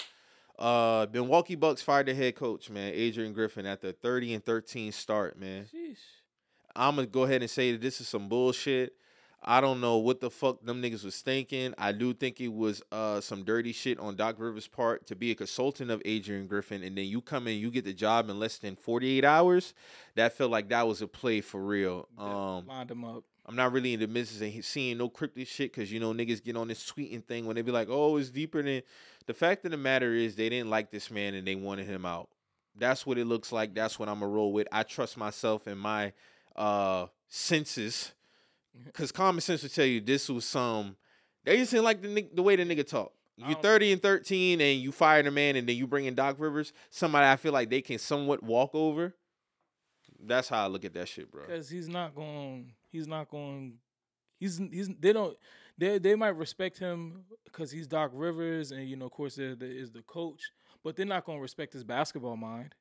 Uh 0.58 1.08
Milwaukee 1.12 1.56
Bucks 1.56 1.82
fired 1.82 2.08
their 2.08 2.16
head 2.16 2.36
coach, 2.36 2.70
man, 2.70 2.94
Adrian 2.94 3.34
Griffin 3.34 3.66
at 3.66 3.82
the 3.82 3.94
30 3.94 4.34
and 4.36 4.46
13 4.46 4.92
start, 4.92 5.40
man. 5.40 5.66
Sheesh. 5.74 5.98
I'm 6.76 6.96
gonna 6.96 7.08
go 7.08 7.24
ahead 7.24 7.42
and 7.42 7.50
say 7.50 7.72
that 7.72 7.82
this 7.82 8.00
is 8.02 8.08
some 8.08 8.30
bullshit. 8.30 8.94
I 9.42 9.62
don't 9.62 9.80
know 9.80 9.98
what 9.98 10.20
the 10.20 10.30
fuck 10.30 10.66
them 10.66 10.82
niggas 10.82 11.06
was 11.06 11.22
thinking. 11.22 11.74
I 11.78 11.92
do 11.94 12.14
think 12.14 12.42
it 12.42 12.50
was 12.54 12.82
uh 12.92 13.22
some 13.22 13.44
dirty 13.44 13.72
shit 13.72 14.00
on 14.00 14.16
Doc 14.16 14.36
Rivers' 14.38 14.68
part 14.68 15.08
to 15.08 15.16
be 15.16 15.32
a 15.32 15.36
consultant 15.36 15.92
of 15.92 16.02
Adrian 16.06 16.48
Griffin, 16.48 16.84
and 16.84 16.98
then 16.98 17.06
you 17.06 17.22
come 17.22 17.48
in, 17.48 17.58
you 17.58 17.72
get 17.72 17.86
the 17.86 17.94
job 17.94 18.30
in 18.30 18.40
less 18.40 18.58
than 18.58 18.76
48 18.76 19.24
hours. 19.24 19.74
That 20.16 20.34
felt 20.34 20.52
like 20.52 20.70
that 20.70 20.88
was 20.88 21.02
a 21.02 21.08
play 21.08 21.42
for 21.42 21.62
real. 21.62 22.08
Um, 22.18 22.68
lined 22.68 22.92
him 22.92 23.06
up. 23.06 23.24
I'm 23.46 23.56
not 23.56 23.72
really 23.72 23.94
in 23.96 24.00
the 24.00 24.08
business 24.08 24.42
of 24.42 24.54
he- 24.54 24.62
seeing 24.62 24.98
no 25.00 25.10
cryptic 25.10 25.48
shit 25.48 25.74
because 25.74 25.92
you 25.92 26.00
know 26.00 26.14
niggas 26.14 26.44
get 26.44 26.56
on 26.56 26.68
this 26.68 26.86
tweeting 26.92 27.24
thing 27.24 27.46
when 27.46 27.56
they 27.56 27.62
be 27.64 27.72
like, 27.72 27.88
"Oh, 27.90 28.18
it's 28.18 28.30
deeper 28.30 28.62
than." 28.62 28.84
The 29.26 29.34
fact 29.34 29.64
of 29.66 29.72
the 29.72 29.78
matter 29.78 30.14
is, 30.14 30.36
they 30.36 30.50
didn't 30.50 30.70
like 30.70 30.92
this 30.92 31.10
man 31.10 31.34
and 31.34 31.48
they 31.48 31.56
wanted 31.56 31.86
him 31.88 32.06
out. 32.06 32.30
That's 32.76 33.06
what 33.06 33.18
it 33.18 33.26
looks 33.26 33.52
like. 33.52 33.74
That's 33.74 33.98
what 33.98 34.10
I'm 34.10 34.20
gonna 34.20 34.32
roll 34.32 34.52
with. 34.54 34.68
I 34.72 34.84
trust 34.84 35.18
myself 35.18 35.66
and 35.66 35.80
my 35.80 36.14
uh 36.56 37.08
senses, 37.28 38.12
because 38.86 39.12
common 39.12 39.42
sense 39.42 39.64
would 39.64 39.74
tell 39.74 39.86
you 39.86 40.02
this 40.02 40.30
was 40.30 40.46
some. 40.46 40.96
They 41.46 41.58
just 41.58 41.72
didn't 41.72 41.86
like 41.86 42.02
the 42.02 42.30
the 42.34 42.44
way 42.44 42.56
the 42.56 42.64
nigga 42.64 42.88
talk. 42.88 43.14
You 43.38 43.54
don't- 43.54 43.62
30 43.64 43.94
and 43.94 44.02
13 44.02 44.60
and 44.60 44.82
you 44.82 44.92
fired 44.92 45.26
a 45.26 45.32
man 45.32 45.56
and 45.56 45.68
then 45.68 45.76
you 45.78 45.88
bring 45.88 46.06
in 46.06 46.14
Doc 46.14 46.36
Rivers, 46.40 46.74
somebody 46.90 47.26
I 47.26 47.38
feel 47.38 47.54
like 47.54 47.70
they 47.70 47.82
can 47.82 47.98
somewhat 47.98 48.44
walk 48.44 48.72
over. 48.74 49.16
That's 50.22 50.50
how 50.50 50.66
I 50.66 50.68
look 50.68 50.84
at 50.84 50.94
that 50.96 51.08
shit, 51.08 51.32
bro. 51.32 51.44
because 51.48 51.70
he's 51.70 51.88
not 51.88 52.14
going. 52.14 52.74
He's 52.92 53.08
not 53.08 53.30
going. 53.30 53.76
He's 54.38 54.58
he's. 54.58 54.90
They 55.00 55.14
don't. 55.14 55.38
They 55.78 55.98
they 55.98 56.16
might 56.16 56.36
respect 56.36 56.78
him 56.78 57.24
because 57.46 57.72
he's 57.72 57.88
Doc 57.88 58.12
Rivers, 58.14 58.74
and 58.74 58.88
you 58.90 58.98
know, 58.98 59.06
of 59.06 59.12
course, 59.14 59.36
there 59.36 59.56
there 59.56 59.72
is 59.72 59.92
the 59.92 60.02
coach. 60.02 60.52
But 60.84 60.98
they're 60.98 61.06
not 61.06 61.26
going 61.26 61.38
to 61.38 61.42
respect 61.42 61.72
his 61.74 61.84
basketball 61.86 62.36
mind. 62.36 62.76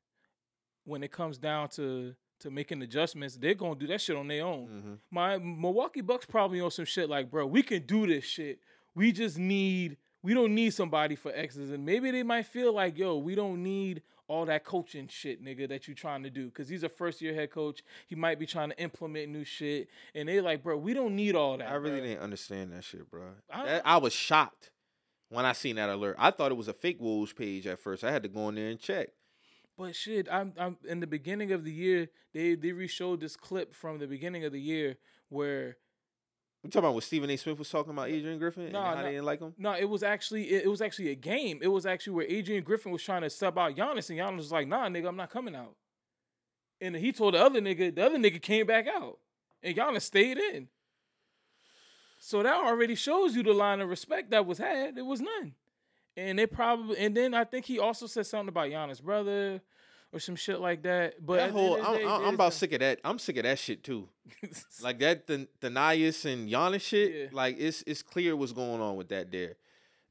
When 0.85 1.05
it 1.05 1.13
comes 1.13 1.39
down 1.39 1.69
to 1.71 2.15
to 2.41 2.51
making 2.51 2.83
adjustments, 2.83 3.37
they're 3.37 3.55
to 3.55 3.75
do 3.75 3.87
that 3.89 4.01
shit 4.01 4.17
on 4.17 4.29
their 4.29 4.45
own. 4.45 4.67
hmm 4.67 4.95
My 5.11 5.39
Milwaukee 5.39 6.01
Bucks 6.01 6.27
probably 6.27 6.61
on 6.61 6.71
some 6.71 6.85
shit 6.85 7.09
like, 7.09 7.31
bro, 7.31 7.47
we 7.47 7.63
can 7.63 7.83
do 7.85 8.07
this 8.07 8.25
shit. 8.25 8.61
We 8.95 9.13
just 9.13 9.39
need. 9.39 9.97
We 10.23 10.35
don't 10.35 10.55
need 10.55 10.71
somebody 10.75 11.15
for 11.15 11.31
X's, 11.33 11.71
and 11.71 11.87
maybe 11.87 12.11
they 12.11 12.25
might 12.25 12.47
feel 12.47 12.73
like, 12.75 12.99
yo, 12.99 13.17
we 13.19 13.37
don't 13.37 13.63
need 13.63 14.03
all 14.27 14.45
that 14.47 14.65
coaching 14.65 15.07
shit, 15.09 15.43
nigga, 15.43 15.69
that 15.69 15.87
you 15.89 15.95
trying 15.95 16.23
to 16.25 16.29
do. 16.29 16.47
Because 16.47 16.69
he's 16.69 16.83
a 16.83 16.89
first 16.89 17.23
year 17.23 17.33
head 17.33 17.51
coach. 17.51 17.83
He 18.09 18.15
might 18.17 18.39
be 18.39 18.45
trying 18.45 18.71
to 18.71 18.79
implement 18.83 19.31
new 19.31 19.45
shit. 19.45 19.89
And 20.15 20.29
they 20.29 20.41
like, 20.41 20.63
bro, 20.63 20.77
we 20.77 20.93
don't 20.93 21.15
need 21.17 21.35
all 21.37 21.57
that. 21.57 21.69
I 21.71 21.75
really 21.77 22.01
bruh." 22.01 22.03
didn't 22.03 22.23
understand 22.23 22.73
that 22.73 22.83
shit, 22.85 23.09
bro. 23.11 23.23
I- 23.51 23.65
That- 23.65 23.83
I, 23.87 23.97
was 23.99 24.13
shocked 24.13 24.71
when 25.31 25.47
I 25.47 25.53
seen 25.53 25.77
that 25.77 25.89
alert. 25.89 26.17
I 26.19 26.31
thought 26.33 26.51
it 26.51 26.57
was 26.57 26.69
a 26.69 26.75
fake 26.75 26.99
Wolves 27.01 27.33
page 27.33 27.67
at 27.67 27.79
first. 27.79 28.03
I 28.05 28.11
had 28.13 28.23
to 28.25 28.29
go 28.29 28.49
in 28.51 28.57
there 28.57 28.69
and 28.69 28.79
check. 28.81 29.11
But 29.79 29.95
shit, 29.95 30.27
I'm, 30.31 30.53
I'm 30.59 30.77
in 30.89 30.99
the 30.99 31.07
beginning 31.07 31.53
of 31.53 31.65
the 31.65 31.71
year, 31.71 32.09
they 32.35 32.57
they 32.57 32.73
re-showed 32.73 33.21
this 33.21 33.37
clip 33.37 33.75
from 33.75 34.01
the 34.01 34.09
beginning 34.09 34.45
of 34.45 34.51
the 34.53 34.61
year 34.61 34.97
where 35.29 35.77
We 36.65 36.69
talking 36.69 36.81
about 36.81 36.95
what 36.95 37.05
Stephen 37.05 37.31
A. 37.31 37.37
Smith 37.37 37.61
was 37.61 37.71
talking 37.71 37.93
about 37.93 38.09
Adrian 38.09 38.41
Griffin 38.41 38.73
no, 38.73 38.81
and 38.81 38.87
how 38.89 38.95
nah. 38.97 39.03
they 39.03 39.13
didn't 39.13 39.25
like 39.25 39.41
him. 39.41 39.55
no, 39.57 39.77
it 39.77 39.89
was 39.89 40.03
actually 40.03 40.51
it, 40.51 40.65
it 40.65 40.69
was 40.69 40.83
actually 40.83 41.11
a 41.11 41.15
game. 41.15 41.61
It 41.63 41.69
was 41.69 41.87
actually 41.87 42.15
where 42.15 42.27
Adrian 42.29 42.65
Griffin 42.65 42.91
was 42.91 43.05
trying 43.05 43.23
to 43.23 43.31
sub 43.31 43.57
out 43.57 43.77
Giannis, 43.77 44.11
and 44.11 44.19
Giannis 44.19 44.37
was 44.39 44.53
like, 44.53 44.67
"Nah, 44.67 44.89
nigga, 44.89 45.07
I'm 45.07 45.17
not 45.17 45.31
coming 45.31 45.55
out." 45.55 45.77
And 46.81 46.97
he 46.97 47.13
told 47.13 47.35
the 47.35 47.45
other 47.45 47.61
nigga, 47.61 47.95
the 47.95 48.05
other 48.05 48.19
nigga 48.19 48.43
came 48.43 48.67
back 48.67 48.89
out, 48.89 49.19
and 49.63 49.77
Giannis 49.77 50.03
stayed 50.03 50.39
in. 50.39 50.69
So 52.19 52.43
that 52.43 52.53
already 52.53 52.97
shows 52.97 53.37
you 53.37 53.45
the 53.45 53.53
line 53.53 53.81
of 53.81 53.89
respect 53.89 54.31
that 54.31 54.45
was 54.45 54.59
had. 54.59 54.97
There 54.97 55.05
was 55.05 55.21
none, 55.21 55.55
and 56.19 56.39
they 56.39 56.47
probably 56.47 56.99
and 56.99 57.17
then 57.17 57.35
I 57.35 57.45
think 57.45 57.65
he 57.67 57.79
also 57.79 58.07
said 58.07 58.27
something 58.27 58.49
about 58.49 58.69
Giannis' 58.69 59.03
brother 59.03 59.61
or 60.13 60.21
some 60.21 60.37
shit 60.37 60.61
like 60.61 60.83
that. 60.83 61.25
But 61.25 61.37
That 61.37 61.51
whole, 61.51 61.77
end 61.77 61.81
of 61.81 61.85
the 61.85 61.91
I'm, 61.91 61.99
day, 61.99 62.05
I'm, 62.07 62.25
I'm 62.29 62.35
about 62.35 62.55
sick 62.55 62.73
of 62.73 62.81
that. 62.81 62.99
I'm 63.05 63.19
sick 63.19 63.37
of 63.37 63.43
that 63.45 63.59
shit 63.59 63.83
too. 63.85 64.09
Like 64.83 64.99
that, 65.01 65.27
the 65.27 65.49
Thanasis 65.61 66.25
and 66.33 66.49
Giannis 66.51 66.81
shit. 66.83 67.15
Yeah. 67.15 67.27
Like 67.33 67.57
it's 67.59 67.83
it's 67.87 68.03
clear 68.03 68.37
what's 68.37 68.53
going 68.53 68.81
on 68.81 68.97
with 68.97 69.09
that 69.11 69.31
there. 69.31 69.57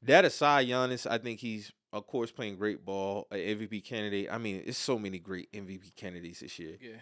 That 0.02 0.24
aside, 0.24 0.68
Giannis, 0.68 1.06
I 1.10 1.18
think 1.18 1.40
he's 1.40 1.72
of 1.92 2.06
course 2.06 2.30
playing 2.30 2.56
great 2.56 2.84
ball, 2.84 3.26
an 3.30 3.38
MVP 3.38 3.84
candidate. 3.84 4.28
I 4.30 4.38
mean, 4.38 4.62
it's 4.66 4.78
so 4.78 4.98
many 4.98 5.18
great 5.18 5.50
MVP 5.52 5.94
candidates 5.96 6.40
this 6.40 6.58
year. 6.58 6.76
yeah. 6.80 6.96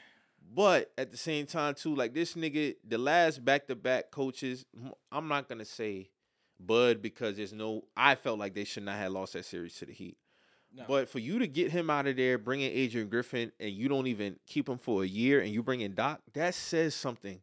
But 0.55 0.93
at 0.97 1.11
the 1.11 1.17
same 1.17 1.45
time, 1.45 1.75
too, 1.75 1.95
like 1.97 2.15
this 2.15 2.35
nigga, 2.35 2.77
the 2.87 2.99
last 2.99 3.45
back 3.45 3.67
to 3.67 3.75
back 3.75 4.13
coaches, 4.13 4.65
I'm 5.11 5.27
not 5.27 5.49
gonna 5.49 5.65
say 5.65 6.11
Bud 6.59 7.03
because 7.03 7.37
there's 7.37 7.53
no. 7.53 7.85
I 7.97 8.15
felt 8.15 8.39
like 8.39 8.55
they 8.55 8.65
should 8.65 8.85
not 8.85 8.97
have 8.97 9.13
lost 9.13 9.35
that 9.35 9.45
series 9.45 9.77
to 9.77 9.87
the 9.87 9.93
Heat. 9.93 10.17
No. 10.75 10.85
But 10.87 11.09
for 11.09 11.19
you 11.19 11.39
to 11.39 11.47
get 11.47 11.71
him 11.71 11.89
out 11.89 12.07
of 12.07 12.17
there, 12.17 12.39
bring 12.39 12.61
in 12.61 12.71
Adrian 12.73 13.09
Griffin, 13.09 13.53
and 13.59 13.71
you 13.71 13.89
don't 13.89 14.07
even 14.07 14.37
keep 14.47 14.69
him 14.69 14.79
for 14.79 15.03
a 15.03 15.07
year, 15.07 15.41
and 15.41 15.51
you 15.51 15.63
bring 15.63 15.81
in 15.81 15.95
Doc, 15.95 16.21
that 16.35 16.55
says 16.55 16.95
something. 16.95 17.41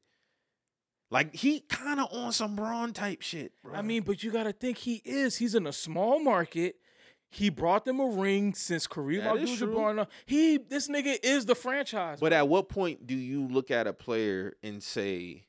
Like 1.09 1.35
he 1.35 1.59
kind 1.61 1.99
of 1.99 2.11
on 2.11 2.31
some 2.31 2.55
Bron 2.55 2.91
type 2.91 3.21
shit. 3.21 3.53
I 3.71 3.83
mean, 3.83 4.03
but 4.03 4.23
you 4.23 4.31
got 4.31 4.43
to 4.43 4.51
think 4.51 4.79
he 4.79 5.01
is. 5.05 5.37
He's 5.37 5.53
in 5.53 5.67
a 5.67 5.73
small 5.73 6.19
market. 6.19 6.77
He 7.29 7.49
brought 7.49 7.85
them 7.85 7.99
a 7.99 8.05
ring 8.07 8.53
since 8.53 8.87
Kareem. 8.87 9.23
Abdul-Jabbar. 9.23 10.07
He, 10.25 10.57
this 10.57 10.87
nigga 10.87 11.17
is 11.23 11.45
the 11.45 11.55
franchise. 11.55 12.19
But 12.19 12.29
bro. 12.29 12.37
at 12.37 12.47
what 12.47 12.69
point 12.69 13.07
do 13.07 13.15
you 13.15 13.47
look 13.47 13.71
at 13.71 13.87
a 13.87 13.93
player 13.93 14.53
and 14.61 14.83
say, 14.83 15.45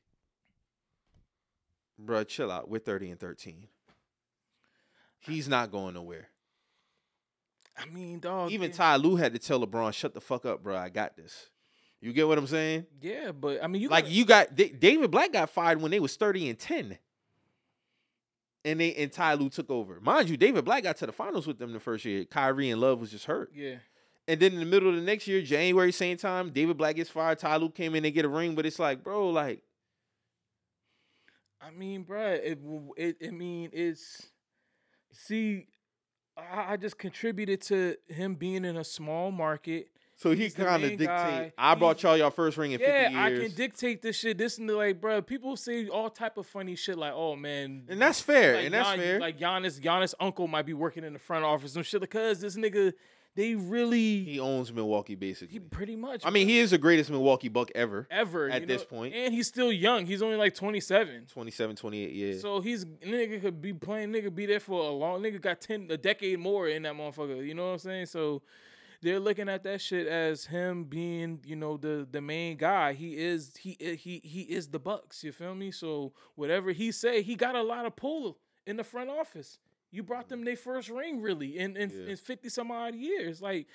"Bruh, 2.03 2.27
chill 2.27 2.51
out. 2.51 2.69
We're 2.69 2.79
30 2.79 3.11
and 3.11 3.19
13. 3.19 3.67
He's 5.19 5.47
not 5.47 5.71
going 5.71 5.93
nowhere." 5.95 6.29
I 7.77 7.85
mean, 7.87 8.19
dog. 8.19 8.51
Even. 8.51 8.71
Ty 8.71 8.95
Lue 8.97 9.15
had 9.17 9.33
to 9.33 9.39
tell 9.39 9.65
LeBron, 9.65 9.93
"Shut 9.93 10.13
the 10.13 10.21
fuck 10.21 10.45
up, 10.45 10.63
bro. 10.63 10.75
I 10.77 10.89
got 10.89 11.17
this." 11.17 11.49
You 12.01 12.13
get 12.13 12.27
what 12.27 12.37
I'm 12.37 12.47
saying? 12.47 12.85
Yeah, 13.01 13.31
but 13.31 13.63
I 13.63 13.67
mean, 13.67 13.81
you 13.81 13.89
like 13.89 14.05
gotta- 14.05 14.13
you 14.15 14.25
got 14.25 14.55
Da- 14.55 14.69
David 14.71 15.09
Blatt 15.11 15.33
got 15.33 15.49
fired 15.49 15.81
when 15.81 15.91
they 15.91 15.99
was 15.99 16.15
30 16.15 16.49
and 16.49 16.59
10. 16.59 16.99
And 18.63 18.79
they 18.79 18.93
and 18.95 19.11
Ty 19.11 19.35
Lue 19.35 19.49
took 19.49 19.69
over. 19.69 19.99
Mind 20.01 20.29
you, 20.29 20.37
David 20.37 20.65
Blatt 20.65 20.83
got 20.83 20.97
to 20.97 21.05
the 21.05 21.11
finals 21.11 21.45
with 21.47 21.57
them 21.59 21.71
the 21.73 21.79
first 21.79 22.03
year. 22.05 22.25
Kyrie 22.25 22.69
and 22.69 22.81
Love 22.81 22.99
was 22.99 23.11
just 23.11 23.25
hurt. 23.25 23.51
Yeah, 23.53 23.75
And 24.27 24.39
then 24.39 24.53
in 24.53 24.59
the 24.59 24.65
middle 24.65 24.89
of 24.89 24.95
the 24.95 25.01
next 25.01 25.27
year, 25.27 25.41
January, 25.41 25.91
same 25.91 26.17
time, 26.17 26.49
David 26.51 26.77
Blatt 26.77 26.95
gets 26.95 27.09
fired. 27.09 27.39
Ty 27.39 27.57
Lue 27.57 27.69
came 27.69 27.93
in 27.95 28.03
and 28.05 28.13
get 28.13 28.25
a 28.25 28.29
ring, 28.29 28.55
but 28.55 28.65
it's 28.65 28.79
like, 28.79 29.03
bro, 29.03 29.29
like, 29.29 29.61
I 31.65 31.71
mean, 31.71 32.03
bruh, 32.05 32.33
it, 32.43 32.59
it, 32.97 33.27
I 33.27 33.31
mean, 33.31 33.69
it's. 33.73 34.27
See, 35.11 35.67
I, 36.37 36.73
I 36.73 36.77
just 36.77 36.97
contributed 36.97 37.61
to 37.63 37.95
him 38.07 38.35
being 38.35 38.65
in 38.65 38.75
a 38.77 38.83
small 38.83 39.31
market. 39.31 39.87
so 40.17 40.31
he 40.31 40.49
kind 40.49 40.83
of 40.83 40.89
dictate. 40.91 41.07
guy. 41.07 41.53
I 41.57 41.73
brought 41.75 41.95
He's- 41.95 42.03
y'all 42.03 42.17
y'all 42.17 42.29
first 42.31 42.57
ring 42.57 42.73
in 42.73 42.79
50 42.79 42.91
Yeah, 42.91 43.09
years. 43.27 43.39
I 43.39 43.47
can 43.47 43.55
dictate 43.55 44.01
this 44.01 44.17
shit. 44.17 44.37
This 44.37 44.57
and 44.57 44.67
the, 44.69 44.75
like, 44.75 44.99
bruh, 45.01 45.25
people 45.25 45.55
say 45.55 45.87
all 45.87 46.09
type 46.09 46.37
of 46.37 46.45
funny 46.45 46.75
shit 46.75 46.97
like, 46.97 47.13
oh 47.15 47.35
man, 47.35 47.83
and 47.89 48.01
that's 48.01 48.19
fair. 48.21 48.57
like 48.57 48.65
and 48.65 48.73
that's 48.73 48.89
Gian- 48.89 48.99
fair. 48.99 49.19
Like 49.19 49.39
Giannis, 49.39 49.79
Giannis' 49.79 50.13
uncle 50.19 50.47
might 50.47 50.65
be 50.65 50.73
working 50.73 51.03
in 51.03 51.13
the 51.13 51.19
front 51.19 51.45
office 51.45 51.75
and 51.75 51.85
shit 51.85 52.01
because 52.01 52.41
this 52.41 52.55
nigga, 52.57 52.93
they 53.35 53.55
really 53.55 54.23
He 54.23 54.39
owns 54.39 54.71
Milwaukee 54.71 55.15
basically. 55.15 55.53
he 55.53 55.59
pretty 55.59 55.95
much. 55.95 56.25
I 56.25 56.29
mean, 56.29 56.47
he 56.47 56.59
is 56.59 56.71
the 56.71 56.77
greatest 56.77 57.09
Milwaukee 57.09 57.49
Buck 57.49 57.69
ever. 57.75 58.07
ever 58.09 58.49
at 58.49 58.65
this 58.67 58.81
know? 58.81 58.85
point. 58.97 59.13
and 59.13 59.33
he's 59.33 59.47
still 59.47 59.71
young. 59.71 60.05
He's 60.05 60.21
only 60.21 60.37
like 60.37 60.55
27. 60.55 61.27
27, 61.31 61.75
28 61.75 62.11
years. 62.13 62.41
So 62.41 62.61
he's 62.61 62.85
nigga 62.85 63.41
could 63.41 63.61
be 63.61 63.73
playing 63.73 64.11
nigga 64.11 64.33
be 64.33 64.45
there 64.45 64.59
for 64.59 64.85
a 64.87 64.91
long 64.91 65.21
nigga 65.21 65.41
got 65.41 65.61
ten 65.61 65.87
a 65.89 65.97
decade 65.97 66.39
more 66.39 66.67
in 66.67 66.83
that 66.83 66.93
motherfucker. 66.93 67.45
You 67.45 67.53
know 67.53 67.67
what 67.67 67.73
I'm 67.73 67.79
saying? 67.79 68.05
So 68.07 68.41
they're 69.01 69.19
looking 69.19 69.49
at 69.49 69.63
that 69.63 69.81
shit 69.81 70.07
as 70.07 70.45
him 70.45 70.85
being 70.85 71.39
you 71.45 71.55
know 71.55 71.77
the 71.77 72.07
the 72.09 72.21
main 72.21 72.55
guy. 72.57 72.93
He 72.93 73.17
is 73.17 73.55
he 73.57 73.75
he 73.79 74.21
he 74.23 74.41
is 74.41 74.69
the 74.69 74.79
Bucks. 74.79 75.23
You 75.23 75.31
feel 75.33 75.55
me? 75.55 75.71
So 75.71 76.13
whatever 76.35 76.71
he 76.71 76.91
say, 76.91 77.21
he 77.21 77.35
got 77.35 77.55
a 77.55 77.61
lot 77.63 77.85
of 77.85 77.95
pull 77.95 78.37
in 78.65 78.77
the 78.77 78.83
front 78.83 79.09
office. 79.09 79.59
You 79.91 80.03
brought 80.03 80.27
them 80.29 80.43
their 80.43 80.55
first 80.57 80.89
ring 80.89 81.21
really 81.21 81.57
in 81.57 81.77
in, 81.77 81.89
Yeah. 81.89 82.11
in 82.11 82.15
50 82.17 82.49
some 82.49 82.71
odd 82.71 82.95
years. 82.95 83.41
Like 83.41 83.67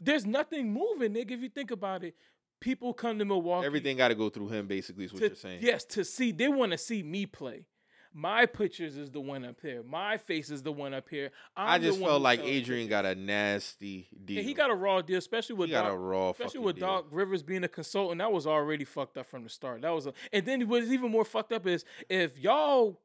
there's 0.00 0.26
nothing 0.26 0.72
moving, 0.72 1.12
nigga. 1.14 1.32
If 1.32 1.40
you 1.42 1.48
think 1.48 1.70
about 1.70 2.04
it. 2.04 2.14
People 2.60 2.92
come 2.92 3.20
to 3.20 3.24
Milwaukee. 3.24 3.66
Everything 3.66 3.96
got 3.98 4.08
to 4.08 4.16
go 4.16 4.28
through 4.30 4.48
him, 4.48 4.66
basically, 4.66 5.04
is 5.04 5.12
what 5.12 5.20
to- 5.20 5.26
you're 5.28 5.36
saying. 5.36 5.60
Yes, 5.62 5.84
to 5.84 6.04
see 6.04 6.32
they 6.32 6.48
want 6.48 6.72
to 6.72 6.78
see 6.78 7.04
me 7.04 7.24
play. 7.24 7.66
My 8.12 8.46
pictures 8.46 8.96
is 8.96 9.12
the 9.12 9.20
one 9.20 9.44
up 9.44 9.60
here. 9.62 9.84
My 9.84 10.16
face 10.16 10.50
is 10.50 10.60
the 10.62 10.72
one 10.72 10.92
up 10.92 11.08
here. 11.08 11.30
I'm 11.56 11.68
I 11.68 11.78
just 11.78 12.00
felt 12.00 12.20
like 12.20 12.40
Adrian 12.40 12.88
got 12.88 13.06
a 13.06 13.14
nasty 13.14 14.08
deal. 14.24 14.42
he 14.42 14.54
got 14.54 14.70
a 14.70 14.74
raw 14.74 15.02
deal, 15.02 15.18
especially 15.18 15.54
with 15.54 15.68
He 15.68 15.72
got 15.72 15.84
Doc, 15.84 15.92
a 15.92 15.98
raw 15.98 16.30
especially 16.30 16.60
with 16.60 16.76
deal. 16.76 16.88
Doc 16.88 17.06
Rivers 17.12 17.44
being 17.44 17.62
a 17.62 17.68
consultant. 17.68 18.18
That 18.18 18.32
was 18.32 18.44
already 18.44 18.84
fucked 18.84 19.18
up 19.18 19.26
from 19.28 19.44
the 19.44 19.50
start. 19.50 19.82
That 19.82 19.90
was, 19.94 20.06
a, 20.06 20.14
and 20.32 20.44
then 20.44 20.66
what's 20.68 20.88
even 20.88 21.12
more 21.12 21.24
fucked 21.24 21.52
up 21.52 21.64
is 21.66 21.84
if 22.08 22.36
y'all 22.38 23.00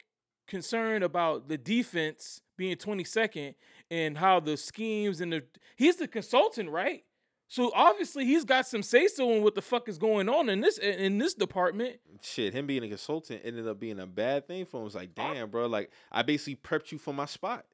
concerned 0.48 1.03
about 1.03 1.48
the 1.48 1.57
defense 1.57 2.41
being 2.57 2.76
22nd 2.76 3.56
and 3.90 4.18
how 4.18 4.40
the 4.40 4.57
schemes 4.57 5.22
and 5.22 5.32
the 5.34 5.44
he's 5.76 5.95
the 5.98 6.07
consultant, 6.07 6.70
right? 6.70 7.03
So 7.48 7.72
obviously 7.76 8.26
he's 8.26 8.45
got 8.45 8.65
some 8.65 8.82
say 8.82 9.07
so 9.07 9.32
in 9.32 9.44
what 9.44 9.53
the 9.53 9.61
fuck 9.61 9.88
is 9.88 9.98
going 9.98 10.28
on 10.28 10.49
in 10.49 10.61
this 10.61 10.78
in 10.80 11.18
this 11.20 11.34
department. 11.34 11.99
Shit, 12.22 12.53
him 12.53 12.65
being 12.65 12.84
a 12.84 12.88
consultant 12.88 13.41
ended 13.44 13.68
up 13.68 13.80
being 13.80 13.99
a 13.99 14.07
bad 14.07 14.48
thing 14.48 14.65
for 14.65 14.80
him. 14.82 14.88
It's 14.88 14.95
like, 14.95 15.14
damn, 15.14 15.49
bro. 15.49 15.68
Like, 15.68 15.91
I 16.11 16.24
basically 16.24 16.56
prepped 16.56 16.91
you 16.91 16.98
for 16.98 17.14
my 17.14 17.26
spot. 17.26 17.65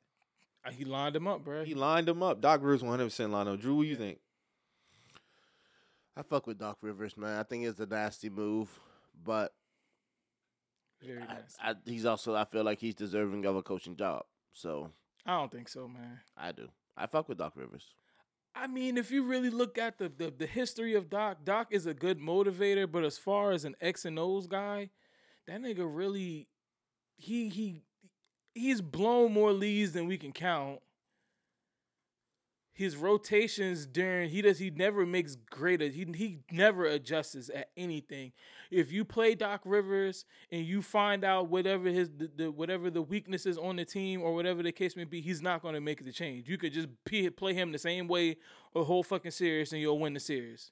Uh, 0.66 0.72
He 0.72 0.84
lined 0.84 1.16
him 1.16 1.28
up, 1.28 1.46
bro. 1.46 1.64
He 1.64 1.76
lined 1.76 2.10
him 2.10 2.22
up. 2.22 2.42
Doc 2.42 2.62
Rivers 2.62 2.82
100% 2.82 3.32
lined 3.32 3.48
up. 3.48 3.60
Drew, 3.62 3.76
what 3.76 3.88
you 3.88 3.96
think? 3.96 4.20
I 6.18 6.24
fuck 6.24 6.48
with 6.48 6.58
Doc 6.60 6.78
Rivers, 6.82 7.16
man. 7.16 7.40
I 7.40 7.44
think 7.44 7.64
it's 7.66 7.80
a 7.80 7.86
nasty 7.86 8.30
move, 8.30 8.68
but 9.24 9.54
Very 11.02 11.22
I. 11.22 11.72
I, 11.72 11.76
he's 11.86 12.06
also 12.06 12.36
I 12.36 12.46
feel 12.46 12.64
like 12.64 12.80
he's 12.80 12.96
deserving 12.96 13.46
of 13.46 13.56
a 13.56 13.64
coaching 13.64 13.96
job. 13.96 14.24
So 14.54 14.92
I 15.26 15.38
don't 15.38 15.52
think 15.52 15.70
so, 15.70 15.88
man. 15.88 16.20
I 16.38 16.52
do. 16.52 16.70
I 16.98 17.08
fuck 17.08 17.30
with 17.30 17.38
Doc 17.38 17.54
Rivers. 17.56 17.86
I 18.56 18.68
mean, 18.68 18.98
if 18.98 19.12
you 19.12 19.24
really 19.24 19.50
look 19.50 19.78
at 19.78 19.98
the, 19.98 20.10
the 20.10 20.34
the 20.36 20.48
history 20.48 20.96
of 20.96 21.10
Doc, 21.10 21.40
Doc 21.44 21.68
is 21.72 21.86
a 21.86 21.94
good 21.94 22.20
motivator, 22.20 22.92
but 22.92 23.04
as 23.04 23.18
far 23.18 23.52
as 23.52 23.64
an 23.64 23.76
X 23.80 24.06
and 24.06 24.20
O's 24.20 24.48
guy, 24.48 24.90
that 25.48 25.62
nigga 25.62 25.88
really 25.88 26.48
he 27.18 27.50
he 27.50 27.84
he's 28.54 28.82
blown 28.82 29.34
more 29.34 29.54
leads 29.54 29.94
than 29.94 30.08
we 30.08 30.18
can 30.18 30.32
count. 30.32 30.80
His 32.80 32.96
rotations 32.96 33.86
during 33.86 34.30
he 34.30 34.42
does 34.42 34.58
he 34.58 34.70
never 34.70 35.06
makes 35.06 35.36
great 35.36 35.82
he 35.82 36.08
he 36.16 36.40
never 36.50 36.86
adjusts 36.86 37.50
at 37.54 37.72
anything. 37.76 38.32
If 38.72 38.90
you 38.94 39.04
play 39.04 39.36
Doc 39.36 39.60
Rivers 39.66 40.24
and 40.50 40.66
you 40.66 40.82
find 40.82 41.26
out 41.26 41.50
whatever 41.50 41.90
his 41.90 42.10
the, 42.10 42.32
the 42.34 42.50
whatever 42.50 42.90
the 42.90 43.02
weaknesses 43.02 43.58
on 43.58 43.76
the 43.76 43.84
team 43.84 44.22
or 44.22 44.34
whatever 44.34 44.64
the 44.64 44.72
case 44.72 44.96
may 44.96 45.04
be, 45.04 45.20
he's 45.20 45.42
not 45.42 45.62
going 45.62 45.74
to 45.74 45.82
make 45.82 46.06
the 46.06 46.14
change. 46.14 46.48
You 46.48 46.58
could 46.58 46.72
just 46.72 46.88
play 47.04 47.54
him 47.54 47.74
the 47.74 47.78
same 47.78 48.08
way 48.08 48.38
a 48.74 48.86
whole 48.86 49.04
fucking 49.04 49.32
series 49.32 49.74
and 49.74 49.82
you'll 49.82 50.00
win 50.00 50.14
the 50.14 50.22
series. 50.22 50.72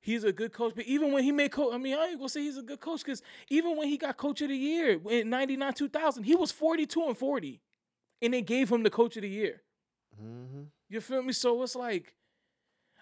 He's 0.00 0.24
a 0.24 0.32
good 0.32 0.52
coach, 0.52 0.72
but 0.74 0.86
even 0.86 1.12
when 1.12 1.22
he 1.22 1.30
made 1.30 1.52
coach, 1.52 1.72
I 1.72 1.78
mean, 1.78 1.96
I 1.96 2.06
ain't 2.06 2.18
gonna 2.18 2.30
say 2.30 2.42
he's 2.42 2.58
a 2.58 2.62
good 2.62 2.80
coach 2.80 3.04
because 3.04 3.22
even 3.48 3.76
when 3.76 3.86
he 3.86 3.96
got 3.96 4.16
coach 4.16 4.42
of 4.42 4.48
the 4.48 4.56
year 4.56 5.00
in 5.08 5.30
'99, 5.30 5.72
2000, 5.72 6.24
he 6.24 6.34
was 6.34 6.50
42 6.50 7.00
and 7.04 7.16
40, 7.16 7.60
and 8.22 8.34
they 8.34 8.42
gave 8.42 8.72
him 8.72 8.82
the 8.82 8.90
coach 8.90 9.16
of 9.16 9.22
the 9.22 9.28
year. 9.28 9.62
Mm-hmm. 10.20 10.62
You 10.88 11.00
feel 11.00 11.22
me? 11.22 11.32
So 11.32 11.62
it's 11.62 11.74
like, 11.76 12.14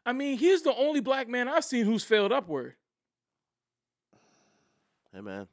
I 0.04 0.12
mean, 0.12 0.38
he's 0.38 0.62
the 0.62 0.74
only 0.74 1.00
black 1.00 1.28
man 1.28 1.48
I've 1.48 1.64
seen 1.64 1.84
who's 1.84 2.04
failed 2.04 2.32
upward. 2.32 2.74
Hey 5.12 5.20
man, 5.20 5.46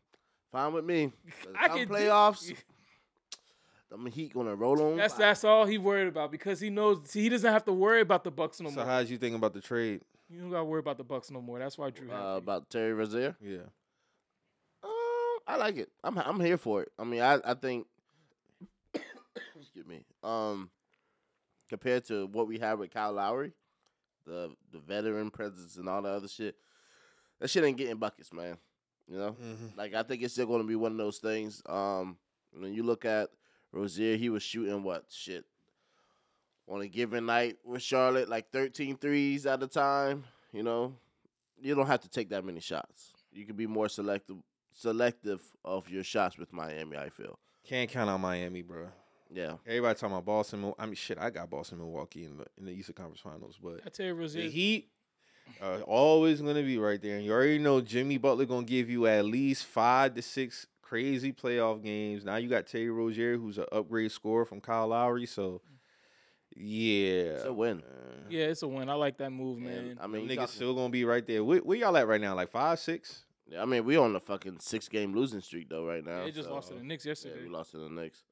fine 0.51 0.73
with 0.73 0.85
me. 0.85 1.11
I 1.57 1.67
Come 1.67 1.77
can 1.79 1.87
do- 1.87 1.93
playoffs. 1.93 2.53
I'm 3.91 4.07
Heat 4.07 4.33
gonna 4.33 4.55
roll 4.55 4.81
on. 4.81 4.97
That's 4.97 5.13
by. 5.13 5.19
that's 5.19 5.43
all 5.43 5.65
he 5.67 5.77
worried 5.77 6.07
about 6.07 6.31
because 6.31 6.59
he 6.59 6.71
knows 6.71 7.13
he 7.13 7.29
doesn't 7.29 7.51
have 7.51 7.63
to 7.65 7.73
worry 7.73 8.01
about 8.01 8.23
the 8.23 8.31
Bucks 8.31 8.59
no 8.59 8.69
So, 8.69 8.77
more. 8.77 8.85
how 8.85 8.99
did 8.99 9.09
you 9.11 9.19
think 9.19 9.35
about 9.35 9.53
the 9.53 9.61
trade? 9.61 10.01
you 10.29 10.41
don't 10.41 10.49
gotta 10.49 10.63
worry 10.63 10.79
about 10.79 10.97
the 10.97 11.03
Bucks 11.03 11.29
no 11.29 11.39
more. 11.41 11.59
That's 11.59 11.77
why 11.77 11.91
Drew. 11.91 12.09
uh, 12.11 12.15
happy. 12.33 12.37
about 12.43 12.69
Terry 12.71 12.91
Rozier. 12.93 13.35
Yeah. 13.39 13.57
Uh, 14.83 14.87
I 15.47 15.57
like 15.57 15.77
it. 15.77 15.89
I'm 16.03 16.17
I'm 16.17 16.39
here 16.39 16.57
for 16.57 16.81
it. 16.81 16.91
I 16.97 17.03
mean, 17.03 17.21
I 17.21 17.39
I 17.45 17.53
think. 17.53 17.85
excuse 19.55 19.85
me. 19.85 20.03
Um, 20.23 20.71
compared 21.69 22.05
to 22.05 22.27
what 22.27 22.47
we 22.47 22.59
have 22.59 22.79
with 22.79 22.91
Kyle 22.93 23.13
Lowry, 23.13 23.51
the 24.25 24.53
the 24.71 24.79
veteran 24.79 25.29
presence 25.31 25.77
and 25.77 25.87
all 25.89 26.01
the 26.01 26.09
other 26.09 26.27
shit, 26.27 26.55
that 27.39 27.49
shit 27.49 27.63
ain't 27.63 27.77
getting 27.77 27.97
buckets, 27.97 28.31
man. 28.33 28.57
You 29.07 29.17
know, 29.17 29.31
Mm-hmm. 29.31 29.77
like 29.77 29.93
I 29.93 30.03
think 30.03 30.23
it's 30.23 30.33
still 30.33 30.45
going 30.47 30.61
to 30.61 30.67
be 30.67 30.75
one 30.77 30.93
of 30.93 30.97
those 30.97 31.17
things. 31.17 31.61
Um, 31.65 32.17
when 32.57 32.73
you 32.73 32.83
look 32.83 33.03
at 33.05 33.29
Rozier, 33.71 34.15
he 34.15 34.29
was 34.29 34.43
shooting 34.43 34.83
what 34.83 35.05
shit 35.09 35.43
on 36.69 36.81
a 36.81 36.87
given 36.87 37.25
night 37.25 37.57
with 37.65 37.81
Charlotte, 37.81 38.29
like 38.29 38.49
13 38.51 38.95
threes 38.97 39.45
at 39.45 39.61
a 39.61 39.67
time. 39.67 40.23
You 40.53 40.63
know, 40.63 40.93
you 41.61 41.75
don't 41.75 41.87
have 41.87 41.99
to 42.01 42.09
take 42.09 42.29
that 42.29 42.45
many 42.45 42.59
shots. 42.61 43.11
You 43.33 43.45
can 43.45 43.55
be 43.57 43.67
more 43.67 43.89
selective 43.89 44.37
selective 44.75 45.41
of 45.65 45.89
your 45.89 46.03
shots 46.03 46.37
with 46.37 46.53
Miami. 46.53 46.95
I 46.97 47.09
feel. 47.09 47.37
Can't 47.65 47.89
count 47.89 48.09
on 48.09 48.21
Miami, 48.21 48.61
bro. 48.61 48.87
Yeah. 49.33 49.53
Everybody 49.65 49.95
talking 49.99 50.13
about 50.15 50.25
Boston. 50.25 50.61
Mil- 50.61 50.75
I 50.77 50.85
mean, 50.85 50.95
shit, 50.95 51.17
I 51.17 51.29
got 51.29 51.49
Boston, 51.49 51.79
Milwaukee 51.79 52.25
in 52.25 52.37
the 52.37 52.45
in 52.57 52.65
the 52.65 52.71
Eastern 52.71 52.95
Conference 52.95 53.19
Finals, 53.21 53.57
but 53.61 53.79
I 53.85 53.89
tell 53.89 54.05
you, 54.05 54.13
the 54.13 54.19
Rozier, 54.19 54.49
Heat 54.49 54.89
are 55.61 55.81
always 55.81 56.39
gonna 56.41 56.61
be 56.63 56.77
right 56.77 57.01
there, 57.01 57.17
and 57.17 57.25
you 57.25 57.31
already 57.33 57.57
know 57.59 57.81
Jimmy 57.81 58.17
Butler 58.17 58.45
gonna 58.45 58.65
give 58.65 58.89
you 58.89 59.07
at 59.07 59.25
least 59.25 59.65
five 59.65 60.13
to 60.15 60.21
six 60.21 60.67
crazy 60.81 61.33
playoff 61.33 61.83
games. 61.83 62.23
Now 62.23 62.35
you 62.35 62.47
got 62.47 62.67
Terry 62.67 62.89
Rozier, 62.91 63.37
who's 63.37 63.57
an 63.57 63.65
upgrade 63.71 64.11
scorer 64.11 64.45
from 64.45 64.61
Kyle 64.61 64.87
Lowry, 64.89 65.25
so 65.25 65.61
yeah, 66.55 67.33
It's 67.33 67.45
a 67.45 67.53
win. 67.53 67.81
yeah, 68.29 68.45
it's 68.45 68.61
a 68.61 68.67
win. 68.67 68.87
I 68.89 68.93
like 68.93 69.17
that 69.17 69.31
move, 69.31 69.57
And, 69.57 69.65
man. 69.65 69.97
I 69.99 70.05
mean, 70.07 70.27
niggas 70.27 70.35
talking- 70.35 70.47
still 70.55 70.75
gonna 70.75 70.89
be 70.89 71.03
right 71.05 71.25
there. 71.25 71.43
Where, 71.43 71.59
where 71.59 71.77
y'all 71.77 71.97
at 71.97 72.07
right 72.07 72.21
now? 72.21 72.35
Like 72.35 72.51
five, 72.51 72.77
six? 72.79 73.25
Yeah, 73.47 73.61
I 73.61 73.65
mean, 73.65 73.83
we 73.85 73.97
on 73.97 74.15
a 74.15 74.19
fucking 74.19 74.59
six 74.59 74.87
game 74.87 75.13
losing 75.15 75.41
streak 75.41 75.69
though 75.69 75.85
right 75.85 76.05
now. 76.05 76.23
they 76.23 76.31
just 76.31 76.49
lost 76.49 76.69
to 76.69 76.75
the 76.75 76.83
Knicks 76.83 77.05
Yeah, 77.05 77.11
yesterday. 77.11 77.43
we 77.43 77.49
lost 77.49 77.71
to 77.71 77.77
the 77.77 77.89
Knicks. 77.89 78.23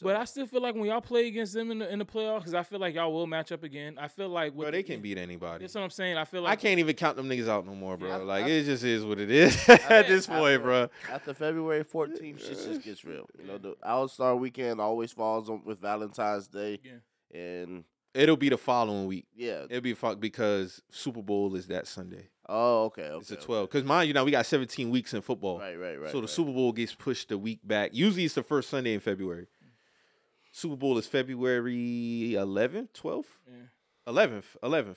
But 0.00 0.16
I 0.16 0.24
still 0.24 0.46
feel 0.46 0.62
like 0.62 0.74
when 0.74 0.84
y'all 0.84 1.00
play 1.00 1.26
against 1.26 1.54
them 1.54 1.70
in 1.70 1.78
the 1.80 1.92
in 1.92 1.98
the 1.98 2.04
playoffs, 2.04 2.38
because 2.40 2.54
I 2.54 2.62
feel 2.62 2.78
like 2.78 2.94
y'all 2.94 3.12
will 3.12 3.26
match 3.26 3.50
up 3.52 3.64
again. 3.64 3.98
I 4.00 4.08
feel 4.08 4.28
like 4.28 4.52
with 4.54 4.66
Bro, 4.66 4.70
they 4.72 4.82
the- 4.82 4.92
can 4.94 5.00
beat 5.00 5.18
anybody. 5.18 5.64
That's 5.64 5.74
what 5.74 5.82
I'm 5.84 5.90
saying. 5.90 6.16
I 6.16 6.24
feel 6.24 6.42
like 6.42 6.52
I 6.52 6.56
can't 6.56 6.78
even 6.78 6.94
count 6.94 7.16
them 7.16 7.28
niggas 7.28 7.48
out 7.48 7.66
no 7.66 7.74
more, 7.74 7.96
bro. 7.96 8.10
I- 8.10 8.16
like 8.16 8.44
I- 8.44 8.48
it 8.48 8.64
just 8.64 8.84
is 8.84 9.04
what 9.04 9.18
it 9.18 9.30
is 9.30 9.68
at 9.68 10.06
this 10.08 10.26
point, 10.26 10.40
After- 10.54 10.58
bro. 10.60 10.88
After 11.10 11.34
February 11.34 11.84
14th, 11.84 12.38
shit 12.40 12.58
just 12.64 12.82
gets 12.82 13.04
real. 13.04 13.28
You 13.40 13.46
know, 13.46 13.58
the 13.58 13.74
All 13.82 14.06
Star 14.08 14.36
weekend 14.36 14.80
always 14.80 15.10
falls 15.12 15.50
on 15.50 15.62
with 15.64 15.80
Valentine's 15.80 16.46
Day, 16.48 16.78
Yeah. 16.84 17.38
and 17.40 17.84
It'll 18.14 18.36
be 18.36 18.48
the 18.48 18.56
following 18.58 19.06
week. 19.06 19.26
yeah. 19.36 19.64
It'll 19.68 19.80
be 19.82 19.94
fuck 19.94 20.18
because 20.18 20.80
Super 20.90 21.22
Bowl 21.22 21.54
is 21.54 21.66
that 21.68 21.86
Sunday. 21.86 22.28
Oh, 22.48 22.84
okay, 22.86 23.02
okay. 23.02 23.16
It's 23.18 23.28
the 23.28 23.36
okay. 23.36 23.44
12. 23.44 23.68
Because 23.68 23.84
mind 23.84 24.08
you, 24.08 24.14
now 24.14 24.24
we 24.24 24.30
got 24.30 24.46
17 24.46 24.88
weeks 24.90 25.12
in 25.12 25.20
football. 25.20 25.58
Right, 25.58 25.76
right, 25.78 26.00
right. 26.00 26.10
so 26.10 26.16
the 26.16 26.22
right. 26.22 26.30
Super 26.30 26.50
Bowl 26.52 26.72
gets 26.72 26.94
pushed 26.94 27.30
a 27.30 27.36
week 27.36 27.60
back. 27.62 27.90
Usually 27.92 28.24
it's 28.24 28.34
the 28.34 28.42
first 28.42 28.70
Sunday 28.70 28.94
in 28.94 29.00
February. 29.00 29.46
Super 30.50 30.76
Bowl 30.76 30.98
is 30.98 31.06
February 31.06 32.32
11th, 32.34 32.88
12th, 32.92 33.24
yeah. 33.46 34.12
11th, 34.12 34.56
11th. 34.62 34.96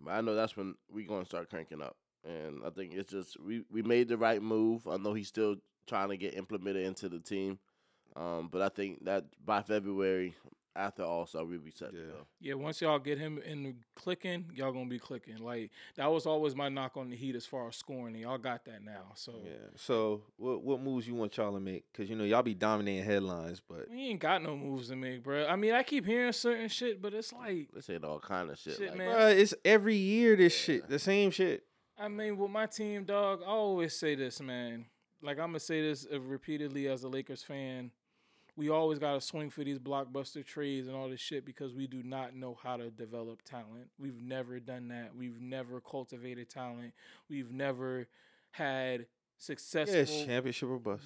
But 0.00 0.12
I 0.12 0.20
know 0.20 0.34
that's 0.34 0.56
when 0.56 0.74
we 0.92 1.04
gonna 1.04 1.24
start 1.24 1.50
cranking 1.50 1.82
up, 1.82 1.96
and 2.24 2.60
I 2.64 2.70
think 2.70 2.94
it's 2.94 3.10
just 3.10 3.40
we 3.40 3.64
we 3.70 3.82
made 3.82 4.08
the 4.08 4.16
right 4.16 4.40
move. 4.40 4.86
I 4.86 4.96
know 4.96 5.12
he's 5.12 5.28
still 5.28 5.56
trying 5.88 6.10
to 6.10 6.16
get 6.16 6.34
implemented 6.36 6.86
into 6.86 7.08
the 7.08 7.18
team, 7.18 7.58
um, 8.14 8.48
but 8.50 8.62
I 8.62 8.68
think 8.68 9.04
that 9.06 9.24
by 9.44 9.62
February 9.62 10.34
after 10.78 11.02
All 11.02 11.26
Star 11.26 11.44
we'll 11.44 11.58
be 11.58 11.70
set. 11.70 11.90
to 11.90 11.96
Yeah. 11.96 12.02
go. 12.12 12.26
Yeah, 12.40 12.54
once 12.54 12.80
y'all 12.80 12.98
get 12.98 13.18
him 13.18 13.38
in 13.44 13.62
the 13.64 13.74
clicking, 13.96 14.50
y'all 14.54 14.72
gonna 14.72 14.86
be 14.88 14.98
clicking. 14.98 15.38
Like 15.38 15.70
that 15.96 16.06
was 16.10 16.24
always 16.26 16.54
my 16.54 16.68
knock 16.68 16.96
on 16.96 17.10
the 17.10 17.16
Heat 17.16 17.34
as 17.34 17.44
far 17.44 17.68
as 17.68 17.76
scoring. 17.76 18.14
And 18.14 18.22
y'all 18.22 18.38
got 18.38 18.64
that 18.66 18.82
now. 18.84 19.12
So 19.14 19.34
Yeah. 19.44 19.52
So 19.76 20.22
what 20.36 20.62
what 20.62 20.80
moves 20.80 21.06
you 21.08 21.14
want 21.14 21.36
y'all 21.36 21.52
to 21.52 21.60
make? 21.60 21.84
Because 21.92 22.08
you 22.08 22.16
know 22.16 22.24
y'all 22.24 22.42
be 22.42 22.54
dominating 22.54 23.04
headlines, 23.04 23.60
but 23.66 23.90
we 23.90 24.08
ain't 24.10 24.20
got 24.20 24.42
no 24.42 24.56
moves 24.56 24.88
to 24.88 24.96
make, 24.96 25.22
bro. 25.22 25.46
I 25.46 25.56
mean, 25.56 25.72
I 25.74 25.82
keep 25.82 26.06
hearing 26.06 26.32
certain 26.32 26.68
shit, 26.68 27.02
but 27.02 27.12
it's 27.12 27.32
like, 27.32 27.68
They 27.74 27.80
saying 27.80 28.04
all 28.04 28.20
kind 28.20 28.50
of 28.50 28.58
shit. 28.58 28.76
Shit, 28.76 28.90
like, 28.90 28.98
man. 28.98 29.08
bruh, 29.16 29.36
it's 29.36 29.54
every 29.64 29.96
year 29.96 30.36
this 30.36 30.54
shit, 30.56 30.88
the 30.88 30.98
same 30.98 31.30
shit. 31.30 31.64
I 31.98 32.06
mean, 32.06 32.36
with 32.38 32.50
my 32.50 32.66
team, 32.66 33.04
dog, 33.04 33.40
I 33.42 33.48
always 33.48 33.94
say 33.94 34.14
this, 34.14 34.40
man. 34.40 34.86
Like 35.20 35.38
I'm 35.40 35.48
gonna 35.48 35.58
say 35.58 35.82
this 35.82 36.06
uh, 36.12 36.20
repeatedly 36.20 36.86
as 36.86 37.02
a 37.02 37.08
Lakers 37.08 37.42
fan. 37.42 37.90
We 38.58 38.70
always 38.70 38.98
got 38.98 39.12
to 39.12 39.20
swing 39.20 39.50
for 39.50 39.62
these 39.62 39.78
blockbuster 39.78 40.44
trades 40.44 40.88
and 40.88 40.96
all 40.96 41.08
this 41.08 41.20
shit 41.20 41.46
because 41.46 41.72
we 41.72 41.86
do 41.86 42.02
not 42.02 42.34
know 42.34 42.58
how 42.60 42.76
to 42.76 42.90
develop 42.90 43.40
talent. 43.42 43.88
We've 44.00 44.20
never 44.20 44.58
done 44.58 44.88
that. 44.88 45.14
We've 45.16 45.40
never 45.40 45.80
cultivated 45.80 46.50
talent. 46.50 46.92
We've 47.30 47.52
never 47.52 48.08
had 48.50 49.06
successful. 49.36 49.94
Yeah, 49.94 50.02
it's 50.02 50.24
championship 50.24 50.70
or 50.70 50.80
bust. 50.80 51.04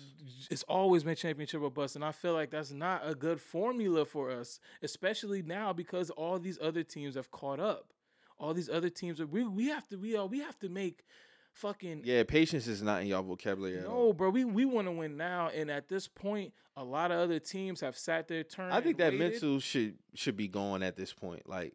It's 0.50 0.62
always 0.62 1.04
been 1.04 1.14
championship 1.14 1.60
or 1.60 1.70
bust, 1.70 1.94
and 1.94 2.02
I 2.02 2.12
feel 2.12 2.32
like 2.32 2.50
that's 2.50 2.72
not 2.72 3.02
a 3.04 3.14
good 3.14 3.38
formula 3.38 4.06
for 4.06 4.30
us, 4.30 4.58
especially 4.82 5.42
now 5.42 5.74
because 5.74 6.08
all 6.08 6.38
these 6.38 6.58
other 6.58 6.82
teams 6.82 7.16
have 7.16 7.30
caught 7.30 7.60
up. 7.60 7.92
All 8.38 8.54
these 8.54 8.70
other 8.70 8.88
teams 8.88 9.20
are 9.20 9.26
we 9.26 9.44
we 9.44 9.66
have 9.66 9.86
to 9.88 9.98
we 9.98 10.16
uh, 10.16 10.24
we 10.24 10.38
have 10.38 10.58
to 10.60 10.70
make 10.70 11.04
fucking 11.52 12.02
Yeah, 12.04 12.22
patience 12.24 12.66
is 12.66 12.82
not 12.82 13.02
in 13.02 13.08
y'all 13.08 13.22
vocabulary 13.22 13.78
at 13.78 13.86
all. 13.86 14.06
no, 14.08 14.12
bro. 14.12 14.30
We 14.30 14.44
we 14.44 14.64
want 14.64 14.86
to 14.88 14.92
win 14.92 15.16
now, 15.16 15.48
and 15.48 15.70
at 15.70 15.88
this 15.88 16.08
point, 16.08 16.52
a 16.76 16.84
lot 16.84 17.10
of 17.10 17.18
other 17.18 17.38
teams 17.38 17.80
have 17.80 17.96
sat 17.96 18.28
their 18.28 18.42
turn. 18.44 18.72
I 18.72 18.80
think 18.80 18.98
that 18.98 19.12
waited. 19.12 19.32
mental 19.32 19.60
should 19.60 19.98
should 20.14 20.36
be 20.36 20.48
gone 20.48 20.82
at 20.82 20.96
this 20.96 21.12
point. 21.12 21.48
Like 21.48 21.74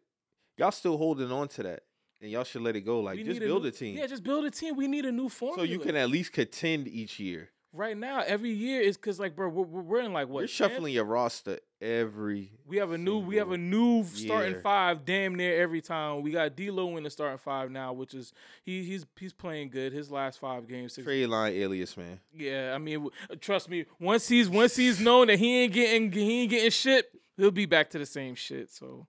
y'all 0.56 0.70
still 0.72 0.96
holding 0.98 1.30
on 1.32 1.48
to 1.48 1.62
that, 1.64 1.82
and 2.20 2.30
y'all 2.30 2.44
should 2.44 2.62
let 2.62 2.76
it 2.76 2.82
go. 2.82 3.00
Like 3.00 3.16
We 3.16 3.22
just 3.24 3.40
build 3.40 3.62
new- 3.62 3.68
a 3.68 3.72
team, 3.72 3.96
Yeah, 3.96 4.06
just 4.06 4.22
build 4.24 4.44
a 4.44 4.50
team. 4.50 4.76
We 4.76 4.88
need 4.88 5.04
a 5.04 5.12
new 5.12 5.28
formula. 5.28 5.66
so 5.66 5.70
you 5.70 5.78
can 5.78 5.96
at 5.96 6.08
least 6.10 6.32
contend 6.32 6.88
each 6.88 7.18
year. 7.20 7.50
Right 7.72 7.96
now 7.96 8.22
every 8.26 8.50
year 8.50 8.80
is 8.80 8.96
because 8.96 9.20
like 9.20 9.36
bro, 9.36 9.48
we're, 9.48 9.64
we're 9.82 10.00
in 10.00 10.12
like 10.12 10.28
what 10.28 10.40
You're 10.40 10.48
10th? 10.48 10.50
shuffling 10.50 10.94
your 10.94 11.04
roster 11.04 11.58
every. 11.80 12.50
We 12.66 12.78
have 12.78 12.90
a 12.92 12.98
new 12.98 13.18
we 13.18 13.36
have 13.36 13.50
a 13.50 13.56
new 13.58 14.04
starting 14.04 14.52
year. 14.52 14.60
five 14.60 15.04
damn 15.04 15.34
near 15.34 15.60
every 15.60 15.80
time. 15.80 16.22
We 16.22 16.32
got 16.32 16.56
D'Lo 16.56 16.96
in 16.96 17.02
the 17.04 17.10
starting 17.10 17.38
five 17.38 17.70
now, 17.70 17.92
which 17.92 18.14
is 18.14 18.32
he 18.62 18.82
he's 18.84 19.06
he's 19.18 19.32
playing 19.32 19.70
good. 19.70 19.92
His 19.92 20.10
last 20.10 20.38
five 20.38 20.66
games, 20.66 20.94
six 20.94 21.04
trade 21.04 21.26
line 21.26 21.54
alias, 21.54 21.96
man. 21.96 22.20
Yeah, 22.34 22.72
I 22.74 22.78
mean, 22.78 23.08
trust 23.40 23.68
me. 23.68 23.86
Once 24.00 24.28
he's 24.28 24.48
once 24.48 24.76
he's 24.76 25.00
known 25.00 25.28
that 25.28 25.38
he 25.38 25.62
ain't 25.62 25.72
getting 25.72 26.10
he 26.12 26.42
ain't 26.42 26.50
getting 26.50 26.70
shit, 26.70 27.10
he'll 27.36 27.50
be 27.50 27.66
back 27.66 27.90
to 27.90 27.98
the 27.98 28.06
same 28.06 28.34
shit. 28.34 28.70
So 28.70 29.06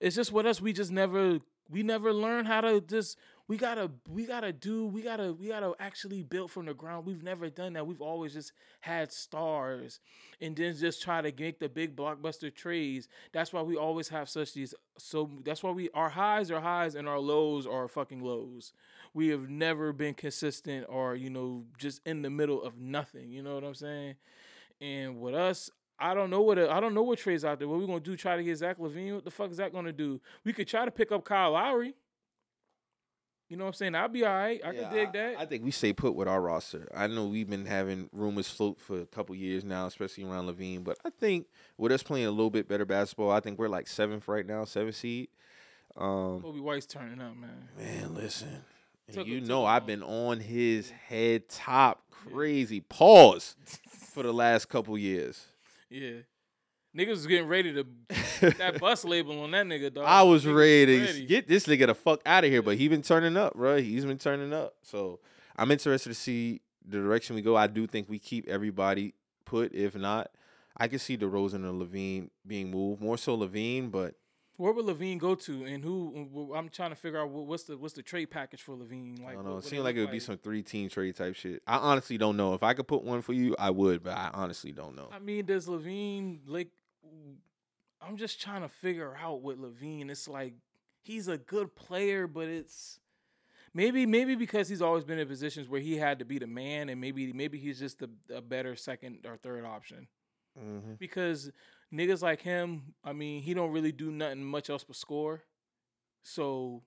it's 0.00 0.16
just 0.16 0.32
with 0.32 0.46
us. 0.46 0.60
We 0.60 0.72
just 0.72 0.90
never 0.90 1.38
we 1.70 1.82
never 1.82 2.12
learn 2.12 2.44
how 2.44 2.60
to 2.60 2.80
just 2.80 3.18
we 3.46 3.56
gotta 3.56 3.90
we 4.08 4.26
gotta 4.26 4.52
do 4.52 4.86
we 4.86 5.02
gotta 5.02 5.32
we 5.32 5.48
gotta 5.48 5.72
actually 5.78 6.22
build 6.22 6.50
from 6.50 6.66
the 6.66 6.74
ground. 6.74 7.06
We've 7.06 7.22
never 7.22 7.50
done 7.50 7.74
that. 7.74 7.86
We've 7.86 8.00
always 8.00 8.34
just 8.34 8.52
had 8.80 9.12
stars 9.12 10.00
and 10.40 10.56
then 10.56 10.76
just 10.76 11.02
try 11.02 11.20
to 11.20 11.32
make 11.38 11.58
the 11.58 11.68
big 11.68 11.94
blockbuster 11.94 12.54
trades. 12.54 13.08
That's 13.32 13.52
why 13.52 13.62
we 13.62 13.76
always 13.76 14.08
have 14.08 14.28
such 14.28 14.54
these. 14.54 14.74
So 14.98 15.30
that's 15.44 15.62
why 15.62 15.72
we 15.72 15.90
our 15.92 16.08
highs 16.08 16.50
are 16.50 16.60
highs 16.60 16.94
and 16.94 17.08
our 17.08 17.18
lows 17.18 17.66
are 17.66 17.88
fucking 17.88 18.22
lows 18.22 18.72
we 19.14 19.28
have 19.28 19.48
never 19.48 19.92
been 19.92 20.12
consistent 20.12 20.84
or 20.88 21.14
you 21.14 21.30
know 21.30 21.64
just 21.78 22.00
in 22.04 22.20
the 22.22 22.28
middle 22.28 22.62
of 22.62 22.76
nothing 22.78 23.30
you 23.30 23.42
know 23.42 23.54
what 23.54 23.64
i'm 23.64 23.74
saying 23.74 24.16
and 24.80 25.20
with 25.20 25.34
us 25.34 25.70
i 25.98 26.12
don't 26.12 26.28
know 26.28 26.42
what 26.42 26.58
I 26.58 26.80
don't 26.80 26.92
know 26.92 27.04
what 27.04 27.20
trades 27.20 27.44
out 27.44 27.58
there 27.58 27.68
what 27.68 27.78
we 27.78 27.86
gonna 27.86 28.00
do 28.00 28.16
try 28.16 28.36
to 28.36 28.42
get 28.42 28.58
zach 28.58 28.78
LaVine 28.78 29.14
what 29.14 29.24
the 29.24 29.30
fuck 29.30 29.50
is 29.50 29.56
that 29.56 29.72
gonna 29.72 29.92
do 29.92 30.20
we 30.44 30.52
could 30.52 30.68
try 30.68 30.84
to 30.84 30.90
pick 30.90 31.12
up 31.12 31.24
kyle 31.24 31.52
lowry 31.52 31.94
you 33.48 33.56
know 33.56 33.64
what 33.64 33.68
i'm 33.68 33.74
saying 33.74 33.94
i'll 33.94 34.08
be 34.08 34.24
all 34.24 34.32
right 34.32 34.60
i 34.64 34.70
Yeah, 34.72 34.82
can 34.82 34.92
dig 34.92 35.12
that 35.12 35.34
I 35.38 35.46
think 35.46 35.64
we 35.64 35.70
stay 35.70 35.92
put 35.92 36.14
with 36.14 36.26
our 36.28 36.40
roster. 36.40 36.88
I 36.94 37.06
know 37.06 37.26
we've 37.26 37.48
been 37.48 37.66
having 37.66 38.08
rumors 38.12 38.48
float 38.48 38.80
for 38.80 39.00
a 39.00 39.06
couple 39.06 39.34
years 39.34 39.64
now, 39.64 39.86
especially 39.86 40.24
around 40.24 40.46
LaVine. 40.46 40.82
But 40.84 40.98
I 41.04 41.10
think 41.10 41.46
with 41.76 41.92
us 41.92 42.02
playing 42.02 42.26
a 42.26 42.30
little 42.30 42.50
bit 42.50 42.68
better 42.68 42.84
basketball, 42.84 43.30
I 43.30 43.40
think 43.40 43.58
we're 43.58 43.68
like 43.68 43.86
seventh 43.86 44.26
right 44.28 44.46
now, 44.46 44.64
seventh 44.64 44.96
seed. 44.96 45.28
Um, 45.96 46.40
Coby 46.42 46.60
White's 46.60 46.86
turning 46.86 47.20
up 47.20 47.36
man 47.36 47.68
man, 47.78 48.14
listen. 48.14 48.64
you 49.24 49.40
know 49.40 49.64
I've 49.64 49.86
been 49.86 50.02
on 50.02 50.40
his 50.40 50.90
head 50.90 51.48
top 51.48 52.02
crazy 52.10 52.80
pause 52.80 53.54
for 54.12 54.22
the 54.22 54.32
last 54.32 54.68
couple 54.68 54.96
years. 54.98 55.46
yeah 55.90 56.20
niggas 56.96 57.08
was 57.10 57.26
getting 57.26 57.48
ready 57.48 57.72
to 57.74 57.86
that 58.58 58.78
bus 58.80 59.04
label 59.04 59.40
on 59.42 59.50
that 59.52 59.66
nigga 59.66 59.92
dog 59.92 60.04
I 60.06 60.22
was 60.22 60.44
Niggas 60.44 60.56
ready 60.56 60.86
to 60.98 61.04
ready. 61.04 61.26
get 61.26 61.48
this 61.48 61.66
nigga 61.66 61.86
the 61.86 61.94
fuck 61.94 62.20
out 62.26 62.44
of 62.44 62.50
here, 62.50 62.62
but 62.62 62.76
he 62.76 62.88
been 62.88 63.02
turning 63.02 63.36
up, 63.36 63.54
bro. 63.54 63.80
He's 63.80 64.04
been 64.04 64.18
turning 64.18 64.52
up. 64.52 64.74
So 64.82 65.20
I'm 65.56 65.70
interested 65.70 66.08
to 66.10 66.14
see 66.14 66.60
the 66.86 66.98
direction 66.98 67.34
we 67.36 67.42
go. 67.42 67.56
I 67.56 67.66
do 67.66 67.86
think 67.86 68.08
we 68.08 68.18
keep 68.18 68.46
everybody 68.48 69.14
put. 69.44 69.74
If 69.74 69.94
not, 69.96 70.30
I 70.76 70.88
can 70.88 70.98
see 70.98 71.16
DeRozan 71.16 71.54
and 71.68 71.80
LaVine 71.80 72.30
being 72.46 72.70
moved. 72.70 73.00
More 73.00 73.16
so 73.16 73.36
LaVine, 73.36 73.90
but 73.90 74.14
Where 74.56 74.72
would 74.72 74.84
LaVine 74.86 75.18
go 75.18 75.34
to, 75.34 75.64
and 75.64 75.82
who? 75.82 76.52
I'm 76.54 76.68
trying 76.68 76.90
to 76.90 76.96
figure 76.96 77.20
out 77.20 77.30
what's 77.30 77.64
the 77.64 77.76
what's 77.78 77.94
the 77.94 78.02
trade 78.02 78.26
package 78.26 78.60
for 78.62 78.74
LaVine. 78.76 79.20
Like, 79.20 79.30
I 79.30 79.34
don't 79.34 79.44
know. 79.44 79.54
what 79.54 79.64
It 79.64 79.68
seemed 79.68 79.84
like 79.84 79.96
it 79.96 80.00
would 80.00 80.10
be 80.10 80.20
some 80.20 80.36
three 80.38 80.62
team 80.62 80.88
trade 80.88 81.16
type 81.16 81.34
shit. 81.36 81.62
I 81.66 81.76
honestly 81.78 82.18
don't 82.18 82.36
know. 82.36 82.54
If 82.54 82.62
I 82.62 82.74
could 82.74 82.86
put 82.88 83.02
one 83.04 83.22
for 83.22 83.32
you, 83.32 83.56
I 83.58 83.70
would, 83.70 84.02
but 84.02 84.16
I 84.16 84.30
honestly 84.34 84.72
don't 84.72 84.94
know. 84.96 85.08
I 85.12 85.18
mean, 85.18 85.46
does 85.46 85.66
LaVine 85.66 86.40
like? 86.46 86.68
I'm 88.00 88.16
just 88.16 88.40
trying 88.40 88.62
to 88.62 88.68
figure 88.68 89.16
out 89.16 89.42
with 89.42 89.58
LaVine. 89.58 90.10
It's 90.10 90.28
like 90.28 90.54
he's 91.02 91.28
a 91.28 91.38
good 91.38 91.74
player, 91.74 92.26
but 92.26 92.48
it's 92.48 93.00
maybe 93.74 94.06
maybe 94.06 94.34
because 94.36 94.68
he's 94.68 94.82
always 94.82 95.04
been 95.04 95.18
in 95.18 95.28
positions 95.28 95.68
where 95.68 95.80
he 95.80 95.96
had 95.96 96.18
to 96.20 96.24
be 96.24 96.38
the 96.38 96.46
man, 96.46 96.88
and 96.88 97.00
maybe 97.00 97.32
maybe 97.32 97.58
he's 97.58 97.78
just 97.78 98.02
a, 98.02 98.10
a 98.34 98.42
better 98.42 98.76
second 98.76 99.26
or 99.26 99.36
third 99.36 99.64
option. 99.64 100.08
hmm 100.58 100.94
Because 100.98 101.50
niggas 101.92 102.22
like 102.22 102.42
him, 102.42 102.94
I 103.04 103.12
mean, 103.12 103.42
he 103.42 103.54
don't 103.54 103.72
really 103.72 103.92
do 103.92 104.10
nothing 104.10 104.44
much 104.44 104.70
else 104.70 104.84
but 104.84 104.96
score. 104.96 105.42
So 106.22 106.82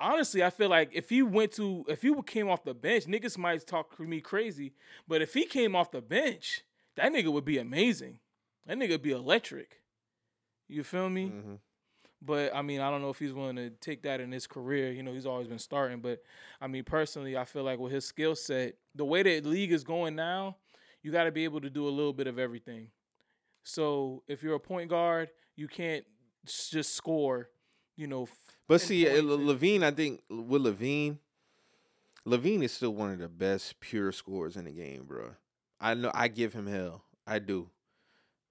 honestly, 0.00 0.42
I 0.44 0.50
feel 0.50 0.68
like 0.70 0.90
if 0.92 1.10
he 1.10 1.22
went 1.22 1.52
to 1.52 1.84
if 1.88 2.02
he 2.02 2.14
came 2.26 2.48
off 2.48 2.64
the 2.64 2.74
bench, 2.74 3.06
niggas 3.06 3.38
might 3.38 3.66
talk 3.66 3.98
me 4.00 4.20
crazy. 4.20 4.74
But 5.08 5.22
if 5.22 5.34
he 5.34 5.44
came 5.46 5.76
off 5.76 5.90
the 5.92 6.02
bench, 6.02 6.62
that 6.96 7.12
nigga 7.12 7.32
would 7.32 7.44
be 7.44 7.58
amazing. 7.58 8.20
That 8.68 8.76
nigga 8.78 9.00
be 9.02 9.10
electric. 9.10 9.80
You 10.68 10.84
feel 10.84 11.08
me? 11.08 11.26
hmm 11.28 11.54
But 12.22 12.54
I 12.54 12.62
mean, 12.62 12.80
I 12.80 12.90
don't 12.90 13.00
know 13.02 13.08
if 13.10 13.18
he's 13.18 13.32
willing 13.32 13.56
to 13.56 13.70
take 13.70 14.02
that 14.02 14.20
in 14.20 14.30
his 14.30 14.46
career. 14.46 14.92
You 14.92 15.02
know, 15.02 15.12
he's 15.14 15.26
always 15.26 15.48
been 15.48 15.58
starting. 15.58 16.00
But 16.00 16.22
I 16.60 16.66
mean, 16.68 16.84
personally, 16.84 17.36
I 17.36 17.44
feel 17.44 17.64
like 17.64 17.78
with 17.80 17.92
his 17.92 18.04
skill 18.04 18.36
set, 18.36 18.74
the 18.94 19.04
way 19.04 19.22
that 19.22 19.46
league 19.46 19.72
is 19.72 19.82
going 19.84 20.14
now, 20.14 20.56
you 21.02 21.10
got 21.10 21.24
to 21.24 21.32
be 21.32 21.44
able 21.44 21.60
to 21.62 21.70
do 21.70 21.88
a 21.88 21.90
little 21.90 22.12
bit 22.12 22.26
of 22.26 22.38
everything. 22.38 22.88
So 23.64 24.22
if 24.28 24.42
you're 24.42 24.54
a 24.54 24.60
point 24.60 24.90
guard, 24.90 25.30
you 25.56 25.66
can't 25.68 26.04
just 26.44 26.94
score. 26.94 27.48
You 27.96 28.06
know, 28.06 28.28
But 28.68 28.80
see, 28.82 29.06
uh, 29.06 29.10
points 29.12 29.24
Le- 29.26 29.34
and- 29.34 29.48
LaVine, 29.48 29.82
I 29.82 29.90
think 29.90 30.20
with 30.28 30.62
LaVine, 30.62 31.18
LaVine 32.26 32.62
is 32.62 32.72
still 32.72 32.94
one 32.94 33.10
of 33.10 33.18
the 33.18 33.28
best 33.28 33.80
pure 33.80 34.12
scorers 34.12 34.56
in 34.56 34.66
the 34.66 34.70
game, 34.70 35.04
bro. 35.04 35.30
I 35.80 35.94
know 35.94 36.10
I 36.14 36.28
give 36.28 36.52
him 36.52 36.66
hell. 36.66 37.02
I 37.26 37.38
do. 37.38 37.70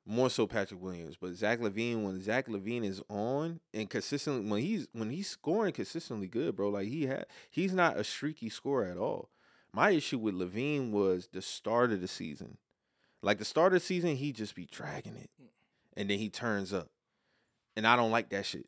More 0.09 0.29
so 0.29 0.47
Patrick 0.47 0.81
Williams, 0.81 1.17
but 1.19 1.33
Zach 1.33 1.59
LaVine, 1.59 2.03
when 2.03 2.21
Zach 2.21 2.47
LaVine 2.47 2.85
is 2.85 3.01
on 3.09 3.59
and 3.73 3.89
consistently 3.89 4.49
when 4.49 4.61
he's 4.61 4.87
when 4.93 5.09
he's 5.09 5.27
scoring 5.27 5.73
consistently 5.73 6.27
good, 6.27 6.55
bro. 6.55 6.69
Like 6.69 6.87
he 6.87 7.07
had 7.07 7.25
he's 7.51 7.73
not 7.73 7.97
a 7.97 8.05
streaky 8.05 8.47
scorer 8.47 8.85
at 8.85 8.97
all. 8.97 9.29
My 9.73 9.89
issue 9.89 10.17
with 10.17 10.33
LaVine 10.33 10.91
was 10.91 11.27
the 11.33 11.41
start 11.41 11.91
of 11.91 11.99
the 11.99 12.07
season. 12.07 12.57
Like 13.21 13.37
the 13.37 13.45
start 13.45 13.73
of 13.73 13.81
the 13.81 13.85
season, 13.85 14.15
he 14.15 14.31
just 14.31 14.55
be 14.55 14.65
dragging 14.65 15.17
it. 15.17 15.29
Mm. 15.41 15.47
And 15.97 16.09
then 16.09 16.19
he 16.19 16.29
turns 16.29 16.73
up. 16.73 16.89
And 17.75 17.85
I 17.85 17.97
don't 17.97 18.11
like 18.11 18.29
that 18.29 18.45
shit. 18.45 18.65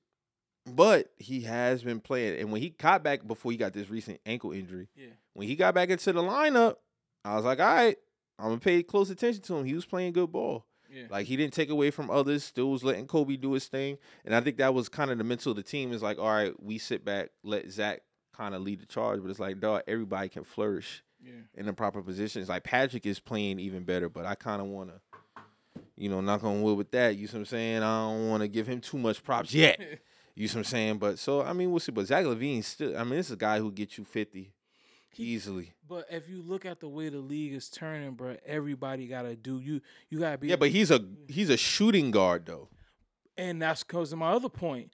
But 0.66 1.12
he 1.18 1.42
has 1.42 1.84
been 1.84 2.02
playing. 2.02 2.40
And 2.40 2.52
when 2.52 2.62
he 2.62 2.72
got 2.72 3.02
back 3.02 3.26
before 3.26 3.52
he 3.52 3.58
got 3.58 3.74
this 3.74 3.90
recent 3.90 4.20
ankle 4.26 4.52
injury, 4.52 4.90
yeah, 4.96 5.14
when 5.34 5.48
he 5.48 5.56
got 5.56 5.74
back 5.74 5.90
into 5.90 6.12
the 6.12 6.22
lineup, 6.22 6.76
I 7.24 7.36
was 7.36 7.46
like, 7.46 7.60
all 7.60 7.66
right, 7.66 7.98
I'm 8.38 8.50
gonna 8.50 8.60
pay 8.60 8.84
close 8.84 9.10
attention 9.10 9.42
to 9.44 9.58
him. 9.58 9.66
He 9.66 9.74
was 9.74 9.86
playing 9.86 10.14
good 10.14 10.32
ball. 10.32 10.66
Yeah, 10.92 11.04
Like 11.10 11.28
he 11.28 11.36
didn't 11.38 11.54
take 11.54 11.70
away 11.70 11.92
from 11.92 12.10
others, 12.10 12.44
still 12.44 12.72
was 12.72 12.84
letting 12.84 13.08
Coby 13.08 13.40
do 13.40 13.54
his 13.54 13.68
thing. 13.68 13.98
And 14.26 14.36
I 14.36 14.42
think 14.42 14.58
that 14.58 14.74
was 14.74 14.90
kind 14.90 15.12
of 15.12 15.18
the 15.18 15.24
mental 15.24 15.52
of 15.52 15.56
the 15.56 15.64
team 15.64 15.94
is 15.94 16.02
like, 16.02 16.18
all 16.18 16.30
right, 16.30 16.54
we 16.62 16.78
sit 16.78 17.06
back, 17.06 17.30
let 17.44 17.70
Zach 17.70 18.02
kind 18.36 18.56
of 18.56 18.62
lead 18.62 18.82
the 18.82 18.86
charge. 18.86 19.22
But 19.22 19.30
it's 19.30 19.40
like, 19.40 19.60
dog, 19.60 19.84
everybody 19.88 20.30
can 20.30 20.44
flourish 20.44 21.04
yeah. 21.24 21.32
in 21.56 21.66
the 21.66 21.74
proper 21.74 22.02
positions. 22.02 22.50
Like 22.50 22.64
Patrick 22.64 23.06
is 23.06 23.20
playing 23.20 23.60
even 23.60 23.84
better, 23.84 24.10
but 24.10 24.26
I 24.26 24.36
kind 24.36 24.62
of 24.62 24.68
want 24.68 24.90
to, 24.90 25.42
you 25.96 26.10
know, 26.10 26.22
knock 26.22 26.44
on 26.44 26.62
wood 26.62 26.78
with 26.78 26.92
that. 26.92 27.16
You 27.16 27.28
see 27.28 27.34
what 27.34 27.40
I'm 27.42 27.46
saying? 27.46 27.84
I 27.84 28.08
don't 28.08 28.30
want 28.30 28.42
to 28.42 28.48
give 28.48 28.68
him 28.68 28.82
too 28.82 28.98
much 28.98 29.24
props 29.24 29.54
yet. 29.54 29.80
You 30.36 30.48
see 30.48 30.56
what 30.56 30.60
I'm 30.60 30.64
saying? 30.66 30.98
But 31.00 31.20
so 31.20 31.42
I 31.42 31.52
mean, 31.52 31.70
we'll 31.70 31.82
see. 31.82 31.92
But 31.92 32.06
Zach 32.06 32.24
LaVine 32.24 32.64
still, 32.64 32.98
I 32.98 33.04
mean, 33.04 33.16
this 33.16 33.26
is 33.26 33.34
a 33.34 33.36
guy 33.36 33.60
who 33.60 33.74
gets 33.74 33.98
you 33.98 34.06
50 34.06 34.54
He- 35.12 35.24
easily. 35.24 35.74
But 35.88 36.06
if 36.12 36.30
you 36.30 36.42
look 36.42 36.66
at 36.66 36.80
the 36.80 36.88
way 36.88 37.10
the 37.10 37.18
league 37.20 37.54
is 37.54 37.70
turning, 37.70 38.12
bro, 38.12 38.38
everybody 38.46 39.08
gotta 39.08 39.36
do 39.36 39.60
you. 39.60 39.82
You 40.10 40.20
gotta 40.20 40.38
be. 40.38 40.48
Yeah, 40.48 40.56
but 40.56 40.70
he's 40.70 40.92
a 40.92 41.04
he's 41.28 41.50
a 41.50 41.58
shooting 41.58 42.12
guard 42.12 42.46
though. 42.46 42.70
And 43.38 43.62
that's 43.62 43.84
because 43.84 44.12
of 44.14 44.20
my 44.20 44.32
other 44.32 44.50
point. 44.50 44.92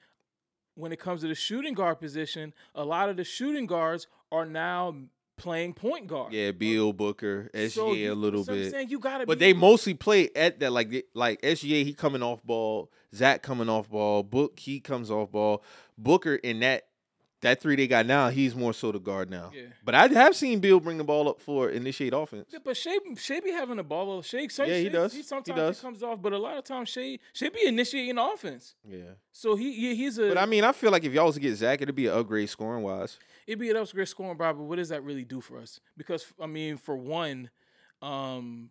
When 0.76 0.92
it 0.92 1.00
comes 1.00 1.22
to 1.22 1.28
the 1.28 1.36
shooting 1.36 1.74
guard 1.74 2.00
position, 2.00 2.54
a 2.74 2.84
lot 2.84 3.10
of 3.10 3.16
the 3.18 3.24
shooting 3.24 3.66
guards 3.66 4.08
are 4.32 4.46
now 4.46 4.94
playing 5.38 5.74
point 5.74 6.08
guard. 6.08 6.32
Yeah, 6.34 6.52
Bill 6.52 6.92
Booker, 6.94 7.50
SGA 7.54 7.70
So 7.72 7.94
you- 7.94 8.12
a 8.12 8.16
little 8.16 8.44
so 8.44 8.54
I'm 8.54 8.60
bit. 8.60 8.72
saying 8.72 8.90
you 8.90 9.00
gotta 9.00 9.26
But 9.26 9.40
be 9.40 9.46
they 9.46 9.54
mostly 9.54 9.94
play 9.94 10.30
at 10.36 10.60
that 10.60 10.72
like 10.72 11.08
like 11.14 11.42
SGA 11.42 11.84
he 11.84 11.94
coming 11.94 12.22
off 12.24 12.44
ball, 12.44 12.92
Zach 13.14 13.42
coming 13.42 13.68
off 13.70 13.90
ball, 13.90 14.24
Book 14.24 14.60
he 14.60 14.80
comes 14.80 15.10
off 15.12 15.32
ball, 15.32 15.64
Booker 15.98 16.36
in 16.36 16.60
that 16.62 16.88
that 17.46 17.62
three 17.62 17.76
they 17.76 17.88
got 17.88 18.06
now, 18.06 18.30
he's 18.30 18.56
more 18.56 18.74
so 18.74 18.92
the 18.92 19.00
guard 19.00 19.30
now. 19.30 19.52
Yeah. 19.56 19.64
But 19.84 19.96
I 19.96 20.08
have 20.10 20.36
seen 20.36 20.60
Bill 20.60 20.80
bring 20.80 20.98
the 20.98 21.04
ball 21.04 21.30
up 21.30 21.40
for 21.42 21.70
initiate 21.70 22.14
offense. 22.14 22.50
Yeah, 22.52 22.60
but 22.64 22.76
Shai, 22.78 22.98
Shai 23.18 23.40
be 23.40 23.52
having 23.52 23.78
the 23.78 23.84
ball. 23.84 24.22
Shai, 24.22 24.48
some, 24.48 24.68
Yeah, 24.68 24.78
he 24.78 24.86
Shai- 24.86 24.92
does. 24.92 25.14
He 25.14 25.24
sometimes 25.24 25.58
does. 25.58 25.80
comes 25.80 26.04
off, 26.04 26.22
but 26.22 26.34
a 26.34 26.38
lot 26.38 26.58
of 26.58 26.64
times 26.64 26.90
Shai, 26.90 27.18
Shai 27.34 27.50
be 27.50 27.66
initiating 27.66 28.16
the 28.16 28.24
offense. 28.24 28.76
Yeah. 28.88 28.98
So 29.32 29.56
he, 29.56 29.74
he 29.74 29.96
he's 29.96 30.18
a. 30.20 30.28
But 30.30 30.38
I 30.38 30.46
mean, 30.46 30.64
I 30.64 30.72
feel 30.72 30.92
like 30.92 31.04
if 31.04 31.14
y'all 31.14 31.26
was 31.26 31.36
to 31.36 31.42
get 31.42 31.56
Zach, 31.56 31.82
it'd 31.82 31.96
be 31.96 32.08
an 32.08 32.14
upgrade 32.18 32.50
scoring 32.50 32.84
wise. 32.84 33.18
it'd 33.48 33.60
be 33.60 33.70
an 33.70 33.78
upgrade 33.78 34.08
scoring, 34.08 34.38
Bob. 34.38 34.58
But 34.58 34.64
what 34.64 34.76
does 34.78 34.90
that 34.90 35.04
really 35.04 35.24
do 35.26 35.42
for 35.42 35.60
us? 35.60 35.80
Because 35.98 36.26
I 36.42 36.46
mean, 36.48 36.78
for 36.78 36.96
one, 36.98 37.50
um, 38.02 38.70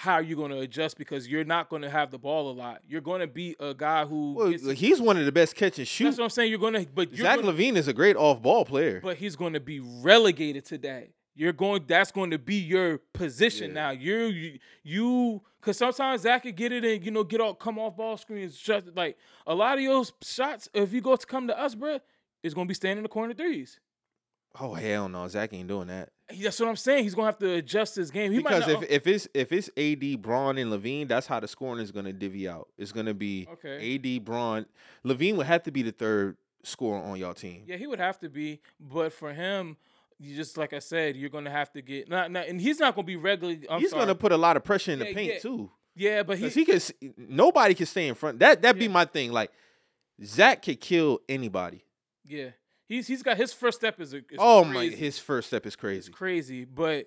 how 0.00 0.14
are 0.14 0.22
you 0.22 0.34
going 0.34 0.50
to 0.50 0.58
adjust? 0.60 0.96
Because 0.96 1.28
you're 1.28 1.44
not 1.44 1.68
going 1.68 1.82
to 1.82 1.90
have 1.90 2.10
the 2.10 2.18
ball 2.18 2.50
a 2.50 2.54
lot. 2.54 2.80
You're 2.88 3.02
going 3.02 3.20
to 3.20 3.26
be 3.26 3.54
a 3.60 3.74
guy 3.74 4.06
who. 4.06 4.32
Well, 4.32 4.50
gets- 4.50 4.78
he's 4.78 4.98
one 5.00 5.18
of 5.18 5.26
the 5.26 5.32
best 5.32 5.54
catch 5.54 5.78
and 5.78 5.86
shoot. 5.86 6.04
that's 6.04 6.16
what 6.18 6.24
I'm 6.24 6.30
saying. 6.30 6.48
You're 6.48 6.58
going 6.58 6.72
to, 6.72 6.86
but 6.94 7.12
you're 7.12 7.26
Zach 7.26 7.40
gonna, 7.40 7.52
LaVine 7.52 7.76
is 7.76 7.86
a 7.86 7.92
great 7.92 8.16
off 8.16 8.40
ball 8.40 8.64
player. 8.64 9.00
but 9.02 9.18
he's 9.18 9.36
going 9.36 9.52
to 9.52 9.60
be 9.60 9.78
relegated 9.80 10.64
to 10.66 10.78
that. 10.78 11.08
You're 11.34 11.52
going. 11.52 11.84
That's 11.86 12.12
going 12.12 12.30
to 12.30 12.38
be 12.38 12.56
your 12.56 12.98
position 13.12 13.68
Yeah. 13.68 13.74
now. 13.74 13.90
You're 13.90 14.26
you, 14.28 14.58
you 14.82 15.42
because 15.60 15.76
sometimes 15.76 16.22
Zach 16.22 16.42
could 16.44 16.56
get 16.56 16.72
it 16.72 16.82
and 16.84 17.04
you 17.04 17.10
know 17.10 17.22
get 17.22 17.40
all 17.40 17.54
come 17.54 17.78
off 17.78 17.96
ball 17.96 18.16
screens. 18.16 18.56
Just 18.58 18.96
like 18.96 19.16
a 19.46 19.54
lot 19.54 19.76
of 19.76 19.84
your 19.84 20.04
shots, 20.22 20.68
if 20.74 20.92
you 20.94 21.00
go 21.02 21.14
to 21.14 21.26
come 21.26 21.46
to 21.48 21.58
us, 21.58 21.74
bro, 21.74 21.98
it's 22.42 22.54
going 22.54 22.66
to 22.66 22.68
be 22.68 22.74
standing 22.74 22.98
in 22.98 23.02
the 23.02 23.08
corner 23.10 23.34
threes. 23.34 23.78
Oh 24.58 24.74
hell 24.74 25.08
no, 25.08 25.28
Zach 25.28 25.52
ain't 25.52 25.68
doing 25.68 25.88
that. 25.88 26.10
That's 26.40 26.58
what 26.60 26.68
I'm 26.68 26.76
saying. 26.76 27.04
He's 27.04 27.14
gonna 27.14 27.26
have 27.26 27.38
to 27.38 27.50
adjust 27.54 27.96
his 27.96 28.10
game. 28.10 28.32
He 28.32 28.38
because 28.38 28.66
might 28.66 28.72
not, 28.72 28.82
if 28.84 28.90
if 28.90 29.06
it's 29.06 29.28
if 29.34 29.52
it's 29.52 29.70
AD, 29.76 30.22
Bron, 30.22 30.58
and 30.58 30.70
LaVine, 30.72 31.08
that's 31.08 31.26
how 31.26 31.40
the 31.40 31.48
scoring 31.48 31.80
is 31.82 31.90
gonna 31.92 32.12
divvy 32.12 32.48
out. 32.48 32.68
It's 32.78 32.92
gonna 32.92 33.14
be 33.14 33.48
Okay. 33.52 33.94
AD, 34.16 34.24
Bron, 34.24 34.66
LaVine 35.04 35.36
would 35.36 35.46
have 35.46 35.62
to 35.64 35.70
be 35.70 35.82
the 35.82 35.92
third 35.92 36.36
scorer 36.62 37.02
on 37.02 37.16
y'all 37.18 37.34
team. 37.34 37.62
yeah, 37.66 37.76
he 37.76 37.86
would 37.86 37.98
have 38.00 38.18
to 38.20 38.28
be, 38.28 38.60
but 38.78 39.12
for 39.12 39.32
him, 39.32 39.76
you 40.18 40.36
just 40.36 40.56
like 40.56 40.72
I 40.72 40.78
said, 40.80 41.16
you're 41.16 41.30
gonna 41.30 41.50
have 41.50 41.72
to 41.72 41.82
get 41.82 42.08
not, 42.08 42.30
not 42.30 42.46
and 42.46 42.60
he's 42.60 42.78
not 42.78 42.94
gonna 42.94 43.06
be 43.06 43.16
regularly. 43.16 43.66
I'm 43.68 43.80
He's 43.80 43.90
sorry. 43.90 44.02
gonna 44.02 44.14
put 44.14 44.32
a 44.32 44.36
lot 44.36 44.56
of 44.56 44.64
pressure 44.64 44.92
in 44.92 44.98
the 44.98 45.14
paint 45.14 45.34
yeah. 45.34 45.38
too. 45.40 45.70
yeah, 45.96 46.22
but 46.22 46.38
he, 46.38 46.48
he 46.48 46.64
could, 46.64 46.82
nobody 47.16 47.74
can 47.74 47.86
stay 47.86 48.06
in 48.08 48.14
front. 48.14 48.38
That 48.40 48.62
that 48.62 48.76
be 48.78 48.84
Yeah. 48.86 48.90
my 48.92 49.04
thing. 49.04 49.32
Like 49.32 49.50
Zach 50.22 50.62
could 50.62 50.80
kill 50.80 51.20
anybody. 51.28 51.82
yeah, 52.26 52.50
he's 52.90 53.06
he's 53.06 53.22
got 53.22 53.38
his 53.38 53.52
first 53.54 53.78
step 53.78 54.00
is, 54.00 54.12
a, 54.12 54.18
is 54.18 54.36
oh 54.38 54.64
my, 54.64 54.86
his 54.86 55.18
first 55.18 55.48
step 55.48 55.64
is 55.64 55.74
It's 55.74 55.80
crazy. 55.80 56.12
crazy, 56.12 56.64
but 56.66 57.06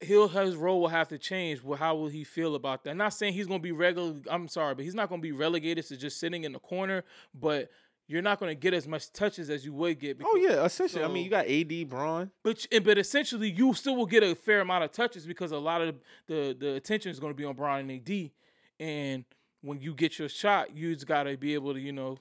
he'll 0.00 0.28
his 0.28 0.56
role 0.56 0.80
will 0.80 0.88
have 0.88 1.08
to 1.08 1.18
change. 1.18 1.62
Well, 1.62 1.78
how 1.78 1.94
will 1.96 2.08
he 2.08 2.24
feel 2.24 2.54
about 2.54 2.84
that? 2.84 2.90
I'm 2.90 2.96
not 2.96 3.12
saying 3.12 3.34
he's 3.34 3.46
gonna 3.46 3.58
be 3.58 3.72
regular. 3.72 4.14
I'm 4.30 4.48
sorry, 4.48 4.74
but 4.74 4.84
he's 4.84 4.94
not 4.94 5.08
gonna 5.08 5.20
be 5.20 5.32
relegated 5.32 5.86
to 5.88 5.96
just 5.96 6.18
sitting 6.18 6.44
in 6.44 6.52
the 6.52 6.58
corner. 6.58 7.04
But 7.34 7.70
you're 8.06 8.22
not 8.22 8.38
gonna 8.38 8.54
get 8.54 8.74
as 8.74 8.86
much 8.86 9.12
touches 9.12 9.50
as 9.50 9.64
you 9.64 9.72
would 9.72 9.98
get. 9.98 10.20
Oh 10.24 10.36
yeah, 10.36 10.64
essentially. 10.64 11.02
I 11.02 11.08
mean, 11.08 11.24
you 11.24 11.30
got 11.30 11.46
AD, 11.46 11.88
Bron. 11.88 12.30
But 12.42 12.66
but 12.84 12.96
essentially, 12.98 13.50
you 13.50 13.74
still 13.74 13.96
will 13.96 14.06
get 14.06 14.22
a 14.22 14.34
fair 14.34 14.60
amount 14.60 14.84
of 14.84 14.92
touches 14.92 15.26
because 15.26 15.52
a 15.52 15.58
lot 15.58 15.82
of 15.82 15.96
the 16.26 16.56
the 16.58 16.74
attention 16.74 17.10
is 17.10 17.18
going 17.18 17.32
to 17.32 17.36
be 17.36 17.44
on 17.44 17.54
Brian 17.56 17.90
and 17.90 18.08
AD, 18.08 18.30
and 18.78 19.24
when 19.62 19.80
you 19.80 19.94
get 19.94 20.18
your 20.18 20.28
shot, 20.28 20.76
you 20.76 20.94
just 20.94 21.06
got 21.06 21.24
to 21.24 21.36
be 21.36 21.54
able 21.54 21.72
to 21.74 21.80
you 21.80 21.92
know. 21.92 22.18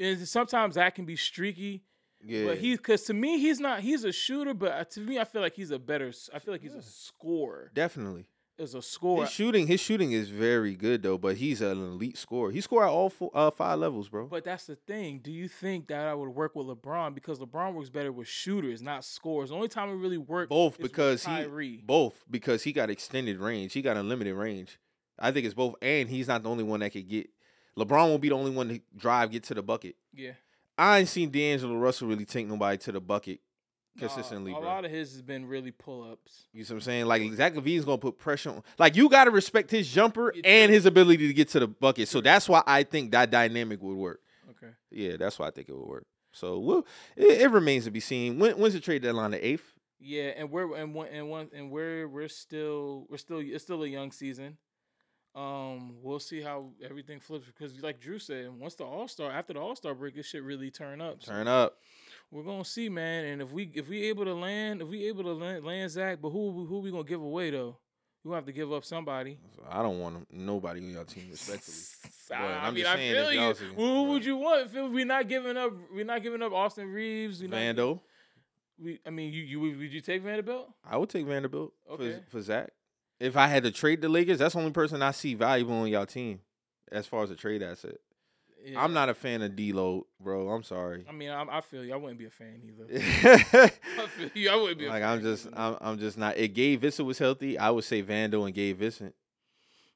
And 0.00 0.26
sometimes 0.26 0.76
that 0.76 0.94
can 0.94 1.04
be 1.04 1.16
streaky, 1.16 1.82
Yeah, 2.24 2.46
but 2.46 2.58
he 2.58 2.76
because 2.76 3.02
to 3.04 3.14
me 3.14 3.38
he's 3.38 3.60
not 3.60 3.80
he's 3.80 4.04
a 4.04 4.12
shooter, 4.12 4.54
but 4.54 4.72
uh, 4.72 4.84
to 4.84 5.00
me 5.00 5.18
I 5.18 5.24
feel 5.24 5.42
like 5.42 5.54
he's 5.54 5.70
a 5.70 5.78
better. 5.78 6.12
I 6.34 6.38
feel 6.38 6.54
like 6.54 6.62
he's 6.62 6.74
a 6.74 6.82
scorer 6.82 7.70
definitely. 7.74 8.26
as 8.58 8.74
a 8.74 8.80
scorer. 8.80 9.24
His 9.24 9.32
shooting, 9.32 9.66
his 9.66 9.80
shooting 9.80 10.12
is 10.12 10.30
very 10.30 10.74
good 10.74 11.02
though. 11.02 11.18
But 11.18 11.36
he's 11.36 11.60
an 11.60 11.78
elite 11.78 12.16
scorer. 12.16 12.50
He 12.50 12.62
scored 12.62 12.84
at 12.84 12.90
all 12.90 13.10
four, 13.10 13.30
uh, 13.34 13.50
five 13.50 13.78
levels, 13.78 14.08
bro. 14.08 14.26
But 14.26 14.44
that's 14.44 14.64
the 14.64 14.76
thing. 14.76 15.20
Do 15.22 15.30
you 15.32 15.48
think 15.48 15.88
that 15.88 16.06
I 16.06 16.14
would 16.14 16.30
work 16.30 16.56
with 16.56 16.66
LeBron 16.66 17.14
because 17.14 17.38
LeBron 17.38 17.74
works 17.74 17.90
better 17.90 18.10
with 18.12 18.26
shooters, 18.28 18.80
not 18.80 19.04
scores? 19.04 19.50
The 19.50 19.54
only 19.56 19.68
time 19.68 19.90
it 19.90 19.94
really 19.94 20.18
worked 20.18 20.48
both 20.48 20.74
is 20.74 20.78
with 20.78 20.92
because 20.92 21.26
he 21.26 21.82
both 21.84 22.24
because 22.30 22.62
he 22.62 22.72
got 22.72 22.88
extended 22.88 23.38
range. 23.38 23.74
He 23.74 23.82
got 23.82 23.98
unlimited 23.98 24.34
range. 24.34 24.78
I 25.18 25.32
think 25.32 25.44
it's 25.44 25.54
both, 25.54 25.74
and 25.82 26.08
he's 26.08 26.28
not 26.28 26.42
the 26.42 26.48
only 26.48 26.64
one 26.64 26.80
that 26.80 26.92
could 26.92 27.06
get. 27.06 27.28
LeBron 27.80 28.08
won't 28.08 28.20
be 28.22 28.28
the 28.28 28.34
only 28.34 28.50
one 28.50 28.68
to 28.68 28.80
drive 28.96 29.30
get 29.30 29.42
to 29.44 29.54
the 29.54 29.62
bucket. 29.62 29.96
yeah. 30.14 30.32
I 30.78 31.00
ain't 31.00 31.08
seen 31.08 31.28
D'Angelo 31.30 31.74
Russell 31.76 32.08
really 32.08 32.24
take 32.24 32.46
nobody 32.48 32.78
to 32.78 32.92
the 32.92 33.00
bucket 33.00 33.40
Nah, 33.96 34.06
consistently, 34.06 34.52
a 34.52 34.54
bro. 34.54 34.64
lot 34.64 34.84
of 34.86 34.90
his 34.90 35.12
has 35.12 35.20
been 35.20 35.46
really 35.46 35.72
pull 35.72 36.10
ups. 36.10 36.44
you 36.54 36.64
see 36.64 36.72
what 36.72 36.76
I'm 36.78 36.80
saying? 36.82 37.06
Like 37.06 37.30
Zach 37.34 37.54
LaVine's 37.54 37.84
gonna 37.84 37.98
put 37.98 38.18
pressure 38.18 38.50
on. 38.50 38.62
Like 38.78 38.96
you 38.96 39.08
gotta 39.10 39.30
respect 39.30 39.70
his 39.70 39.90
jumper 39.92 40.32
and 40.44 40.72
his 40.72 40.86
ability 40.86 41.26
to 41.26 41.34
get 41.34 41.48
to 41.48 41.60
the 41.60 41.66
bucket. 41.66 42.08
So 42.08 42.20
that's 42.22 42.48
why 42.48 42.62
I 42.66 42.84
think 42.84 43.10
that 43.10 43.30
dynamic 43.30 43.82
would 43.82 43.96
work. 43.96 44.20
Okay. 44.50 44.72
Yeah, 44.90 45.16
that's 45.18 45.38
why 45.38 45.48
I 45.48 45.50
think 45.50 45.68
it 45.68 45.76
would 45.76 45.86
work. 45.88 46.06
So 46.32 46.58
we'll, 46.60 46.86
it, 47.16 47.42
it 47.42 47.50
remains 47.50 47.84
to 47.84 47.90
be 47.90 48.00
seen. 48.00 48.38
When, 48.38 48.52
when's 48.56 48.72
the 48.74 48.80
trade 48.80 49.02
deadline? 49.02 49.32
The 49.32 49.44
eighth. 49.44 49.74
Yeah, 49.98 50.32
and 50.36 50.50
we're 50.50 50.74
and 50.76 50.94
one 50.94 51.08
and 51.08 51.28
one 51.28 51.50
and 51.52 51.70
we're 51.70 52.08
we're 52.08 52.28
still 52.28 53.06
we're 53.10 53.18
still 53.18 53.40
it's 53.40 53.64
still 53.64 53.82
a 53.82 53.88
young 53.88 54.12
season. 54.12 54.56
Um, 55.34 55.94
we'll 56.02 56.18
see 56.18 56.40
how 56.40 56.70
everything 56.84 57.20
flips 57.20 57.46
because, 57.46 57.80
like 57.82 58.00
Drew 58.00 58.18
said, 58.18 58.48
once 58.58 58.74
the 58.74 58.84
All 58.84 59.06
Star 59.06 59.30
after 59.30 59.52
the 59.52 59.60
All 59.60 59.76
Star 59.76 59.94
break, 59.94 60.14
this 60.16 60.26
shit 60.26 60.42
really 60.42 60.70
turn 60.70 61.00
up. 61.00 61.22
So 61.22 61.30
Turn 61.32 61.46
up. 61.46 61.78
we're 62.32 62.42
gonna 62.42 62.64
see, 62.64 62.88
man. 62.88 63.24
And 63.26 63.40
if 63.42 63.52
we 63.52 63.70
if 63.74 63.88
we 63.88 64.04
able 64.04 64.24
to 64.24 64.34
land, 64.34 64.82
if 64.82 64.88
we 64.88 65.06
able 65.06 65.22
to 65.24 65.32
land, 65.32 65.64
land 65.64 65.90
Zach, 65.90 66.18
but 66.20 66.30
who 66.30 66.66
who 66.66 66.80
we 66.80 66.90
gonna 66.90 67.04
give 67.04 67.20
away 67.22 67.50
though? 67.50 67.76
We 68.24 68.34
have 68.34 68.44
to 68.46 68.52
give 68.52 68.70
up 68.72 68.84
somebody. 68.84 69.38
I 69.70 69.82
don't 69.82 69.98
want 69.98 70.26
nobody 70.30 70.80
on 70.80 70.90
your 70.90 71.04
team, 71.04 71.28
respectfully. 71.30 71.76
But 72.28 72.36
I, 72.38 72.66
I'm 72.68 72.74
mean, 72.74 72.84
just 72.84 72.94
I 72.94 72.96
saying, 72.96 73.14
feel 73.14 73.32
you. 73.32 73.48
was 73.48 73.58
Who 73.76 74.02
would 74.04 74.24
you 74.24 74.36
want? 74.36 74.72
We're 74.72 75.04
not 75.04 75.26
giving 75.28 75.56
up, 75.56 75.72
we're 75.92 76.04
not 76.04 76.22
giving 76.22 76.42
up 76.42 76.52
Austin 76.52 76.86
Reaves. 76.88 77.40
We 77.42 77.48
not, 77.48 77.56
Vando. 77.56 78.00
We, 78.78 79.00
I 79.04 79.10
mean, 79.10 79.32
you 79.32 79.42
you 79.42 79.58
would 79.60 79.76
would 79.78 79.92
you 79.92 80.00
take 80.00 80.22
Vanderbilt? 80.22 80.68
I 80.88 80.96
would 80.96 81.08
take 81.08 81.26
Vanderbilt 81.26 81.72
Okay. 81.90 82.20
for 82.26 82.30
for 82.30 82.42
Zach. 82.42 82.70
If 83.20 83.36
I 83.36 83.46
had 83.46 83.62
to 83.64 83.70
trade 83.70 84.00
the 84.00 84.08
Lakers, 84.08 84.38
that's 84.38 84.54
the 84.54 84.60
only 84.60 84.72
person 84.72 85.02
I 85.02 85.10
see 85.10 85.34
valuable 85.34 85.74
on 85.74 85.88
y'all 85.88 86.06
team, 86.06 86.40
as 86.90 87.06
far 87.06 87.22
as 87.22 87.30
a 87.30 87.36
trade 87.36 87.62
asset. 87.62 87.98
Yeah. 88.64 88.82
I'm 88.82 88.92
not 88.92 89.08
a 89.08 89.14
fan 89.14 89.42
of 89.42 89.56
D-Lo, 89.56 90.06
bro. 90.18 90.50
I'm 90.50 90.62
sorry. 90.62 91.04
I 91.08 91.12
mean, 91.12 91.30
I, 91.30 91.44
I 91.50 91.60
feel 91.60 91.84
you. 91.84 91.94
I 91.94 91.96
wouldn't 91.96 92.18
be 92.18 92.26
a 92.26 92.30
fan 92.30 92.60
either. 92.64 92.86
I 93.98 94.06
feel 94.06 94.30
you. 94.34 94.50
I 94.50 94.56
wouldn't 94.56 94.78
be. 94.78 94.86
A 94.86 94.90
fan 94.90 95.02
I'm 95.02 95.22
just, 95.22 95.46
either. 95.46 95.56
I'm, 95.58 95.76
I'm 95.80 95.98
just 95.98 96.18
not. 96.18 96.36
If 96.36 96.52
Gabe 96.52 96.80
Vincent 96.80 97.06
was 97.06 97.18
healthy, 97.18 97.58
I 97.58 97.70
would 97.70 97.84
say 97.84 98.02
Vando 98.02 98.44
and 98.44 98.54
Gabe 98.54 98.78
Vincent. 98.78 99.14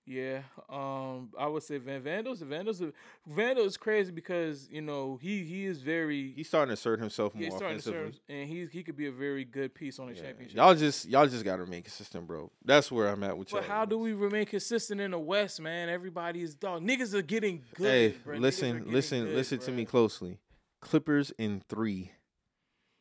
Yeah, 0.06 0.40
um, 0.68 1.31
I 1.39 1.47
would 1.47 1.62
say 1.62 1.78
Van 1.78 2.02
Vandel's 2.02 2.43
Vandel's 2.43 2.82
Vandal 3.26 3.64
is 3.64 3.78
crazy 3.78 4.12
because 4.12 4.68
you 4.70 4.82
know 4.82 5.18
he 5.22 5.44
he 5.44 5.64
is 5.64 5.81
very 5.81 6.32
He's 6.36 6.47
starting 6.47 6.68
to 6.68 6.74
assert 6.74 7.01
himself 7.01 7.35
more 7.35 7.44
starting 7.56 7.78
to 7.81 7.89
offensively. 7.90 8.12
serve, 8.12 8.20
and 8.28 8.47
he 8.48 8.66
he 8.70 8.82
could 8.82 8.97
be 8.98 9.06
a 9.06 9.12
very 9.12 9.47
good 9.47 9.74
piece 9.74 9.98
on 9.98 10.09
the 10.09 10.14
Yeah. 10.14 10.20
championship. 10.22 10.56
Y'all 10.59 10.74
just, 10.74 11.06
y'all 11.06 11.26
just 11.26 11.43
gotta 11.43 11.62
remain 11.62 11.82
consistent, 11.82 12.26
bro. 12.26 12.51
That's 12.62 12.93
where 12.93 13.09
I'm 13.09 13.22
at 13.24 13.39
with 13.39 13.51
y'all. 13.51 13.62
but 13.62 13.68
how 13.68 13.86
do 13.86 13.97
we 13.98 14.12
remain 14.12 14.44
consistent 14.44 15.01
in 15.01 15.12
the 15.12 15.18
West, 15.18 15.59
man? 15.59 15.89
Everybody 15.89 16.43
is 16.43 16.55
dog. 16.55 16.82
Niggas 16.82 17.14
are 17.14 17.22
getting 17.22 17.62
good. 17.74 17.86
Hey, 17.86 18.31
are 18.31 18.39
listen, 18.39 18.85
listen, 18.90 19.24
good, 19.24 19.35
listen 19.36 19.59
to 19.60 19.72
me 19.72 19.86
closely. 19.86 20.39
Clippers 20.81 21.32
in 21.39 21.62
three. 21.66 22.12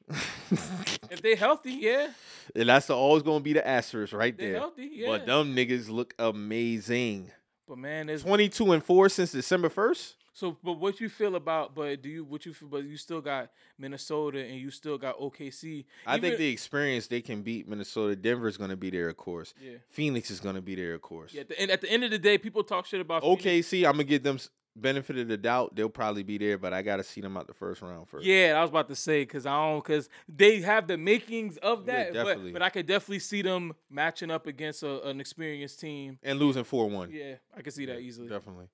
If 0.09 1.21
they 1.21 1.35
healthy, 1.35 1.73
yeah, 1.73 2.09
and 2.55 2.69
that's 2.69 2.89
always 2.89 3.23
gonna 3.23 3.39
be 3.39 3.53
the 3.53 3.67
asterisk 3.67 4.13
right 4.13 4.35
they 4.37 4.51
there. 4.51 4.59
healthy, 4.59 4.89
yeah. 4.93 5.07
But 5.07 5.25
them 5.25 5.55
niggas 5.55 5.89
look 5.89 6.13
amazing. 6.19 7.31
But 7.67 7.77
man, 7.77 8.09
it's 8.09 8.23
22 8.23 8.73
and 8.73 8.83
4 8.83 9.09
since 9.09 9.31
December 9.31 9.69
1st. 9.69 10.15
So, 10.35 10.57
but 10.63 10.73
what 10.73 10.99
you 10.99 11.09
feel 11.09 11.35
about? 11.35 11.75
But 11.75 12.01
do 12.01 12.09
you 12.09 12.23
what 12.23 12.45
you 12.45 12.53
feel? 12.55 12.67
But 12.67 12.85
you 12.85 12.97
still 12.97 13.21
got 13.21 13.51
Minnesota 13.77 14.43
and 14.43 14.55
you 14.55 14.71
still 14.71 14.97
got 14.97 15.19
OKC. 15.19 15.85
I 16.07 16.17
think 16.17 16.37
the 16.37 16.49
experience 16.49 17.05
they 17.05 17.21
can 17.21 17.43
beat 17.43 17.69
Minnesota. 17.69 18.15
Denver's 18.15 18.57
going 18.57 18.71
to 18.71 18.75
be 18.75 18.89
there, 18.89 19.09
of 19.09 19.17
course. 19.17 19.53
yeah. 19.61 19.73
Phoenix 19.89 20.31
is 20.31 20.39
going 20.39 20.55
to 20.55 20.61
be 20.61 20.73
there, 20.73 20.95
of 20.95 21.03
course. 21.03 21.35
Yeah, 21.35 21.41
at 21.41 21.49
the, 21.49 21.61
and 21.61 21.69
at 21.69 21.81
the 21.81 21.91
end 21.91 22.03
of 22.03 22.09
the 22.09 22.17
day, 22.17 22.39
people 22.39 22.63
talk 22.63 22.87
shit 22.87 22.99
about 22.99 23.21
Phoenix. 23.21 23.43
OKC, 23.43 23.85
I'm 23.85 23.93
going 23.93 23.97
to 23.97 24.03
give 24.05 24.23
them 24.23 24.39
benefit 24.75 25.17
of 25.17 25.27
the 25.27 25.37
doubt. 25.37 25.75
They'll 25.75 25.89
probably 25.89 26.23
be 26.23 26.37
there, 26.37 26.57
but 26.57 26.73
I 26.73 26.81
got 26.81 26.97
to 26.97 27.03
see 27.03 27.21
them 27.21 27.37
out 27.37 27.47
the 27.47 27.53
first 27.53 27.81
round 27.81 28.07
first. 28.07 28.25
Yeah, 28.25 28.55
I 28.57 28.61
was 28.61 28.69
about 28.69 28.87
to 28.89 28.95
say 28.95 29.21
because 29.23 29.45
I 29.45 29.51
don't 29.55 29.83
because 29.83 30.09
they 30.27 30.61
have 30.61 30.87
the 30.87 30.97
makings 30.97 31.57
of 31.57 31.87
Yeah, 31.87 32.05
that, 32.05 32.13
definitely. 32.13 32.51
but 32.51 32.59
but 32.59 32.65
I 32.65 32.69
could 32.69 32.85
definitely 32.85 33.19
see 33.19 33.41
them 33.41 33.73
matching 33.89 34.31
up 34.31 34.47
against 34.47 34.83
a, 34.83 35.01
an 35.07 35.19
experienced 35.19 35.79
team. 35.79 36.17
And 36.23 36.39
losing 36.39 36.63
4 36.63 36.89
1. 36.89 37.11
Yeah, 37.11 37.35
I 37.55 37.61
can 37.61 37.71
see 37.71 37.85
that 37.85 37.99
easily. 37.99 38.27
Definitely. 38.29 38.67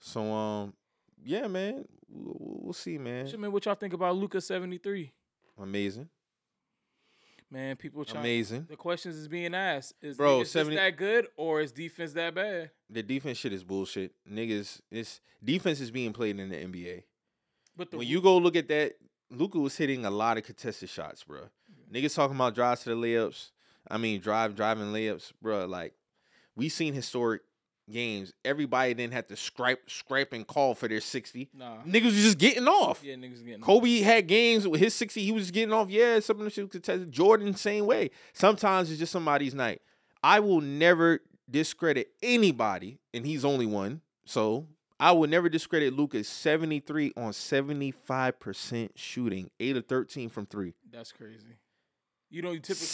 So, 0.00 0.32
um, 0.32 0.74
yeah, 1.24 1.46
man. 1.46 1.84
We'll, 2.08 2.36
we'll 2.64 2.72
see, 2.72 2.98
man. 2.98 3.26
So, 3.28 3.36
man, 3.38 3.50
what 3.52 3.64
y'all 3.64 3.74
think 3.74 3.92
about 3.92 4.16
Luka 4.16 4.40
seventy 4.40 4.78
three? 4.78 5.12
Amazing. 5.60 6.08
Man, 7.50 7.76
people 7.76 8.04
trying. 8.04 8.24
Amazing. 8.24 8.66
The 8.68 8.76
questions 8.76 9.16
is 9.16 9.28
being 9.28 9.54
asked: 9.54 9.94
Is 10.02 10.16
Bro, 10.16 10.38
niggas 10.38 10.40
just 10.40 10.52
70 10.52 10.76
that 10.76 10.96
good 10.96 11.26
or 11.36 11.60
is 11.60 11.72
defense 11.72 12.12
that 12.14 12.34
bad? 12.34 12.70
The 12.90 13.02
defense 13.02 13.38
shit 13.38 13.52
is 13.52 13.62
bullshit. 13.62 14.12
Niggas, 14.30 14.80
it's 14.90 15.20
defense 15.42 15.80
is 15.80 15.90
being 15.90 16.12
played 16.12 16.38
in 16.38 16.48
the 16.48 16.56
NBA. 16.56 17.02
But 17.76 17.90
the 17.90 17.98
when 17.98 18.08
you 18.08 18.20
go 18.20 18.36
look 18.38 18.56
at 18.56 18.68
that, 18.68 18.94
Luka 19.30 19.58
was 19.58 19.76
hitting 19.76 20.04
a 20.04 20.10
lot 20.10 20.38
of 20.38 20.44
contested 20.44 20.88
shots, 20.88 21.24
bro. 21.24 21.42
Niggas 21.92 22.14
talking 22.14 22.36
about 22.36 22.54
drives 22.54 22.82
to 22.84 22.90
the 22.90 22.96
layups. 22.96 23.50
I 23.88 23.98
mean, 23.98 24.20
drive 24.20 24.56
driving 24.56 24.86
layups, 24.86 25.32
bro. 25.42 25.66
Like 25.66 25.94
we 26.56 26.68
seen 26.68 26.94
historic 26.94 27.42
games, 27.90 28.32
everybody 28.44 28.92
then 28.94 29.10
had 29.10 29.28
to 29.28 29.36
scrape, 29.36 29.90
scrape 29.90 30.32
and 30.32 30.46
call 30.46 30.74
for 30.74 30.88
their 30.88 31.00
60. 31.00 31.50
Nah. 31.54 31.78
Niggas 31.86 32.04
was 32.04 32.22
just 32.22 32.38
getting 32.38 32.66
off. 32.66 33.02
Yeah, 33.02 33.14
niggas 33.14 33.44
getting. 33.44 33.60
Kobe 33.60 34.00
had 34.00 34.26
games 34.26 34.66
with 34.66 34.80
his 34.80 34.94
60, 34.94 35.22
he 35.22 35.32
was 35.32 35.50
getting 35.50 35.72
off. 35.72 35.90
Yeah, 35.90 36.20
some 36.20 36.36
of 36.36 36.40
them 36.40 36.50
shit 36.50 36.70
contested. 36.70 37.12
Jordan, 37.12 37.54
same 37.54 37.86
way. 37.86 38.10
Sometimes 38.32 38.90
it's 38.90 38.98
just 38.98 39.12
somebody's 39.12 39.54
night. 39.54 39.82
I 40.22 40.40
will 40.40 40.60
never 40.60 41.20
discredit 41.50 42.08
anybody, 42.22 42.98
and 43.12 43.26
he's 43.26 43.44
only 43.44 43.66
one. 43.66 44.00
So 44.24 44.66
I 44.98 45.12
will 45.12 45.28
never 45.28 45.48
discredit 45.48 45.92
Luka's 45.92 46.28
73 46.28 47.12
on 47.16 47.32
75% 47.32 48.90
shooting, 48.94 49.50
8 49.60 49.76
of 49.76 49.86
13 49.86 50.28
from 50.30 50.46
three. 50.46 50.74
That's 50.90 51.12
crazy. 51.12 51.58
You 52.34 52.42
don't 52.42 52.60
typically. 52.60 52.88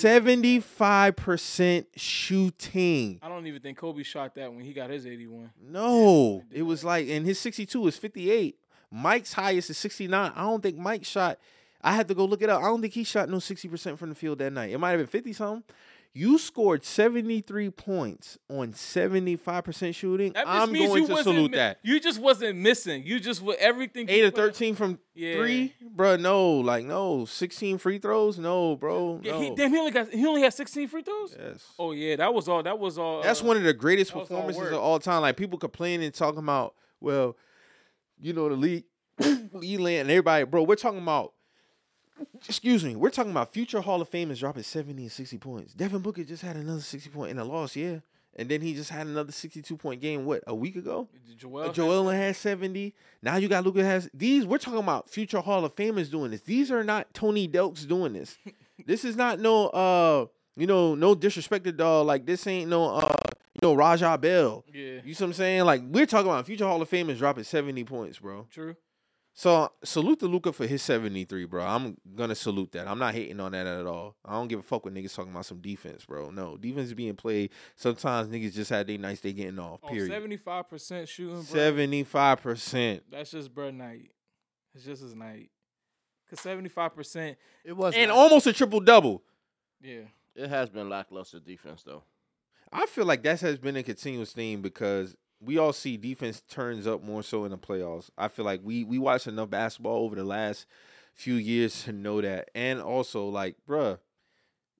75% 0.60 1.86
shooting. 1.97 3.19
I 3.23 3.28
don't 3.31 3.47
even 3.47 3.62
think 3.62 3.78
Kobe 3.78 4.02
shot 4.02 4.35
that 4.35 4.52
when 4.52 4.67
he 4.67 4.75
got 4.75 4.91
his 4.91 5.07
81. 5.07 5.51
No, 5.59 6.44
did 6.51 6.59
it 6.59 6.62
was 6.62 6.85
like, 6.85 7.09
and 7.09 7.25
his 7.25 7.39
62 7.39 7.86
is 7.86 7.97
58. 7.97 8.59
Mike's 8.91 9.33
highest 9.33 9.70
is 9.70 9.78
69. 9.78 10.33
I 10.36 10.43
don't 10.43 10.62
think 10.62 10.77
Mike 10.77 11.07
shot. 11.07 11.39
I 11.81 11.94
had 11.94 12.07
to 12.09 12.15
go 12.15 12.27
look 12.27 12.43
it 12.43 12.51
up. 12.51 12.60
I 12.62 12.67
don't 12.67 12.83
think 12.83 12.93
he 12.93 13.02
shot 13.02 13.31
no 13.31 13.39
60% 13.39 13.97
from 13.97 14.10
the 14.10 14.15
field 14.15 14.41
that 14.41 14.52
night. 14.52 14.73
It 14.73 14.78
might 14.78 14.91
have 14.91 15.01
been 15.01 15.07
50 15.07 15.33
something. 15.33 15.65
You 16.13 16.39
scored 16.39 16.85
73 16.85 17.71
points 17.71 18.37
on 18.49 18.73
75% 18.73 19.95
shooting. 19.95 20.33
That 20.33 20.45
I'm 20.49 20.73
means 20.73 20.89
going 20.89 21.03
you 21.03 21.09
to 21.17 21.23
salute 21.23 21.51
mi- 21.53 21.57
that. 21.57 21.79
You 21.85 22.01
just 22.01 22.19
wasn't 22.21 22.59
missing. 22.59 23.05
You 23.07 23.21
just 23.21 23.41
with 23.41 23.59
everything. 23.61 24.09
8 24.09 24.25
of 24.25 24.35
13 24.35 24.75
from 24.75 24.99
Yeah. 25.15 25.35
three, 25.37 25.73
bro. 25.81 26.17
No, 26.17 26.51
like 26.55 26.85
no. 26.85 27.27
16 27.27 27.79
free 27.79 27.99
throws, 27.99 28.41
no, 28.41 28.75
bro. 28.75 29.21
Yeah, 29.23 29.39
he, 29.39 29.55
damn, 29.55 29.71
he 29.73 29.79
only 29.79 29.93
got 29.93 30.09
he 30.13 30.27
only 30.27 30.43
had 30.43 30.53
16 30.53 30.89
free 30.89 31.03
throws. 31.03 31.37
yes. 31.39 31.65
Oh 31.79 31.93
yeah, 31.93 32.17
that 32.17 32.35
was 32.35 32.49
all. 32.49 32.65
That 32.65 32.79
was 32.81 32.99
all. 32.99 33.23
That's 33.23 33.41
uh, 33.41 33.47
one 33.47 33.57
of 33.57 33.63
the 33.63 33.73
greatest 33.73 34.13
was 34.13 34.23
all 34.31 34.37
performances 34.43 34.73
of 34.73 34.81
all 34.81 34.99
time. 34.99 35.23
Like 35.23 35.37
people 35.37 35.59
complaining 35.61 36.05
and 36.07 36.15
talking 36.15 36.41
about, 36.41 36.75
well, 37.01 37.37
you 38.19 38.33
know, 38.33 38.49
the 38.49 38.57
league, 38.57 38.85
land 39.81 40.01
and 40.03 40.11
everybody, 40.11 40.45
bro. 40.45 40.65
We're 40.65 40.75
talking 40.75 41.03
about. 41.03 41.35
Excuse 42.49 42.84
me, 42.84 42.97
we're 42.97 43.10
talking 43.10 43.31
about 43.31 43.52
future 43.52 43.81
Hall 43.81 44.00
of 44.00 44.10
Famers 44.10 44.39
dropping 44.40 44.62
70 44.62 45.02
and 45.02 45.12
60 45.12 45.39
points. 45.39 45.74
Devin 45.74 46.00
Booker 46.00 46.24
just 46.24 46.42
had 46.42 46.57
another 46.57 46.81
60 46.81 47.10
point 47.10 47.31
in 47.31 47.39
a 47.39 47.44
loss, 47.44 47.76
yeah. 47.76 47.99
And 48.36 48.49
then 48.49 48.60
he 48.60 48.74
just 48.74 48.90
had 48.90 49.07
another 49.07 49.32
62 49.32 49.76
point 49.76 50.00
game, 50.00 50.24
what, 50.24 50.42
a 50.47 50.55
week 50.55 50.76
ago? 50.76 51.08
Joel. 51.36 51.58
Uh, 51.58 51.65
had- 51.65 51.74
Joel 51.74 52.08
has 52.08 52.39
70. 52.39 52.94
Now 53.23 53.36
you 53.36 53.49
got 53.49 53.65
Luka 53.65 53.84
has 53.84 54.08
these. 54.15 54.47
We're 54.47 54.58
talking 54.58 54.78
about 54.81 55.10
future 55.10 55.40
Hall 55.40 55.65
of 55.65 55.74
Famers 55.74 56.10
doing 56.10 56.31
this. 56.31 56.42
These 56.42 56.70
are 56.70 56.84
not 56.84 57.12
Tony 57.12 57.49
Delks 57.49 57.86
doing 57.86 58.12
this. 58.12 58.39
this 58.86 59.05
is 59.05 59.16
not 59.16 59.40
no 59.40 59.66
uh 59.68 60.26
you 60.57 60.66
know, 60.66 60.94
no 60.94 61.15
disrespect 61.15 61.65
to 61.65 61.73
dog. 61.73 62.07
Like 62.07 62.24
this 62.26 62.47
ain't 62.47 62.70
no 62.70 62.97
uh 62.97 63.15
you 63.55 63.60
know, 63.68 63.74
Raja 63.74 64.16
Bell. 64.16 64.65
Yeah. 64.73 65.00
You 65.05 65.12
see 65.12 65.24
what 65.24 65.28
I'm 65.28 65.32
saying? 65.34 65.65
Like 65.65 65.82
we're 65.84 66.07
talking 66.07 66.31
about 66.31 66.47
future 66.47 66.66
Hall 66.66 66.81
of 66.81 66.89
Famers 66.89 67.18
dropping 67.18 67.44
70 67.44 67.84
points, 67.84 68.18
bro. 68.20 68.47
True. 68.50 68.76
So 69.41 69.73
salute 69.83 70.19
to 70.19 70.27
Luka 70.27 70.52
for 70.52 70.67
his 70.67 70.83
73, 70.83 71.47
bro. 71.47 71.65
I'm 71.65 71.97
gonna 72.15 72.35
salute 72.35 72.73
that. 72.73 72.86
I'm 72.86 72.99
not 72.99 73.15
hating 73.15 73.41
on 73.41 73.52
that 73.52 73.67
at 73.67 73.86
all. 73.86 74.15
I 74.23 74.33
don't 74.33 74.49
give 74.49 74.59
a 74.59 74.62
fuck 74.62 74.85
when 74.85 74.94
niggas 74.94 75.15
talking 75.15 75.33
about 75.33 75.47
some 75.47 75.62
defense, 75.62 76.05
bro. 76.05 76.28
No, 76.28 76.59
defense 76.59 76.89
is 76.89 76.94
being 76.94 77.17
played. 77.17 77.49
Sometimes 77.75 78.28
niggas 78.28 78.52
just 78.52 78.69
had 78.69 78.86
their 78.86 78.99
nights 78.99 79.23
they 79.23 79.33
getting 79.33 79.59
off. 79.59 79.81
Oh, 79.83 79.89
Period. 79.89 80.12
75% 80.12 81.09
shooting. 81.09 81.36
Bro. 81.36 81.43
Seventy-five 81.44 82.43
percent. 82.43 83.05
That's 83.10 83.31
just 83.31 83.55
bro 83.55 83.70
night. 83.70 84.10
It's 84.75 84.85
just 84.85 85.01
his 85.01 85.15
night. 85.15 85.49
Cause 86.28 86.41
75%. 86.41 87.36
It 87.65 87.73
was 87.75 87.94
and 87.94 88.10
lack- 88.10 88.19
almost 88.19 88.47
a 88.47 88.52
triple 88.52 88.81
double. 88.81 89.23
Yeah. 89.81 90.02
it 90.36 90.51
has 90.51 90.69
been 90.69 90.91
lackluster 90.91 91.41
defense 91.41 91.83
though. 91.83 92.02
I 92.70 92.85
feel 92.85 93.07
like 93.07 93.23
that 93.23 93.41
has 93.41 93.59
been 93.59 93.77
a 93.77 93.83
continuous 93.83 94.33
theme 94.35 94.60
because 94.60 95.17
we 95.43 95.59
all 95.59 95.73
see 95.73 95.97
defense 95.97 96.43
turns 96.49 96.86
up 96.86 97.02
more 97.02 97.23
so 97.23 97.44
in 97.44 97.51
the 97.51 97.59
playoffs. 97.59 98.10
I 98.19 98.28
feel 98.28 98.44
like 98.44 98.60
we 98.62 98.85
we 98.85 98.99
watched 98.99 99.27
enough 99.27 99.51
basketball 99.51 100.05
over 100.05 100.15
the 100.17 100.25
last 100.25 100.67
few 101.15 101.35
years 101.35 101.85
to 101.85 101.93
know 101.93 102.20
that, 102.20 102.51
and 102.55 102.81
also 102.81 103.27
like, 103.28 103.57
bruh, 103.69 103.99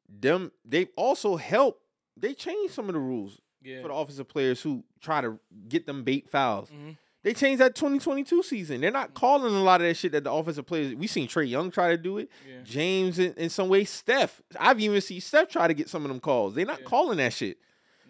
them 0.08 0.52
they've 0.64 0.89
also 0.97 1.36
help. 1.36 1.80
They 2.16 2.34
changed 2.34 2.74
some 2.74 2.89
of 2.89 2.94
the 2.94 3.00
rules 3.00 3.40
Yeah. 3.62 3.82
for 3.82 3.89
the 3.89 3.94
offensive 3.94 4.28
players 4.28 4.60
who 4.60 4.84
try 5.00 5.20
to 5.20 5.39
get 5.68 5.86
them 5.86 6.05
bait 6.05 6.28
fouls. 6.28 6.68
Mhm. 6.70 6.97
They 7.22 7.34
changed 7.34 7.60
that 7.60 7.74
2022 7.74 8.42
season. 8.42 8.80
They're 8.80 8.90
not 8.90 9.12
calling 9.12 9.55
a 9.55 9.62
lot 9.62 9.82
of 9.82 9.86
that 9.86 9.94
shit 9.94 10.12
that 10.12 10.24
the 10.24 10.32
offensive 10.32 10.64
players. 10.66 10.94
We 10.94 11.06
seen 11.06 11.28
Trae 11.28 11.48
Young 11.48 11.70
try 11.70 11.90
to 11.90 11.98
do 11.98 12.16
it. 12.18 12.30
Yeah. 12.48 12.62
James 12.64 13.18
in, 13.18 13.34
in 13.34 13.50
some 13.50 13.68
way, 13.68 13.84
Steph. 13.84 14.40
I've 14.58 14.80
even 14.80 15.00
seen 15.02 15.20
Steph 15.20 15.48
try 15.50 15.68
to 15.68 15.74
get 15.74 15.89
some 15.90 16.02
of 16.05 16.08
them 16.08 16.20
calls. 16.20 16.55
They're 16.55 16.64
not 16.64 16.80
Yeah. 16.80 16.86
calling 16.86 17.18
that 17.18 17.34
shit. 17.34 17.58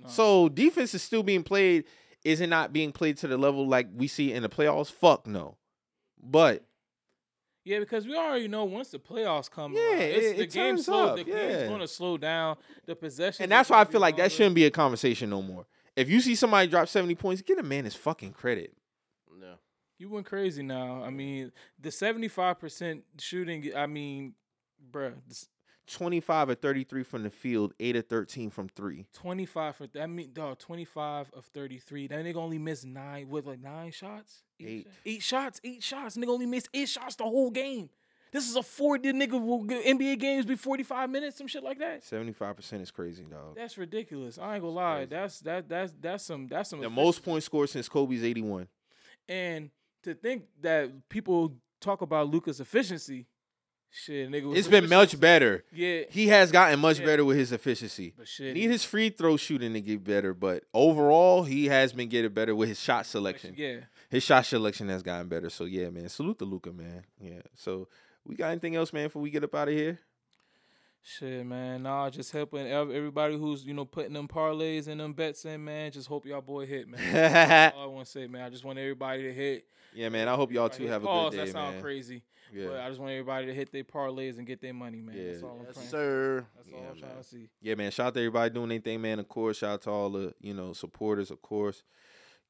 No. 0.00 0.08
So 0.08 0.48
defense 0.48 0.94
is 0.94 1.02
still 1.02 1.24
being 1.24 1.42
played. 1.42 1.84
Is 2.24 2.40
it 2.40 2.48
not 2.48 2.72
being 2.72 2.92
played 2.92 3.16
to 3.18 3.26
the 3.28 3.38
level 3.38 3.66
like 3.66 3.88
we 3.94 4.06
see 4.06 4.32
in 4.32 4.42
the 4.42 4.48
playoffs? 4.48 4.90
Fuck 4.92 5.26
no. 5.26 5.56
But 6.22 6.64
Yeah, 7.64 7.78
because 7.78 8.06
we 8.06 8.14
already 8.16 8.48
know 8.48 8.64
once 8.64 8.90
the 8.90 8.98
playoffs 8.98 9.50
come, 9.50 9.72
Yeah, 9.74 9.80
around, 9.92 10.00
it's, 10.00 10.26
it- 10.26 10.36
the 10.36 10.42
it 10.44 10.52
game 10.52 10.74
turns 10.76 10.84
slow. 10.86 11.06
up, 11.06 11.16
The 11.16 11.24
yeah. 11.24 11.48
game's 11.48 11.68
going 11.68 11.80
to 11.80 11.88
slow 11.88 12.18
down. 12.18 12.56
The 12.86 12.94
possession, 12.96 13.44
and 13.44 13.52
that's 13.52 13.70
why 13.70 13.80
I 13.80 13.84
feel 13.84 14.00
like 14.00 14.16
that 14.18 14.32
shouldn't 14.32 14.54
be 14.54 14.64
a 14.66 14.70
conversation 14.70 15.30
no 15.30 15.40
more. 15.42 15.66
If 15.96 16.08
you 16.08 16.20
see 16.20 16.34
somebody 16.34 16.68
drop 16.68 16.88
70 16.88 17.14
points, 17.16 17.42
get 17.42 17.58
a 17.58 17.62
man 17.62 17.84
his 17.84 17.94
fucking 17.94 18.32
credit. 18.32 18.74
Yeah. 19.40 19.54
You 19.98 20.08
went 20.10 20.26
crazy 20.26 20.62
now. 20.62 21.02
I 21.02 21.10
mean, 21.10 21.52
the 21.78 21.90
seventy-five 21.90 22.58
percent 22.58 23.04
shooting. 23.18 23.70
I 23.76 23.86
mean, 23.86 24.34
bruh, 24.90 25.14
this 25.28 25.46
25 25.90 26.50
or 26.50 26.54
33 26.54 27.02
from 27.02 27.22
the 27.24 27.30
field, 27.30 27.74
8 27.80 27.96
or 27.96 28.02
13 28.02 28.50
from 28.50 28.68
3. 28.68 29.06
twenty-five 29.12 29.76
for 29.76 29.86
that 29.88 30.08
mean 30.08 30.30
dog. 30.32 30.58
Twenty-five 30.58 31.30
of 31.32 31.44
thirty-three. 31.46 32.06
That 32.08 32.24
nigga 32.24 32.36
only 32.36 32.58
missed 32.58 32.86
nine 32.86 33.28
with 33.28 33.46
like 33.46 33.60
nine 33.60 33.90
shots. 33.92 34.42
Eight. 34.60 34.84
shots? 34.86 34.96
Eight 35.06 35.22
shots. 35.22 35.60
Eight 35.64 35.82
shots. 35.82 36.16
Nigga 36.16 36.28
only 36.28 36.46
missed 36.46 36.68
eight 36.74 36.88
shots 36.88 37.16
the 37.16 37.24
whole 37.24 37.50
game. 37.50 37.90
This 38.32 38.48
is 38.48 38.54
a 38.54 38.62
forty 38.62 39.12
nigga 39.12 39.32
will 39.44 39.64
NBA 39.64 40.18
games 40.20 40.46
be 40.46 40.54
forty-five 40.54 41.10
minutes, 41.10 41.36
some 41.36 41.48
shit 41.48 41.64
like 41.64 41.78
that. 41.80 42.02
75% 42.04 42.80
is 42.80 42.90
crazy, 42.92 43.24
dog. 43.24 43.56
That's 43.56 43.76
ridiculous. 43.76 44.38
I 44.38 44.54
ain't 44.54 44.62
gonna 44.62 44.72
lie. 44.74 44.94
crazy. 44.98 45.08
That's 45.10 45.40
that 45.40 45.68
that's 45.68 45.92
that's 46.00 46.24
some 46.24 46.46
that's 46.46 46.70
some 46.70 46.78
The 46.80 46.86
efficient- 46.86 47.04
most 47.04 47.24
points 47.24 47.46
scored 47.46 47.70
since 47.70 47.88
Kobe's 47.88 48.22
81. 48.22 48.68
And 49.28 49.70
to 50.04 50.14
think 50.14 50.44
that 50.62 51.08
people 51.08 51.56
talk 51.80 52.02
about 52.02 52.28
Luka's 52.28 52.60
efficiency, 52.60 53.26
shit, 53.90 54.30
nigga. 54.30 54.56
It's 54.56 54.68
been 54.68 54.88
much 54.88 55.18
better. 55.20 55.64
Yeah, 55.72 56.02
He 56.10 56.28
has 56.28 56.50
gotten 56.52 56.78
much 56.80 56.98
Yeah. 57.00 57.06
better 57.06 57.24
with 57.24 57.36
his 57.36 57.52
efficiency. 57.52 58.14
but 58.16 58.26
shit. 58.28 58.54
Need 58.54 58.70
his 58.70 58.84
free 58.84 59.10
throw 59.10 59.36
shooting 59.36 59.72
to 59.74 59.80
get 59.80 60.02
better, 60.04 60.32
but 60.34 60.64
overall, 60.74 61.42
he 61.44 61.66
has 61.66 61.92
been 61.92 62.08
getting 62.08 62.32
better 62.32 62.54
with 62.54 62.68
his 62.68 62.80
shot 62.80 63.06
selection. 63.06 63.54
Yeah. 63.56 63.80
His 64.08 64.22
shot 64.22 64.44
selection 64.46 64.88
has 64.88 65.02
gotten 65.02 65.28
better. 65.28 65.50
So 65.50 65.64
yeah, 65.64 65.90
man. 65.90 66.08
Salute 66.08 66.38
to 66.40 66.44
Luka, 66.44 66.72
man. 66.72 67.04
Yeah. 67.20 67.42
So 67.54 67.88
we 68.24 68.34
got 68.36 68.50
anything 68.50 68.76
else, 68.76 68.92
man, 68.92 69.06
before 69.06 69.22
we 69.22 69.30
get 69.30 69.44
up 69.44 69.54
out 69.54 69.68
of 69.68 69.74
here? 69.74 69.98
Shit, 71.02 71.46
man. 71.46 71.82
Nah, 71.84 72.10
just 72.10 72.30
helping 72.30 72.66
everybody 72.66 73.36
who's 73.38 73.64
you 73.64 73.72
know 73.72 73.86
putting 73.86 74.12
them 74.12 74.28
parlays 74.28 74.86
and 74.86 75.00
them 75.00 75.14
bets 75.14 75.44
in, 75.46 75.64
man. 75.64 75.90
Just 75.92 76.08
hope 76.08 76.26
y'all 76.26 76.42
boy 76.42 76.66
hit, 76.66 76.86
man. 76.88 77.00
That's 77.12 77.74
all 77.74 77.84
I 77.84 77.86
want 77.94 78.04
to 78.04 78.10
say, 78.12 78.26
man. 78.26 78.42
I 78.42 78.50
just 78.50 78.64
want 78.64 78.78
everybody 78.78 79.22
to 79.22 79.32
hit. 79.32 79.64
yeah, 79.94 80.10
man. 80.10 80.28
I 80.28 80.34
hope 80.34 80.52
y'all 80.52 80.68
hit. 80.68 80.88
have 80.90 81.02
a 81.02 81.06
good 81.06 81.30
day, 81.30 81.36
That 81.38 81.48
sound 81.52 81.74
man. 81.76 81.82
crazy, 81.82 82.22
but 82.52 82.58
Yeah. 82.58 82.84
I 82.84 82.88
just 82.88 83.00
want 83.00 83.12
everybody 83.12 83.46
to 83.46 83.54
hit 83.54 83.72
their 83.72 83.84
parlays 83.84 84.38
and 84.38 84.46
get 84.46 84.60
their 84.60 84.74
money, 84.74 85.00
man. 85.00 85.16
That's 85.16 85.40
Yeah. 85.42 85.46
all 85.48 85.58
I'm 85.58 85.64
Yes, 85.66 85.74
praying. 85.74 85.86
for. 85.88 85.90
sir. 85.90 86.46
That's 86.56 86.68
all 86.72 86.80
Yeah, 86.80 86.88
I'm 86.90 86.96
trying 86.98 87.12
man. 87.14 87.22
to 87.22 87.28
see. 87.28 87.48
Yeah, 87.60 87.74
man. 87.74 87.90
Shout 87.90 88.06
out 88.08 88.14
to 88.14 88.20
everybody 88.20 88.54
doing 88.54 88.70
anything, 88.70 89.00
man. 89.00 89.18
Of 89.18 89.28
course, 89.28 89.58
shout 89.58 89.70
out 89.74 89.82
to 89.82 89.90
all 89.90 90.10
the 90.10 90.34
you 90.40 90.54
know 90.54 90.72
supporters, 90.72 91.30
of 91.30 91.40
course, 91.42 91.82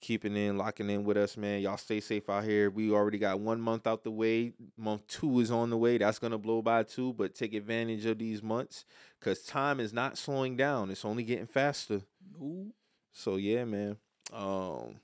keeping 0.01 0.35
in, 0.37 0.57
locking 0.57 0.89
in 0.89 1.05
with 1.05 1.17
us, 1.17 1.37
man. 1.37 1.61
Y'all 1.61 1.77
stay 1.77 2.01
safe 2.01 2.29
out 2.31 2.45
here. 2.45 2.71
We 2.71 2.91
already 2.91 3.19
got 3.19 3.39
one 3.41 3.61
month 3.61 3.87
out 3.87 4.03
the 4.05 4.11
way. 4.11 4.53
Month 4.77 5.07
two 5.09 5.41
is 5.41 5.51
on 5.51 5.71
the 5.71 5.77
way. 5.77 5.99
That's 5.99 6.19
gonna 6.19 6.39
blow 6.39 6.63
by 6.63 6.85
too, 6.85 7.13
but 7.13 7.35
take 7.35 7.53
advantage 7.55 8.07
of 8.07 8.19
these 8.19 8.43
months 8.43 8.85
because 9.19 9.43
time 9.43 9.79
is 9.81 9.93
not 9.93 10.17
slowing 10.17 10.57
down. 10.57 10.91
It's 10.91 11.05
only 11.05 11.23
getting 11.23 11.47
faster. 11.47 12.03
Ooh. 12.41 12.73
So 13.13 13.37
yeah, 13.37 13.65
man. 13.65 13.97
Um, 14.33 15.01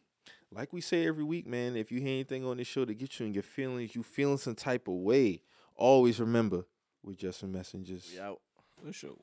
like 0.56 0.72
we 0.72 0.80
say 0.80 1.06
every 1.06 1.22
week, 1.22 1.46
man. 1.46 1.76
If 1.76 1.92
you 1.92 2.00
hear 2.00 2.08
anything 2.08 2.44
on 2.46 2.56
this 2.56 2.66
show 2.66 2.84
to 2.84 2.94
get 2.94 3.20
you 3.20 3.26
in 3.26 3.34
your 3.34 3.42
feelings, 3.42 3.94
you 3.94 4.02
feeling 4.02 4.38
some 4.38 4.54
type 4.54 4.88
of 4.88 4.94
way, 4.94 5.42
always 5.76 6.18
remember 6.18 6.64
we're 7.02 7.14
just 7.14 7.40
some 7.40 7.52
messengers. 7.52 8.10
We 8.12 8.20
out. 8.20 8.40
For 8.82 8.92
sure. 8.92 9.16